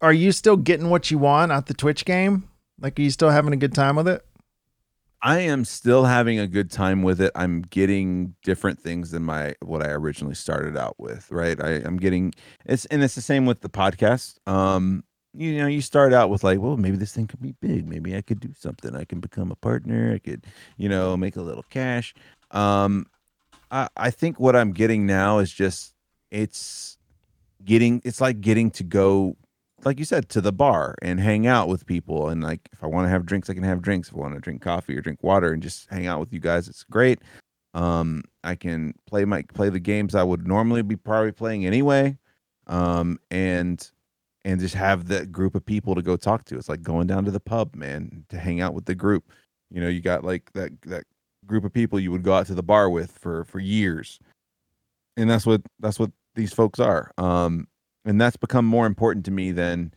are 0.00 0.12
you 0.12 0.32
still 0.32 0.56
getting 0.56 0.90
what 0.90 1.10
you 1.10 1.18
want 1.18 1.52
at 1.52 1.66
the 1.66 1.74
Twitch 1.74 2.04
game? 2.04 2.48
Like 2.80 2.98
are 2.98 3.02
you 3.02 3.10
still 3.10 3.30
having 3.30 3.52
a 3.52 3.56
good 3.56 3.74
time 3.74 3.96
with 3.96 4.08
it? 4.08 4.24
I 5.20 5.40
am 5.40 5.64
still 5.64 6.04
having 6.04 6.38
a 6.38 6.46
good 6.46 6.70
time 6.70 7.02
with 7.02 7.20
it. 7.20 7.32
I'm 7.34 7.62
getting 7.62 8.36
different 8.44 8.80
things 8.80 9.10
than 9.10 9.24
my 9.24 9.54
what 9.60 9.84
I 9.84 9.90
originally 9.90 10.36
started 10.36 10.76
out 10.76 10.94
with, 10.98 11.30
right? 11.30 11.60
I, 11.60 11.82
I'm 11.84 11.96
getting 11.96 12.34
it's 12.64 12.84
and 12.86 13.02
it's 13.02 13.14
the 13.16 13.22
same 13.22 13.46
with 13.46 13.62
the 13.62 13.68
podcast. 13.68 14.38
Um, 14.46 15.02
you 15.34 15.58
know, 15.58 15.66
you 15.66 15.80
start 15.80 16.12
out 16.12 16.30
with 16.30 16.42
like, 16.42 16.58
well, 16.58 16.76
maybe 16.76 16.96
this 16.96 17.12
thing 17.12 17.26
could 17.26 17.42
be 17.42 17.54
big. 17.60 17.86
Maybe 17.86 18.16
I 18.16 18.22
could 18.22 18.40
do 18.40 18.52
something. 18.58 18.96
I 18.96 19.04
can 19.04 19.20
become 19.20 19.50
a 19.50 19.56
partner. 19.56 20.12
I 20.14 20.18
could, 20.18 20.46
you 20.76 20.88
know, 20.88 21.16
make 21.16 21.36
a 21.36 21.42
little 21.42 21.64
cash. 21.70 22.14
Um, 22.50 23.06
I, 23.70 23.88
I 23.96 24.10
think 24.10 24.40
what 24.40 24.56
I'm 24.56 24.72
getting 24.72 25.06
now 25.06 25.38
is 25.38 25.52
just 25.52 25.94
it's 26.30 26.98
getting 27.64 28.00
it's 28.04 28.20
like 28.20 28.40
getting 28.40 28.70
to 28.70 28.84
go 28.84 29.36
like 29.84 29.98
you 29.98 30.04
said 30.04 30.28
to 30.28 30.40
the 30.40 30.52
bar 30.52 30.94
and 31.02 31.20
hang 31.20 31.46
out 31.46 31.68
with 31.68 31.86
people 31.86 32.28
and 32.28 32.42
like 32.42 32.68
if 32.72 32.84
i 32.84 32.86
want 32.86 33.04
to 33.04 33.08
have 33.08 33.26
drinks 33.26 33.50
i 33.50 33.54
can 33.54 33.62
have 33.62 33.82
drinks 33.82 34.08
if 34.08 34.14
i 34.14 34.18
want 34.18 34.34
to 34.34 34.40
drink 34.40 34.62
coffee 34.62 34.96
or 34.96 35.00
drink 35.00 35.22
water 35.22 35.52
and 35.52 35.62
just 35.62 35.88
hang 35.88 36.06
out 36.06 36.20
with 36.20 36.32
you 36.32 36.38
guys 36.38 36.68
it's 36.68 36.84
great 36.84 37.20
um 37.74 38.22
i 38.44 38.54
can 38.54 38.94
play 39.06 39.24
my 39.24 39.42
play 39.54 39.68
the 39.68 39.80
games 39.80 40.14
i 40.14 40.22
would 40.22 40.46
normally 40.46 40.82
be 40.82 40.96
probably 40.96 41.32
playing 41.32 41.66
anyway 41.66 42.16
um 42.68 43.18
and 43.30 43.90
and 44.48 44.58
just 44.58 44.74
have 44.74 45.08
that 45.08 45.30
group 45.30 45.54
of 45.54 45.64
people 45.64 45.94
to 45.94 46.00
go 46.00 46.16
talk 46.16 46.46
to. 46.46 46.56
It's 46.56 46.70
like 46.70 46.82
going 46.82 47.06
down 47.06 47.26
to 47.26 47.30
the 47.30 47.38
pub 47.38 47.74
man 47.76 48.24
to 48.30 48.38
hang 48.38 48.62
out 48.62 48.72
with 48.72 48.86
the 48.86 48.94
group. 48.94 49.30
You 49.70 49.82
know 49.82 49.88
you 49.88 50.00
got 50.00 50.24
like 50.24 50.50
that 50.54 50.70
that 50.82 51.04
group 51.46 51.64
of 51.64 51.72
people 51.72 52.00
you 52.00 52.10
would 52.10 52.22
go 52.22 52.32
out 52.32 52.46
to 52.46 52.54
the 52.54 52.62
bar 52.62 52.88
with 52.88 53.12
for 53.12 53.44
for 53.44 53.58
years. 53.60 54.18
And 55.18 55.28
that's 55.28 55.44
what 55.44 55.60
that's 55.80 55.98
what 55.98 56.12
these 56.34 56.54
folks 56.54 56.80
are. 56.80 57.12
Um 57.18 57.68
and 58.06 58.18
that's 58.18 58.38
become 58.38 58.64
more 58.64 58.86
important 58.86 59.26
to 59.26 59.30
me 59.30 59.52
than 59.52 59.92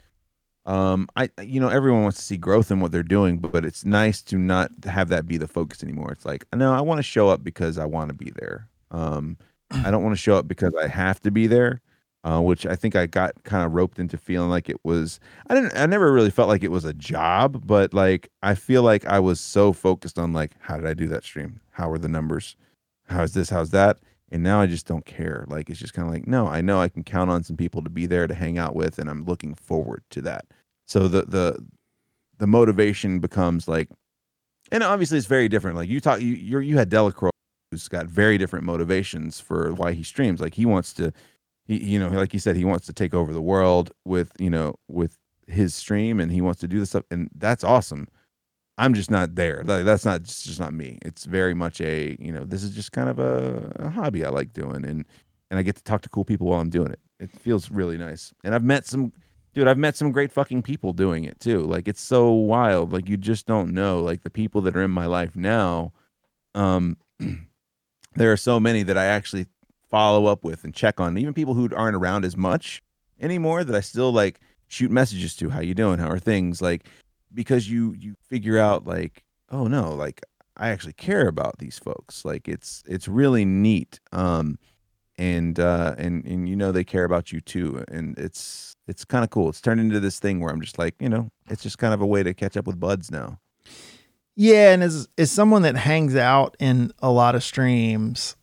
um 0.66 1.08
i 1.16 1.30
you 1.42 1.60
know 1.60 1.70
everyone 1.70 2.04
wants 2.04 2.18
to 2.18 2.24
see 2.24 2.38
growth 2.38 2.70
in 2.70 2.80
what 2.80 2.92
they're 2.92 3.02
doing 3.02 3.40
but, 3.40 3.52
but 3.52 3.66
it's 3.66 3.84
nice 3.84 4.22
to 4.22 4.38
not 4.38 4.70
have 4.84 5.10
that 5.10 5.26
be 5.26 5.38
the 5.38 5.48
focus 5.48 5.82
anymore. 5.82 6.12
It's 6.12 6.26
like 6.26 6.46
no 6.54 6.74
i 6.74 6.82
want 6.82 7.00
to 7.00 7.04
show 7.04 7.30
up 7.30 7.42
because 7.42 7.78
i 7.78 7.86
want 7.86 8.10
to 8.10 8.14
be 8.14 8.32
there. 8.32 8.68
Um 8.92 9.38
i 9.72 9.90
don't 9.90 10.04
want 10.04 10.14
to 10.14 10.22
show 10.22 10.36
up 10.36 10.50
because 10.50 10.76
i 10.76 10.88
have 10.88 11.22
to 11.22 11.32
be 11.32 11.48
there 11.48 11.82
uh, 12.24 12.40
which 12.40 12.66
i 12.66 12.76
think 12.76 12.96
i 12.96 13.06
got 13.06 13.32
kind 13.44 13.66
of 13.66 13.74
roped 13.74 14.00
into 14.00 14.18
feeling 14.18 14.50
like 14.50 14.70
it 14.70 14.78
was 14.84 15.20
i 15.50 15.56
didn't 15.56 15.76
i 15.76 15.86
never 15.86 16.12
really 16.12 16.32
felt 16.32 16.50
like 16.50 16.64
it 16.64 16.72
was 16.72 16.86
a 16.86 16.94
job 16.94 17.66
but 17.66 17.94
like 17.94 18.30
i 18.44 18.56
feel 18.56 18.84
like 18.84 19.06
i 19.06 19.20
was 19.20 19.40
so 19.40 19.74
focused 19.74 20.20
on 20.20 20.34
like 20.34 20.52
how 20.60 20.78
did 20.78 20.86
i 20.86 20.94
do 20.94 21.08
that 21.08 21.24
stream 21.24 21.60
how 21.72 21.90
were 21.90 22.00
the 22.00 22.08
numbers 22.08 22.56
how's 23.08 23.34
this 23.34 23.50
how's 23.50 23.72
that 23.72 23.98
and 24.32 24.42
now 24.44 24.62
I 24.62 24.66
just 24.66 24.88
don't 24.88 25.06
care. 25.06 25.46
Like 25.50 25.70
it's 25.70 25.80
just 25.80 25.94
kind 25.94 26.08
of 26.08 26.14
like, 26.14 26.26
no, 26.26 26.48
I 26.48 26.62
know 26.62 26.80
I 26.80 26.88
can 26.88 27.04
count 27.04 27.30
on 27.30 27.44
some 27.44 27.58
people 27.58 27.84
to 27.84 27.90
be 27.90 28.06
there 28.06 28.28
to 28.28 28.34
hang 28.34 28.58
out 28.58 28.76
with, 28.76 28.98
and 28.98 29.10
I'm 29.10 29.26
looking 29.26 29.54
forward 29.54 30.04
to 30.12 30.22
that. 30.22 30.46
So 30.88 31.08
the 31.08 31.24
the 31.24 31.66
the 32.38 32.48
motivation 32.48 33.20
becomes 33.20 33.68
like, 33.68 33.90
and 34.72 34.84
obviously 34.84 35.18
it's 35.18 35.28
very 35.28 35.50
different. 35.50 35.76
Like 35.76 35.90
you 35.90 36.00
talk, 36.00 36.22
you 36.22 36.34
you're, 36.34 36.62
you 36.62 36.78
had 36.78 36.90
Delacroix, 36.90 37.30
who's 37.72 37.90
got 37.90 38.06
very 38.06 38.38
different 38.38 38.66
motivations 38.66 39.40
for 39.42 39.74
why 39.74 39.92
he 39.92 40.04
streams. 40.04 40.40
Like 40.40 40.56
he 40.56 40.66
wants 40.66 40.94
to, 40.94 41.12
he 41.72 41.84
you 41.84 42.00
know, 42.00 42.10
like 42.10 42.32
he 42.32 42.40
said, 42.40 42.56
he 42.56 42.66
wants 42.66 42.86
to 42.88 42.94
take 42.94 43.14
over 43.14 43.34
the 43.34 43.42
world 43.42 43.92
with 44.06 44.32
you 44.40 44.50
know 44.50 44.76
with 44.88 45.18
his 45.48 45.74
stream, 45.74 46.20
and 46.20 46.32
he 46.32 46.42
wants 46.42 46.60
to 46.62 46.68
do 46.68 46.80
this 46.80 46.90
stuff, 46.90 47.06
and 47.12 47.30
that's 47.36 47.64
awesome. 47.64 48.08
I'm 48.78 48.94
just 48.94 49.12
not 49.12 49.36
there. 49.36 49.64
That's 49.64 50.06
not 50.06 50.22
it's 50.22 50.44
just 50.44 50.60
not 50.60 50.74
me. 50.74 50.98
It's 51.04 51.26
very 51.26 51.54
much 51.54 51.82
a 51.82 52.18
you 52.20 52.32
know 52.32 52.46
this 52.46 52.64
is 52.64 52.72
just 52.72 52.92
kind 52.92 53.10
of 53.10 53.20
a, 53.20 53.72
a 53.78 53.90
hobby 53.90 54.26
I 54.26 54.30
like 54.30 54.54
doing, 54.54 54.86
and 54.86 55.06
and 55.50 55.60
I 55.60 55.62
get 55.62 55.76
to 55.78 55.84
talk 55.84 56.02
to 56.02 56.10
cool 56.10 56.26
people 56.26 56.48
while 56.48 56.60
I'm 56.60 56.70
doing 56.70 56.92
it. 56.92 57.00
It 57.20 57.32
feels 57.32 57.70
really 57.72 57.98
nice, 57.98 58.34
and 58.44 58.56
I've 58.56 58.64
met 58.64 58.86
some 58.86 59.14
dude. 59.54 59.68
I've 59.68 59.78
met 59.78 59.96
some 59.96 60.12
great 60.12 60.32
fucking 60.32 60.64
people 60.64 60.94
doing 60.94 61.26
it 61.26 61.40
too. 61.40 61.62
Like 61.62 61.88
it's 61.88 62.02
so 62.02 62.32
wild. 62.32 62.92
Like 62.92 63.08
you 63.08 63.18
just 63.18 63.46
don't 63.46 63.74
know. 63.74 64.02
Like 64.02 64.24
the 64.24 64.30
people 64.30 64.62
that 64.62 64.76
are 64.76 64.84
in 64.84 64.92
my 64.92 65.06
life 65.06 65.36
now, 65.36 65.94
um, 66.56 66.98
there 68.16 68.32
are 68.32 68.38
so 68.38 68.60
many 68.60 68.84
that 68.84 68.98
I 68.98 69.06
actually 69.06 69.46
follow 69.92 70.26
up 70.26 70.44
with 70.44 70.64
and 70.64 70.74
check 70.74 71.00
on. 71.00 71.18
Even 71.18 71.34
people 71.34 71.54
who 71.54 71.70
aren't 71.76 71.96
around 71.96 72.26
as 72.26 72.36
much 72.36 72.82
anymore 73.20 73.64
that 73.64 73.76
I 73.76 73.82
still 73.82 74.12
like 74.12 74.40
shoot 74.68 74.90
messages 74.90 75.36
to. 75.36 75.50
How 75.50 75.60
you 75.60 75.76
doing? 75.76 76.00
How 76.00 76.10
are 76.10 76.20
things? 76.20 76.62
Like 76.62 76.88
because 77.34 77.70
you 77.70 77.94
you 78.00 78.16
figure 78.28 78.58
out 78.58 78.86
like 78.86 79.24
oh 79.50 79.66
no 79.68 79.94
like 79.94 80.22
i 80.58 80.70
actually 80.70 80.94
care 80.94 81.28
about 81.28 81.58
these 81.60 81.80
folks 81.80 82.26
like 82.26 82.48
it's 82.48 82.84
it's 82.86 83.08
really 83.08 83.46
neat 83.46 84.00
um 84.12 84.58
and 85.18 85.60
uh 85.60 85.96
and 85.98 86.26
and 86.26 86.50
you 86.50 86.56
know 86.56 86.72
they 86.74 86.84
care 86.84 87.06
about 87.06 87.32
you 87.32 87.40
too 87.40 87.84
and 87.88 88.18
it's 88.18 88.76
it's 88.88 89.06
kind 89.06 89.24
of 89.24 89.30
cool 89.30 89.48
it's 89.48 89.62
turned 89.62 89.80
into 89.80 90.00
this 90.00 90.20
thing 90.20 90.42
where 90.42 90.52
i'm 90.52 90.60
just 90.62 90.78
like 90.78 90.94
you 91.00 91.08
know 91.08 91.30
it's 91.50 91.64
just 91.64 91.78
kind 91.78 91.94
of 91.94 92.02
a 92.02 92.06
way 92.06 92.22
to 92.22 92.34
catch 92.34 92.58
up 92.58 92.68
with 92.68 92.80
buds 92.80 93.10
now 93.12 93.40
Yeah, 94.36 94.74
and 94.74 94.84
as 94.84 95.08
as 95.18 95.32
someone 95.32 95.62
that 95.62 95.76
hangs 95.76 96.16
out 96.16 96.56
in 96.60 96.92
a 97.00 97.12
lot 97.12 97.36
of 97.36 97.44
streams, 97.44 98.36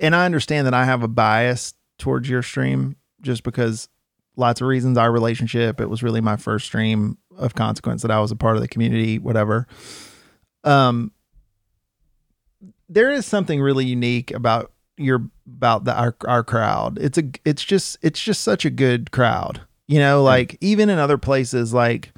and 0.00 0.16
I 0.16 0.24
understand 0.24 0.66
that 0.66 0.74
I 0.74 0.84
have 0.84 1.02
a 1.02 1.08
bias 1.08 1.74
towards 1.98 2.28
your 2.28 2.42
stream 2.42 2.96
just 3.20 3.42
because 3.42 3.88
lots 4.36 4.60
of 4.60 4.66
reasons 4.66 4.96
our 4.96 5.12
relationship, 5.12 5.80
it 5.80 5.88
was 5.88 6.02
really 6.02 6.20
my 6.20 6.36
first 6.36 6.66
stream 6.66 7.18
of 7.36 7.54
consequence 7.54 8.02
that 8.02 8.10
I 8.10 8.20
was 8.20 8.30
a 8.30 8.36
part 8.36 8.56
of 8.56 8.62
the 8.62 8.68
community, 8.68 9.18
whatever. 9.18 9.66
Um 10.64 11.12
there 12.88 13.10
is 13.12 13.24
something 13.24 13.60
really 13.60 13.86
unique 13.86 14.32
about 14.32 14.72
your 14.96 15.30
about 15.46 15.84
the 15.84 15.94
our 15.94 16.16
our 16.26 16.42
crowd. 16.42 16.98
It's 16.98 17.18
a 17.18 17.24
it's 17.44 17.64
just 17.64 17.98
it's 18.02 18.20
just 18.20 18.42
such 18.42 18.64
a 18.64 18.70
good 18.70 19.10
crowd. 19.10 19.60
You 19.86 19.98
know, 19.98 20.22
like 20.22 20.56
even 20.60 20.88
in 20.90 20.98
other 20.98 21.18
places 21.18 21.72
like 21.72 22.12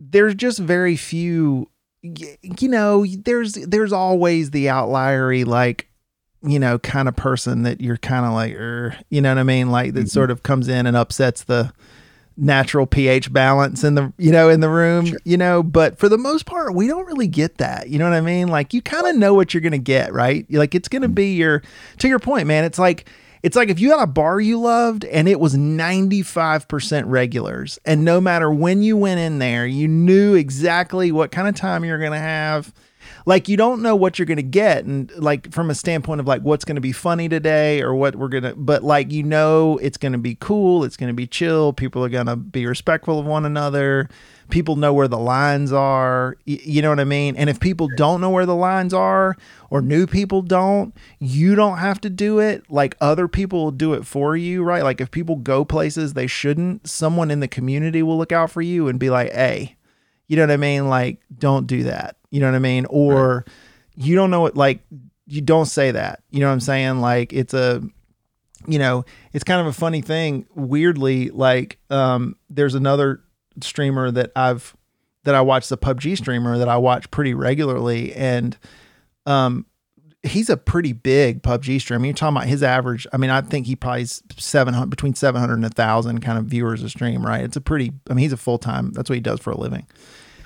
there's 0.00 0.34
just 0.34 0.58
very 0.58 0.96
few 0.96 1.70
you 2.02 2.68
know 2.68 3.06
there's 3.06 3.54
there's 3.54 3.92
always 3.92 4.50
the 4.50 4.68
outliery 4.68 5.44
like 5.44 5.88
you 6.44 6.58
know, 6.58 6.78
kind 6.78 7.08
of 7.08 7.16
person 7.16 7.62
that 7.62 7.80
you're 7.80 7.96
kind 7.96 8.26
of 8.26 8.32
like, 8.32 8.54
er, 8.54 8.96
you 9.10 9.20
know 9.20 9.30
what 9.30 9.38
I 9.38 9.42
mean? 9.44 9.70
Like 9.70 9.94
that 9.94 10.06
Mhm. 10.06 10.10
sort 10.10 10.30
of 10.30 10.42
comes 10.42 10.68
in 10.68 10.86
and 10.86 10.96
upsets 10.96 11.42
the 11.44 11.72
natural 12.36 12.84
pH 12.86 13.32
balance 13.32 13.84
in 13.84 13.94
the, 13.94 14.12
you 14.18 14.32
know, 14.32 14.48
in 14.48 14.58
the 14.60 14.68
room, 14.68 15.06
Sure. 15.06 15.18
you 15.24 15.36
know, 15.36 15.62
but 15.62 15.98
for 15.98 16.08
the 16.08 16.18
most 16.18 16.46
part, 16.46 16.74
we 16.74 16.88
don't 16.88 17.06
really 17.06 17.28
get 17.28 17.58
that. 17.58 17.88
You 17.88 17.98
know 17.98 18.04
what 18.04 18.12
I 18.16 18.20
mean? 18.20 18.48
Like 18.48 18.74
you 18.74 18.82
kind 18.82 19.06
of 19.06 19.16
know 19.16 19.34
what 19.34 19.54
you're 19.54 19.60
going 19.60 19.70
to 19.72 19.78
get, 19.78 20.12
right? 20.12 20.44
Like 20.50 20.74
it's 20.74 20.88
going 20.88 21.02
to 21.02 21.08
be 21.08 21.34
your, 21.34 21.62
to 21.98 22.08
your 22.08 22.18
point, 22.18 22.46
man, 22.48 22.64
it's 22.64 22.78
like, 22.78 23.08
it's 23.44 23.56
like 23.56 23.68
if 23.68 23.78
you 23.78 23.90
had 23.90 24.00
a 24.00 24.06
bar 24.06 24.40
you 24.40 24.58
loved 24.58 25.04
and 25.04 25.28
it 25.28 25.38
was 25.38 25.54
95% 25.54 27.04
regulars, 27.06 27.78
and 27.84 28.04
no 28.04 28.20
matter 28.20 28.50
when 28.50 28.82
you 28.82 28.96
went 28.96 29.20
in 29.20 29.38
there, 29.38 29.66
you 29.66 29.86
knew 29.86 30.34
exactly 30.34 31.12
what 31.12 31.30
kind 31.30 31.46
of 31.48 31.54
time 31.54 31.84
you're 31.84 31.98
going 31.98 32.12
to 32.12 32.18
have. 32.18 32.72
Like 33.26 33.48
you 33.48 33.56
don't 33.56 33.80
know 33.80 33.96
what 33.96 34.18
you're 34.18 34.26
going 34.26 34.36
to 34.36 34.42
get 34.42 34.84
and 34.84 35.10
like 35.16 35.50
from 35.50 35.70
a 35.70 35.74
standpoint 35.74 36.20
of 36.20 36.26
like 36.26 36.42
what's 36.42 36.64
going 36.64 36.74
to 36.74 36.82
be 36.82 36.92
funny 36.92 37.28
today 37.28 37.80
or 37.80 37.94
what 37.94 38.16
we're 38.16 38.28
going 38.28 38.44
to 38.44 38.54
but 38.54 38.82
like 38.84 39.10
you 39.10 39.22
know 39.22 39.78
it's 39.78 39.96
going 39.96 40.12
to 40.12 40.18
be 40.18 40.34
cool, 40.34 40.84
it's 40.84 40.96
going 40.98 41.08
to 41.08 41.14
be 41.14 41.26
chill, 41.26 41.72
people 41.72 42.04
are 42.04 42.10
going 42.10 42.26
to 42.26 42.36
be 42.36 42.66
respectful 42.66 43.18
of 43.18 43.24
one 43.26 43.46
another. 43.46 44.08
People 44.50 44.76
know 44.76 44.92
where 44.92 45.08
the 45.08 45.18
lines 45.18 45.72
are. 45.72 46.36
Y- 46.46 46.60
You 46.62 46.82
know 46.82 46.90
what 46.90 47.00
I 47.00 47.04
mean? 47.04 47.34
And 47.36 47.48
if 47.48 47.60
people 47.60 47.88
don't 47.96 48.20
know 48.20 48.28
where 48.28 48.44
the 48.44 48.54
lines 48.54 48.92
are 48.92 49.36
or 49.70 49.80
new 49.80 50.06
people 50.06 50.42
don't, 50.42 50.94
you 51.18 51.54
don't 51.54 51.78
have 51.78 51.98
to 52.02 52.10
do 52.10 52.38
it. 52.40 52.70
Like 52.70 52.94
other 53.00 53.26
people 53.26 53.64
will 53.64 53.70
do 53.70 53.94
it 53.94 54.06
for 54.06 54.36
you, 54.36 54.62
right? 54.62 54.82
Like 54.82 55.00
if 55.00 55.10
people 55.10 55.36
go 55.36 55.64
places 55.64 56.12
they 56.12 56.26
shouldn't, 56.26 56.86
someone 56.86 57.30
in 57.30 57.40
the 57.40 57.48
community 57.48 58.02
will 58.02 58.18
look 58.18 58.32
out 58.32 58.50
for 58.50 58.60
you 58.60 58.86
and 58.86 58.98
be 59.00 59.08
like, 59.08 59.32
"Hey, 59.32 59.76
you 60.28 60.36
know 60.36 60.42
what 60.42 60.50
I 60.50 60.56
mean? 60.58 60.88
Like, 60.88 61.20
don't 61.38 61.66
do 61.66 61.84
that. 61.84 62.16
You 62.34 62.40
know 62.40 62.46
what 62.46 62.56
I 62.56 62.58
mean? 62.58 62.84
Or 62.86 63.44
you 63.94 64.16
don't 64.16 64.28
know 64.28 64.40
what, 64.40 64.56
like, 64.56 64.80
you 65.24 65.40
don't 65.40 65.66
say 65.66 65.92
that. 65.92 66.20
You 66.32 66.40
know 66.40 66.48
what 66.48 66.54
I'm 66.54 66.58
saying? 66.58 67.00
Like, 67.00 67.32
it's 67.32 67.54
a, 67.54 67.80
you 68.66 68.76
know, 68.76 69.04
it's 69.32 69.44
kind 69.44 69.60
of 69.60 69.68
a 69.68 69.72
funny 69.72 70.00
thing. 70.00 70.44
Weirdly, 70.56 71.30
like, 71.30 71.78
um, 71.90 72.34
there's 72.50 72.74
another 72.74 73.20
streamer 73.62 74.10
that 74.10 74.32
I've, 74.34 74.74
that 75.22 75.36
I 75.36 75.42
watch, 75.42 75.68
the 75.68 75.78
PUBG 75.78 76.16
streamer 76.16 76.58
that 76.58 76.68
I 76.68 76.76
watch 76.76 77.08
pretty 77.12 77.34
regularly. 77.34 78.12
And, 78.14 78.58
um, 79.26 79.66
he's 80.24 80.50
a 80.50 80.56
pretty 80.56 80.92
big 80.92 81.40
PUBG 81.40 81.80
streamer. 81.80 82.06
You're 82.06 82.14
talking 82.14 82.36
about 82.36 82.48
his 82.48 82.64
average. 82.64 83.06
I 83.12 83.16
mean, 83.16 83.30
I 83.30 83.42
think 83.42 83.68
he 83.68 83.76
probably 83.76 84.02
is 84.02 84.24
700 84.36 84.90
between 84.90 85.14
700 85.14 85.54
and 85.54 85.62
1,000 85.62 86.18
kind 86.18 86.36
of 86.36 86.46
viewers 86.46 86.82
a 86.82 86.88
stream, 86.88 87.24
right? 87.24 87.44
It's 87.44 87.56
a 87.56 87.60
pretty, 87.60 87.92
I 88.10 88.14
mean, 88.14 88.24
he's 88.24 88.32
a 88.32 88.36
full 88.36 88.58
time, 88.58 88.90
that's 88.90 89.08
what 89.08 89.14
he 89.14 89.20
does 89.20 89.38
for 89.38 89.52
a 89.52 89.56
living. 89.56 89.86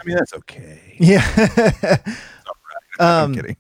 Mean, 0.09 0.17
that's 0.17 0.33
okay. 0.33 0.97
Yeah. 0.99 1.99
I'm 2.99 3.25
um, 3.25 3.35
kidding. 3.35 3.57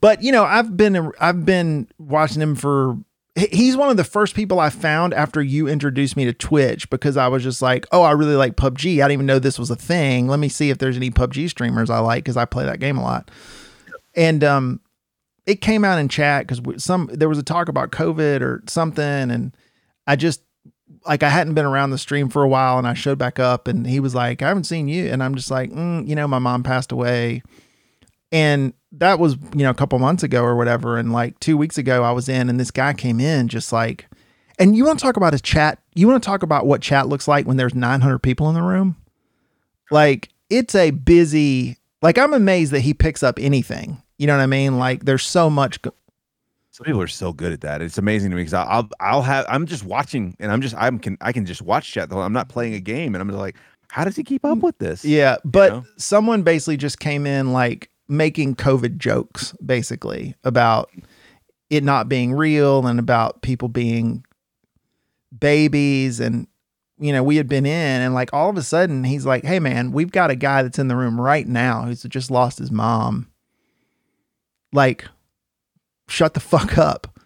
but 0.00 0.22
you 0.22 0.30
know, 0.30 0.44
I've 0.44 0.76
been 0.76 1.10
I've 1.20 1.44
been 1.44 1.88
watching 1.98 2.40
him 2.40 2.54
for 2.54 2.96
he's 3.34 3.76
one 3.76 3.90
of 3.90 3.96
the 3.96 4.04
first 4.04 4.36
people 4.36 4.60
I 4.60 4.70
found 4.70 5.14
after 5.14 5.42
you 5.42 5.66
introduced 5.66 6.16
me 6.16 6.24
to 6.26 6.32
Twitch 6.32 6.88
because 6.90 7.16
I 7.16 7.26
was 7.26 7.42
just 7.42 7.60
like, 7.60 7.86
"Oh, 7.90 8.02
I 8.02 8.12
really 8.12 8.36
like 8.36 8.54
PUBG. 8.54 8.94
I 9.02 9.08
didn't 9.08 9.12
even 9.12 9.26
know 9.26 9.40
this 9.40 9.58
was 9.58 9.70
a 9.70 9.76
thing. 9.76 10.28
Let 10.28 10.38
me 10.38 10.48
see 10.48 10.70
if 10.70 10.78
there's 10.78 10.96
any 10.96 11.10
PUBG 11.10 11.50
streamers 11.50 11.90
I 11.90 11.98
like 11.98 12.24
cuz 12.24 12.36
I 12.36 12.44
play 12.44 12.64
that 12.64 12.78
game 12.78 12.98
a 12.98 13.02
lot." 13.02 13.30
And 14.14 14.44
um 14.44 14.80
it 15.44 15.60
came 15.60 15.84
out 15.84 15.98
in 15.98 16.08
chat 16.08 16.46
cuz 16.46 16.60
some 16.76 17.10
there 17.12 17.28
was 17.28 17.38
a 17.38 17.42
talk 17.42 17.68
about 17.68 17.90
COVID 17.90 18.42
or 18.42 18.62
something 18.68 19.02
and 19.04 19.56
I 20.06 20.14
just 20.14 20.40
like 21.06 21.22
I 21.22 21.28
hadn't 21.28 21.54
been 21.54 21.64
around 21.64 21.90
the 21.90 21.98
stream 21.98 22.28
for 22.28 22.42
a 22.42 22.48
while 22.48 22.78
and 22.78 22.86
I 22.86 22.94
showed 22.94 23.18
back 23.18 23.38
up 23.38 23.68
and 23.68 23.86
he 23.86 24.00
was 24.00 24.14
like, 24.14 24.42
I 24.42 24.48
haven't 24.48 24.64
seen 24.64 24.88
you. 24.88 25.08
And 25.08 25.22
I'm 25.22 25.34
just 25.34 25.50
like, 25.50 25.70
mm, 25.70 26.06
you 26.06 26.14
know, 26.14 26.28
my 26.28 26.38
mom 26.38 26.62
passed 26.62 26.92
away. 26.92 27.42
And 28.30 28.74
that 28.92 29.18
was, 29.18 29.36
you 29.54 29.62
know, 29.62 29.70
a 29.70 29.74
couple 29.74 29.98
months 29.98 30.22
ago 30.22 30.42
or 30.42 30.56
whatever. 30.56 30.98
And 30.98 31.12
like 31.12 31.38
two 31.40 31.56
weeks 31.56 31.78
ago, 31.78 32.02
I 32.04 32.12
was 32.12 32.28
in 32.28 32.48
and 32.48 32.58
this 32.60 32.70
guy 32.70 32.92
came 32.92 33.20
in 33.20 33.48
just 33.48 33.72
like, 33.72 34.06
and 34.58 34.76
you 34.76 34.84
want 34.84 34.98
to 34.98 35.02
talk 35.02 35.16
about 35.16 35.34
a 35.34 35.40
chat? 35.40 35.78
You 35.94 36.08
want 36.08 36.22
to 36.22 36.26
talk 36.26 36.42
about 36.42 36.66
what 36.66 36.82
chat 36.82 37.08
looks 37.08 37.28
like 37.28 37.46
when 37.46 37.56
there's 37.56 37.74
900 37.74 38.18
people 38.18 38.48
in 38.48 38.54
the 38.54 38.62
room? 38.62 38.96
Like, 39.90 40.30
it's 40.50 40.74
a 40.74 40.90
busy, 40.90 41.78
like, 42.02 42.18
I'm 42.18 42.34
amazed 42.34 42.72
that 42.72 42.80
he 42.80 42.92
picks 42.92 43.22
up 43.22 43.38
anything. 43.40 44.02
You 44.18 44.26
know 44.26 44.36
what 44.36 44.42
I 44.42 44.46
mean? 44.46 44.78
Like, 44.78 45.04
there's 45.04 45.24
so 45.24 45.48
much. 45.48 45.78
Some 46.78 46.84
people 46.84 47.02
are 47.02 47.08
so 47.08 47.32
good 47.32 47.50
at 47.50 47.62
that. 47.62 47.82
It's 47.82 47.98
amazing 47.98 48.30
to 48.30 48.36
me 48.36 48.42
because 48.42 48.54
I'll 48.54 48.88
I'll 49.00 49.22
have 49.22 49.44
I'm 49.48 49.66
just 49.66 49.82
watching 49.82 50.36
and 50.38 50.52
I'm 50.52 50.60
just 50.60 50.76
I'm 50.76 51.00
can 51.00 51.18
I 51.20 51.32
can 51.32 51.44
just 51.44 51.60
watch 51.60 51.90
chat. 51.90 52.08
whole- 52.08 52.22
I'm 52.22 52.32
not 52.32 52.48
playing 52.48 52.74
a 52.74 52.80
game 52.80 53.16
and 53.16 53.20
I'm 53.20 53.28
just 53.28 53.40
like, 53.40 53.56
how 53.88 54.04
does 54.04 54.14
he 54.14 54.22
keep 54.22 54.44
up 54.44 54.58
mm, 54.58 54.62
with 54.62 54.78
this? 54.78 55.04
Yeah, 55.04 55.38
but 55.44 55.72
know? 55.72 55.84
someone 55.96 56.44
basically 56.44 56.76
just 56.76 57.00
came 57.00 57.26
in 57.26 57.52
like 57.52 57.90
making 58.06 58.54
COVID 58.54 58.98
jokes, 58.98 59.54
basically 59.54 60.36
about 60.44 60.88
it 61.68 61.82
not 61.82 62.08
being 62.08 62.32
real 62.32 62.86
and 62.86 63.00
about 63.00 63.42
people 63.42 63.66
being 63.66 64.24
babies. 65.36 66.20
And, 66.20 66.46
you 67.00 67.12
know, 67.12 67.24
we 67.24 67.38
had 67.38 67.48
been 67.48 67.66
in 67.66 68.02
and 68.02 68.14
like 68.14 68.32
all 68.32 68.50
of 68.50 68.56
a 68.56 68.62
sudden 68.62 69.02
he's 69.02 69.26
like, 69.26 69.44
hey, 69.44 69.58
man, 69.58 69.90
we've 69.90 70.12
got 70.12 70.30
a 70.30 70.36
guy 70.36 70.62
that's 70.62 70.78
in 70.78 70.86
the 70.86 70.94
room 70.94 71.20
right 71.20 71.48
now 71.48 71.82
who's 71.82 72.04
just 72.04 72.30
lost 72.30 72.60
his 72.60 72.70
mom. 72.70 73.32
Like, 74.72 75.06
shut 76.08 76.34
the 76.34 76.40
fuck 76.40 76.76
up. 76.78 77.18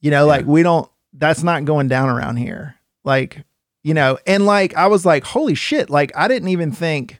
You 0.00 0.10
know, 0.10 0.24
Yeah. 0.26 0.32
like 0.32 0.46
we 0.46 0.62
don't, 0.62 0.90
that's 1.12 1.42
not 1.42 1.64
going 1.64 1.88
down 1.88 2.08
around 2.08 2.36
here. 2.36 2.76
Like, 3.04 3.44
you 3.82 3.94
know, 3.94 4.18
and 4.26 4.46
like 4.46 4.74
I 4.76 4.86
was 4.86 5.04
like, 5.04 5.24
holy 5.24 5.54
shit, 5.54 5.90
like 5.90 6.12
I 6.16 6.28
didn't 6.28 6.48
even 6.48 6.70
think 6.72 7.18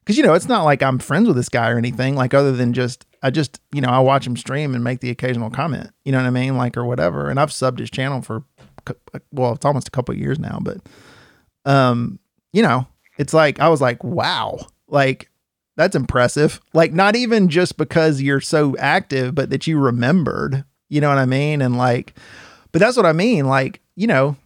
because 0.00 0.16
you 0.16 0.22
know 0.22 0.34
it's 0.34 0.48
not 0.48 0.64
like 0.64 0.82
I'm 0.82 0.98
friends 0.98 1.26
with 1.26 1.36
this 1.36 1.48
guy 1.48 1.70
or 1.70 1.78
anything. 1.78 2.16
Like 2.16 2.34
other 2.34 2.52
than 2.52 2.72
just 2.72 3.06
I 3.22 3.30
just 3.30 3.60
you 3.72 3.80
know 3.80 3.88
I 3.88 3.98
watch 4.00 4.26
him 4.26 4.36
stream 4.36 4.74
and 4.74 4.84
make 4.84 5.00
the 5.00 5.10
occasional 5.10 5.48
comment. 5.50 5.90
You 6.04 6.12
know 6.12 6.18
what 6.18 6.26
I 6.26 6.30
mean, 6.30 6.56
like 6.56 6.76
or 6.76 6.84
whatever. 6.84 7.30
And 7.30 7.40
I've 7.40 7.50
subbed 7.50 7.78
his 7.78 7.90
channel 7.90 8.20
for 8.20 8.44
well, 9.32 9.52
it's 9.54 9.64
almost 9.64 9.88
a 9.88 9.90
couple 9.90 10.12
of 10.12 10.18
years 10.20 10.38
now, 10.38 10.58
but 10.60 10.78
um, 11.64 12.18
you 12.52 12.62
know, 12.62 12.86
it's 13.18 13.32
like 13.32 13.60
I 13.60 13.68
was 13.68 13.80
like, 13.80 14.02
wow, 14.04 14.66
like 14.88 15.30
that's 15.82 15.96
impressive. 15.96 16.60
Like 16.72 16.92
not 16.92 17.16
even 17.16 17.48
just 17.48 17.76
because 17.76 18.22
you're 18.22 18.40
so 18.40 18.76
active, 18.78 19.34
but 19.34 19.50
that 19.50 19.66
you 19.66 19.78
remembered. 19.78 20.64
You 20.88 21.00
know 21.00 21.08
what 21.08 21.18
I 21.18 21.26
mean? 21.26 21.60
And 21.62 21.76
like, 21.76 22.14
but 22.72 22.80
that's 22.80 22.96
what 22.96 23.06
I 23.06 23.12
mean. 23.12 23.46
Like 23.46 23.80
you 23.96 24.06
know, 24.06 24.36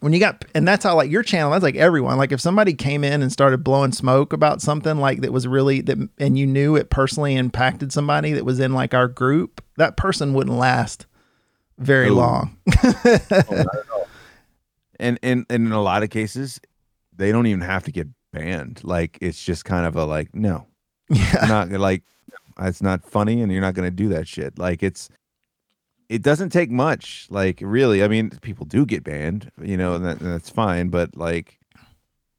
when 0.00 0.12
you 0.12 0.20
got 0.20 0.44
and 0.54 0.66
that's 0.66 0.84
how 0.84 0.94
like 0.96 1.10
your 1.10 1.22
channel 1.22 1.50
that's 1.50 1.62
like 1.62 1.76
everyone 1.76 2.16
like 2.16 2.32
if 2.32 2.40
somebody 2.40 2.72
came 2.74 3.04
in 3.04 3.20
and 3.22 3.30
started 3.32 3.62
blowing 3.64 3.92
smoke 3.92 4.32
about 4.32 4.62
something 4.62 4.96
like 4.98 5.20
that 5.20 5.32
was 5.32 5.46
really 5.46 5.80
that 5.82 5.98
and 6.18 6.38
you 6.38 6.46
knew 6.46 6.74
it 6.76 6.88
personally 6.90 7.36
impacted 7.36 7.92
somebody 7.92 8.32
that 8.32 8.44
was 8.44 8.60
in 8.60 8.72
like 8.72 8.94
our 8.94 9.08
group 9.08 9.62
that 9.76 9.96
person 9.98 10.32
wouldn't 10.32 10.56
last 10.56 11.04
very 11.78 12.08
No. 12.08 12.14
long 12.14 12.56
oh, 12.84 14.06
And 14.98 15.18
and 15.22 15.44
and 15.50 15.66
in 15.66 15.72
a 15.72 15.82
lot 15.82 16.02
of 16.02 16.10
cases, 16.10 16.60
they 17.16 17.30
don't 17.32 17.46
even 17.46 17.60
have 17.62 17.84
to 17.84 17.92
get 17.92 18.08
banned. 18.32 18.80
Like 18.84 19.18
it's 19.20 19.42
just 19.42 19.64
kind 19.64 19.86
of 19.86 19.96
a 19.96 20.04
like, 20.04 20.34
no, 20.34 20.66
yeah 21.08 21.46
not 21.46 21.70
like 21.70 22.02
it's 22.60 22.82
not 22.82 23.04
funny 23.04 23.40
and 23.42 23.50
you're 23.50 23.60
not 23.60 23.74
gonna 23.74 23.90
do 23.90 24.08
that 24.10 24.28
shit. 24.28 24.58
Like 24.58 24.82
it's 24.82 25.08
it 26.08 26.22
doesn't 26.22 26.50
take 26.50 26.70
much. 26.70 27.28
Like 27.30 27.60
really, 27.62 28.02
I 28.02 28.08
mean, 28.08 28.30
people 28.42 28.66
do 28.66 28.84
get 28.84 29.04
banned, 29.04 29.52
you 29.62 29.76
know, 29.76 29.94
and, 29.94 30.04
that, 30.04 30.20
and 30.20 30.32
that's 30.32 30.50
fine. 30.50 30.88
But 30.88 31.16
like 31.16 31.60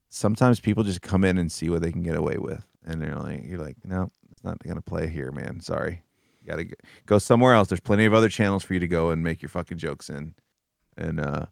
sometimes 0.10 0.60
people 0.60 0.84
just 0.84 1.02
come 1.02 1.24
in 1.24 1.38
and 1.38 1.52
see 1.52 1.70
what 1.70 1.82
they 1.82 1.92
can 1.92 2.04
get 2.04 2.18
away 2.18 2.38
with, 2.38 2.66
and 2.86 3.02
they're 3.02 3.16
like, 3.16 3.46
you're 3.46 3.64
like, 3.64 3.78
no, 3.86 4.12
it's 4.30 4.44
not 4.44 4.60
gonna 4.60 4.82
play 4.82 5.08
here, 5.08 5.32
man. 5.32 5.62
Sorry, 5.62 6.04
you 6.42 6.48
gotta 6.48 6.68
go 7.06 7.18
somewhere 7.18 7.54
else. 7.54 7.70
There's 7.70 7.80
plenty 7.80 8.06
of 8.06 8.14
other 8.14 8.30
channels 8.30 8.64
for 8.64 8.74
you 8.74 8.80
to 8.82 8.88
go 8.88 9.10
and 9.10 9.24
make 9.24 9.42
your 9.42 9.50
fucking 9.50 9.78
jokes 9.78 10.10
in, 10.10 10.36
and 10.98 11.20
uh, 11.22 11.46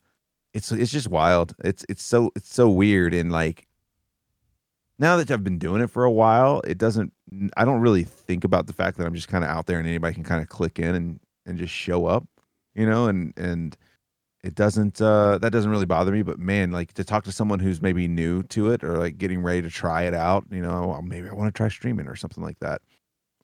it's 0.53 0.71
it's 0.71 0.91
just 0.91 1.07
wild. 1.07 1.55
It's 1.63 1.85
it's 1.87 2.03
so 2.03 2.31
it's 2.35 2.53
so 2.53 2.69
weird 2.69 3.13
and 3.13 3.31
like 3.31 3.68
now 4.99 5.17
that 5.17 5.31
I've 5.31 5.43
been 5.43 5.57
doing 5.57 5.81
it 5.81 5.89
for 5.89 6.03
a 6.03 6.11
while, 6.11 6.61
it 6.67 6.77
doesn't. 6.77 7.13
I 7.55 7.65
don't 7.65 7.81
really 7.81 8.03
think 8.03 8.43
about 8.43 8.67
the 8.67 8.73
fact 8.73 8.97
that 8.97 9.07
I'm 9.07 9.15
just 9.15 9.29
kind 9.29 9.43
of 9.43 9.49
out 9.49 9.65
there 9.65 9.79
and 9.79 9.87
anybody 9.87 10.13
can 10.13 10.23
kind 10.23 10.41
of 10.41 10.49
click 10.49 10.77
in 10.77 10.93
and 10.93 11.19
and 11.45 11.57
just 11.57 11.73
show 11.73 12.05
up, 12.05 12.25
you 12.75 12.85
know, 12.85 13.07
and 13.07 13.33
and 13.37 13.77
it 14.43 14.55
doesn't 14.55 15.01
uh 15.01 15.37
that 15.39 15.51
doesn't 15.51 15.71
really 15.71 15.85
bother 15.85 16.11
me. 16.11 16.21
But 16.21 16.39
man, 16.39 16.71
like 16.71 16.93
to 16.93 17.03
talk 17.03 17.23
to 17.25 17.31
someone 17.31 17.59
who's 17.59 17.81
maybe 17.81 18.07
new 18.07 18.43
to 18.43 18.71
it 18.71 18.83
or 18.83 18.97
like 18.97 19.17
getting 19.17 19.41
ready 19.41 19.61
to 19.61 19.69
try 19.69 20.03
it 20.03 20.13
out, 20.13 20.45
you 20.51 20.61
know, 20.61 20.87
well, 20.87 21.01
maybe 21.01 21.29
I 21.29 21.33
want 21.33 21.53
to 21.53 21.57
try 21.57 21.69
streaming 21.69 22.07
or 22.07 22.15
something 22.15 22.43
like 22.43 22.59
that. 22.59 22.81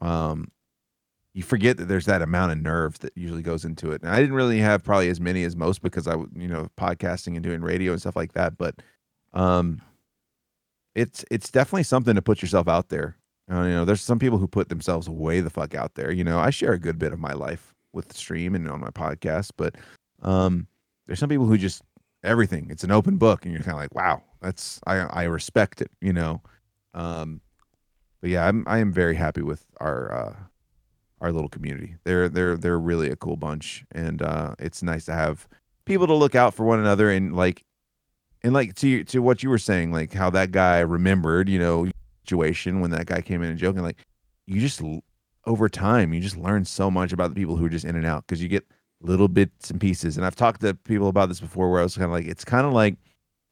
Um, 0.02 0.52
you 1.34 1.44
forget 1.44 1.78
that 1.78 1.86
there's 1.86 2.06
that 2.06 2.22
amount 2.22 2.54
of 2.54 2.62
nerve 2.62 2.98
that 3.00 3.12
usually 3.16 3.42
goes 3.42 3.66
into 3.66 3.92
it. 3.92 4.02
And 4.02 4.12
I 4.12 4.20
didn't 4.22 4.36
really 4.36 4.60
have 4.60 4.84
probably 4.84 5.10
as 5.10 5.20
many 5.20 5.44
as 5.44 5.56
most 5.56 5.82
because 5.82 6.08
I, 6.08 6.16
you 6.34 6.48
know, 6.48 6.70
podcasting 6.78 7.36
and 7.36 7.44
doing 7.44 7.62
radio 7.62 7.92
and 7.92 8.00
stuff 8.00 8.16
like 8.16 8.32
that. 8.34 8.58
But 8.58 8.76
um, 9.34 9.82
it's 10.96 11.26
it's 11.30 11.52
definitely 11.52 11.84
something 11.84 12.16
to 12.16 12.22
put 12.22 12.42
yourself 12.42 12.68
out 12.68 12.90
there. 12.90 13.18
Uh, 13.52 13.62
you 13.62 13.70
know, 13.70 13.86
there's 13.86 14.02
some 14.02 14.18
people 14.18 14.40
who 14.40 14.48
put 14.48 14.70
themselves 14.70 15.08
way 15.08 15.40
the 15.40 15.50
fuck 15.50 15.76
out 15.76 15.94
there. 15.96 16.12
You 16.12 16.24
know, 16.24 16.40
I 16.40 16.50
share 16.50 16.74
a 16.74 16.80
good 16.80 16.98
bit 16.98 17.14
of 17.14 17.20
my 17.20 17.34
life 17.34 17.76
with 17.94 18.08
the 18.08 18.16
stream 18.16 18.56
and 18.56 18.70
on 18.70 18.80
my 18.80 18.90
podcast, 18.90 19.52
but 19.56 19.76
um, 20.24 20.68
there's 21.06 21.20
some 21.20 21.30
people 21.30 21.46
who 21.46 21.58
just 21.58 21.84
everything. 22.24 22.68
It's 22.70 22.84
an 22.84 22.92
open 22.92 23.18
book, 23.18 23.46
and 23.46 23.54
you're 23.54 23.62
kind 23.62 23.76
of 23.76 23.82
like, 23.82 23.94
wow, 23.94 24.24
that's 24.42 24.80
I 24.88 24.96
I 24.96 25.24
respect 25.24 25.82
it. 25.82 25.92
You 26.02 26.14
know, 26.14 26.42
um, 26.94 27.42
but 28.22 28.30
yeah, 28.30 28.48
I'm 28.48 28.64
I 28.68 28.80
am 28.80 28.92
very 28.92 29.16
happy 29.16 29.42
with 29.42 29.66
our 29.80 30.14
uh, 30.14 30.36
our 31.22 31.32
little 31.32 31.50
community. 31.50 31.98
They're 32.06 32.30
they're 32.30 32.58
they're 32.58 32.80
really 32.80 33.10
a 33.10 33.16
cool 33.16 33.36
bunch, 33.36 33.86
and 33.92 34.22
uh, 34.22 34.56
it's 34.60 34.82
nice 34.82 35.06
to 35.06 35.14
have 35.14 35.48
people 35.86 36.08
to 36.08 36.14
look 36.14 36.36
out 36.36 36.54
for 36.54 36.66
one 36.66 36.80
another 36.80 37.12
and 37.12 37.36
like 37.36 37.65
and 38.46 38.54
like 38.54 38.76
to 38.76 39.04
to 39.06 39.20
what 39.20 39.42
you 39.42 39.50
were 39.50 39.58
saying, 39.58 39.92
like 39.92 40.14
how 40.14 40.30
that 40.30 40.52
guy 40.52 40.80
remembered, 40.80 41.50
you 41.50 41.58
know, 41.58 41.88
situation 42.24 42.80
when 42.80 42.92
that 42.92 43.08
guy 43.08 43.20
came 43.20 43.42
in 43.42 43.50
and 43.50 43.58
joking, 43.58 43.82
like 43.82 43.98
you 44.46 44.62
just 44.62 44.82
over 45.46 45.68
time 45.68 46.14
you 46.14 46.22
just 46.22 46.38
learn 46.38 46.64
so 46.64 46.92
much 46.92 47.12
about 47.12 47.30
the 47.30 47.36
people 47.36 47.56
who 47.56 47.66
are 47.66 47.70
just 47.70 47.86
in 47.86 47.96
and 47.96 48.06
out 48.06 48.26
because 48.26 48.44
you 48.44 48.48
get 48.48 48.64
little 49.02 49.28
bits 49.28 49.72
and 49.72 49.82
pieces. 49.82 50.16
And 50.16 50.26
I've 50.26 50.36
talked 50.36 50.62
to 50.62 50.76
people 50.76 51.08
about 51.08 51.28
this 51.28 51.40
before, 51.40 51.72
where 51.72 51.80
I 51.80 51.84
was 51.84 51.96
kind 51.98 52.06
of 52.06 52.12
like, 52.12 52.28
it's 52.28 52.46
kind 52.46 52.68
of 52.68 52.74
like, 52.74 52.98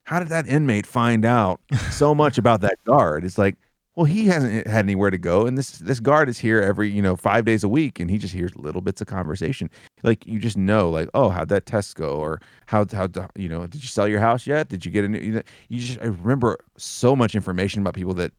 how 0.04 0.20
did 0.20 0.30
that 0.30 0.48
inmate 0.48 0.86
find 0.86 1.26
out 1.26 1.60
so 1.92 2.14
much 2.14 2.38
about 2.38 2.62
that 2.62 2.78
guard? 2.84 3.26
It's 3.26 3.40
like 3.40 3.56
well, 3.96 4.06
he 4.06 4.26
hasn't 4.26 4.66
had 4.66 4.86
anywhere 4.86 5.12
to 5.12 5.20
go, 5.20 5.46
and 5.46 5.56
this 5.58 5.78
this 5.78 6.00
guard 6.00 6.28
is 6.28 6.40
here 6.40 6.62
every 6.62 6.90
you 6.90 7.02
know 7.02 7.16
five 7.16 7.46
days 7.46 7.64
a 7.64 7.70
week, 7.70 8.00
and 8.00 8.10
he 8.10 8.18
just 8.18 8.34
hears 8.34 8.56
little 8.56 8.82
bits 8.82 9.02
of 9.02 9.08
conversation. 9.08 9.70
Like 10.02 10.26
you 10.26 10.40
just 10.40 10.58
know, 10.58 10.90
like 10.90 11.10
oh, 11.14 11.30
how'd 11.30 11.50
that 11.50 11.68
test 11.68 11.96
go, 11.96 12.16
or 12.16 12.42
how 12.66 12.86
how 12.92 13.08
you 13.36 13.50
know 13.50 13.68
did 13.68 13.84
you 13.84 13.88
sell 13.88 14.08
your 14.08 14.20
house 14.20 14.48
yet? 14.48 14.68
Did 14.70 14.84
you 14.86 14.92
get 14.92 15.06
a 15.06 15.08
new? 15.08 15.20
You, 15.20 15.32
know, 15.34 15.42
you 15.70 15.80
just 15.80 16.00
I 16.00 16.06
remember 16.06 16.58
so 16.78 17.16
much 17.16 17.36
information 17.36 17.82
about 17.82 17.94
people 17.94 18.16
that 18.16 18.34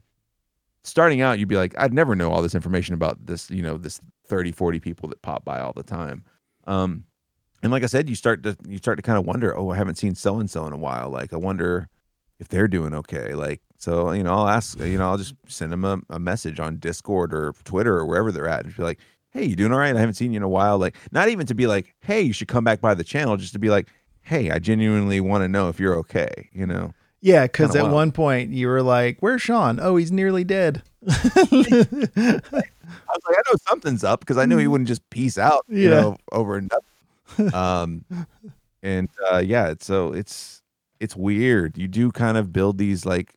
starting 0.82 1.20
out 1.20 1.38
you'd 1.38 1.48
be 1.48 1.56
like 1.56 1.74
I'd 1.78 1.94
never 1.94 2.14
know 2.14 2.30
all 2.30 2.42
this 2.42 2.54
information 2.54 2.92
about 2.94 3.24
this 3.24 3.50
you 3.50 3.62
know 3.62 3.78
this 3.78 4.00
30 4.26 4.52
40 4.52 4.80
people 4.80 5.08
that 5.08 5.22
pop 5.22 5.44
by 5.44 5.60
all 5.60 5.72
the 5.72 5.82
time. 5.82 6.24
Um, 6.66 7.04
and 7.62 7.72
like 7.72 7.82
I 7.82 7.86
said, 7.86 8.08
you 8.08 8.14
start 8.14 8.42
to 8.42 8.56
you 8.66 8.78
start 8.78 8.98
to 8.98 9.02
kind 9.02 9.18
of 9.18 9.24
wonder, 9.24 9.56
oh, 9.56 9.70
I 9.70 9.76
haven't 9.76 9.96
seen 9.96 10.14
so 10.14 10.38
and 10.38 10.50
so 10.50 10.66
in 10.66 10.72
a 10.72 10.78
while. 10.78 11.10
Like 11.10 11.32
I 11.32 11.36
wonder 11.36 11.88
if 12.38 12.48
they're 12.48 12.68
doing 12.68 12.92
okay. 12.92 13.34
Like 13.34 13.62
so, 13.84 14.12
you 14.12 14.22
know, 14.22 14.32
I'll 14.32 14.48
ask, 14.48 14.80
you 14.80 14.96
know, 14.96 15.10
I'll 15.10 15.18
just 15.18 15.34
send 15.46 15.70
them 15.70 15.84
a, 15.84 16.00
a 16.08 16.18
message 16.18 16.58
on 16.58 16.78
Discord 16.78 17.34
or 17.34 17.52
Twitter 17.64 17.94
or 17.98 18.06
wherever 18.06 18.32
they're 18.32 18.48
at 18.48 18.64
and 18.64 18.74
be 18.74 18.82
like, 18.82 18.98
hey, 19.28 19.44
you 19.44 19.54
doing 19.54 19.72
all 19.72 19.78
right? 19.78 19.94
I 19.94 20.00
haven't 20.00 20.14
seen 20.14 20.32
you 20.32 20.38
in 20.38 20.42
a 20.42 20.48
while. 20.48 20.78
Like, 20.78 20.96
not 21.12 21.28
even 21.28 21.44
to 21.48 21.54
be 21.54 21.66
like, 21.66 21.94
hey, 22.00 22.22
you 22.22 22.32
should 22.32 22.48
come 22.48 22.64
back 22.64 22.80
by 22.80 22.94
the 22.94 23.04
channel, 23.04 23.36
just 23.36 23.52
to 23.52 23.58
be 23.58 23.68
like, 23.68 23.88
hey, 24.22 24.50
I 24.50 24.58
genuinely 24.58 25.20
want 25.20 25.44
to 25.44 25.48
know 25.48 25.68
if 25.68 25.78
you're 25.78 25.96
okay, 25.96 26.48
you 26.54 26.64
know? 26.64 26.94
Yeah, 27.20 27.42
because 27.42 27.76
at 27.76 27.82
wild. 27.82 27.94
one 27.94 28.12
point 28.12 28.52
you 28.52 28.68
were 28.68 28.80
like, 28.80 29.18
where's 29.20 29.42
Sean? 29.42 29.78
Oh, 29.78 29.96
he's 29.96 30.10
nearly 30.10 30.44
dead. 30.44 30.82
I 31.06 31.36
was 31.52 32.42
like, 32.50 32.72
I 33.36 33.42
know 33.46 33.58
something's 33.68 34.02
up 34.02 34.20
because 34.20 34.38
I 34.38 34.46
knew 34.46 34.56
he 34.56 34.66
wouldn't 34.66 34.88
just 34.88 35.08
peace 35.10 35.36
out, 35.36 35.66
you 35.68 35.90
yeah. 35.90 36.00
know, 36.00 36.16
over 36.32 36.56
and 36.56 36.72
up. 36.72 37.54
Um, 37.54 38.06
and 38.82 39.10
uh, 39.30 39.42
yeah, 39.44 39.74
so 39.78 40.14
it's 40.14 40.62
it's 41.00 41.14
weird. 41.14 41.76
You 41.76 41.86
do 41.86 42.10
kind 42.10 42.38
of 42.38 42.50
build 42.50 42.78
these 42.78 43.04
like 43.04 43.34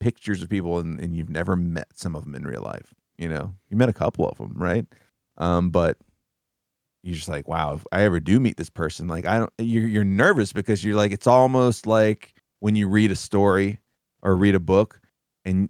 pictures 0.00 0.42
of 0.42 0.48
people 0.48 0.78
and, 0.78 1.00
and 1.00 1.16
you've 1.16 1.30
never 1.30 1.56
met 1.56 1.88
some 1.94 2.14
of 2.14 2.24
them 2.24 2.34
in 2.34 2.46
real 2.46 2.62
life. 2.62 2.94
You 3.18 3.28
know, 3.28 3.54
you 3.70 3.76
met 3.76 3.88
a 3.88 3.94
couple 3.94 4.28
of 4.28 4.36
them, 4.38 4.52
right? 4.56 4.86
Um, 5.38 5.70
but 5.70 5.96
you're 7.02 7.14
just 7.14 7.28
like, 7.28 7.48
wow, 7.48 7.74
if 7.74 7.86
I 7.92 8.02
ever 8.02 8.20
do 8.20 8.40
meet 8.40 8.56
this 8.56 8.70
person, 8.70 9.08
like 9.08 9.26
I 9.26 9.38
don't, 9.38 9.52
you're 9.58 9.86
you're 9.86 10.04
nervous 10.04 10.52
because 10.52 10.84
you're 10.84 10.96
like, 10.96 11.12
it's 11.12 11.26
almost 11.26 11.86
like 11.86 12.34
when 12.60 12.74
you 12.74 12.88
read 12.88 13.10
a 13.10 13.16
story 13.16 13.78
or 14.22 14.36
read 14.36 14.54
a 14.54 14.60
book, 14.60 15.00
and 15.44 15.68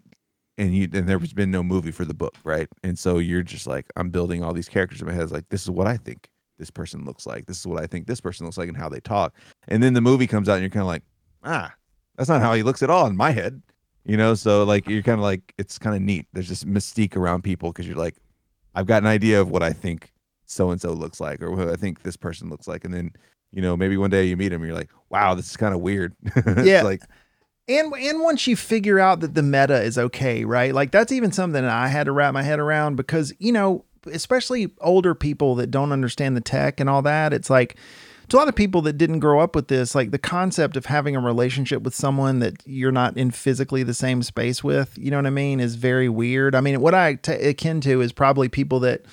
and 0.58 0.74
you 0.74 0.88
and 0.92 1.08
there's 1.08 1.34
been 1.34 1.50
no 1.50 1.62
movie 1.62 1.90
for 1.90 2.04
the 2.04 2.14
book, 2.14 2.34
right? 2.42 2.68
And 2.82 2.98
so 2.98 3.18
you're 3.18 3.42
just 3.42 3.66
like, 3.66 3.86
I'm 3.96 4.10
building 4.10 4.42
all 4.42 4.54
these 4.54 4.68
characters 4.68 5.00
in 5.00 5.06
my 5.06 5.12
head. 5.12 5.24
It's 5.24 5.32
like 5.32 5.48
this 5.50 5.62
is 5.62 5.70
what 5.70 5.86
I 5.86 5.98
think 5.98 6.28
this 6.58 6.70
person 6.70 7.04
looks 7.04 7.26
like. 7.26 7.46
This 7.46 7.60
is 7.60 7.66
what 7.66 7.82
I 7.82 7.86
think 7.86 8.06
this 8.06 8.20
person 8.20 8.46
looks 8.46 8.58
like 8.58 8.68
and 8.68 8.76
how 8.76 8.88
they 8.88 9.00
talk. 9.00 9.34
And 9.68 9.82
then 9.82 9.92
the 9.92 10.00
movie 10.00 10.26
comes 10.26 10.48
out 10.48 10.54
and 10.54 10.62
you're 10.62 10.70
kind 10.70 10.82
of 10.82 10.88
like, 10.88 11.02
ah, 11.44 11.72
that's 12.16 12.30
not 12.30 12.40
how 12.40 12.54
he 12.54 12.62
looks 12.62 12.82
at 12.82 12.90
all 12.90 13.06
in 13.06 13.16
my 13.16 13.30
head 13.30 13.60
you 14.06 14.16
know 14.16 14.34
so 14.34 14.64
like 14.64 14.88
you're 14.88 15.02
kind 15.02 15.18
of 15.18 15.22
like 15.22 15.52
it's 15.58 15.78
kind 15.78 15.96
of 15.96 16.02
neat. 16.02 16.26
There's 16.32 16.48
this 16.48 16.64
mystique 16.64 17.16
around 17.16 17.42
people 17.42 17.72
because 17.72 17.86
you're 17.86 17.96
like 17.96 18.16
i've 18.74 18.86
got 18.86 19.02
an 19.02 19.06
idea 19.08 19.40
of 19.40 19.50
what 19.50 19.62
i 19.62 19.72
think 19.72 20.12
so 20.44 20.70
and 20.70 20.80
so 20.80 20.92
looks 20.92 21.18
like 21.18 21.42
or 21.42 21.50
what 21.50 21.68
i 21.68 21.76
think 21.76 22.02
this 22.02 22.16
person 22.16 22.48
looks 22.48 22.68
like. 22.68 22.84
And 22.84 22.94
then 22.94 23.12
you 23.52 23.62
know 23.62 23.76
maybe 23.76 23.96
one 23.96 24.10
day 24.10 24.24
you 24.24 24.36
meet 24.36 24.52
him 24.52 24.60
and 24.60 24.68
you're 24.68 24.76
like 24.76 24.90
wow 25.10 25.34
this 25.34 25.50
is 25.50 25.56
kind 25.56 25.74
of 25.74 25.80
weird 25.80 26.14
yeah. 26.62 26.82
like 26.82 27.02
and 27.68 27.92
and 27.94 28.20
once 28.20 28.46
you 28.46 28.54
figure 28.54 29.00
out 29.00 29.20
that 29.20 29.34
the 29.34 29.42
meta 29.42 29.82
is 29.82 29.98
okay 29.98 30.44
right? 30.44 30.74
Like 30.74 30.92
that's 30.92 31.12
even 31.12 31.32
something 31.32 31.62
that 31.62 31.70
i 31.70 31.88
had 31.88 32.04
to 32.04 32.12
wrap 32.12 32.34
my 32.34 32.42
head 32.42 32.60
around 32.60 32.96
because 32.96 33.32
you 33.38 33.52
know 33.52 33.84
especially 34.12 34.70
older 34.80 35.14
people 35.14 35.56
that 35.56 35.70
don't 35.70 35.90
understand 35.90 36.36
the 36.36 36.40
tech 36.40 36.78
and 36.78 36.88
all 36.88 37.02
that 37.02 37.32
it's 37.32 37.50
like 37.50 37.76
to 38.28 38.36
a 38.36 38.38
lot 38.38 38.48
of 38.48 38.54
people 38.54 38.82
that 38.82 38.94
didn't 38.94 39.20
grow 39.20 39.40
up 39.40 39.54
with 39.54 39.68
this, 39.68 39.94
like 39.94 40.10
the 40.10 40.18
concept 40.18 40.76
of 40.76 40.86
having 40.86 41.14
a 41.14 41.20
relationship 41.20 41.82
with 41.82 41.94
someone 41.94 42.40
that 42.40 42.54
you're 42.66 42.92
not 42.92 43.16
in 43.16 43.30
physically 43.30 43.82
the 43.82 43.94
same 43.94 44.22
space 44.22 44.64
with, 44.64 44.96
you 44.98 45.10
know 45.10 45.18
what 45.18 45.26
I 45.26 45.30
mean, 45.30 45.60
is 45.60 45.76
very 45.76 46.08
weird. 46.08 46.54
I 46.54 46.60
mean, 46.60 46.80
what 46.80 46.94
I 46.94 47.14
t- 47.14 47.32
akin 47.32 47.80
to 47.82 48.00
is 48.00 48.12
probably 48.12 48.48
people 48.48 48.80
that 48.80 49.04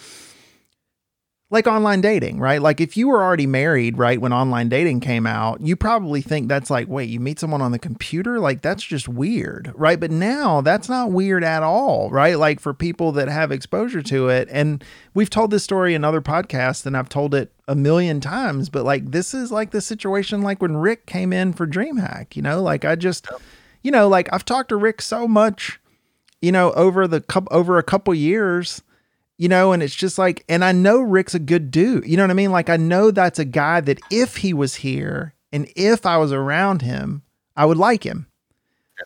like 1.54 1.68
online 1.68 2.02
dating, 2.02 2.40
right? 2.40 2.64
Like 2.64 2.82
if 2.82 2.98
you 2.98 3.08
were 3.08 3.22
already 3.22 3.46
married, 3.46 3.96
right, 3.96 4.20
when 4.20 4.34
online 4.34 4.70
dating 4.70 5.02
came 5.02 5.28
out, 5.28 5.62
you 5.62 5.76
probably 5.76 6.20
think 6.20 6.48
that's 6.48 6.72
like, 6.72 6.88
wait, 6.88 7.10
you 7.10 7.20
meet 7.20 7.40
someone 7.40 7.62
on 7.62 7.72
the 7.72 7.78
computer? 7.78 8.40
Like 8.40 8.64
that's 8.64 8.82
just 8.82 9.08
weird, 9.08 9.72
right? 9.76 10.00
But 10.00 10.10
now 10.10 10.62
that's 10.62 10.90
not 10.90 11.12
weird 11.12 11.44
at 11.44 11.62
all, 11.62 12.10
right? 12.10 12.40
Like 12.40 12.60
for 12.60 12.74
people 12.74 13.12
that 13.12 13.28
have 13.28 13.52
exposure 13.52 14.02
to 14.02 14.30
it. 14.30 14.48
And 14.52 14.84
we've 15.14 15.30
told 15.30 15.52
this 15.52 15.64
story 15.64 15.94
in 15.94 16.04
other 16.04 16.22
podcasts 16.22 16.88
and 16.88 16.98
I've 16.98 17.08
told 17.08 17.36
it 17.36 17.52
a 17.68 17.76
million 17.76 18.20
times, 18.20 18.70
but 18.70 18.84
like 18.84 19.12
this 19.12 19.36
is 19.36 19.52
like 19.52 19.70
the 19.70 19.80
situation 19.82 20.42
like 20.42 20.60
when 20.60 20.76
Rick 20.76 21.06
came 21.06 21.32
in 21.32 21.54
for 21.54 21.68
DreamHack, 21.68 22.36
you 22.36 22.42
know, 22.42 22.64
like 22.64 22.84
I 22.84 22.96
just, 22.96 23.28
you 23.84 23.92
know, 23.92 24.08
like 24.10 24.28
I've 24.34 24.44
talked 24.44 24.70
to 24.70 24.76
Rick 24.76 25.04
so 25.04 25.28
much, 25.28 25.80
you 26.42 26.52
know, 26.52 26.72
over 26.72 27.08
the 27.08 27.22
cup 27.22 27.48
over 27.52 27.78
a 27.78 27.84
couple 27.84 28.16
years 28.16 28.82
you 29.44 29.50
know, 29.50 29.74
and 29.74 29.84
it's 29.84 29.94
just 29.94 30.18
like, 30.18 30.46
and 30.48 30.64
I 30.64 30.72
know 30.72 31.02
Rick's 31.02 31.36
a 31.36 31.40
good 31.40 31.70
dude. 31.70 32.08
You 32.08 32.16
know 32.16 32.24
what 32.24 32.32
I 32.32 32.34
mean? 32.34 32.54
Like, 32.54 32.70
I 32.70 32.78
know 32.78 33.12
that's 33.12 33.40
a 33.40 33.44
guy 33.44 33.82
that 33.82 34.00
if 34.10 34.38
he 34.38 34.54
was 34.54 34.76
here 34.76 35.34
and 35.52 35.70
if 35.76 36.06
I 36.06 36.16
was 36.16 36.32
around 36.32 36.82
him, 36.82 37.24
I 37.54 37.66
would 37.66 37.76
like 37.76 38.06
him 38.06 38.28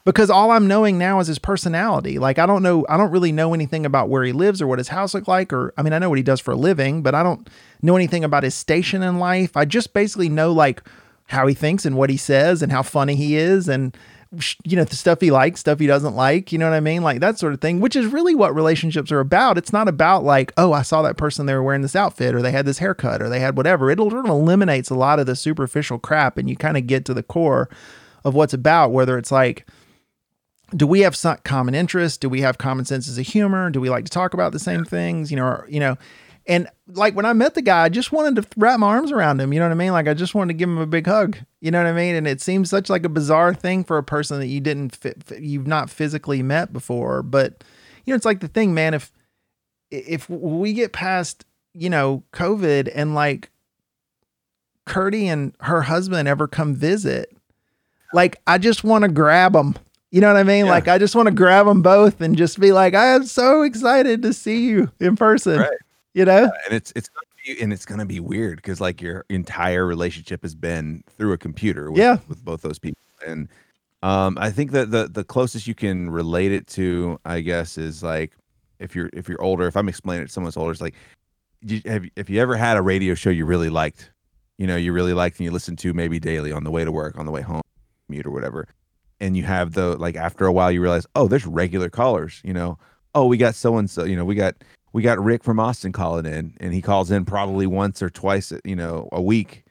because 0.05 0.30
all 0.30 0.51
I'm 0.51 0.68
knowing 0.68 0.99
now 0.99 1.19
is 1.19 1.26
his 1.26 1.39
personality. 1.39 2.19
Like, 2.19 2.38
I 2.38 2.45
don't 2.45 2.61
know, 2.61 2.85
I 2.88 2.97
don't 2.97 3.09
really 3.09 3.31
know 3.31 3.55
anything 3.55 3.84
about 3.84 4.09
where 4.09 4.23
he 4.23 4.31
lives 4.31 4.61
or 4.61 4.68
what 4.68 4.77
his 4.77 4.89
house 4.89 5.15
look 5.15 5.27
like, 5.27 5.51
or 5.51 5.73
I 5.76 5.81
mean, 5.81 5.91
I 5.91 5.97
know 5.97 6.09
what 6.09 6.19
he 6.19 6.23
does 6.23 6.39
for 6.39 6.51
a 6.51 6.55
living, 6.55 7.01
but 7.01 7.15
I 7.15 7.23
don't 7.23 7.49
know 7.81 7.95
anything 7.95 8.23
about 8.23 8.43
his 8.43 8.53
station 8.53 9.01
in 9.01 9.18
life. 9.18 9.57
I 9.57 9.65
just 9.65 9.91
basically 9.91 10.30
know 10.30 10.51
like 10.51 10.84
how 11.30 11.47
he 11.47 11.55
thinks 11.55 11.84
and 11.84 11.97
what 11.97 12.11
he 12.11 12.18
says 12.18 12.61
and 12.61 12.72
how 12.72 12.84
funny 12.84 13.15
he 13.15 13.38
is 13.38 13.68
and 13.68 13.97
you 14.63 14.75
know, 14.75 14.83
the 14.83 14.95
stuff 14.95 15.21
he 15.21 15.31
likes, 15.31 15.61
stuff 15.61 15.79
he 15.79 15.87
doesn't 15.87 16.15
like, 16.15 16.51
you 16.51 16.57
know 16.57 16.69
what 16.69 16.75
I 16.75 16.81
mean? 16.81 17.01
Like 17.01 17.19
that 17.21 17.39
sort 17.39 17.53
of 17.53 17.61
thing, 17.61 17.79
which 17.79 17.95
is 17.95 18.07
really 18.07 18.35
what 18.35 18.53
relationships 18.53 19.11
are 19.11 19.19
about. 19.19 19.57
It's 19.57 19.71
not 19.71 19.87
about 19.87 20.23
like, 20.23 20.51
oh, 20.57 20.73
I 20.73 20.81
saw 20.81 21.01
that 21.03 21.17
person, 21.17 21.45
they 21.45 21.53
were 21.53 21.63
wearing 21.63 21.81
this 21.81 21.95
outfit 21.95 22.35
or 22.35 22.41
they 22.41 22.51
had 22.51 22.65
this 22.65 22.79
haircut 22.79 23.21
or 23.21 23.29
they 23.29 23.39
had 23.39 23.55
whatever. 23.55 23.89
It 23.89 23.99
sort 23.99 24.13
of 24.13 24.25
eliminates 24.25 24.89
a 24.89 24.95
lot 24.95 25.19
of 25.19 25.25
the 25.25 25.35
superficial 25.35 25.99
crap 25.99 26.37
and 26.37 26.49
you 26.49 26.55
kind 26.55 26.77
of 26.77 26.87
get 26.87 27.05
to 27.05 27.13
the 27.13 27.23
core 27.23 27.69
of 28.25 28.33
what's 28.33 28.53
about, 28.53 28.91
whether 28.91 29.17
it's 29.17 29.31
like, 29.31 29.65
do 30.75 30.85
we 30.85 30.99
have 30.99 31.15
some 31.15 31.37
common 31.45 31.73
interests? 31.73 32.17
Do 32.17 32.27
we 32.27 32.41
have 32.41 32.57
common 32.57 32.83
senses 32.83 33.17
of 33.17 33.25
humor? 33.25 33.69
Do 33.69 33.79
we 33.79 33.89
like 33.89 34.03
to 34.03 34.11
talk 34.11 34.33
about 34.33 34.51
the 34.51 34.59
same 34.59 34.83
things? 34.83 35.31
You 35.31 35.37
know, 35.37 35.45
or, 35.45 35.67
you 35.69 35.79
know, 35.79 35.97
and 36.47 36.69
like 36.93 37.13
when 37.13 37.25
I 37.25 37.33
met 37.33 37.55
the 37.55 37.61
guy, 37.61 37.83
I 37.83 37.89
just 37.89 38.13
wanted 38.13 38.41
to 38.41 38.47
wrap 38.57 38.79
my 38.79 38.87
arms 38.87 39.11
around 39.11 39.41
him. 39.41 39.51
You 39.51 39.59
know 39.59 39.65
what 39.65 39.73
I 39.73 39.75
mean? 39.75 39.91
Like 39.91 40.07
I 40.07 40.13
just 40.13 40.33
wanted 40.33 40.53
to 40.53 40.57
give 40.57 40.69
him 40.69 40.77
a 40.77 40.87
big 40.87 41.05
hug. 41.05 41.37
You 41.59 41.71
know 41.71 41.79
what 41.79 41.87
I 41.87 41.93
mean? 41.93 42.15
And 42.15 42.25
it 42.25 42.39
seems 42.39 42.69
such 42.69 42.89
like 42.89 43.03
a 43.03 43.09
bizarre 43.09 43.53
thing 43.53 43.83
for 43.83 43.97
a 43.97 44.03
person 44.03 44.39
that 44.39 44.47
you 44.47 44.61
didn't 44.61 44.95
fit, 44.95 45.23
you've 45.39 45.67
not 45.67 45.89
physically 45.89 46.41
met 46.41 46.71
before. 46.71 47.21
But 47.21 47.65
you 48.05 48.13
know, 48.13 48.15
it's 48.15 48.25
like 48.25 48.39
the 48.39 48.47
thing, 48.47 48.73
man. 48.73 48.93
If 48.93 49.11
if 49.91 50.29
we 50.29 50.71
get 50.71 50.93
past 50.93 51.43
you 51.73 51.89
know 51.89 52.23
COVID 52.31 52.89
and 52.95 53.13
like 53.13 53.51
Curdy 54.85 55.27
and 55.27 55.53
her 55.59 55.81
husband 55.81 56.29
ever 56.29 56.47
come 56.47 56.73
visit, 56.73 57.35
like 58.13 58.37
I 58.47 58.57
just 58.57 58.85
want 58.85 59.01
to 59.01 59.09
grab 59.09 59.51
them. 59.51 59.75
You 60.11 60.21
know 60.21 60.27
what 60.27 60.39
I 60.39 60.43
mean? 60.43 60.65
Yeah. 60.65 60.71
Like 60.71 60.87
I 60.87 60.97
just 60.97 61.13
want 61.13 61.27
to 61.27 61.35
grab 61.35 61.65
them 61.65 61.81
both 61.81 62.21
and 62.21 62.37
just 62.37 62.57
be 62.57 62.71
like, 62.71 62.95
I 62.95 63.07
am 63.07 63.25
so 63.25 63.63
excited 63.63 64.21
to 64.21 64.31
see 64.31 64.61
you 64.61 64.89
in 65.01 65.17
person. 65.17 65.59
Right 65.59 65.77
you 66.18 66.26
know? 66.26 66.52
And 66.65 66.73
it's 66.73 66.91
it's 66.95 67.10
be, 67.45 67.61
and 67.61 67.72
it's 67.72 67.85
gonna 67.85 68.06
be 68.06 68.19
weird 68.19 68.57
because 68.57 68.81
like 68.81 69.02
your 69.02 69.26
entire 69.30 69.85
relationship 69.85 70.41
has 70.44 70.56
been 70.56 71.03
through 71.18 71.34
a 71.34 71.38
computer 71.38 71.91
with, 71.91 71.99
yeah. 71.99 72.18
with 72.27 72.44
both 72.44 72.61
those 72.61 72.80
people. 72.80 72.99
And 73.26 73.49
um 74.03 74.38
i 74.39 74.52
think 74.52 74.72
that 74.72 74.91
the 74.91 75.07
the 75.07 75.23
closest 75.23 75.68
you 75.68 75.73
can 75.73 76.10
relate 76.10 76.52
it 76.52 76.68
to 76.68 77.19
i 77.26 77.39
guess 77.39 77.77
is 77.77 78.03
like 78.03 78.31
if 78.80 78.95
you're 78.95 79.10
if 79.14 79.27
you're 79.27 79.41
older 79.41 79.65
if 79.68 79.76
i'm 79.76 79.89
explaining 79.89 80.23
it 80.23 80.27
to 80.27 80.31
someone's 80.31 80.57
older 80.57 80.72
it's 80.72 80.81
like 80.81 80.95
you, 81.61 81.81
have 81.85 82.06
if 82.15 82.30
you 82.30 82.39
ever 82.39 82.56
had 82.56 82.77
a 82.77 82.81
radio 82.81 83.15
show 83.15 83.30
you 83.31 83.45
really 83.45 83.69
liked 83.69 84.11
you 84.57 84.68
know 84.68 84.76
you 84.76 84.94
really 84.94 85.14
liked 85.14 85.39
and 85.39 85.45
you 85.45 85.52
listened 85.52 85.80
to 85.80 85.94
maybe 85.94 86.19
daily 86.19 86.52
on 86.52 86.64
the 86.64 86.72
way 86.72 86.85
to 86.85 86.91
work 86.91 87.18
on 87.18 87.26
the 87.26 87.31
way 87.31 87.41
home 87.41 87.61
commute 88.06 88.26
or 88.26 88.31
whatever 88.31 88.68
and 89.19 89.35
you 89.35 89.44
have 89.44 89.73
the 89.73 89.98
like 89.98 90.15
after 90.15 90.45
a 90.45 90.52
while 90.52 90.72
you 90.72 90.81
realize 90.81 91.07
oh 91.15 91.27
there's 91.27 91.45
regular 91.45 91.89
callers 91.89 92.41
you 92.44 92.53
know? 92.53 92.77
Oh 93.15 93.26
we 93.26 93.38
got 93.38 93.56
so 93.56 93.77
and 93.77 93.89
so 93.89 94.03
you 94.03 94.15
know 94.15 94.26
we 94.26 94.35
got 94.35 94.53
we 94.97 95.03
got 95.03 95.23
Rick 95.23 95.43
from 95.43 95.59
Austin 95.59 95.91
calling 95.91 96.25
in, 96.25 96.57
and 96.59 96.73
he 96.73 96.81
calls 96.81 97.11
in 97.11 97.23
probably 97.23 97.67
once 97.67 98.01
or 98.01 98.09
twice, 98.09 98.51
you 98.65 98.75
know, 98.75 99.07
a 99.11 99.21
week, 99.21 99.63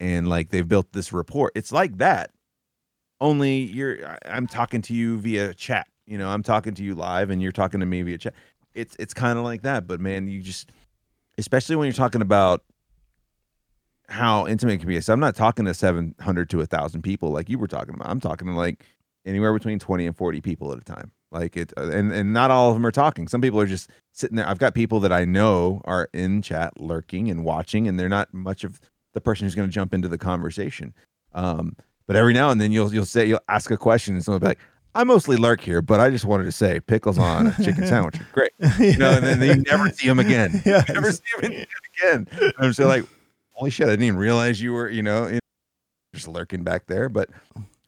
and 0.00 0.28
like 0.28 0.50
they've 0.50 0.66
built 0.66 0.92
this 0.92 1.12
report. 1.12 1.52
It's 1.54 1.70
like 1.70 1.98
that, 1.98 2.32
only 3.20 3.58
you're. 3.58 4.18
I'm 4.26 4.48
talking 4.48 4.82
to 4.82 4.92
you 4.92 5.18
via 5.18 5.54
chat. 5.54 5.86
You 6.04 6.18
know, 6.18 6.28
I'm 6.28 6.42
talking 6.42 6.74
to 6.74 6.82
you 6.82 6.96
live, 6.96 7.30
and 7.30 7.40
you're 7.40 7.52
talking 7.52 7.78
to 7.78 7.86
me 7.86 8.02
via 8.02 8.18
chat. 8.18 8.34
It's 8.74 8.96
it's 8.98 9.14
kind 9.14 9.38
of 9.38 9.44
like 9.44 9.62
that, 9.62 9.86
but 9.86 10.00
man, 10.00 10.26
you 10.26 10.42
just 10.42 10.72
especially 11.38 11.76
when 11.76 11.86
you're 11.86 11.92
talking 11.92 12.20
about 12.20 12.64
how 14.08 14.48
intimate 14.48 14.72
it 14.72 14.78
can 14.78 14.88
be. 14.88 15.00
So 15.00 15.12
I'm 15.12 15.20
not 15.20 15.36
talking 15.36 15.64
to 15.66 15.74
700 15.74 16.50
to 16.50 16.60
a 16.60 16.66
thousand 16.66 17.02
people 17.02 17.30
like 17.30 17.48
you 17.48 17.56
were 17.56 17.68
talking 17.68 17.94
about. 17.94 18.08
I'm 18.08 18.18
talking 18.18 18.48
to 18.48 18.54
like 18.54 18.84
anywhere 19.24 19.52
between 19.52 19.78
20 19.78 20.08
and 20.08 20.16
40 20.16 20.40
people 20.40 20.72
at 20.72 20.78
a 20.78 20.84
time. 20.84 21.12
Like 21.32 21.56
it, 21.56 21.72
uh, 21.78 21.88
and 21.88 22.12
and 22.12 22.32
not 22.34 22.50
all 22.50 22.68
of 22.68 22.74
them 22.74 22.84
are 22.84 22.92
talking. 22.92 23.26
Some 23.26 23.40
people 23.40 23.58
are 23.58 23.66
just 23.66 23.88
sitting 24.12 24.36
there. 24.36 24.46
I've 24.46 24.58
got 24.58 24.74
people 24.74 25.00
that 25.00 25.12
I 25.12 25.24
know 25.24 25.80
are 25.86 26.08
in 26.12 26.42
chat, 26.42 26.78
lurking 26.78 27.30
and 27.30 27.42
watching, 27.42 27.88
and 27.88 27.98
they're 27.98 28.10
not 28.10 28.32
much 28.34 28.64
of 28.64 28.78
the 29.14 29.20
person 29.20 29.46
who's 29.46 29.54
going 29.54 29.68
to 29.68 29.72
jump 29.72 29.94
into 29.94 30.08
the 30.08 30.18
conversation. 30.18 30.92
Um, 31.32 31.74
but 32.06 32.16
every 32.16 32.34
now 32.34 32.50
and 32.50 32.60
then 32.60 32.70
you'll 32.70 32.92
you'll 32.92 33.06
say 33.06 33.26
you'll 33.26 33.40
ask 33.48 33.70
a 33.70 33.78
question, 33.78 34.14
and 34.14 34.22
someone 34.22 34.40
will 34.40 34.46
be 34.46 34.50
like, 34.50 34.58
"I 34.94 35.04
mostly 35.04 35.36
lurk 35.38 35.62
here, 35.62 35.80
but 35.80 36.00
I 36.00 36.10
just 36.10 36.26
wanted 36.26 36.44
to 36.44 36.52
say 36.52 36.80
pickles 36.80 37.18
on 37.18 37.46
a 37.46 37.56
chicken 37.64 37.86
sandwich, 37.86 38.20
great." 38.32 38.52
You 38.78 38.98
know, 38.98 39.12
and 39.12 39.40
then 39.40 39.56
you 39.58 39.62
never 39.62 39.88
see 39.88 40.08
them 40.08 40.18
again. 40.18 40.60
Yeah. 40.66 40.84
You 40.86 40.94
never 40.94 41.12
see 41.12 41.22
them 41.40 41.52
again. 41.52 42.28
And 42.32 42.52
I'm 42.58 42.70
just 42.72 42.78
like, 42.78 43.06
holy 43.52 43.70
shit, 43.70 43.86
I 43.86 43.90
didn't 43.90 44.04
even 44.04 44.18
realize 44.18 44.60
you 44.60 44.74
were, 44.74 44.90
you 44.90 45.02
know, 45.02 45.38
just 46.14 46.28
lurking 46.28 46.62
back 46.62 46.86
there. 46.86 47.08
But 47.08 47.30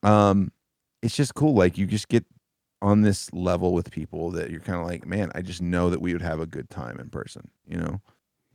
um, 0.03 0.51
it's 1.03 1.15
just 1.15 1.35
cool. 1.35 1.55
Like 1.55 1.77
you 1.77 1.87
just 1.87 2.09
get 2.09 2.25
on 2.85 3.01
this 3.01 3.33
level 3.33 3.73
with 3.73 3.91
people 3.91 4.31
that 4.33 4.51
you're 4.51 4.61
kind 4.61 4.79
of 4.79 4.87
like, 4.87 5.07
man, 5.07 5.33
I 5.35 5.41
just 5.41 5.63
know 5.63 5.89
that 5.89 6.03
we 6.03 6.13
would 6.13 6.21
have 6.21 6.39
a 6.39 6.47
good 6.47 6.69
time 6.69 7.01
in 7.01 7.09
person. 7.09 7.49
You 7.67 7.79
know, 7.79 8.01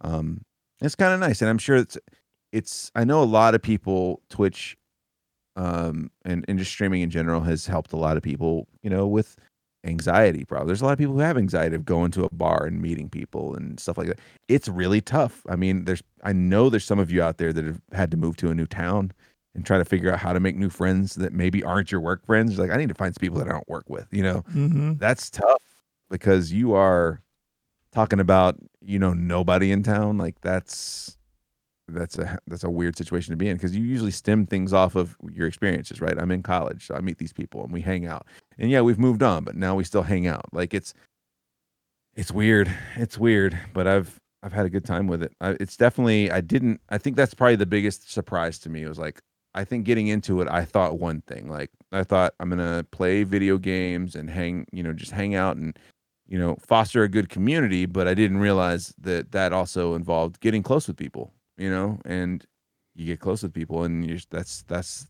um, 0.01 0.45
it's 0.81 0.95
kind 0.95 1.13
of 1.13 1.19
nice, 1.19 1.41
and 1.41 1.49
I'm 1.49 1.57
sure 1.57 1.77
it's 1.77 1.97
it's. 2.51 2.91
I 2.93 3.03
know 3.03 3.23
a 3.23 3.25
lot 3.25 3.55
of 3.55 3.63
people 3.63 4.21
Twitch, 4.29 4.77
um, 5.55 6.11
and 6.23 6.45
and 6.47 6.59
just 6.59 6.71
streaming 6.71 7.01
in 7.01 7.09
general 7.09 7.41
has 7.41 7.65
helped 7.65 7.91
a 7.91 7.97
lot 7.97 8.17
of 8.17 8.23
people. 8.23 8.67
You 8.83 8.91
know, 8.91 9.07
with 9.07 9.35
anxiety 9.83 10.45
problem. 10.45 10.67
There's 10.67 10.81
a 10.81 10.85
lot 10.85 10.91
of 10.91 10.99
people 10.99 11.15
who 11.15 11.21
have 11.21 11.37
anxiety 11.37 11.75
of 11.75 11.85
going 11.85 12.11
to 12.11 12.25
a 12.25 12.29
bar 12.29 12.65
and 12.65 12.81
meeting 12.81 13.09
people 13.09 13.55
and 13.55 13.79
stuff 13.79 13.97
like 13.97 14.07
that. 14.07 14.19
It's 14.47 14.67
really 14.67 15.01
tough. 15.01 15.41
I 15.49 15.55
mean, 15.55 15.85
there's 15.85 16.03
I 16.23 16.33
know 16.33 16.69
there's 16.69 16.85
some 16.85 16.99
of 16.99 17.09
you 17.09 17.23
out 17.23 17.39
there 17.39 17.51
that 17.51 17.65
have 17.65 17.81
had 17.93 18.11
to 18.11 18.17
move 18.17 18.37
to 18.37 18.51
a 18.51 18.55
new 18.55 18.67
town 18.67 19.11
and 19.55 19.65
try 19.65 19.77
to 19.77 19.85
figure 19.85 20.11
out 20.11 20.19
how 20.19 20.33
to 20.33 20.39
make 20.39 20.55
new 20.55 20.69
friends 20.69 21.15
that 21.15 21.33
maybe 21.33 21.63
aren't 21.63 21.91
your 21.91 22.01
work 22.01 22.25
friends. 22.25 22.57
Like 22.57 22.71
I 22.71 22.77
need 22.77 22.89
to 22.89 22.95
find 22.95 23.13
some 23.13 23.21
people 23.21 23.39
that 23.39 23.47
I 23.47 23.51
don't 23.51 23.67
work 23.67 23.89
with, 23.89 24.07
you 24.11 24.23
know. 24.23 24.43
Mm-hmm. 24.53 24.95
That's 24.97 25.29
tough 25.29 25.61
because 26.09 26.51
you 26.51 26.73
are 26.73 27.21
talking 27.91 28.19
about, 28.19 28.57
you 28.81 28.99
know, 28.99 29.13
nobody 29.13 29.71
in 29.71 29.83
town. 29.83 30.17
Like 30.17 30.39
that's 30.41 31.17
that's 31.87 32.17
a 32.17 32.37
that's 32.47 32.63
a 32.63 32.69
weird 32.69 32.97
situation 32.97 33.31
to 33.31 33.37
be 33.37 33.49
in 33.49 33.57
because 33.57 33.75
you 33.75 33.83
usually 33.83 34.11
stem 34.11 34.45
things 34.45 34.73
off 34.73 34.95
of 34.95 35.17
your 35.31 35.47
experiences, 35.47 36.01
right? 36.01 36.17
I'm 36.17 36.31
in 36.31 36.43
college, 36.43 36.85
so 36.87 36.95
I 36.95 37.01
meet 37.01 37.17
these 37.17 37.33
people 37.33 37.63
and 37.63 37.73
we 37.73 37.81
hang 37.81 38.05
out. 38.05 38.27
And 38.57 38.69
yeah, 38.69 38.81
we've 38.81 38.99
moved 38.99 39.23
on, 39.23 39.43
but 39.43 39.55
now 39.55 39.75
we 39.75 39.83
still 39.83 40.03
hang 40.03 40.27
out. 40.27 40.45
Like 40.53 40.73
it's 40.73 40.93
it's 42.15 42.31
weird. 42.31 42.71
It's 42.95 43.17
weird, 43.17 43.59
but 43.73 43.87
I've 43.87 44.19
I've 44.43 44.53
had 44.53 44.65
a 44.65 44.69
good 44.69 44.85
time 44.85 45.07
with 45.07 45.23
it. 45.23 45.33
I, 45.41 45.51
it's 45.59 45.77
definitely 45.77 46.31
I 46.31 46.41
didn't 46.41 46.81
I 46.89 46.97
think 46.97 47.15
that's 47.15 47.33
probably 47.33 47.55
the 47.55 47.65
biggest 47.65 48.11
surprise 48.11 48.59
to 48.59 48.69
me. 48.69 48.83
It 48.83 48.89
was 48.89 48.99
like 48.99 49.21
I 49.53 49.63
think 49.63 49.85
getting 49.85 50.07
into 50.07 50.41
it, 50.41 50.47
I 50.49 50.65
thought 50.65 50.99
one 50.99 51.21
thing. 51.21 51.49
Like 51.49 51.71
I 51.91 52.03
thought 52.03 52.33
I'm 52.39 52.49
gonna 52.49 52.85
play 52.91 53.23
video 53.23 53.57
games 53.57 54.15
and 54.15 54.29
hang, 54.29 54.65
you 54.71 54.83
know, 54.83 54.93
just 54.93 55.11
hang 55.11 55.35
out 55.35 55.57
and 55.57 55.77
you 56.27 56.37
know 56.37 56.57
foster 56.65 57.03
a 57.03 57.09
good 57.09 57.29
community. 57.29 57.85
But 57.85 58.07
I 58.07 58.13
didn't 58.13 58.37
realize 58.37 58.93
that 58.99 59.31
that 59.31 59.53
also 59.53 59.95
involved 59.95 60.39
getting 60.39 60.63
close 60.63 60.87
with 60.87 60.97
people. 60.97 61.33
You 61.57 61.69
know, 61.69 61.99
and 62.05 62.45
you 62.95 63.05
get 63.05 63.19
close 63.19 63.43
with 63.43 63.53
people, 63.53 63.83
and 63.83 64.05
you're 64.05 64.19
that's 64.29 64.63
that's 64.63 65.07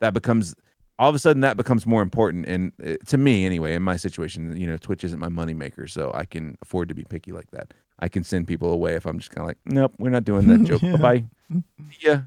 that 0.00 0.14
becomes 0.14 0.54
all 0.98 1.08
of 1.08 1.14
a 1.14 1.18
sudden 1.18 1.40
that 1.40 1.56
becomes 1.56 1.86
more 1.86 2.02
important. 2.02 2.46
And 2.46 2.72
uh, 2.84 2.96
to 3.06 3.18
me, 3.18 3.44
anyway, 3.44 3.74
in 3.74 3.82
my 3.82 3.96
situation, 3.96 4.56
you 4.56 4.66
know, 4.66 4.76
Twitch 4.76 5.04
isn't 5.04 5.18
my 5.18 5.28
moneymaker, 5.28 5.90
so 5.90 6.12
I 6.14 6.24
can 6.24 6.56
afford 6.62 6.88
to 6.90 6.94
be 6.94 7.04
picky 7.04 7.32
like 7.32 7.50
that. 7.50 7.74
I 7.98 8.08
can 8.08 8.24
send 8.24 8.46
people 8.46 8.72
away 8.72 8.94
if 8.94 9.06
I'm 9.06 9.18
just 9.18 9.30
kind 9.30 9.42
of 9.42 9.48
like, 9.48 9.58
nope, 9.66 9.94
we're 9.98 10.10
not 10.10 10.24
doing 10.24 10.46
that 10.48 10.64
joke. 10.68 10.82
Yeah. 10.82 10.96
Bye 10.96 11.24
bye. 11.50 11.62
Yeah. 12.00 12.22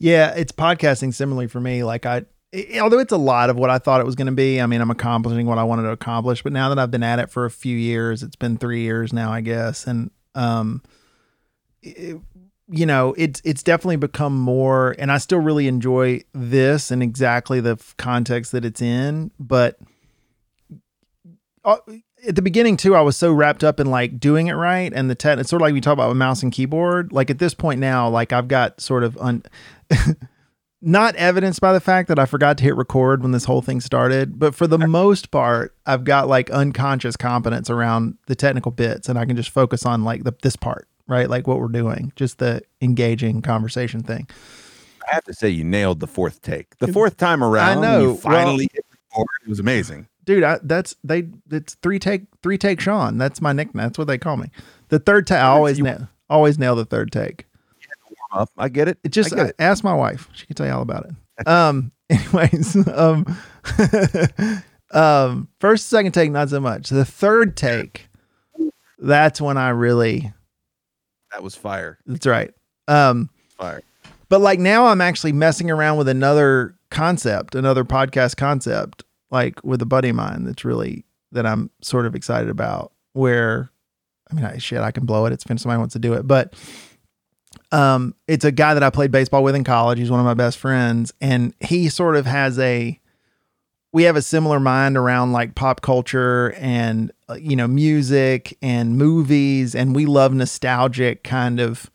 Yeah, 0.00 0.32
it's 0.34 0.50
podcasting 0.50 1.12
similarly 1.14 1.46
for 1.46 1.60
me. 1.60 1.84
Like 1.84 2.06
I, 2.06 2.24
i- 2.54 2.78
although 2.80 2.98
it's 2.98 3.12
a 3.12 3.18
lot 3.18 3.50
of 3.50 3.56
what 3.56 3.68
I 3.70 3.78
thought 3.78 4.00
it 4.00 4.06
was 4.06 4.14
going 4.16 4.26
to 4.26 4.32
be. 4.32 4.60
I 4.60 4.66
mean, 4.66 4.80
I'm 4.80 4.90
accomplishing 4.90 5.46
what 5.46 5.58
I 5.58 5.62
wanted 5.62 5.82
to 5.82 5.90
accomplish. 5.90 6.42
But 6.42 6.52
now 6.54 6.70
that 6.70 6.78
I've 6.78 6.90
been 6.90 7.02
at 7.02 7.18
it 7.18 7.30
for 7.30 7.44
a 7.44 7.50
few 7.50 7.76
years, 7.76 8.22
it's 8.22 8.34
been 8.36 8.56
three 8.56 8.80
years 8.80 9.12
now, 9.12 9.30
I 9.30 9.42
guess, 9.42 9.86
and 9.86 10.10
um, 10.34 10.82
it- 11.82 12.18
you 12.72 12.86
know, 12.86 13.14
it's 13.18 13.42
it's 13.44 13.64
definitely 13.64 13.96
become 13.96 14.38
more. 14.38 14.94
And 14.96 15.10
I 15.10 15.18
still 15.18 15.40
really 15.40 15.66
enjoy 15.66 16.20
this 16.32 16.92
and 16.92 17.02
exactly 17.02 17.60
the 17.60 17.72
f- 17.72 17.96
context 17.96 18.52
that 18.52 18.64
it's 18.64 18.80
in. 18.80 19.32
But 19.40 19.76
uh, 21.64 21.78
at 22.28 22.36
the 22.36 22.42
beginning 22.42 22.76
too, 22.76 22.94
I 22.94 23.00
was 23.00 23.16
so 23.16 23.32
wrapped 23.32 23.64
up 23.64 23.80
in 23.80 23.90
like 23.90 24.20
doing 24.20 24.46
it 24.46 24.52
right 24.52 24.92
and 24.94 25.10
the 25.10 25.16
tech. 25.16 25.40
It's 25.40 25.50
sort 25.50 25.62
of 25.62 25.66
like 25.66 25.74
we 25.74 25.80
talk 25.80 25.94
about 25.94 26.10
with 26.10 26.16
mouse 26.16 26.44
and 26.44 26.52
keyboard. 26.52 27.12
Like 27.12 27.28
at 27.28 27.40
this 27.40 27.54
point 27.54 27.80
now, 27.80 28.08
like 28.08 28.32
I've 28.32 28.46
got 28.46 28.80
sort 28.80 29.02
of 29.02 29.18
un, 29.18 29.42
not 30.82 31.14
evidenced 31.16 31.60
by 31.60 31.72
the 31.72 31.80
fact 31.80 32.08
that 32.08 32.18
I 32.18 32.24
forgot 32.26 32.56
to 32.58 32.64
hit 32.64 32.76
record 32.76 33.22
when 33.22 33.32
this 33.32 33.44
whole 33.44 33.60
thing 33.62 33.80
started, 33.80 34.38
but 34.38 34.54
for 34.54 34.66
the 34.66 34.78
most 34.78 35.30
part, 35.30 35.74
I've 35.86 36.04
got 36.04 36.28
like 36.28 36.50
unconscious 36.50 37.16
competence 37.16 37.68
around 37.68 38.16
the 38.26 38.34
technical 38.34 38.72
bits, 38.72 39.08
and 39.08 39.18
I 39.18 39.24
can 39.26 39.36
just 39.36 39.50
focus 39.50 39.84
on 39.84 40.04
like 40.04 40.24
the 40.24 40.32
this 40.42 40.56
part, 40.56 40.88
right? 41.06 41.28
Like 41.28 41.46
what 41.46 41.58
we're 41.60 41.68
doing, 41.68 42.12
just 42.16 42.38
the 42.38 42.62
engaging 42.80 43.42
conversation 43.42 44.02
thing. 44.02 44.26
I 45.10 45.14
have 45.14 45.24
to 45.24 45.34
say, 45.34 45.48
you 45.48 45.64
nailed 45.64 46.00
the 46.00 46.06
fourth 46.06 46.40
take. 46.42 46.78
The 46.78 46.92
fourth 46.92 47.16
time 47.16 47.42
around, 47.42 47.78
I 47.78 47.80
know. 47.80 48.00
you 48.00 48.16
finally 48.16 48.68
hit 48.72 48.84
record. 49.10 49.26
It 49.44 49.48
was 49.48 49.58
amazing. 49.58 50.06
dude 50.24 50.44
I, 50.44 50.60
that's 50.62 50.94
they 51.02 51.24
it's 51.50 51.74
three 51.82 51.98
take 51.98 52.22
three 52.42 52.56
take 52.58 52.80
sean 52.80 53.18
that's 53.18 53.40
my 53.40 53.52
nickname 53.52 53.82
that's 53.84 53.98
what 53.98 54.06
they 54.06 54.18
call 54.18 54.36
me 54.36 54.50
the 54.88 54.98
third 55.00 55.26
take 55.26 55.38
i 55.38 55.46
always 55.48 55.78
you- 55.78 55.84
nail 55.84 56.08
always 56.28 56.58
nail 56.58 56.76
the 56.76 56.84
third 56.84 57.10
take 57.10 57.46
up. 58.32 58.50
I 58.56 58.68
get 58.68 58.88
it. 58.88 58.98
it 59.04 59.10
just 59.10 59.32
I 59.32 59.36
get 59.36 59.46
it. 59.48 59.56
ask 59.58 59.82
my 59.84 59.94
wife 59.94 60.28
she 60.32 60.46
can 60.46 60.56
tell 60.56 60.66
you 60.66 60.72
all 60.72 60.82
about 60.82 61.06
it 61.06 61.46
um 61.48 61.92
anyways 62.10 62.76
um 62.88 63.24
um 64.92 65.48
first 65.60 65.88
second 65.88 66.12
take 66.12 66.30
not 66.30 66.48
so 66.50 66.60
much 66.60 66.88
the 66.90 67.04
third 67.04 67.56
take 67.56 68.08
that's 68.98 69.40
when 69.40 69.56
i 69.56 69.68
really 69.70 70.32
That 71.32 71.42
was 71.42 71.54
fire. 71.54 71.98
that's 72.06 72.26
right 72.26 72.52
um 72.88 73.30
Fire. 73.56 73.82
But 74.30 74.40
like 74.40 74.58
now 74.58 74.86
I'm 74.86 75.00
actually 75.02 75.32
messing 75.32 75.70
around 75.70 75.98
with 75.98 76.08
another 76.08 76.74
concept, 76.90 77.54
another 77.54 77.84
podcast 77.84 78.36
concept, 78.36 79.04
like 79.30 79.62
with 79.62 79.82
a 79.82 79.86
buddy 79.86 80.08
of 80.08 80.16
mine 80.16 80.44
that's 80.44 80.64
really 80.64 81.04
that 81.32 81.44
I'm 81.44 81.68
sort 81.82 82.06
of 82.06 82.14
excited 82.14 82.48
about 82.48 82.92
where 83.12 83.70
I 84.30 84.34
mean 84.34 84.44
I, 84.46 84.56
shit, 84.58 84.80
I 84.80 84.92
can 84.92 85.04
blow 85.04 85.26
it. 85.26 85.32
It's 85.34 85.44
if 85.44 85.60
somebody 85.60 85.78
wants 85.78 85.92
to 85.92 85.98
do 85.98 86.14
it. 86.14 86.26
But 86.26 86.54
um 87.72 88.14
it's 88.26 88.44
a 88.44 88.52
guy 88.52 88.74
that 88.74 88.82
I 88.82 88.90
played 88.90 89.10
baseball 89.10 89.42
with 89.42 89.54
in 89.54 89.64
college. 89.64 89.98
He's 89.98 90.10
one 90.10 90.20
of 90.20 90.26
my 90.26 90.34
best 90.34 90.58
friends. 90.58 91.12
And 91.20 91.54
he 91.60 91.88
sort 91.88 92.16
of 92.16 92.26
has 92.26 92.58
a 92.58 92.98
we 93.92 94.04
have 94.04 94.16
a 94.16 94.22
similar 94.22 94.60
mind 94.60 94.96
around 94.96 95.32
like 95.32 95.54
pop 95.54 95.80
culture 95.80 96.52
and 96.58 97.12
uh, 97.28 97.34
you 97.34 97.56
know 97.56 97.68
music 97.68 98.56
and 98.62 98.96
movies. 98.96 99.74
And 99.74 99.94
we 99.94 100.06
love 100.06 100.32
nostalgic 100.32 101.24
kind 101.24 101.60
of 101.60 101.90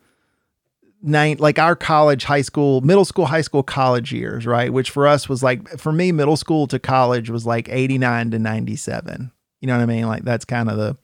nine 1.01 1.37
like 1.39 1.59
our 1.59 1.75
college 1.75 2.23
high 2.23 2.41
school 2.41 2.81
middle 2.81 3.05
school 3.05 3.25
high 3.27 3.41
school 3.41 3.63
college 3.63 4.11
years 4.11 4.45
right? 4.45 4.73
Which 4.73 4.89
for 4.89 5.07
us 5.07 5.29
was 5.29 5.43
like 5.43 5.67
for 5.77 5.91
me 5.91 6.11
middle 6.11 6.37
school 6.37 6.67
to 6.67 6.79
college 6.79 7.29
was 7.29 7.45
like 7.45 7.69
89 7.69 8.31
to 8.31 8.39
97 8.39 9.31
you 9.61 9.67
know 9.67 9.77
what 9.77 9.83
i 9.83 9.85
mean? 9.85 10.07
Like 10.07 10.23
that's 10.23 10.45
kind 10.45 10.69
of 10.69 10.77
the 10.77 10.97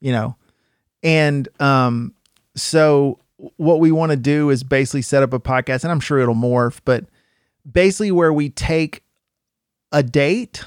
you 0.00 0.12
know. 0.12 0.36
And 1.02 1.48
um 1.60 2.14
so 2.56 3.20
what 3.56 3.80
we 3.80 3.90
want 3.90 4.10
to 4.10 4.16
do 4.16 4.50
is 4.50 4.62
basically 4.62 5.02
set 5.02 5.22
up 5.22 5.32
a 5.32 5.40
podcast 5.40 5.84
and 5.84 5.92
i'm 5.92 6.00
sure 6.00 6.18
it'll 6.18 6.34
morph 6.34 6.80
but 6.84 7.04
basically 7.70 8.10
where 8.12 8.32
we 8.32 8.48
take 8.48 9.02
a 9.92 10.02
date 10.02 10.64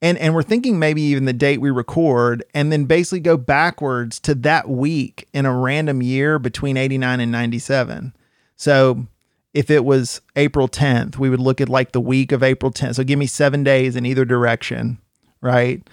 and 0.00 0.18
and 0.18 0.34
we're 0.34 0.42
thinking 0.42 0.78
maybe 0.78 1.02
even 1.02 1.24
the 1.24 1.32
date 1.32 1.60
we 1.60 1.70
record 1.70 2.44
and 2.54 2.72
then 2.72 2.84
basically 2.84 3.20
go 3.20 3.36
backwards 3.36 4.18
to 4.20 4.34
that 4.34 4.68
week 4.68 5.28
in 5.32 5.46
a 5.46 5.56
random 5.56 6.02
year 6.02 6.38
between 6.38 6.76
89 6.76 7.20
and 7.20 7.32
97 7.32 8.14
so 8.56 9.06
if 9.54 9.70
it 9.70 9.84
was 9.84 10.20
april 10.36 10.68
10th 10.68 11.18
we 11.18 11.28
would 11.30 11.40
look 11.40 11.60
at 11.60 11.68
like 11.68 11.92
the 11.92 12.00
week 12.00 12.32
of 12.32 12.42
april 12.42 12.72
10th 12.72 12.96
so 12.96 13.04
give 13.04 13.18
me 13.18 13.26
seven 13.26 13.62
days 13.62 13.96
in 13.96 14.06
either 14.06 14.24
direction 14.24 14.98
right? 15.42 15.86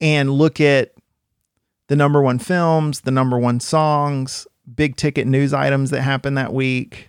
And 0.00 0.32
look 0.32 0.60
at 0.60 0.92
the 1.86 1.96
number 1.96 2.20
one 2.20 2.38
films 2.38 3.02
the 3.02 3.10
number 3.10 3.38
one 3.38 3.60
songs 3.60 4.46
big 4.74 4.96
ticket 4.96 5.26
news 5.26 5.52
items 5.52 5.90
that 5.90 6.02
happened 6.02 6.36
that 6.36 6.52
week 6.52 7.08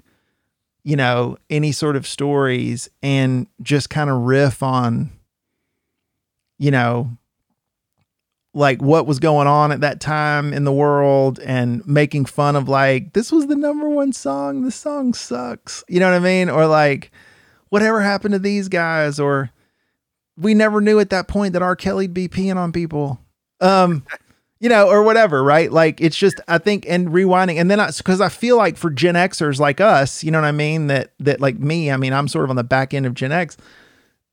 you 0.83 0.95
know 0.95 1.37
any 1.49 1.71
sort 1.71 1.95
of 1.95 2.07
stories 2.07 2.89
and 3.03 3.47
just 3.61 3.89
kind 3.89 4.09
of 4.09 4.17
riff 4.21 4.63
on 4.63 5.11
you 6.59 6.69
know, 6.69 7.09
like 8.53 8.81
what 8.81 9.07
was 9.07 9.17
going 9.17 9.47
on 9.47 9.71
at 9.71 9.81
that 9.81 9.99
time 9.99 10.53
in 10.53 10.65
the 10.65 10.73
world 10.73 11.39
and 11.39 11.85
making 11.87 12.25
fun 12.25 12.55
of 12.55 12.67
like, 12.69 13.13
this 13.13 13.31
was 13.31 13.47
the 13.47 13.55
number 13.55 13.89
one 13.89 14.11
song. 14.11 14.63
The 14.63 14.71
song 14.71 15.13
sucks. 15.13 15.83
You 15.87 15.99
know 15.99 16.11
what 16.11 16.17
I 16.17 16.19
mean? 16.19 16.49
Or 16.49 16.67
like, 16.67 17.11
whatever 17.69 18.01
happened 18.01 18.33
to 18.33 18.39
these 18.39 18.67
guys? 18.67 19.19
Or 19.19 19.51
we 20.37 20.53
never 20.53 20.81
knew 20.81 20.99
at 20.99 21.09
that 21.11 21.27
point 21.27 21.53
that 21.53 21.61
R. 21.61 21.75
Kelly'd 21.75 22.13
be 22.13 22.27
peeing 22.27 22.57
on 22.57 22.71
people. 22.71 23.19
Um, 23.61 24.05
you 24.59 24.67
know, 24.67 24.89
or 24.89 25.03
whatever, 25.03 25.43
right? 25.43 25.71
Like 25.71 26.01
it's 26.01 26.17
just 26.17 26.41
I 26.47 26.57
think 26.57 26.85
and 26.87 27.09
rewinding 27.09 27.55
and 27.55 27.71
then 27.71 27.79
I 27.79 27.91
because 27.91 28.21
I 28.21 28.29
feel 28.29 28.57
like 28.57 28.77
for 28.77 28.89
Gen 28.89 29.15
Xers 29.15 29.59
like 29.59 29.79
us, 29.79 30.23
you 30.23 30.31
know 30.31 30.41
what 30.41 30.47
I 30.47 30.51
mean, 30.51 30.87
that 30.87 31.13
that 31.19 31.39
like 31.39 31.57
me, 31.57 31.91
I 31.91 31.97
mean, 31.97 32.13
I'm 32.13 32.27
sort 32.27 32.43
of 32.43 32.49
on 32.49 32.55
the 32.55 32.63
back 32.63 32.93
end 32.93 33.05
of 33.05 33.13
Gen 33.13 33.31
X 33.31 33.57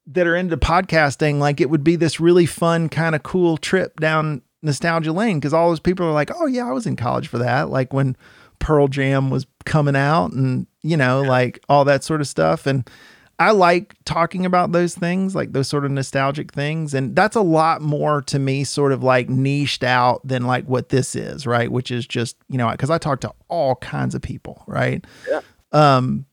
that 0.08 0.26
are 0.26 0.36
into 0.36 0.56
podcasting, 0.56 1.38
like 1.38 1.60
it 1.60 1.70
would 1.70 1.84
be 1.84 1.96
this 1.96 2.20
really 2.20 2.46
fun 2.46 2.88
kind 2.88 3.14
of 3.14 3.22
cool 3.22 3.56
trip 3.56 3.98
down 4.00 4.42
nostalgia 4.62 5.12
lane 5.12 5.38
because 5.38 5.54
all 5.54 5.68
those 5.68 5.80
people 5.80 6.06
are 6.06 6.12
like, 6.12 6.30
oh 6.34 6.46
yeah, 6.46 6.68
I 6.68 6.72
was 6.72 6.86
in 6.86 6.96
college 6.96 7.28
for 7.28 7.38
that, 7.38 7.70
like 7.70 7.92
when 7.92 8.16
Pearl 8.58 8.88
Jam 8.88 9.30
was 9.30 9.46
coming 9.64 9.96
out 9.96 10.32
and 10.32 10.66
you 10.82 10.96
know, 10.96 11.22
like 11.22 11.60
all 11.68 11.84
that 11.84 12.02
sort 12.02 12.20
of 12.20 12.26
stuff 12.26 12.66
and 12.66 12.88
I 13.38 13.50
like 13.50 13.94
talking 14.04 14.46
about 14.46 14.72
those 14.72 14.94
things, 14.94 15.34
like 15.34 15.52
those 15.52 15.68
sort 15.68 15.84
of 15.84 15.90
nostalgic 15.90 16.52
things. 16.52 16.94
And 16.94 17.14
that's 17.14 17.36
a 17.36 17.42
lot 17.42 17.82
more 17.82 18.22
to 18.22 18.38
me, 18.38 18.64
sort 18.64 18.92
of 18.92 19.02
like 19.02 19.28
niched 19.28 19.84
out 19.84 20.26
than 20.26 20.46
like 20.46 20.64
what 20.64 20.88
this 20.88 21.14
is, 21.14 21.46
right? 21.46 21.70
Which 21.70 21.90
is 21.90 22.06
just, 22.06 22.36
you 22.48 22.56
know, 22.56 22.70
because 22.70 22.88
I 22.88 22.96
talk 22.96 23.20
to 23.20 23.34
all 23.48 23.76
kinds 23.76 24.14
of 24.14 24.22
people, 24.22 24.64
right? 24.66 25.04
Yeah. 25.28 25.40
Um, 25.72 26.24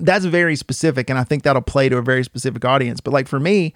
that's 0.00 0.24
very 0.24 0.56
specific. 0.56 1.10
And 1.10 1.18
I 1.18 1.24
think 1.24 1.42
that'll 1.42 1.60
play 1.60 1.90
to 1.90 1.98
a 1.98 2.02
very 2.02 2.24
specific 2.24 2.64
audience. 2.64 3.00
But 3.00 3.12
like 3.12 3.28
for 3.28 3.40
me, 3.40 3.74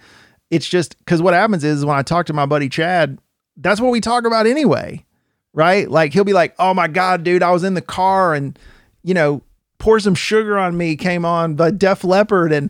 it's 0.49 0.67
just 0.67 0.97
because 0.99 1.21
what 1.21 1.35
happens 1.35 1.63
is 1.63 1.85
when 1.85 1.97
I 1.97 2.01
talk 2.01 2.25
to 2.27 2.33
my 2.33 2.47
buddy 2.47 2.69
Chad, 2.69 3.19
that's 3.57 3.81
what 3.81 3.91
we 3.91 4.01
talk 4.01 4.25
about 4.25 4.47
anyway, 4.47 5.05
right? 5.53 5.89
Like 5.89 6.11
he'll 6.13 6.23
be 6.23 6.33
like, 6.33 6.55
oh 6.57 6.73
my 6.73 6.87
God, 6.87 7.23
dude, 7.23 7.43
I 7.43 7.51
was 7.51 7.63
in 7.63 7.75
the 7.75 7.81
car 7.81 8.33
and, 8.33 8.57
you 9.03 9.13
know, 9.13 9.43
Pour 9.83 9.99
Some 9.99 10.15
Sugar 10.15 10.57
on 10.57 10.77
Me 10.77 10.95
came 10.95 11.25
on 11.25 11.55
by 11.55 11.69
Def 11.69 12.05
Leppard 12.05 12.53
and 12.53 12.69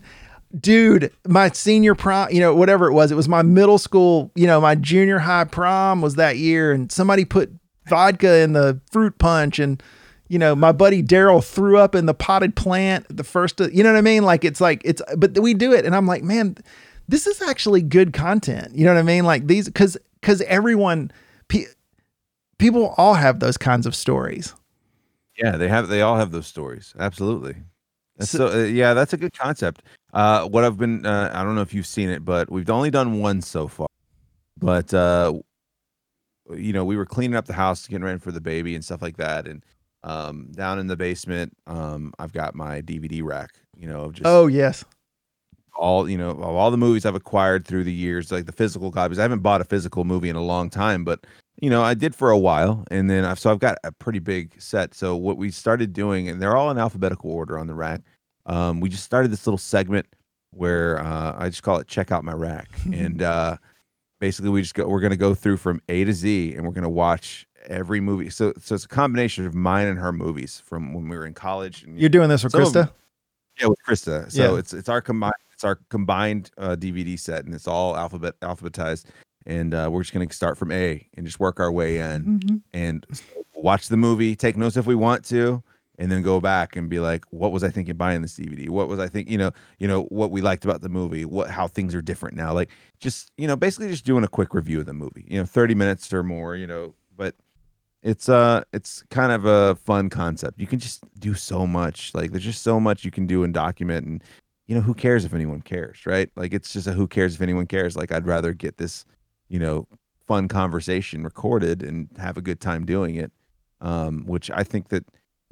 dude, 0.60 1.12
my 1.28 1.48
senior 1.52 1.94
prom, 1.94 2.32
you 2.32 2.40
know, 2.40 2.56
whatever 2.56 2.88
it 2.88 2.94
was, 2.94 3.12
it 3.12 3.16
was 3.16 3.30
my 3.30 3.44
middle 3.44 3.78
school, 3.78 4.32
you 4.34 4.48
know, 4.48 4.60
my 4.60 4.74
junior 4.74 5.20
high 5.20 5.44
prom 5.44 6.02
was 6.02 6.16
that 6.16 6.38
year 6.38 6.72
and 6.72 6.92
somebody 6.92 7.24
put 7.24 7.52
vodka 7.88 8.40
in 8.40 8.54
the 8.54 8.82
fruit 8.92 9.16
punch 9.20 9.60
and 9.60 9.84
you 10.28 10.40
know, 10.40 10.56
my 10.56 10.72
buddy 10.72 11.04
Daryl 11.04 11.44
threw 11.44 11.78
up 11.78 11.94
in 11.94 12.08
the 12.08 12.16
potted 12.16 12.56
plant 12.56 13.06
the 13.16 13.24
first, 13.24 13.60
you 13.60 13.84
know 13.84 13.92
what 13.92 14.00
I 14.00 14.02
mean? 14.02 14.24
Like 14.24 14.44
it's 14.44 14.60
like 14.60 14.82
it's 14.84 15.04
but 15.16 15.38
we 15.38 15.54
do 15.54 15.72
it 15.72 15.86
and 15.86 15.96
I'm 15.96 16.08
like, 16.08 16.24
man, 16.24 16.58
this 17.08 17.28
is 17.28 17.44
actually 17.44 17.84
good 17.84 18.12
content. 18.12 18.76
You 18.76 18.86
know 18.86 18.94
what 18.96 19.00
I 19.00 19.04
mean? 19.04 19.24
Like 19.24 19.46
these 19.46 19.70
cuz 19.70 19.98
cuz 20.24 20.42
everyone 20.42 21.12
pe- 21.48 21.68
people 22.58 22.96
all 22.98 23.14
have 23.14 23.40
those 23.40 23.58
kinds 23.58 23.86
of 23.86 23.94
stories. 23.94 24.56
Yeah, 25.38 25.58
they 25.58 25.68
have. 25.68 25.88
They 25.88 26.02
all 26.02 26.18
have 26.18 26.32
those 26.32 26.48
stories. 26.48 26.94
Absolutely. 27.00 27.56
That's 28.18 28.30
so, 28.30 28.48
uh, 28.48 28.64
yeah, 28.66 28.94
that's 28.94 29.14
a 29.14 29.18
good 29.18 29.34
concept. 29.34 29.82
Uh, 30.14 30.48
what 30.48 30.64
I've 30.64 30.78
been, 30.78 31.06
uh, 31.06 31.32
I 31.34 31.44
don't 31.44 31.56
know 31.56 31.62
if 31.62 31.74
you've 31.74 31.88
seen 31.88 32.10
it, 32.10 32.24
but 32.24 32.52
we've 32.52 32.70
only 32.70 32.92
done 32.92 33.20
one 33.20 33.42
so 33.42 33.68
far. 33.68 33.88
But 34.60 34.94
uh, 34.94 35.34
you 36.56 36.74
know, 36.74 36.86
we 36.86 36.98
were 36.98 37.06
cleaning 37.06 37.36
up 37.36 37.46
the 37.46 37.54
house, 37.54 37.88
getting 37.88 38.04
ready 38.04 38.20
for 38.20 38.32
the 38.32 38.42
baby 38.42 38.76
and 38.76 38.84
stuff 38.84 39.02
like 39.02 39.18
that, 39.18 39.48
and 39.48 39.64
um, 40.04 40.52
down 40.52 40.80
in 40.80 40.88
the 40.88 40.98
basement, 40.98 41.54
um, 41.68 42.14
I've 42.20 42.34
got 42.34 42.56
my 42.56 42.82
DVD 42.82 43.24
rack. 43.24 43.52
You 43.78 43.88
know, 43.88 44.04
of 44.04 44.14
just 44.14 44.28
Oh 44.28 44.48
yes. 44.48 44.86
all 45.76 46.10
you 46.10 46.18
know, 46.18 46.32
of 46.32 46.42
all 46.42 46.70
the 46.70 46.78
movies 46.78 47.06
I've 47.06 47.16
acquired 47.16 47.66
through 47.66 47.86
the 47.86 47.94
years, 47.94 48.32
like 48.32 48.46
the 48.46 48.52
physical 48.52 48.92
copies. 48.92 49.20
I 49.20 49.24
haven't 49.24 49.40
bought 49.40 49.62
a 49.62 49.66
physical 49.66 50.04
movie 50.04 50.30
in 50.30 50.36
a 50.36 50.44
long 50.44 50.70
time, 50.70 51.04
but 51.04 51.26
you 51.64 51.70
know, 51.70 51.82
I 51.82 51.94
did 51.94 52.14
for 52.14 52.30
a 52.30 52.38
while, 52.38 52.84
and 52.92 53.10
then 53.10 53.24
I've 53.24 53.40
so 53.40 53.50
I've 53.50 53.60
got 53.60 53.78
a 53.86 53.92
pretty 53.94 54.20
big 54.20 54.62
set. 54.62 54.94
So 54.94 55.16
what 55.16 55.38
we 55.38 55.50
started 55.50 55.94
doing, 55.94 56.28
and 56.28 56.42
they're 56.42 56.58
all 56.58 56.70
in 56.70 56.78
alphabetical 56.78 57.32
order 57.32 57.58
on 57.58 57.68
the 57.68 57.74
rack. 57.74 58.02
Um, 58.46 58.82
we 58.82 58.90
just 58.90 59.06
started 59.06 59.32
this 59.32 59.48
little 59.48 59.58
segment 59.58 60.06
where 60.50 61.00
uh, 61.00 61.36
I 61.38 61.48
just 61.48 61.64
call 61.64 61.78
it 61.78 61.88
"Check 61.88 62.12
Out 62.12 62.26
My 62.26 62.34
Rack," 62.34 62.68
and 62.92 63.22
uh, 63.36 63.56
basically 64.20 64.50
we 64.50 64.62
just 64.62 64.76
go. 64.76 64.90
We're 64.90 65.00
gonna 65.00 65.16
go 65.16 65.34
through 65.34 65.56
from 65.56 65.82
A 65.88 66.04
to 66.04 66.12
Z, 66.12 66.54
and 66.54 66.66
we're 66.66 66.74
gonna 66.74 66.90
watch 66.90 67.48
every 67.68 68.02
movie. 68.02 68.30
So 68.30 68.52
so 68.60 68.76
it's 68.76 68.84
a 68.84 68.90
combination 68.90 69.46
of 69.46 69.56
mine 69.56 69.88
and 69.88 69.98
her 70.00 70.12
movies 70.12 70.62
from 70.66 70.94
when 70.94 71.08
we 71.08 71.16
were 71.16 71.26
in 71.26 71.34
college. 71.34 71.84
And 71.84 71.98
You're 71.98 72.10
doing 72.10 72.28
this 72.28 72.44
with 72.44 72.52
Krista? 72.52 72.92
yeah, 73.58 73.68
with 73.68 73.80
Krista. 73.88 74.30
So 74.30 74.52
Yeah. 74.52 74.60
it's 74.60 74.74
it's 74.74 74.90
our 74.90 75.00
combined 75.00 75.32
it's 75.54 75.64
our 75.64 75.80
combined 75.90 76.52
uh, 76.58 76.76
DVD 76.76 77.18
set, 77.18 77.46
and 77.46 77.56
it's 77.56 77.70
all 77.70 77.96
alphabet 77.96 78.38
alphabetized. 78.42 79.06
And 79.46 79.74
uh, 79.74 79.90
we're 79.92 80.02
just 80.04 80.14
gonna 80.14 80.32
start 80.32 80.58
from 80.58 80.72
A 80.72 81.08
and 81.16 81.26
just 81.26 81.40
work 81.40 81.60
our 81.60 81.72
way 81.72 81.98
in, 82.00 82.40
Mm-hmm. 82.40 82.56
and 82.74 83.06
watch 83.56 83.88
the 83.88 83.98
movie, 83.98 84.36
take 84.36 84.58
notes 84.58 84.78
if 84.78 84.86
we 84.86 84.96
want 84.96 85.24
to, 85.26 85.64
and 85.98 86.12
then 86.12 86.22
go 86.22 86.40
back 86.42 86.76
and 86.76 86.90
be 86.90 87.00
like, 87.00 87.24
what 87.30 87.52
was 87.52 87.64
I 87.64 87.70
thinking 87.70 87.96
buying 87.96 88.22
this 88.22 88.36
DVD? 88.38 88.68
What 88.70 88.88
was 88.88 89.00
I 89.00 89.08
think? 89.08 89.30
You 89.30 89.38
know, 89.38 89.52
you 89.80 89.88
know 89.88 90.04
what 90.06 90.32
we 90.32 90.42
liked 90.42 90.66
about 90.66 90.82
the 90.82 90.90
movie, 90.90 91.24
what 91.26 91.50
how 91.50 91.68
things 91.68 91.94
are 91.94 92.02
different 92.02 92.36
now. 92.36 92.54
Like 92.54 92.70
just 93.00 93.32
you 93.38 93.48
know, 93.48 93.56
basically 93.56 93.90
just 93.90 94.06
doing 94.06 94.24
a 94.24 94.28
quick 94.28 94.54
review 94.54 94.80
of 94.80 94.86
the 94.86 94.94
movie. 94.94 95.26
You 95.28 95.40
know, 95.40 95.46
thirty 95.46 95.76
minutes 95.76 96.12
or 96.14 96.24
more. 96.24 96.56
You 96.56 96.68
know, 96.68 96.96
but 97.16 97.36
it's 98.02 98.28
uh 98.28 98.64
it's 98.74 99.04
kind 99.12 99.32
of 99.32 99.46
a 99.46 99.76
fun 99.76 100.10
concept 100.10 100.60
you 100.60 100.68
can 100.68 100.78
just 100.78 101.02
do 101.20 101.34
so 101.34 101.66
much 101.66 102.14
like 102.14 102.32
there's 102.32 102.44
just 102.44 102.62
so 102.62 102.78
much 102.78 103.06
you 103.06 103.12
can 103.12 103.26
do 103.26 103.46
and 103.46 103.54
document 103.54 104.06
and 104.06 104.22
you 104.68 104.76
know 104.76 104.82
who 104.82 104.94
cares 104.94 105.24
if 105.24 105.34
anyone 105.34 105.62
cares 105.62 106.06
right 106.06 106.30
like 106.36 106.54
it's 106.54 106.74
just 106.74 106.86
a 106.86 106.92
who 106.92 107.08
cares 107.08 107.34
if 107.36 107.42
anyone 107.42 107.66
cares 107.66 107.96
like 107.96 108.12
i'd 108.12 108.28
rather 108.28 108.52
get 108.52 108.76
this 108.76 109.06
you 109.50 109.60
know 109.60 109.88
fun 110.28 110.48
conversation 110.48 111.24
recorded 111.24 111.84
and 111.84 112.10
have 112.18 112.38
a 112.38 112.42
good 112.42 112.60
time 112.62 112.86
doing 112.86 113.16
it. 113.16 113.32
Um 113.82 114.26
which 114.26 114.50
i 114.52 114.64
think 114.64 114.90
that 114.90 115.04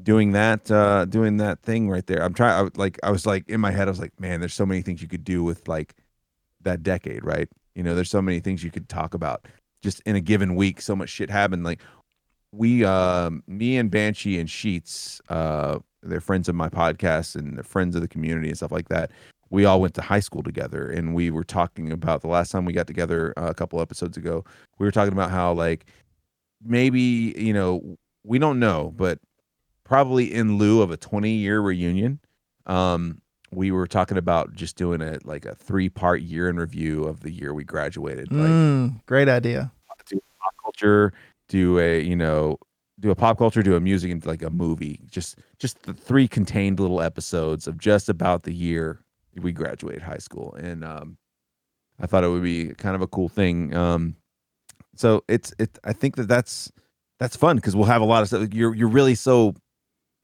doing 0.01 0.31
that 0.31 0.71
uh 0.71 1.05
doing 1.05 1.37
that 1.37 1.61
thing 1.61 1.89
right 1.89 2.07
there 2.07 2.23
i'm 2.23 2.33
trying 2.33 2.57
I, 2.57 2.61
would- 2.63 2.77
like 2.77 2.97
i 3.03 3.11
was 3.11 3.25
like 3.25 3.47
in 3.49 3.59
my 3.61 3.71
head 3.71 3.87
i 3.87 3.91
was 3.91 3.99
like 3.99 4.17
man 4.19 4.39
there's 4.39 4.53
so 4.53 4.65
many 4.65 4.81
things 4.81 5.01
you 5.01 5.07
could 5.07 5.23
do 5.25 5.43
with 5.43 5.67
like 5.67 5.93
that 6.61 6.81
decade 6.83 7.23
right? 7.25 7.49
You 7.75 7.83
know 7.83 7.93
there's 7.95 8.09
so 8.09 8.21
many 8.21 8.39
things 8.39 8.63
you 8.63 8.71
could 8.71 8.87
talk 8.89 9.13
about 9.13 9.47
just 9.83 9.99
in 10.05 10.15
a 10.15 10.21
given 10.21 10.55
week 10.55 10.79
so 10.81 10.95
much 10.95 11.09
shit 11.09 11.29
happened 11.29 11.63
like 11.63 11.81
we 12.51 12.83
um 12.85 13.43
me 13.47 13.77
and 13.77 13.89
banshee 13.91 14.39
and 14.39 14.49
sheets 14.49 15.21
uh 15.29 15.79
they're 16.03 16.21
friends 16.21 16.47
of 16.49 16.55
my 16.55 16.69
podcast 16.69 17.35
and 17.35 17.55
they're 17.57 17.63
friends 17.63 17.95
of 17.95 18.01
the 18.01 18.07
community 18.07 18.47
and 18.47 18.57
stuff 18.57 18.71
like 18.71 18.89
that 18.89 19.11
we 19.51 19.65
all 19.65 19.79
went 19.81 19.93
to 19.93 20.01
high 20.01 20.19
school 20.19 20.41
together 20.41 20.89
and 20.89 21.13
we 21.13 21.29
were 21.29 21.43
talking 21.43 21.91
about 21.91 22.21
the 22.21 22.27
last 22.27 22.51
time 22.51 22.65
we 22.65 22.73
got 22.73 22.87
together 22.87 23.33
uh, 23.37 23.47
a 23.47 23.53
couple 23.53 23.79
episodes 23.79 24.17
ago 24.17 24.43
we 24.79 24.85
were 24.85 24.91
talking 24.91 25.13
about 25.13 25.29
how 25.29 25.53
like 25.53 25.85
maybe 26.63 27.35
you 27.37 27.53
know 27.53 27.97
we 28.23 28.39
don't 28.39 28.59
know 28.59 28.91
but 28.95 29.19
probably 29.83 30.33
in 30.33 30.57
lieu 30.57 30.81
of 30.81 30.89
a 30.89 30.97
20 30.97 31.29
year 31.29 31.59
reunion 31.59 32.19
um 32.65 33.21
we 33.53 33.69
were 33.69 33.87
talking 33.87 34.17
about 34.17 34.53
just 34.53 34.77
doing 34.77 35.01
a 35.01 35.19
like 35.23 35.45
a 35.45 35.53
three 35.53 35.89
part 35.89 36.21
year 36.21 36.47
in 36.47 36.57
review 36.57 37.03
of 37.03 37.19
the 37.19 37.31
year 37.31 37.53
we 37.53 37.63
graduated 37.63 38.31
like 38.31 38.47
Mm, 38.49 39.05
great 39.05 39.27
idea. 39.27 39.71
Do 40.07 40.19
pop 40.41 40.53
culture, 40.63 41.13
do 41.49 41.77
a 41.79 42.01
you 42.01 42.15
know, 42.15 42.57
do 42.99 43.11
a 43.11 43.15
pop 43.15 43.37
culture, 43.37 43.61
do 43.61 43.75
a 43.75 43.79
music, 43.79 44.11
and 44.11 44.25
like 44.25 44.41
a 44.41 44.49
movie. 44.49 45.01
Just 45.09 45.39
just 45.59 45.83
the 45.83 45.93
three 45.93 46.27
contained 46.27 46.79
little 46.79 47.01
episodes 47.01 47.67
of 47.67 47.77
just 47.77 48.07
about 48.07 48.43
the 48.43 48.53
year 48.53 49.01
we 49.39 49.51
graduated 49.51 50.01
high 50.01 50.17
school, 50.17 50.53
and 50.55 50.83
um, 50.83 51.17
I 51.99 52.07
thought 52.07 52.23
it 52.23 52.29
would 52.29 52.43
be 52.43 52.73
kind 52.75 52.95
of 52.95 53.01
a 53.01 53.07
cool 53.07 53.29
thing. 53.29 53.75
Um, 53.75 54.15
so 54.95 55.23
it's 55.27 55.53
it. 55.59 55.77
I 55.83 55.93
think 55.93 56.15
that 56.15 56.27
that's 56.27 56.71
that's 57.19 57.35
fun 57.35 57.55
because 57.55 57.75
we'll 57.75 57.85
have 57.85 58.01
a 58.01 58.05
lot 58.05 58.21
of 58.21 58.27
stuff. 58.27 58.53
You're 58.53 58.73
you're 58.75 58.89
really 58.89 59.15
so 59.15 59.55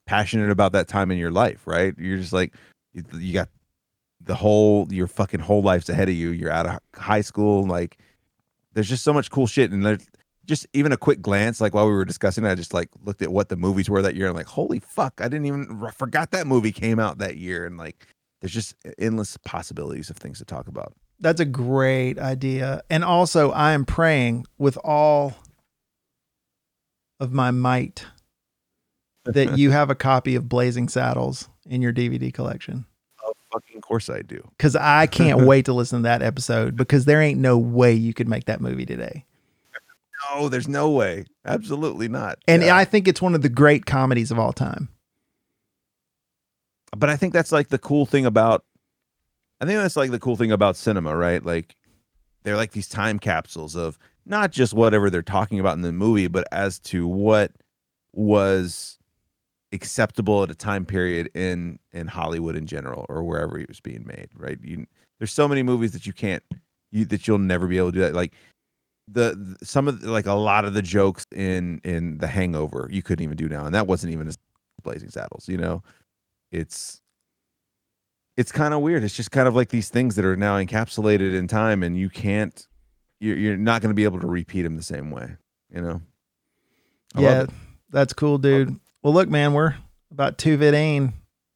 passionate 0.05 0.49
about 0.49 0.71
that 0.71 0.87
time 0.87 1.11
in 1.11 1.17
your 1.17 1.31
life, 1.31 1.65
right? 1.65 1.93
You're 1.97 2.17
just 2.17 2.33
like 2.33 2.55
you, 2.93 3.03
you 3.13 3.33
got 3.33 3.49
the 4.21 4.35
whole 4.35 4.87
your 4.91 5.07
fucking 5.07 5.39
whole 5.39 5.61
life's 5.61 5.89
ahead 5.89 6.09
of 6.09 6.15
you. 6.15 6.29
You're 6.29 6.51
out 6.51 6.65
of 6.65 6.79
high 6.95 7.21
school, 7.21 7.65
like 7.65 7.97
there's 8.73 8.89
just 8.89 9.03
so 9.03 9.13
much 9.13 9.31
cool 9.31 9.47
shit, 9.47 9.71
and 9.71 9.85
there's 9.85 10.07
just 10.47 10.65
even 10.73 10.91
a 10.91 10.97
quick 10.97 11.21
glance, 11.21 11.59
like 11.59 11.73
while 11.73 11.85
we 11.85 11.93
were 11.93 12.05
discussing, 12.05 12.45
I 12.45 12.55
just 12.55 12.73
like 12.73 12.89
looked 13.03 13.21
at 13.21 13.31
what 13.31 13.49
the 13.49 13.57
movies 13.57 13.89
were 13.89 14.01
that 14.01 14.15
year, 14.15 14.27
and 14.27 14.35
like, 14.35 14.47
holy 14.47 14.79
fuck, 14.79 15.19
I 15.19 15.27
didn't 15.27 15.45
even 15.45 15.83
I 15.85 15.91
forgot 15.91 16.31
that 16.31 16.47
movie 16.47 16.71
came 16.71 16.99
out 16.99 17.17
that 17.17 17.37
year, 17.37 17.65
and 17.65 17.77
like, 17.77 18.07
there's 18.41 18.53
just 18.53 18.75
endless 18.97 19.37
possibilities 19.37 20.09
of 20.09 20.17
things 20.17 20.37
to 20.39 20.45
talk 20.45 20.67
about. 20.67 20.93
That's 21.19 21.39
a 21.41 21.45
great 21.45 22.19
idea. 22.19 22.81
And 22.89 23.03
also, 23.03 23.51
I 23.51 23.71
am 23.73 23.85
praying 23.85 24.45
with 24.57 24.77
all 24.83 25.35
of 27.19 27.31
my 27.33 27.51
might 27.51 28.05
that 29.25 29.57
you 29.57 29.71
have 29.71 29.89
a 29.89 29.95
copy 29.95 30.35
of 30.35 30.47
Blazing 30.47 30.89
Saddles 30.89 31.49
in 31.65 31.81
your 31.81 31.91
DVD 31.91 32.31
collection. 32.33 32.85
Oh, 33.25 33.33
fucking 33.51 33.81
course 33.81 34.09
I 34.09 34.21
do. 34.21 34.47
Because 34.57 34.75
I 34.75 35.07
can't 35.07 35.41
wait 35.47 35.65
to 35.65 35.73
listen 35.73 35.99
to 35.99 36.03
that 36.03 36.21
episode 36.21 36.75
because 36.75 37.05
there 37.05 37.21
ain't 37.21 37.39
no 37.39 37.57
way 37.57 37.93
you 37.93 38.13
could 38.13 38.27
make 38.27 38.45
that 38.45 38.61
movie 38.61 38.85
today. 38.85 39.25
No, 40.35 40.49
there's 40.49 40.67
no 40.67 40.89
way. 40.91 41.25
Absolutely 41.45 42.07
not. 42.07 42.39
And 42.47 42.61
Yeah. 42.63 42.75
I 42.75 42.85
think 42.85 43.07
it's 43.07 43.21
one 43.21 43.33
of 43.35 43.41
the 43.41 43.49
great 43.49 43.85
comedies 43.85 44.31
of 44.31 44.37
all 44.39 44.53
time. 44.53 44.89
But 46.95 47.09
I 47.09 47.15
think 47.15 47.33
that's 47.33 47.51
like 47.51 47.69
the 47.69 47.77
cool 47.77 48.05
thing 48.05 48.25
about 48.25 48.63
I 49.59 49.65
think 49.65 49.79
that's 49.79 49.97
like 49.97 50.11
the 50.11 50.19
cool 50.19 50.35
thing 50.35 50.51
about 50.51 50.75
cinema, 50.75 51.15
right? 51.15 51.43
Like 51.43 51.75
they're 52.43 52.55
like 52.55 52.71
these 52.71 52.87
time 52.87 53.19
capsules 53.19 53.75
of 53.75 53.97
not 54.25 54.51
just 54.51 54.73
whatever 54.73 55.09
they're 55.09 55.21
talking 55.21 55.59
about 55.59 55.75
in 55.75 55.81
the 55.81 55.91
movie, 55.91 56.27
but 56.27 56.47
as 56.51 56.79
to 56.79 57.07
what 57.07 57.51
was 58.13 58.97
acceptable 59.71 60.43
at 60.43 60.51
a 60.51 60.55
time 60.55 60.85
period 60.85 61.29
in 61.33 61.79
in 61.91 62.07
Hollywood 62.07 62.55
in 62.55 62.67
general 62.67 63.05
or 63.09 63.23
wherever 63.23 63.59
it 63.59 63.67
was 63.67 63.79
being 63.79 64.05
made, 64.05 64.29
right? 64.35 64.57
You 64.61 64.85
there's 65.19 65.33
so 65.33 65.47
many 65.47 65.63
movies 65.63 65.91
that 65.91 66.05
you 66.05 66.13
can't 66.13 66.43
you 66.91 67.05
that 67.05 67.27
you'll 67.27 67.39
never 67.39 67.67
be 67.67 67.77
able 67.77 67.91
to 67.91 67.97
do 67.97 68.01
that. 68.01 68.13
Like 68.13 68.33
the, 69.07 69.55
the 69.59 69.65
some 69.65 69.87
of 69.87 70.01
the, 70.01 70.11
like 70.11 70.25
a 70.25 70.33
lot 70.33 70.65
of 70.65 70.73
the 70.73 70.81
jokes 70.81 71.25
in 71.33 71.81
in 71.83 72.19
The 72.19 72.27
Hangover 72.27 72.87
you 72.91 73.01
couldn't 73.01 73.23
even 73.23 73.37
do 73.37 73.49
now, 73.49 73.65
and 73.65 73.73
that 73.73 73.87
wasn't 73.87 74.13
even 74.13 74.27
as 74.27 74.37
Blazing 74.83 75.09
Saddles. 75.09 75.47
You 75.47 75.57
know, 75.57 75.83
it's 76.51 77.01
it's 78.37 78.51
kind 78.51 78.73
of 78.73 78.81
weird. 78.81 79.03
It's 79.03 79.15
just 79.15 79.31
kind 79.31 79.47
of 79.47 79.55
like 79.55 79.69
these 79.69 79.89
things 79.89 80.15
that 80.15 80.23
are 80.23 80.37
now 80.37 80.57
encapsulated 80.57 81.35
in 81.35 81.47
time, 81.47 81.83
and 81.83 81.97
you 81.97 82.09
can't. 82.09 82.67
You're 83.19 83.37
you're 83.37 83.57
not 83.57 83.81
going 83.81 83.89
to 83.89 83.95
be 83.95 84.03
able 84.03 84.19
to 84.19 84.27
repeat 84.27 84.61
them 84.61 84.77
the 84.77 84.83
same 84.83 85.09
way. 85.09 85.35
You 85.73 85.81
know. 85.81 86.01
I 87.15 87.21
yeah, 87.21 87.45
that's 87.89 88.13
cool, 88.13 88.37
dude. 88.37 88.79
Well, 89.01 89.13
look, 89.13 89.29
man, 89.29 89.53
we're 89.53 89.75
about 90.11 90.37
two 90.37 90.57
vid 90.57 91.11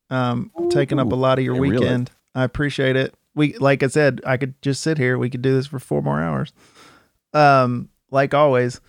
um, 0.09 0.51
taking 0.69 0.99
up 0.99 1.11
a 1.11 1.15
lot 1.15 1.37
of 1.37 1.45
your 1.45 1.55
weekend. 1.55 2.09
I 2.33 2.43
appreciate 2.43 2.95
it. 2.95 3.13
We, 3.35 3.57
like 3.57 3.83
I 3.83 3.87
said, 3.87 4.21
I 4.25 4.37
could 4.37 4.61
just 4.61 4.81
sit 4.81 4.97
here. 4.97 5.17
We 5.17 5.29
could 5.29 5.41
do 5.41 5.53
this 5.53 5.67
for 5.67 5.79
four 5.79 6.01
more 6.01 6.21
hours, 6.21 6.51
um, 7.33 7.89
like 8.09 8.33
always. 8.33 8.81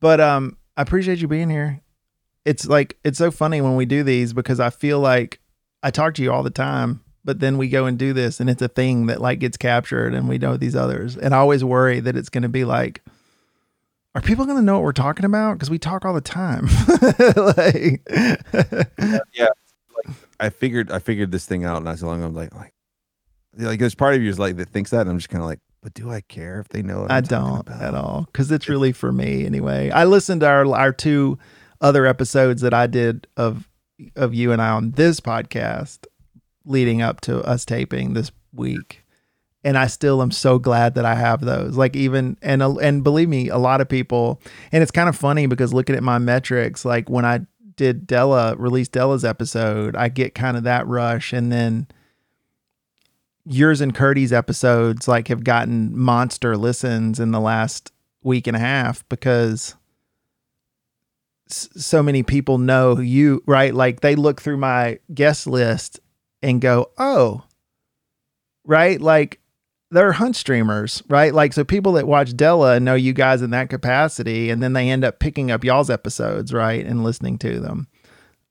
But 0.00 0.20
um, 0.20 0.56
I 0.76 0.82
appreciate 0.82 1.20
you 1.20 1.28
being 1.28 1.50
here. 1.50 1.80
It's 2.44 2.66
like 2.66 2.98
it's 3.04 3.18
so 3.18 3.30
funny 3.30 3.60
when 3.60 3.76
we 3.76 3.86
do 3.86 4.02
these 4.02 4.32
because 4.32 4.60
I 4.60 4.70
feel 4.70 4.98
like 4.98 5.40
I 5.84 5.90
talk 5.90 6.14
to 6.14 6.22
you 6.22 6.32
all 6.32 6.42
the 6.42 6.50
time, 6.50 7.02
but 7.24 7.38
then 7.38 7.58
we 7.58 7.68
go 7.68 7.86
and 7.86 7.96
do 7.96 8.12
this, 8.12 8.40
and 8.40 8.50
it's 8.50 8.62
a 8.62 8.68
thing 8.68 9.06
that 9.06 9.20
like 9.20 9.38
gets 9.38 9.56
captured, 9.56 10.14
and 10.14 10.28
we 10.28 10.38
know 10.38 10.56
these 10.56 10.74
others. 10.74 11.16
And 11.16 11.34
I 11.34 11.38
always 11.38 11.62
worry 11.62 12.00
that 12.00 12.16
it's 12.16 12.28
going 12.28 12.42
to 12.42 12.48
be 12.48 12.64
like 12.64 13.02
are 14.14 14.20
people 14.20 14.44
going 14.44 14.56
to 14.56 14.62
know 14.62 14.74
what 14.74 14.84
we're 14.84 14.92
talking 14.92 15.24
about? 15.24 15.54
Because 15.54 15.70
we 15.70 15.78
talk 15.78 16.04
all 16.04 16.14
the 16.14 16.20
time. 16.20 16.66
like, 17.36 18.00
yeah 19.32 19.48
like 19.96 20.16
i 20.40 20.48
figured 20.48 20.90
i 20.90 20.98
figured 20.98 21.30
this 21.30 21.46
thing 21.46 21.64
out 21.64 21.82
not 21.82 21.98
so 21.98 22.06
long 22.06 22.18
ago 22.18 22.26
i'm 22.26 22.34
like 22.34 22.54
like 22.54 22.74
like 23.56 23.78
there's 23.78 23.94
part 23.94 24.14
of 24.14 24.22
you 24.22 24.28
is 24.28 24.38
like 24.38 24.56
that 24.56 24.68
thinks 24.68 24.90
that 24.90 25.02
and 25.02 25.10
i'm 25.10 25.18
just 25.18 25.28
kind 25.28 25.42
of 25.42 25.48
like 25.48 25.60
but 25.82 25.94
do 25.94 26.10
i 26.10 26.20
care 26.22 26.60
if 26.60 26.68
they 26.68 26.82
know 26.82 27.06
I 27.08 27.20
don't 27.20 27.68
at 27.68 27.94
all 27.94 28.26
because 28.26 28.50
it's 28.50 28.68
really 28.68 28.92
for 28.92 29.12
me 29.12 29.44
anyway. 29.44 29.90
I 29.90 30.04
listened 30.04 30.40
to 30.40 30.46
our 30.48 30.66
our 30.74 30.92
two 30.92 31.38
other 31.80 32.06
episodes 32.06 32.62
that 32.62 32.72
I 32.72 32.86
did 32.86 33.26
of 33.36 33.68
of 34.16 34.34
you 34.34 34.52
and 34.52 34.60
I 34.60 34.70
on 34.70 34.92
this 34.92 35.20
podcast 35.20 36.06
leading 36.64 37.02
up 37.02 37.20
to 37.22 37.40
us 37.42 37.64
taping 37.64 38.14
this 38.14 38.30
week. 38.52 39.04
And 39.62 39.78
I 39.78 39.86
still 39.86 40.20
am 40.20 40.30
so 40.30 40.58
glad 40.58 40.94
that 40.94 41.06
I 41.06 41.14
have 41.14 41.40
those. 41.40 41.76
Like 41.76 41.96
even 41.96 42.36
and 42.42 42.62
and 42.62 43.02
believe 43.02 43.28
me, 43.28 43.48
a 43.48 43.56
lot 43.56 43.80
of 43.80 43.88
people 43.88 44.40
and 44.72 44.82
it's 44.82 44.92
kind 44.92 45.08
of 45.08 45.16
funny 45.16 45.46
because 45.46 45.72
looking 45.72 45.96
at 45.96 46.02
my 46.02 46.18
metrics, 46.18 46.84
like 46.84 47.08
when 47.08 47.24
I 47.24 47.40
did 47.76 48.06
Della 48.06 48.56
release 48.56 48.88
Della's 48.88 49.24
episode, 49.24 49.96
I 49.96 50.08
get 50.08 50.34
kind 50.34 50.56
of 50.56 50.64
that 50.64 50.86
rush 50.86 51.32
and 51.32 51.50
then 51.50 51.86
yours 53.46 53.80
and 53.80 53.94
Curdy's 53.94 54.32
episodes 54.32 55.08
like 55.08 55.28
have 55.28 55.44
gotten 55.44 55.96
monster 55.96 56.56
listens 56.56 57.20
in 57.20 57.30
the 57.30 57.40
last 57.40 57.92
week 58.22 58.46
and 58.46 58.56
a 58.56 58.60
half 58.60 59.06
because 59.08 59.76
s- 61.50 61.68
so 61.76 62.02
many 62.02 62.22
people 62.22 62.58
know 62.58 62.98
you, 62.98 63.42
right? 63.46 63.74
Like 63.74 64.00
they 64.00 64.14
look 64.16 64.40
through 64.40 64.56
my 64.58 64.98
guest 65.12 65.46
list 65.46 66.00
and 66.42 66.60
go, 66.60 66.90
"Oh, 66.98 67.44
right? 68.64 69.00
Like 69.00 69.40
they're 69.90 70.12
hunt 70.12 70.36
streamers, 70.36 71.02
right? 71.08 71.32
Like 71.34 71.52
so 71.52 71.64
people 71.64 71.92
that 71.92 72.06
watch 72.06 72.36
Della 72.36 72.80
know 72.80 72.94
you 72.94 73.12
guys 73.12 73.42
in 73.42 73.50
that 73.50 73.70
capacity 73.70 74.50
and 74.50 74.62
then 74.62 74.72
they 74.72 74.90
end 74.90 75.04
up 75.04 75.18
picking 75.20 75.50
up 75.50 75.62
y'all's 75.64 75.90
episodes, 75.90 76.52
right? 76.52 76.84
And 76.84 77.04
listening 77.04 77.38
to 77.38 77.60
them. 77.60 77.88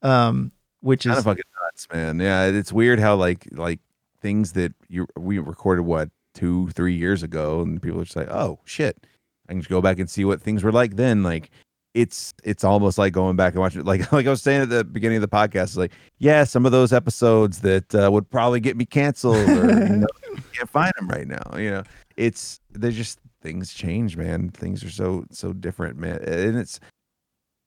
Um 0.01 0.51
which 0.81 1.05
kind 1.05 1.13
is 1.13 1.19
of 1.19 1.23
fucking 1.23 1.43
nuts 1.63 1.87
man 1.93 2.19
yeah 2.19 2.43
it's 2.43 2.73
weird 2.73 2.99
how 2.99 3.15
like 3.15 3.47
like 3.53 3.79
things 4.19 4.51
that 4.51 4.73
you 4.89 5.07
we 5.17 5.39
recorded 5.39 5.83
what 5.83 6.09
two 6.33 6.67
three 6.71 6.93
years 6.93 7.23
ago 7.23 7.61
and 7.61 7.81
people 7.81 8.01
are 8.01 8.03
just 8.03 8.17
like 8.17 8.27
oh 8.29 8.59
shit 8.65 9.07
i 9.47 9.53
can 9.53 9.61
just 9.61 9.69
go 9.69 9.81
back 9.81 9.97
and 9.97 10.09
see 10.09 10.25
what 10.25 10.41
things 10.41 10.61
were 10.61 10.73
like 10.73 10.97
then 10.97 11.23
like 11.23 11.49
it's 11.93 12.33
it's 12.43 12.63
almost 12.63 12.97
like 12.97 13.13
going 13.13 13.35
back 13.35 13.53
and 13.53 13.61
watching 13.61 13.83
like 13.85 14.11
like 14.11 14.25
i 14.25 14.29
was 14.29 14.41
saying 14.41 14.61
at 14.61 14.69
the 14.69 14.83
beginning 14.83 15.17
of 15.17 15.21
the 15.21 15.27
podcast 15.27 15.77
like 15.77 15.91
yeah 16.17 16.43
some 16.43 16.65
of 16.65 16.71
those 16.71 16.91
episodes 16.91 17.59
that 17.59 17.93
uh, 17.93 18.09
would 18.11 18.29
probably 18.29 18.59
get 18.59 18.75
me 18.75 18.85
canceled 18.85 19.37
or 19.49 19.87
you 19.87 19.97
know, 19.97 20.07
can't 20.53 20.69
find 20.69 20.91
them 20.97 21.07
right 21.07 21.27
now 21.27 21.57
you 21.57 21.69
know. 21.69 21.83
It's 22.15 22.59
there's 22.71 22.95
just 22.95 23.19
things 23.41 23.73
change 23.73 24.17
man. 24.17 24.49
Things 24.49 24.83
are 24.83 24.89
so 24.89 25.25
so 25.31 25.53
different 25.53 25.97
man. 25.97 26.17
And 26.23 26.57
it's 26.57 26.79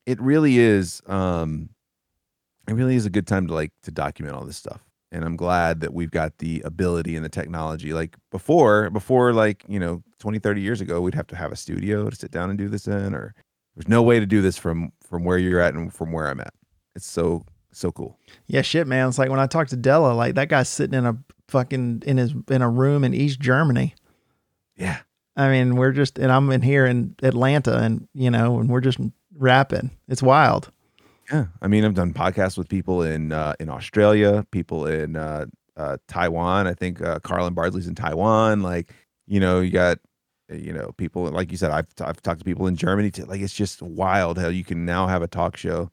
it 0.07 0.21
really 0.21 0.59
is 0.59 1.03
um 1.07 1.69
it 2.69 2.75
really 2.75 2.97
is 2.97 3.07
a 3.07 3.11
good 3.11 3.27
time 3.27 3.47
to 3.47 3.55
like 3.55 3.73
to 3.83 3.91
document 3.91 4.37
all 4.37 4.45
this 4.45 4.57
stuff. 4.57 4.81
And 5.13 5.25
i'm 5.25 5.37
glad 5.37 5.81
that 5.81 5.95
we've 5.95 6.11
got 6.11 6.39
the 6.39 6.63
ability 6.65 7.17
and 7.17 7.25
the 7.25 7.29
technology. 7.29 7.93
Like 7.93 8.17
before 8.31 8.91
before 8.91 9.33
like 9.33 9.65
you 9.69 9.79
know 9.79 10.03
20 10.19 10.39
30 10.39 10.61
years 10.61 10.81
ago 10.81 11.01
we'd 11.01 11.15
have 11.15 11.27
to 11.29 11.37
have 11.37 11.53
a 11.53 11.57
studio 11.57 12.09
to 12.09 12.17
sit 12.17 12.31
down 12.31 12.51
and 12.51 12.59
do 12.59 12.69
this 12.69 12.87
in 12.87 13.15
or 13.15 13.35
there's 13.77 13.89
no 13.89 14.03
way 14.03 14.19
to 14.19 14.27
do 14.27 14.41
this 14.43 14.57
from 14.59 14.93
from 15.09 15.23
where 15.25 15.39
you're 15.39 15.61
at 15.61 15.75
and 15.75 15.93
from 15.95 16.11
where 16.13 16.29
i'm 16.29 16.41
at 16.41 16.53
it's 16.95 17.07
so 17.07 17.45
so 17.73 17.93
cool 17.93 18.19
Yeah, 18.47 18.63
shit, 18.63 18.87
man. 18.87 19.07
It's 19.09 19.19
like 19.19 19.29
when 19.29 19.39
I 19.39 19.47
talked 19.47 19.69
to 19.69 19.77
Della, 19.77 20.13
like 20.15 20.35
that 20.37 20.49
guy's 20.49 20.69
sitting 20.71 20.99
in 20.99 21.05
a 21.05 21.19
fucking 21.49 22.05
in 22.07 22.17
his 22.17 22.33
in 22.49 22.63
a 22.63 22.71
room 22.71 23.05
in 23.05 23.13
East 23.13 23.39
Germany. 23.39 23.95
yeah 24.77 25.01
I 25.37 25.51
mean, 25.51 25.77
we're 25.77 25.93
just 25.93 26.19
and 26.19 26.33
I'm 26.33 26.51
in 26.53 26.63
here 26.63 26.87
in 26.87 27.15
Atlanta, 27.23 27.77
and 27.77 28.09
you 28.15 28.31
know, 28.31 28.59
and 28.59 28.71
we're 28.71 28.81
just 28.81 28.99
rapping. 29.37 29.91
It's 30.09 30.23
wild. 30.23 30.73
yeah 31.31 31.47
i 31.61 31.67
mean 31.69 31.85
i've 31.85 31.93
done 31.95 32.15
podcasts 32.15 32.57
with 32.57 32.69
people 32.69 33.03
in 33.03 33.33
uh 33.33 33.53
in 33.61 33.69
australia 33.69 34.47
people 34.53 34.87
in 34.87 35.17
uh 35.17 35.45
uh 35.77 35.97
taiwan 36.09 36.67
i 36.67 36.73
think 36.73 37.03
uh 37.03 37.19
carlin 37.21 37.53
bardley's 37.53 37.87
in 37.89 37.95
taiwan 37.95 38.63
like 38.63 38.95
you 39.27 39.41
know 39.41 39.61
you 39.61 39.71
got 39.71 39.99
you 40.49 40.73
know 40.73 40.93
people 40.97 41.25
like 41.25 41.51
you 41.51 41.57
said 41.57 41.71
i've, 41.71 41.87
I've 42.01 42.23
talked 42.23 42.39
to 42.41 42.45
people 42.45 42.67
in 42.67 42.77
germany 42.77 43.11
too. 43.11 43.25
like 43.25 43.41
it's 43.41 43.55
just 43.55 43.83
wild 43.83 44.39
how 44.39 44.49
you 44.49 44.65
can 44.65 44.85
now 44.85 45.07
have 45.07 45.23
a 45.23 45.27
talk 45.29 45.57
show 45.57 45.91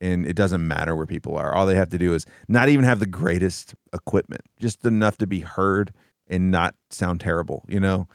and 0.00 0.26
it 0.26 0.34
doesn't 0.34 0.66
matter 0.66 0.94
where 0.94 1.06
people 1.06 1.36
are 1.36 1.54
all 1.54 1.66
they 1.66 1.74
have 1.74 1.90
to 1.90 1.98
do 1.98 2.14
is 2.14 2.24
not 2.48 2.68
even 2.68 2.84
have 2.84 3.00
the 3.00 3.06
greatest 3.06 3.74
equipment 3.92 4.42
just 4.60 4.84
enough 4.84 5.18
to 5.18 5.26
be 5.26 5.40
heard 5.40 5.92
and 6.28 6.50
not 6.50 6.74
sound 6.90 7.20
terrible 7.20 7.64
you 7.68 7.80
know 7.80 8.06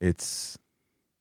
it's 0.00 0.58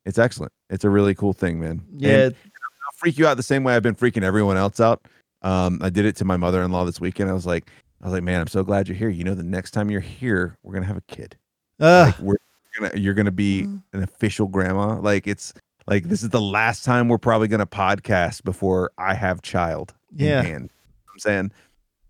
it's 0.06 0.18
excellent 0.18 0.52
it's 0.70 0.84
a 0.84 0.90
really 0.90 1.14
cool 1.14 1.34
thing 1.34 1.60
man 1.60 1.82
And 1.90 2.34
Yeah, 2.34 2.50
I'll 2.86 2.98
freak 2.98 3.18
you 3.18 3.28
out 3.28 3.38
the 3.38 3.44
same 3.44 3.64
way 3.64 3.76
I've 3.76 3.84
been 3.84 3.96
freaking 3.96 4.24
everyone 4.24 4.58
else 4.58 4.80
out. 4.80 5.06
Um, 5.42 5.80
I 5.84 5.90
did 5.90 6.06
it 6.06 6.16
to 6.18 6.26
my 6.26 6.38
mother-in-law 6.38 6.86
this 6.86 7.00
weekend. 7.00 7.30
I 7.30 7.34
was 7.34 7.46
like, 7.46 7.70
I 8.02 8.06
was 8.06 8.14
like, 8.14 8.24
man, 8.24 8.42
I'm 8.42 8.48
so 8.48 8.64
glad 8.64 8.88
you're 8.88 8.98
here. 8.98 9.10
You 9.10 9.24
know, 9.24 9.36
the 9.36 9.44
next 9.44 9.72
time 9.72 9.92
you're 9.92 10.02
here, 10.02 10.58
we're 10.64 10.74
gonna 10.74 10.86
have 10.88 10.98
a 10.98 11.02
kid. 11.08 11.38
uh, 11.80 12.06
Like, 12.08 12.20
we're 12.20 12.38
gonna, 12.80 12.92
you're 13.00 13.14
gonna 13.14 13.32
be 13.32 13.62
an 13.94 14.04
official 14.04 14.48
grandma. 14.48 15.00
Like, 15.00 15.28
it's 15.28 15.54
like 15.88 16.04
this 16.06 16.24
is 16.24 16.30
the 16.30 16.42
last 16.42 16.84
time 16.86 17.08
we're 17.10 17.18
probably 17.18 17.48
gonna 17.48 17.66
podcast 17.68 18.44
before 18.44 18.92
I 18.98 19.14
have 19.14 19.42
child. 19.42 19.94
in 20.18 20.26
Yeah. 20.28 20.42
hand. 20.42 20.48
You 20.48 20.60
know 21.08 21.12
I'm 21.14 21.20
saying 21.20 21.52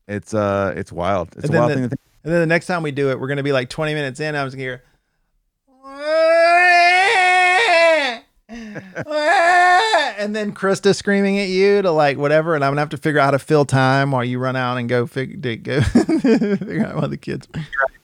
it's 0.07 0.33
uh, 0.33 0.73
it's 0.75 0.91
wild. 0.91 1.29
It's 1.35 1.45
And 1.45 1.55
a 1.55 1.57
wild 1.57 1.71
the- 1.71 1.75
thing 1.75 1.83
to 1.83 1.89
think. 1.89 2.01
and 2.23 2.33
then 2.33 2.39
the 2.41 2.45
next 2.47 2.65
time 2.67 2.83
we 2.83 2.91
do 2.91 3.09
it, 3.11 3.19
we're 3.19 3.27
gonna 3.27 3.43
be 3.43 3.51
like 3.51 3.69
20 3.69 3.93
minutes 3.93 4.19
in. 4.19 4.35
I 4.35 4.43
was 4.43 4.53
gonna 4.55 4.63
hear. 4.63 4.83
and 8.47 10.35
then 10.35 10.53
Krista 10.53 10.95
screaming 10.95 11.39
at 11.39 11.49
you 11.49 11.81
to 11.81 11.91
like 11.91 12.17
whatever, 12.17 12.55
and 12.55 12.63
I'm 12.63 12.71
gonna 12.71 12.81
have 12.81 12.89
to 12.89 12.97
figure 12.97 13.19
out 13.19 13.25
how 13.25 13.31
to 13.31 13.39
fill 13.39 13.65
time 13.65 14.11
while 14.11 14.23
you 14.23 14.39
run 14.39 14.55
out 14.55 14.77
and 14.77 14.87
go 14.89 15.05
figure 15.05 15.55
go 15.57 15.81
figure 15.81 16.85
out 16.85 16.95
why 16.95 17.07
the 17.07 17.17
kids. 17.17 17.47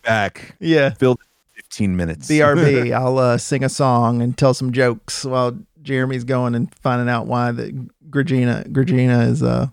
Back 0.03 0.56
Yeah, 0.59 0.91
filled 0.91 1.19
15 1.72 1.95
minutes. 1.95 2.27
BRB. 2.27 2.91
I'll 2.95 3.17
uh, 3.17 3.38
sing 3.38 3.64
a 3.64 3.69
song 3.69 4.22
and 4.22 4.38
tell 4.38 4.53
some 4.53 4.72
jokes 4.74 5.24
while 5.24 5.58
Jeremy's 5.82 6.24
going 6.25 6.53
and 6.53 6.74
finding 6.75 7.08
out 7.09 7.27
why 7.27 7.51
the 7.51 7.72
Gregina 8.09 8.67
Gregina 8.67 9.25
is 9.27 9.41
uh 9.41 9.67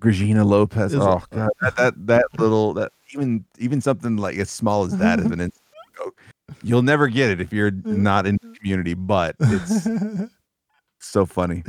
Regina 0.00 0.44
Lopez. 0.44 0.94
Is- 0.94 1.00
Oh 1.00 1.22
god, 1.30 1.50
that, 1.60 1.76
that 1.76 2.06
that 2.06 2.24
little 2.38 2.72
that 2.74 2.92
even 3.14 3.44
even 3.58 3.80
something 3.80 4.16
like 4.16 4.36
as 4.38 4.50
small 4.50 4.84
as 4.84 4.96
that 4.98 5.20
is 5.20 5.26
an 5.26 5.32
instant 5.40 5.62
joke. 5.96 6.18
You'll 6.62 6.82
never 6.82 7.08
get 7.08 7.30
it 7.30 7.40
if 7.40 7.52
you're 7.52 7.70
not 7.70 8.26
in 8.26 8.38
the 8.42 8.54
community, 8.58 8.94
but 8.94 9.36
it's 9.40 9.86
so 10.98 11.26
funny. 11.26 11.62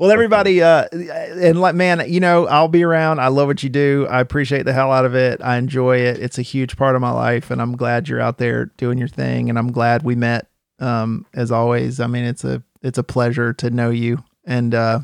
Well, 0.00 0.10
everybody, 0.10 0.62
uh, 0.62 0.86
and 0.92 1.60
like, 1.60 1.74
man, 1.74 2.10
you 2.10 2.20
know, 2.20 2.46
I'll 2.46 2.68
be 2.68 2.82
around. 2.82 3.20
I 3.20 3.28
love 3.28 3.48
what 3.48 3.62
you 3.62 3.68
do. 3.68 4.06
I 4.08 4.22
appreciate 4.22 4.62
the 4.62 4.72
hell 4.72 4.90
out 4.90 5.04
of 5.04 5.14
it. 5.14 5.42
I 5.42 5.58
enjoy 5.58 5.98
it. 5.98 6.18
It's 6.18 6.38
a 6.38 6.42
huge 6.42 6.78
part 6.78 6.94
of 6.94 7.02
my 7.02 7.10
life, 7.10 7.50
and 7.50 7.60
I'm 7.60 7.76
glad 7.76 8.08
you're 8.08 8.18
out 8.18 8.38
there 8.38 8.64
doing 8.78 8.96
your 8.96 9.08
thing. 9.08 9.50
And 9.50 9.58
I'm 9.58 9.70
glad 9.70 10.02
we 10.02 10.14
met. 10.14 10.46
Um, 10.78 11.26
as 11.34 11.52
always, 11.52 12.00
I 12.00 12.06
mean, 12.06 12.24
it's 12.24 12.44
a 12.44 12.62
it's 12.80 12.96
a 12.96 13.02
pleasure 13.02 13.52
to 13.52 13.68
know 13.68 13.90
you. 13.90 14.24
And 14.46 14.74
uh, 14.74 15.00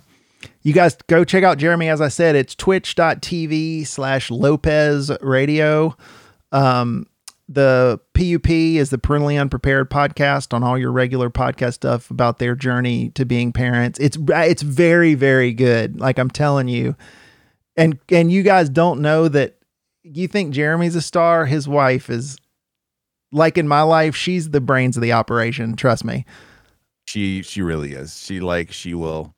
you 0.63 0.73
guys 0.73 0.97
go 1.09 1.25
check 1.25 1.45
out 1.45 1.59
Jeremy. 1.59 1.91
As 1.91 2.01
I 2.01 2.09
said, 2.09 2.35
it's 2.35 2.55
twitch.tv 2.55 3.87
slash 3.87 4.31
Lopez 4.31 5.11
Radio. 5.21 5.95
Um, 6.53 7.07
the 7.49 8.01
PUP 8.15 8.51
is 8.51 8.91
the 8.91 8.99
Parentally 8.99 9.41
Unprepared 9.41 9.89
podcast 9.91 10.53
on 10.53 10.63
all 10.63 10.77
your 10.77 10.91
regular 10.91 11.31
podcast 11.31 11.75
stuff 11.75 12.11
about 12.11 12.39
their 12.39 12.55
journey 12.55 13.11
to 13.11 13.25
being 13.25 13.53
parents. 13.53 13.99
It's 14.01 14.19
it's 14.21 14.63
very 14.63 15.15
very 15.15 15.53
good. 15.53 16.01
Like 16.01 16.19
I'm 16.19 16.31
telling 16.31 16.69
you, 16.69 16.97
and 17.77 17.99
and 18.11 18.33
you 18.33 18.43
guys 18.43 18.69
don't 18.69 19.01
know 19.01 19.29
that. 19.29 19.55
You 20.03 20.29
think 20.29 20.55
Jeremy's 20.55 20.95
a 20.95 21.03
star? 21.03 21.47
His 21.47 21.67
wife 21.67 22.09
is 22.11 22.37
like 23.33 23.59
in 23.59 23.67
my 23.67 23.83
life. 23.83 24.15
She's 24.15 24.51
the 24.51 24.61
brains 24.61 24.97
of 24.97 25.03
the 25.03 25.13
operation. 25.13 25.75
Trust 25.77 26.05
me. 26.05 26.25
She 27.07 27.43
she 27.43 27.63
really 27.63 27.93
is. 27.93 28.21
She 28.21 28.41
like 28.41 28.73
she 28.73 28.95
will 28.95 29.35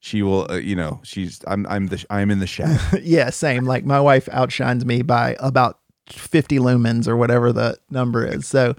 she 0.00 0.22
will 0.22 0.50
uh, 0.50 0.56
you 0.56 0.76
know 0.76 1.00
she's 1.04 1.40
I'm 1.46 1.66
I'm 1.66 1.86
the 1.86 2.04
I'm 2.10 2.30
in 2.30 2.40
the 2.40 2.46
shadow. 2.46 2.80
yeah, 3.02 3.30
same. 3.30 3.64
Like 3.64 3.84
my 3.84 4.00
wife 4.00 4.28
outshines 4.30 4.84
me 4.84 5.02
by 5.02 5.36
about 5.38 5.78
50 6.08 6.58
lumens 6.58 7.08
or 7.08 7.16
whatever 7.16 7.52
the 7.52 7.78
number 7.90 8.26
is. 8.26 8.46
So, 8.46 8.74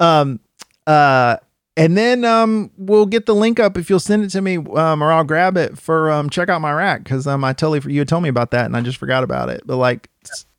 um, 0.00 0.40
uh, 0.86 1.36
and 1.76 1.96
then 1.96 2.24
um, 2.24 2.70
we'll 2.76 3.06
get 3.06 3.26
the 3.26 3.34
link 3.34 3.58
up 3.58 3.78
if 3.78 3.88
you'll 3.88 3.98
send 4.00 4.24
it 4.24 4.28
to 4.30 4.42
me, 4.42 4.56
um, 4.56 5.02
or 5.02 5.10
I'll 5.10 5.24
grab 5.24 5.56
it 5.56 5.78
for 5.78 6.10
um, 6.10 6.28
check 6.28 6.48
out 6.48 6.60
my 6.60 6.72
rack 6.72 7.02
because 7.02 7.26
um, 7.26 7.44
I 7.44 7.52
totally 7.52 7.92
you 7.92 8.00
had 8.00 8.08
told 8.08 8.22
me 8.22 8.28
about 8.28 8.50
that 8.50 8.66
and 8.66 8.76
I 8.76 8.82
just 8.82 8.98
forgot 8.98 9.24
about 9.24 9.48
it. 9.48 9.62
But 9.64 9.76
like 9.76 10.10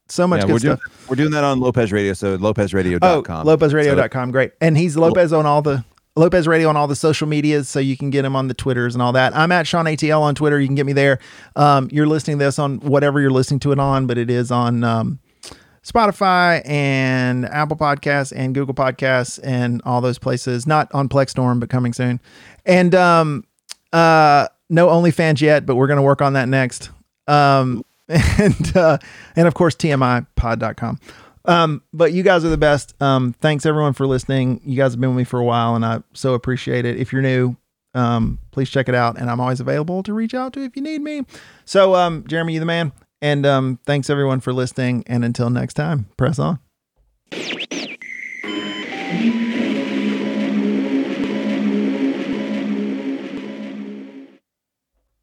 so 0.09 0.27
much 0.27 0.41
yeah, 0.41 0.45
good 0.47 0.53
we're 0.53 0.59
stuff. 0.59 0.79
doing 0.79 0.91
we're 1.09 1.15
doing 1.15 1.31
that 1.31 1.43
on 1.43 1.59
Lopez 1.59 1.91
Radio. 1.91 2.13
So 2.13 2.33
Oh, 2.33 2.37
lopezradio.com. 2.37 3.45
LopezRadio.com. 3.45 4.31
Great. 4.31 4.53
And 4.59 4.77
he's 4.77 4.97
Lopez 4.97 5.31
on 5.33 5.45
all 5.45 5.61
the 5.61 5.85
Lopez 6.15 6.47
Radio 6.47 6.69
on 6.69 6.77
all 6.77 6.87
the 6.87 6.95
social 6.95 7.27
medias, 7.27 7.67
so 7.67 7.79
you 7.79 7.97
can 7.97 8.11
get 8.11 8.23
him 8.23 8.35
on 8.35 8.47
the 8.47 8.53
Twitters 8.53 8.93
and 8.93 9.01
all 9.01 9.13
that. 9.13 9.35
I'm 9.35 9.51
at 9.51 9.65
Sean 9.65 9.85
ATL 9.85 10.21
on 10.21 10.35
Twitter. 10.35 10.59
You 10.59 10.67
can 10.67 10.75
get 10.75 10.85
me 10.85 10.93
there. 10.93 11.17
Um, 11.55 11.89
you're 11.91 12.05
listening 12.05 12.37
to 12.37 12.45
this 12.45 12.59
on 12.59 12.79
whatever 12.81 13.19
you're 13.19 13.31
listening 13.31 13.59
to 13.61 13.71
it 13.71 13.79
on, 13.79 14.05
but 14.05 14.17
it 14.19 14.29
is 14.29 14.51
on 14.51 14.83
um, 14.83 15.19
Spotify 15.83 16.61
and 16.65 17.45
Apple 17.45 17.77
Podcasts 17.77 18.33
and 18.35 18.55
Google 18.55 18.73
Podcasts 18.73 19.39
and 19.43 19.81
all 19.85 20.01
those 20.01 20.17
places. 20.17 20.65
Not 20.65 20.93
on 20.93 21.09
Plexstorm, 21.09 21.59
but 21.59 21.69
coming 21.69 21.93
soon. 21.93 22.21
And 22.65 22.95
um, 22.95 23.45
uh, 23.91 24.47
no 24.69 24.87
OnlyFans 24.87 25.41
yet, 25.41 25.65
but 25.65 25.75
we're 25.75 25.87
going 25.87 25.97
to 25.97 26.03
work 26.03 26.21
on 26.21 26.33
that 26.33 26.47
next. 26.47 26.89
Um, 27.27 27.83
and 28.09 28.75
uh, 28.75 28.97
and 29.35 29.47
of 29.47 29.53
course 29.53 29.75
TMIPod.com. 29.75 30.99
Um, 31.45 31.81
but 31.93 32.13
you 32.13 32.23
guys 32.23 32.45
are 32.45 32.49
the 32.49 32.57
best. 32.57 33.01
Um, 33.01 33.33
thanks 33.39 33.65
everyone 33.65 33.93
for 33.93 34.07
listening. 34.07 34.61
You 34.65 34.77
guys 34.77 34.93
have 34.93 35.01
been 35.01 35.09
with 35.09 35.17
me 35.17 35.23
for 35.23 35.39
a 35.39 35.43
while, 35.43 35.75
and 35.75 35.85
I 35.85 36.01
so 36.13 36.33
appreciate 36.33 36.85
it. 36.85 36.97
If 36.97 37.11
you're 37.11 37.21
new, 37.21 37.55
um, 37.93 38.39
please 38.51 38.69
check 38.69 38.89
it 38.89 38.95
out, 38.95 39.17
and 39.17 39.29
I'm 39.29 39.39
always 39.39 39.59
available 39.59 40.03
to 40.03 40.13
reach 40.13 40.33
out 40.33 40.53
to 40.53 40.61
if 40.63 40.75
you 40.75 40.81
need 40.81 41.01
me. 41.01 41.25
So, 41.65 41.95
um, 41.95 42.25
Jeremy, 42.27 42.53
you 42.53 42.59
the 42.59 42.65
man, 42.65 42.91
and 43.23 43.45
um, 43.45 43.79
thanks 43.85 44.09
everyone 44.09 44.41
for 44.41 44.51
listening. 44.51 45.05
And 45.07 45.23
until 45.23 45.49
next 45.49 45.75
time, 45.75 46.07
press 46.17 46.37
on. 46.39 46.59